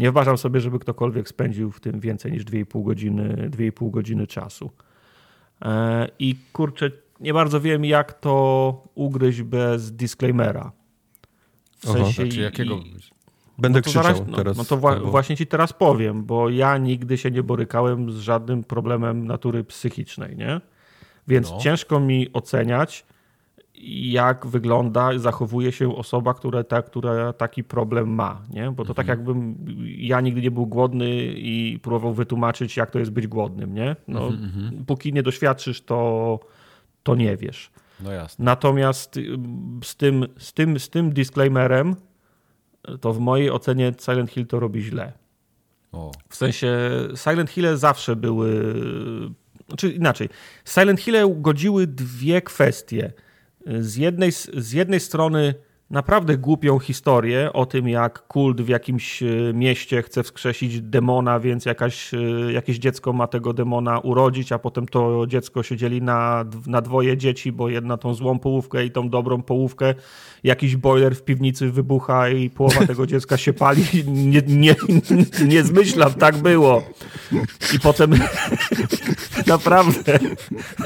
Nie 0.00 0.10
uważam 0.10 0.38
sobie, 0.38 0.60
żeby 0.60 0.78
ktokolwiek 0.78 1.28
spędził 1.28 1.70
w 1.70 1.80
tym 1.80 2.00
więcej 2.00 2.32
niż 2.32 2.44
2,5 2.44 2.84
godziny, 2.84 3.50
2,5 3.50 3.90
godziny 3.90 4.26
czasu. 4.26 4.70
E, 5.62 6.08
I 6.18 6.36
kurczę, 6.52 6.90
nie 7.20 7.34
bardzo 7.34 7.60
wiem, 7.60 7.84
jak 7.84 8.12
to 8.20 8.82
ugryźć 8.94 9.42
bez 9.42 9.92
disclaimera. 9.92 10.72
W 11.78 11.86
sensie 11.90 12.12
Znaczy 12.22 12.40
jakiego... 12.40 12.74
i- 12.74 12.94
Będę 13.58 13.78
no 13.78 13.82
krzyczał 13.82 14.02
zaraz- 14.02 14.22
no, 14.26 14.36
teraz. 14.36 14.56
No 14.56 14.64
to 14.64 14.76
wła- 14.78 14.92
albo- 14.92 15.10
właśnie 15.10 15.36
ci 15.36 15.46
teraz 15.46 15.72
powiem, 15.72 16.24
bo 16.24 16.48
ja 16.50 16.78
nigdy 16.78 17.18
się 17.18 17.30
nie 17.30 17.42
borykałem 17.42 18.10
z 18.12 18.16
żadnym 18.18 18.64
problemem 18.64 19.26
natury 19.26 19.64
psychicznej, 19.64 20.36
nie? 20.36 20.60
Więc 21.28 21.50
No. 21.50 21.58
ciężko 21.58 22.00
mi 22.00 22.32
oceniać, 22.32 23.06
jak 23.88 24.46
wygląda, 24.46 25.18
zachowuje 25.18 25.72
się 25.72 25.96
osoba, 25.96 26.34
która, 26.34 26.64
ta, 26.64 26.82
która 26.82 27.32
taki 27.32 27.64
problem 27.64 28.08
ma. 28.08 28.42
Nie? 28.50 28.70
Bo 28.70 28.84
to 28.84 28.94
tak 28.94 29.08
mhm. 29.08 29.18
jakbym 29.18 29.56
ja 29.98 30.20
nigdy 30.20 30.40
nie 30.40 30.50
był 30.50 30.66
głodny 30.66 31.10
i 31.24 31.78
próbował 31.82 32.14
wytłumaczyć, 32.14 32.76
jak 32.76 32.90
to 32.90 32.98
jest 32.98 33.10
być 33.10 33.26
głodnym. 33.26 33.74
Nie? 33.74 33.96
No, 34.08 34.28
mhm, 34.28 34.44
mhm. 34.44 34.84
póki 34.84 35.12
nie 35.12 35.22
doświadczysz, 35.22 35.82
to, 35.82 36.40
to 37.02 37.14
nie 37.14 37.36
wiesz. 37.36 37.70
No 38.00 38.12
jasne. 38.12 38.44
Natomiast 38.44 39.16
y, 39.16 39.38
z 39.84 39.96
tym, 39.96 40.26
z, 40.38 40.52
tym, 40.52 40.78
z 40.78 40.90
tym 40.90 41.12
disclaimerem, 41.12 41.96
to 43.00 43.12
w 43.12 43.18
mojej 43.18 43.50
ocenie 43.50 43.92
Silent 44.00 44.30
Hill 44.30 44.46
to 44.46 44.60
robi 44.60 44.82
źle. 44.82 45.12
O. 45.92 46.12
W 46.28 46.36
sensie 46.36 46.78
Silent 47.14 47.50
Hill 47.50 47.76
zawsze 47.76 48.16
były. 48.16 48.74
Znaczy 49.68 49.90
inaczej. 49.90 50.28
Silent 50.64 51.00
Hill 51.00 51.14
godziły 51.36 51.86
dwie 51.86 52.42
kwestie. 52.42 53.12
Z 53.66 53.96
jednej, 53.96 54.32
z 54.54 54.72
jednej 54.72 55.00
strony 55.00 55.54
naprawdę 55.90 56.38
głupią 56.38 56.78
historię 56.78 57.52
o 57.52 57.66
tym, 57.66 57.88
jak 57.88 58.26
kult 58.26 58.60
w 58.60 58.68
jakimś 58.68 59.22
e, 59.22 59.26
mieście 59.54 60.02
chce 60.02 60.22
wskrzesić 60.22 60.80
demona, 60.80 61.40
więc 61.40 61.64
jakaś, 61.64 62.14
e, 62.14 62.52
jakieś 62.52 62.78
dziecko 62.78 63.12
ma 63.12 63.26
tego 63.26 63.52
demona 63.52 63.98
urodzić, 63.98 64.52
a 64.52 64.58
potem 64.58 64.88
to 64.88 65.26
dziecko 65.26 65.62
się 65.62 65.76
dzieli 65.76 66.02
na, 66.02 66.44
na 66.66 66.80
dwoje 66.80 67.16
dzieci, 67.16 67.52
bo 67.52 67.68
jedna 67.68 67.96
tą 67.96 68.14
złą 68.14 68.38
połówkę 68.38 68.84
i 68.84 68.90
tą 68.90 69.08
dobrą 69.08 69.42
połówkę. 69.42 69.94
Jakiś 70.44 70.76
boiler 70.76 71.14
w 71.14 71.22
piwnicy 71.22 71.70
wybucha 71.70 72.28
i 72.28 72.50
połowa 72.50 72.86
tego 72.86 73.06
dziecka 73.06 73.36
się 73.36 73.52
pali. 73.52 73.84
Nie, 74.06 74.42
nie, 74.46 74.74
nie 75.48 75.62
zmyślam, 75.62 76.14
tak 76.14 76.36
było. 76.36 76.82
I 77.74 77.80
potem 77.80 78.14
naprawdę, 79.46 80.18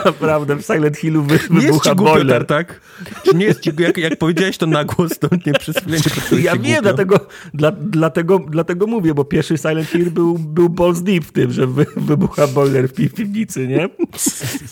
naprawdę 0.05 0.57
w 0.57 0.63
Silent 0.63 0.97
Hillu 0.97 1.23
wy, 1.23 1.39
wybucha 1.51 1.95
boiler. 1.95 2.47
tak? 2.47 2.81
Czy 3.25 3.37
nie 3.37 3.45
jest 3.45 3.61
ci, 3.61 3.71
jak, 3.79 3.99
jak 3.99 4.19
powiedziałeś 4.19 4.59
to 4.59 4.67
na 4.67 4.85
głos, 4.85 5.19
to 5.19 5.29
nie 5.47 5.53
przez 5.53 5.77
chwilę 5.77 5.99
nie 6.41 6.43
Ja 6.43 6.57
wiem, 6.57 6.83
dlatego, 6.83 7.21
dla, 7.55 7.73
dlatego, 7.73 8.39
dlatego 8.49 8.87
mówię, 8.87 9.15
bo 9.15 9.25
pierwszy 9.25 9.59
Silent 9.59 9.89
Hill 9.89 10.11
był, 10.11 10.39
był 10.39 10.69
balls 10.69 11.03
deep 11.03 11.25
w 11.25 11.33
tym, 11.33 11.53
że 11.53 11.67
wy, 11.67 11.87
wybucha 11.97 12.47
boiler 12.47 12.89
w 12.89 12.93
piwnicy, 12.93 13.69
nie? 13.69 13.89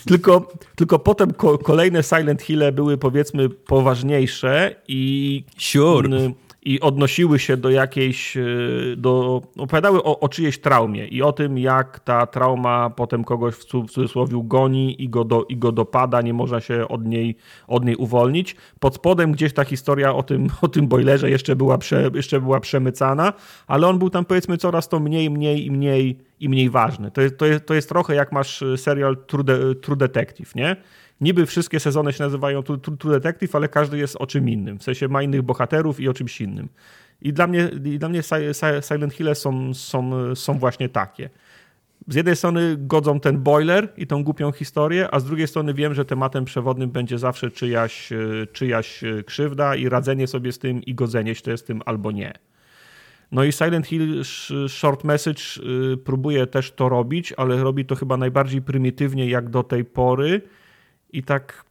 tylko, 0.06 0.52
tylko 0.74 0.98
potem 0.98 1.32
ko, 1.32 1.58
kolejne 1.58 2.02
Silent 2.02 2.42
Hille 2.42 2.72
były 2.72 2.98
powiedzmy 2.98 3.48
poważniejsze 3.48 4.76
i... 4.88 5.44
Sure 5.58 6.08
i 6.64 6.80
odnosiły 6.80 7.38
się 7.38 7.56
do 7.56 7.70
jakiejś, 7.70 8.36
e, 8.36 8.42
do, 8.96 9.42
opowiadały 9.58 10.02
o, 10.02 10.20
o 10.20 10.28
czyjejś 10.28 10.60
traumie 10.60 11.06
i 11.06 11.22
o 11.22 11.32
tym, 11.32 11.58
jak 11.58 12.00
ta 12.00 12.26
trauma 12.26 12.90
potem 12.90 13.24
kogoś 13.24 13.54
w 13.54 13.64
cudzysłowie 13.64 14.40
goni 14.44 15.02
i 15.02 15.08
go, 15.08 15.24
do, 15.24 15.44
i 15.48 15.56
go 15.56 15.72
dopada, 15.72 16.20
nie 16.20 16.34
można 16.34 16.60
się 16.60 16.88
od 16.88 17.06
niej, 17.06 17.36
od 17.66 17.84
niej 17.84 17.96
uwolnić. 17.96 18.56
Pod 18.80 18.94
spodem 18.94 19.32
gdzieś 19.32 19.52
ta 19.52 19.64
historia 19.64 20.14
o 20.14 20.22
tym, 20.22 20.48
o 20.62 20.68
tym 20.68 20.88
boilerze 20.88 21.30
jeszcze 21.30 21.56
była, 21.56 21.78
prze, 21.78 22.10
jeszcze 22.14 22.40
była 22.40 22.60
przemycana, 22.60 23.32
ale 23.66 23.88
on 23.88 23.98
był 23.98 24.10
tam 24.10 24.24
powiedzmy 24.24 24.56
coraz 24.56 24.88
to 24.88 25.00
mniej, 25.00 25.30
mniej 25.30 25.66
i 25.66 25.70
mniej 25.70 26.18
i 26.40 26.48
mniej 26.48 26.70
ważny. 26.70 27.10
To 27.10 27.20
jest, 27.20 27.38
to 27.38 27.46
jest, 27.46 27.66
to 27.66 27.74
jest 27.74 27.88
trochę 27.88 28.14
jak 28.14 28.32
masz 28.32 28.64
serial 28.76 29.16
True, 29.26 29.44
De, 29.44 29.74
True 29.74 29.96
Detective, 29.96 30.54
nie? 30.54 30.76
Niby 31.22 31.46
wszystkie 31.46 31.80
sezony 31.80 32.12
się 32.12 32.24
nazywają 32.24 32.62
True 32.62 33.12
Detective, 33.12 33.54
ale 33.54 33.68
każdy 33.68 33.98
jest 33.98 34.16
o 34.16 34.26
czym 34.26 34.48
innym. 34.48 34.78
W 34.78 34.82
sensie 34.82 35.08
ma 35.08 35.22
innych 35.22 35.42
bohaterów 35.42 36.00
i 36.00 36.08
o 36.08 36.14
czymś 36.14 36.40
innym. 36.40 36.68
I 37.22 37.32
dla 37.32 37.46
mnie, 37.46 37.70
i 37.84 37.98
dla 37.98 38.08
mnie 38.08 38.20
Silent 38.88 39.14
Hill 39.14 39.34
są, 39.34 39.74
są, 39.74 40.34
są 40.34 40.58
właśnie 40.58 40.88
takie. 40.88 41.30
Z 42.08 42.14
jednej 42.14 42.36
strony 42.36 42.76
godzą 42.78 43.20
ten 43.20 43.38
boiler 43.38 43.92
i 43.96 44.06
tą 44.06 44.24
głupią 44.24 44.52
historię, 44.52 45.08
a 45.14 45.20
z 45.20 45.24
drugiej 45.24 45.48
strony 45.48 45.74
wiem, 45.74 45.94
że 45.94 46.04
tematem 46.04 46.44
przewodnim 46.44 46.90
będzie 46.90 47.18
zawsze 47.18 47.50
czyjaś, 47.50 48.10
czyjaś 48.52 49.04
krzywda 49.26 49.76
i 49.76 49.88
radzenie 49.88 50.26
sobie 50.26 50.52
z 50.52 50.58
tym 50.58 50.82
i 50.82 50.94
godzenie 50.94 51.34
się 51.34 51.56
z 51.56 51.64
tym 51.64 51.82
albo 51.86 52.10
nie. 52.10 52.32
No 53.32 53.44
i 53.44 53.52
Silent 53.52 53.86
Hill 53.86 54.22
Short 54.68 55.04
Message 55.04 55.42
y, 55.92 55.96
próbuje 55.96 56.46
też 56.46 56.72
to 56.72 56.88
robić, 56.88 57.32
ale 57.36 57.62
robi 57.62 57.84
to 57.84 57.94
chyba 57.94 58.16
najbardziej 58.16 58.62
prymitywnie 58.62 59.28
jak 59.28 59.50
do 59.50 59.62
tej 59.62 59.84
pory 59.84 60.40
i 61.12 61.22
tak 61.22 61.64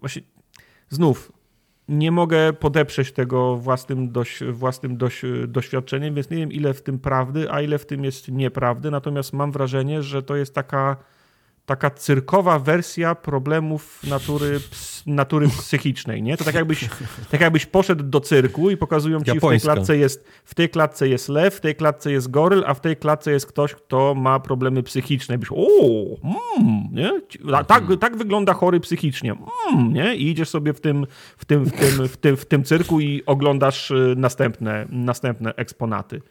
właśnie 0.00 0.22
znów 0.88 1.32
nie 1.88 2.10
mogę 2.10 2.52
podeprzeć 2.52 3.12
tego 3.12 3.56
własnym, 3.56 4.12
doś, 4.12 4.42
własnym 4.52 4.96
doś, 4.96 5.22
doświadczeniem, 5.48 6.14
więc 6.14 6.30
nie 6.30 6.36
wiem 6.36 6.52
ile 6.52 6.74
w 6.74 6.82
tym 6.82 6.98
prawdy, 6.98 7.52
a 7.52 7.60
ile 7.60 7.78
w 7.78 7.86
tym 7.86 8.04
jest 8.04 8.28
nieprawdy. 8.28 8.90
Natomiast 8.90 9.32
mam 9.32 9.52
wrażenie, 9.52 10.02
że 10.02 10.22
to 10.22 10.36
jest 10.36 10.54
taka 10.54 10.96
taka 11.66 11.90
cyrkowa 11.90 12.58
wersja 12.58 13.14
problemów 13.14 14.00
natury, 14.04 14.60
natury 15.06 15.48
psychicznej, 15.48 16.22
nie? 16.22 16.36
To 16.36 16.44
tak 16.44 16.54
jakbyś, 16.54 16.88
tak 17.30 17.40
jakbyś 17.40 17.66
poszedł 17.66 18.04
do 18.04 18.20
cyrku 18.20 18.70
i 18.70 18.76
pokazują 18.76 19.24
ci, 19.24 19.38
w 19.38 19.40
tej, 19.40 19.60
klatce 19.60 19.96
jest, 19.96 20.28
w 20.44 20.54
tej 20.54 20.68
klatce 20.68 21.08
jest 21.08 21.28
lew, 21.28 21.54
w 21.54 21.60
tej 21.60 21.74
klatce 21.74 22.12
jest 22.12 22.30
goryl, 22.30 22.64
a 22.66 22.74
w 22.74 22.80
tej 22.80 22.96
klatce 22.96 23.32
jest 23.32 23.46
ktoś, 23.46 23.74
kto 23.74 24.14
ma 24.14 24.40
problemy 24.40 24.82
psychiczne. 24.82 25.38
Byś, 25.38 25.48
o, 25.52 25.66
mm, 26.24 26.88
nie? 26.92 27.20
Tak, 27.66 27.84
tak 28.00 28.16
wygląda 28.16 28.52
chory 28.52 28.80
psychicznie. 28.80 29.34
Mm, 29.72 29.92
nie? 29.92 30.16
I 30.16 30.30
idziesz 30.30 30.48
sobie 30.48 30.72
w 30.72 30.80
tym, 30.80 31.06
w, 31.36 31.44
tym, 31.44 31.64
w, 31.64 31.72
tym, 31.72 32.08
w, 32.08 32.16
tym, 32.16 32.36
w 32.36 32.46
tym 32.46 32.64
cyrku 32.64 33.00
i 33.00 33.22
oglądasz 33.26 33.90
y, 33.90 34.14
następne, 34.16 34.86
następne 34.90 35.54
eksponaty. 35.54 36.22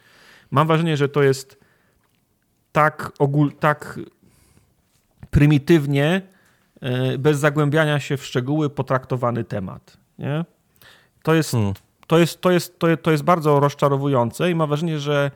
Mam 0.51 0.67
wrażenie, 0.67 0.97
że 0.97 1.09
to 1.09 1.23
jest 1.23 1.65
tak, 2.71 3.11
ogól, 3.19 3.51
tak 3.59 3.99
prymitywnie, 5.35 6.21
e, 6.81 7.17
bez 7.17 7.39
zagłębiania 7.39 7.99
się 7.99 8.17
w 8.17 8.25
szczegóły, 8.25 8.69
potraktowany 8.69 9.43
temat. 9.43 9.97
Nie? 10.19 10.45
To, 11.23 11.33
jest, 11.33 11.51
hmm. 11.51 11.73
to, 12.07 12.19
jest, 12.19 12.41
to, 12.41 12.51
jest, 12.51 12.79
to, 12.79 12.87
jest, 12.87 13.03
to 13.03 13.11
jest 13.11 13.23
bardzo 13.23 13.59
rozczarowujące 13.59 14.51
i 14.51 14.55
mam 14.55 14.69
wrażenie, 14.69 14.99
że 14.99 15.31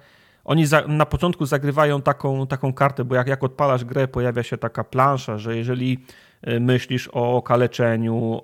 oni 0.45 0.65
za, 0.65 0.87
na 0.87 1.05
początku 1.05 1.45
zagrywają 1.45 2.01
taką, 2.01 2.47
taką 2.47 2.73
kartę, 2.73 3.05
bo 3.05 3.15
jak, 3.15 3.27
jak 3.27 3.43
odpalasz 3.43 3.85
grę, 3.85 4.07
pojawia 4.07 4.43
się 4.43 4.57
taka 4.57 4.83
plansza, 4.83 5.37
że 5.37 5.57
jeżeli 5.57 6.05
e, 6.41 6.59
myślisz 6.59 7.09
o 7.13 7.35
okaleczeniu, 7.37 8.41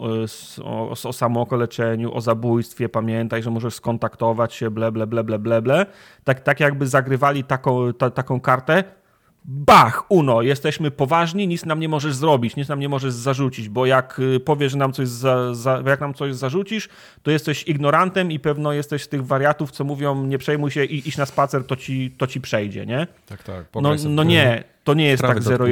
e, 0.60 0.64
o, 0.64 0.90
o 0.90 1.14
samookaleczeniu, 1.14 2.14
o 2.14 2.22
zabójstwie, 2.22 2.90
pamiętaj, 2.90 3.44
że 3.44 3.52
możesz 3.52 3.74
skontaktować 3.74 4.54
się, 4.54 4.72
ble, 4.72 4.92
ble, 4.92 5.08
ble, 5.08 5.24
ble, 5.24 5.40
ble, 5.40 5.62
ble. 5.62 5.86
Tak, 6.24 6.40
tak 6.40 6.60
jakby 6.60 6.88
zagrywali 6.88 7.44
taką, 7.44 7.94
ta, 7.94 8.10
taką 8.10 8.40
kartę, 8.40 8.84
Bach, 9.48 10.04
Uno, 10.10 10.42
jesteśmy 10.42 10.92
poważni, 10.92 11.48
nic 11.48 11.66
nam 11.66 11.80
nie 11.80 11.90
możesz 11.90 12.16
zrobić, 12.16 12.56
nic 12.56 12.70
nam 12.70 12.80
nie 12.80 12.90
możesz 12.90 13.14
zarzucić, 13.14 13.70
bo 13.70 13.86
jak 13.86 14.20
y, 14.20 14.40
powiesz, 14.40 14.72
że 14.72 14.78
nam 14.78 14.94
coś, 14.94 15.08
za, 15.08 15.54
za, 15.54 15.84
jak 15.86 16.00
nam 16.00 16.14
coś 16.14 16.36
zarzucisz, 16.36 16.90
to 17.24 17.32
jesteś 17.32 17.64
ignorantem 17.64 18.32
i 18.32 18.40
pewno 18.40 18.74
jesteś 18.74 19.04
z 19.04 19.08
tych 19.08 19.26
wariatów, 19.26 19.72
co 19.72 19.84
mówią, 19.84 20.26
nie 20.26 20.38
przejmuj 20.38 20.72
się 20.72 20.86
i 20.86 21.08
iść 21.08 21.18
na 21.18 21.26
spacer, 21.26 21.64
to 21.64 21.76
ci, 21.76 22.12
to 22.18 22.28
ci 22.28 22.42
przejdzie, 22.42 22.86
nie? 22.86 23.08
Tak, 23.26 23.44
tak. 23.44 23.66
No, 23.82 23.96
no 24.10 24.24
nie, 24.24 24.64
to 24.84 24.94
nie 24.94 25.08
jest 25.08 25.24
tak 25.24 25.44
zero, 25.44 25.66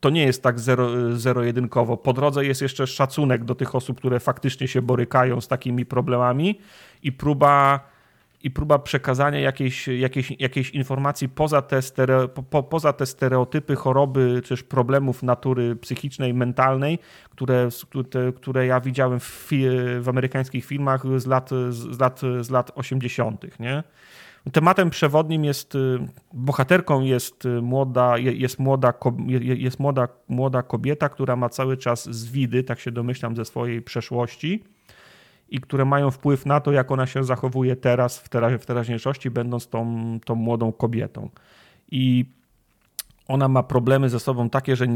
to 0.00 0.10
nie 0.10 0.24
jest 0.24 0.42
tak 0.42 0.60
zero, 0.60 1.18
zero-jedynkowo. 1.18 1.96
Po 1.96 2.12
drodze 2.12 2.44
jest 2.44 2.62
jeszcze 2.62 2.86
szacunek 2.86 3.44
do 3.44 3.54
tych 3.54 3.74
osób, 3.74 3.98
które 3.98 4.20
faktycznie 4.20 4.68
się 4.68 4.82
borykają 4.82 5.40
z 5.40 5.48
takimi 5.48 5.86
problemami 5.86 6.58
i 7.02 7.12
próba 7.12 7.91
i 8.42 8.50
próba 8.50 8.78
przekazania 8.78 9.40
jakiejś, 9.40 9.88
jakiejś, 9.88 10.32
jakiejś 10.38 10.70
informacji 10.70 11.28
poza 11.28 11.62
te, 11.62 11.82
stereo, 11.82 12.28
po, 12.28 12.62
poza 12.62 12.92
te 12.92 13.06
stereotypy 13.06 13.76
choroby, 13.76 14.40
czy 14.44 14.48
też 14.48 14.62
problemów 14.62 15.22
natury 15.22 15.76
psychicznej, 15.76 16.34
mentalnej, 16.34 16.98
które, 17.30 17.68
które, 18.36 18.66
ja 18.66 18.80
widziałem 18.80 19.20
w, 19.20 19.48
w 20.00 20.08
amerykańskich 20.08 20.64
filmach 20.64 21.02
z 21.16 21.26
lat, 21.26 21.50
z 21.70 22.00
lat, 22.00 22.20
z 22.40 22.50
lat 22.50 22.70
80. 22.74 23.60
Nie? 23.60 23.82
Tematem 24.52 24.90
przewodnim 24.90 25.44
jest, 25.44 25.74
bohaterką 26.32 27.00
jest 27.00 27.48
młoda, 27.62 28.18
jest 28.18 28.58
młoda, 28.58 28.92
jest 29.38 29.80
młoda, 29.80 30.08
młoda 30.28 30.62
kobieta, 30.62 31.08
która 31.08 31.36
ma 31.36 31.48
cały 31.48 31.76
czas 31.76 32.10
zwidy, 32.10 32.62
tak 32.62 32.80
się 32.80 32.90
domyślam, 32.90 33.36
ze 33.36 33.44
swojej 33.44 33.82
przeszłości 33.82 34.64
i 35.52 35.60
które 35.60 35.84
mają 35.84 36.10
wpływ 36.10 36.46
na 36.46 36.60
to, 36.60 36.72
jak 36.72 36.90
ona 36.90 37.06
się 37.06 37.24
zachowuje 37.24 37.76
teraz, 37.76 38.18
w, 38.18 38.28
tera 38.28 38.58
w 38.58 38.66
teraźniejszości, 38.66 39.30
będąc 39.30 39.68
tą, 39.68 40.18
tą 40.24 40.34
młodą 40.34 40.72
kobietą. 40.72 41.28
I 41.90 42.24
ona 43.28 43.48
ma 43.48 43.62
problemy 43.62 44.08
ze 44.08 44.20
sobą 44.20 44.50
takie, 44.50 44.76
że 44.76 44.86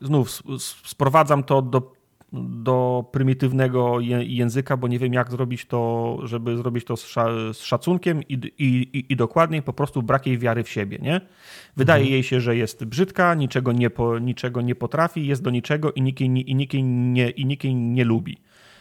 znów 0.00 0.42
sprowadzam 0.84 1.44
to 1.44 1.62
do, 1.62 1.92
do 2.32 3.04
prymitywnego 3.12 4.00
języka, 4.22 4.76
bo 4.76 4.88
nie 4.88 4.98
wiem, 4.98 5.12
jak 5.12 5.30
zrobić 5.30 5.66
to, 5.66 6.18
żeby 6.24 6.56
zrobić 6.56 6.84
to 6.84 6.96
z, 6.96 7.06
szacunkiem 7.52 8.22
i, 8.22 8.34
i, 8.58 9.04
i 9.12 9.16
dokładniej, 9.16 9.62
po 9.62 9.72
prostu 9.72 10.02
brak 10.02 10.26
jej 10.26 10.38
wiary 10.38 10.62
w 10.62 10.68
siebie. 10.68 10.98
Nie? 11.02 11.20
Wydaje 11.76 12.02
mhm. 12.02 12.12
jej 12.12 12.22
się, 12.22 12.40
że 12.40 12.56
jest 12.56 12.84
brzydka, 12.84 13.34
niczego 13.34 13.72
nie, 13.72 13.90
po, 13.90 14.18
niczego 14.18 14.60
nie 14.60 14.74
potrafi, 14.74 15.26
jest 15.26 15.42
do 15.42 15.50
niczego 15.50 15.92
i 15.92 16.02
nikt 16.02 16.20
jej, 16.20 16.50
i 16.50 16.54
nikt 16.54 16.74
jej 16.74 16.82
nie, 16.84 17.30
i 17.30 17.46
nikt 17.46 17.64
jej 17.64 17.74
nie 17.74 18.04
lubi. 18.04 18.38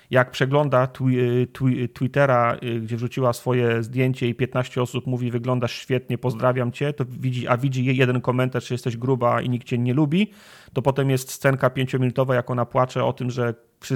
Jak 0.09 0.31
przegląda 0.31 0.87
twi, 0.87 1.17
twi, 1.53 1.89
Twittera, 1.89 2.57
y, 2.63 2.79
gdzie 2.79 2.95
wrzuciła 2.95 3.33
swoje 3.33 3.83
zdjęcie 3.83 4.27
i 4.27 4.35
15 4.35 4.81
osób 4.81 5.07
mówi, 5.07 5.31
wyglądasz 5.31 5.73
świetnie, 5.73 6.17
pozdrawiam 6.17 6.71
cię, 6.71 6.93
to 6.93 7.05
widzi, 7.05 7.47
a 7.47 7.57
widzi 7.57 7.85
jeden 7.95 8.21
komentarz, 8.21 8.67
że 8.67 8.75
jesteś 8.75 8.97
gruba 8.97 9.41
i 9.41 9.49
nikt 9.49 9.67
cię 9.67 9.77
nie 9.77 9.93
lubi, 9.93 10.31
to 10.73 10.81
potem 10.81 11.09
jest 11.09 11.31
scenka 11.31 11.69
pięciominutowa, 11.69 12.35
jak 12.35 12.49
ona 12.49 12.65
płacze 12.65 13.05
o 13.05 13.13
tym, 13.13 13.31
że 13.31 13.53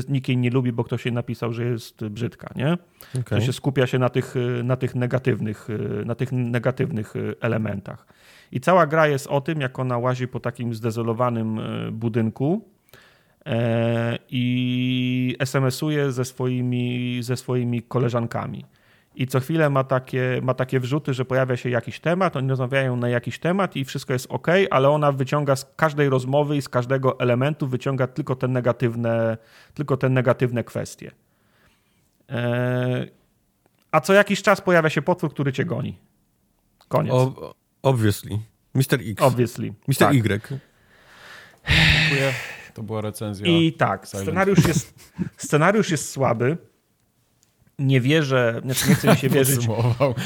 nikt 0.10 0.28
jej 0.28 0.38
nie 0.38 0.50
lubi, 0.50 0.72
bo 0.72 0.84
ktoś 0.84 1.06
jej 1.06 1.14
napisał, 1.14 1.54
że 1.54 1.66
jest 1.66 2.08
brzydka, 2.08 2.54
nie? 2.56 2.78
Okay. 3.20 3.40
To 3.40 3.42
się 3.42 3.54
skupia 3.54 3.88
się 3.88 4.00
na 4.00 4.10
tych, 4.10 4.36
na 4.64 4.76
tych 4.76 4.96
negatywnych, 4.96 5.68
na 6.06 6.16
tych 6.16 6.32
negatywnych 6.32 7.14
elementach. 7.42 8.08
I 8.52 8.60
cała 8.60 8.88
gra 8.88 9.08
jest 9.08 9.28
o 9.28 9.42
tym, 9.42 9.62
jak 9.62 9.80
ona 9.80 9.98
łazi 9.98 10.28
po 10.28 10.40
takim 10.40 10.74
zdezolowanym 10.74 11.60
budynku, 11.92 12.73
i 14.30 15.36
SMS-uje 15.40 16.12
ze 16.12 16.26
swoimi, 16.26 17.20
ze 17.24 17.38
swoimi 17.38 17.82
koleżankami. 17.82 18.66
I 19.16 19.28
co 19.28 19.40
chwilę 19.40 19.70
ma 19.70 19.84
takie, 19.84 20.40
ma 20.44 20.54
takie 20.54 20.80
wrzuty, 20.80 21.14
że 21.14 21.26
pojawia 21.26 21.58
się 21.58 21.70
jakiś 21.70 22.00
temat, 22.00 22.36
oni 22.36 22.50
rozmawiają 22.50 22.96
na 22.96 23.10
jakiś 23.10 23.40
temat 23.40 23.76
i 23.76 23.86
wszystko 23.86 24.14
jest 24.14 24.28
ok, 24.30 24.48
ale 24.72 24.90
ona 24.90 25.12
wyciąga 25.12 25.56
z 25.56 25.74
każdej 25.76 26.10
rozmowy 26.10 26.58
i 26.58 26.62
z 26.62 26.70
każdego 26.70 27.20
elementu 27.20 27.68
wyciąga 27.68 28.08
tylko 28.08 28.36
te 28.36 28.48
negatywne, 28.48 29.38
tylko 29.74 29.98
te 29.98 30.10
negatywne 30.10 30.64
kwestie. 30.64 31.12
E, 32.30 33.08
a 33.92 34.02
co 34.02 34.14
jakiś 34.14 34.42
czas 34.42 34.62
pojawia 34.62 34.90
się 34.90 35.02
potwór, 35.02 35.34
który 35.34 35.54
cię 35.54 35.66
goni. 35.66 36.00
Koniec. 36.88 37.14
O, 37.14 37.54
obviously. 37.82 38.40
Mr. 38.74 39.00
X. 39.02 39.22
Obviously. 39.22 39.74
Mr. 39.88 39.98
Tak. 39.98 40.14
Y. 40.14 40.60
Dziękuję. 41.68 42.34
To 42.74 42.84
była 42.84 43.02
recenzja. 43.02 43.48
I 43.48 43.74
tak, 43.74 44.08
scenariusz 44.08 44.68
jest, 44.68 44.94
scenariusz 45.38 45.92
jest 45.92 46.10
słaby. 46.10 46.58
Nie 47.80 48.02
wierzę, 48.02 48.62
znaczy 48.64 48.90
nie 48.90 48.96
chcę 48.96 49.08
mi 49.08 49.18
się 49.18 49.30
wierzyć. 49.40 49.68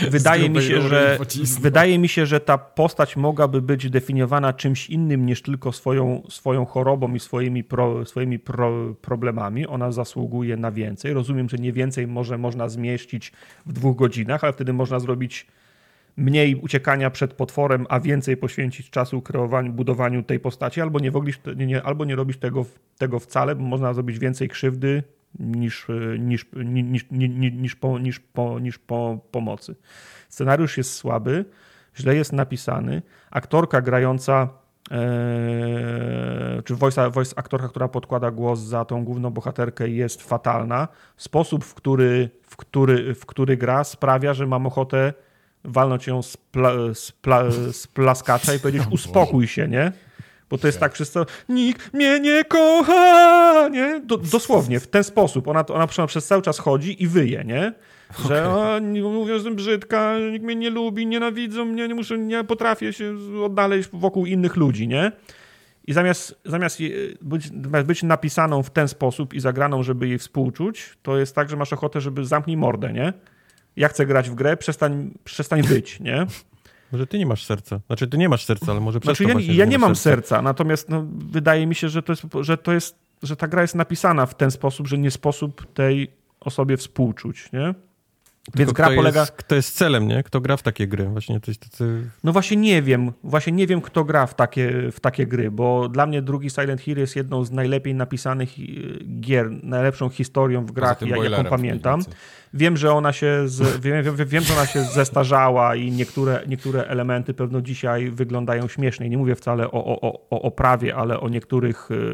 Wydaje 0.09 0.49
mi 0.49 0.61
się, 0.61 0.81
że, 0.81 1.19
wydaje 1.61 1.99
mi 1.99 2.07
się, 2.07 2.25
że 2.25 2.39
ta 2.39 2.57
postać 2.57 3.15
mogłaby 3.15 3.61
być 3.61 3.89
definiowana 3.89 4.53
czymś 4.53 4.89
innym 4.89 5.25
niż 5.25 5.41
tylko 5.41 5.71
swoją, 5.71 6.23
swoją 6.29 6.65
chorobą 6.65 7.13
i 7.13 7.19
swoimi, 7.19 7.63
pro, 7.63 8.05
swoimi 8.05 8.39
pro, 8.39 8.93
problemami. 9.01 9.67
Ona 9.67 9.91
zasługuje 9.91 10.57
na 10.57 10.71
więcej. 10.71 11.13
Rozumiem, 11.13 11.49
że 11.49 11.57
nie 11.57 11.73
więcej 11.73 12.07
może 12.07 12.37
można 12.37 12.69
zmieścić 12.69 13.31
w 13.65 13.73
dwóch 13.73 13.97
godzinach, 13.97 14.43
ale 14.43 14.53
wtedy 14.53 14.73
można 14.73 14.99
zrobić 14.99 15.47
mniej 16.17 16.55
uciekania 16.55 17.09
przed 17.09 17.33
potworem, 17.33 17.85
a 17.89 17.99
więcej 17.99 18.37
poświęcić 18.37 18.89
czasu 18.89 19.21
kreowaniu, 19.21 19.73
budowaniu 19.73 20.23
tej 20.23 20.39
postaci, 20.39 20.81
albo 20.81 20.99
nie, 20.99 21.11
woglisz, 21.11 21.39
nie, 21.55 21.83
albo 21.83 22.05
nie 22.05 22.15
robisz 22.15 22.37
tego, 22.37 22.65
tego 22.97 23.19
wcale, 23.19 23.55
bo 23.55 23.63
można 23.63 23.93
zrobić 23.93 24.19
więcej 24.19 24.49
krzywdy 24.49 25.03
niż, 25.39 25.87
niż, 26.19 26.45
niż, 26.65 27.05
niż, 27.11 27.53
niż, 27.53 27.75
po, 27.75 27.99
niż, 27.99 28.19
po, 28.19 28.59
niż 28.59 28.79
po 28.79 29.19
pomocy. 29.31 29.75
Scenariusz 30.29 30.77
jest 30.77 30.93
słaby, 30.93 31.45
źle 31.97 32.15
jest 32.15 32.33
napisany. 32.33 33.01
Aktorka 33.31 33.81
grająca, 33.81 34.49
e, 34.91 36.61
czy 36.65 36.75
voice, 36.75 37.09
voice 37.09 37.33
aktorka, 37.35 37.67
która 37.67 37.87
podkłada 37.87 38.31
głos 38.31 38.59
za 38.59 38.85
tą 38.85 39.05
główną 39.05 39.29
bohaterkę 39.29 39.89
jest 39.89 40.21
fatalna. 40.21 40.87
Sposób, 41.17 41.65
w 41.65 41.73
który, 41.73 42.29
w 42.43 42.57
który, 42.57 43.15
w 43.15 43.25
który 43.25 43.57
gra 43.57 43.83
sprawia, 43.83 44.33
że 44.33 44.47
mam 44.47 44.65
ochotę 44.65 45.13
walnąć 45.67 46.07
ją 46.07 46.21
z, 46.21 46.37
pla, 46.37 46.71
z, 46.93 47.11
pla, 47.11 47.51
z 47.71 47.87
plaskacza 47.87 48.53
i 48.53 48.59
powiedzieć 48.59 48.83
uspokój 48.91 49.47
się, 49.47 49.67
nie? 49.67 49.91
Bo 50.49 50.57
to 50.57 50.67
jest 50.67 50.79
tak 50.79 50.93
wszystko, 50.93 51.25
nikt 51.49 51.93
mnie 51.93 52.19
nie 52.19 52.43
kocha, 52.43 53.69
nie? 53.71 53.99
Do, 53.99 54.17
dosłownie, 54.17 54.79
w 54.79 54.87
ten 54.87 55.03
sposób. 55.03 55.47
Ona, 55.47 55.65
ona 55.65 55.87
przez 55.87 56.27
cały 56.27 56.41
czas 56.41 56.59
chodzi 56.59 57.03
i 57.03 57.07
wyje, 57.07 57.43
nie? 57.43 57.73
Że 58.27 58.49
okay. 58.49 58.81
mówią, 58.81 59.27
że 59.27 59.33
jestem 59.33 59.55
brzydka, 59.55 60.19
nikt 60.31 60.45
mnie 60.45 60.55
nie 60.55 60.69
lubi, 60.69 61.07
nienawidzą 61.07 61.65
mnie, 61.65 61.87
nie 61.87 61.95
muszę, 61.95 62.17
nie 62.17 62.43
potrafię 62.43 62.93
się 62.93 63.15
odnaleźć 63.45 63.89
wokół 63.93 64.25
innych 64.25 64.55
ludzi, 64.55 64.87
nie? 64.87 65.11
I 65.87 65.93
zamiast, 65.93 66.39
zamiast 66.45 66.79
być, 67.21 67.49
być 67.85 68.03
napisaną 68.03 68.63
w 68.63 68.69
ten 68.69 68.87
sposób 68.87 69.33
i 69.33 69.39
zagraną, 69.39 69.83
żeby 69.83 70.07
jej 70.07 70.17
współczuć, 70.17 70.97
to 71.01 71.17
jest 71.17 71.35
tak, 71.35 71.49
że 71.49 71.55
masz 71.55 71.73
ochotę, 71.73 72.01
żeby 72.01 72.25
zamknij 72.25 72.57
mordę, 72.57 72.93
nie? 72.93 73.13
Ja 73.77 73.87
chcę 73.87 74.05
grać 74.05 74.29
w 74.29 74.35
grę, 74.35 74.57
przestań, 74.57 75.11
przestań 75.23 75.63
być, 75.63 75.99
nie? 75.99 76.25
Może 76.91 77.07
ty 77.07 77.19
nie 77.19 77.25
masz 77.25 77.45
serca. 77.45 77.79
Znaczy, 77.87 78.07
ty 78.07 78.17
nie 78.17 78.29
masz 78.29 78.45
serca, 78.45 78.71
ale 78.71 78.79
może 78.79 78.99
przez 78.99 79.17
znaczy, 79.17 79.43
ja, 79.43 79.53
ja 79.53 79.65
nie 79.65 79.77
mam 79.77 79.95
serca. 79.95 80.27
serca, 80.27 80.41
natomiast 80.41 80.89
no, 80.89 81.05
wydaje 81.31 81.67
mi 81.67 81.75
się, 81.75 81.89
że 81.89 82.03
to, 82.03 82.11
jest, 82.11 82.23
że 82.41 82.57
to 82.57 82.73
jest, 82.73 82.95
że 83.23 83.35
ta 83.35 83.47
gra 83.47 83.61
jest 83.61 83.75
napisana 83.75 84.25
w 84.25 84.35
ten 84.35 84.51
sposób, 84.51 84.87
że 84.87 84.97
nie 84.97 85.11
sposób 85.11 85.73
tej 85.73 86.11
osobie 86.39 86.77
współczuć, 86.77 87.49
nie? 87.53 87.73
Więc 88.55 88.73
gra 88.73 88.85
kto 88.85 88.95
polega. 88.95 89.19
Jest, 89.19 89.31
kto 89.31 89.55
jest 89.55 89.75
celem, 89.75 90.07
nie? 90.07 90.23
Kto 90.23 90.41
gra 90.41 90.57
w 90.57 90.63
takie 90.63 90.87
gry? 90.87 91.05
Właśnie 91.05 91.39
to 91.39 91.51
jest 91.51 91.61
tacy... 91.61 92.09
No 92.23 92.31
właśnie 92.31 92.57
nie 92.57 92.81
wiem. 92.81 93.11
Właśnie 93.23 93.53
nie 93.53 93.67
wiem, 93.67 93.81
kto 93.81 94.03
gra 94.03 94.27
w 94.27 94.35
takie, 94.35 94.91
w 94.91 94.99
takie 94.99 95.27
gry, 95.27 95.51
bo 95.51 95.89
dla 95.89 96.05
mnie 96.05 96.21
drugi 96.21 96.49
Silent 96.49 96.81
Hill 96.81 96.97
jest 96.97 97.15
jedną 97.15 97.45
z 97.45 97.51
najlepiej 97.51 97.95
napisanych 97.95 98.49
gier, 99.19 99.49
najlepszą 99.63 100.09
historią 100.09 100.65
w 100.65 100.71
grach, 100.71 101.01
jaką 101.01 101.43
pamiętam. 101.43 102.01
Wiem, 102.57 102.77
że 102.77 102.93
ona 102.93 103.13
się, 103.13 103.43
z, 103.45 103.81
wiem, 103.81 104.03
wiem, 104.03 104.27
wiem, 104.27 104.43
że 104.43 104.53
ona 104.53 104.65
się 104.65 104.81
zestarzała 104.83 105.75
i 105.75 105.91
niektóre, 105.91 106.43
niektóre 106.47 106.83
elementy 106.83 107.33
pewno 107.33 107.61
dzisiaj 107.61 108.11
wyglądają 108.11 108.67
śmiesznie. 108.67 109.09
Nie 109.09 109.17
mówię 109.17 109.35
wcale 109.35 109.71
o, 109.71 109.85
o, 109.85 110.27
o, 110.29 110.41
oprawie, 110.41 110.95
ale 110.95 111.19
o 111.19 111.29
niektórych. 111.29 111.91
Y, 111.91 112.13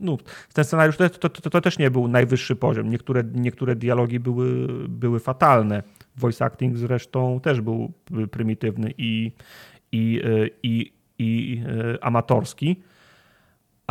no, 0.00 0.18
ten 0.54 0.64
scenariusz 0.64 0.96
to, 0.96 1.10
to, 1.10 1.28
to, 1.28 1.50
to 1.50 1.60
też 1.60 1.78
nie 1.78 1.90
był 1.90 2.08
najwyższy 2.08 2.56
poziom. 2.56 2.90
Niektóre, 2.90 3.24
niektóre 3.34 3.76
dialogi 3.76 4.20
były, 4.20 4.68
były 4.88 5.20
fatalne. 5.20 5.82
Voice 6.16 6.44
acting 6.44 6.76
zresztą 6.76 7.40
też 7.40 7.60
był 7.60 7.92
prymitywny 8.30 8.94
i, 8.98 9.32
i, 9.92 10.22
y, 10.24 10.50
i, 10.62 10.92
i 11.18 11.60
y, 11.94 12.00
amatorski 12.00 12.76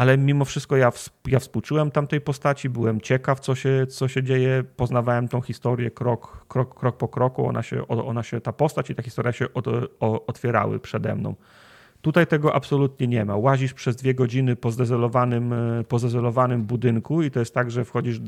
ale 0.01 0.17
mimo 0.17 0.45
wszystko 0.45 0.77
ja, 0.77 0.91
ja 1.27 1.39
współczułem 1.39 1.91
tamtej 1.91 2.21
postaci, 2.21 2.69
byłem 2.69 3.01
ciekaw, 3.01 3.39
co 3.39 3.55
się, 3.55 3.87
co 3.87 4.07
się 4.07 4.23
dzieje, 4.23 4.63
poznawałem 4.75 5.27
tą 5.27 5.41
historię 5.41 5.91
krok, 5.91 6.45
krok, 6.47 6.79
krok 6.79 6.97
po 6.97 7.07
kroku, 7.07 7.47
ona 7.47 7.63
się, 7.63 7.87
ona 7.87 8.23
się, 8.23 8.41
ta 8.41 8.53
postać 8.53 8.89
i 8.89 8.95
ta 8.95 9.03
historia 9.03 9.31
się 9.31 9.53
od, 9.53 9.65
otwierały 10.27 10.79
przede 10.79 11.15
mną. 11.15 11.35
Tutaj 12.01 12.27
tego 12.27 12.55
absolutnie 12.55 13.07
nie 13.07 13.25
ma. 13.25 13.35
Łazisz 13.35 13.73
przez 13.73 13.95
dwie 13.95 14.13
godziny 14.13 14.55
po 14.55 14.71
zdezolowanym, 14.71 15.53
po 15.87 15.99
zdezolowanym 15.99 16.63
budynku 16.63 17.21
i 17.21 17.31
to 17.31 17.39
jest 17.39 17.53
tak, 17.53 17.71
że 17.71 17.85
wchodzisz 17.85 18.19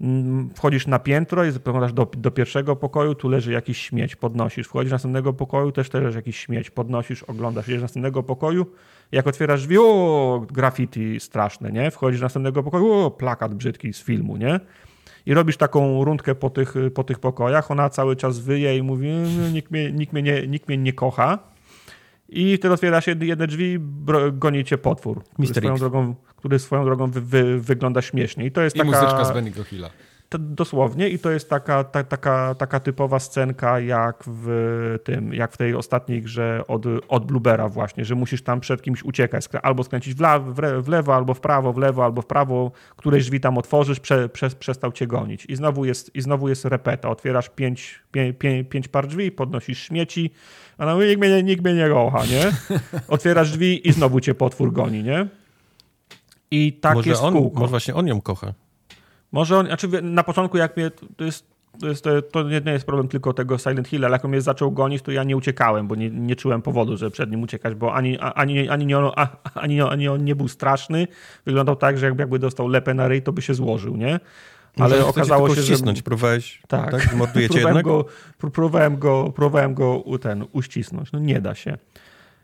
Mm, 0.00 0.50
wchodzisz 0.54 0.86
na 0.86 0.98
piętro 0.98 1.44
i 1.44 1.50
zaglądasz 1.50 1.92
do, 1.92 2.10
do 2.16 2.30
pierwszego 2.30 2.76
pokoju, 2.76 3.14
tu 3.14 3.28
leży 3.28 3.52
jakiś 3.52 3.78
śmieć, 3.78 4.16
podnosisz. 4.16 4.66
Wchodzisz 4.66 4.90
do 4.90 4.94
następnego 4.94 5.32
pokoju, 5.32 5.72
też 5.72 5.92
leży 5.92 6.18
jakiś 6.18 6.38
śmieć, 6.38 6.70
podnosisz, 6.70 7.22
oglądasz. 7.22 7.68
Idziesz 7.68 7.78
do 7.78 7.84
następnego 7.84 8.22
pokoju, 8.22 8.66
jak 9.12 9.26
otwierasz 9.26 9.60
drzwi, 9.60 9.78
o, 9.78 10.46
graffiti 10.52 11.20
straszne, 11.20 11.72
nie? 11.72 11.90
Wchodzisz 11.90 12.20
do 12.20 12.24
następnego 12.24 12.62
pokoju, 12.62 12.92
o, 12.92 13.10
plakat 13.10 13.54
brzydki 13.54 13.92
z 13.92 14.02
filmu, 14.02 14.36
nie? 14.36 14.60
I 15.26 15.34
robisz 15.34 15.56
taką 15.56 16.04
rundkę 16.04 16.34
po 16.34 16.50
tych, 16.50 16.74
po 16.94 17.04
tych 17.04 17.18
pokojach, 17.18 17.70
ona 17.70 17.90
cały 17.90 18.16
czas 18.16 18.38
wyje 18.38 18.76
i 18.76 18.82
mówi, 18.82 19.08
nikt 19.52 19.70
mnie, 19.70 19.92
nikt 19.92 20.12
mnie, 20.12 20.22
nie, 20.22 20.46
nikt 20.46 20.68
mnie 20.68 20.78
nie 20.78 20.92
kocha. 20.92 21.38
I 22.28 22.56
wtedy 22.56 22.74
otwiera 22.74 23.00
się 23.00 23.16
jedne 23.20 23.46
drzwi, 23.46 23.78
goni 24.32 24.64
cię 24.64 24.78
potwór, 24.78 25.24
który 25.24 25.54
swoją, 25.54 25.76
drogą, 25.76 26.14
który 26.36 26.58
swoją 26.58 26.84
drogą 26.84 27.10
wy, 27.10 27.20
wy, 27.20 27.60
wygląda 27.60 28.02
śmiesznie. 28.02 28.46
I 28.46 28.52
to 28.52 28.62
jest 28.62 28.76
I 28.76 28.78
taka... 28.78 28.90
muzyczka 28.90 29.24
z 29.24 29.30
Benny'ego 29.30 29.64
Hilla. 29.64 29.90
Dosłownie 30.38 31.08
i 31.08 31.18
to 31.18 31.30
jest 31.30 31.50
taka, 31.50 31.84
ta, 31.84 32.04
taka, 32.04 32.54
taka 32.54 32.80
typowa 32.80 33.18
scenka 33.18 33.80
jak 33.80 34.24
w 34.26 34.98
tym, 35.04 35.34
jak 35.34 35.52
w 35.52 35.56
tej 35.56 35.74
ostatniej 35.74 36.22
grze 36.22 36.62
od, 36.68 36.84
od 37.08 37.26
Bluebera 37.26 37.68
właśnie, 37.68 38.04
że 38.04 38.14
musisz 38.14 38.42
tam 38.42 38.60
przed 38.60 38.82
kimś 38.82 39.02
uciekać, 39.02 39.48
albo 39.62 39.84
skręcić 39.84 40.14
w, 40.14 40.20
la, 40.20 40.38
w, 40.38 40.88
lewo, 40.88 41.14
albo 41.14 41.34
w 41.34 41.40
prawo, 41.40 41.72
w 41.72 41.78
lewo, 41.78 42.04
albo 42.04 42.22
w 42.22 42.26
prawo, 42.26 42.72
któreś 42.96 43.24
drzwi 43.24 43.40
tam 43.40 43.58
otworzysz, 43.58 44.00
prze, 44.00 44.28
prze, 44.28 44.50
przestał 44.50 44.92
cię 44.92 45.06
gonić. 45.06 45.46
I 45.48 45.56
znowu 45.56 45.84
jest, 45.84 46.14
i 46.14 46.20
znowu 46.20 46.48
jest 46.48 46.64
repeta, 46.64 47.08
otwierasz 47.08 47.48
pięć, 47.48 48.02
pięć, 48.12 48.36
pięć, 48.38 48.68
pięć 48.68 48.88
par 48.88 49.06
drzwi, 49.06 49.32
podnosisz 49.32 49.78
śmieci, 49.78 50.30
a 50.78 50.86
no 50.86 51.02
nikt 51.02 51.20
mnie, 51.20 51.42
nikt 51.42 51.64
mnie 51.64 51.74
nie 51.74 51.88
kocha, 51.88 52.26
nie? 52.26 52.52
Otwierasz 53.08 53.50
drzwi 53.50 53.88
i 53.88 53.92
znowu 53.92 54.20
cię 54.20 54.34
potwór 54.34 54.72
goni, 54.72 55.02
nie? 55.02 55.26
I 56.50 56.72
tak 56.72 56.94
może 56.94 57.10
jest 57.10 57.22
on, 57.22 57.34
kółko. 57.34 57.60
Może 57.60 57.70
właśnie 57.70 57.94
on 57.94 58.06
ją 58.06 58.20
kocha. 58.20 58.54
Może 59.34 59.58
on, 59.58 59.66
znaczy 59.66 59.88
na 60.02 60.22
początku 60.22 60.56
jak 60.56 60.76
mnie, 60.76 60.90
to 61.16 61.24
jest 61.24 61.54
to, 61.80 61.88
jest, 61.88 62.04
to 62.32 62.42
nie 62.42 62.72
jest 62.72 62.86
problem 62.86 63.08
tylko 63.08 63.32
tego 63.32 63.58
Silent 63.58 63.88
Hill, 63.88 64.04
ale 64.04 64.12
jak 64.12 64.24
on 64.24 64.30
mnie 64.30 64.40
zaczął 64.40 64.72
gonić, 64.72 65.02
to 65.02 65.12
ja 65.12 65.24
nie 65.24 65.36
uciekałem, 65.36 65.88
bo 65.88 65.94
nie, 65.94 66.10
nie 66.10 66.36
czułem 66.36 66.62
powodu, 66.62 66.96
żeby 66.96 67.10
przed 67.10 67.30
nim 67.30 67.42
uciekać, 67.42 67.74
bo 67.74 67.94
ani, 67.94 68.18
ani, 68.18 68.68
ani, 68.68 68.86
nie 68.86 68.98
on, 68.98 69.12
ani, 69.54 69.80
ani 69.80 70.08
on 70.08 70.24
nie 70.24 70.36
był 70.36 70.48
straszny. 70.48 71.06
Wyglądał 71.46 71.76
tak, 71.76 71.98
że 71.98 72.06
jakby 72.06 72.38
dostał 72.38 72.68
lepę 72.68 72.94
na 72.94 73.08
ryj, 73.08 73.22
to 73.22 73.32
by 73.32 73.42
się 73.42 73.54
złożył, 73.54 73.96
nie? 73.96 74.20
Ale 74.78 74.96
Może 74.96 75.06
okazało 75.06 75.54
się, 75.54 75.62
ścisnąć. 75.62 75.98
że... 75.98 76.02
próbowałeś, 76.02 76.62
tak, 76.68 76.90
tak? 76.90 77.14
Mordujecie 77.14 77.54
próbowałem 77.54 77.76
jednak? 77.76 77.84
Go, 77.84 78.04
próbowałem 78.50 78.98
go, 78.98 79.32
próbowałem 79.36 79.74
go 79.74 80.04
ten, 80.20 80.44
uścisnąć. 80.52 81.12
No 81.12 81.18
nie 81.18 81.40
da 81.40 81.54
się. 81.54 81.78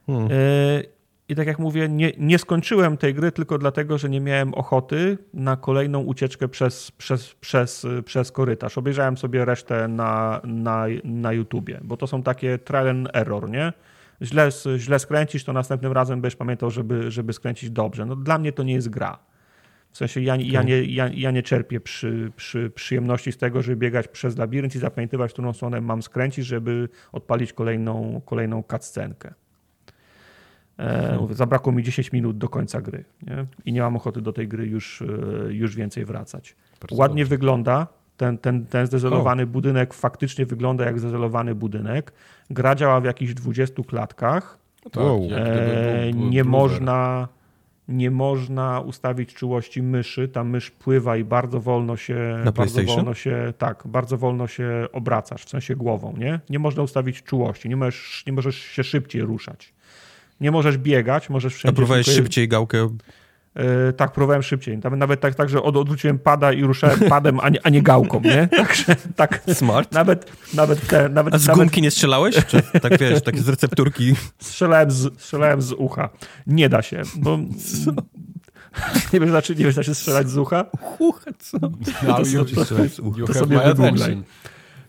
Hmm. 0.07 0.29
E, 0.33 1.00
I 1.31 1.35
tak 1.35 1.47
jak 1.47 1.59
mówię, 1.59 1.89
nie, 1.89 2.13
nie 2.19 2.39
skończyłem 2.39 2.97
tej 2.97 3.15
gry 3.15 3.33
tylko 3.33 3.59
dlatego, 3.59 3.99
że 3.99 4.11
nie 4.11 4.21
miałem 4.21 4.55
ochoty 4.55 5.19
na 5.35 5.57
kolejną 5.57 6.01
ucieczkę 6.01 6.49
przez, 6.49 6.91
przez, 6.91 7.35
przez, 7.35 7.87
przez 8.05 8.33
korytarz. 8.33 8.79
Obejrzałem 8.79 9.17
sobie 9.17 9.45
resztę 9.45 9.89
na, 9.89 10.41
na, 10.45 10.87
na 11.05 11.33
YouTubie, 11.33 11.81
bo 11.83 11.97
to 11.97 12.07
są 12.07 12.23
takie 12.23 12.59
trial 12.59 12.89
and 12.89 13.09
error, 13.13 13.51
nie? 13.51 13.73
Źle, 14.23 14.49
źle 14.77 14.99
skręcisz, 14.99 15.45
to 15.45 15.53
następnym 15.53 15.93
razem 15.93 16.21
będziesz 16.21 16.37
pamiętał, 16.37 16.71
żeby, 16.71 17.11
żeby 17.11 17.33
skręcić 17.33 17.71
dobrze. 17.71 18.07
No, 18.07 18.17
dla 18.17 18.39
mnie 18.39 18.53
to 18.53 18.63
nie 18.63 18.75
jest 18.75 18.89
gra. 18.89 19.19
W 19.93 19.97
sensie 19.97 20.21
ja, 20.21 20.37
ja, 20.37 20.63
nie, 20.63 20.85
ja, 20.85 21.11
ja 21.15 21.31
nie 21.31 21.43
czerpię 21.43 21.81
przy, 21.81 22.33
przy 22.37 22.71
przyjemności 22.71 23.33
z 23.33 23.37
tego, 23.37 23.63
żeby 23.63 23.77
biegać 23.77 24.09
przez 24.09 24.39
labirynt 24.39 24.75
i 24.75 24.79
zapamiętywać, 24.79 25.33
którą 25.33 25.53
stronę 25.53 25.81
mam 25.81 26.03
skręcić, 26.03 26.47
żeby 26.47 26.89
odpalić 27.13 27.53
kolejną, 27.53 28.21
kolejną 28.25 28.63
cutscenkę. 28.71 29.35
E, 30.81 31.17
mówię, 31.21 31.35
zabrakło 31.35 31.73
mi 31.73 31.83
10 31.83 32.13
minut 32.13 32.39
do 32.39 32.49
końca 32.49 32.81
gry 32.81 33.05
nie? 33.27 33.47
i 33.65 33.73
nie 33.73 33.81
mam 33.81 33.97
ochoty 33.97 34.21
do 34.21 34.33
tej 34.33 34.49
gry 34.49 34.67
już, 34.67 35.03
e, 35.03 35.07
już 35.53 35.77
więcej 35.77 36.05
wracać. 36.05 36.57
Bardzo 36.81 36.97
Ładnie 36.97 37.23
dobrze. 37.23 37.37
wygląda. 37.37 37.87
Ten, 38.17 38.39
ten, 38.39 38.67
ten 38.67 38.87
zdezelowany 38.87 39.47
budynek 39.47 39.95
faktycznie 39.95 40.47
wygląda 40.47 40.85
jak 40.85 40.99
zdezelowany 40.99 41.55
budynek. 41.55 42.13
Gra 42.51 42.75
działa 42.75 43.01
w 43.01 43.05
jakichś 43.05 43.35
20 43.35 43.83
klatkach. 43.83 44.59
Tak, 44.85 44.97
Wow. 44.97 45.29
E, 45.33 46.13
nie, 46.13 46.45
można, 46.45 47.29
nie 47.89 48.11
można 48.11 48.81
ustawić 48.81 49.35
czułości 49.35 49.83
myszy. 49.83 50.29
Ta 50.29 50.45
mysz 50.45 50.71
pływa 50.71 51.17
i 51.17 51.25
bardzo 51.25 51.61
wolno 51.61 51.97
się, 51.97 52.33
bardzo 52.37 52.53
PlayStation? 52.53 52.97
wolno 52.97 53.15
się, 53.15 53.53
tak, 53.59 53.83
bardzo 53.87 54.19
wolno 54.19 54.47
się 54.47 54.87
obracasz, 54.93 55.45
w 55.45 55.49
sensie 55.49 55.77
głową, 55.77 56.15
nie? 56.19 56.41
Nie 56.51 56.59
można 56.59 56.83
ustawić 56.83 57.23
czułości, 57.23 57.69
nie 57.69 57.77
możesz, 57.77 58.25
nie 58.27 58.33
możesz 58.33 58.57
się 58.57 58.85
szybciej 58.85 59.23
ruszać. 59.23 59.73
Nie 60.41 60.51
możesz 60.51 60.79
biegać, 60.79 61.31
możesz 61.31 61.53
A 61.55 61.57
wszędzie... 61.57 61.77
próbowałeś 61.77 62.07
tylko- 62.07 62.17
szybciej 62.23 62.49
gałkę. 62.49 62.89
E, 63.55 63.93
tak, 63.93 64.13
próbowałem 64.13 64.43
szybciej. 64.43 64.79
Nawet, 64.79 64.99
nawet 64.99 65.21
tak, 65.21 65.35
tak, 65.35 65.49
że 65.49 65.63
od, 65.63 65.77
odwróciłem 65.77 66.19
pada 66.19 66.53
i 66.53 66.63
ruszałem 66.63 66.99
padem, 67.01 67.41
a 67.41 67.49
nie, 67.49 67.59
a 67.67 67.69
nie 67.71 67.83
gałką, 67.83 68.21
nie? 68.21 68.49
Także 68.57 68.97
tak. 69.17 69.43
Smart. 69.53 69.93
Nawet, 69.93 70.33
nawet, 70.55 70.87
te, 70.87 71.09
nawet, 71.09 71.35
A 71.35 71.39
z 71.39 71.47
nawet 71.47 71.61
gumki 71.65 71.83
nie 71.83 71.91
strzelałeś? 71.91 72.47
Czy 72.47 72.63
tak 72.81 72.99
wiesz, 72.99 73.23
takie 73.23 73.39
z 73.43 73.49
recepturki? 73.49 74.15
strzelałem, 74.39 74.91
z, 74.91 75.21
strzelałem 75.23 75.63
z 75.63 75.73
ucha. 75.73 76.09
Nie 76.47 76.69
da 76.69 76.83
się, 76.83 77.03
bo... 77.17 77.39
Nie 79.13 79.21
wiesz, 79.21 79.31
znaczy, 79.31 79.57
nie 79.57 79.65
wiesz, 79.65 79.75
znaczy 79.75 79.95
strzelać 79.95 80.29
z 80.31 80.39
ucha? 80.39 80.65
Ucha, 80.99 81.31
co? 81.39 81.59
No, 81.61 81.71
to- 81.71 82.15
to- 82.25 82.29
you 82.31 82.45
to 82.45 82.65
have 82.65 82.89
sobie 83.39 83.59
wygooglaj. 83.59 84.23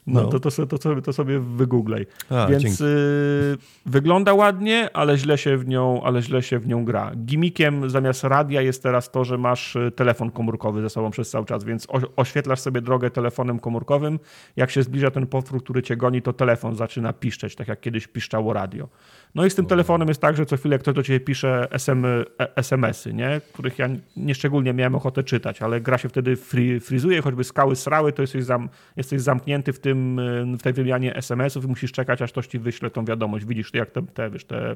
No, 0.08 0.22
No. 0.22 0.28
To, 0.28 0.40
to, 0.40 0.52
sobie, 0.52 0.68
to, 0.68 0.78
sobie, 0.78 1.02
to 1.02 1.14
sobie 1.14 1.40
wygooglaj. 1.40 2.06
A, 2.30 2.48
Więc 2.48 2.82
y, 2.82 3.58
wygląda 3.86 4.34
ładnie, 4.34 4.90
ale 4.94 5.18
źle, 5.18 5.38
się 5.38 5.58
w 5.58 5.68
nią, 5.68 6.04
ale 6.04 6.22
źle 6.22 6.44
się 6.44 6.60
w 6.60 6.68
nią 6.68 6.86
gra. 6.86 7.12
Gimikiem 7.16 7.90
zamiast 7.90 8.24
radia 8.24 8.62
jest 8.62 8.84
teraz 8.84 9.12
to, 9.12 9.24
że 9.24 9.38
masz 9.38 9.76
y, 9.76 9.92
telefon 9.96 10.32
komórkowy 10.32 10.82
ze 10.82 10.90
sobą 10.90 11.12
przez 11.12 11.30
cały 11.30 11.46
czas, 11.46 11.64
więc 11.64 11.88
oświetlasz 12.16 12.60
sobie 12.60 12.82
drogę 12.82 13.10
telefonem 13.10 13.60
komórkowym. 13.60 14.20
Jak 14.56 14.72
się 14.72 14.84
zbliża 14.84 15.12
ten 15.12 15.28
potwór, 15.28 15.64
który 15.64 15.84
cię 15.84 15.98
goni, 15.98 16.22
to 16.22 16.34
telefon 16.34 16.76
zaczyna 16.76 17.14
piszczeć, 17.14 17.56
tak 17.56 17.68
jak 17.68 17.80
kiedyś 17.82 18.08
piszczało 18.08 18.54
radio. 18.54 18.88
No 19.36 19.46
i 19.46 19.50
z 19.50 19.56
tym 19.56 19.66
telefonem 19.66 20.08
jest 20.08 20.22
tak, 20.22 20.38
że 20.38 20.46
co 20.46 20.58
chwilę 20.58 20.80
ktoś 20.80 20.96
do 20.96 21.04
ciebie 21.04 21.20
pisze 21.20 21.68
SM, 21.72 22.06
e, 22.06 22.26
SMS-y, 22.56 23.14
nie? 23.14 23.42
których 23.54 23.80
ja 23.80 23.90
nieszczególnie 24.18 24.74
miałem 24.74 24.96
ochotę 24.96 25.24
czytać, 25.24 25.62
ale 25.62 25.82
gra 25.82 25.98
się 25.98 26.10
wtedy 26.10 26.36
fri, 26.36 26.80
frizuje, 26.80 27.22
choćby 27.22 27.44
skały 27.44 27.76
srały, 27.76 28.14
to 28.14 28.22
jesteś, 28.22 28.44
zam, 28.44 28.70
jesteś 28.98 29.22
zamknięty 29.22 29.74
w, 29.74 29.80
tym, 29.80 30.20
y, 30.20 30.58
w 30.58 30.62
tej 30.62 30.74
wymianie 30.74 31.16
SMS-ów 31.16 31.66
i 31.66 31.68
musisz 31.68 31.92
czekać, 31.92 32.22
aż 32.22 32.32
ktoś 32.32 32.48
ci 32.48 32.60
wyśle 32.60 32.90
tą 32.90 33.06
wiadomość. 33.06 33.46
Widzisz, 33.46 33.74
jak 33.74 33.92
te, 33.92 34.02
te, 34.02 34.30
wiesz, 34.30 34.46
te, 34.46 34.76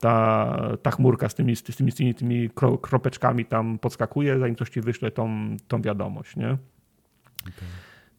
ta, 0.00 0.58
ta 0.82 0.90
chmurka 0.90 1.28
z 1.28 1.34
tymi, 1.34 1.56
z 1.56 1.62
tymi, 1.62 1.92
z 1.92 1.94
tymi, 1.94 2.14
tymi 2.14 2.50
kro, 2.50 2.78
kropeczkami 2.78 3.44
tam 3.44 3.78
podskakuje, 3.78 4.38
zanim 4.38 4.54
ktoś 4.54 4.70
ci 4.70 4.80
wyśle 4.80 5.10
tą, 5.10 5.56
tą 5.68 5.82
wiadomość, 5.82 6.36
nie? 6.36 6.56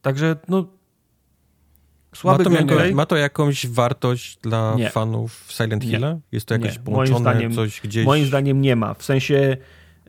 Także, 0.02 0.36
no, 0.48 0.77
Ma 2.12 2.18
słaby 2.18 2.44
to, 2.44 2.50
gameplay. 2.50 2.86
jako, 2.86 2.96
ma 2.96 3.06
to 3.06 3.16
jakąś 3.16 3.68
wartość 3.68 4.38
dla 4.42 4.76
Nie. 4.78 4.90
fanów 4.90 5.46
Silent 5.50 5.84
Nie. 5.86 5.90
Hilla? 5.90 6.18
Jest 6.32 6.46
to 6.46 6.54
jakoś 6.54 6.74
Nie. 6.74 6.80
połączone, 6.80 7.20
zdaniem- 7.20 7.56
coś 7.56 7.82
gdzieś? 7.82 8.06
Moim 8.06 8.26
zdaniem 8.26 8.62
nie 8.62 8.76
ma. 8.76 8.94
W 8.94 9.04
sensie 9.04 9.58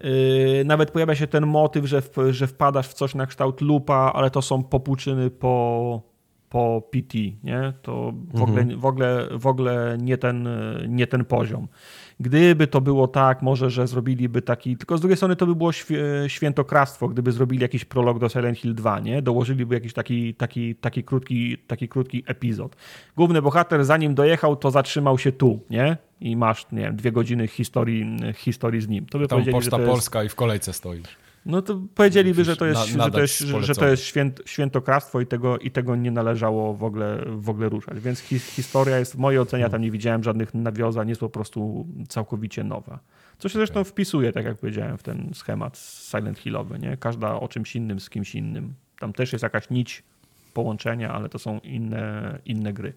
yy, 0.04 0.62
nawet 0.64 0.90
pojawia 0.90 1.14
się 1.14 1.26
ten 1.26 1.46
motyw, 1.46 1.86
że, 1.86 2.02
w, 2.02 2.10
że 2.30 2.46
wpadasz 2.46 2.88
w 2.88 2.92
coś 2.94 3.14
na 3.14 3.26
kształt 3.26 3.60
lupa, 3.60 4.12
ale 4.14 4.30
to 4.30 4.42
są 4.42 4.62
popłuczyny 4.64 5.30
po, 5.30 6.02
po 6.48 6.82
PT, 6.90 7.18
nie? 7.44 7.72
To 7.82 8.12
w, 8.34 8.42
ogóle, 8.42 8.64
w, 8.76 8.84
ogóle, 8.84 9.28
w 9.32 9.46
ogóle 9.46 9.98
nie 10.00 10.18
ten, 10.18 10.48
nie 10.88 11.06
ten 11.06 11.24
poziom. 11.24 11.68
Gdyby 12.20 12.66
to 12.66 12.80
było 12.80 13.08
tak, 13.08 13.42
może, 13.42 13.70
że 13.70 13.86
zrobiliby 13.86 14.42
taki, 14.42 14.76
tylko 14.76 14.98
z 14.98 15.00
drugiej 15.00 15.16
strony 15.16 15.36
to 15.36 15.46
by 15.46 15.54
było 15.54 15.70
świętokradztwo, 16.28 17.08
gdyby 17.08 17.32
zrobili 17.32 17.62
jakiś 17.62 17.84
prolog 17.84 18.18
do 18.18 18.28
Silent 18.28 18.58
Hill 18.58 18.74
2, 18.74 19.00
nie? 19.00 19.22
Dołożyliby 19.22 19.74
jakiś 19.74 19.92
taki, 19.92 20.34
taki, 20.34 20.74
taki, 20.74 21.04
krótki, 21.04 21.58
taki 21.58 21.88
krótki 21.88 22.22
epizod. 22.26 22.76
Główny 23.16 23.42
bohater 23.42 23.84
zanim 23.84 24.14
dojechał, 24.14 24.56
to 24.56 24.70
zatrzymał 24.70 25.18
się 25.18 25.32
tu, 25.32 25.60
nie? 25.70 25.96
I 26.20 26.36
masz, 26.36 26.66
nie 26.72 26.82
wiem, 26.82 26.96
dwie 26.96 27.12
godziny 27.12 27.46
historii, 27.46 28.16
historii 28.34 28.80
z 28.80 28.88
nim. 28.88 29.06
To 29.06 29.18
by 29.18 29.28
Tam 29.28 29.44
Poczta 29.44 29.76
jest, 29.76 29.90
Polska 29.90 30.24
i 30.24 30.28
w 30.28 30.34
kolejce 30.34 30.72
stoisz. 30.72 31.27
No 31.48 31.62
to 31.62 31.80
powiedzieliby, 31.94 32.44
że 32.44 32.56
to 32.56 32.66
jest, 32.66 32.96
Na- 32.96 33.04
że 33.04 33.10
to 33.10 33.20
jest, 33.20 33.38
że 33.38 33.74
to 33.74 33.88
jest 33.88 34.02
święt, 34.02 34.42
świętokradztwo 34.46 35.20
i 35.20 35.26
tego, 35.26 35.58
i 35.58 35.70
tego 35.70 35.96
nie 35.96 36.10
należało 36.10 36.74
w 36.74 36.84
ogóle, 36.84 37.24
w 37.26 37.50
ogóle 37.50 37.68
ruszać. 37.68 38.00
Więc 38.00 38.20
his, 38.20 38.46
historia 38.46 38.98
jest 38.98 39.12
w 39.12 39.18
mojej 39.18 39.40
ocenie, 39.40 39.62
ja 39.62 39.68
tam 39.68 39.82
nie 39.82 39.90
widziałem 39.90 40.24
żadnych 40.24 40.54
nawiązań, 40.54 41.08
jest 41.08 41.20
po 41.20 41.28
prostu 41.28 41.86
całkowicie 42.08 42.64
nowa. 42.64 42.98
Co 43.38 43.48
się 43.48 43.58
zresztą 43.58 43.84
wpisuje, 43.84 44.32
tak 44.32 44.44
jak 44.44 44.58
powiedziałem, 44.58 44.98
w 44.98 45.02
ten 45.02 45.30
schemat 45.34 45.78
Silent 45.78 46.38
Hillowy. 46.38 46.78
Nie? 46.78 46.96
Każda 46.96 47.40
o 47.40 47.48
czymś 47.48 47.76
innym 47.76 48.00
z 48.00 48.10
kimś 48.10 48.34
innym. 48.34 48.74
Tam 48.98 49.12
też 49.12 49.32
jest 49.32 49.42
jakaś 49.42 49.70
nić 49.70 50.02
połączenia, 50.54 51.12
ale 51.12 51.28
to 51.28 51.38
są 51.38 51.58
inne, 51.58 52.38
inne 52.44 52.72
gry. 52.72 52.92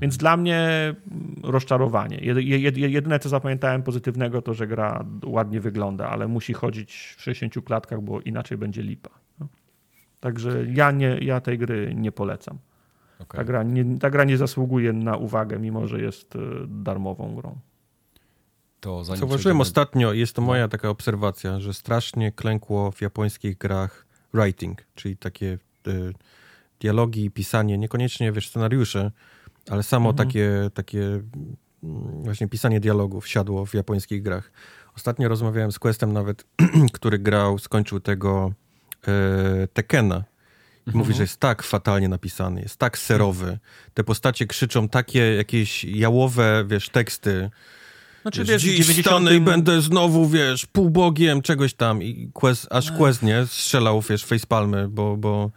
Więc 0.00 0.16
dla 0.16 0.36
mnie 0.36 0.58
mm, 1.10 1.34
rozczarowanie. 1.42 2.16
Jed- 2.18 2.62
jed- 2.62 2.76
Jedyne, 2.90 3.18
co 3.18 3.28
zapamiętałem 3.28 3.82
pozytywnego, 3.82 4.42
to, 4.42 4.54
że 4.54 4.66
gra 4.66 5.04
ładnie 5.24 5.60
wygląda, 5.60 6.08
ale 6.10 6.28
musi 6.28 6.52
chodzić 6.52 7.14
w 7.18 7.22
60 7.22 7.64
klatkach, 7.64 8.00
bo 8.02 8.20
inaczej 8.20 8.58
będzie 8.58 8.82
lipa. 8.82 9.10
No. 9.40 9.48
Także 10.20 10.64
ja, 10.74 10.90
nie, 10.90 11.18
ja 11.20 11.40
tej 11.40 11.58
gry 11.58 11.92
nie 11.96 12.12
polecam. 12.12 12.58
Okej. 13.18 13.38
Ta, 13.38 13.44
gra 13.44 13.62
nie, 13.62 13.98
ta 13.98 14.10
gra 14.10 14.24
nie 14.24 14.36
zasługuje 14.36 14.92
na 14.92 15.16
uwagę, 15.16 15.58
mimo 15.58 15.86
że 15.86 16.00
jest 16.00 16.36
e, 16.36 16.38
darmową 16.68 17.34
grą. 17.34 17.58
To 18.80 19.04
zanim 19.04 19.18
Zauważyłem 19.20 19.56
przejdziemy- 19.56 19.60
ostatnio, 19.62 20.12
jest 20.12 20.36
to 20.36 20.42
moja 20.42 20.68
taka 20.68 20.88
obserwacja, 20.88 21.60
że 21.60 21.74
strasznie 21.74 22.32
klękło 22.32 22.90
w 22.90 23.00
japońskich 23.00 23.58
grach 23.58 24.06
writing, 24.34 24.84
czyli 24.94 25.16
takie 25.16 25.58
y, 25.88 26.12
dialogi, 26.80 27.30
pisanie, 27.30 27.78
niekoniecznie 27.78 28.32
wiesz, 28.32 28.48
scenariusze, 28.48 29.10
ale 29.70 29.82
samo 29.82 30.10
Mhm. 30.10 30.28
takie, 30.28 30.70
takie 30.74 31.02
mm, 31.02 32.22
właśnie 32.24 32.48
pisanie 32.48 32.80
dialogów 32.80 33.28
siadło 33.28 33.66
w 33.66 33.74
japońskich 33.74 34.22
grach. 34.22 34.52
Ostatnio 34.96 35.28
rozmawiałem 35.28 35.72
z 35.72 35.78
Questem 35.78 36.12
nawet, 36.12 36.44
który 36.92 37.18
grał, 37.18 37.58
skończył 37.58 38.00
tego 38.00 38.52
e, 39.08 39.68
Tekena. 39.72 40.24
I 40.94 40.96
mówi, 40.96 41.14
że 41.14 41.22
jest 41.22 41.36
tak 41.40 41.62
fatalnie 41.62 42.08
napisany, 42.08 42.62
jest 42.62 42.76
tak 42.76 42.98
serowy. 42.98 43.58
Te 43.94 44.04
postacie 44.04 44.46
krzyczą 44.46 44.88
takie 44.88 45.34
jakieś 45.34 45.84
jałowe, 45.84 46.64
wiesz, 46.68 46.88
teksty. 46.88 47.50
Znaczy, 48.22 48.44
Wiesz, 48.44 48.62
dziś 48.62 49.00
stanę 49.00 49.34
i 49.34 49.40
będę 49.40 49.80
znowu, 49.80 50.28
wiesz, 50.28 50.66
półbogiem 50.66 51.42
czegoś 51.42 51.74
tam. 51.74 52.02
I 52.02 52.30
Quest, 52.32 52.66
aż 52.70 52.92
Quest, 52.92 53.22
nie? 53.22 53.46
Strzelał, 53.46 54.00
wiesz, 54.00 54.24
facepalmy, 54.24 54.88
bo, 54.88 55.16
bo 55.16 55.50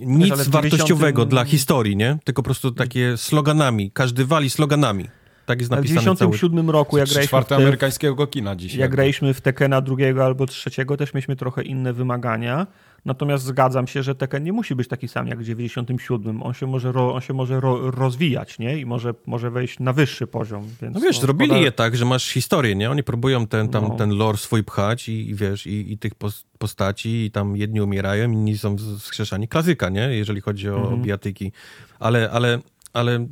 nic 0.00 0.32
ale 0.32 0.44
w 0.44 0.48
wartościowego 0.48 1.22
90 1.22 1.30
dla 1.30 1.44
historii, 1.44 1.96
nie? 1.96 2.18
Tylko 2.24 2.42
po 2.42 2.46
prostu 2.46 2.72
takie 2.72 3.16
sloganami. 3.16 3.90
Każdy 3.90 4.24
wali 4.24 4.50
sloganami. 4.50 5.08
Tak 5.46 5.58
jest 5.58 5.68
w 5.68 5.76
napisany 5.76 6.00
cały... 6.00 6.16
97 6.16 6.70
roku, 6.70 6.98
jak 6.98 7.08
graliśmy, 7.08 7.28
czwarte 7.28 7.48
te, 7.48 7.56
amerykańskiego 7.56 8.26
kina 8.26 8.56
dzisiaj. 8.56 8.80
jak 8.80 8.90
graliśmy 8.90 9.34
w 9.34 9.40
Tekena 9.40 9.80
drugiego 9.80 10.24
albo 10.24 10.46
trzeciego, 10.46 10.96
też 10.96 11.14
mieliśmy 11.14 11.36
trochę 11.36 11.62
inne 11.62 11.92
wymagania. 11.92 12.66
Natomiast 13.08 13.44
zgadzam 13.44 13.86
się, 13.86 14.02
że 14.02 14.14
Tekken 14.14 14.44
nie 14.44 14.52
musi 14.52 14.74
być 14.74 14.88
taki 14.88 15.08
sam 15.08 15.26
jak 15.28 15.38
w 15.38 15.44
97. 15.44 16.42
On 16.42 16.54
się 16.54 16.66
może, 16.66 16.92
ro, 16.92 17.14
on 17.14 17.20
się 17.20 17.34
może 17.34 17.60
ro, 17.60 17.90
rozwijać, 17.90 18.58
nie? 18.58 18.78
I 18.78 18.86
może, 18.86 19.14
może 19.26 19.50
wejść 19.50 19.78
na 19.80 19.92
wyższy 19.92 20.26
poziom. 20.26 20.64
Więc 20.82 20.94
No 20.94 21.00
wiesz, 21.00 21.16
no, 21.16 21.20
zrobili 21.22 21.60
je 21.62 21.72
tak, 21.72 21.96
że 21.96 22.04
masz 22.04 22.28
historię, 22.32 22.74
nie? 22.74 22.90
Oni 22.90 23.02
próbują 23.02 23.46
ten, 23.46 23.68
tam, 23.68 23.84
No. 23.88 23.96
ten 23.96 24.10
lore 24.10 24.38
swój 24.38 24.64
pchać 24.64 25.08
i, 25.08 25.30
i 25.30 25.34
wiesz, 25.34 25.66
i, 25.66 25.92
i 25.92 25.98
tych 25.98 26.14
pos- 26.14 26.44
postaci, 26.58 27.08
i 27.24 27.30
tam 27.30 27.56
jedni 27.56 27.80
umierają, 27.80 28.30
inni 28.30 28.58
są 28.58 28.76
wskrzeszani. 28.98 29.48
Klasyka, 29.48 29.88
nie? 29.88 30.00
Jeżeli 30.16 30.40
chodzi 30.40 30.70
o 30.70 30.76
Mhm. 30.76 31.02
bijatyki. 31.02 31.52
Ale, 31.98 32.30
ale, 32.30 32.58
ale 32.92 33.26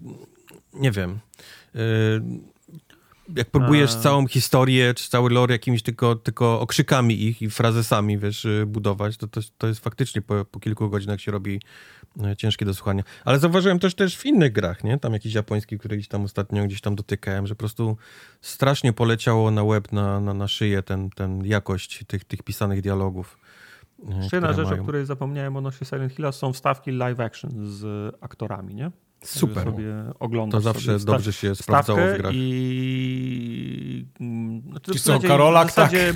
nie 0.74 0.90
wiem. 0.90 1.18
Yy, 1.74 1.80
jak 3.36 3.50
próbujesz 3.50 3.94
A. 3.94 4.00
całą 4.00 4.26
historię, 4.26 4.94
czy 4.94 5.10
cały 5.10 5.30
lore 5.30 5.54
jakimiś 5.54 5.82
tylko, 5.82 6.14
tylko 6.14 6.60
okrzykami 6.60 7.22
ich 7.22 7.42
i 7.42 7.50
frazesami, 7.50 8.18
wiesz, 8.18 8.44
y, 8.44 8.64
budować, 8.66 9.16
to, 9.16 9.26
to, 9.26 9.40
to 9.58 9.66
jest 9.66 9.80
faktycznie 9.80 10.22
po, 10.22 10.44
po 10.44 10.60
kilku 10.60 10.90
godzinach 10.90 11.20
się 11.20 11.32
robi 11.32 11.60
e, 12.24 12.36
ciężkie 12.36 12.64
do 12.64 12.74
słuchania. 12.74 13.02
Ale 13.24 13.38
zauważyłem 13.38 13.78
też 13.78 13.94
też 13.94 14.16
w 14.16 14.26
innych 14.26 14.52
grach, 14.52 14.84
nie? 14.84 14.98
Tam 14.98 15.12
jakiś 15.12 15.34
japoński, 15.34 15.78
który 15.78 15.96
gdzieś 15.96 16.08
tam 16.08 16.24
ostatnio 16.24 16.64
gdzieś 16.64 16.80
tam 16.80 16.94
dotykałem, 16.94 17.46
że 17.46 17.54
po 17.54 17.58
prostu 17.58 17.96
strasznie 18.40 18.92
poleciało 18.92 19.50
na 19.50 19.64
web, 19.64 19.92
na, 19.92 20.20
na, 20.20 20.34
na 20.34 20.48
szyję 20.48 20.82
ten, 20.82 21.10
ten 21.10 21.44
jakość 21.44 22.04
tych, 22.06 22.24
tych 22.24 22.42
pisanych 22.42 22.82
dialogów. 22.82 23.38
Jeszcze 23.98 24.36
jedna 24.36 24.48
które 24.48 24.54
rzecz, 24.54 24.70
mają. 24.70 24.80
o 24.80 24.84
której 24.84 25.06
zapomniałem 25.06 25.56
odnośnie 25.56 25.86
Silent 25.86 26.12
Hilla, 26.12 26.32
są 26.32 26.52
wstawki 26.52 26.90
live 26.90 27.20
action 27.20 27.50
z 27.54 28.14
aktorami, 28.20 28.74
nie? 28.74 28.90
Super. 29.28 29.64
Sobie 29.64 29.94
oglądasz 30.20 30.58
To 30.58 30.60
zawsze 30.72 30.98
sobie 30.98 31.12
dobrze 31.12 31.32
się 31.32 31.54
sprawdzało 31.54 31.98
w 32.14 32.16
grach. 32.16 32.32
i... 32.34 34.06
Znaczy, 34.70 34.92
Ci 34.92 34.98
zasadzie- 34.98 35.28
Karolak? 35.28 35.68
W 35.68 35.74
zasadzie, 35.74 36.12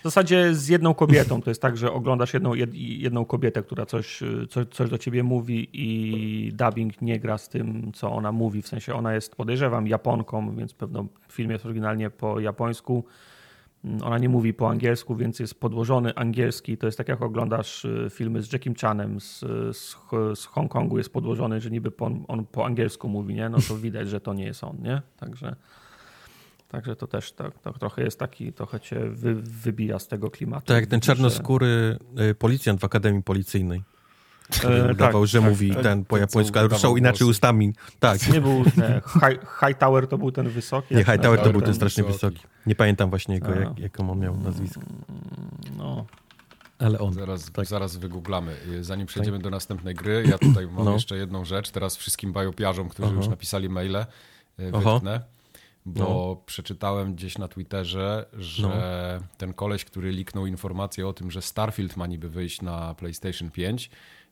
w 0.00 0.02
zasadzie 0.04 0.54
z 0.54 0.68
jedną 0.68 0.94
kobietą. 0.94 1.42
To 1.42 1.50
jest 1.50 1.62
tak, 1.62 1.76
że 1.76 1.92
oglądasz 1.92 2.34
jedną, 2.34 2.54
jed, 2.54 2.74
jedną 2.74 3.24
kobietę, 3.24 3.62
która 3.62 3.86
coś, 3.86 4.20
coś, 4.50 4.66
coś 4.70 4.90
do 4.90 4.98
ciebie 4.98 5.22
mówi 5.22 5.68
i 5.72 6.52
dubbing 6.52 7.02
nie 7.02 7.20
gra 7.20 7.38
z 7.38 7.48
tym, 7.48 7.92
co 7.94 8.12
ona 8.12 8.32
mówi. 8.32 8.62
W 8.62 8.68
sensie 8.68 8.94
ona 8.94 9.14
jest, 9.14 9.36
podejrzewam, 9.36 9.86
Japonką, 9.86 10.56
więc 10.56 10.74
pewno 10.74 11.06
film 11.32 11.50
jest 11.50 11.66
oryginalnie 11.66 12.10
po 12.10 12.40
japońsku. 12.40 13.04
Ona 14.02 14.18
nie 14.18 14.28
mówi 14.28 14.54
po 14.54 14.70
angielsku, 14.70 15.16
więc 15.16 15.38
jest 15.38 15.60
podłożony 15.60 16.14
angielski. 16.14 16.78
To 16.78 16.86
jest 16.86 16.98
tak, 16.98 17.08
jak 17.08 17.22
oglądasz 17.22 17.84
y, 17.84 18.08
filmy 18.10 18.42
z 18.42 18.52
Jackiem 18.52 18.74
Chanem 18.74 19.20
z, 19.20 19.40
z, 19.76 19.96
z 20.34 20.44
Hongkongu, 20.44 20.98
jest 20.98 21.12
podłożony, 21.12 21.60
że 21.60 21.70
niby 21.70 21.90
po, 21.90 22.10
on 22.28 22.46
po 22.46 22.66
angielsku 22.66 23.08
mówi, 23.08 23.34
nie? 23.34 23.48
No 23.48 23.58
to 23.68 23.76
widać, 23.76 24.08
że 24.08 24.20
to 24.20 24.34
nie 24.34 24.44
jest 24.44 24.64
on, 24.64 24.76
nie? 24.82 25.02
Także, 25.16 25.56
także 26.68 26.96
to 26.96 27.06
też 27.06 27.32
tak, 27.32 27.58
tak, 27.58 27.78
trochę 27.78 28.02
jest 28.02 28.18
taki, 28.18 28.52
trochę 28.52 28.80
cię 28.80 29.00
wy, 29.10 29.34
wybija 29.34 29.98
z 29.98 30.08
tego 30.08 30.30
klimatu. 30.30 30.66
Tak 30.66 30.76
jak 30.76 30.86
ten 30.86 31.00
czarnoskóry 31.00 31.98
y, 32.30 32.34
policjant 32.34 32.80
w 32.80 32.84
Akademii 32.84 33.22
Policyjnej. 33.22 33.82
E, 34.64 34.90
udawał, 34.92 35.22
tak, 35.22 35.28
że 35.30 35.40
tak. 35.40 35.50
mówi 35.50 35.70
ten 35.74 36.04
po 36.04 36.16
ten, 36.18 36.28
co 36.28 36.38
japońsku, 36.38 36.58
ale 36.58 36.68
ruszał 36.68 36.96
inaczej 36.96 37.26
ustami. 37.28 37.72
Tak. 38.00 38.28
Nie 38.32 38.40
był 38.40 38.58
nie, 38.58 39.00
High, 39.12 39.40
Hightower 39.66 40.06
to 40.06 40.18
był 40.18 40.32
ten 40.32 40.48
wysoki. 40.48 40.94
Nie, 40.94 40.98
jak 40.98 41.06
się 41.06 41.12
Hightower 41.12 41.40
to 41.40 41.50
był 41.52 41.60
ten 41.60 41.74
strasznie 41.74 42.04
wysoki. 42.04 42.36
wysoki. 42.36 42.54
Nie 42.66 42.74
pamiętam 42.74 43.10
właśnie 43.10 43.34
jego, 43.34 43.54
jak, 43.54 43.78
jak 43.78 44.00
on 44.00 44.18
miał 44.18 44.36
nazwisko. 44.36 44.80
No. 45.76 46.06
Ale 46.78 46.98
on. 46.98 47.12
Zaraz, 47.12 47.52
Tak. 47.52 47.66
zaraz 47.66 47.96
wygooglamy. 47.96 48.56
Y, 48.68 48.84
Zanim 48.84 49.06
przejdziemy 49.06 49.38
do 49.38 49.50
następnej 49.50 49.94
gry, 49.94 50.24
ja 50.30 50.38
tutaj 50.38 50.66
mam 50.72 50.84
No. 50.84 50.92
jeszcze 50.92 51.16
jedną 51.16 51.44
rzecz. 51.44 51.70
Teraz 51.70 51.96
wszystkim 51.96 52.32
bajopiarzom, 52.32 52.88
którzy 52.88 53.08
Aha. 53.08 53.16
już 53.16 53.28
napisali 53.28 53.68
maile, 53.68 53.96
y, 53.96 54.72
Aha. 54.74 54.92
wytknę. 54.92 55.20
Bo 55.86 56.00
No. 56.00 56.42
przeczytałem 56.46 57.14
gdzieś 57.14 57.38
na 57.38 57.48
Twitterze, 57.48 58.26
że 58.32 59.20
ten 59.38 59.52
koleś, 59.54 59.84
który 59.84 60.10
liknął 60.12 60.46
informację 60.46 61.06
o 61.08 61.12
tym, 61.12 61.30
że 61.30 61.42
Starfield 61.42 61.96
ma 61.96 62.06
niby 62.06 62.28
wyjść 62.30 62.62
na 62.62 62.94
PlayStation 62.94 63.50
5, 63.50 63.90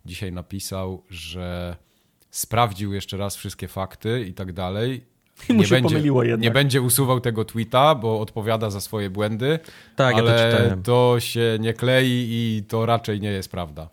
dzisiaj 0.09 0.33
napisał, 0.33 1.03
że 1.11 1.77
sprawdził 2.31 2.93
jeszcze 2.93 3.17
raz 3.17 3.37
wszystkie 3.37 3.69
fakty 3.69 4.25
i 4.29 4.35
tak 4.35 4.53
dalej. 4.53 5.05
I 5.49 5.83
pomyliło 5.83 6.23
jednak. 6.23 6.41
nie 6.41 6.51
będzie 6.51 6.83
usuwał 6.83 7.21
tego 7.21 7.45
tweeta, 7.45 7.95
bo 7.95 8.21
odpowiada 8.21 8.71
za 8.71 8.81
swoje 8.81 9.11
błędy. 9.11 9.59
Tak, 9.97 10.17
ja 10.17 10.23
to 10.23 10.29
ale 10.29 10.51
czytałem. 10.51 10.83
to 10.83 11.17
się 11.21 11.57
nie 11.61 11.75
klei 11.75 12.27
i 12.31 12.65
to 12.69 12.87
raczej 12.87 13.21
nie 13.21 13.31
jest 13.31 13.51
prawda. 13.51 13.89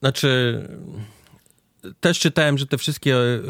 Znaczy, 0.00 0.62
też 2.00 2.18
czytałem, 2.18 2.58
że 2.58 2.66
te 2.66 2.78
wszystkie 2.78 3.16
e, 3.16 3.40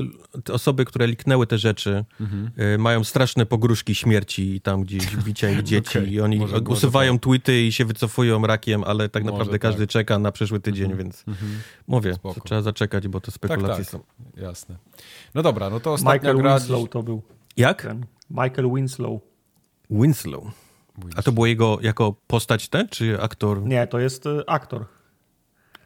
te 0.44 0.52
osoby, 0.52 0.84
które 0.84 1.06
liknęły 1.06 1.46
te 1.46 1.58
rzeczy, 1.58 2.04
Mhm. 2.20 2.50
e, 2.56 2.78
mają 2.78 3.04
straszne 3.04 3.46
pogróżki 3.46 3.94
śmierci 3.94 4.54
i 4.56 4.60
tam 4.60 4.82
gdzieś 4.82 5.16
bicia 5.26 5.50
ich 5.50 5.62
dzieci 5.62 5.98
Okej, 5.98 6.12
i 6.12 6.20
oni 6.20 6.36
może- 6.38 6.52
może 6.52 6.64
usuwają 6.72 7.12
tak. 7.18 7.22
tweety 7.22 7.62
i 7.62 7.72
się 7.72 7.84
wycofują 7.84 8.46
rakiem, 8.46 8.84
ale 8.84 9.08
tak 9.08 9.22
Może 9.22 9.32
naprawdę 9.32 9.52
tak. 9.52 9.60
każdy 9.62 9.86
czeka 9.86 10.18
na 10.18 10.32
przyszły 10.32 10.60
tydzień, 10.60 10.96
więc 10.96 11.24
mówię, 11.86 12.14
Spoko. 12.14 12.34
to 12.40 12.46
trzeba 12.46 12.62
zaczekać, 12.62 13.08
bo 13.08 13.20
to 13.20 13.30
spekulacje 13.30 13.84
tak. 13.84 13.92
są. 13.92 14.00
Jasne. 14.36 14.76
No 15.34 15.42
dobra, 15.42 15.70
no 15.70 15.80
to 15.80 15.92
ostatnia 15.92 16.14
Michael 16.32 16.36
gra... 16.36 16.58
Winslow 16.58 16.90
to 16.90 17.02
był 17.02 17.22
Jak? 17.56 17.82
ten. 17.82 18.06
Michael 18.30 18.70
Winslow. 18.74 19.20
Winslow. 19.90 20.44
A 21.16 21.22
to 21.22 21.32
było 21.32 21.46
jego 21.46 21.78
jako 21.82 22.14
postać 22.26 22.68
ten, 22.68 22.88
czy 22.88 23.20
aktor? 23.20 23.62
Nie, 23.66 23.86
to 23.86 23.98
jest 23.98 24.26
y, 24.26 24.42
aktor. 24.46 24.84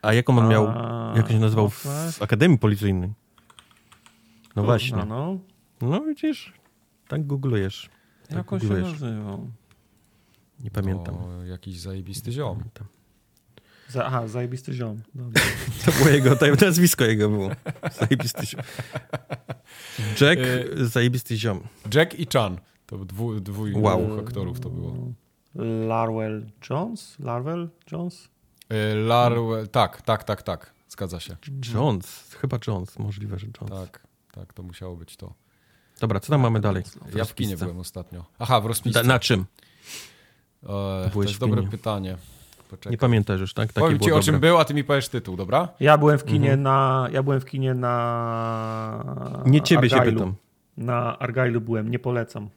A 0.08 0.14
jaką 0.14 0.38
on 0.38 0.48
miał, 0.48 0.68
A, 0.68 1.12
jak 1.16 1.28
się 1.28 1.38
nazywał 1.38 1.64
no 1.64 1.70
w 1.70 1.82
tak. 1.82 2.22
Akademii 2.22 2.58
Policyjnej? 2.58 3.12
No 4.56 4.62
właśnie. 4.62 4.96
No, 4.96 5.04
no. 5.04 5.38
No 5.88 6.00
widzisz, 6.04 6.52
tak 7.08 7.26
googlujesz. 7.26 7.90
Tak 8.28 8.36
Jak 8.36 8.52
on 8.52 8.60
się 8.60 8.66
googlujesz. 8.66 9.00
nazywał? 9.00 9.50
Nie 10.60 10.70
pamiętam. 10.70 11.14
To 11.14 11.44
jakiś 11.44 11.80
zajebisty 11.80 12.32
ziom. 12.32 12.64
Za, 13.88 14.04
aha, 14.06 14.28
zajebisty 14.28 14.72
ziom. 14.72 15.02
Dobra. 15.14 15.42
To 15.84 15.92
było 15.92 16.08
jego, 16.08 16.36
to 16.36 16.46
nazwisko 16.66 17.04
jego 17.04 17.28
było. 17.28 17.50
Zajebisty 17.92 18.46
ziom. 18.46 18.60
Jack, 20.20 20.40
zajebisty 20.76 21.36
ziom. 21.36 21.60
Jack 21.94 22.14
i 22.14 22.26
Chan. 22.32 22.58
To 22.86 23.04
dwu, 23.04 23.40
dwój 23.40 23.72
Wow. 23.74 24.06
dwóch 24.06 24.18
aktorów 24.18 24.60
to 24.60 24.70
było. 24.70 25.12
Larwell 25.88 26.46
Jones? 26.70 27.18
Larwell 27.18 27.68
Jones? 27.92 28.28
Y, 28.72 28.94
Larwell... 28.94 29.68
Tak, 29.68 30.02
tak, 30.02 30.24
tak, 30.24 30.42
tak. 30.42 30.72
Zgadza 30.88 31.20
się. 31.20 31.36
Jones, 31.74 32.36
chyba 32.40 32.58
Jones, 32.66 32.98
możliwe, 32.98 33.38
że 33.38 33.46
Jones. 33.60 33.86
Tak, 33.86 34.06
tak, 34.32 34.52
to 34.52 34.62
musiało 34.62 34.96
być 34.96 35.16
to. 35.16 35.34
Dobra, 36.00 36.20
co 36.20 36.32
tam 36.32 36.40
mamy 36.40 36.60
dalej? 36.60 36.82
Ja 37.14 37.24
w 37.24 37.34
kinie 37.34 37.56
byłem 37.56 37.78
ostatnio. 37.78 38.24
Aha, 38.38 38.60
w 38.60 38.66
rozpisce. 38.66 39.02
Na 39.02 39.18
czym? 39.18 39.44
E, 40.62 41.10
to 41.12 41.22
jest 41.22 41.34
w 41.34 41.38
dobre 41.38 41.62
pytanie. 41.62 42.16
Poczekaj. 42.70 42.90
Nie 42.90 42.98
pamiętasz 42.98 43.40
już, 43.40 43.54
tak? 43.54 43.72
Takie 43.72 43.80
Powiem 43.80 44.00
ci 44.00 44.12
o 44.12 44.20
czym 44.20 44.40
był, 44.40 44.58
a 44.58 44.64
ty 44.64 44.74
mi 44.74 44.84
powiesz 44.84 45.08
tytuł, 45.08 45.36
dobra? 45.36 45.68
Ja 45.80 45.98
byłem 45.98 46.18
w 46.18 46.24
kinie 46.24 46.56
na. 46.56 47.08
Ja 47.12 47.22
byłem 47.22 47.40
w 47.40 47.44
kinie 47.44 47.74
na. 47.74 49.42
Nie 49.46 49.62
ciebie 49.62 49.90
się 49.90 50.00
pytam. 50.00 50.34
Na 50.76 51.16
Argyle'u 51.20 51.60
byłem, 51.60 51.90
nie 51.90 51.98
polecam. 51.98 52.48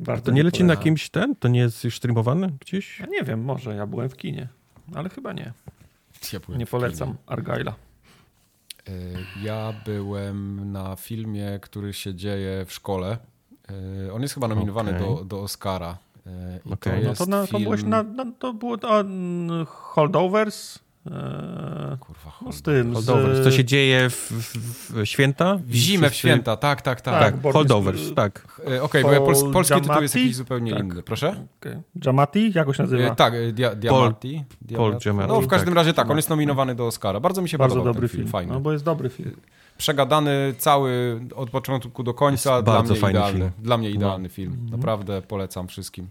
Warto 0.00 0.24
To 0.24 0.32
nie 0.32 0.42
leci 0.42 0.64
na 0.64 0.76
kimś 0.76 1.10
ten? 1.10 1.36
To 1.36 1.48
nie 1.48 1.60
jest 1.60 1.84
już 1.84 1.96
streamowane 1.96 2.50
gdzieś? 2.60 3.00
Ja 3.00 3.06
nie 3.06 3.22
wiem, 3.22 3.44
może 3.44 3.74
ja 3.74 3.86
byłem 3.86 4.08
w 4.08 4.16
kinie, 4.16 4.48
ale 4.94 5.08
chyba 5.08 5.32
nie. 5.32 5.52
Ja 6.32 6.56
Nie 6.56 6.66
polecam 6.66 7.16
Argyle'a. 7.26 7.72
E, 8.88 8.92
Ja 9.42 9.72
byłem 9.84 10.72
na 10.72 10.96
filmie, 10.96 11.58
który 11.62 11.92
się 11.92 12.14
dzieje 12.14 12.64
w 12.64 12.72
szkole. 12.72 13.18
E, 14.08 14.12
On 14.12 14.22
jest 14.22 14.34
chyba 14.34 14.48
nominowany 14.48 14.90
Okej. 14.90 15.16
do, 15.16 15.24
do 15.24 15.40
Oscara. 15.42 15.98
E, 16.26 16.60
I 16.66 16.72
Okej. 16.72 17.02
to 17.02 17.08
No 17.08 17.14
to, 17.14 17.26
na, 17.26 17.46
to 17.46 17.58
film... 17.58 17.88
na, 17.88 18.04
to 18.38 18.52
było 18.54 18.78
to, 18.78 19.04
Holdovers. 19.66 20.78
E, 21.06 21.96
Kurwa, 22.00 22.32
No 22.42 22.52
z 22.52 22.56
hold- 22.56 22.62
tym. 22.64 22.94
Holdovers. 22.94 23.38
Z, 23.38 23.44
Co 23.44 23.50
się 23.50 23.64
dzieje 23.64 24.10
w, 24.10 24.14
w, 24.14 24.92
w 24.92 25.06
święta? 25.06 25.58
W 25.66 25.74
zimę, 25.74 26.10
w 26.10 26.14
święta, 26.14 26.56
tak, 26.56 26.82
tak, 26.82 27.00
tak. 27.00 27.20
Tak, 27.20 27.36
Borys- 27.36 27.52
holdovers, 27.52 28.00
tak. 28.16 28.60
Okej, 28.82 29.02
bo 29.02 29.12
ja 29.12 29.20
pols 29.20 29.44
polski 29.52 29.80
tytuł 29.80 30.02
jest 30.02 30.14
jakiś 30.14 30.36
zupełnie 30.36 30.72
Tak. 30.72 30.80
inny. 30.84 31.02
Proszę? 31.02 31.46
Okay. 31.60 31.82
Jamati? 32.04 32.52
Jak 32.54 32.68
on 32.68 32.74
się 32.74 32.82
nazywa? 32.82 33.02
E, 33.04 33.14
tak, 33.16 33.34
e, 33.34 33.52
dia, 33.52 33.74
Diamatti. 33.74 34.44
Paul 34.76 34.96
Giamatti, 34.98 35.28
No 35.28 35.40
w 35.40 35.46
każdym 35.46 35.68
tak. 35.68 35.76
razie 35.76 35.92
tak, 35.94 36.10
on 36.10 36.16
jest 36.16 36.30
nominowany 36.30 36.74
do 36.74 36.86
Oscara. 36.86 37.20
Bardzo 37.20 37.42
mi 37.42 37.48
się 37.48 37.58
Bardzo 37.58 37.74
podobał 37.74 37.94
dobry 37.94 38.08
ten 38.08 38.12
film, 38.16 38.24
film. 38.24 38.32
fajny. 38.32 38.52
No 38.52 38.60
bo 38.60 38.72
jest 38.72 38.84
dobry 38.84 39.08
film. 39.08 39.36
Przegadany 39.78 40.54
cały 40.58 41.20
od 41.36 41.50
początku 41.50 42.02
do 42.02 42.14
końca, 42.14 42.52
Jest 42.54 42.64
dla 42.64 42.74
bardzo 42.74 42.92
mnie 42.92 43.00
fajny 43.00 43.18
idealny. 43.18 43.38
film. 43.40 43.50
Dla 43.58 43.78
mnie 43.78 43.90
idealny 43.90 44.28
Mhm. 44.28 44.30
film. 44.30 44.56
Naprawdę 44.70 45.22
polecam 45.22 45.68
wszystkim. 45.68 46.08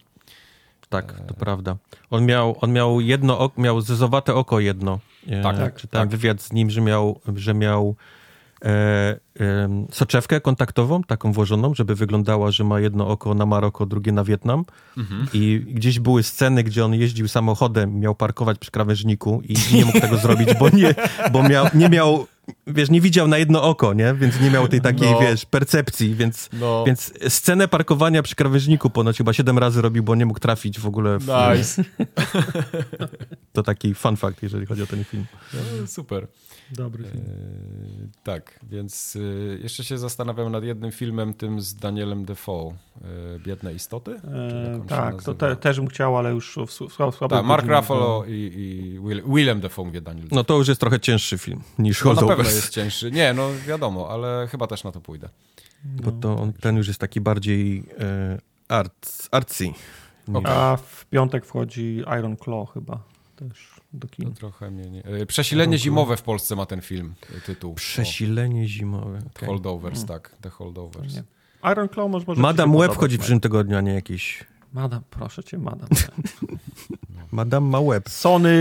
Tak, 0.90 1.14
to 1.28 1.34
prawda. 1.34 1.76
On 2.10 2.26
miał, 2.26 2.56
on 2.62 2.72
miał 2.74 3.02
jedno 3.02 3.40
oko, 3.40 3.62
miał 3.62 3.82
zezowate 3.82 4.36
oko 4.36 4.60
jedno. 4.60 5.00
E, 5.28 5.42
Tak, 5.44 5.58
tak, 5.58 5.76
Czytałem 5.76 6.10
tak. 6.10 6.20
wywiad 6.20 6.42
z 6.42 6.54
nim, 6.54 6.70
że 6.70 6.82
miał, 6.82 7.20
że 7.36 7.54
miał 7.54 7.96
e, 8.66 9.20
em, 9.40 9.88
soczewkę 9.92 10.42
kontaktową, 10.42 11.04
taką 11.04 11.32
włożoną, 11.32 11.74
żeby 11.76 11.96
wyglądała, 11.96 12.52
że 12.52 12.64
ma 12.64 12.80
jedno 12.80 13.08
oko 13.08 13.34
na 13.34 13.46
Maroko, 13.46 13.86
drugie 13.86 14.12
na 14.12 14.24
Wietnam. 14.24 14.66
Mhm. 14.98 15.28
I 15.34 15.66
gdzieś 15.68 16.00
były 16.00 16.24
sceny, 16.24 16.64
gdzie 16.64 16.86
on 16.86 16.94
jeździł 16.94 17.28
samochodem, 17.28 18.00
miał 18.00 18.16
parkować 18.16 18.60
przy 18.60 18.72
krawężniku 18.72 19.42
i 19.50 19.76
nie 19.76 19.86
mógł 19.86 20.00
tego 20.00 20.18
zrobić, 20.18 20.50
bo 20.60 20.70
nie, 20.70 20.96
bo 21.32 21.44
miał, 21.50 21.66
nie 21.74 21.90
miał, 21.90 22.28
wiesz, 22.68 22.90
nie 22.90 23.02
widział 23.02 23.28
na 23.28 23.38
jedno 23.38 23.64
oko, 23.64 23.94
nie? 23.94 24.14
Więc 24.14 24.42
nie 24.42 24.52
miał 24.52 24.68
tej 24.68 24.82
takiej, 24.82 25.12
No. 25.12 25.20
wiesz, 25.20 25.46
percepcji, 25.46 26.16
więc, 26.16 26.50
No. 26.54 26.84
więc 26.88 27.14
scenę 27.28 27.68
parkowania 27.68 28.24
przy 28.24 28.36
krawężniku 28.36 28.90
ponoć 28.90 29.18
chyba 29.18 29.34
siedem 29.34 29.58
razy 29.58 29.82
robił, 29.82 30.04
bo 30.04 30.16
nie 30.16 30.26
mógł 30.26 30.40
trafić 30.40 30.80
w 30.80 30.88
ogóle 30.88 31.18
w, 31.20 31.28
Nice. 31.28 31.84
To 33.54 33.64
taki 33.64 33.96
fun 33.96 34.18
fact, 34.18 34.44
jeżeli 34.44 34.66
chodzi 34.66 34.84
o 34.84 34.88
ten 34.88 35.04
film. 35.04 35.26
No, 35.54 35.88
Super. 35.88 36.28
Dobry 36.72 37.04
film. 37.04 37.24
E, 37.24 38.24
tak, 38.24 38.60
więc 38.64 39.16
e, 39.16 39.20
jeszcze 39.64 39.84
się 39.84 39.98
zastanawiam 39.98 40.52
nad 40.52 40.64
jednym 40.64 40.92
filmem, 40.92 41.34
tym 41.34 41.62
z 41.62 41.76
Danielem 41.76 42.26
Defoe. 42.26 42.74
E, 43.36 43.40
Biedne 43.40 43.74
istoty? 43.74 44.12
E, 44.12 44.82
tak, 44.88 45.24
to 45.24 45.34
te, 45.34 45.56
też 45.56 45.80
bym 45.80 45.88
chciał, 45.88 46.18
ale 46.18 46.32
już 46.32 46.58
w, 46.58 46.66
w, 46.68 46.90
w, 46.90 47.12
w 47.16 47.28
Tak, 47.30 47.46
Mark 47.46 47.66
Ruffalo 47.68 48.24
i, 48.28 48.32
i 48.32 49.00
Will, 49.00 49.24
Willem 49.36 49.60
Defoe 49.60 49.86
mówię 49.86 50.02
Daniel. 50.02 50.28
No 50.32 50.44
to 50.44 50.58
już 50.58 50.68
jest 50.68 50.82
trochę 50.82 51.00
cięższy 51.00 51.38
film 51.38 51.62
niż 51.80 52.04
no, 52.04 52.14
na 52.14 52.22
pewno 52.44 52.56
jest 52.62 52.70
cięższy. 52.74 53.12
Nie, 53.12 53.34
no 53.34 53.50
wiadomo, 53.68 54.10
ale 54.10 54.48
chyba 54.52 54.68
też 54.68 54.84
na 54.84 54.92
to 54.92 55.02
pójdę. 55.02 55.30
bo 55.84 56.12
to 56.12 56.38
on, 56.38 56.54
ten 56.54 56.76
już 56.78 56.88
jest 56.88 57.00
taki 57.00 57.22
bardziej 57.22 57.84
e, 58.00 58.38
art, 58.68 59.28
artsy. 59.32 59.68
niż- 59.68 59.78
A 60.46 60.78
w 60.78 61.06
piątek 61.06 61.46
wchodzi 61.46 62.04
Iron 62.20 62.38
Claw 62.38 62.70
chyba 62.74 63.04
też. 63.36 63.80
do 63.94 64.08
To 64.08 64.16
kin. 64.16 64.34
trochę 64.34 64.72
mnie 64.72 64.90
nie... 64.90 65.04
e, 65.06 65.26
Przesilenie 65.26 65.78
zimowe 65.78 66.18
w 66.18 66.22
Polsce 66.22 66.56
ma 66.56 66.66
ten 66.66 66.82
film, 66.82 67.14
e, 67.38 67.42
tytuł. 67.42 67.74
Przesilenie 67.74 68.68
zimowe. 68.68 69.18
O, 69.18 69.28
okej. 69.36 69.48
Holdovers, 69.50 70.06
tak. 70.06 70.36
The 70.42 70.50
Holdovers. 70.50 71.16
Nie. 71.16 71.24
Iron 71.72 71.90
Claw 71.90 72.10
może, 72.12 72.26
może 72.28 72.42
się 72.42 72.48
Web 72.48 72.58
podobać, 72.68 72.96
chodzi 72.98 73.16
w 73.18 73.20
przyszłym 73.20 73.40
tygodniu, 73.40 73.78
a 73.78 73.82
nie 73.82 73.94
jakiś... 73.94 74.44
Madam, 74.74 75.02
proszę 75.10 75.44
cię, 75.44 75.58
Madam. 75.58 75.88
Madame 77.32 77.68
ma 77.70 77.82
web. 77.82 78.10
Sony 78.10 78.54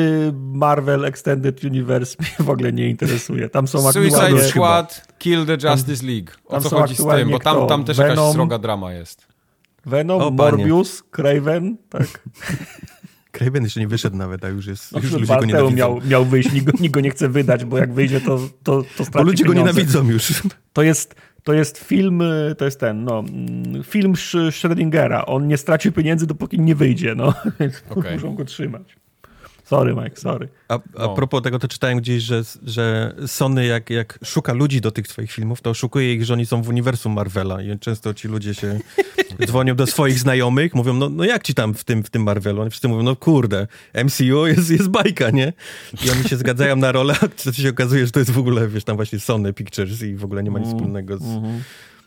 Marvel 0.53 1.05
Extended 1.05 1.65
Universe 1.65 2.17
mnie 2.21 2.47
w 2.47 2.51
ogóle 2.51 2.73
nie 2.73 2.89
interesuje. 2.89 3.49
Tam 3.49 3.69
są 3.69 3.93
Suicide. 3.93 4.49
Squad, 4.49 5.07
Kill 5.19 5.47
the 5.47 5.69
Justice 5.71 6.07
League. 6.07 6.31
O 6.47 6.51
tam 6.53 6.63
co 6.63 6.69
chodzi 6.81 6.95
z 6.95 7.07
tym? 7.07 7.31
Bo 7.31 7.39
tam, 7.39 7.57
kto? 7.57 7.67
tam 7.67 7.85
też 7.85 7.99
jakaś 7.99 8.17
Venom? 8.17 8.33
sroga 8.33 8.59
drama 8.59 8.93
jest. 8.93 9.27
Venom, 9.87 10.23
O. 10.23 10.31
Morbius, 10.31 11.03
Craven, 11.11 11.77
tak. 11.89 12.07
Craven 13.33 13.65
jeszcze 13.65 13.81
nie 13.81 13.89
wyszedł 13.89 14.17
nawet, 14.17 14.45
a 14.45 14.49
już 14.49 14.67
jest... 14.67 14.93
No, 14.93 15.01
już 15.01 15.13
ludzie 15.13 15.27
go 15.27 15.45
nienawidzą. 15.45 15.77
miał, 15.77 16.01
miał 16.07 16.25
wyjść, 16.25 16.53
nikt 16.53 16.67
go, 16.67 16.73
nikt 16.81 16.95
go 16.95 17.01
nie 17.01 17.11
chce 17.11 17.29
wydać, 17.29 17.65
bo 17.65 17.79
jak 17.79 17.93
wyjdzie, 17.93 18.21
to, 18.21 18.39
to, 18.63 18.83
to 18.83 19.05
straci 19.05 19.11
Bo 19.13 19.23
ludzie 19.23 19.45
go 19.45 19.53
pieniądze. 19.53 19.73
nienawidzą 19.73 20.11
już. 20.11 20.43
To 20.73 20.83
jest, 20.83 21.15
to 21.43 21.53
jest 21.53 21.79
film, 21.79 22.21
y, 22.23 22.55
to 22.59 22.65
jest 22.65 22.81
ten, 22.81 23.05
no, 23.05 23.19
mm, 23.19 23.85
film 23.85 24.13
Sch- 24.13 24.51
Schrödingera. 24.51 25.23
On 25.27 25.47
nie 25.47 25.57
straci 25.57 25.93
pieniędzy, 25.93 26.27
dopóki 26.27 26.61
nie 26.61 26.75
wyjdzie, 26.75 27.15
no. 27.15 27.35
Więc 27.61 27.83
Okej. 27.91 28.15
muszą 28.15 28.35
go 28.35 28.45
trzymać. 28.45 28.97
Sorry, 29.69 29.95
Mike, 29.95 30.17
sorry. 30.21 30.49
A, 30.69 30.75
a 30.75 30.81
No. 30.99 31.15
propos 31.15 31.43
tego, 31.43 31.59
to 31.59 31.69
czytałem 31.69 31.99
gdzieś, 31.99 32.23
że, 32.23 32.43
że 32.63 33.15
Sony 33.27 33.67
jak, 33.67 33.91
jak 33.91 34.19
szuka 34.25 34.53
ludzi 34.53 34.81
do 34.81 34.91
tych 34.91 35.07
swoich 35.07 35.33
filmów, 35.33 35.61
to 35.61 35.71
oszukuje 35.71 36.15
ich, 36.15 36.25
że 36.25 36.33
oni 36.33 36.47
są 36.47 36.63
w 36.63 36.69
uniwersum 36.69 37.13
Marvela 37.13 37.63
i 37.63 37.79
często 37.79 38.15
ci 38.15 38.29
ludzie 38.29 38.55
się 38.55 38.79
dzwonią 39.47 39.75
do 39.77 39.87
swoich 39.87 40.19
znajomych, 40.19 40.75
mówią, 40.75 40.95
no, 40.95 41.09
no 41.09 41.25
jak 41.25 41.43
ci 41.43 41.55
tam 41.55 41.75
w 41.75 41.85
tym, 41.85 42.03
w 42.03 42.11
tym 42.11 42.23
Marvelu? 42.23 42.61
Oni 42.61 42.71
wszyscy 42.71 42.89
mówią, 42.89 43.03
no 43.03 43.17
kurde, 43.17 43.67
MCU 44.05 44.47
jest, 44.47 44.71
jest 44.71 44.89
bajka, 44.89 45.31
nie? 45.31 45.53
I 46.07 46.11
oni 46.11 46.25
się 46.25 46.37
zgadzają 46.37 46.77
na 46.77 46.93
rolę, 46.93 47.15
a 47.23 47.29
to 47.29 47.53
się 47.53 47.69
okazuje, 47.69 48.07
że 48.07 48.13
to 48.13 48.19
jest 48.19 48.31
w 48.31 48.39
ogóle, 48.39 48.69
wiesz, 48.69 48.85
tam 48.85 48.97
właśnie 48.97 49.21
Sony 49.21 49.53
Pictures 49.53 50.03
i 50.03 50.15
w 50.17 50.25
ogóle 50.25 50.43
nie 50.43 50.51
ma 50.51 50.59
nic 50.59 50.69
wspólnego 50.69 51.19
z... 51.19 51.25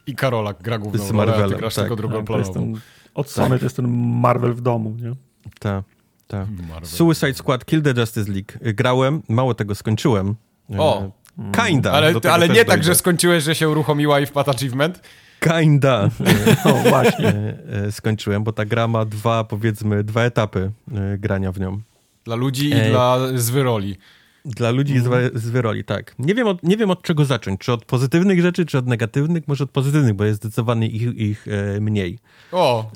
I 0.07 0.15
Karolak 0.15 0.61
gra 0.61 0.77
główną 0.77 1.07
Z 1.07 1.11
rolę, 1.11 1.23
a 1.23 1.25
ty 1.25 1.31
Marvelem, 1.31 1.59
grasz 1.59 1.75
tak. 1.75 1.83
tylko 1.83 1.95
drugą 1.95 2.17
Tak, 2.17 2.27
to 2.27 2.37
jest 2.37 2.51
planową. 2.51 2.73
ten, 2.73 2.81
od 3.13 3.29
Sony 3.29 3.59
to 3.59 3.65
jest 3.65 3.75
ten 3.75 3.87
Marvel 4.21 4.53
w 4.53 4.61
domu, 4.61 4.95
nie? 5.01 5.11
Ta, 5.59 5.83
ta. 6.31 6.47
Marvel. 6.69 6.89
Suicide 6.89 7.33
Squad, 7.33 7.65
Kill 7.65 7.81
the 7.81 7.93
Justice 7.97 8.31
League. 8.31 8.73
Grałem, 8.73 9.21
mało 9.29 9.53
tego 9.53 9.75
skończyłem. 9.75 10.35
O. 10.77 11.01
E, 11.03 11.11
Kinda. 11.51 11.91
Ale, 11.91 12.13
ale 12.31 12.49
nie 12.49 12.65
tak, 12.65 12.83
że 12.83 12.95
skończyłeś, 12.95 13.43
że 13.43 13.55
się 13.55 13.69
uruchomiła 13.69 14.19
i 14.19 14.25
wpadł 14.25 14.49
achievement? 14.51 15.01
Kinda. 15.39 16.09
No 16.65 16.73
właśnie. 16.73 17.27
e, 17.27 17.85
e, 17.87 17.91
skończyłem, 17.91 18.43
bo 18.43 18.51
ta 18.51 18.65
gra 18.65 18.87
ma 18.87 19.05
dwa, 19.05 19.43
powiedzmy, 19.43 20.03
dwa 20.03 20.21
etapy 20.23 20.71
grania 21.17 21.51
w 21.51 21.59
nią. 21.59 21.81
Dla 22.25 22.35
ludzi 22.35 22.69
i 22.69 22.81
dla 22.89 23.17
zwyroli. 23.35 23.97
Dla 24.45 24.71
ludzi 24.71 24.99
z, 24.99 25.33
z 25.37 25.49
wyroli, 25.49 25.83
tak. 25.83 26.15
Nie 26.19 26.35
wiem, 26.35 26.47
od, 26.47 26.63
nie 26.63 26.77
wiem 26.77 26.91
od 26.91 27.01
czego 27.01 27.25
zacząć. 27.25 27.59
Czy 27.59 27.73
od 27.73 27.85
pozytywnych 27.85 28.41
rzeczy, 28.41 28.65
czy 28.65 28.77
od 28.77 28.87
negatywnych? 28.87 29.47
Może 29.47 29.63
od 29.63 29.71
pozytywnych, 29.71 30.13
bo 30.13 30.23
jest 30.25 30.39
zdecydowanie 30.39 30.87
ich, 30.87 31.01
ich 31.17 31.45
e, 31.47 31.79
mniej. 31.81 32.19
O, 32.51 32.91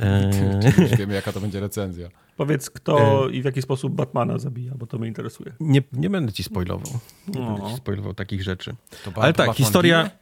już 0.82 0.91
wiemy 0.99 1.14
jaka 1.14 1.32
to 1.33 1.40
będzie 1.41 1.59
recenzja. 1.59 2.09
Powiedz, 2.38 2.69
kto 2.69 3.27
i 3.30 3.41
w 3.41 3.45
jaki 3.45 3.61
sposób 3.61 3.93
Batmana 3.93 4.38
zabija, 4.38 4.72
bo 4.75 4.88
to 4.88 4.98
mnie 4.98 5.07
interesuje. 5.07 5.51
Nie, 5.59 5.82
nie 5.93 6.09
będę 6.09 6.33
ci 6.33 6.43
spoilował. 6.43 6.99
Nie 7.27 7.40
No. 7.41 7.53
będę 7.53 7.69
ci 7.69 7.75
spoilował 7.77 8.14
takich 8.14 8.43
rzeczy. 8.43 8.75
To 9.06 9.11
Ale 9.15 9.33
tak, 9.33 9.48
Batman 9.48 9.56
historia, 9.56 10.03
ginie? 10.03 10.15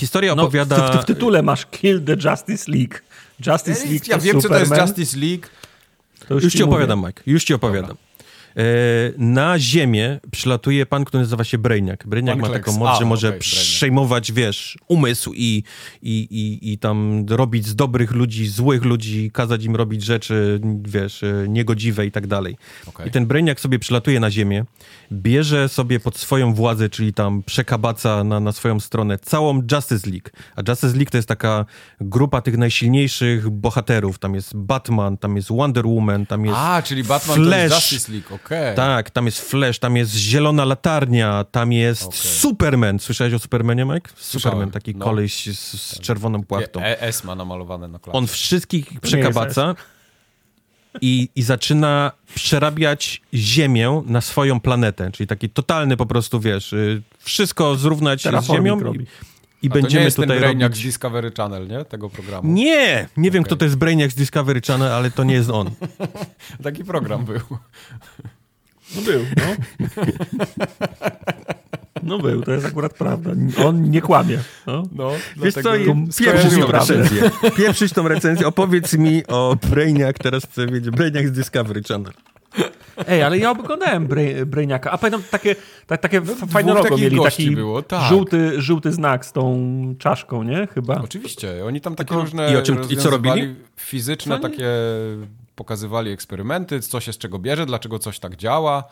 historia 0.00 0.34
No, 0.34 0.42
opowiada... 0.42 0.92
w, 0.92 0.96
w, 0.98 1.02
w 1.02 1.04
tytule 1.04 1.42
masz 1.42 1.66
Kill 1.66 2.02
the 2.04 2.12
Justice 2.30 2.72
League. 2.72 2.94
Justice 3.46 3.88
League 3.88 4.04
Ja 4.08 4.16
to 4.18 4.22
wiem, 4.24 4.40
co 4.40 4.48
to 4.48 4.54
jest 4.54 4.64
Superman. 4.70 4.88
Justice 4.88 5.18
League. 5.18 5.46
To 6.28 6.34
Już 6.34 6.52
ci 6.52 6.58
mówię. 6.58 6.70
opowiadam, 6.70 6.98
Mike. 7.06 7.22
Już 7.26 7.44
ci 7.44 7.54
opowiadam. 7.54 7.96
E, 8.56 8.62
na 9.18 9.58
Ziemię 9.58 10.20
przylatuje 10.30 10.86
pan, 10.86 11.04
który 11.04 11.22
nazywa 11.22 11.44
się. 11.44 11.58
Brainiac 11.58 12.00
Pan 12.06 12.38
ma 12.38 12.48
taką 12.48 12.72
moc, 12.78 12.98
że 12.98 13.04
może 13.04 13.28
Brainiac. 13.28 13.44
przejmować, 13.44 14.32
wiesz, 14.32 14.78
umysł 14.88 15.32
i, 15.34 15.62
i, 16.02 16.12
i, 16.30 16.72
i 16.72 16.78
tam 16.78 17.26
robić 17.28 17.66
z 17.66 17.74
dobrych 17.74 18.10
ludzi, 18.10 18.46
złych 18.48 18.84
ludzi, 18.84 19.30
kazać 19.30 19.64
im 19.64 19.76
robić 19.76 20.04
rzeczy, 20.04 20.60
wiesz, 20.82 21.22
e, 21.22 21.44
niegodziwe 21.48 22.06
i 22.06 22.12
tak 22.12 22.26
dalej. 22.26 22.56
Okej. 22.86 23.08
I 23.08 23.10
ten 23.10 23.26
Brainiac 23.26 23.60
sobie 23.60 23.78
przylatuje 23.78 24.20
na 24.20 24.30
Ziemię, 24.30 24.64
bierze 25.12 25.68
sobie 25.68 26.00
pod 26.00 26.16
swoją 26.16 26.54
władzę, 26.54 26.88
czyli 26.88 27.12
tam 27.12 27.42
przekabaca 27.42 28.24
na, 28.24 28.40
na 28.40 28.52
swoją 28.52 28.80
stronę 28.80 29.18
całą 29.18 29.62
Justice 29.72 30.10
League. 30.10 30.28
A 30.56 30.70
Justice 30.70 30.96
League 30.96 31.10
to 31.10 31.18
jest 31.18 31.28
taka 31.28 31.64
grupa 32.00 32.40
tych 32.40 32.56
najsilniejszych 32.56 33.50
bohaterów. 33.50 34.18
Tam 34.18 34.34
jest 34.34 34.56
Batman, 34.56 35.16
tam 35.16 35.36
jest 35.36 35.48
Wonder 35.48 35.86
Woman, 35.86 36.26
tam 36.26 36.44
jest... 36.44 36.56
A, 36.58 36.82
czyli 36.82 37.04
Batman 37.04 37.36
to 37.36 37.42
jest 37.42 37.68
Flash. 37.68 37.92
Justice 37.92 38.12
League, 38.12 38.34
okej. 38.34 38.45
Tak, 38.76 39.10
tam 39.10 39.26
jest 39.26 39.50
Flash, 39.50 39.78
tam 39.78 39.96
jest 39.96 40.14
Zielona 40.14 40.64
Latarnia, 40.64 41.44
tam 41.44 41.72
jest 41.72 42.02
Okej. 42.02 42.18
Superman. 42.20 42.98
Słyszałeś 42.98 43.34
o 43.34 43.38
Supermanie, 43.38 43.84
Mike? 43.84 44.10
Słyszałem, 44.16 44.54
Superman, 44.54 44.70
taki 44.70 44.94
no. 44.94 45.04
koleś 45.04 45.46
z, 45.46 45.80
z 45.80 46.00
czerwoną 46.00 46.44
płachtą. 46.44 46.80
E, 46.80 47.00
S 47.00 47.24
ma 47.24 47.34
namalowane 47.34 47.88
na 47.88 47.98
klasie. 47.98 48.18
On 48.18 48.26
wszystkich 48.26 49.00
przekabaca 49.00 49.74
i, 51.00 51.28
i 51.34 51.42
zaczyna 51.42 52.12
przerabiać 52.34 53.22
Ziemię 53.34 54.02
na 54.06 54.20
swoją 54.20 54.60
planetę. 54.60 55.12
Czyli 55.12 55.26
taki 55.26 55.50
totalny 55.50 55.96
po 55.96 56.06
prostu, 56.06 56.40
wiesz, 56.40 56.72
y, 56.72 57.02
wszystko 57.18 57.76
zrównać 57.76 58.22
z 58.22 58.44
Ziemią 58.46 58.80
i, 58.80 58.82
robi. 58.82 59.06
i 59.62 59.66
A 59.66 59.70
to 59.70 59.76
nie 59.76 59.82
będziemy 59.82 60.04
jest 60.04 60.16
ten 60.16 60.24
tutaj 60.24 60.38
Brainiac 60.38 60.62
robić... 60.70 60.82
z 60.82 60.84
Discovery 60.84 61.32
Channel, 61.36 61.68
nie? 61.68 61.84
Tego 61.84 62.10
programu. 62.10 62.52
Nie! 62.52 63.08
Nie 63.16 63.30
wiem, 63.30 63.40
Okej. 63.40 63.44
kto 63.44 63.56
to 63.56 63.64
jest 63.64 63.76
Brainiac 63.76 64.12
z 64.12 64.14
Discovery 64.14 64.60
Channel, 64.60 64.92
ale 64.92 65.10
to 65.10 65.24
nie 65.24 65.34
jest 65.34 65.50
on. 65.50 65.70
Taki 66.64 66.84
program 66.84 67.24
był. 67.24 67.40
No 68.94 69.02
był, 69.02 69.20
no. 69.36 69.56
No 72.02 72.18
był, 72.18 72.42
to 72.42 72.52
jest 72.52 72.66
akurat 72.66 72.94
prawda. 72.94 73.30
On 73.64 73.90
nie 73.90 74.00
kłamie. 74.00 74.38
No. 74.66 74.82
No, 74.92 75.10
Wiesz 75.36 75.54
co, 75.54 75.72
pieprzyć 76.18 76.54
tą 76.60 76.66
recenzję. 76.72 77.30
Pieprzyć 77.56 77.92
tą 77.92 78.08
recenzję. 78.08 78.46
Opowiedz 78.46 78.92
mi 78.94 79.26
o 79.26 79.56
Brainiac, 79.70 80.16
teraz 80.18 80.44
chcę 80.44 80.66
wiedzieć. 80.66 80.90
Brainiac 80.90 81.26
z 81.26 81.32
Discovery 81.32 81.82
Channel. 81.88 82.12
Ej, 83.08 83.22
ale 83.22 83.38
ja 83.38 83.50
oglądałem 83.50 84.08
Bra- 84.08 84.44
Brainiaka, 84.46 84.90
a 84.90 84.98
pamiętam 84.98 85.22
takie, 85.30 85.56
tak, 85.86 86.00
takie 86.00 86.18
f- 86.18 86.44
fajne 86.50 86.74
logo 86.74 86.96
mieli, 86.98 87.20
taki 87.22 87.50
było, 87.50 87.82
tak. 87.82 88.08
żółty, 88.08 88.60
żółty 88.62 88.92
znak 88.92 89.26
z 89.26 89.32
tą 89.32 89.66
czaszką, 89.98 90.42
nie? 90.42 90.68
Chyba. 90.74 90.94
Oczywiście, 91.02 91.64
oni 91.64 91.80
tam 91.80 91.94
takie 91.96 92.08
Tylko- 92.08 92.22
różne 92.22 92.52
I 92.52 92.56
o 92.56 92.62
czym- 92.62 92.78
i 92.90 92.96
co 92.96 93.10
robili? 93.10 93.54
Fizyczne 93.76 94.40
takie 94.40 94.68
pokazywali 95.56 96.10
eksperymenty, 96.10 96.80
co 96.80 97.00
się 97.00 97.12
z 97.12 97.18
czego 97.18 97.38
bierze, 97.38 97.66
dlaczego 97.66 97.98
coś 97.98 98.18
tak 98.18 98.36
działa. 98.36 98.84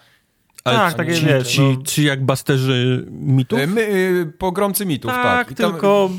Ale 0.64 0.76
Tak, 0.78 0.94
takie 0.94 1.14
ci, 1.14 1.26
ci, 1.44 1.60
no. 1.60 1.82
ci 1.84 2.04
jak 2.04 2.24
basterzy 2.24 3.06
mitów? 3.10 3.58
E, 3.58 3.66
My, 3.66 3.80
y, 3.80 4.32
pogromcy 4.38 4.86
mitów, 4.86 5.10
tak. 5.10 5.22
Tak, 5.22 5.50
I 5.50 5.54
tam- 5.54 5.70
tylko 5.72 6.10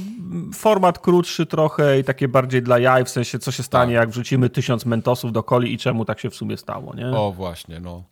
format 0.53 0.99
krótszy 0.99 1.45
trochę 1.45 1.99
i 1.99 2.03
takie 2.03 2.27
bardziej 2.27 2.61
dla 2.63 2.79
jaj, 2.79 3.05
w 3.05 3.09
sensie 3.09 3.39
co 3.39 3.51
się 3.51 3.63
stanie, 3.63 3.93
Tak. 3.95 4.01
jak 4.01 4.09
wrzucimy 4.09 4.49
tysiąc 4.49 4.85
mentosów 4.85 5.31
do 5.31 5.43
coli 5.43 5.73
i 5.73 5.77
czemu 5.77 6.05
tak 6.05 6.19
się 6.19 6.29
w 6.29 6.35
sumie 6.35 6.57
stało, 6.57 6.95
nie? 6.95 7.07
O, 7.07 7.31
właśnie, 7.31 7.79
no. 7.79 8.03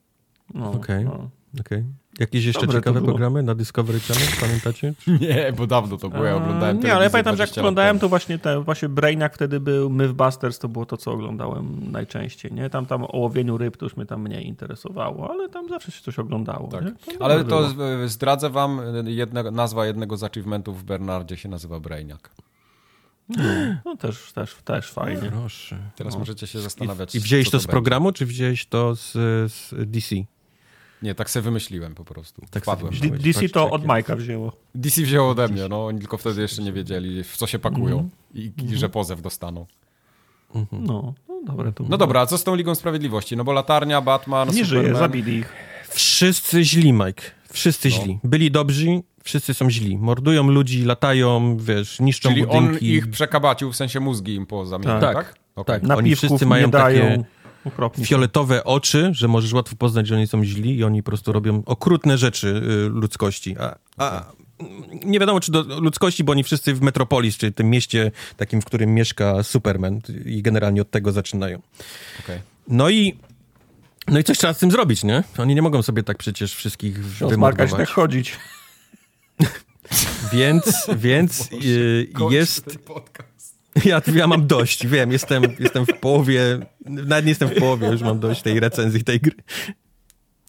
no, 0.53 0.71
Okej. 0.71 1.05
no. 1.05 1.29
Okej. 1.59 1.83
Jakieś 2.19 2.45
jeszcze 2.45 2.61
Dobre 2.61 2.82
to 2.82 2.90
ciekawe 2.90 3.06
programy 3.06 3.43
na 3.43 3.56
Discovery 3.56 4.00
Channel, 4.00 4.27
pamiętacie? 4.42 4.93
Nie, 5.22 5.53
bo 5.58 5.67
dawno 5.67 5.98
to 5.98 6.09
było, 6.09 6.24
ja 6.24 6.35
oglądałem 6.35 6.80
Nie, 6.80 6.93
ale 6.93 7.03
ja 7.03 7.09
pamiętam, 7.09 7.35
że 7.35 7.43
jak 7.43 7.50
20 7.50 7.61
lat 7.61 7.64
oglądałem, 7.66 8.00
to 8.00 8.09
właśnie 8.09 8.40
ten, 8.40 8.64
właśnie 8.64 8.90
Brainiac 8.90 9.33
wtedy 9.33 9.59
był, 9.59 9.90
Mythbusters 9.90 10.59
to 10.59 10.67
było 10.67 10.85
to, 10.85 10.98
co 10.98 11.11
oglądałem 11.11 11.92
najczęściej, 11.92 12.51
nie? 12.53 12.69
Tam, 12.69 12.85
tam 12.85 13.03
o 13.03 13.17
łowieniu 13.17 13.58
ryb 13.58 13.77
to 13.77 13.85
już 13.85 13.98
mnie 13.98 14.06
tam 14.06 14.22
mniej 14.22 14.48
interesowało, 14.48 15.32
ale 15.32 15.50
tam 15.50 15.69
zawsze 15.69 15.92
się 15.92 16.01
coś 16.01 16.19
oglądało, 16.19 16.67
Tak. 16.67 16.83
nie? 16.85 16.92
To 17.17 17.25
Ale 17.25 17.40
to 17.40 17.45
było. 17.69 18.08
z- 18.08 18.11
zdradzę 18.11 18.50
wam, 18.50 18.82
jednego, 19.06 19.51
nazwa 19.51 19.85
jednego 19.85 20.17
z 20.17 20.24
achievementów 20.24 20.82
w 20.82 20.83
Bernardzie 20.83 21.38
się 21.38 21.50
nazywa 21.50 21.80
Brainiac. 21.80 22.19
No 23.85 23.95
też, 23.98 24.32
też, 24.33 24.56
też 24.66 24.92
fajnie. 24.92 25.32
Proszę. 25.32 25.77
Teraz 25.95 26.17
możecie 26.17 26.48
się 26.48 26.59
zastanawiać, 26.59 27.16
I 27.16 27.19
wzięłeś 27.19 27.45
co 27.45 27.51
to 27.51 27.59
z 27.59 27.61
będzie. 27.64 27.72
programu, 27.72 28.11
czy 28.11 28.25
wzięłeś 28.25 28.66
to 28.66 28.95
z, 28.95 29.11
z 29.51 29.74
DC? 29.92 30.16
Nie, 31.03 31.15
tak 31.15 31.30
sobie 31.30 31.43
wymyśliłem 31.43 31.95
po 31.95 32.06
prostu. 32.06 32.41
Tak 32.51 32.64
Wpadłem. 32.64 32.93
D-. 33.01 33.09
DC 33.09 33.49
to 33.49 33.72
od 33.72 33.85
Majka 33.85 34.15
wzięło. 34.15 34.51
DC 34.75 35.01
wzięło 35.01 35.30
ode 35.30 35.48
mnie, 35.48 35.67
no 35.69 35.85
oni 35.85 35.99
tylko 35.99 36.17
wtedy 36.17 36.41
jeszcze 36.41 36.61
nie 36.61 36.72
wiedzieli, 36.73 37.23
w 37.23 37.38
co 37.38 37.48
się 37.48 37.59
pakują 37.59 37.95
Mhm. 37.99 38.09
i, 38.33 38.51
i 38.73 38.77
że 38.77 38.90
pozew 38.90 39.22
dostaną. 39.22 39.65
No, 40.56 40.65
no 40.72 41.14
dobre 41.48 41.72
to 41.72 41.83
No 41.90 41.98
dobra, 41.98 42.22
a 42.22 42.25
co 42.25 42.38
z 42.38 42.43
tą 42.43 42.56
Ligą 42.56 42.75
Sprawiedliwości? 42.75 43.38
No 43.38 43.43
bo 43.43 43.53
Latarnia, 43.53 44.01
Batman, 44.01 44.48
Nie 44.48 44.65
żyje, 44.65 44.82
Superman... 44.82 44.99
zabili 44.99 45.33
ich. 45.38 45.53
Wszyscy 45.90 46.64
źli, 46.64 46.93
Mike. 46.93 47.23
Wszyscy 47.53 47.90
No. 47.90 47.95
źli. 47.95 48.19
Byli 48.23 48.51
dobrzy, 48.51 49.01
wszyscy 49.23 49.53
są 49.53 49.69
źli. 49.69 49.98
Mordują 49.98 50.48
ludzi, 50.48 50.83
latają, 50.85 51.57
wiesz, 51.57 51.99
niszczą 51.99 52.30
Czyli 52.30 52.45
on 52.45 52.65
budynki. 52.65 52.90
ich 52.93 53.09
przekabacił, 53.09 53.72
w 53.72 53.75
sensie 53.75 53.99
mózgi 53.99 54.35
im 54.35 54.45
pozamieniał, 54.45 55.01
Tak. 55.01 55.15
tak? 55.56 55.65
Tak. 55.65 55.83
Na 55.83 55.95
Oni 55.95 56.09
piwków 56.09 56.30
wszyscy 56.30 56.45
nie 56.45 56.49
mają 56.49 56.69
dają. 56.72 57.01
takie 57.01 57.23
Okropnie. 57.66 58.06
fioletowe 58.06 58.64
oczy, 58.64 59.09
że 59.14 59.27
możesz 59.27 59.53
łatwo 59.53 59.75
poznać, 59.75 60.08
że 60.08 60.16
oni 60.16 60.27
są 60.27 60.43
źli 60.43 60.77
i 60.77 60.83
oni 60.83 61.03
po 61.03 61.11
prostu 61.11 61.32
robią 61.32 61.64
okrutne 61.66 62.17
rzeczy 62.17 62.48
y, 62.48 62.90
ludzkości. 62.90 63.56
A, 63.59 63.75
a 63.98 64.25
nie 65.06 65.19
wiadomo, 65.19 65.40
czy 65.40 65.51
do 65.51 65.61
ludzkości, 65.61 66.24
bo 66.24 66.32
oni 66.32 66.43
wszyscy 66.43 66.74
w 66.74 66.82
Metropolis, 66.82 67.38
czyli 67.38 67.53
tym 67.53 67.69
mieście 67.69 68.11
takim, 68.38 68.61
w 68.61 68.66
którym 68.66 68.93
mieszka 68.93 69.43
Superman 69.43 70.01
i 70.25 70.42
generalnie 70.42 70.82
od 70.82 70.92
tego 70.92 71.11
zaczynają. 71.11 71.61
Okej. 72.19 72.40
No 72.67 72.90
i 72.90 73.17
No 74.08 74.19
i 74.19 74.24
coś 74.24 74.38
trzeba 74.38 74.53
z 74.53 74.58
tym 74.59 74.72
zrobić, 74.72 75.03
nie? 75.03 75.24
Oni 75.38 75.56
nie 75.56 75.61
mogą 75.61 75.82
sobie 75.82 76.03
tak 76.03 76.17
przecież 76.17 76.56
wszystkich 76.56 76.95
Smarkać 76.98 77.30
wymordować. 77.30 77.72
tak 77.72 77.90
chodzić. 77.90 78.35
Więc, 80.33 80.88
więc 80.98 81.50
y, 81.66 82.08
jest... 82.30 82.66
ten 82.66 82.77
podcast. 82.77 83.32
Ja, 83.85 84.01
ja 84.15 84.27
mam 84.27 84.47
dość, 84.47 84.87
wiem, 84.87 85.11
jestem, 85.11 85.43
jestem 85.59 85.85
w 85.85 85.93
połowie, 85.99 86.59
nawet 86.85 87.25
nie 87.25 87.29
jestem 87.31 87.49
w 87.49 87.53
połowie, 87.55 87.87
już 87.87 88.01
mam 88.01 88.19
dość 88.19 88.41
tej 88.41 88.59
recenzji 88.59 89.03
tej 89.03 89.19
gry. 89.19 89.33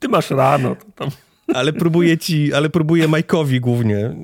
Ty 0.01 0.09
masz 0.09 0.31
rano. 0.31 0.77
To 0.77 0.85
tam... 0.95 1.09
Ale 1.55 1.73
próbuję 1.73 2.19
ci, 2.19 2.55
ale 2.55 2.71
próbuję 2.71 3.09
Majkowi 3.09 3.61
głównie 3.61 4.15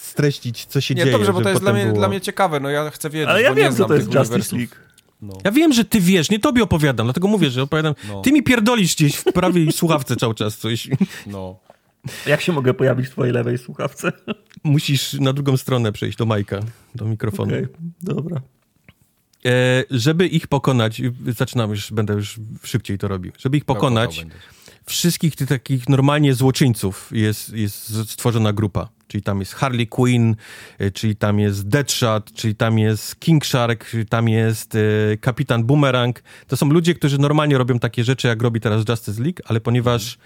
streścić, 0.00 0.64
co 0.66 0.80
się 0.80 0.94
Nie, 0.94 1.00
dzieje. 1.04 1.12
dobrze, 1.12 1.32
bo 1.32 1.40
to 1.40 1.48
jest 1.48 1.60
dla 1.62 1.72
mnie, 1.72 1.84
było- 1.84 1.94
dla 1.96 2.08
mnie 2.08 2.20
ciekawe, 2.20 2.60
no 2.60 2.70
ja 2.70 2.90
chcę 2.90 3.10
wiedzieć, 3.10 3.28
Ale 3.28 3.42
ja 3.42 3.48
nie 3.50 3.54
wiem, 3.56 3.74
co 3.76 3.84
to 3.84 3.94
jest 3.94 4.06
Justice 4.06 4.20
uniwersów. 4.30 4.58
League. 4.58 4.74
No. 5.22 5.32
Ja 5.44 5.50
wiem, 5.52 5.72
że 5.72 5.84
ty 5.84 6.00
wiesz, 6.00 6.30
nie 6.30 6.38
tobie 6.38 6.62
opowiadam, 6.62 7.06
dlatego 7.06 7.28
mówię, 7.28 7.50
że 7.50 7.62
opowiadam. 7.62 7.94
No. 8.08 8.20
Ty 8.22 8.32
mi 8.32 8.42
pierdolisz 8.42 8.94
gdzieś 8.94 9.16
w 9.16 9.24
prawej 9.24 9.72
słuchawce 9.72 10.16
cały 10.16 10.34
czas 10.34 10.56
coś. 10.56 10.88
No. 11.26 11.58
Jak 12.26 12.40
się 12.40 12.52
mogę 12.52 12.74
pojawić 12.74 13.06
w 13.06 13.10
twojej 13.10 13.34
lewej 13.34 13.58
słuchawce? 13.58 14.12
Musisz 14.64 15.12
na 15.12 15.32
drugą 15.32 15.56
stronę 15.56 15.92
przejść 15.92 16.18
do 16.18 16.26
Majka, 16.26 16.60
do 16.94 17.04
mikrofonu. 17.04 17.52
Okej, 17.52 17.66
dobra. 18.02 18.40
E, 19.44 19.84
żeby 19.90 20.26
ich 20.26 20.46
pokonać, 20.46 21.02
zaczynam 21.26 21.70
już, 21.70 21.92
będę 21.92 22.14
już 22.14 22.40
szybciej 22.62 22.98
to 22.98 23.08
robił. 23.08 23.32
Żeby 23.38 23.56
ich 23.56 23.64
pokonać, 23.64 24.26
wszystkich 24.86 25.36
tych 25.36 25.48
takich 25.48 25.88
normalnie 25.88 26.34
złoczyńców 26.34 27.10
jest, 27.12 27.52
jest 27.52 28.10
stworzona 28.10 28.52
grupa. 28.52 28.88
Czyli 29.08 29.22
tam 29.22 29.40
jest 29.40 29.54
Harley 29.54 29.86
Quinn, 29.86 30.36
e, 30.78 30.90
czyli 30.90 31.16
tam 31.16 31.38
jest 31.38 31.68
Deadshot, 31.68 32.32
czyli 32.32 32.54
tam 32.54 32.78
jest 32.78 33.20
King 33.20 33.46
Shark, 33.46 33.90
czyli 33.90 34.06
tam 34.06 34.28
jest 34.28 34.74
e, 34.74 34.78
Kapitan 35.16 35.64
Boomerang. 35.64 36.22
To 36.46 36.56
są 36.56 36.68
ludzie, 36.70 36.94
którzy 36.94 37.18
normalnie 37.18 37.58
robią 37.58 37.78
takie 37.78 38.04
rzeczy, 38.04 38.28
jak 38.28 38.42
robi 38.42 38.60
teraz 38.60 38.88
Justice 38.88 39.22
League, 39.22 39.42
ale 39.44 39.60
ponieważ, 39.60 40.18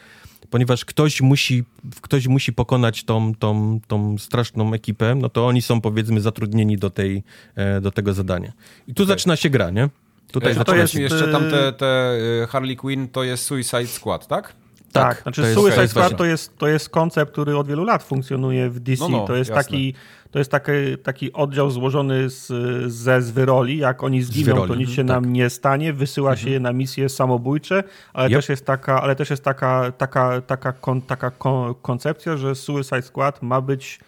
ponieważ 0.52 0.84
ktoś, 0.84 1.20
musi, 1.20 1.64
ktoś 2.00 2.26
musi 2.26 2.52
pokonać 2.52 3.05
tą, 3.05 3.34
tą, 3.34 3.81
tą 3.89 4.18
straszną 4.18 4.74
ekipę, 4.74 5.14
no 5.14 5.28
to 5.28 5.47
oni 5.47 5.62
są 5.62 5.81
powiedzmy 5.81 6.20
zatrudnieni 6.20 6.76
do, 6.76 6.90
tej, 6.90 7.22
e, 7.55 7.81
do 7.81 7.90
tego 7.90 8.12
zadania. 8.12 8.52
I 8.89 8.94
tu 8.94 9.05
zaczyna 9.05 9.36
się 9.36 9.50
gra, 9.50 9.70
nie? 9.70 9.89
Tutaj 10.32 10.50
Ej, 10.50 10.55
to 10.55 10.60
zaczyna 10.60 10.76
jest 10.76 10.92
się... 10.92 11.02
jeszcze 11.02 11.28
tam 11.28 11.50
te, 11.50 11.72
te 11.72 12.18
y, 12.42 12.47
Harley 12.47 12.76
Quinn 12.76 13.08
to 13.08 13.24
jest 13.24 13.44
Suicide 13.44 13.86
Squad, 13.86 14.26
tak? 14.26 14.52
Tak, 14.92 15.14
Tak, 15.14 15.22
znaczy 15.22 15.40
to 15.42 15.47
jest- 15.47 15.60
Suicide 15.60 15.82
to 15.82 15.89
Squad 15.89 16.16
to 16.16 16.24
jest, 16.24 16.58
to 16.58 16.68
jest 16.68 16.89
koncept, 16.89 17.32
który 17.32 17.56
od 17.56 17.68
wielu 17.68 17.84
lat 17.84 18.02
funkcjonuje 18.02 18.70
w 18.70 18.81
DC. 18.81 19.02
No, 19.02 19.08
no, 19.08 19.26
to 19.26 19.36
jest 19.36 19.50
jasne. 19.50 19.64
taki 19.64 19.94
to 20.33 20.39
jest 20.39 20.51
taki, 20.51 20.73
taki 21.02 21.33
oddział 21.33 21.70
złożony 21.70 22.31
z, 22.31 22.52
ze 22.93 23.23
zwyroli. 23.23 23.78
Jak 23.78 24.02
oni 24.02 24.23
zginą, 24.23 24.44
Zwyroli, 24.44 24.69
to 24.69 24.75
nic 24.75 24.91
się 24.91 25.02
mhm, 25.02 25.23
nam 25.23 25.33
nie 25.33 25.51
stanie. 25.51 25.93
Wysyła 25.93 26.36
się 26.36 26.51
je 26.51 26.61
na 26.61 26.73
misje 26.73 27.09
samobójcze, 27.09 27.85
ale 28.12 28.28
Yep. 28.28 28.39
też 28.39 28.49
jest 28.49 28.67
taka, 28.67 29.02
ale 29.02 29.17
też 29.17 29.31
jest 29.31 29.44
taka, 29.44 29.93
taka, 29.99 30.41
taka, 30.41 30.73
kon, 30.73 31.02
taka 31.02 31.31
kon, 31.31 31.75
koncepcja, 31.83 32.36
że 32.36 32.55
Suicide 32.55 33.02
Squad 33.02 33.43
ma 33.43 33.61
być 33.61 34.01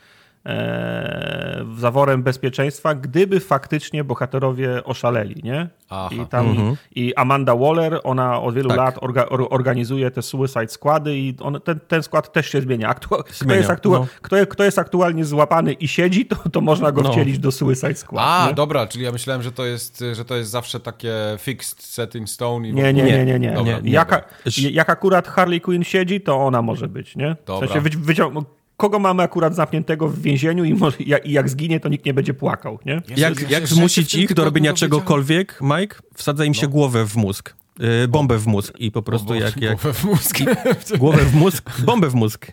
zaworem 1.79 2.23
bezpieczeństwa, 2.23 2.95
gdyby 2.95 3.41
faktycznie 3.41 4.05
bohaterowie 4.05 4.85
oszaleli, 4.85 5.41
nie? 5.45 5.69
Aha. 5.91 6.11
I 6.15 6.27
tam 6.27 6.77
i 6.95 7.15
Amanda 7.15 7.57
Waller, 7.57 8.01
ona 8.05 8.41
od 8.41 8.55
wielu 8.55 8.69
Tak. 8.69 8.79
lat 8.79 8.95
orga, 9.01 9.27
or, 9.27 9.47
organizuje 9.51 10.11
te 10.11 10.23
Suicide 10.23 10.69
Składy 10.69 11.17
i 11.19 11.35
on, 11.41 11.61
ten, 11.65 11.81
ten 11.89 12.03
skład 12.03 12.33
też 12.33 12.49
się 12.51 12.61
zmienia. 12.61 12.89
Aktu, 12.89 13.09
kto, 13.09 13.55
jest 13.55 13.71
aktua, 13.71 13.99
no. 13.99 14.07
kto, 14.23 14.37
kto 14.47 14.65
jest 14.65 14.79
aktualnie 14.79 15.25
złapany 15.25 15.73
i 15.73 15.89
siedzi, 15.89 16.27
to, 16.27 16.37
to 16.53 16.61
można 16.61 16.93
go 16.93 17.03
No. 17.03 17.13
wcielić 17.13 17.39
do 17.39 17.53
Suicide 17.53 17.95
Squad. 17.95 18.25
A, 18.29 18.49
nie? 18.49 18.55
dobra, 18.55 18.87
czyli 18.87 19.05
ja 19.05 19.13
myślałem, 19.13 19.43
że 19.43 19.53
to 19.53 19.65
jest, 19.65 20.05
że 20.13 20.25
to 20.25 20.37
jest 20.37 20.51
zawsze 20.51 20.81
takie 20.81 21.15
fixed 21.39 21.83
set 21.83 22.15
in 22.15 22.27
stone. 22.27 22.69
I 22.69 22.73
w 22.73 22.75
Nie, 22.75 22.93
nie, 22.93 23.03
nie, 23.03 23.25
nie, 23.25 23.39
nie. 23.39 23.53
Dobra, 23.53 23.77
nie. 23.77 23.83
nie, 23.83 23.91
Jak, 23.91 24.35
jak 24.71 24.91
akurat 24.91 25.29
Harley 25.29 25.61
Quinn 25.61 25.85
siedzi, 25.85 26.21
to 26.21 26.37
ona 26.37 26.63
może 26.63 26.89
być, 26.89 27.17
nie? 27.17 27.37
W 27.43 27.45
Dobra. 27.47 27.69
sensie 27.69 27.81
wyci- 27.91 28.05
wycią- 28.05 28.45
kogo 28.77 28.99
mamy 28.99 29.23
akurat 29.23 29.55
zamkniętego 29.55 30.09
w 30.09 30.21
więzieniu 30.23 30.65
i, 30.65 30.75
może, 30.75 30.97
jak, 31.07 31.27
i 31.27 31.33
jak 31.33 31.49
zginie, 31.49 31.81
to 31.81 31.89
nikt 31.89 32.07
nie 32.07 32.15
będzie 32.15 32.35
płakał, 32.35 32.79
nie? 32.87 32.93
Jezu, 33.09 33.21
Jak, 33.21 33.41
ja 33.41 33.49
jak 33.49 33.67
zmusić 33.67 34.15
ich 34.15 34.35
do 34.35 34.45
robienia 34.45 34.73
czegokolwiek, 34.73 35.59
Mike? 35.63 35.97
Wsadza 36.15 36.45
im 36.45 36.55
się 36.55 36.69
głowę 36.69 37.07
w 37.07 37.17
mózg. 37.17 37.55
Yy, 37.79 38.09
bombę 38.09 38.39
w 38.39 38.47
mózg 38.47 38.75
i 38.79 38.91
po 38.91 39.03
prostu 39.03 39.29
Bo- 39.29 39.35
jak, 39.35 39.57
jak 39.57 39.73
głowę 39.81 39.93
w 39.93 40.05
mózg. 40.05 40.39
głowę 40.99 41.25
w 41.25 41.35
mózg, 41.35 41.81
bombę 41.81 42.09
w 42.11 42.15
mózg. 42.15 42.47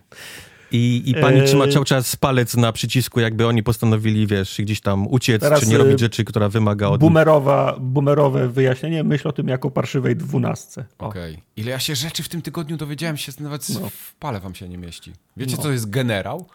I, 0.71 1.03
I 1.09 1.15
pani 1.15 1.39
Eee. 1.39 1.45
trzyma 1.47 1.67
cały 1.67 1.85
czas 1.85 2.15
palec 2.15 2.55
na 2.57 2.71
przycisku, 2.71 3.19
jakby 3.19 3.47
oni 3.47 3.63
postanowili, 3.63 4.27
wiesz, 4.27 4.57
gdzieś 4.59 4.81
tam 4.81 5.07
uciec, 5.07 5.41
Teraz, 5.41 5.59
czy 5.59 5.67
nie 5.67 5.75
y, 5.75 5.77
robić 5.77 5.99
rzeczy, 5.99 6.25
która 6.25 6.49
wymaga 6.49 6.87
od 6.87 6.91
nich. 6.93 6.99
Boomerowa, 6.99 7.75
boomerowe 7.79 8.49
wyjaśnienie, 8.49 9.03
myśl 9.03 9.27
o 9.27 9.31
tym 9.31 9.47
jako 9.47 9.71
parszywej 9.71 10.15
dwunastce. 10.15 10.85
Okej. 10.99 11.37
Ile 11.55 11.71
ja 11.71 11.79
się 11.79 11.95
rzeczy 11.95 12.23
w 12.23 12.29
tym 12.29 12.41
tygodniu 12.41 12.77
dowiedziałem 12.77 13.17
się, 13.17 13.31
nawet 13.39 13.69
No. 13.69 13.89
w 13.89 14.15
pale 14.15 14.39
wam 14.39 14.55
się 14.55 14.69
nie 14.69 14.77
mieści. 14.77 15.13
Wiecie, 15.37 15.55
co 15.57 15.63
to 15.63 15.71
jest 15.71 15.89
generał? 15.89 16.45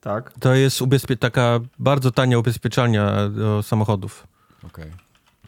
Tak. 0.00 0.32
To 0.40 0.54
jest 0.54 0.80
ubezpie- 0.80 1.16
taka 1.16 1.60
bardzo 1.78 2.10
tania 2.10 2.38
ubezpieczalnia 2.38 3.28
do 3.28 3.62
samochodów. 3.62 4.26
Okej. 4.66 4.90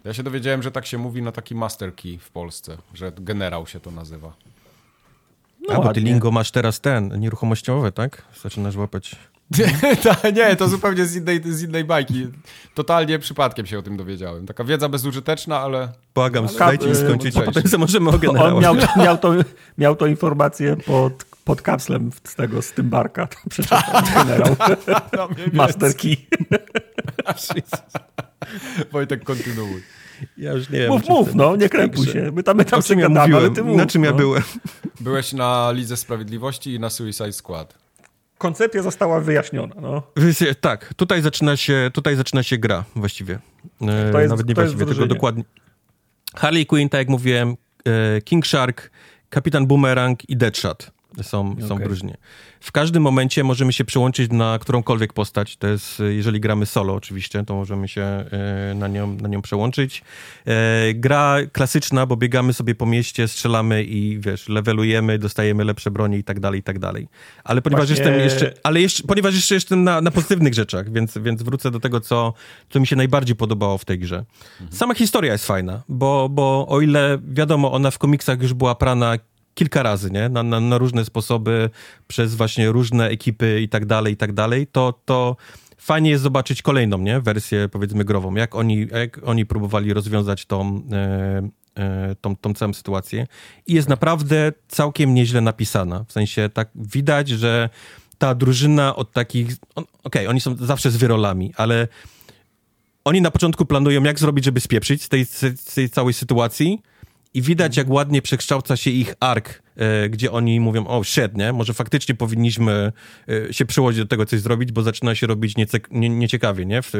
Ja 0.04 0.14
się 0.14 0.22
dowiedziałem, 0.22 0.62
że 0.62 0.70
tak 0.70 0.86
się 0.86 0.98
mówi 0.98 1.22
na 1.22 1.32
taki 1.32 1.54
master 1.54 1.94
key 1.94 2.18
w 2.18 2.30
Polsce, 2.30 2.76
że 2.94 3.12
generał 3.16 3.66
się 3.66 3.80
to 3.80 3.90
nazywa. 3.90 4.32
A, 5.68 5.80
bo 5.80 5.92
ty 5.92 6.00
lingo 6.00 6.30
masz 6.30 6.50
teraz 6.50 6.80
ten, 6.80 7.20
nieruchomościowe, 7.20 7.92
tak? 7.92 8.22
Zaczynasz 8.42 8.76
łapać. 8.76 9.16
Ta, 10.22 10.30
nie, 10.30 10.56
to 10.56 10.68
zupełnie 10.68 11.06
z 11.06 11.16
innej, 11.16 11.42
z 11.44 11.62
innej 11.62 11.84
bajki. 11.84 12.26
Totalnie 12.74 13.18
przypadkiem 13.18 13.66
się 13.66 13.78
o 13.78 13.82
tym 13.82 13.96
dowiedziałem. 13.96 14.46
Taka 14.46 14.64
wiedza 14.64 14.88
bezużyteczna, 14.88 15.60
ale 15.60 15.92
Błagam, 16.14 16.46
Ale- 16.48 16.58
dajcie 16.58 16.86
mi 16.86 16.94
skończyć, 16.94 17.36
a 17.36 17.42
potem 17.42 17.62
sobie 17.62 17.78
możemy 17.78 18.10
o 18.10 18.14
On 18.56 18.62
miał, 18.62 18.74
miał, 18.96 19.18
to, 19.18 19.34
miał 19.78 19.96
to 19.96 20.06
informację 20.06 20.76
pod, 20.76 21.24
pod 21.44 21.62
kapslem 21.62 22.10
z 22.24 22.34
tego, 22.34 22.62
z 22.62 22.72
tym 22.72 22.90
barka. 22.90 23.26
To 23.44 23.50
Przeczytał 23.50 23.80
generał. 24.14 24.56
no, 25.16 25.28
Master 25.52 25.96
Key. 25.96 26.16
Wojtek, 28.92 29.24
kontynuuj. 29.24 29.82
Ja 30.36 30.52
już 30.52 30.70
nie 30.70 30.78
wiem. 30.78 30.90
Mów, 30.90 31.08
mów, 31.08 31.34
no, 31.34 31.56
nie 31.56 31.68
krępuj 31.68 32.06
się. 32.06 32.32
My 32.32 32.42
tam, 32.42 32.56
my 32.56 32.64
tam 32.64 32.80
O 32.80 32.82
czym 32.82 32.98
ja 32.98 33.08
ale 33.36 33.50
ty 33.50 33.64
mów. 33.64 33.76
Na 33.76 33.86
czym 33.86 34.04
ja 34.04 34.10
no. 34.10 34.16
byłem? 34.16 34.42
Byłeś 35.00 35.32
na 35.32 35.72
Lidze 35.72 35.96
Sprawiedliwości 35.96 36.74
i 36.74 36.80
na 36.80 36.90
Suicide 36.90 37.32
Squad. 37.32 37.78
Koncepcja 38.38 38.82
została 38.82 39.20
wyjaśniona, 39.20 39.74
no. 39.80 40.02
Tak, 40.60 40.94
tutaj 40.94 41.22
zaczyna 41.22 41.56
się, 41.56 41.90
tutaj 41.92 42.16
zaczyna 42.16 42.42
się 42.42 42.58
gra 42.58 42.84
właściwie. 42.96 43.38
E, 43.82 44.12
To 44.12 44.20
jest- 44.20 44.30
Nawet 44.30 44.46
nie 44.48 44.54
to 44.54 44.60
właściwie, 44.60 44.86
tylko 44.86 45.06
dokładnie. 45.06 45.44
Harley 46.36 46.66
Quinn, 46.66 46.88
tak 46.88 46.98
jak 46.98 47.08
mówiłem, 47.08 47.56
e, 47.84 48.20
King 48.20 48.46
Shark, 48.46 48.90
Kapitan 49.30 49.66
Boomerang 49.66 50.30
i 50.30 50.36
Deadshot 50.36 50.90
są, 51.22 51.56
są 51.68 51.78
różnie. 51.78 52.16
W 52.60 52.72
każdym 52.72 53.02
momencie 53.02 53.44
możemy 53.44 53.72
się 53.72 53.84
przełączyć 53.84 54.32
na 54.32 54.58
którąkolwiek 54.58 55.12
postać. 55.12 55.56
To 55.56 55.66
jest, 55.66 56.02
jeżeli 56.08 56.40
gramy 56.40 56.66
solo 56.66 56.94
oczywiście, 56.94 57.44
to 57.44 57.54
możemy 57.54 57.88
się 57.88 58.02
e, 58.02 58.74
na 58.74 58.88
nią, 58.88 59.16
na 59.16 59.28
nią 59.28 59.42
przełączyć. 59.42 60.02
E, 60.46 60.94
Gra 60.94 61.36
klasyczna, 61.52 62.06
bo 62.06 62.16
biegamy 62.16 62.52
sobie 62.52 62.74
po 62.74 62.86
mieście, 62.86 63.28
strzelamy 63.28 63.84
i 63.84 64.18
wiesz, 64.20 64.48
levelujemy, 64.48 65.18
dostajemy 65.18 65.64
lepsze 65.64 65.90
bronie 65.90 66.18
i 66.18 66.24
tak 66.24 66.40
dalej, 66.40 66.60
i 66.60 66.62
tak 66.62 66.78
dalej. 66.78 67.08
Ale 67.44 67.62
ponieważ 67.62 67.86
Właśnie- 67.88 68.04
jestem 68.04 68.20
jeszcze, 68.20 68.54
ale 68.62 68.80
jeszcze, 68.80 69.02
ponieważ 69.02 69.34
jeszcze 69.34 69.54
jestem 69.54 69.84
na, 69.84 70.00
na 70.00 70.10
pozytywnych 70.10 70.54
rzeczach, 70.54 70.92
więc, 70.92 71.18
więc 71.18 71.42
wrócę 71.42 71.70
do 71.70 71.80
tego, 71.80 72.00
co, 72.00 72.32
co 72.70 72.80
mi 72.80 72.86
się 72.86 72.96
najbardziej 72.96 73.36
podobało 73.36 73.78
w 73.78 73.84
tej 73.84 73.98
grze. 73.98 74.24
Sama 74.70 74.94
historia 74.94 75.32
jest 75.32 75.46
fajna, 75.46 75.82
bo, 75.88 76.28
bo 76.28 76.66
o 76.68 76.80
ile 76.80 77.18
wiadomo, 77.28 77.72
ona 77.72 77.90
w 77.90 77.98
komiksach 77.98 78.42
już 78.42 78.54
była 78.54 78.74
prana 78.74 79.16
kilka 79.54 79.82
razy, 79.82 80.10
nie? 80.10 80.28
Na, 80.28 80.42
na, 80.42 80.60
na 80.60 80.78
różne 80.78 81.04
sposoby, 81.04 81.70
przez 82.06 82.34
właśnie 82.34 82.72
różne 82.72 83.08
ekipy 83.08 83.60
i 83.60 83.68
tak 83.68 83.86
dalej, 83.86 84.12
i 84.12 84.16
tak 84.16 84.32
dalej, 84.32 84.66
to, 84.66 85.00
to 85.04 85.36
fajnie 85.78 86.10
jest 86.10 86.22
zobaczyć 86.22 86.62
kolejną, 86.62 86.98
nie? 86.98 87.20
Wersję, 87.20 87.68
powiedzmy, 87.68 88.04
grową. 88.04 88.34
Jak 88.34 88.54
oni, 88.54 88.86
jak 88.92 89.20
oni 89.24 89.46
próbowali 89.46 89.92
rozwiązać 89.92 90.46
tą, 90.46 90.82
e, 90.92 91.82
e, 91.82 92.14
tą, 92.20 92.36
tą 92.36 92.54
całą 92.54 92.72
sytuację. 92.72 93.26
I 93.66 93.74
jest 93.74 93.88
naprawdę 93.88 94.52
całkiem 94.68 95.14
nieźle 95.14 95.40
napisana. 95.40 96.04
W 96.08 96.12
sensie 96.12 96.48
tak 96.48 96.68
widać, 96.74 97.28
że 97.28 97.70
ta 98.18 98.34
drużyna 98.34 98.96
od 98.96 99.12
takich... 99.12 99.48
Okej, 100.04 100.26
oni 100.26 100.40
są 100.40 100.56
zawsze 100.56 100.90
z 100.90 100.96
wyrolami, 100.96 101.52
ale 101.56 101.88
oni 103.04 103.20
na 103.20 103.30
początku 103.30 103.66
planują, 103.66 104.02
jak 104.02 104.18
zrobić, 104.18 104.44
żeby 104.44 104.60
spieprzyć 104.60 105.02
z 105.02 105.08
tej, 105.08 105.24
z 105.24 105.74
tej 105.74 105.90
całej 105.90 106.14
sytuacji 106.14 106.82
i 107.34 107.42
widać, 107.42 107.76
jak 107.76 107.90
ładnie 107.90 108.22
przekształca 108.22 108.76
się 108.76 108.90
ich 108.90 109.14
ark, 109.20 109.62
e, 109.76 110.08
gdzie 110.08 110.32
oni 110.32 110.60
mówią, 110.60 110.86
o 110.86 111.04
shit, 111.04 111.36
nie? 111.36 111.52
Może 111.52 111.74
faktycznie 111.74 112.14
powinniśmy 112.14 112.92
e, 113.28 113.52
się 113.52 113.66
przyłożyć 113.66 114.00
do 114.00 114.06
tego, 114.06 114.26
coś 114.26 114.40
zrobić, 114.40 114.72
bo 114.72 114.82
zaczyna 114.82 115.14
się 115.14 115.26
robić 115.26 115.56
niece, 115.56 115.78
nie, 115.90 116.08
nieciekawie, 116.08 116.66
nie? 116.66 116.82
W, 116.82 116.90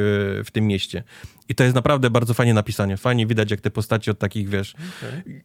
w 0.44 0.50
tym 0.50 0.66
mieście. 0.66 1.02
I 1.48 1.54
to 1.54 1.64
jest 1.64 1.74
naprawdę 1.74 2.10
bardzo 2.10 2.34
fajnie 2.34 2.54
napisanie. 2.54 2.96
Fajnie 2.96 3.26
widać, 3.26 3.50
jak 3.50 3.60
te 3.60 3.70
postacie 3.70 4.10
od 4.10 4.18
takich, 4.18 4.48
wiesz, 4.48 4.74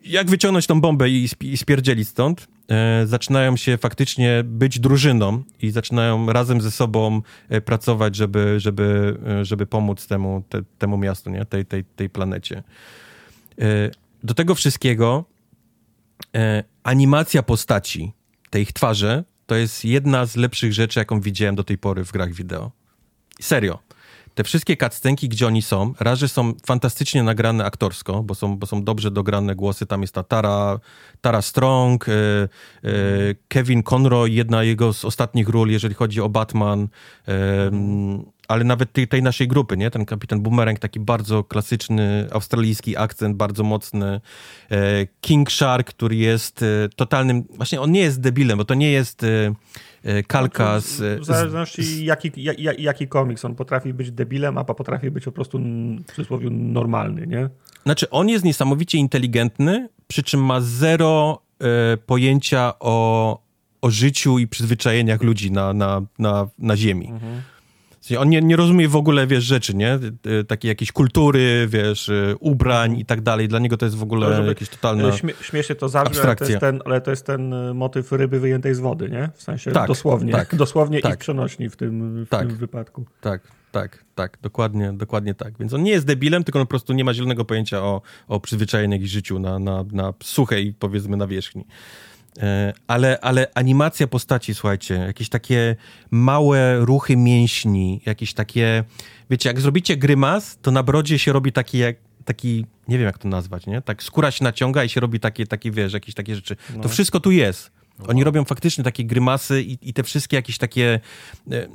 jak 0.05 0.29
wyciągnąć 0.29 0.67
tą 0.67 0.81
bombę 0.81 1.09
i, 1.09 1.29
i 1.41 1.57
spierdzielić 1.57 2.07
stąd, 2.07 2.47
e, 2.71 3.07
zaczynają 3.07 3.57
się 3.57 3.77
faktycznie 3.77 4.41
być 4.45 4.79
drużyną 4.79 5.43
i 5.61 5.71
zaczynają 5.71 6.33
razem 6.33 6.61
ze 6.61 6.71
sobą 6.71 7.21
pracować, 7.65 8.15
żeby, 8.15 8.59
żeby, 8.59 9.17
żeby 9.41 9.65
pomóc 9.65 10.07
temu, 10.07 10.43
te, 10.49 10.61
temu 10.77 10.97
miastu, 10.97 11.29
nie? 11.29 11.45
Tej, 11.45 11.65
tej, 11.65 11.83
tej 11.83 12.09
planecie. 12.09 12.63
Do 14.23 14.33
tego 14.33 14.55
wszystkiego 14.55 15.25
e, 16.35 16.63
animacja 16.83 17.43
postaci, 17.43 18.13
tej 18.49 18.63
ich 18.63 18.73
twarzy, 18.73 19.23
to 19.45 19.55
jest 19.55 19.85
jedna 19.85 20.25
z 20.25 20.35
lepszych 20.35 20.73
rzeczy, 20.73 20.99
jaką 20.99 21.21
widziałem 21.21 21.55
do 21.55 21.63
tej 21.63 21.77
pory 21.77 22.05
w 22.05 22.11
grach 22.11 22.33
wideo. 22.33 22.71
Serio. 23.41 23.79
Te 24.35 24.43
wszystkie 24.43 24.77
cutscenki, 24.77 25.29
gdzie 25.29 25.47
oni 25.47 25.61
są, 25.61 25.93
raz, 25.99 26.19
że 26.19 26.27
są 26.27 26.53
fantastycznie 26.65 27.23
nagrane 27.23 27.65
aktorsko, 27.65 28.23
bo 28.23 28.35
są, 28.35 28.57
bo 28.57 28.67
są 28.67 28.83
dobrze 28.83 29.11
dograne 29.11 29.55
głosy. 29.55 29.85
Tam 29.85 30.01
jest 30.01 30.13
ta 30.13 30.23
Tara, 30.23 30.79
Tara 31.21 31.41
Strong, 31.41 32.09
e, 32.09 32.13
e, 32.13 32.49
Kevin 33.47 33.83
Conroy, 33.83 34.29
jedna 34.29 34.63
jego 34.63 34.93
z 34.93 35.05
ostatnich 35.05 35.49
ról, 35.49 35.69
jeżeli 35.69 35.95
chodzi 35.95 36.21
o 36.21 36.29
Batman. 36.29 36.87
E, 37.27 37.71
ale 38.49 38.63
nawet 38.63 38.93
tej, 38.93 39.07
tej, 39.07 39.23
naszej 39.23 39.47
grupy, 39.47 39.77
nie? 39.77 39.91
Ten 39.91 40.05
kapitan 40.05 40.41
Boomerang, 40.41 40.79
taki 40.79 40.99
bardzo 40.99 41.43
klasyczny, 41.43 42.27
australijski 42.31 42.97
akcent, 42.97 43.35
bardzo 43.35 43.63
mocny. 43.63 44.21
E, 44.71 45.07
King 45.21 45.51
Shark, 45.51 45.89
który 45.89 46.15
jest 46.15 46.63
e, 46.63 46.89
totalnym, 46.95 47.43
właśnie 47.49 47.81
on 47.81 47.91
nie 47.91 47.99
jest 47.99 48.21
debilem, 48.21 48.57
bo 48.57 48.65
to 48.65 48.73
nie 48.73 48.91
jest 48.91 49.23
e, 49.23 50.23
kalka 50.23 50.73
no 50.73 50.81
z... 50.81 51.21
W 51.21 51.25
zależności 51.25 51.83
z, 51.83 51.99
jaki, 51.99 52.31
jaki, 52.35 52.83
jaki 52.83 53.07
komiks, 53.07 53.45
on 53.45 53.55
potrafi 53.55 53.93
być 53.93 54.11
debilem, 54.11 54.57
a 54.57 54.63
potrafi 54.63 55.11
być 55.11 55.25
po 55.25 55.31
prostu 55.31 55.59
w 56.07 56.11
cudzysłowie 56.15 56.49
normalny, 56.49 57.27
nie? 57.27 57.49
Znaczy, 57.83 58.09
on 58.09 58.29
jest 58.29 58.45
niesamowicie 58.45 58.97
inteligentny, 58.97 59.89
przy 60.07 60.23
czym 60.23 60.45
ma 60.45 60.61
zero 60.61 61.41
pojęcia 62.05 62.73
o, 62.79 63.39
o 63.81 63.89
życiu 63.89 64.39
i 64.39 64.47
przyzwyczajeniach 64.47 65.23
ludzi 65.23 65.51
na, 65.51 65.73
na, 65.73 66.01
na, 66.19 66.47
na 66.59 66.77
ziemi. 66.77 67.07
Mhm. 67.07 67.41
On 68.19 68.29
nie, 68.29 68.41
nie 68.41 68.55
rozumie 68.55 68.87
w 68.87 68.95
ogóle, 68.95 69.27
wiesz, 69.27 69.43
rzeczy, 69.43 69.75
nie? 69.75 69.99
Takiej 70.47 70.69
jakiejś 70.69 70.91
kultury, 70.91 71.67
wiesz, 71.69 72.09
y, 72.09 72.35
ubrań 72.39 72.99
i 72.99 73.05
tak 73.05 73.21
dalej. 73.21 73.47
Dla 73.47 73.59
niego 73.59 73.77
to 73.77 73.85
jest 73.85 73.97
w 73.97 74.03
ogóle 74.03 74.39
no, 74.39 74.45
jakieś 74.45 74.69
totalne 74.69 75.13
śmie, 75.13 75.33
Śmiesznie 75.41 75.75
to 75.75 75.89
zabrzmi, 75.89 76.23
ale 76.23 76.35
to, 76.35 76.45
jest 76.45 76.59
ten, 76.59 76.81
ale 76.85 77.01
to 77.01 77.11
jest 77.11 77.25
ten 77.25 77.53
y, 77.53 77.73
motyw 77.73 78.11
ryby 78.11 78.39
wyjętej 78.39 78.75
z 78.75 78.79
wody, 78.79 79.09
nie? 79.09 79.29
W 79.35 79.43
sensie 79.43 79.71
tak, 79.71 79.87
dosłownie. 79.87 80.31
Tak, 80.31 80.55
dosłownie 80.65 81.01
tak. 81.01 81.13
i 81.13 81.15
w 81.15 81.19
przenośni 81.19 81.69
w 81.69 81.75
tym, 81.75 82.25
w 82.25 82.29
tak, 82.29 82.47
tym 82.47 82.57
wypadku. 82.57 83.05
Tak, 83.21 83.41
tak, 83.71 84.05
tak, 84.15 84.37
dokładnie, 84.41 84.93
dokładnie 84.93 85.33
tak. 85.33 85.57
Więc 85.57 85.73
on 85.73 85.83
nie 85.83 85.91
jest 85.91 86.05
debilem, 86.05 86.43
tylko 86.43 86.59
on 86.59 86.65
po 86.65 86.69
prostu 86.69 86.93
nie 86.93 87.03
ma 87.03 87.13
zielonego 87.13 87.45
pojęcia 87.45 87.81
o, 87.83 88.01
o 88.27 88.39
przyzwyczajeniach 88.39 89.01
i 89.01 89.07
życiu 89.07 89.39
na, 89.39 89.59
na, 89.59 89.85
na 89.91 90.13
suchej, 90.23 90.73
powiedzmy, 90.79 91.17
nawierzchni. 91.17 91.65
E, 92.37 92.73
ale, 92.87 93.19
ale 93.21 93.47
animacja 93.55 94.07
postaci, 94.07 94.53
słuchajcie, 94.53 94.95
jakieś 94.95 95.29
takie 95.29 95.75
małe 96.11 96.77
ruchy 96.79 97.17
mięśni, 97.17 98.01
jakieś 98.05 98.33
takie, 98.33 98.83
wiecie, 99.29 99.49
jak 99.49 99.61
zrobicie 99.61 99.97
grymas, 99.97 100.57
to 100.61 100.71
na 100.71 100.83
brodzie 100.83 101.19
się 101.19 101.33
robi 101.33 101.51
taki 101.51 101.77
jak, 101.77 101.95
taki, 102.25 102.65
nie 102.87 102.97
wiem 102.97 103.05
jak 103.05 103.17
to 103.17 103.27
nazwać, 103.27 103.65
nie? 103.65 103.81
Tak 103.81 104.03
skóra 104.03 104.31
się 104.31 104.43
naciąga 104.43 104.83
i 104.83 104.89
się 104.89 104.99
robi 104.99 105.19
takie, 105.19 105.47
takie 105.47 105.71
wiesz, 105.71 105.93
jakieś 105.93 106.15
takie 106.15 106.35
rzeczy. 106.35 106.55
No. 106.75 106.81
To 106.81 106.89
wszystko 106.89 107.19
tu 107.19 107.31
jest. 107.31 107.71
Oni 108.07 108.23
robią 108.23 108.45
faktycznie 108.45 108.83
takie 108.83 109.05
grymasy 109.05 109.61
i, 109.61 109.89
i 109.89 109.93
te 109.93 110.03
wszystkie 110.03 110.35
jakieś 110.35 110.57
takie 110.57 110.99
e, 111.51 111.67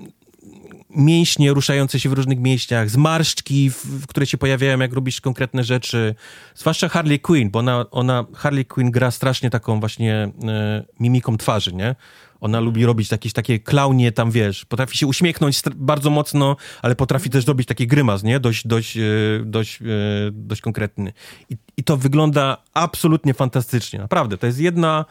mięśnie 0.97 1.53
ruszające 1.53 2.01
się 2.01 2.09
w 2.09 2.13
różnych 2.13 2.39
mięśniach, 2.39 2.91
zmarszczki, 2.91 3.71
w, 3.71 4.07
które 4.07 4.27
się 4.27 4.39
pojawiają, 4.39 4.79
jak 4.79 4.93
robisz 4.93 5.21
konkretne 5.21 5.65
rzeczy. 5.65 6.15
Zwłaszcza 6.55 6.89
Harley 6.89 7.21
Quinn, 7.21 7.51
bo 7.51 7.59
ona, 7.59 7.85
ona 7.91 8.25
Harley 8.35 8.65
Quinn 8.65 8.91
gra 8.91 9.11
strasznie 9.11 9.51
taką 9.51 9.81
właśnie 9.81 10.15
e, 10.49 10.85
mimiką 11.01 11.37
twarzy, 11.37 11.73
nie? 11.73 11.95
Ona 12.41 12.61
lubi 12.61 12.87
robić 12.87 13.11
jakieś 13.11 13.33
takie 13.33 13.61
klaunie 13.61 14.13
tam, 14.13 14.31
wiesz, 14.31 14.65
potrafi 14.65 14.97
się 14.97 15.07
uśmiechnąć 15.07 15.63
bardzo 15.77 16.11
mocno, 16.11 16.57
ale 16.83 16.95
potrafi 16.95 17.31
też 17.31 17.47
robić 17.47 17.69
taki 17.69 17.87
grymas, 17.87 18.23
nie? 18.23 18.41
Dość, 18.41 18.67
dość, 18.67 18.97
e, 18.97 19.01
dość, 19.45 19.83
e, 19.83 19.85
dość 20.33 20.61
konkretny. 20.61 21.13
I, 21.51 21.57
I 21.77 21.85
to 21.85 21.97
wygląda 21.97 22.57
absolutnie 22.75 23.35
fantastycznie, 23.35 23.99
naprawdę. 23.99 24.39
To 24.39 24.47
jest 24.47 24.59
jedna 24.59 25.05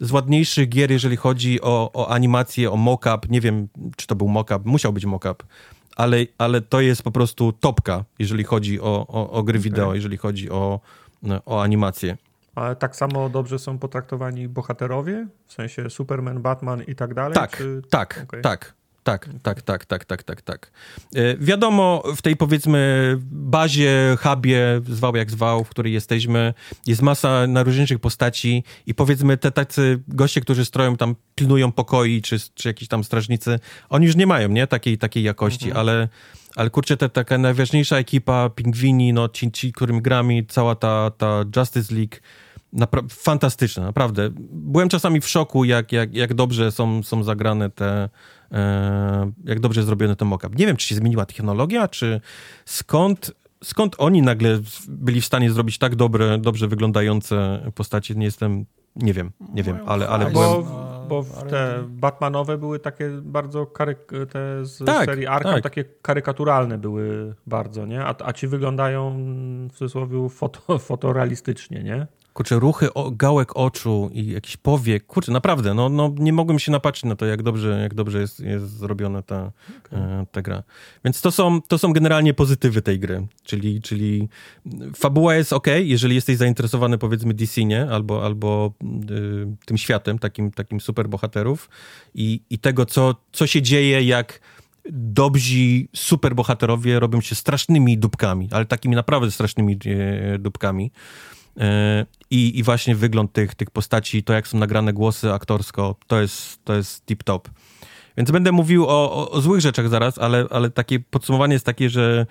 z 0.00 0.10
ładniejszych 0.10 0.68
gier, 0.68 0.90
jeżeli 0.90 1.16
chodzi 1.16 1.60
o, 1.62 1.90
o 1.92 2.10
animację, 2.10 2.70
o 2.70 2.76
mock-up. 2.76 3.28
Nie 3.28 3.40
wiem, 3.40 3.68
czy 3.96 4.06
to 4.06 4.14
był 4.14 4.28
mock-up, 4.28 4.60
musiał 4.64 4.92
być 4.92 5.04
mock-up, 5.04 5.44
ale, 5.96 6.16
ale 6.38 6.60
to 6.60 6.80
jest 6.80 7.02
po 7.02 7.10
prostu 7.10 7.52
topka, 7.52 8.04
jeżeli 8.18 8.44
chodzi 8.44 8.80
o, 8.80 9.06
o, 9.08 9.30
o 9.30 9.42
gry 9.42 9.58
okay. 9.58 9.62
wideo, 9.62 9.94
jeżeli 9.94 10.16
chodzi 10.16 10.50
o, 10.50 10.80
o 11.46 11.62
animację. 11.62 12.16
Ale 12.54 12.76
tak 12.76 12.96
samo 12.96 13.28
dobrze 13.28 13.58
są 13.58 13.78
potraktowani 13.78 14.48
bohaterowie? 14.48 15.26
W 15.46 15.52
sensie 15.52 15.90
Superman, 15.90 16.42
Batman 16.42 16.82
i 16.82 16.94
tak 16.94 17.14
dalej? 17.14 17.34
Tak, 17.34 17.56
czy... 17.56 17.82
tak, 17.90 18.24
okay. 18.28 18.40
tak. 18.40 18.77
Tak, 19.08 19.28
tak, 19.42 19.62
tak, 19.62 19.84
tak, 19.84 20.04
tak, 20.04 20.22
tak, 20.22 20.42
tak. 20.42 20.70
E, 21.14 21.36
wiadomo, 21.36 22.02
w 22.16 22.22
tej 22.22 22.36
powiedzmy 22.36 23.16
bazie, 23.30 24.16
hubie, 24.22 24.80
zwał 24.88 25.16
jak 25.16 25.30
zwał, 25.30 25.64
w 25.64 25.68
której 25.68 25.92
jesteśmy, 25.92 26.54
jest 26.86 27.02
masa 27.02 27.46
najróżniejszych 27.46 27.98
postaci 27.98 28.64
i 28.86 28.94
powiedzmy 28.94 29.36
te 29.36 29.50
tacy 29.50 30.02
goście, 30.08 30.40
którzy 30.40 30.64
stroją 30.64 30.96
tam, 30.96 31.14
pilnują 31.34 31.72
pokoi, 31.72 32.22
czy, 32.22 32.36
czy 32.54 32.68
jakiś 32.68 32.88
tam 32.88 33.04
strażnicy, 33.04 33.58
oni 33.88 34.06
już 34.06 34.16
nie 34.16 34.26
mają, 34.26 34.48
nie, 34.48 34.66
takiej, 34.66 34.98
takiej 34.98 35.22
jakości, 35.22 35.66
mhm. 35.66 35.80
ale 35.80 36.08
ale 36.56 36.70
kurczę, 36.70 36.96
ta 36.96 37.08
taka 37.08 37.38
najważniejsza 37.38 37.98
ekipa, 37.98 38.50
pingwini, 38.50 39.12
no 39.12 39.28
ci, 39.28 39.52
ci 39.52 39.72
którym 39.72 40.00
grami, 40.00 40.46
cała 40.46 40.74
ta, 40.74 41.10
ta 41.10 41.44
Justice 41.56 41.94
League, 41.94 42.16
Napra 42.72 43.02
fantastyczne, 43.10 43.82
naprawdę. 43.82 44.30
Byłem 44.50 44.88
czasami 44.88 45.20
w 45.20 45.28
szoku, 45.28 45.64
jak, 45.64 45.92
jak, 45.92 46.14
jak 46.14 46.34
dobrze 46.34 46.72
są, 46.72 47.02
są 47.02 47.24
zagrane 47.24 47.70
te, 47.70 48.08
jak 49.44 49.60
dobrze 49.60 49.82
zrobiony 49.82 50.16
ten 50.16 50.28
mockup. 50.28 50.58
Nie 50.58 50.66
wiem, 50.66 50.76
czy 50.76 50.86
się 50.86 50.94
zmieniła 50.94 51.26
technologia, 51.26 51.88
czy 51.88 52.20
skąd, 52.64 53.32
skąd 53.64 53.96
oni 53.98 54.22
nagle 54.22 54.58
byli 54.88 55.20
w 55.20 55.26
stanie 55.26 55.50
zrobić 55.50 55.78
tak 55.78 55.96
dobre, 55.96 56.38
dobrze 56.38 56.68
wyglądające 56.68 57.60
postacie, 57.74 58.14
nie 58.14 58.24
jestem, 58.24 58.66
nie 58.96 59.12
wiem, 59.12 59.30
nie 59.54 59.62
wiem, 59.62 59.78
ale, 59.86 60.08
ale 60.08 60.30
bo, 60.30 60.62
bo 61.08 61.24
te 61.50 61.84
Batmanowe 61.88 62.58
były 62.58 62.78
takie 62.78 63.10
bardzo 63.22 63.66
karyk, 63.66 64.12
te 64.30 64.64
z 64.64 64.84
tak, 64.84 65.06
serii 65.06 65.26
Arkham 65.26 65.54
tak. 65.54 65.62
takie 65.62 65.84
karykaturalne 65.84 66.78
były 66.78 67.34
bardzo, 67.46 67.86
nie? 67.86 68.04
A, 68.04 68.14
a 68.24 68.32
ci 68.32 68.48
wyglądają 68.48 69.18
w 69.72 69.76
cudzysłowie 69.76 70.28
foto, 70.28 70.78
fotorealistycznie, 70.78 71.82
nie? 71.82 72.06
Kurczę, 72.38 72.58
ruchy 72.58 72.94
o, 72.94 73.10
gałek 73.10 73.56
oczu 73.56 74.10
i 74.12 74.26
jakiś 74.26 74.56
powiek, 74.56 75.06
kurczę, 75.06 75.32
naprawdę, 75.32 75.74
no, 75.74 75.88
no 75.88 76.14
nie 76.18 76.32
mogłem 76.32 76.58
się 76.58 76.72
napatrzeć 76.72 77.04
na 77.04 77.16
to, 77.16 77.26
jak 77.26 77.42
dobrze, 77.42 77.80
jak 77.82 77.94
dobrze 77.94 78.20
jest, 78.20 78.40
jest 78.40 78.70
zrobiona 78.70 79.22
ta, 79.22 79.52
okay. 79.86 79.98
e, 79.98 80.26
ta 80.32 80.42
gra. 80.42 80.62
Więc 81.04 81.20
to 81.20 81.30
są, 81.30 81.62
to 81.62 81.78
są 81.78 81.92
generalnie 81.92 82.34
pozytywy 82.34 82.82
tej 82.82 82.98
gry, 82.98 83.26
czyli, 83.42 83.82
czyli 83.82 84.28
fabuła 84.96 85.34
jest 85.34 85.52
ok, 85.52 85.66
jeżeli 85.82 86.14
jesteś 86.14 86.36
zainteresowany 86.36 86.98
powiedzmy 86.98 87.34
DC, 87.34 87.64
nie? 87.64 87.90
Albo, 87.90 88.24
albo 88.24 88.72
y, 89.10 89.66
tym 89.66 89.78
światem, 89.78 90.18
takim, 90.18 90.50
takim 90.50 90.80
superbohaterów 90.80 91.68
i, 92.14 92.40
i 92.50 92.58
tego, 92.58 92.86
co, 92.86 93.14
co 93.32 93.46
się 93.46 93.62
dzieje, 93.62 94.02
jak 94.02 94.40
dobrzy 94.92 95.88
superbohaterowie 95.96 97.00
robią 97.00 97.20
się 97.20 97.34
strasznymi 97.34 97.98
dupkami, 97.98 98.48
ale 98.52 98.66
takimi 98.66 98.96
naprawdę 98.96 99.30
strasznymi 99.30 99.78
e, 99.86 100.38
dupkami. 100.38 100.90
E, 101.58 102.06
I, 102.30 102.58
I 102.58 102.62
właśnie 102.62 102.94
wygląd 102.94 103.32
tych, 103.32 103.54
tych 103.54 103.70
postaci, 103.70 104.22
to 104.22 104.32
jak 104.32 104.48
są 104.48 104.58
nagrane 104.58 104.92
głosy 104.92 105.32
aktorsko, 105.32 105.96
to 106.06 106.20
jest, 106.20 106.64
to 106.64 106.74
jest 106.74 107.06
tip-top. 107.06 107.40
Więc 108.16 108.30
będę 108.30 108.52
mówił 108.52 108.86
o, 108.86 109.12
o, 109.12 109.30
o, 109.30 109.40
złych 109.40 109.60
rzeczach 109.60 109.88
zaraz, 109.88 110.18
ale, 110.18 110.46
ale 110.50 110.70
takie 110.70 111.00
podsumowanie 111.00 111.52
jest 111.52 111.66
takie, 111.66 111.90
że 111.90 112.26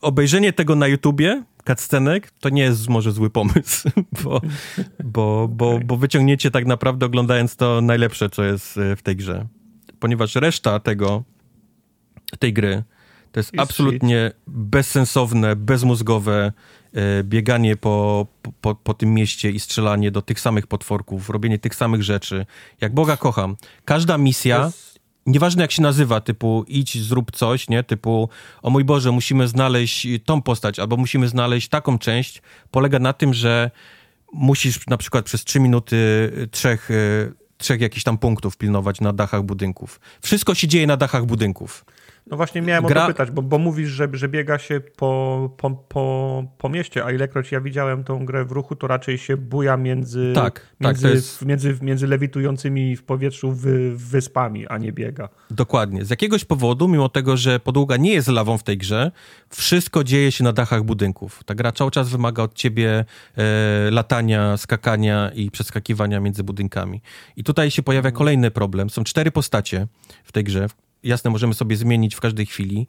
obejrzenie 0.00 0.52
tego 0.52 0.76
na 0.76 0.86
YouTubie, 0.86 1.42
cutscenek, 1.66 2.30
to 2.30 2.48
nie 2.48 2.62
jest 2.62 2.88
może 2.88 3.12
zły 3.12 3.30
pomysł, 3.30 3.88
bo, 4.24 4.40
bo, 5.04 5.48
bo, 5.48 5.80
bo 5.84 5.96
wyciągniecie 5.96 6.50
tak 6.50 6.66
naprawdę 6.66 7.06
oglądając 7.06 7.56
to 7.56 7.80
najlepsze, 7.80 8.30
co 8.30 8.44
jest 8.44 8.78
e, 8.78 8.96
w 8.96 9.02
tej 9.02 9.16
grze. 9.16 9.46
Ponieważ 9.98 10.34
reszta 10.34 10.80
tego, 10.80 11.22
tej 12.38 12.52
gry, 12.52 12.82
to 13.32 13.40
jest 13.40 13.52
absolutnie 13.56 14.32
bezsensowne, 14.46 15.56
bezmózgowe, 15.56 16.52
bieganie 17.22 17.76
po, 17.76 18.26
po, 18.60 18.74
po 18.74 18.94
tym 18.94 19.14
mieście 19.14 19.50
i 19.50 19.60
strzelanie 19.60 20.10
do 20.10 20.22
tych 20.22 20.40
samych 20.40 20.66
potworków, 20.66 21.30
robienie 21.30 21.58
tych 21.58 21.74
samych 21.74 22.02
rzeczy. 22.02 22.46
Jak 22.80 22.94
Boga 22.94 23.16
kocham. 23.16 23.56
Każda 23.84 24.18
misja, 24.18 24.70
nieważne 25.26 25.62
jak 25.62 25.72
się 25.72 25.82
nazywa, 25.82 26.20
typu 26.20 26.64
idź, 26.68 27.02
zrób 27.02 27.30
coś, 27.30 27.68
nie? 27.68 27.82
Typu 27.82 28.28
o 28.62 28.70
mój 28.70 28.84
Boże, 28.84 29.12
musimy 29.12 29.48
znaleźć 29.48 30.06
tą 30.24 30.42
postać, 30.42 30.78
albo 30.78 30.96
musimy 30.96 31.28
znaleźć 31.28 31.68
taką 31.68 31.98
część, 31.98 32.42
polega 32.70 32.98
na 32.98 33.12
tym, 33.12 33.34
że 33.34 33.70
musisz 34.32 34.86
na 34.86 34.96
przykład 34.96 35.24
przez 35.24 35.44
trzy 35.44 35.60
minuty 35.60 35.96
trzech, 36.50 36.90
e, 36.90 36.94
trzech 37.58 37.80
jakichś 37.80 38.04
tam 38.04 38.18
punktów 38.18 38.56
pilnować 38.56 39.00
na 39.00 39.12
dachach 39.12 39.42
budynków. 39.42 40.00
Wszystko 40.22 40.54
się 40.54 40.68
dzieje 40.68 40.86
na 40.86 40.96
dachach 40.96 41.26
budynków. 41.26 41.84
No 42.26 42.36
właśnie 42.36 42.62
miałem 42.62 42.84
Gra... 42.84 43.02
o 43.02 43.06
to 43.06 43.12
pytać, 43.12 43.30
bo, 43.30 43.42
bo 43.42 43.58
mówisz, 43.58 43.88
że, 43.88 44.08
że 44.12 44.28
biega 44.28 44.58
się 44.58 44.80
po, 44.80 45.50
po, 45.56 45.70
po, 45.70 46.44
po 46.58 46.68
mieście, 46.68 47.04
a 47.04 47.10
ilekroć 47.10 47.52
ja 47.52 47.60
widziałem 47.60 48.04
tą 48.04 48.26
grę 48.26 48.44
w 48.44 48.52
ruchu, 48.52 48.76
to 48.76 48.86
raczej 48.86 49.18
się 49.18 49.36
buja 49.36 49.76
między, 49.76 50.32
tak, 50.34 50.54
tak 50.54 50.66
między, 50.80 51.02
tak, 51.02 51.14
jest... 51.14 51.44
między, 51.44 51.78
między 51.82 52.06
lewitującymi 52.06 52.96
w 52.96 53.02
powietrzu 53.02 53.52
wy, 53.52 53.96
wyspami, 53.96 54.66
a 54.66 54.78
nie 54.78 54.92
biega. 54.92 55.28
Dokładnie. 55.50 56.04
Z 56.04 56.10
jakiegoś 56.10 56.44
powodu, 56.44 56.88
mimo 56.88 57.08
tego, 57.08 57.36
że 57.36 57.60
podłoga 57.60 57.96
nie 57.96 58.12
jest 58.12 58.28
lawą 58.28 58.58
w 58.58 58.62
tej 58.62 58.78
grze, 58.78 59.10
wszystko 59.48 60.04
dzieje 60.04 60.32
się 60.32 60.44
na 60.44 60.52
dachach 60.52 60.82
budynków. 60.82 61.44
Ta 61.44 61.54
gra 61.54 61.72
cały 61.72 61.90
czas 61.90 62.08
wymaga 62.08 62.42
od 62.42 62.54
ciebie 62.54 63.04
e, 63.36 63.90
latania, 63.90 64.56
skakania 64.56 65.30
i 65.34 65.50
przeskakiwania 65.50 66.20
między 66.20 66.44
budynkami. 66.44 67.02
I 67.36 67.44
tutaj 67.44 67.70
się 67.70 67.82
pojawia 67.82 68.08
mhm. 68.08 68.18
kolejny 68.18 68.50
problem. 68.50 68.90
Są 68.90 69.04
cztery 69.04 69.30
postacie 69.30 69.86
w 70.24 70.32
tej 70.32 70.44
grze, 70.44 70.66
jasne, 71.04 71.30
możemy 71.30 71.54
sobie 71.54 71.76
zmienić 71.76 72.14
w 72.14 72.20
każdej 72.20 72.46
chwili. 72.46 72.86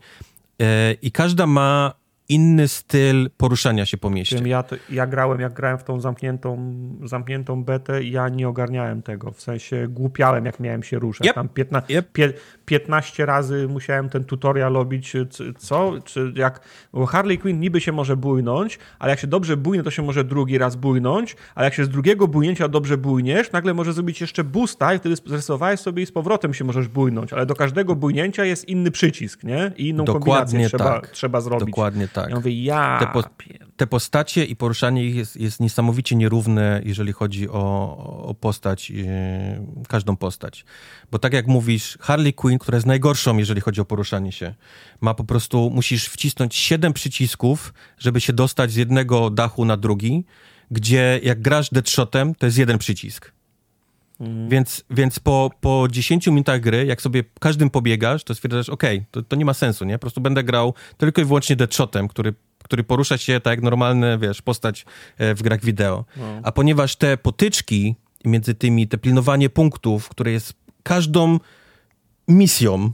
E, 0.61 0.93
I 1.01 1.11
każda 1.11 1.47
ma 1.47 1.93
inny 2.33 2.67
styl 2.67 3.29
poruszania 3.37 3.85
się 3.85 3.97
po 3.97 4.09
mieście. 4.09 4.41
Ja, 4.45 4.63
to, 4.63 4.75
ja 4.89 5.07
grałem, 5.07 5.39
jak 5.39 5.53
grałem 5.53 5.77
w 5.77 5.83
tą 5.83 5.99
zamkniętą, 6.01 6.73
zamkniętą 7.03 7.63
betę, 7.63 8.03
ja 8.03 8.29
nie 8.29 8.47
ogarniałem 8.47 9.01
tego. 9.01 9.31
W 9.31 9.41
sensie 9.41 9.87
głupiałem, 9.89 10.45
jak 10.45 10.59
miałem 10.59 10.83
się 10.83 10.99
ruszać. 10.99 11.27
Yep. 11.27 11.35
Tam 11.35 11.49
15, 11.49 11.93
yep. 11.93 12.11
pie, 12.11 12.33
15 12.65 13.25
razy 13.25 13.67
musiałem 13.67 14.09
ten 14.09 14.23
tutorial 14.23 14.73
robić, 14.73 15.13
co? 15.57 15.93
Czy 16.05 16.33
jak, 16.35 16.61
bo 16.93 17.05
Harley 17.05 17.37
Quinn 17.37 17.59
niby 17.59 17.81
się 17.81 17.91
może 17.91 18.17
bujnąć, 18.17 18.79
ale 18.99 19.09
jak 19.09 19.19
się 19.19 19.27
dobrze 19.27 19.57
bujnie, 19.57 19.83
to 19.83 19.91
się 19.91 20.01
może 20.01 20.23
drugi 20.23 20.57
raz 20.57 20.75
bujnąć, 20.75 21.35
ale 21.55 21.65
jak 21.65 21.73
się 21.73 21.85
z 21.85 21.89
drugiego 21.89 22.27
bujnięcia 22.27 22.67
dobrze 22.67 22.97
bujniesz, 22.97 23.51
nagle 23.51 23.73
może 23.73 23.93
zrobić 23.93 24.21
jeszcze 24.21 24.43
boosta 24.43 24.93
i 24.93 24.99
wtedy 24.99 25.15
zrysowałeś 25.15 25.79
sobie 25.79 26.03
i 26.03 26.05
z 26.05 26.11
powrotem 26.11 26.53
się 26.53 26.65
możesz 26.65 26.87
bujnąć, 26.87 27.33
ale 27.33 27.45
do 27.45 27.55
każdego 27.55 27.95
bujnięcia 27.95 28.45
jest 28.45 28.69
inny 28.69 28.91
przycisk, 28.91 29.43
nie? 29.43 29.71
I 29.77 29.89
inną 29.89 30.05
Dokładnie 30.05 30.33
kombinację 30.33 30.67
trzeba, 30.67 30.83
tak. 30.83 31.07
trzeba 31.07 31.41
zrobić. 31.41 31.65
Dokładnie 31.65 32.07
tak. 32.07 32.22
Ja 32.29 32.35
mówię, 32.35 32.63
ja... 32.63 32.97
Te, 32.99 33.07
po, 33.07 33.23
te 33.77 33.87
postacie 33.87 34.45
i 34.45 34.55
poruszanie 34.55 35.05
ich 35.05 35.15
jest, 35.15 35.37
jest 35.37 35.59
niesamowicie 35.59 36.15
nierówne, 36.15 36.81
jeżeli 36.85 37.13
chodzi 37.13 37.49
o, 37.49 37.97
o 38.27 38.33
postać, 38.33 38.89
yy, 38.89 39.05
każdą 39.87 40.15
postać. 40.15 40.65
Bo 41.11 41.19
tak 41.19 41.33
jak 41.33 41.47
mówisz, 41.47 41.97
Harley 42.01 42.33
Quinn, 42.33 42.59
która 42.59 42.75
jest 42.75 42.87
najgorszą, 42.87 43.37
jeżeli 43.37 43.61
chodzi 43.61 43.81
o 43.81 43.85
poruszanie 43.85 44.31
się, 44.31 44.55
ma 45.01 45.13
po 45.13 45.23
prostu, 45.23 45.69
musisz 45.73 46.07
wcisnąć 46.07 46.55
siedem 46.55 46.93
przycisków, 46.93 47.73
żeby 47.97 48.21
się 48.21 48.33
dostać 48.33 48.71
z 48.71 48.75
jednego 48.75 49.29
dachu 49.29 49.65
na 49.65 49.77
drugi, 49.77 50.25
gdzie 50.71 51.19
jak 51.23 51.41
grasz 51.41 51.69
deadshotem, 51.69 52.35
to 52.35 52.45
jest 52.45 52.57
jeden 52.57 52.77
przycisk. 52.77 53.31
Mhm. 54.23 54.49
Więc, 54.49 54.83
więc 54.89 55.19
po, 55.19 55.49
po 55.61 55.87
10 55.91 56.27
minutach 56.27 56.61
gry, 56.61 56.85
jak 56.85 57.01
sobie 57.01 57.23
każdym 57.39 57.69
pobiegasz, 57.69 58.23
to 58.23 58.35
stwierdzasz, 58.35 58.69
ok, 58.69 58.83
to, 59.11 59.21
to 59.21 59.35
nie 59.35 59.45
ma 59.45 59.53
sensu, 59.53 59.85
nie? 59.85 59.93
Po 59.93 59.99
prostu 59.99 60.21
będę 60.21 60.43
grał 60.43 60.73
tylko 60.97 61.21
i 61.21 61.25
wyłącznie 61.25 61.55
deadshotem, 61.55 62.07
który, 62.07 62.33
który 62.63 62.83
porusza 62.83 63.17
się 63.17 63.39
tak 63.39 63.51
jak 63.51 63.61
normalny, 63.61 64.17
wiesz, 64.17 64.41
postać 64.41 64.85
e, 65.17 65.35
w 65.35 65.41
grach 65.41 65.65
wideo. 65.65 66.05
No. 66.17 66.23
A 66.43 66.51
ponieważ 66.51 66.95
te 66.95 67.17
potyczki 67.17 67.95
między 68.25 68.53
tymi, 68.53 68.87
te 68.87 68.97
pilnowanie 68.97 69.49
punktów, 69.49 70.09
które 70.09 70.31
jest 70.31 70.53
każdą 70.83 71.39
misją, 72.27 72.91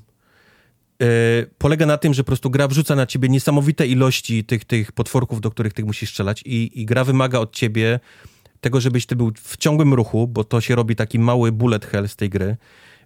yy, 0.99 1.07
polega 1.57 1.85
na 1.85 1.97
tym, 1.97 2.13
że 2.13 2.23
po 2.23 2.27
prostu 2.27 2.49
gra 2.49 2.67
wrzuca 2.67 2.95
na 2.95 3.05
ciebie 3.05 3.29
niesamowite 3.29 3.87
ilości 3.87 4.43
tych, 4.43 4.65
tych 4.65 4.91
potworków, 4.91 5.41
do 5.41 5.51
których 5.51 5.73
ty 5.73 5.85
musisz 5.85 6.09
strzelać 6.09 6.43
i, 6.45 6.81
i 6.81 6.85
gra 6.85 7.03
wymaga 7.03 7.39
od 7.39 7.55
ciebie 7.55 7.99
tego, 8.61 8.81
żebyś 8.81 9.05
ty 9.05 9.15
był 9.15 9.31
w 9.43 9.57
ciągłym 9.57 9.93
ruchu, 9.93 10.27
bo 10.27 10.43
to 10.43 10.61
się 10.61 10.75
robi 10.75 10.95
taki 10.95 11.19
mały 11.19 11.51
bullet 11.51 11.85
hell 11.85 12.09
z 12.09 12.15
tej 12.15 12.29
gry, 12.29 12.57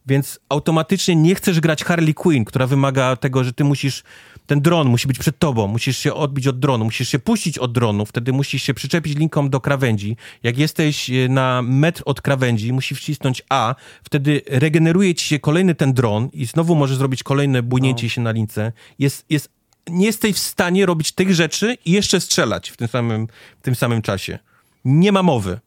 więc 0.05 0.39
automatycznie 0.49 1.15
nie 1.15 1.35
chcesz 1.35 1.59
grać 1.59 1.83
Harley 1.83 2.13
Quinn, 2.13 2.45
która 2.45 2.67
wymaga 2.67 3.15
tego, 3.15 3.43
że 3.43 3.53
ty 3.53 3.63
musisz, 3.63 4.03
ten 4.45 4.61
dron 4.61 4.87
musi 4.87 5.07
być 5.07 5.19
przed 5.19 5.39
tobą, 5.39 5.67
musisz 5.67 5.97
się 5.97 6.13
odbić 6.13 6.47
od 6.47 6.59
dronu, 6.59 6.85
musisz 6.85 7.09
się 7.09 7.19
puścić 7.19 7.57
od 7.57 7.71
dronu, 7.71 8.05
wtedy 8.05 8.33
musisz 8.33 8.63
się 8.63 8.73
przyczepić 8.73 9.17
linką 9.17 9.49
do 9.49 9.61
krawędzi. 9.61 10.17
Jak 10.43 10.57
jesteś 10.57 11.09
e, 11.09 11.29
na 11.29 11.61
metr 11.61 12.01
od 12.05 12.21
krawędzi, 12.21 12.73
musisz 12.73 12.99
wcisnąć 12.99 13.43
A, 13.49 13.75
wtedy 14.03 14.41
regeneruje 14.47 15.15
ci 15.15 15.25
się 15.25 15.39
kolejny 15.39 15.75
ten 15.75 15.93
dron 15.93 16.29
i 16.33 16.45
znowu 16.45 16.75
możesz 16.75 16.97
zrobić 16.97 17.23
kolejne 17.23 17.63
bujnięcie 17.63 18.05
no. 18.05 18.09
się 18.09 18.21
na 18.21 18.31
lince. 18.31 18.71
Jest, 18.99 19.25
jest, 19.29 19.49
nie 19.89 20.05
jesteś 20.05 20.35
w 20.35 20.39
stanie 20.39 20.85
robić 20.85 21.11
tych 21.11 21.33
rzeczy 21.33 21.77
i 21.85 21.91
jeszcze 21.91 22.21
strzelać 22.21 22.69
w 22.69 22.77
tym 22.77 22.87
samym, 22.87 23.27
w 23.59 23.61
tym 23.61 23.75
samym 23.75 24.01
czasie. 24.01 24.39
Nie 24.85 25.11
ma 25.11 25.23
mowy. 25.23 25.59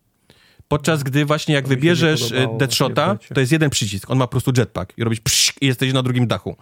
Podczas 0.68 1.02
gdy 1.02 1.24
właśnie 1.24 1.54
jak 1.54 1.68
wybierzesz 1.68 2.32
e, 2.32 2.56
Deadshota, 2.58 3.18
to 3.34 3.40
jest 3.40 3.52
jeden 3.52 3.70
przycisk. 3.70 4.10
On 4.10 4.18
ma 4.18 4.26
po 4.26 4.30
prostu 4.30 4.52
jetpack 4.56 4.98
i 4.98 5.04
robisz 5.04 5.20
psz, 5.20 5.52
i 5.60 5.66
jesteś 5.66 5.92
na 5.92 6.02
drugim 6.02 6.26
dachu. 6.26 6.56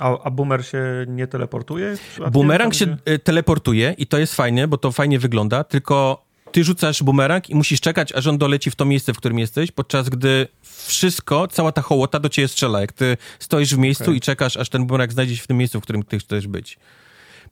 A, 0.00 0.22
a 0.24 0.30
boomer 0.30 0.66
się 0.66 0.82
nie 1.08 1.26
teleportuje? 1.26 1.96
Boomerang 2.32 2.74
się 2.74 2.96
e, 3.04 3.18
teleportuje 3.18 3.94
i 3.98 4.06
to 4.06 4.18
jest 4.18 4.34
fajne, 4.34 4.68
bo 4.68 4.78
to 4.78 4.92
fajnie 4.92 5.18
wygląda, 5.18 5.64
tylko 5.64 6.24
ty 6.52 6.64
rzucasz 6.64 7.02
bumerang 7.02 7.50
i 7.50 7.54
musisz 7.54 7.80
czekać, 7.80 8.12
aż 8.12 8.26
on 8.26 8.38
doleci 8.38 8.70
w 8.70 8.74
to 8.74 8.84
miejsce, 8.84 9.14
w 9.14 9.16
którym 9.16 9.38
jesteś, 9.38 9.70
podczas 9.70 10.08
gdy 10.08 10.48
wszystko, 10.62 11.48
cała 11.48 11.72
ta 11.72 11.82
hołota 11.82 12.20
do 12.20 12.28
ciebie 12.28 12.48
strzela. 12.48 12.80
Jak 12.80 12.92
ty 12.92 13.16
stoisz 13.38 13.74
w 13.74 13.78
miejscu 13.78 14.04
okay. 14.04 14.16
i 14.16 14.20
czekasz, 14.20 14.56
aż 14.56 14.68
ten 14.68 14.86
bumerang 14.86 15.12
znajdzie 15.12 15.36
się 15.36 15.42
w 15.42 15.46
tym 15.46 15.56
miejscu, 15.56 15.80
w 15.80 15.82
którym 15.82 16.02
ty 16.02 16.18
chcesz 16.18 16.46
być. 16.46 16.78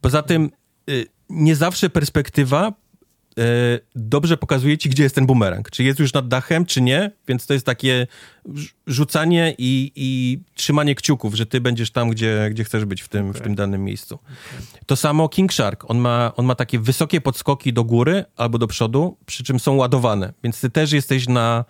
Poza 0.00 0.23
tym 0.23 0.50
y, 0.91 1.07
nie 1.31 1.57
zawsze 1.57 1.91
perspektywa 1.91 2.73
dobrze 3.94 4.36
pokazuje 4.36 4.78
ci, 4.78 4.89
gdzie 4.89 5.02
jest 5.02 5.15
ten 5.15 5.27
bumerang. 5.27 5.70
Czy 5.70 5.85
jest 5.85 5.99
już 5.99 6.12
nad 6.12 6.28
dachem, 6.28 6.67
czy 6.67 6.81
nie. 6.81 7.10
Więc 7.28 7.47
to 7.47 7.55
jest 7.55 7.67
takie 7.67 8.07
rzucanie 8.86 9.55
i, 9.59 9.93
i 9.97 10.39
trzymanie 10.55 10.94
kciuków, 10.94 11.35
że 11.35 11.47
ty 11.47 11.60
będziesz 11.60 11.91
tam, 11.91 12.10
gdzie, 12.10 12.49
gdzie 12.51 12.65
chcesz 12.65 12.85
być 12.85 13.02
w 13.02 13.09
tym, 13.09 13.31
okay. 13.31 13.41
w 13.41 13.44
tym 13.44 13.55
danym 13.55 13.85
miejscu. 13.85 14.15
Okay. 14.15 14.85
To 14.86 14.97
samo 14.97 15.28
King 15.28 15.52
Shark. 15.52 15.85
On 15.91 15.99
ma, 15.99 16.33
on 16.36 16.47
ma 16.47 16.55
takie 16.55 16.78
wysokie 16.78 17.20
podskoki 17.20 17.73
do 17.73 17.85
góry 17.85 18.25
albo 18.36 18.59
do 18.59 18.67
przodu, 18.67 19.17
przy 19.27 19.44
czym 19.44 19.60
są 19.60 19.75
ładowane. 19.75 20.33
Więc 20.44 20.60
ty 20.60 20.70
też 20.70 20.93
jesteś 20.93 21.28
na 21.28 21.65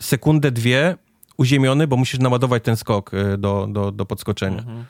sekundę, 0.00 0.50
dwie 0.50 0.96
uziemiony, 1.36 1.86
bo 1.86 1.96
musisz 1.96 2.20
naładować 2.20 2.64
ten 2.64 2.76
skok 2.76 3.14
e, 3.14 3.38
do, 3.38 3.66
do, 3.70 3.92
do 3.92 4.06
podskoczenia. 4.06 4.58
Mhm. 4.58 4.84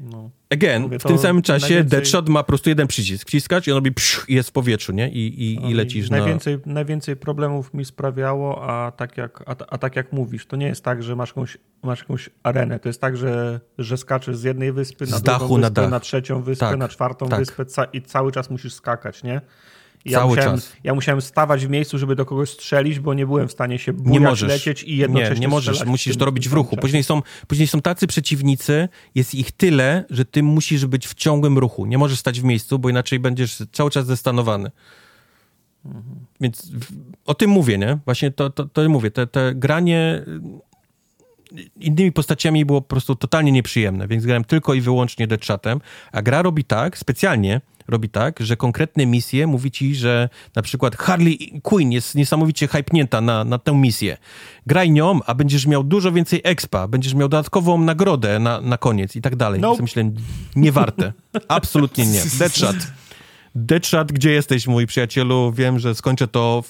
No. 0.00 0.30
Again, 0.50 0.82
Mówię, 0.82 0.98
w 0.98 1.02
tym 1.02 1.18
samym 1.18 1.42
czasie 1.42 1.66
najwięcej... 1.66 1.90
Deadshot 1.90 2.28
ma 2.28 2.42
po 2.42 2.46
prostu 2.46 2.68
jeden 2.68 2.86
przycisk. 2.86 3.28
Wciskać 3.28 3.68
i 3.68 3.72
on 3.72 3.74
robi 3.74 3.92
psz, 3.92 4.24
i 4.28 4.34
jest 4.34 4.48
w 4.48 4.52
powietrzu, 4.52 4.92
nie? 4.92 5.08
I, 5.08 5.42
i, 5.42 5.54
i 5.54 5.60
no 5.60 5.70
lecisz 5.70 6.10
najwięcej, 6.10 6.58
na... 6.66 6.72
Najwięcej 6.72 7.16
problemów 7.16 7.74
mi 7.74 7.84
sprawiało, 7.84 8.70
a 8.70 8.90
tak, 8.90 9.16
jak, 9.16 9.42
a, 9.46 9.56
a, 9.68 9.78
tak 9.78 9.96
jak 9.96 10.12
mówisz, 10.12 10.46
to 10.46 10.56
nie 10.56 10.66
jest 10.66 10.84
tak, 10.84 11.02
że 11.02 11.16
masz 11.16 11.28
jakąś, 11.28 11.58
masz 11.82 11.98
jakąś 11.98 12.30
arenę. 12.42 12.78
To 12.78 12.88
jest 12.88 13.00
tak, 13.00 13.16
że, 13.16 13.60
że 13.78 13.96
skaczesz 13.96 14.36
z 14.36 14.42
jednej 14.42 14.72
wyspy 14.72 15.06
na 15.06 15.18
z 15.18 15.22
drugą 15.22 15.38
dachu 15.38 15.56
wyspę, 15.56 15.82
na, 15.82 15.88
na 15.88 16.00
trzecią 16.00 16.42
wyspę, 16.42 16.66
tak, 16.66 16.78
na 16.78 16.88
czwartą 16.88 17.28
tak. 17.28 17.38
wyspę 17.38 17.66
ca 17.66 17.84
i 17.84 18.02
cały 18.02 18.32
czas 18.32 18.50
musisz 18.50 18.74
skakać, 18.74 19.22
nie? 19.22 19.40
Ja 20.04 20.18
Cały 20.18 20.30
musiałem, 20.30 20.54
czas. 20.54 20.72
Ja 20.84 20.94
musiałem 20.94 21.20
stawać 21.22 21.66
w 21.66 21.70
miejscu, 21.70 21.98
żeby 21.98 22.16
do 22.16 22.26
kogoś 22.26 22.50
strzelić, 22.50 23.00
bo 23.00 23.14
nie 23.14 23.26
byłem 23.26 23.48
w 23.48 23.52
stanie 23.52 23.78
się 23.78 23.92
bujać, 23.92 24.12
nie 24.12 24.20
możesz. 24.20 24.48
lecieć 24.48 24.82
i 24.82 24.96
jednocześnie 24.96 25.34
Nie, 25.34 25.40
nie 25.40 25.48
możesz, 25.48 25.84
musisz 25.84 26.16
to 26.16 26.24
robić 26.24 26.48
w 26.48 26.52
ruchu. 26.52 26.76
Później 26.76 27.04
są, 27.04 27.22
później 27.46 27.68
są 27.68 27.80
tacy 27.80 28.06
przeciwnicy, 28.06 28.88
jest 29.14 29.34
ich 29.34 29.52
tyle, 29.52 30.04
że 30.10 30.24
ty 30.24 30.42
musisz 30.42 30.86
być 30.86 31.06
w 31.06 31.14
ciągłym 31.14 31.58
ruchu. 31.58 31.86
Nie 31.86 31.98
możesz 31.98 32.18
stać 32.18 32.40
w 32.40 32.44
miejscu, 32.44 32.78
bo 32.78 32.90
inaczej 32.90 33.18
będziesz 33.18 33.62
cały 33.72 33.90
czas 33.90 34.06
zestanowany. 34.06 34.70
Mhm. 35.84 36.04
Więc 36.40 36.72
o 37.26 37.34
tym 37.34 37.50
mówię, 37.50 37.78
nie? 37.78 37.98
Właśnie 38.04 38.30
to, 38.30 38.50
to, 38.50 38.64
to 38.64 38.88
mówię, 38.88 39.10
te, 39.10 39.26
te 39.26 39.54
granie 39.54 40.24
innymi 41.80 42.12
postaciami 42.12 42.64
było 42.64 42.80
po 42.80 42.88
prostu 42.88 43.14
totalnie 43.14 43.52
nieprzyjemne, 43.52 44.08
więc 44.08 44.26
grałem 44.26 44.44
tylko 44.44 44.74
i 44.74 44.80
wyłącznie 44.80 45.26
Deadshotem, 45.26 45.80
a 46.12 46.22
gra 46.22 46.42
robi 46.42 46.64
tak, 46.64 46.98
specjalnie, 46.98 47.60
robi 47.88 48.08
tak, 48.08 48.40
że 48.40 48.56
konkretne 48.56 49.06
misje 49.06 49.46
mówi 49.46 49.70
ci, 49.70 49.94
że 49.94 50.28
na 50.56 50.62
przykład 50.62 50.96
Harley 50.96 51.60
Quinn 51.62 51.92
jest 51.92 52.14
niesamowicie 52.14 52.68
hypnięta 52.68 53.20
na, 53.20 53.44
na 53.44 53.58
tę 53.58 53.74
misję. 53.74 54.16
Graj 54.66 54.90
nią, 54.90 55.20
a 55.26 55.34
będziesz 55.34 55.66
miał 55.66 55.84
dużo 55.84 56.12
więcej 56.12 56.40
expa, 56.44 56.88
będziesz 56.88 57.14
miał 57.14 57.28
dodatkową 57.28 57.78
nagrodę 57.78 58.38
na, 58.38 58.60
na 58.60 58.78
koniec 58.78 59.16
i 59.16 59.22
tak 59.22 59.36
dalej. 59.36 59.60
Nope. 59.60 59.82
Myślę, 59.82 60.10
nie 60.56 60.72
warte. 60.72 61.12
Absolutnie 61.48 62.06
nie. 62.06 62.22
Deadshot. 62.38 62.76
Deadshot, 63.54 64.12
gdzie 64.12 64.30
jesteś, 64.30 64.66
mój 64.66 64.86
przyjacielu? 64.86 65.52
Wiem, 65.52 65.78
że 65.78 65.94
skończę 65.94 66.28
to, 66.28 66.64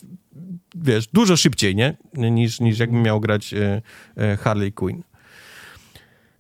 wiesz, 0.75 1.07
dużo 1.13 1.37
szybciej, 1.37 1.77
nie? 1.77 1.97
Niż, 2.15 2.61
niż 2.61 2.79
jakbym 2.79 3.03
miał 3.03 3.21
grać 3.21 3.55
e, 3.55 3.83
e, 4.17 4.37
Harley 4.37 4.73
Quinn. 4.73 5.03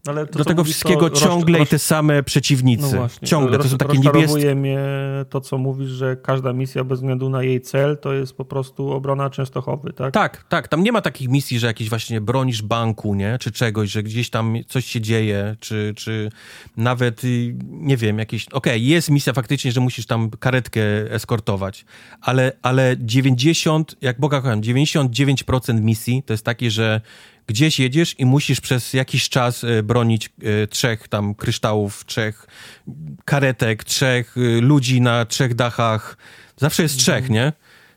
Ale 0.07 0.26
to, 0.26 0.39
Do 0.39 0.44
tego 0.44 0.65
wszystkiego 0.65 1.10
to 1.10 1.16
ciągle 1.16 1.58
roz, 1.58 1.68
i 1.68 1.70
te 1.70 1.78
same 1.78 2.23
przeciwnicy. 2.23 2.83
No 2.83 2.89
właśnie, 2.89 3.28
ciągle, 3.28 3.58
to 3.58 3.68
są 3.68 3.78
takie 3.78 3.99
niebieskie... 3.99 4.55
mnie 4.55 4.78
to, 5.31 5.41
co 5.41 5.58
mówisz, 5.58 5.91
że 5.91 6.16
każda 6.16 6.52
misja 6.52 6.84
bez 6.84 6.99
względu 6.99 7.28
na 7.28 7.42
jej 7.42 7.60
cel 7.60 7.99
to 7.99 8.12
jest 8.12 8.36
po 8.36 8.44
prostu 8.44 8.92
obrona 8.92 9.31
Częstochowy, 9.31 9.92
tak? 9.92 10.15
Tak, 10.15 10.44
tak. 10.49 10.68
Tam 10.68 10.83
nie 10.83 10.92
ma 10.92 11.00
takich 11.00 11.28
misji, 11.28 11.58
że 11.58 11.66
jakieś 11.66 11.89
właśnie 11.89 12.20
bronisz 12.20 12.62
banku, 12.62 13.15
nie? 13.15 13.39
Czy 13.41 13.52
czegoś, 13.52 13.91
że 13.91 14.02
gdzieś 14.02 14.31
tam 14.31 14.55
coś 14.68 14.86
się 14.86 15.00
dzieje, 15.00 15.57
czy, 15.60 15.92
czy 15.97 16.31
nawet, 16.76 17.24
y, 17.24 17.55
nie 17.70 17.97
wiem, 17.97 18.18
jakieś... 18.18 18.49
Okej, 18.49 18.57
okay, 18.57 18.78
jest 18.78 19.10
misja 19.10 19.33
faktycznie, 19.33 19.73
że 19.73 19.81
musisz 19.81 20.07
tam 20.07 20.31
karetkę 20.31 20.83
eskortować, 21.10 21.84
ale, 22.20 22.52
ale 22.62 22.97
90, 22.99 23.97
jak 24.00 24.20
Boga 24.20 24.41
kocham, 24.41 24.60
99% 24.60 25.81
misji 25.81 26.23
to 26.23 26.33
jest 26.33 26.44
takie, 26.44 26.70
że 26.70 27.00
Gdzieś 27.47 27.81
jedziesz 27.81 28.21
i 28.21 28.25
musisz 28.27 28.61
przez 28.61 28.93
jakiś 28.93 29.29
czas 29.29 29.65
e, 29.65 29.83
bronić 29.83 30.27
e, 30.63 30.67
trzech 30.67 31.09
tam 31.09 31.35
kryształów, 31.35 32.05
trzech 32.05 32.47
karetek, 33.25 33.85
trzech 33.85 34.37
e, 34.37 34.61
ludzi 34.61 35.01
na 35.01 35.25
trzech 35.25 35.55
dachach. 35.55 36.17
Zawsze 36.57 36.83
jest 36.83 36.99
trzech, 36.99 37.31
nie? 37.31 37.53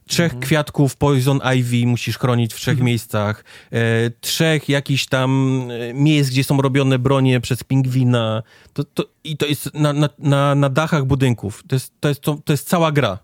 Trzech 0.08 0.26
Mhm. 0.34 0.42
kwiatków 0.42 0.96
Poison 0.96 1.40
Ivy 1.58 1.88
musisz 1.88 2.18
chronić 2.18 2.54
w 2.54 2.58
trzech 2.58 2.80
miejscach. 2.80 3.44
E, 3.72 4.10
trzech 4.22 4.70
jakichś 4.70 5.06
tam 5.06 5.62
miejsc, 5.94 6.30
gdzie 6.30 6.44
są 6.44 6.62
robione 6.62 7.00
bronie 7.00 7.42
przez 7.42 7.64
pingwina. 7.64 8.44
To, 8.74 8.84
to, 8.84 9.04
I 9.24 9.38
to 9.38 9.46
jest 9.46 9.74
na, 9.74 9.94
na, 9.94 10.10
na, 10.20 10.56
na 10.56 10.70
dachach 10.70 11.06
budynków. 11.06 11.64
To 11.68 11.76
jest, 11.76 11.94
to, 12.00 12.10
jest, 12.10 12.22
to, 12.22 12.38
to 12.46 12.54
jest 12.54 12.68
cała 12.68 12.92
gra. 12.92 13.20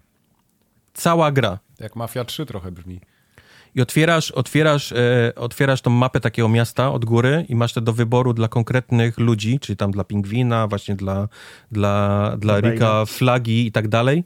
Cała 0.93 1.31
gra. 1.31 1.59
Jak 1.79 1.95
Mafia 1.95 2.25
3 2.25 2.45
trochę 2.45 2.71
brzmi. 2.71 3.01
I 3.75 3.81
otwierasz, 3.81 4.31
otwierasz, 4.31 4.91
e, 4.91 5.31
otwierasz 5.35 5.81
tą 5.81 5.89
mapę 5.89 6.19
takiego 6.19 6.49
miasta 6.49 6.91
od 6.91 7.05
góry 7.05 7.45
i 7.49 7.55
masz 7.55 7.73
te 7.73 7.81
do 7.81 7.93
wyboru 7.93 8.33
dla 8.33 8.47
konkretnych 8.47 9.19
ludzi, 9.19 9.59
czyli 9.59 9.77
tam 9.77 9.91
dla 9.91 10.03
pingwina, 10.03 10.67
właśnie 10.67 10.95
dla, 10.95 11.27
dla, 11.71 12.37
dla 12.37 12.59
Rika, 12.59 13.05
flagi 13.05 13.67
i 13.67 13.71
tak 13.71 13.87
dalej. 13.87 14.23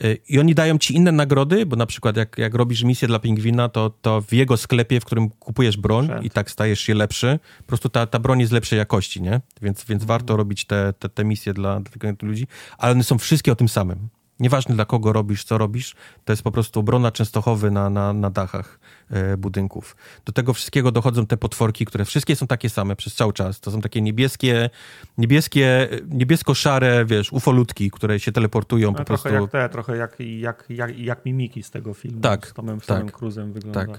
E, 0.00 0.14
I 0.28 0.38
oni 0.38 0.54
dają 0.54 0.78
ci 0.78 0.96
inne 0.96 1.12
nagrody, 1.12 1.66
bo 1.66 1.76
na 1.76 1.86
przykład 1.86 2.16
jak, 2.16 2.38
jak 2.38 2.54
robisz 2.54 2.82
misję 2.82 3.08
dla 3.08 3.18
pingwina, 3.18 3.68
to, 3.68 3.90
to 4.02 4.20
w 4.20 4.32
jego 4.32 4.56
sklepie, 4.56 5.00
w 5.00 5.04
którym 5.04 5.30
kupujesz 5.30 5.76
broń 5.76 6.04
Sprzęt. 6.04 6.24
i 6.24 6.30
tak 6.30 6.50
stajesz 6.50 6.80
się 6.80 6.94
lepszy, 6.94 7.38
po 7.58 7.64
prostu 7.66 7.88
ta, 7.88 8.06
ta 8.06 8.18
broń 8.18 8.40
jest 8.40 8.52
lepszej 8.52 8.78
jakości, 8.78 9.22
nie? 9.22 9.40
Więc, 9.62 9.84
więc 9.84 10.04
warto 10.04 10.36
robić 10.36 10.64
te, 10.64 10.92
te, 10.98 11.08
te 11.08 11.24
misje 11.24 11.54
dla, 11.54 11.80
dla 11.80 11.92
konkretnych 11.92 12.30
ludzi, 12.30 12.46
ale 12.78 12.92
one 12.92 13.04
są 13.04 13.18
wszystkie 13.18 13.52
o 13.52 13.56
tym 13.56 13.68
samym. 13.68 14.08
Nieważne 14.40 14.74
dla 14.74 14.84
kogo 14.84 15.12
robisz, 15.12 15.44
co 15.44 15.58
robisz, 15.58 15.94
to 16.24 16.32
jest 16.32 16.42
po 16.42 16.50
prostu 16.50 16.80
obrona 16.80 17.10
Częstochowy 17.12 17.70
na, 17.70 17.90
na, 17.90 18.12
na 18.12 18.30
dachach 18.30 18.80
e, 19.10 19.36
budynków. 19.36 19.96
Do 20.24 20.32
tego 20.32 20.54
wszystkiego 20.54 20.92
dochodzą 20.92 21.26
te 21.26 21.36
potworki, 21.36 21.84
które 21.84 22.04
wszystkie 22.04 22.36
są 22.36 22.46
takie 22.46 22.70
same 22.70 22.96
przez 22.96 23.14
cały 23.14 23.32
czas. 23.32 23.60
To 23.60 23.70
są 23.70 23.80
takie 23.80 24.00
niebieskie, 24.00 24.70
niebieskie, 25.18 25.88
niebiesko-szare, 26.08 27.04
wiesz, 27.04 27.32
ufolutki, 27.32 27.90
które 27.90 28.20
się 28.20 28.32
teleportują 28.32 28.92
po 28.92 28.98
No, 28.98 29.04
prostu. 29.04 29.28
trochę 29.28 29.42
jak 29.42 29.50
te, 29.50 29.68
trochę 29.68 29.96
jak, 29.96 30.16
jak, 30.20 30.64
jak, 30.68 30.98
jak 30.98 31.24
mimiki 31.24 31.62
z 31.62 31.70
tego 31.70 31.94
filmu. 31.94 32.20
Tak, 32.20 32.46
Z 32.46 32.52
Tomem, 32.54 32.80
tak, 32.80 32.86
Tomem 32.86 33.08
Cruzem 33.10 33.52
wyglądały. 33.52 33.98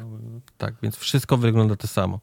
Tak, 0.58 0.74
więc 0.84 0.96
wszystko 0.98 1.38
wygląda 1.38 1.76
to 1.76 1.88
samo. 1.88 2.20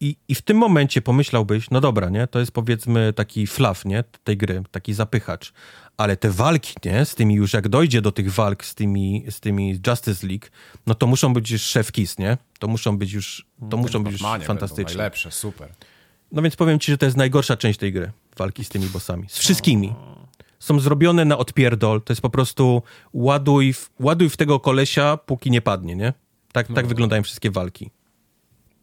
I, 0.00 0.16
I 0.28 0.34
w 0.34 0.42
tym 0.42 0.56
momencie 0.56 1.02
pomyślałbyś, 1.02 1.70
no 1.70 1.80
dobra, 1.80 2.08
nie, 2.08 2.26
to 2.26 2.40
jest 2.40 2.52
powiedzmy 2.52 3.12
taki 3.12 3.46
fluff, 3.46 3.84
nie, 3.84 4.04
tej 4.24 4.36
gry, 4.36 4.62
taki 4.70 4.94
zapychacz. 4.94 5.52
Ale 5.96 6.16
te 6.16 6.30
walki, 6.30 6.74
nie, 6.84 7.04
z 7.04 7.14
tymi 7.14 7.34
już 7.34 7.52
jak 7.52 7.68
dojdzie 7.68 8.02
do 8.02 8.12
tych 8.12 8.32
walk 8.32 8.64
z 8.64 8.74
tymi, 8.74 9.24
z 9.30 9.40
tymi 9.40 9.80
Justice 9.86 10.26
League, 10.26 10.46
no 10.86 10.94
to 10.94 11.06
muszą 11.06 11.34
być 11.34 11.50
już 11.50 11.62
szef 11.62 11.92
kiss, 11.92 12.18
nie? 12.18 12.38
To 12.58 12.68
muszą 12.68 12.98
być 12.98 13.12
już, 13.12 13.46
to 13.70 13.76
muszą 13.76 14.04
być 14.04 14.12
już 14.12 14.22
fantastyczne. 14.22 14.84
Najlepsze, 14.96 15.30
super. 15.30 15.72
No 16.32 16.42
więc 16.42 16.56
powiem 16.56 16.78
ci, 16.78 16.92
że 16.92 16.98
to 16.98 17.06
jest 17.06 17.16
najgorsza 17.16 17.56
część 17.56 17.78
tej 17.78 17.92
gry, 17.92 18.12
walki 18.36 18.64
z 18.64 18.68
tymi 18.68 18.86
bossami. 18.86 19.28
Z 19.28 19.38
wszystkimi. 19.38 19.94
Są 20.58 20.80
zrobione 20.80 21.24
na 21.24 21.38
odpierdol, 21.38 22.02
to 22.02 22.12
jest 22.12 22.22
po 22.22 22.30
prostu 22.30 22.82
ładuj 23.12 23.72
w, 23.72 23.90
ładuj 24.00 24.30
w 24.30 24.36
tego 24.36 24.60
kolesia, 24.60 25.16
póki 25.16 25.50
nie 25.50 25.60
padnie, 25.60 25.96
nie? 25.96 26.12
Tak, 26.52 26.66
tak 26.74 26.86
wyglądają 26.86 27.22
wszystkie 27.22 27.50
walki. 27.50 27.90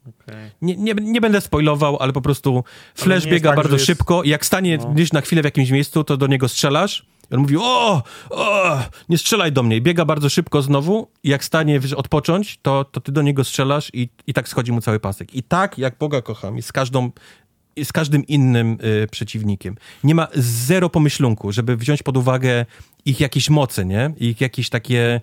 Okej. 0.10 0.52
Nie, 0.62 0.76
nie, 0.76 0.94
nie 0.94 1.22
będę 1.22 1.42
spoilował, 1.42 1.98
ale 2.00 2.14
po 2.14 2.22
prostu 2.22 2.64
Flash 2.96 3.26
biega 3.26 3.50
tak, 3.50 3.58
bardzo 3.58 3.74
jest- 3.76 3.86
szybko 3.86 4.24
i 4.24 4.30
jak 4.30 4.46
stanie 4.46 4.78
No. 4.78 4.86
gdzieś 4.90 5.14
na 5.14 5.22
chwilę 5.22 5.42
w 5.42 5.46
jakimś 5.46 5.70
miejscu, 5.70 6.04
to 6.04 6.18
do 6.18 6.28
niego 6.28 6.50
strzelasz. 6.50 7.06
I 7.32 7.34
on 7.36 7.42
mówi, 7.42 7.58
o, 7.60 8.04
o, 8.30 8.80
nie 9.10 9.18
strzelaj 9.18 9.52
do 9.52 9.64
mnie. 9.64 9.78
I 9.78 9.82
biega 9.82 10.06
bardzo 10.06 10.30
szybko 10.30 10.62
znowu 10.62 11.08
i 11.24 11.30
jak 11.30 11.44
stanie 11.44 11.80
odpocząć, 11.96 12.60
to, 12.62 12.84
to 12.86 13.02
ty 13.02 13.12
do 13.12 13.22
niego 13.22 13.44
strzelasz 13.44 13.90
i, 13.94 14.10
i 14.28 14.34
tak 14.34 14.50
schodzi 14.50 14.72
mu 14.72 14.82
cały 14.82 15.00
pasek. 15.00 15.34
I 15.36 15.44
tak, 15.44 15.78
jak 15.78 15.98
Boga 15.98 16.22
kocham, 16.22 16.58
i 16.58 16.62
z 16.62 16.72
każdą 16.72 17.12
z 17.84 17.92
każdym 17.94 18.28
innym 18.28 18.78
y, 19.04 19.08
przeciwnikiem. 19.12 19.76
Nie 20.04 20.16
ma 20.16 20.28
zero 20.36 20.90
pomyślunku, 20.90 21.52
żeby 21.52 21.78
wziąć 21.78 22.04
pod 22.04 22.18
uwagę 22.18 22.66
ich 23.06 23.20
jakieś 23.20 23.50
moce, 23.50 23.86
nie? 23.86 24.14
Ich 24.18 24.42
jakieś 24.42 24.70
takie, 24.70 25.22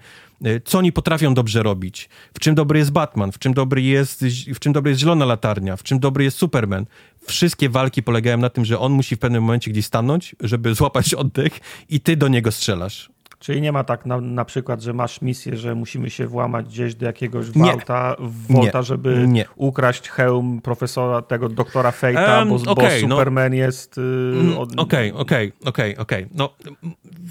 co 0.65 0.79
oni 0.79 0.93
potrafią 0.93 1.35
dobrze 1.35 1.63
robić. 1.63 2.09
W 2.35 2.39
czym 2.39 2.55
dobry 2.55 2.79
jest 2.79 2.91
Batman, 2.93 3.33
w 3.33 3.39
czym 3.39 3.55
dobry 3.55 3.83
jest, 3.83 4.25
w 4.55 4.59
czym 4.59 4.73
dobry 4.73 4.91
jest 4.91 5.01
Zielona 5.01 5.25
Latarnia, 5.25 5.77
w 5.77 5.83
czym 5.83 5.99
dobry 5.99 6.25
jest 6.25 6.37
Superman. 6.37 6.87
Wszystkie 7.27 7.69
walki 7.69 8.03
polegają 8.03 8.39
na 8.39 8.51
tym, 8.51 8.65
że 8.65 8.79
on 8.79 8.93
musi 8.93 9.17
w 9.17 9.19
pewnym 9.19 9.43
momencie 9.43 9.71
gdzieś 9.71 9.87
stanąć, 9.87 10.37
żeby 10.41 10.75
złapać 10.79 11.15
oddech 11.15 11.61
i 11.89 12.01
ty 12.01 12.17
do 12.17 12.29
niego 12.29 12.53
strzelasz. 12.53 13.11
Czyli 13.41 13.61
nie 13.61 13.73
ma 13.73 13.85
tak 13.85 14.07
na, 14.07 14.21
na 14.21 14.45
przykład, 14.45 14.83
że 14.83 14.93
masz 14.93 15.21
misję, 15.23 15.57
że 15.57 15.75
musimy 15.75 16.11
się 16.11 16.27
włamać 16.27 16.67
gdzieś 16.67 16.95
do 16.95 17.07
jakiegoś 17.07 17.51
Volta, 17.51 18.17
Nie. 18.49 18.83
żeby 18.83 19.25
Nie. 19.29 19.45
ukraść 19.57 20.09
hełm 20.09 20.61
profesora, 20.61 21.23
tego 21.23 21.49
doktora 21.49 21.91
Fejta, 21.91 22.43
Em, 22.43 22.49
bo, 22.49 22.59
bo 22.59 22.71
okej, 22.71 23.07
no. 23.07 23.17
Superman 23.17 23.55
jest... 23.55 23.99
y, 23.99 24.01
Mm, 24.01 24.59
Okej, 24.77 25.13
okej, 25.13 25.53
okej, 25.65 25.97
okej. 25.97 26.27
No, 26.35 26.55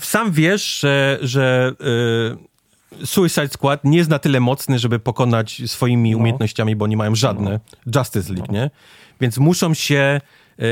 sam 0.02 0.32
wiesz, 0.32 0.80
że, 0.80 1.19
że 1.22 1.72
y, 2.34 2.57
Suicide 3.06 3.48
Squad 3.48 3.83
nie 3.83 3.98
jest 3.98 4.09
na 4.09 4.19
tyle 4.19 4.40
mocny, 4.40 4.80
żeby 4.80 4.99
pokonać 4.99 5.61
swoimi 5.66 6.11
No. 6.11 6.17
umiejętnościami, 6.17 6.75
bo 6.75 6.88
nie 6.88 6.98
mają 6.98 7.16
żadne. 7.16 7.59
Justice 7.95 8.33
League, 8.33 8.51
nie? 8.51 8.69
Więc 9.22 9.38
muszą 9.38 9.74
się... 9.74 10.22
y, 10.59 10.64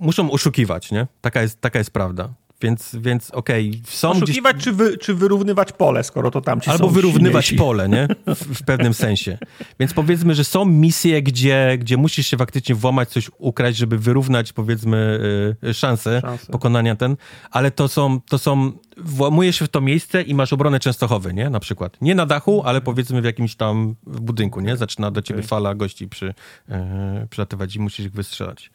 muszą 0.00 0.30
oszukiwać, 0.30 0.90
nie? 0.90 1.06
Taka 1.20 1.42
jest, 1.42 1.60
taka 1.60 1.78
jest 1.78 1.90
prawda. 1.90 2.28
Więc, 2.62 2.96
więc 3.00 3.30
okej, 3.30 3.82
są 3.84 4.10
gdzieś... 4.10 4.22
Oszukiwać 4.22 4.56
czy, 4.56 4.72
wy, 4.72 4.98
czy 4.98 5.14
wyrównywać 5.14 5.72
pole, 5.72 6.04
skoro 6.04 6.30
to 6.30 6.40
tam 6.40 6.60
ci 6.60 6.70
Albo 6.70 6.86
są 6.86 6.92
wyrównywać 6.92 7.46
silniejsi. 7.46 7.64
pole, 7.64 7.88
nie? 7.88 8.08
W, 8.26 8.58
w 8.60 8.64
pewnym 8.64 8.94
sensie. 8.94 9.38
Więc 9.80 9.92
powiedzmy, 9.94 10.34
że 10.34 10.44
są 10.44 10.64
misje, 10.64 11.22
gdzie, 11.22 11.78
gdzie 11.78 11.96
musisz 11.96 12.26
się 12.26 12.36
faktycznie 12.36 12.74
włamać, 12.74 13.08
coś 13.08 13.30
ukraść, 13.38 13.78
żeby 13.78 13.98
wyrównać, 13.98 14.52
powiedzmy, 14.52 15.20
y, 15.64 15.74
szanse 15.74 16.20
Szanse. 16.20 16.52
pokonania 16.52 16.96
ten, 16.96 17.16
ale 17.50 17.70
to 17.70 17.88
są, 17.88 18.20
to 18.20 18.38
są, 18.38 18.72
włamujesz 18.96 19.56
się 19.58 19.64
w 19.64 19.68
to 19.68 19.80
miejsce 19.80 20.22
i 20.22 20.34
masz 20.34 20.52
obronę 20.52 20.80
Częstochowy, 20.80 21.34
nie? 21.34 21.50
Na 21.50 21.60
przykład. 21.60 21.96
Nie 22.00 22.14
na 22.14 22.26
dachu, 22.26 22.62
ale 22.64 22.80
powiedzmy 22.80 23.22
w 23.22 23.24
jakimś 23.24 23.56
tam 23.56 23.94
budynku, 24.06 24.60
nie? 24.60 24.76
Zaczyna 24.76 25.10
do 25.10 25.22
ciebie 25.22 25.40
Okej. 25.40 25.48
fala 25.48 25.74
gości 25.74 26.08
przy, 26.08 26.34
e, 26.68 27.26
przylatywać 27.30 27.76
i 27.76 27.80
musisz 27.80 28.06
ich 28.06 28.12
wystrzelać. 28.12 28.70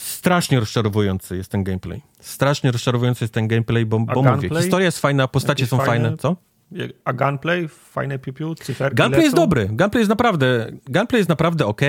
Strasznie 0.00 0.60
rozczarowujący 0.60 1.36
jest 1.36 1.50
ten 1.50 1.64
gameplay. 1.64 2.02
Strasznie 2.20 2.72
rozczarowujący 2.72 3.24
jest 3.24 3.34
ten 3.34 3.48
gameplay, 3.48 3.86
bo, 3.86 4.00
bo 4.00 4.22
mówię, 4.22 4.48
historia 4.48 4.84
jest 4.84 4.98
fajna, 4.98 5.28
postacie 5.28 5.62
Jakieś 5.62 5.70
są 5.70 5.76
fajne, 5.76 6.04
fajne? 6.04 6.16
co? 6.16 6.36
A 7.04 7.12
gunplay? 7.12 7.68
Fajne 7.68 8.18
piu-piu? 8.18 8.54
Cyferki 8.54 9.02
Gunplay 9.02 9.22
jest 9.22 9.36
dobry. 9.36 9.66
Gunplay 9.66 10.00
jest 10.00 10.08
naprawdę, 10.08 10.72
gunplay 10.86 11.20
jest 11.20 11.28
naprawdę 11.28 11.66
ok. 11.66 11.80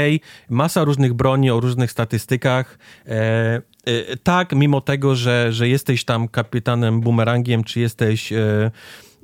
Masa 0.49 0.83
różnych 0.83 1.13
broni 1.13 1.51
o 1.51 1.59
różnych 1.59 1.91
statystykach. 1.91 2.79
E, 3.07 3.61
e, 3.85 4.17
tak, 4.17 4.55
mimo 4.55 4.81
tego, 4.81 5.15
że, 5.15 5.53
że 5.53 5.67
jesteś 5.67 6.05
tam 6.05 6.27
kapitanem 6.27 7.01
bumerangiem, 7.01 7.63
czy 7.63 7.79
jesteś 7.79 8.33
e, 8.33 8.71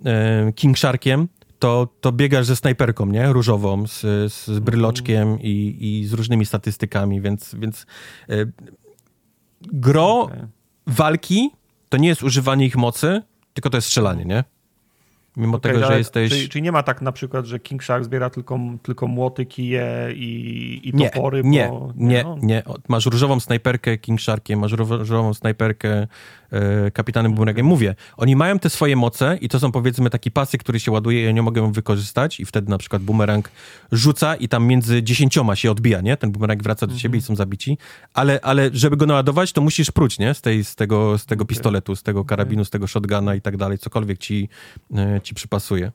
e, 0.05 0.53
King 0.55 0.79
Sharkiem, 0.79 1.27
to, 1.59 1.87
to 2.01 2.11
biegasz 2.11 2.45
ze 2.45 2.55
snajperką, 2.55 3.05
nie? 3.05 3.33
Różową, 3.33 3.87
z, 3.87 4.01
z 4.33 4.59
bryloczkiem 4.59 5.39
i, 5.41 5.77
i 5.79 6.05
z 6.05 6.13
różnymi 6.13 6.45
statystykami, 6.45 7.21
więc, 7.21 7.55
więc 7.55 7.85
e, 8.29 8.35
gro 9.73 10.19
Okej. 10.21 10.39
walki 10.87 11.49
to 11.89 11.97
nie 11.97 12.07
jest 12.07 12.23
używanie 12.23 12.65
ich 12.65 12.75
mocy, 12.77 13.21
tylko 13.53 13.69
to 13.69 13.77
jest 13.77 13.87
strzelanie, 13.87 14.25
nie? 14.25 14.43
Mimo 15.37 15.57
Okej, 15.57 15.73
tego, 15.73 15.87
że 15.87 15.97
jesteś... 15.97 16.31
Czyli, 16.31 16.49
czyli 16.49 16.61
nie 16.61 16.71
ma 16.71 16.83
tak 16.83 17.01
na 17.01 17.11
przykład, 17.11 17.45
że 17.45 17.59
King 17.59 17.83
Shark 17.83 18.03
zbiera 18.05 18.29
tylko, 18.29 18.59
tylko 18.83 19.07
młoty, 19.07 19.45
kije 19.45 20.09
i, 20.15 20.81
i 20.83 20.91
Nie, 20.93 21.09
topory? 21.09 21.41
nie, 21.45 21.67
bo, 21.69 21.93
nie, 21.95 22.23
no. 22.23 22.37
nie. 22.41 22.63
Masz 22.87 23.05
różową 23.05 23.39
snajperkę 23.39 23.97
King 23.97 24.21
Sharkiem, 24.21 24.59
masz 24.59 24.71
różo- 24.73 24.97
różową 24.97 25.33
snajperkę 25.33 26.07
Kapitanem 26.93 27.33
Boomerangiem. 27.33 27.65
Mówię, 27.65 27.95
oni 28.17 28.35
mają 28.35 28.59
te 28.59 28.69
swoje 28.69 28.95
moce 28.95 29.37
i 29.41 29.49
to 29.49 29.59
są 29.59 29.71
powiedzmy 29.71 30.09
taki 30.09 30.31
pasy, 30.31 30.57
który 30.57 30.79
się 30.79 30.91
ładuje 30.91 31.25
i 31.25 31.27
oni 31.27 31.41
mogą 31.41 31.71
wykorzystać 31.71 32.39
i 32.39 32.45
wtedy 32.45 32.69
na 32.69 32.77
przykład 32.77 33.01
Boomerang 33.01 33.51
rzuca 33.91 34.35
i 34.35 34.47
tam 34.47 34.65
między 34.65 35.03
dziesięcioma 35.03 35.55
się 35.55 35.71
odbija, 35.71 36.01
nie? 36.01 36.17
Ten 36.17 36.31
Boomerang 36.31 36.63
wraca 36.63 36.87
do 36.87 36.95
ciebie 36.95 37.19
i 37.19 37.21
są 37.21 37.35
zabici, 37.35 37.77
ale, 38.13 38.39
ale 38.41 38.69
żeby 38.73 38.97
go 38.97 39.05
naładować, 39.05 39.51
to 39.51 39.61
musisz 39.61 39.91
pruć, 39.91 40.19
nie? 40.19 40.33
Z, 40.33 40.41
tej, 40.41 40.63
z 40.63 40.75
tego, 40.75 41.17
z 41.17 41.25
tego 41.25 41.45
pistoletu, 41.45 41.95
z 41.95 42.03
tego 42.03 42.25
karabinu, 42.25 42.65
z 42.65 42.69
tego 42.69 42.87
shotguna 42.87 43.35
i 43.35 43.41
tak 43.41 43.57
dalej, 43.57 43.77
cokolwiek 43.77 44.17
ci, 44.17 44.49
e, 44.95 45.21
ci 45.23 45.35
przypasuje. 45.35 45.91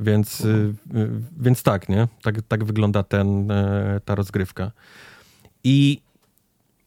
Więc, 0.00 0.40
y, 0.40 0.74
y, 0.94 1.10
więc 1.40 1.62
tak, 1.62 1.88
nie? 1.88 2.08
Tak, 2.22 2.42
tak 2.48 2.64
wygląda 2.64 3.02
ten, 3.02 3.50
e, 3.50 4.00
ta 4.04 4.14
rozgrywka. 4.14 4.72
I 5.64 6.00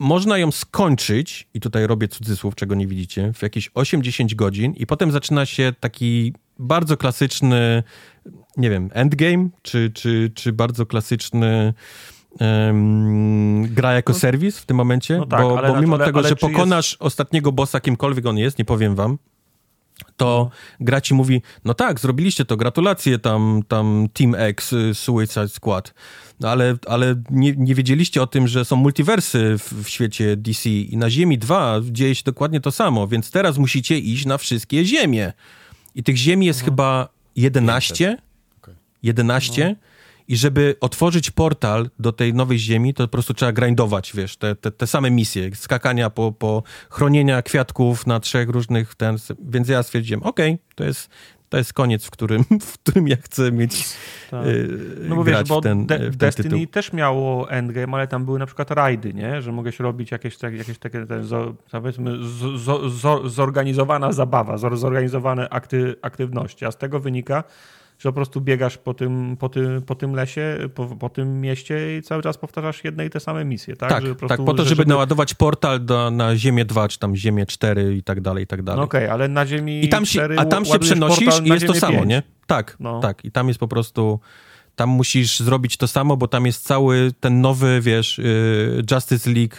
można 0.05 0.37
ją 0.37 0.51
skończyć, 0.51 1.47
i 1.53 1.59
tutaj 1.59 1.87
robię 1.87 2.07
cudzysłów, 2.07 2.55
czego 2.55 2.75
nie 2.75 2.87
widzicie, 2.87 3.33
w 3.33 3.41
jakieś 3.41 3.69
8-10 3.69 4.35
godzin, 4.35 4.73
i 4.73 4.85
potem 4.85 5.11
zaczyna 5.11 5.45
się 5.45 5.73
taki 5.79 6.33
bardzo 6.59 6.97
klasyczny, 6.97 7.83
nie 8.57 8.69
wiem, 8.69 8.89
endgame, 8.93 9.49
czy, 9.61 9.91
czy, 9.93 10.31
czy 10.35 10.53
bardzo 10.53 10.85
klasyczny 10.85 11.73
em, 12.39 13.67
gra 13.73 13.93
jako 13.93 14.13
serwis 14.13 14.59
w 14.59 14.65
tym 14.65 14.77
momencie, 14.77 15.17
no 15.17 15.25
tak, 15.25 15.41
bo, 15.41 15.61
bo 15.67 15.81
mimo 15.81 15.95
ale- 15.95 16.05
tego, 16.05 16.19
ale 16.19 16.29
że 16.29 16.35
czy 16.35 16.45
jest- 16.45 16.55
pokonasz 16.55 16.97
ostatniego 16.99 17.51
bossa, 17.51 17.79
kimkolwiek 17.79 18.25
on 18.25 18.37
jest, 18.37 18.59
nie 18.59 18.65
powiem 18.65 18.95
wam, 18.95 19.17
to 20.17 20.49
gra 20.79 21.01
ci 21.01 21.13
mówi, 21.13 21.41
no 21.65 21.73
tak, 21.73 21.99
zrobiliście 21.99 22.45
to, 22.45 22.57
gratulacje 22.57 23.19
tam, 23.19 23.63
tam 23.67 24.07
Team 24.13 24.35
X, 24.35 24.73
y, 24.73 24.95
Suicide 24.95 25.49
Squad. 25.49 25.93
No 26.39 26.49
ale, 26.49 26.77
ale 26.87 27.15
nie, 27.29 27.53
nie 27.57 27.75
wiedzieliście 27.75 28.21
o 28.21 28.27
tym, 28.27 28.47
że 28.47 28.65
są 28.65 28.75
multiversy 28.75 29.57
w, 29.57 29.83
w 29.83 29.89
świecie 29.89 30.37
DC 30.37 30.69
i 30.69 30.97
na 30.97 31.09
Ziemi 31.09 31.37
2 31.37 31.79
dzieje 31.91 32.15
się 32.15 32.23
dokładnie 32.25 32.61
to 32.61 32.71
samo, 32.71 33.07
więc 33.07 33.31
teraz 33.31 33.57
musicie 33.57 33.99
iść 33.99 34.25
na 34.25 34.37
wszystkie 34.37 34.85
ziemie. 34.85 35.33
I 35.95 36.03
tych 36.03 36.17
ziemi 36.17 36.45
jest 36.45 36.63
chyba 36.63 37.09
11. 37.35 38.17
Okej. 38.61 38.75
11. 39.03 39.75
I 40.27 40.37
żeby 40.37 40.75
otworzyć 40.81 41.31
portal 41.31 41.89
do 41.99 42.11
tej 42.11 42.33
nowej 42.33 42.59
ziemi, 42.59 42.93
to 42.93 43.03
po 43.03 43.07
prostu 43.11 43.33
trzeba 43.33 43.51
grindować, 43.51 44.11
wiesz, 44.15 44.37
te, 44.37 44.55
te, 44.55 44.71
te 44.71 44.87
same 44.87 45.11
misje, 45.11 45.55
skakania 45.55 46.09
po, 46.09 46.31
po 46.31 46.63
chronienia 46.89 47.41
kwiatków 47.41 48.07
na 48.07 48.19
trzech 48.19 48.49
różnych, 48.49 48.95
ten, 48.95 49.17
więc 49.39 49.67
ja 49.69 49.83
stwierdziłem, 49.83 50.23
okej, 50.23 50.57
to, 50.75 50.83
jest, 50.83 51.09
to 51.49 51.57
jest 51.57 51.73
koniec, 51.73 52.05
w 52.05 52.11
którym, 52.11 52.43
w 52.61 52.73
którym 52.79 53.07
ja 53.07 53.15
chcę 53.21 53.51
mieć 53.51 53.85
Tak. 54.31 54.45
y, 54.47 54.69
No 55.09 55.15
bo 55.15 55.23
grać 55.23 55.39
wiesz, 55.39 55.49
bo 55.49 55.59
w 55.61 55.63
ten, 55.63 55.85
De- 55.85 55.97
w 55.97 55.99
ten 56.01 56.11
Destiny 56.17 56.49
tytuł. 56.49 56.67
też 56.67 56.93
miało 56.93 57.49
endgame, 57.49 57.93
ale 57.97 58.07
tam 58.07 58.25
były 58.25 58.39
na 58.39 58.45
przykład 58.45 58.71
rajdy, 58.71 59.13
nie? 59.13 59.41
Że 59.41 59.51
mogłeś 59.51 59.79
robić 59.79 60.11
jakieś, 60.11 60.37
tak, 60.37 60.53
jakieś 60.53 60.79
takie, 60.79 61.05
te, 61.05 61.21
powiedzmy, 61.71 62.11
zorganizowana 63.25 64.11
zabawa, 64.11 64.57
zor, 64.57 64.77
zorganizowane 64.77 65.49
akty, 65.49 65.95
aktywności, 66.01 66.65
a 66.65 66.71
z 66.71 66.77
tego 66.77 66.99
wynika, 66.99 67.43
że 68.05 68.09
po 68.09 68.15
prostu 68.15 68.41
biegasz 68.41 68.77
po 68.77 68.93
tym, 68.93 69.37
po 69.39 69.49
tym, 69.49 69.81
po 69.81 69.95
tym 69.95 70.15
lesie, 70.15 70.57
po, 70.75 70.85
po 70.85 71.09
tym 71.09 71.41
mieście 71.41 71.97
i 71.97 72.01
cały 72.01 72.23
czas 72.23 72.37
powtarzasz 72.37 72.83
jedne 72.83 73.05
i 73.05 73.09
te 73.09 73.19
same 73.19 73.45
misje, 73.45 73.75
tak? 73.75 73.89
Tak, 73.89 74.05
Że 74.05 74.15
tak, 74.15 74.45
po 74.45 74.53
to, 74.53 74.65
żeby, 74.65 74.85
naładować 74.85 75.33
portal 75.33 75.85
do, 75.85 76.11
na 76.11 76.35
Ziemię 76.37 76.65
2, 76.65 76.87
czy 76.87 76.99
tam 76.99 77.15
Ziemię 77.15 77.45
4 77.45 77.95
i 77.95 78.03
tak 78.03 78.21
dalej, 78.21 78.43
i 78.43 78.47
tak 78.47 78.63
dalej. 78.63 78.79
No 78.79 78.83
okej, 78.85 79.07
ale 79.07 79.27
na 79.27 79.45
ziemi 79.45 79.85
I 79.85 79.89
tam 79.89 80.05
się, 80.05 80.19
4 80.19 80.39
a 80.39 80.45
tam 80.45 80.65
się 80.65 80.79
przenosisz 80.79 81.41
i 81.43 81.49
jest 81.49 81.67
to 81.67 81.73
samo, 81.73 81.97
5. 81.97 82.09
nie? 82.09 82.23
Tak, 82.47 82.77
No. 82.79 82.99
tak. 82.99 83.25
I 83.25 83.31
tam 83.31 83.47
jest 83.47 83.59
po 83.59 83.67
prostu, 83.67 84.19
tam 84.75 84.89
musisz 84.89 85.39
zrobić 85.39 85.77
to 85.77 85.87
samo, 85.87 86.17
bo 86.17 86.27
tam 86.27 86.45
jest 86.45 86.63
cały 86.63 87.11
ten 87.19 87.41
nowy, 87.41 87.81
wiesz, 87.81 88.19
y, 88.19 88.83
Justice 88.91 89.31
League 89.31 89.55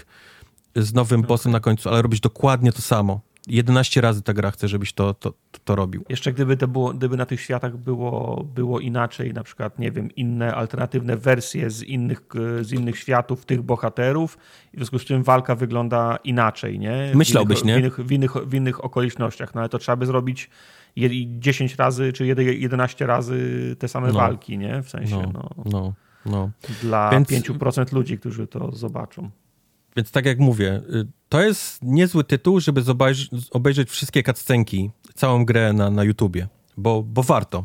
z 0.76 0.94
nowym 0.94 1.22
bossem 1.22 1.52
na 1.52 1.60
końcu, 1.60 1.88
ale 1.88 2.02
robisz 2.02 2.20
dokładnie 2.20 2.72
to 2.72 2.82
samo. 2.82 3.20
11 3.46 4.00
razy 4.00 4.22
ta 4.22 4.32
gra 4.32 4.50
chce, 4.50 4.68
żebyś 4.68 4.92
to, 4.92 5.14
to, 5.14 5.32
to, 5.64 5.76
robił. 5.76 6.04
Jeszcze 6.08 6.32
gdyby, 6.32 6.56
to 6.56 6.68
było, 6.68 6.92
gdyby 6.94 7.16
na 7.16 7.26
tych 7.26 7.40
światach 7.40 7.76
było, 7.76 8.44
było 8.54 8.80
inaczej, 8.80 9.32
na 9.34 9.42
przykład, 9.42 9.78
nie 9.78 9.90
wiem, 9.90 10.14
inne 10.14 10.54
alternatywne 10.54 11.16
wersje 11.16 11.70
z 11.70 11.82
innych, 11.82 12.22
z 12.60 12.72
innych 12.72 12.98
światów 12.98 13.44
tych 13.46 13.62
bohaterów, 13.62 14.38
i 14.72 14.76
w 14.76 14.78
związku 14.80 14.98
z 14.98 15.04
czym 15.04 15.22
walka 15.22 15.54
wygląda 15.54 16.16
inaczej, 16.24 16.78
nie? 16.78 17.10
W 17.12 17.16
Myślałbyś, 17.16 17.62
innych, 17.62 17.66
nie? 17.66 17.74
W 17.74 17.78
innych, 17.80 18.06
w, 18.06 18.12
innych, 18.12 18.32
w 18.48 18.54
innych 18.54 18.84
okolicznościach, 18.84 19.54
no 19.54 19.60
ale 19.60 19.68
to 19.68 19.78
trzeba 19.78 19.96
by 19.96 20.06
zrobić 20.06 20.50
je- 20.96 21.38
10 21.40 21.74
razy 21.76 22.12
czy 22.12 22.26
11 22.26 23.06
razy 23.06 23.76
te 23.78 23.88
same 23.88 24.08
No. 24.08 24.14
walki, 24.14 24.58
nie? 24.58 24.82
W 24.82 24.88
sensie, 24.90 25.16
No, 25.16 25.32
no, 25.32 25.50
no, 25.70 25.92
no. 26.26 26.50
dla 26.82 27.10
Więc- 27.10 27.28
5% 27.28 27.92
ludzi, 27.92 28.18
którzy 28.18 28.46
to 28.46 28.72
zobaczą. 28.72 29.30
Więc 29.96 30.10
tak 30.10 30.26
jak 30.26 30.38
mówię, 30.38 30.82
y, 30.94 31.06
to 31.28 31.42
jest 31.42 31.82
niezły 31.82 32.24
tytuł, 32.24 32.60
żeby 32.60 32.82
obejrzeć 33.50 33.90
wszystkie 33.90 34.22
cutscenki, 34.22 34.90
całą 35.14 35.44
grę 35.44 35.72
na, 35.72 35.90
na 35.90 36.04
YouTubie, 36.04 36.48
bo, 36.76 37.02
bo 37.02 37.22
warto. 37.22 37.64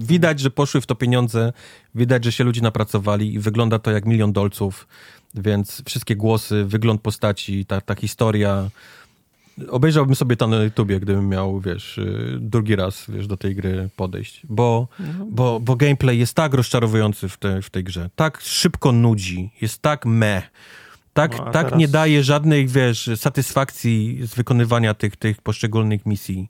Widać, 0.00 0.40
że 0.40 0.50
poszły 0.50 0.80
w 0.80 0.86
to 0.86 0.94
pieniądze, 0.94 1.52
widać, 1.94 2.24
że 2.24 2.32
się 2.32 2.44
ludzie 2.44 2.60
napracowali 2.60 3.34
i 3.34 3.38
wygląda 3.38 3.78
to 3.78 3.90
jak 3.90 4.06
milion 4.06 4.32
dolców, 4.32 4.88
więc 5.34 5.82
wszystkie 5.86 6.16
głosy, 6.16 6.64
wygląd 6.64 7.00
postaci, 7.00 7.66
ta, 7.66 7.80
ta 7.80 7.94
historia. 7.94 8.70
Obejrzałbym 9.68 10.14
sobie 10.14 10.36
to 10.36 10.46
na 10.46 10.56
YouTubie, 10.56 11.00
gdybym 11.00 11.28
miał, 11.28 11.60
wiesz, 11.60 11.98
y, 11.98 12.38
drugi 12.40 12.76
raz, 12.76 13.04
wiesz, 13.08 13.26
do 13.26 13.36
tej 13.36 13.54
gry 13.54 13.88
podejść, 13.96 14.42
bo, 14.48 14.88
bo, 15.30 15.60
bo 15.60 15.76
gameplay 15.76 16.18
jest 16.18 16.34
tak 16.34 16.54
rozczarowujący 16.54 17.28
w, 17.28 17.36
te, 17.36 17.62
w 17.62 17.70
tej 17.70 17.84
grze, 17.84 18.10
tak 18.16 18.40
szybko 18.40 18.92
nudzi, 18.92 19.50
jest 19.60 19.82
tak 19.82 20.06
meh, 20.06 20.50
tak, 21.14 21.38
No, 21.38 21.44
tak 21.50 21.66
teraz- 21.66 21.78
nie 21.80 21.88
daje 21.88 22.22
żadnej, 22.22 22.66
wiesz, 22.66 23.10
satysfakcji 23.16 24.18
z 24.26 24.34
wykonywania 24.34 24.94
tych, 24.94 25.16
tych 25.16 25.42
poszczególnych 25.42 26.06
misji. 26.06 26.48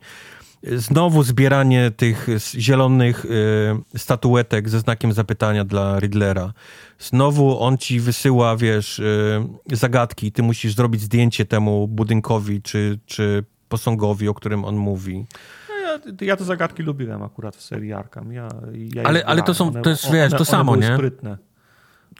Znowu 0.77 1.23
zbieranie 1.23 1.91
tych 1.91 2.27
zielonych 2.55 3.25
y, 3.25 3.99
statuetek 3.99 4.69
ze 4.69 4.81
znakiem 4.81 5.13
zapytania 5.13 5.65
dla 5.65 5.99
Riddlera. 6.01 6.53
Znowu 6.99 7.61
on 7.61 7.79
ci 7.79 8.01
wysyła, 8.01 8.57
wiesz, 8.57 8.99
y, 8.99 9.43
zagadki. 9.73 10.33
Ty 10.33 10.43
musisz 10.43 10.75
zrobić 10.75 11.01
zdjęcie 11.01 11.45
temu 11.45 11.89
budynkowi 11.89 12.63
czy, 12.63 12.99
czy 13.07 13.45
posągowi, 13.69 14.29
o 14.29 14.35
którym 14.35 14.65
on 14.65 14.77
mówi. 14.77 15.27
No 15.69 16.11
ja, 16.21 16.37
te 16.37 16.45
zagadki 16.45 16.83
lubiłem 16.83 17.23
akurat 17.23 17.57
w 17.57 17.63
serii 17.63 17.93
Arkham. 17.93 18.33
Ja, 18.33 18.49
ja 18.95 19.03
Ale- 19.03 19.27
ale 19.27 19.43
to 19.43 19.55
są- 19.55 19.73
to 19.83 19.91
jest, 19.91 20.13
wiesz, 20.13 20.31
to 20.31 20.37
one 20.37 20.45
samo, 20.45 20.77
nie? 20.77 20.95
sprytne. 20.95 21.39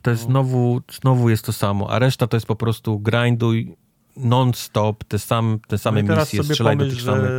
To 0.01 0.11
jest 0.11 0.23
znowu, 0.23 0.81
znowu 1.01 1.29
jest 1.29 1.45
to 1.45 1.53
samo, 1.53 1.89
a 1.91 1.99
reszta 1.99 2.27
to 2.27 2.37
jest 2.37 2.47
po 2.47 2.55
prostu 2.55 2.99
grinduj 2.99 3.75
non-stop, 4.17 5.03
te, 5.03 5.19
sam, 5.19 5.59
te 5.67 5.77
same 5.77 6.03
no 6.03 6.15
misje, 6.15 6.37
sobie 6.39 6.53
strzelaj 6.53 6.77
do 6.77 6.83
pomyśl, 6.83 6.97
tych 6.97 7.05
samych. 7.05 7.29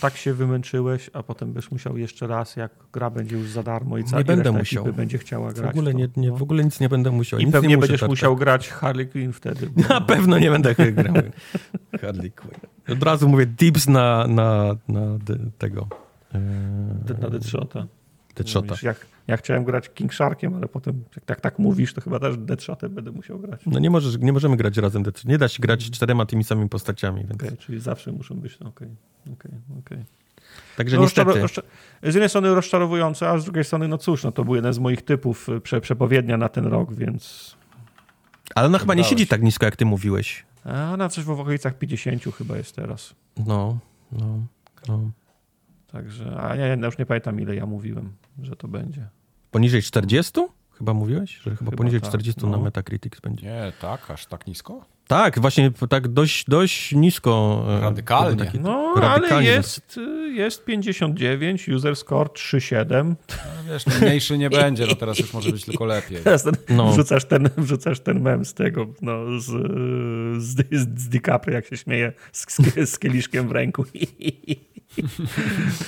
tak 0.00 0.16
się 0.16 0.34
wymęczyłeś, 0.34 1.10
a 1.12 1.22
potem 1.22 1.52
będziesz 1.52 1.70
musiał 1.70 1.96
jeszcze 1.98 2.26
raz, 2.26 2.56
jak 2.56 2.70
gra 2.92 3.10
będzie 3.10 3.36
już 3.36 3.48
za 3.50 3.62
darmo 3.62 3.98
i 3.98 4.04
cała 4.04 4.18
Nie 4.20 4.24
będę 4.24 4.52
musiał. 4.52 4.84
będzie 4.84 5.18
chciała 5.18 5.50
W 5.50 5.54
grać. 5.54 5.70
ogóle, 5.70 5.92
to, 5.92 5.98
nie, 5.98 6.08
nie, 6.16 6.28
no. 6.30 6.36
w 6.36 6.42
ogóle 6.42 6.64
nic 6.64 6.80
nie 6.80 6.88
będę 6.88 7.10
musiał. 7.10 7.38
I 7.40 7.44
nic 7.44 7.52
pewnie 7.52 7.68
nie 7.68 7.78
będziesz 7.78 8.00
tak- 8.00 8.08
musiał 8.10 8.36
grać 8.36 8.68
Harley 8.68 9.06
Quinn 9.08 9.32
wtedy. 9.32 9.70
Bo... 9.76 9.82
Na 9.94 10.00
pewno 10.00 10.38
nie 10.38 10.50
będę 10.50 10.74
grał. 10.74 11.14
Harley 12.00 12.30
Quinn. 12.30 12.54
Od 12.88 13.02
razu 13.02 13.28
mówię 13.28 13.46
dips 13.46 13.88
na, 13.88 14.26
na, 14.26 14.76
na 14.88 15.00
tego. 15.58 15.86
Eee, 16.34 16.40
Na 17.20 17.30
Deadshota. 17.30 17.86
Deadshota. 18.36 18.74
Jak, 18.82 19.06
ja 19.26 19.36
chciałem 19.36 19.64
grać 19.64 19.90
King 19.94 20.14
Sharkiem, 20.14 20.54
ale 20.54 20.68
potem 20.68 21.04
jak 21.16 21.24
tak, 21.24 21.40
tak 21.40 21.58
mówisz, 21.58 21.94
to 21.94 22.00
chyba 22.00 22.18
też 22.20 22.36
Deadshotem 22.36 22.94
będę 22.94 23.10
musiał 23.10 23.38
grać. 23.38 23.60
No 23.66 23.78
nie, 23.78 23.90
możesz, 23.90 24.18
nie 24.18 24.32
możemy 24.32 24.56
grać 24.56 24.76
razem. 24.76 25.02
Dead- 25.02 25.24
Nie 25.28 25.38
da 25.38 25.48
się 25.48 25.60
grać 25.60 25.90
czterema 25.90 26.26
tymi 26.26 26.44
samymi 26.44 26.68
postaciami, 26.68 27.20
więc... 27.24 27.42
Okej, 27.42 27.56
czyli 27.56 27.80
zawsze 27.80 28.12
muszą 28.12 28.34
być, 28.34 28.60
no 28.60 28.68
okej, 28.68 28.88
okej, 29.32 29.50
okej. 29.78 29.98
Także 30.76 30.96
No, 30.96 31.02
niestety... 31.02 31.32
z 32.02 32.14
jednej 32.14 32.28
strony 32.28 32.54
rozczarowujące, 32.54 33.28
a 33.28 33.38
z 33.38 33.44
drugiej 33.44 33.64
strony, 33.64 33.88
no 33.88 33.98
cóż, 33.98 34.24
no 34.24 34.32
to 34.32 34.44
był 34.44 34.54
jeden 34.54 34.72
z 34.72 34.78
moich 34.78 35.02
typów 35.02 35.48
y, 35.48 35.60
prze, 35.60 35.80
przepowiednia 35.80 36.36
na 36.36 36.48
ten 36.48 36.66
rok, 36.66 36.94
więc... 36.94 37.54
Ale 38.54 38.66
ona 38.66 38.78
chyba 38.78 38.94
nie 38.94 39.04
siedzi 39.04 39.26
tak 39.26 39.42
nisko, 39.42 39.66
jak 39.66 39.76
ty 39.76 39.84
mówiłeś. 39.84 40.44
A 40.64 40.96
na 40.96 41.08
coś 41.08 41.24
w 41.24 41.30
okolicach 41.30 41.78
50 41.78 42.22
chyba 42.38 42.56
jest 42.56 42.76
teraz. 42.76 43.14
No, 43.46 43.78
no, 44.12 44.38
no. 44.88 45.10
Także, 45.92 46.36
a 46.40 46.56
ja, 46.56 46.66
ja 46.66 46.86
już 46.86 46.98
nie 46.98 47.06
pamiętam 47.06 47.40
ile 47.40 47.54
ja 47.54 47.66
mówiłem, 47.66 48.12
że 48.42 48.56
to 48.56 48.68
będzie. 48.68 49.08
Poniżej 49.50 49.82
40? 49.82 50.40
Chyba 50.78 50.94
mówiłeś? 50.94 51.36
Że 51.36 51.42
chyba, 51.42 51.56
Chyba 51.56 51.72
poniżej 51.72 52.00
tak, 52.00 52.08
40 52.08 52.40
no. 52.44 52.50
na 52.50 52.58
Metacritics 52.58 53.20
będzie. 53.20 53.46
Nie, 53.46 53.72
tak, 53.80 54.10
aż 54.10 54.26
tak 54.26 54.46
nisko? 54.46 54.84
Tak, 55.08 55.40
właśnie 55.40 55.70
tak 55.88 56.08
dość, 56.08 56.44
dość 56.48 56.92
nisko. 56.92 57.64
e, 57.68 57.80
Radykalnie. 57.80 58.44
taki- 58.44 58.60
No, 58.60 58.92
ale 58.96 59.08
radykalnie 59.08 59.48
jest, 59.48 59.96
y, 59.98 60.32
jest 60.32 60.64
59, 60.64 61.68
user 61.68 61.96
score 61.96 62.28
3,7. 62.28 63.14
No, 63.28 63.72
wiesz, 63.72 63.86
no, 63.86 63.92
mniejszy 64.00 64.38
nie 64.38 64.50
będzie, 64.50 64.86
no 64.86 64.94
teraz 64.94 65.18
już 65.18 65.32
może 65.34 65.50
być 65.52 65.64
tylko 65.64 65.84
lepiej. 65.84 66.18
Teraz 66.24 66.42
ten, 66.42 66.54
No. 66.68 66.92
wrzucasz, 66.92 67.24
ten, 67.24 67.48
wrzucasz 67.56 68.00
ten 68.00 68.20
mem 68.20 68.44
z 68.44 68.54
tego, 68.54 68.86
no, 69.02 69.40
z, 69.40 69.44
z, 70.42 70.66
z 70.74 71.08
DiCaprio, 71.08 71.54
jak 71.54 71.66
się 71.66 71.76
śmieje 71.76 72.12
z, 72.32 72.46
z, 72.52 72.90
z 72.90 72.98
kieliszkiem 72.98 73.48
w 73.48 73.52
ręku. 73.52 73.84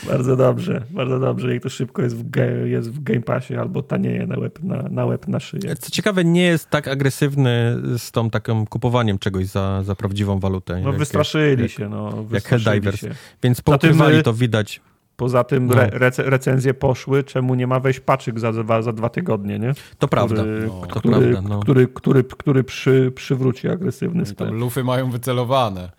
bardzo 0.08 0.36
dobrze, 0.36 0.82
bardzo 0.90 1.18
dobrze. 1.20 1.54
Jak 1.54 1.62
to 1.62 1.68
szybko 1.68 2.02
jest 2.02 2.16
w, 2.16 2.30
jest 2.66 2.90
w 2.92 3.02
Game 3.02 3.20
Passie 3.20 3.56
albo 3.56 3.82
tanieje 3.82 4.26
na 4.26 4.38
łeb 4.38 4.58
na, 4.62 4.82
na, 4.82 5.04
łeb, 5.06 5.28
na 5.28 5.40
szyję. 5.40 5.76
Co 5.76 5.90
ciekawe, 5.90 6.24
nie 6.24 6.42
jest 6.42 6.70
tak 6.70 6.88
agresywny 6.88 7.76
z 7.98 8.10
tą 8.10 8.30
taką 8.30 8.66
kupowaniem 8.66 9.05
czegoś 9.18 9.46
za, 9.46 9.82
za 9.82 9.94
prawdziwą 9.94 10.38
walutę. 10.40 10.80
No 10.80 10.88
jak- 10.88 10.98
wystraszyli 10.98 11.62
jak, 11.62 11.70
się, 11.70 11.88
no. 11.88 12.04
Jak 12.16 12.26
wystraszyli 12.26 12.64
Helldivers. 12.64 13.00
się. 13.00 13.10
Więc 13.42 13.56
tym, 13.56 13.64
poukrywali 13.64 14.16
y, 14.18 14.22
to 14.22 14.32
widać. 14.32 14.80
Poza 15.16 15.44
tym 15.44 15.66
No. 15.66 15.74
re, 15.74 15.90
rece, 15.92 16.22
recenzje 16.22 16.74
poszły, 16.74 17.24
czemu 17.24 17.54
nie 17.54 17.66
ma 17.66 17.80
wejść 17.80 18.00
paczyk 18.00 18.40
za, 18.40 18.52
za, 18.52 18.82
za 18.82 18.92
dwa 18.92 19.08
tygodnie, 19.08 19.58
nie? 19.58 19.72
To 19.98 20.08
prawda. 20.08 20.34
Który, 20.34 20.66
No. 20.66 20.86
To 20.86 21.00
który, 21.00 21.30
prawda, 21.32 21.48
no. 21.48 21.60
który, 21.60 21.88
który, 21.88 22.24
który 22.24 22.64
przy, 22.64 23.12
przywróci 23.14 23.68
agresywny 23.68 24.26
sklep. 24.26 24.48
tam 24.48 24.58
lufy 24.58 24.84
mają 24.84 25.10
wycelowane. 25.10 25.90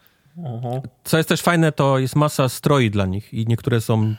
Co 1.03 1.17
jest 1.17 1.29
też 1.29 1.41
fajne, 1.41 1.71
to 1.71 1.99
jest 1.99 2.15
masa 2.15 2.49
stroi 2.49 2.89
dla 2.91 3.05
nich 3.05 3.33
i 3.33 3.45
niektóre 3.47 3.81
są, 3.81 4.15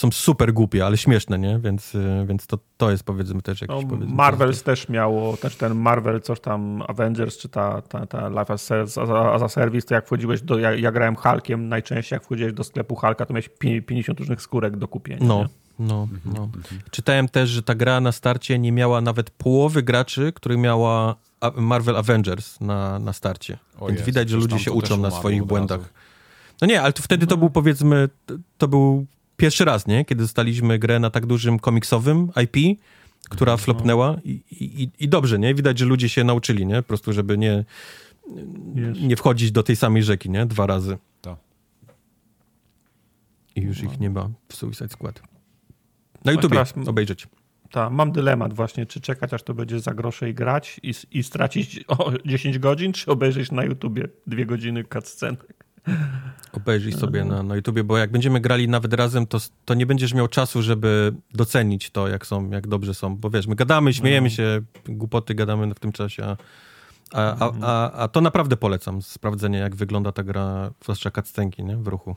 są 0.00 0.10
super 0.10 0.52
głupie, 0.52 0.86
ale 0.86 0.96
śmieszne, 0.96 1.38
nie? 1.38 1.58
Więc, 1.58 1.94
y, 1.94 2.24
więc 2.28 2.46
to, 2.46 2.58
to 2.76 2.90
jest 2.90 3.04
powiedzmy 3.04 3.42
też 3.42 3.60
jakiś 3.60 3.82
No, 3.82 3.88
powiedzmy, 3.88 4.14
Marvels 4.14 4.62
też 4.62 4.88
miało, 4.88 5.36
też 5.36 5.56
ten 5.56 5.74
Marvel, 5.74 6.20
coś 6.20 6.40
tam 6.40 6.82
Avengers, 6.88 7.38
czy 7.38 7.48
ta, 7.48 7.82
ta, 7.82 8.06
ta 8.06 8.28
Life 8.28 8.52
as, 8.52 8.70
as, 8.70 8.98
as 8.98 9.42
a 9.42 9.48
Service, 9.48 9.86
to 9.86 9.94
jak 9.94 10.06
wchodziłeś 10.06 10.42
do, 10.42 10.58
ja, 10.58 10.74
ja 10.74 10.92
grałem 10.92 11.16
Hulkiem, 11.16 11.68
najczęściej 11.68 12.16
jak 12.16 12.24
wchodziłeś 12.24 12.52
do 12.52 12.64
sklepu 12.64 12.96
Hulka, 12.96 13.26
to 13.26 13.34
miałeś 13.34 13.48
pi- 13.48 13.82
50 13.82 14.20
różnych 14.20 14.42
skórek 14.42 14.76
do 14.76 14.88
kupienia. 14.88 15.26
No, 15.26 15.38
nie? 15.38 15.86
no, 15.86 16.08
no. 16.24 16.48
Czytałem 16.90 17.28
też, 17.28 17.50
że 17.50 17.62
ta 17.62 17.74
gra 17.74 18.00
na 18.00 18.12
starcie 18.12 18.58
nie 18.58 18.72
miała 18.72 19.00
nawet 19.00 19.30
połowy 19.30 19.82
graczy, 19.82 20.32
których 20.32 20.58
miała 20.58 21.16
Marvel 21.56 21.96
Avengers 21.96 22.60
na, 22.60 22.98
na 22.98 23.12
starcie. 23.12 23.58
O 23.80 23.86
Więc 23.86 23.98
Jezu, 23.98 24.06
widać, 24.06 24.28
że 24.28 24.36
ludzie 24.36 24.58
się 24.58 24.72
uczą 24.72 24.96
na 24.96 25.10
swoich 25.10 25.44
błędach. 25.44 25.92
No 26.60 26.66
nie, 26.66 26.82
ale 26.82 26.92
to 26.92 27.02
wtedy 27.02 27.26
to 27.26 27.36
był 27.36 27.50
powiedzmy, 27.50 28.08
to 28.58 28.68
był 28.68 29.06
pierwszy 29.40 29.64
raz, 29.64 29.86
nie? 29.86 30.04
Kiedy 30.04 30.22
dostaliśmy 30.22 30.78
grę 30.78 30.98
na 30.98 31.10
tak 31.10 31.26
dużym 31.26 31.58
komiksowym 31.58 32.28
IP, 32.42 32.78
która 33.30 33.56
flopnęła 33.56 34.16
i, 34.24 34.30
i, 34.50 34.90
i 35.04 35.08
dobrze, 35.08 35.38
nie? 35.38 35.54
Widać, 35.54 35.78
że 35.78 35.84
ludzie 35.84 36.08
się 36.08 36.24
nauczyli, 36.24 36.66
nie? 36.66 36.76
Po 36.76 36.82
prostu, 36.82 37.12
żeby 37.12 37.38
nie, 37.38 37.64
nie 39.02 39.16
wchodzić 39.16 39.52
do 39.52 39.62
tej 39.62 39.76
samej 39.76 40.02
rzeki, 40.02 40.30
nie? 40.30 40.46
Dwa 40.46 40.66
razy. 40.66 40.98
To. 41.20 41.36
I 43.56 43.60
już 43.60 43.82
ich 43.82 44.00
nie 44.00 44.10
ma 44.10 44.30
w 44.48 44.54
Suicide 44.56 44.88
Squad. 44.88 45.22
Na 45.22 45.28
No 46.24 46.32
YouTubie 46.32 46.54
teraz- 46.56 46.74
obejrzeć. 46.88 47.26
Ta, 47.70 47.90
mam 47.90 48.12
dylemat 48.12 48.54
właśnie, 48.54 48.86
czy 48.86 49.00
czekać 49.00 49.34
aż 49.34 49.42
to 49.42 49.54
będzie 49.54 49.80
za 49.80 49.94
grosze 49.94 50.30
i 50.30 50.34
grać 50.34 50.80
i, 50.82 50.92
i 51.18 51.22
stracić 51.22 51.84
o 51.88 52.12
10 52.24 52.58
godzin, 52.58 52.92
czy 52.92 53.10
obejrzeć 53.10 53.50
na 53.52 53.64
YouTubie 53.64 54.08
dwie 54.26 54.46
godziny 54.46 54.84
cutscenek. 54.92 55.54
Obejrzyj 56.52 56.92
sobie 56.92 57.24
na, 57.24 57.42
na 57.42 57.56
YouTubie, 57.56 57.84
bo 57.84 57.98
jak 57.98 58.10
będziemy 58.10 58.40
grali 58.40 58.68
nawet 58.68 58.94
razem, 58.94 59.26
to, 59.26 59.38
to 59.64 59.74
nie 59.74 59.86
będziesz 59.86 60.14
miał 60.14 60.28
czasu, 60.28 60.62
żeby 60.62 61.12
docenić 61.34 61.90
to, 61.90 62.08
jak 62.08 62.26
są, 62.26 62.50
jak 62.50 62.66
dobrze 62.66 62.94
są. 62.94 63.16
Bo 63.16 63.30
wiesz, 63.30 63.46
my 63.46 63.54
gadamy, 63.54 63.94
śmiejemy 63.94 64.30
się, 64.30 64.60
głupoty 64.88 65.34
gadamy 65.34 65.74
w 65.74 65.78
tym 65.78 65.92
czasie, 65.92 66.24
a, 66.24 66.36
a, 67.12 67.36
a, 67.40 67.52
a, 67.62 67.92
a 67.92 68.08
to 68.08 68.20
naprawdę 68.20 68.56
polecam, 68.56 69.02
sprawdzenie, 69.02 69.58
jak 69.58 69.76
wygląda 69.76 70.12
ta 70.12 70.22
gra, 70.22 70.70
zwłaszcza 70.82 71.10
cutscenki, 71.10 71.64
nie? 71.64 71.76
W 71.76 71.86
ruchu. 71.86 72.16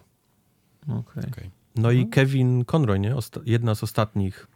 Okay. 0.84 1.24
Okej. 1.32 1.52
No 1.76 1.92
i 1.92 2.08
Kevin 2.08 2.66
Conroy, 2.66 3.00
nie? 3.00 3.16
Osta- 3.16 3.42
jedna 3.46 3.76
z 3.76 3.84
ostatnich. 3.84 4.48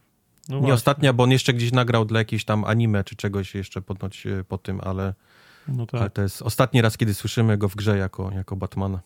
No 0.48 0.54
nie 0.54 0.60
właśnie. 0.60 0.74
ostatnia, 0.74 1.12
bo 1.12 1.24
on 1.24 1.30
jeszcze 1.30 1.54
gdzieś 1.54 1.72
nagrał 1.72 2.04
dla 2.04 2.18
jakiejś 2.18 2.44
tam 2.44 2.64
anime 2.64 3.04
czy 3.04 3.16
czegoś 3.16 3.54
jeszcze 3.54 3.82
ponoć 3.82 4.26
e, 4.26 4.44
po 4.44 4.58
tym, 4.58 4.80
ale, 4.80 5.14
No 5.68 5.86
ale 5.92 6.02
tak, 6.02 6.12
to 6.12 6.22
jest 6.22 6.42
ostatni 6.42 6.82
raz, 6.82 6.96
kiedy 6.96 7.14
słyszymy 7.14 7.58
go 7.58 7.68
w 7.68 7.76
grze 7.76 7.98
jako, 7.98 8.30
jako 8.32 8.56
Batmana. 8.56 9.00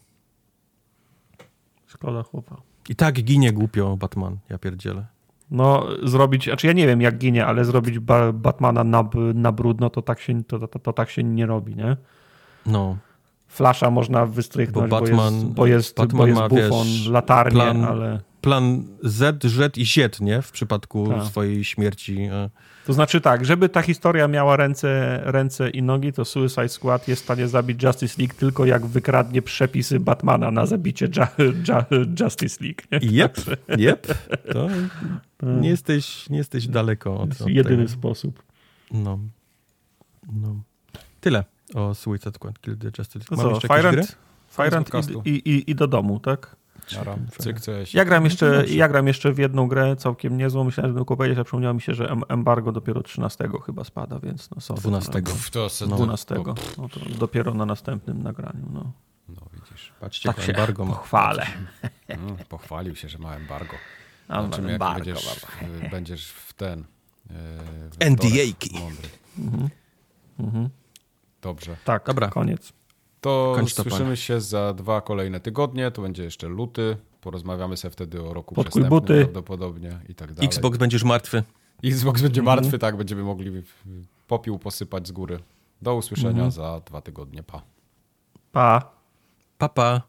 szkoda 1.86 2.23
chłopa. 2.23 2.57
I 2.89 2.97
tak 2.97 3.15
ginie 3.15 3.52
głupio 3.52 3.97
Batman, 3.97 4.39
ja 4.50 4.58
pierdzielę. 4.58 5.07
No, 5.50 5.86
zrobić, 6.02 6.44
znaczy 6.44 6.66
ja 6.66 6.73
nie 6.73 6.86
wiem 6.86 7.00
jak 7.00 7.18
ginie, 7.18 7.47
ale 7.47 7.65
zrobić 7.65 7.99
ba 7.99 8.32
Batmana 8.32 8.84
na, 8.84 9.08
na 9.34 9.52
brudno, 9.52 9.91
to 9.91 10.02
tak, 10.02 10.20
się, 10.20 10.44
to, 10.44 10.68
to, 10.68 10.78
to 10.78 10.92
tak 10.92 11.10
się 11.10 11.23
nie 11.23 11.47
robi, 11.47 11.76
nie? 11.76 11.97
No, 12.66 12.97
Flasza 13.49 13.91
można 13.91 14.26
wystrychnąć, 14.26 14.91
Bo 14.91 15.00
bo, 15.00 15.07
Batman- 15.07 15.34
jest, 15.34 15.47
bo 15.47 15.66
jest, 15.66 15.97
Batman 15.97 16.18
bo 16.18 16.26
jest 16.26 16.41
ma, 16.41 16.49
bufon, 16.49 16.86
wiesz, 16.86 17.08
latarnie, 17.08 17.60
plan- 17.60 17.84
ale... 17.84 18.20
plan 18.41 18.84
Z, 19.02 19.44
Z 19.44 19.78
i 19.78 19.84
Z, 19.86 20.20
nie? 20.20 20.42
W 20.42 20.52
przypadku 20.52 21.08
Tak. 21.08 21.24
swojej 21.24 21.65
śmierci. 21.65 22.20
e. 22.23 22.50
To 22.86 22.92
znaczy 22.92 23.20
tak, 23.20 23.44
żeby 23.44 23.68
ta 23.68 23.82
historia 23.82 24.28
miała 24.28 24.56
ręce, 24.56 25.20
ręce 25.24 25.70
i 25.70 25.82
nogi, 25.82 26.12
to 26.12 26.24
Suicide 26.24 26.68
Squad 26.68 27.08
jest 27.08 27.22
w 27.22 27.24
stanie 27.24 27.48
zabić 27.48 27.82
Justice 27.82 28.14
League 28.18 28.34
tylko 28.34 28.64
jak 28.64 28.86
wykradnie 28.86 29.42
przepisy 29.42 30.00
Batmana 30.00 30.50
na 30.50 30.66
zabicie 30.66 31.06
Ju 31.06 31.44
Ju 31.44 32.06
Justice 32.20 32.64
League. 32.64 32.82
Nie? 32.92 33.16
Jep, 33.16 33.36
jep. 33.78 34.06
To 35.38 35.46
nie, 35.46 35.68
jesteś, 35.68 36.30
nie 36.30 36.38
jesteś 36.38 36.68
daleko 36.68 37.20
od, 37.20 37.40
od 37.40 37.48
jedyny 37.48 37.76
tego. 37.76 37.98
sposób. 37.98 38.42
No. 38.90 39.18
no. 40.32 40.62
Tyle 41.20 41.44
o 41.74 41.94
Suicide 41.94 42.32
Squad 42.34 42.60
Kill 42.60 42.76
the 42.78 42.90
Justice. 42.98 43.24
To 43.24 43.36
Mam 43.36 43.44
co, 43.44 43.50
jeszcze 43.50 43.68
Fire 43.68 44.02
Fire 44.50 44.82
i, 45.24 45.30
i, 45.30 45.70
i 45.70 45.74
do 45.74 45.86
domu, 45.86 46.20
tak? 46.20 46.56
Nara. 46.96 47.16
Cyk, 47.38 47.56
ja 47.94 48.04
gram, 48.04 48.24
jeszcze, 48.24 48.64
ja 48.68 48.88
gram 48.88 49.06
jeszcze 49.06 49.32
w 49.32 49.38
jedną 49.38 49.68
grę 49.68 49.96
całkiem 49.96 50.36
niezłą. 50.36 50.64
Myślałem, 50.64 50.92
że 50.92 50.96
tylko 50.98 51.16
powiedzieć, 51.16 51.38
a 51.38 51.44
przypomniało 51.44 51.74
mi 51.74 51.80
się, 51.80 51.94
że 51.94 52.08
em- 52.10 52.22
embargo 52.28 52.72
dopiero 52.72 53.02
13 53.02 53.48
chyba 53.66 53.84
spada, 53.84 54.18
więc 54.18 54.50
no 54.50 54.60
sorry. 54.60 54.80
12. 54.80 55.12
Pff, 55.22 55.50
to 55.50 55.68
se- 55.68 55.86
12. 55.86 56.34
to- 56.34 56.54
No 56.78 56.88
to 56.88 57.00
dopiero 57.18 57.54
na 57.54 57.66
następnym 57.66 58.22
nagraniu. 58.22 58.66
No. 58.72 58.92
No 59.28 59.42
widzisz. 59.54 59.92
Patrzcie, 60.00 60.28
Tak 60.28 60.36
tak 60.36 60.44
się 60.44 60.52
embargo 60.52 60.84
ma. 60.84 60.92
pochwalę. 60.94 61.46
Mm, 62.08 62.36
pochwalił 62.48 62.96
się, 62.96 63.08
że 63.08 63.18
ma 63.18 63.34
embargo. 63.36 63.76
A, 64.28 64.42
Zobaczymy, 64.42 64.66
jak 64.72 64.74
embargo, 64.74 65.04
będziesz, 65.04 65.24
w- 65.86 65.90
będziesz 65.90 66.28
w 66.28 66.52
ten... 66.52 66.80
e, 66.80 67.34
w 67.90 67.96
NDA-ki. 68.00 68.78
Mądry. 68.80 69.08
Mhm. 70.38 70.68
Dobrze. 71.42 71.76
Tak, 71.84 72.06
Dobra. 72.06 72.28
koniec. 72.28 72.72
To 73.23 73.57
słyszymy 73.68 74.17
się 74.17 74.41
za 74.41 74.75
dwa 74.75 75.01
kolejne 75.01 75.41
tygodnie. 75.41 75.91
To 75.91 76.02
będzie 76.02 76.25
jeszcze 76.25 76.49
luty. 76.49 76.97
Porozmawiamy 77.20 77.76
sobie 77.76 77.92
wtedy 77.92 78.23
o 78.23 78.34
roku 78.34 78.55
Podkuj 78.55 78.65
przestępnym 78.83 79.01
buty. 79.01 79.20
prawdopodobnie 79.23 79.99
i 80.09 80.15
tak 80.15 80.33
dalej. 80.34 80.47
Xbox 80.47 80.78
będziesz 80.78 81.05
martwy. 81.05 81.42
Xbox 81.84 82.23
będzie 82.23 82.41
Mhm. 82.41 82.57
martwy, 82.59 82.78
tak, 82.78 82.97
będziemy 82.97 83.23
mogli 83.23 83.62
popiół 84.28 84.59
posypać 84.59 85.09
z 85.09 85.12
góry. 85.12 85.39
Do 85.83 85.94
usłyszenia 85.94 86.31
Mhm. 86.31 86.51
za 86.51 86.81
dwa 86.86 87.01
tygodnie. 87.01 87.42
Pa. 87.42 87.62
Pa. 88.52 88.91
Papa. 89.59 90.02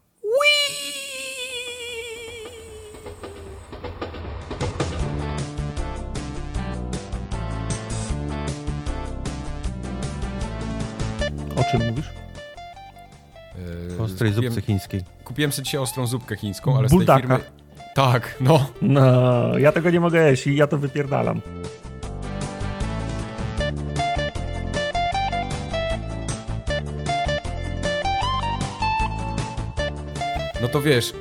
O 11.56 11.64
czym 11.70 11.86
mówisz? 11.86 12.10
Yy, 13.98 14.02
Ostrej 14.02 14.32
kupiłem, 14.32 14.52
zupce 14.54 14.66
chińskiej. 14.66 15.00
kupiłem 15.24 15.52
sobie 15.52 15.64
dzisiaj 15.64 15.80
ostrą 15.80 16.06
zupkę 16.06 16.36
chińską, 16.36 16.78
ale 16.78 16.88
z 16.88 16.90
tej 16.90 16.98
Buldaka. 16.98 17.20
firmy... 17.20 17.38
Tak, 17.94 18.36
no. 18.40 18.66
No, 18.82 19.58
ja 19.58 19.72
tego 19.72 19.90
nie 19.90 20.00
mogę 20.00 20.30
jeść 20.30 20.46
i 20.46 20.56
ja 20.56 20.66
to 20.66 20.78
wypierdalam. 20.78 21.40
No 30.62 30.68
to 30.68 30.80
wiesz, 30.80 31.12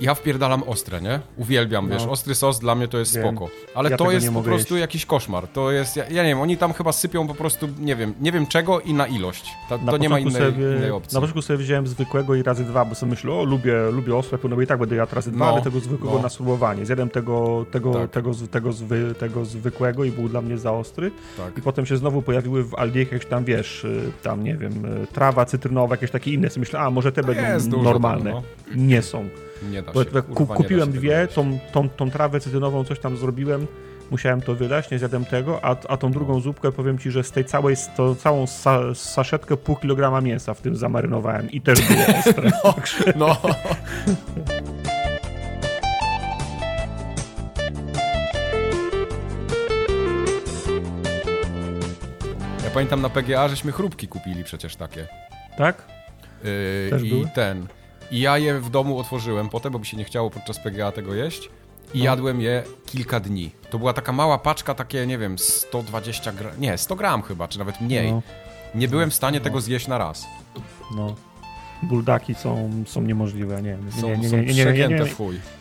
ja 0.00 0.14
wpierdalam 0.14 0.62
ostre, 0.62 1.00
nie? 1.00 1.20
Uwielbiam, 1.36 1.88
No. 1.88 1.94
wiesz, 1.94 2.06
ostry 2.06 2.34
sos 2.34 2.58
dla 2.58 2.74
mnie 2.74 2.88
to 2.88 2.98
jest 2.98 3.14
Wiem. 3.16 3.24
spoko. 3.24 3.48
Ale 3.74 3.90
Ja 3.90 3.96
to 3.96 4.10
jest 4.10 4.32
po 4.32 4.42
prostu 4.42 4.74
jeść. 4.74 4.80
jakiś 4.80 5.06
koszmar. 5.06 5.48
To 5.48 5.70
jest, 5.72 5.96
ja, 5.96 6.04
ja 6.04 6.22
nie 6.22 6.28
wiem, 6.28 6.40
oni 6.40 6.56
tam 6.56 6.72
chyba 6.72 6.92
sypią 6.92 7.26
po 7.28 7.34
prostu, 7.34 7.68
nie 7.80 7.96
wiem, 7.96 8.14
nie 8.20 8.32
wiem 8.32 8.46
czego 8.46 8.80
i 8.80 8.94
na 8.94 9.06
ilość. 9.06 9.50
Ta, 9.68 9.78
Na 9.78 9.92
to 9.92 9.98
nie 9.98 10.08
ma 10.08 10.18
innej, 10.18 10.32
sobie, 10.42 10.76
innej 10.76 10.90
opcji. 10.90 11.14
Na 11.14 11.20
początku 11.20 11.42
sobie 11.42 11.56
wziąłem 11.58 11.86
zwykłego 11.86 12.34
i 12.34 12.42
razy 12.42 12.64
dwa, 12.64 12.84
bo 12.84 12.94
sobie 12.94 13.10
myślę, 13.10 13.32
o 13.32 13.44
lubię, 13.44 13.74
lubię 13.92 14.16
ostre, 14.16 14.38
no 14.48 14.56
bo 14.56 14.62
i 14.62 14.66
tak 14.66 14.78
będę 14.80 14.96
jadł 14.96 15.14
razy 15.14 15.30
dwa, 15.32 15.46
No, 15.46 15.52
ale 15.52 15.62
tego 15.62 15.80
zwykłego 15.80 16.16
no. 16.16 16.22
na 16.22 16.28
spróbowanie. 16.28 16.86
Zjadłem 16.86 17.10
tego, 17.10 17.66
tego, 17.70 17.92
Tak. 17.94 18.10
tego, 18.10 18.30
tego, 18.50 18.72
zwy, 18.72 19.14
tego 19.18 19.44
zwykłego 19.44 20.04
i 20.04 20.10
był 20.10 20.28
dla 20.28 20.40
mnie 20.40 20.58
za 20.58 20.72
ostry. 20.72 21.10
Tak. 21.36 21.58
I 21.58 21.62
potem 21.62 21.86
się 21.86 21.96
znowu 21.96 22.22
pojawiły 22.22 22.64
w 22.64 22.74
Aldi 22.74 22.98
jakieś 22.98 23.26
tam, 23.26 23.44
wiesz, 23.44 23.84
y, 23.84 24.12
tam 24.22 24.44
nie 24.44 24.54
wiem, 24.56 24.84
y, 25.02 25.06
trawa 25.06 25.44
cytrynowa, 25.44 25.94
jakieś 25.94 26.10
takie 26.10 26.32
inne. 26.32 26.50
Sobie 26.50 26.60
myślę, 26.60 26.80
a 26.80 26.90
może 26.90 27.12
te 27.12 27.22
będą 27.22 27.82
normalne. 27.82 28.24
tego, 28.30 28.42
Nie 28.76 29.02
są. 29.02 29.28
Nie 29.70 29.82
da 29.82 29.92
się, 29.92 30.04
ku, 30.04 30.46
da 30.46 30.54
kupiłem 30.54 30.92
się 30.92 30.98
dwie, 30.98 31.28
tą, 31.34 31.58
tą, 31.72 31.88
tą 31.88 32.10
trawę 32.10 32.40
cytrynową 32.40 32.84
coś 32.84 32.98
tam 32.98 33.16
zrobiłem, 33.16 33.66
musiałem 34.10 34.40
to 34.40 34.54
wylać, 34.54 34.90
nie 34.90 34.98
zjadłem 34.98 35.24
tego, 35.24 35.64
a, 35.64 35.76
a 35.88 35.96
tą 35.96 36.12
drugą 36.12 36.40
zupkę 36.40 36.72
powiem 36.72 36.98
ci, 36.98 37.10
że 37.10 37.24
z 37.24 37.30
tej 37.30 37.44
całej, 37.44 37.76
to, 37.96 38.14
całą 38.14 38.44
sa, 38.46 38.94
saszetkę 38.94 39.56
pół 39.56 39.76
kilograma 39.76 40.20
mięsa 40.20 40.54
w 40.54 40.60
tym 40.60 40.76
zamarynowałem 40.76 41.50
i 41.50 41.60
też 41.60 41.80
było 41.80 42.00
ostre. 42.76 43.12
No. 43.16 43.36
Ja 52.64 52.70
pamiętam 52.74 53.02
na 53.02 53.08
PGA, 53.08 53.48
żeśmy 53.48 53.72
chrupki 53.72 54.08
kupili 54.08 54.44
przecież 54.44 54.76
takie. 54.76 55.06
tak? 55.58 55.84
Yy, 56.44 57.00
I 57.04 57.08
były? 57.08 57.28
ten. 57.34 57.66
I 58.10 58.20
ja 58.20 58.38
je 58.38 58.60
w 58.60 58.70
domu 58.70 58.98
otworzyłem 58.98 59.48
potem, 59.48 59.72
bo 59.72 59.78
mi 59.78 59.86
się 59.86 59.96
nie 59.96 60.04
chciało 60.04 60.30
podczas 60.30 60.58
PGA 60.58 60.92
tego 60.92 61.14
jeść. 61.14 61.50
I 61.94 61.98
No. 61.98 62.04
jadłem 62.04 62.40
je 62.40 62.62
kilka 62.86 63.20
dni. 63.20 63.50
To 63.70 63.78
była 63.78 63.92
taka 63.92 64.12
mała 64.12 64.38
paczka, 64.38 64.74
takie, 64.74 65.06
nie 65.06 65.18
wiem, 65.18 65.38
120 65.38 66.32
gram. 66.32 66.52
Nie, 66.58 66.78
100 66.78 66.96
gram 66.96 67.22
chyba, 67.22 67.48
czy 67.48 67.58
nawet 67.58 67.80
mniej. 67.80 68.12
No. 68.12 68.22
Nie 68.74 68.88
byłem 68.88 69.10
w 69.10 69.14
stanie 69.14 69.40
tego 69.40 69.60
zjeść 69.60 69.88
na 69.88 69.98
raz. 69.98 70.26
No. 70.96 71.14
Buldaki 71.82 72.34
są, 72.34 72.70
są 72.86 73.02
niemożliwe, 73.02 73.54
ja 73.54 73.60
nie 73.60 73.70
wiem. 73.70 73.92
Są, 74.00 74.08
nie, 74.08 74.16
nie, 74.16 74.42
nie, 74.54 74.62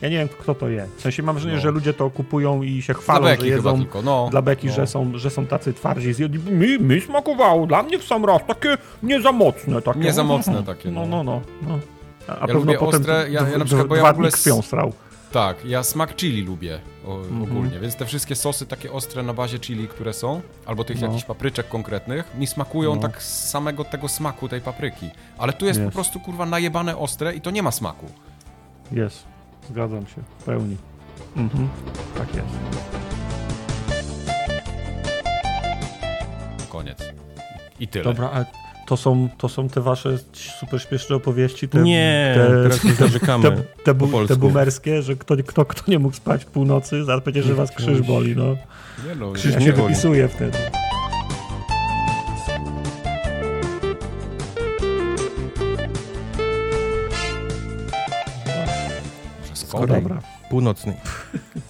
ja 0.02 0.10
nie 0.10 0.18
wiem, 0.18 0.28
kto 0.40 0.56
to 0.56 0.70
je. 0.70 0.88
W 0.98 1.02
sensie 1.02 1.24
mam 1.24 1.36
wrażenie, 1.36 1.56
No. 1.56 1.62
że 1.62 1.72
ludzie 1.72 1.94
to 1.94 2.10
kupują 2.10 2.64
i 2.64 2.82
się 2.82 2.94
Dla 2.94 3.02
chwalą, 3.02 3.28
że 3.28 3.32
beki 3.32 3.44
chyba 3.44 3.56
jedzą 3.56 3.78
tylko, 3.78 4.02
no. 4.02 4.28
dla 4.32 4.42
beki, 4.42 4.68
no. 4.68 4.74
że, 4.74 4.88
są, 4.88 5.12
że 5.18 5.30
są 5.30 5.46
tacy 5.48 5.74
twardzi. 5.74 6.14
Zjedli, 6.14 6.52
mi, 6.52 6.80
mi 6.80 7.02
smakowało, 7.02 7.68
dla 7.68 7.84
mnie 7.84 8.00
w 8.00 8.04
sam 8.04 8.26
raz, 8.26 8.42
takie 8.48 8.78
nie 9.04 9.22
za 9.22 9.32
mocne. 9.32 9.82
Takie. 9.82 10.00
Nie 10.00 10.14
za 10.14 10.24
mocne 10.24 10.64
takie, 10.64 10.92
No, 10.92 11.06
no. 11.06 11.24
no, 11.24 11.42
no. 11.62 11.80
A, 12.28 12.32
Ja 12.32 12.40
pewno 12.40 12.54
lubię 12.60 12.78
potem 12.78 13.02
ostre, 13.02 13.30
ja- 13.30 13.50
ja 13.50 13.58
na 13.58 13.66
przykład, 13.66 13.88
bo 13.88 13.96
ja 13.96 14.04
w 14.04 14.10
ogóle 14.10 14.32
krwią 14.32 14.62
strał. 14.62 14.94
Tak, 15.32 15.66
ja 15.66 15.84
smak 15.84 16.16
chili 16.16 16.42
lubię 16.42 16.80
o, 17.08 17.16
Mhm. 17.18 17.44
ogólnie, 17.44 17.80
więc 17.80 17.96
te 17.96 18.06
wszystkie 18.06 18.36
sosy 18.36 18.66
takie 18.66 18.92
ostre 18.92 19.24
na 19.24 19.34
bazie 19.34 19.60
chili, 19.60 19.88
które 19.88 20.14
są, 20.14 20.42
albo 20.66 20.84
tych 20.84 21.02
No. 21.02 21.08
jakichś 21.08 21.24
papryczek 21.26 21.68
konkretnych, 21.70 22.36
mi 22.38 22.48
smakują 22.48 22.96
No. 22.96 23.02
tak 23.02 23.24
z 23.24 23.50
samego 23.50 23.84
tego 23.84 24.08
smaku 24.08 24.50
tej 24.50 24.62
papryki. 24.62 25.10
Ale 25.38 25.54
tu 25.54 25.66
jest 25.66 25.80
po 25.80 25.84
Jest. 25.84 25.94
prostu 25.96 26.20
kurwa 26.20 26.46
najebane 26.46 26.98
ostre 26.98 27.36
i 27.36 27.42
to 27.42 27.52
nie 27.52 27.64
ma 27.64 27.72
smaku. 27.72 28.06
Jest, 28.92 29.24
zgadzam 29.70 30.08
się, 30.08 30.22
w 30.40 30.44
pełni. 30.44 30.78
Mhm. 31.38 31.70
Tak 32.18 32.36
jest. 32.36 32.48
Koniec. 36.70 36.98
I 37.80 37.88
tyle. 37.88 38.04
Dobra, 38.04 38.30
a 38.34 38.46
To 38.88 38.98
są, 38.98 39.30
to 39.38 39.50
są 39.50 39.70
te 39.70 39.82
wasze 39.82 40.18
super 40.60 40.82
śmieszne 40.82 41.16
opowieści? 41.16 41.70
Te, 41.70 41.80
Nie, 41.82 42.34
te, 42.36 42.48
teraz 42.64 42.82
te, 43.42 43.52
te, 43.84 43.94
bu, 43.94 44.28
te 44.28 44.36
boomerskie, 44.36 45.02
że 45.02 45.16
kto, 45.16 45.36
kto, 45.48 45.66
kto 45.66 45.92
nie 45.92 46.00
mógł 46.00 46.16
spać 46.16 46.46
w 46.46 46.48
północy, 46.48 47.04
zaraz 47.04 47.24
będzie, 47.24 47.44
że 47.44 47.54
was 47.56 47.72
krzyż 47.72 48.02
boli, 48.02 48.36
no. 48.36 48.56
No, 49.20 49.32
Krzyż 49.32 49.58
nie 49.58 49.74
wypisuje 49.74 50.28
wtedy. 50.28 50.58
Z 59.68 59.74
No 59.74 59.80
Korei. 59.80 60.02
dobra. 60.02 60.22
Północnej. 60.50 60.96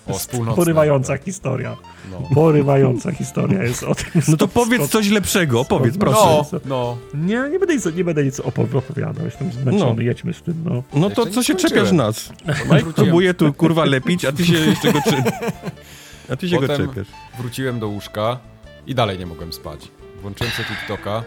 O, 0.07 0.19
z 0.19 0.27
północnej. 0.27 0.55
Porywająca 0.55 1.17
historia. 1.17 1.75
No. 2.11 2.21
Porywająca 2.35 3.11
historia 3.11 3.63
jest 3.63 3.83
o 3.83 3.95
tym. 3.95 4.21
No 4.27 4.37
to 4.37 4.47
powiedz 4.47 4.89
coś 4.89 5.09
lepszego, 5.09 5.65
powiedz, 5.65 5.97
proszę. 5.97 6.19
No, 6.25 6.59
no. 6.65 6.97
Nie, 7.13 7.49
nie 7.51 7.59
będę 7.59 7.75
nic, 7.75 7.85
nie 7.95 8.03
będę 8.03 8.23
nic 8.23 8.39
opowi- 8.39 8.77
opowiadał. 8.77 9.25
Jestem 9.25 9.51
zmęczony, 9.51 9.95
No. 9.95 10.01
jedźmy 10.01 10.33
z 10.33 10.41
tym, 10.41 10.63
no. 10.65 10.83
No 10.93 11.09
to 11.09 11.25
co 11.25 11.43
się 11.43 11.55
czepiasz 11.55 11.91
nas? 11.91 12.29
Mike 12.47 12.63
Wróciłem. 12.65 12.93
próbuje 12.93 13.33
tu 13.33 13.53
kurwa 13.53 13.85
lepić, 13.85 14.25
a 14.25 14.31
ty 14.31 14.45
się 14.45 14.53
jeszcze 14.53 14.93
go 14.93 14.99
czy... 15.01 15.15
A 16.33 16.35
ty 16.35 16.49
się 16.49 16.55
Potem- 16.59 16.77
go 16.85 16.87
czepiasz. 16.93 17.07
Wróciłem 17.39 17.79
do 17.79 17.87
łóżka 17.87 18.37
i 18.87 18.95
dalej 18.95 19.19
nie 19.19 19.25
mogłem 19.25 19.53
spać. 19.53 19.87
Włączyłem 20.21 20.53
sobie 20.53 20.65
TikToka. 20.69 21.23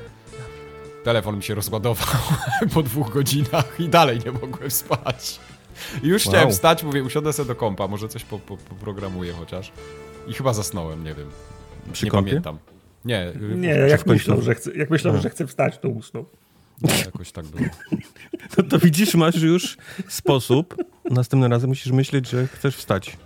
Telefon 1.04 1.36
mi 1.36 1.42
się 1.42 1.54
rozładował 1.54 2.06
po 2.74 2.82
dwóch 2.82 3.10
godzinach 3.12 3.74
i 3.78 3.88
dalej 3.88 4.20
nie 4.26 4.32
mogłem 4.32 4.70
spać. 4.70 5.40
Już 6.02 6.26
Wow. 6.26 6.34
chciałem 6.34 6.50
wstać, 6.52 6.84
mówię, 6.84 7.02
usiądę 7.04 7.32
sobie 7.32 7.48
do 7.48 7.54
kompa, 7.54 7.88
może 7.88 8.08
coś 8.08 8.24
po, 8.24 8.38
po, 8.38 8.56
poprogramuję 8.56 9.32
chociaż. 9.32 9.72
I 10.28 10.32
chyba 10.34 10.52
zasnąłem, 10.52 11.04
nie 11.04 11.14
wiem. 11.14 11.26
Przy 11.92 12.04
nie 12.04 12.10
kompie? 12.10 12.30
pamiętam. 12.30 12.58
Nie, 13.04 13.28
y, 13.28 13.54
Nie, 13.56 13.68
jak 13.68 14.06
myślał, 14.06 14.42
że 14.42 14.54
chce, 14.54 14.72
jak 14.76 14.90
myślał, 14.90 15.18
że 15.20 15.30
chce 15.30 15.46
wstać, 15.46 15.78
to 15.78 15.88
usnął. 15.88 16.26
nie, 16.82 16.98
jakoś 17.04 17.32
tak 17.32 17.46
było. 17.46 17.64
No 18.58 18.64
to 18.64 18.78
widzisz, 18.78 19.14
masz 19.14 19.36
już 19.36 19.76
sposób. 20.08 20.76
Następnym 21.10 21.52
razem 21.52 21.68
musisz 21.68 21.92
myśleć, 21.92 22.28
że 22.30 22.46
chcesz 22.46 22.76
wstać. 22.76 23.16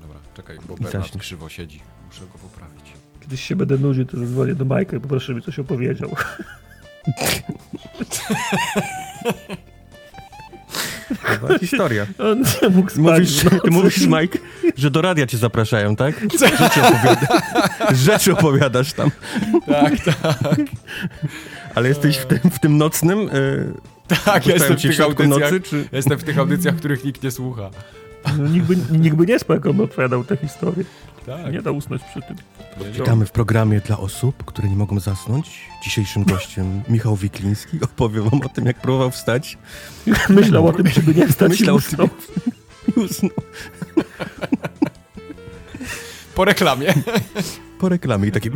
Dobra, 0.00 0.18
czekaj, 0.34 0.58
bo 0.68 0.76
Bernard 0.76 1.18
krzywo 1.18 1.48
siedzi. 1.48 1.80
Muszę 2.06 2.20
go 2.20 2.38
poprawić. 2.38 2.92
Kiedyś 3.20 3.40
się 3.44 3.56
będę 3.56 3.78
nudził, 3.78 4.04
to 4.06 4.16
zadzwonię 4.18 4.54
do 4.54 4.64
Majka 4.64 4.96
i 4.96 5.00
poproszę, 5.00 5.26
żeby 5.26 5.42
coś 5.42 5.58
opowiedział. 5.58 6.10
Chyba 11.22 11.58
historia. 11.58 12.06
On 12.18 12.42
nie 12.62 12.68
mógł 12.68 12.90
spać. 12.90 12.98
Mówisz, 12.98 13.40
w 13.40 13.44
nocy. 13.44 13.60
ty 13.64 13.70
mówisz, 13.70 14.06
Mike, 14.06 14.38
że 14.76 14.90
do 14.90 15.02
radia 15.02 15.26
cię 15.26 15.38
zapraszają, 15.38 15.96
tak? 15.96 16.14
Rzeczy, 16.32 16.82
opowiada 16.82 17.26
rzeczy 18.06 18.32
opowiadasz 18.32 18.92
tam. 18.92 19.10
Tak, 19.66 19.92
tak. 20.04 20.58
Ale 21.74 21.88
jesteś 21.88 22.16
w 22.16 22.26
tym, 22.26 22.38
w 22.50 22.58
tym 22.58 22.78
nocnym... 22.78 23.18
Yy, 23.18 23.74
Tak, 24.24 24.46
ja 24.46 24.54
jestem 24.54 24.76
w 24.76 24.82
tych 24.82 25.00
audycjach, 25.00 25.52
nocy, 25.52 25.60
czy... 25.60 25.76
ja 25.92 25.96
jestem 25.96 26.18
w 26.18 26.24
tych 26.24 26.38
audycjach, 26.38 26.76
których 26.76 27.04
nikt 27.04 27.22
nie 27.22 27.30
słucha. 27.30 27.70
No, 28.38 28.48
nikt, 28.48 28.66
by, 28.66 28.76
nikt 28.98 29.16
by 29.16 29.26
nie 29.26 29.38
spał, 29.38 29.56
jak 29.56 29.66
on 29.66 29.80
opowiadał 29.80 30.24
tę 30.24 30.36
historię. 30.36 30.84
Tak. 31.26 31.52
Nie 31.52 31.62
da 31.62 31.70
usnąć 31.70 32.02
przy 32.02 32.20
tym. 32.22 32.36
Witamy 32.92 33.26
w 33.26 33.30
programie 33.30 33.80
dla 33.80 33.98
osób, 33.98 34.44
które 34.44 34.68
nie 34.68 34.76
mogą 34.76 35.00
zasnąć. 35.00 35.60
Dzisiejszym 35.84 36.24
gościem 36.24 36.82
Michał 36.88 37.16
Wikliński 37.16 37.78
opowie 37.84 38.20
wam 38.20 38.40
o 38.44 38.48
tym, 38.48 38.66
jak 38.66 38.80
próbował 38.80 39.10
wstać 39.10 39.58
Myślał 40.28 40.66
o 40.68 40.72
tym, 40.72 40.86
żeby 40.88 41.14
nie 41.14 41.28
wstać 41.28 41.50
Myślał 41.50 41.76
i 41.76 41.78
o 41.78 41.82
tym. 41.82 41.88
usnął. 41.90 42.08
i 42.96 43.00
usnął 43.00 43.30
Po 46.34 46.44
reklamie. 46.44 46.94
po 47.78 47.88
reklamie 47.88 48.28
i 48.28 48.32
taki... 48.32 48.50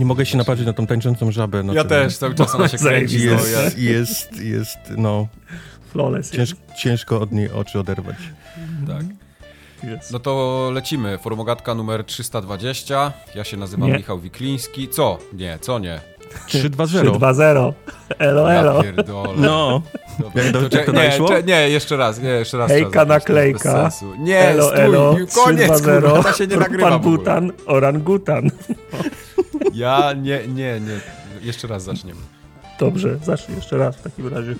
Nie 0.00 0.06
mogę 0.06 0.26
się 0.26 0.36
napatrzeć 0.38 0.66
na 0.66 0.72
tą 0.72 0.86
tańczącą 0.86 1.32
żabę. 1.32 1.62
No 1.62 1.72
Ja 1.72 1.82
to- 1.82 1.88
też, 1.88 2.16
cały 2.18 2.34
czas 2.34 2.54
ona 2.54 2.68
się 2.68 2.78
kręci. 2.88 3.26
No, 3.26 3.32
ja, 3.32 3.38
Jest, 3.62 3.78
jest, 3.78 4.36
jest, 4.40 4.78
no, 4.96 5.26
Flawless 5.92 6.30
cięż, 6.30 6.54
ciężko 6.78 7.20
od 7.20 7.32
niej 7.32 7.50
oczy 7.50 7.78
oderwać. 7.78 8.16
tak. 8.88 9.04
jest. 9.90 10.12
No 10.12 10.18
to 10.18 10.70
lecimy. 10.74 11.18
Formogatka 11.18 11.74
numer 11.74 12.04
320. 12.04 13.12
Ja 13.34 13.44
się 13.44 13.56
nazywam 13.56 13.88
Nie. 13.90 13.96
Michał 13.96 14.18
Wikliński. 14.20 14.88
Co? 14.88 15.18
Nie, 15.32 15.58
co 15.60 15.78
nie? 15.78 16.00
3-2-0. 16.48 16.70
3-2-0. 17.18 17.72
Elo, 18.18 18.52
elo. 18.52 18.82
Ja. 18.84 18.92
No, 19.36 19.82
Dobra, 20.18 20.42
jak 20.42 20.52
do- 20.52 20.68
to 20.68 20.76
jak 20.76 20.86
to 20.86 20.92
nie, 20.92 21.10
cze- 21.28 21.42
nie, 21.42 21.68
jeszcze 21.70 21.96
raz, 21.96 22.20
nie, 22.22 22.28
jeszcze 22.28 22.58
raz. 22.58 22.70
Hejka, 22.70 22.90
to 22.90 22.98
jest 22.98 23.08
naklejka. 23.08 23.90
Nie, 24.18 24.38
Elo, 24.38 24.68
stój, 24.68 24.80
elo. 24.80 25.16
koniec, 25.44 25.70
3-2-0. 25.70 26.00
kurwa, 26.00 26.22
to 26.22 26.32
się 26.32 26.46
nie 26.46 26.56
nagrywa 26.56 26.90
Pan. 26.90 27.00
Butan, 27.00 27.52
orangutan. 27.66 28.50
Ja, 29.74 30.12
nie, 30.12 30.48
nie, 30.48 30.80
nie. 30.80 31.00
Jeszcze 31.42 31.68
raz 31.68 31.82
zaczniemy. 31.82 32.20
Dobrze, 32.80 33.18
zacznij 33.24 33.56
jeszcze 33.56 33.78
raz 33.78 33.96
w 33.96 34.02
takim 34.02 34.28
razie. 34.28 34.54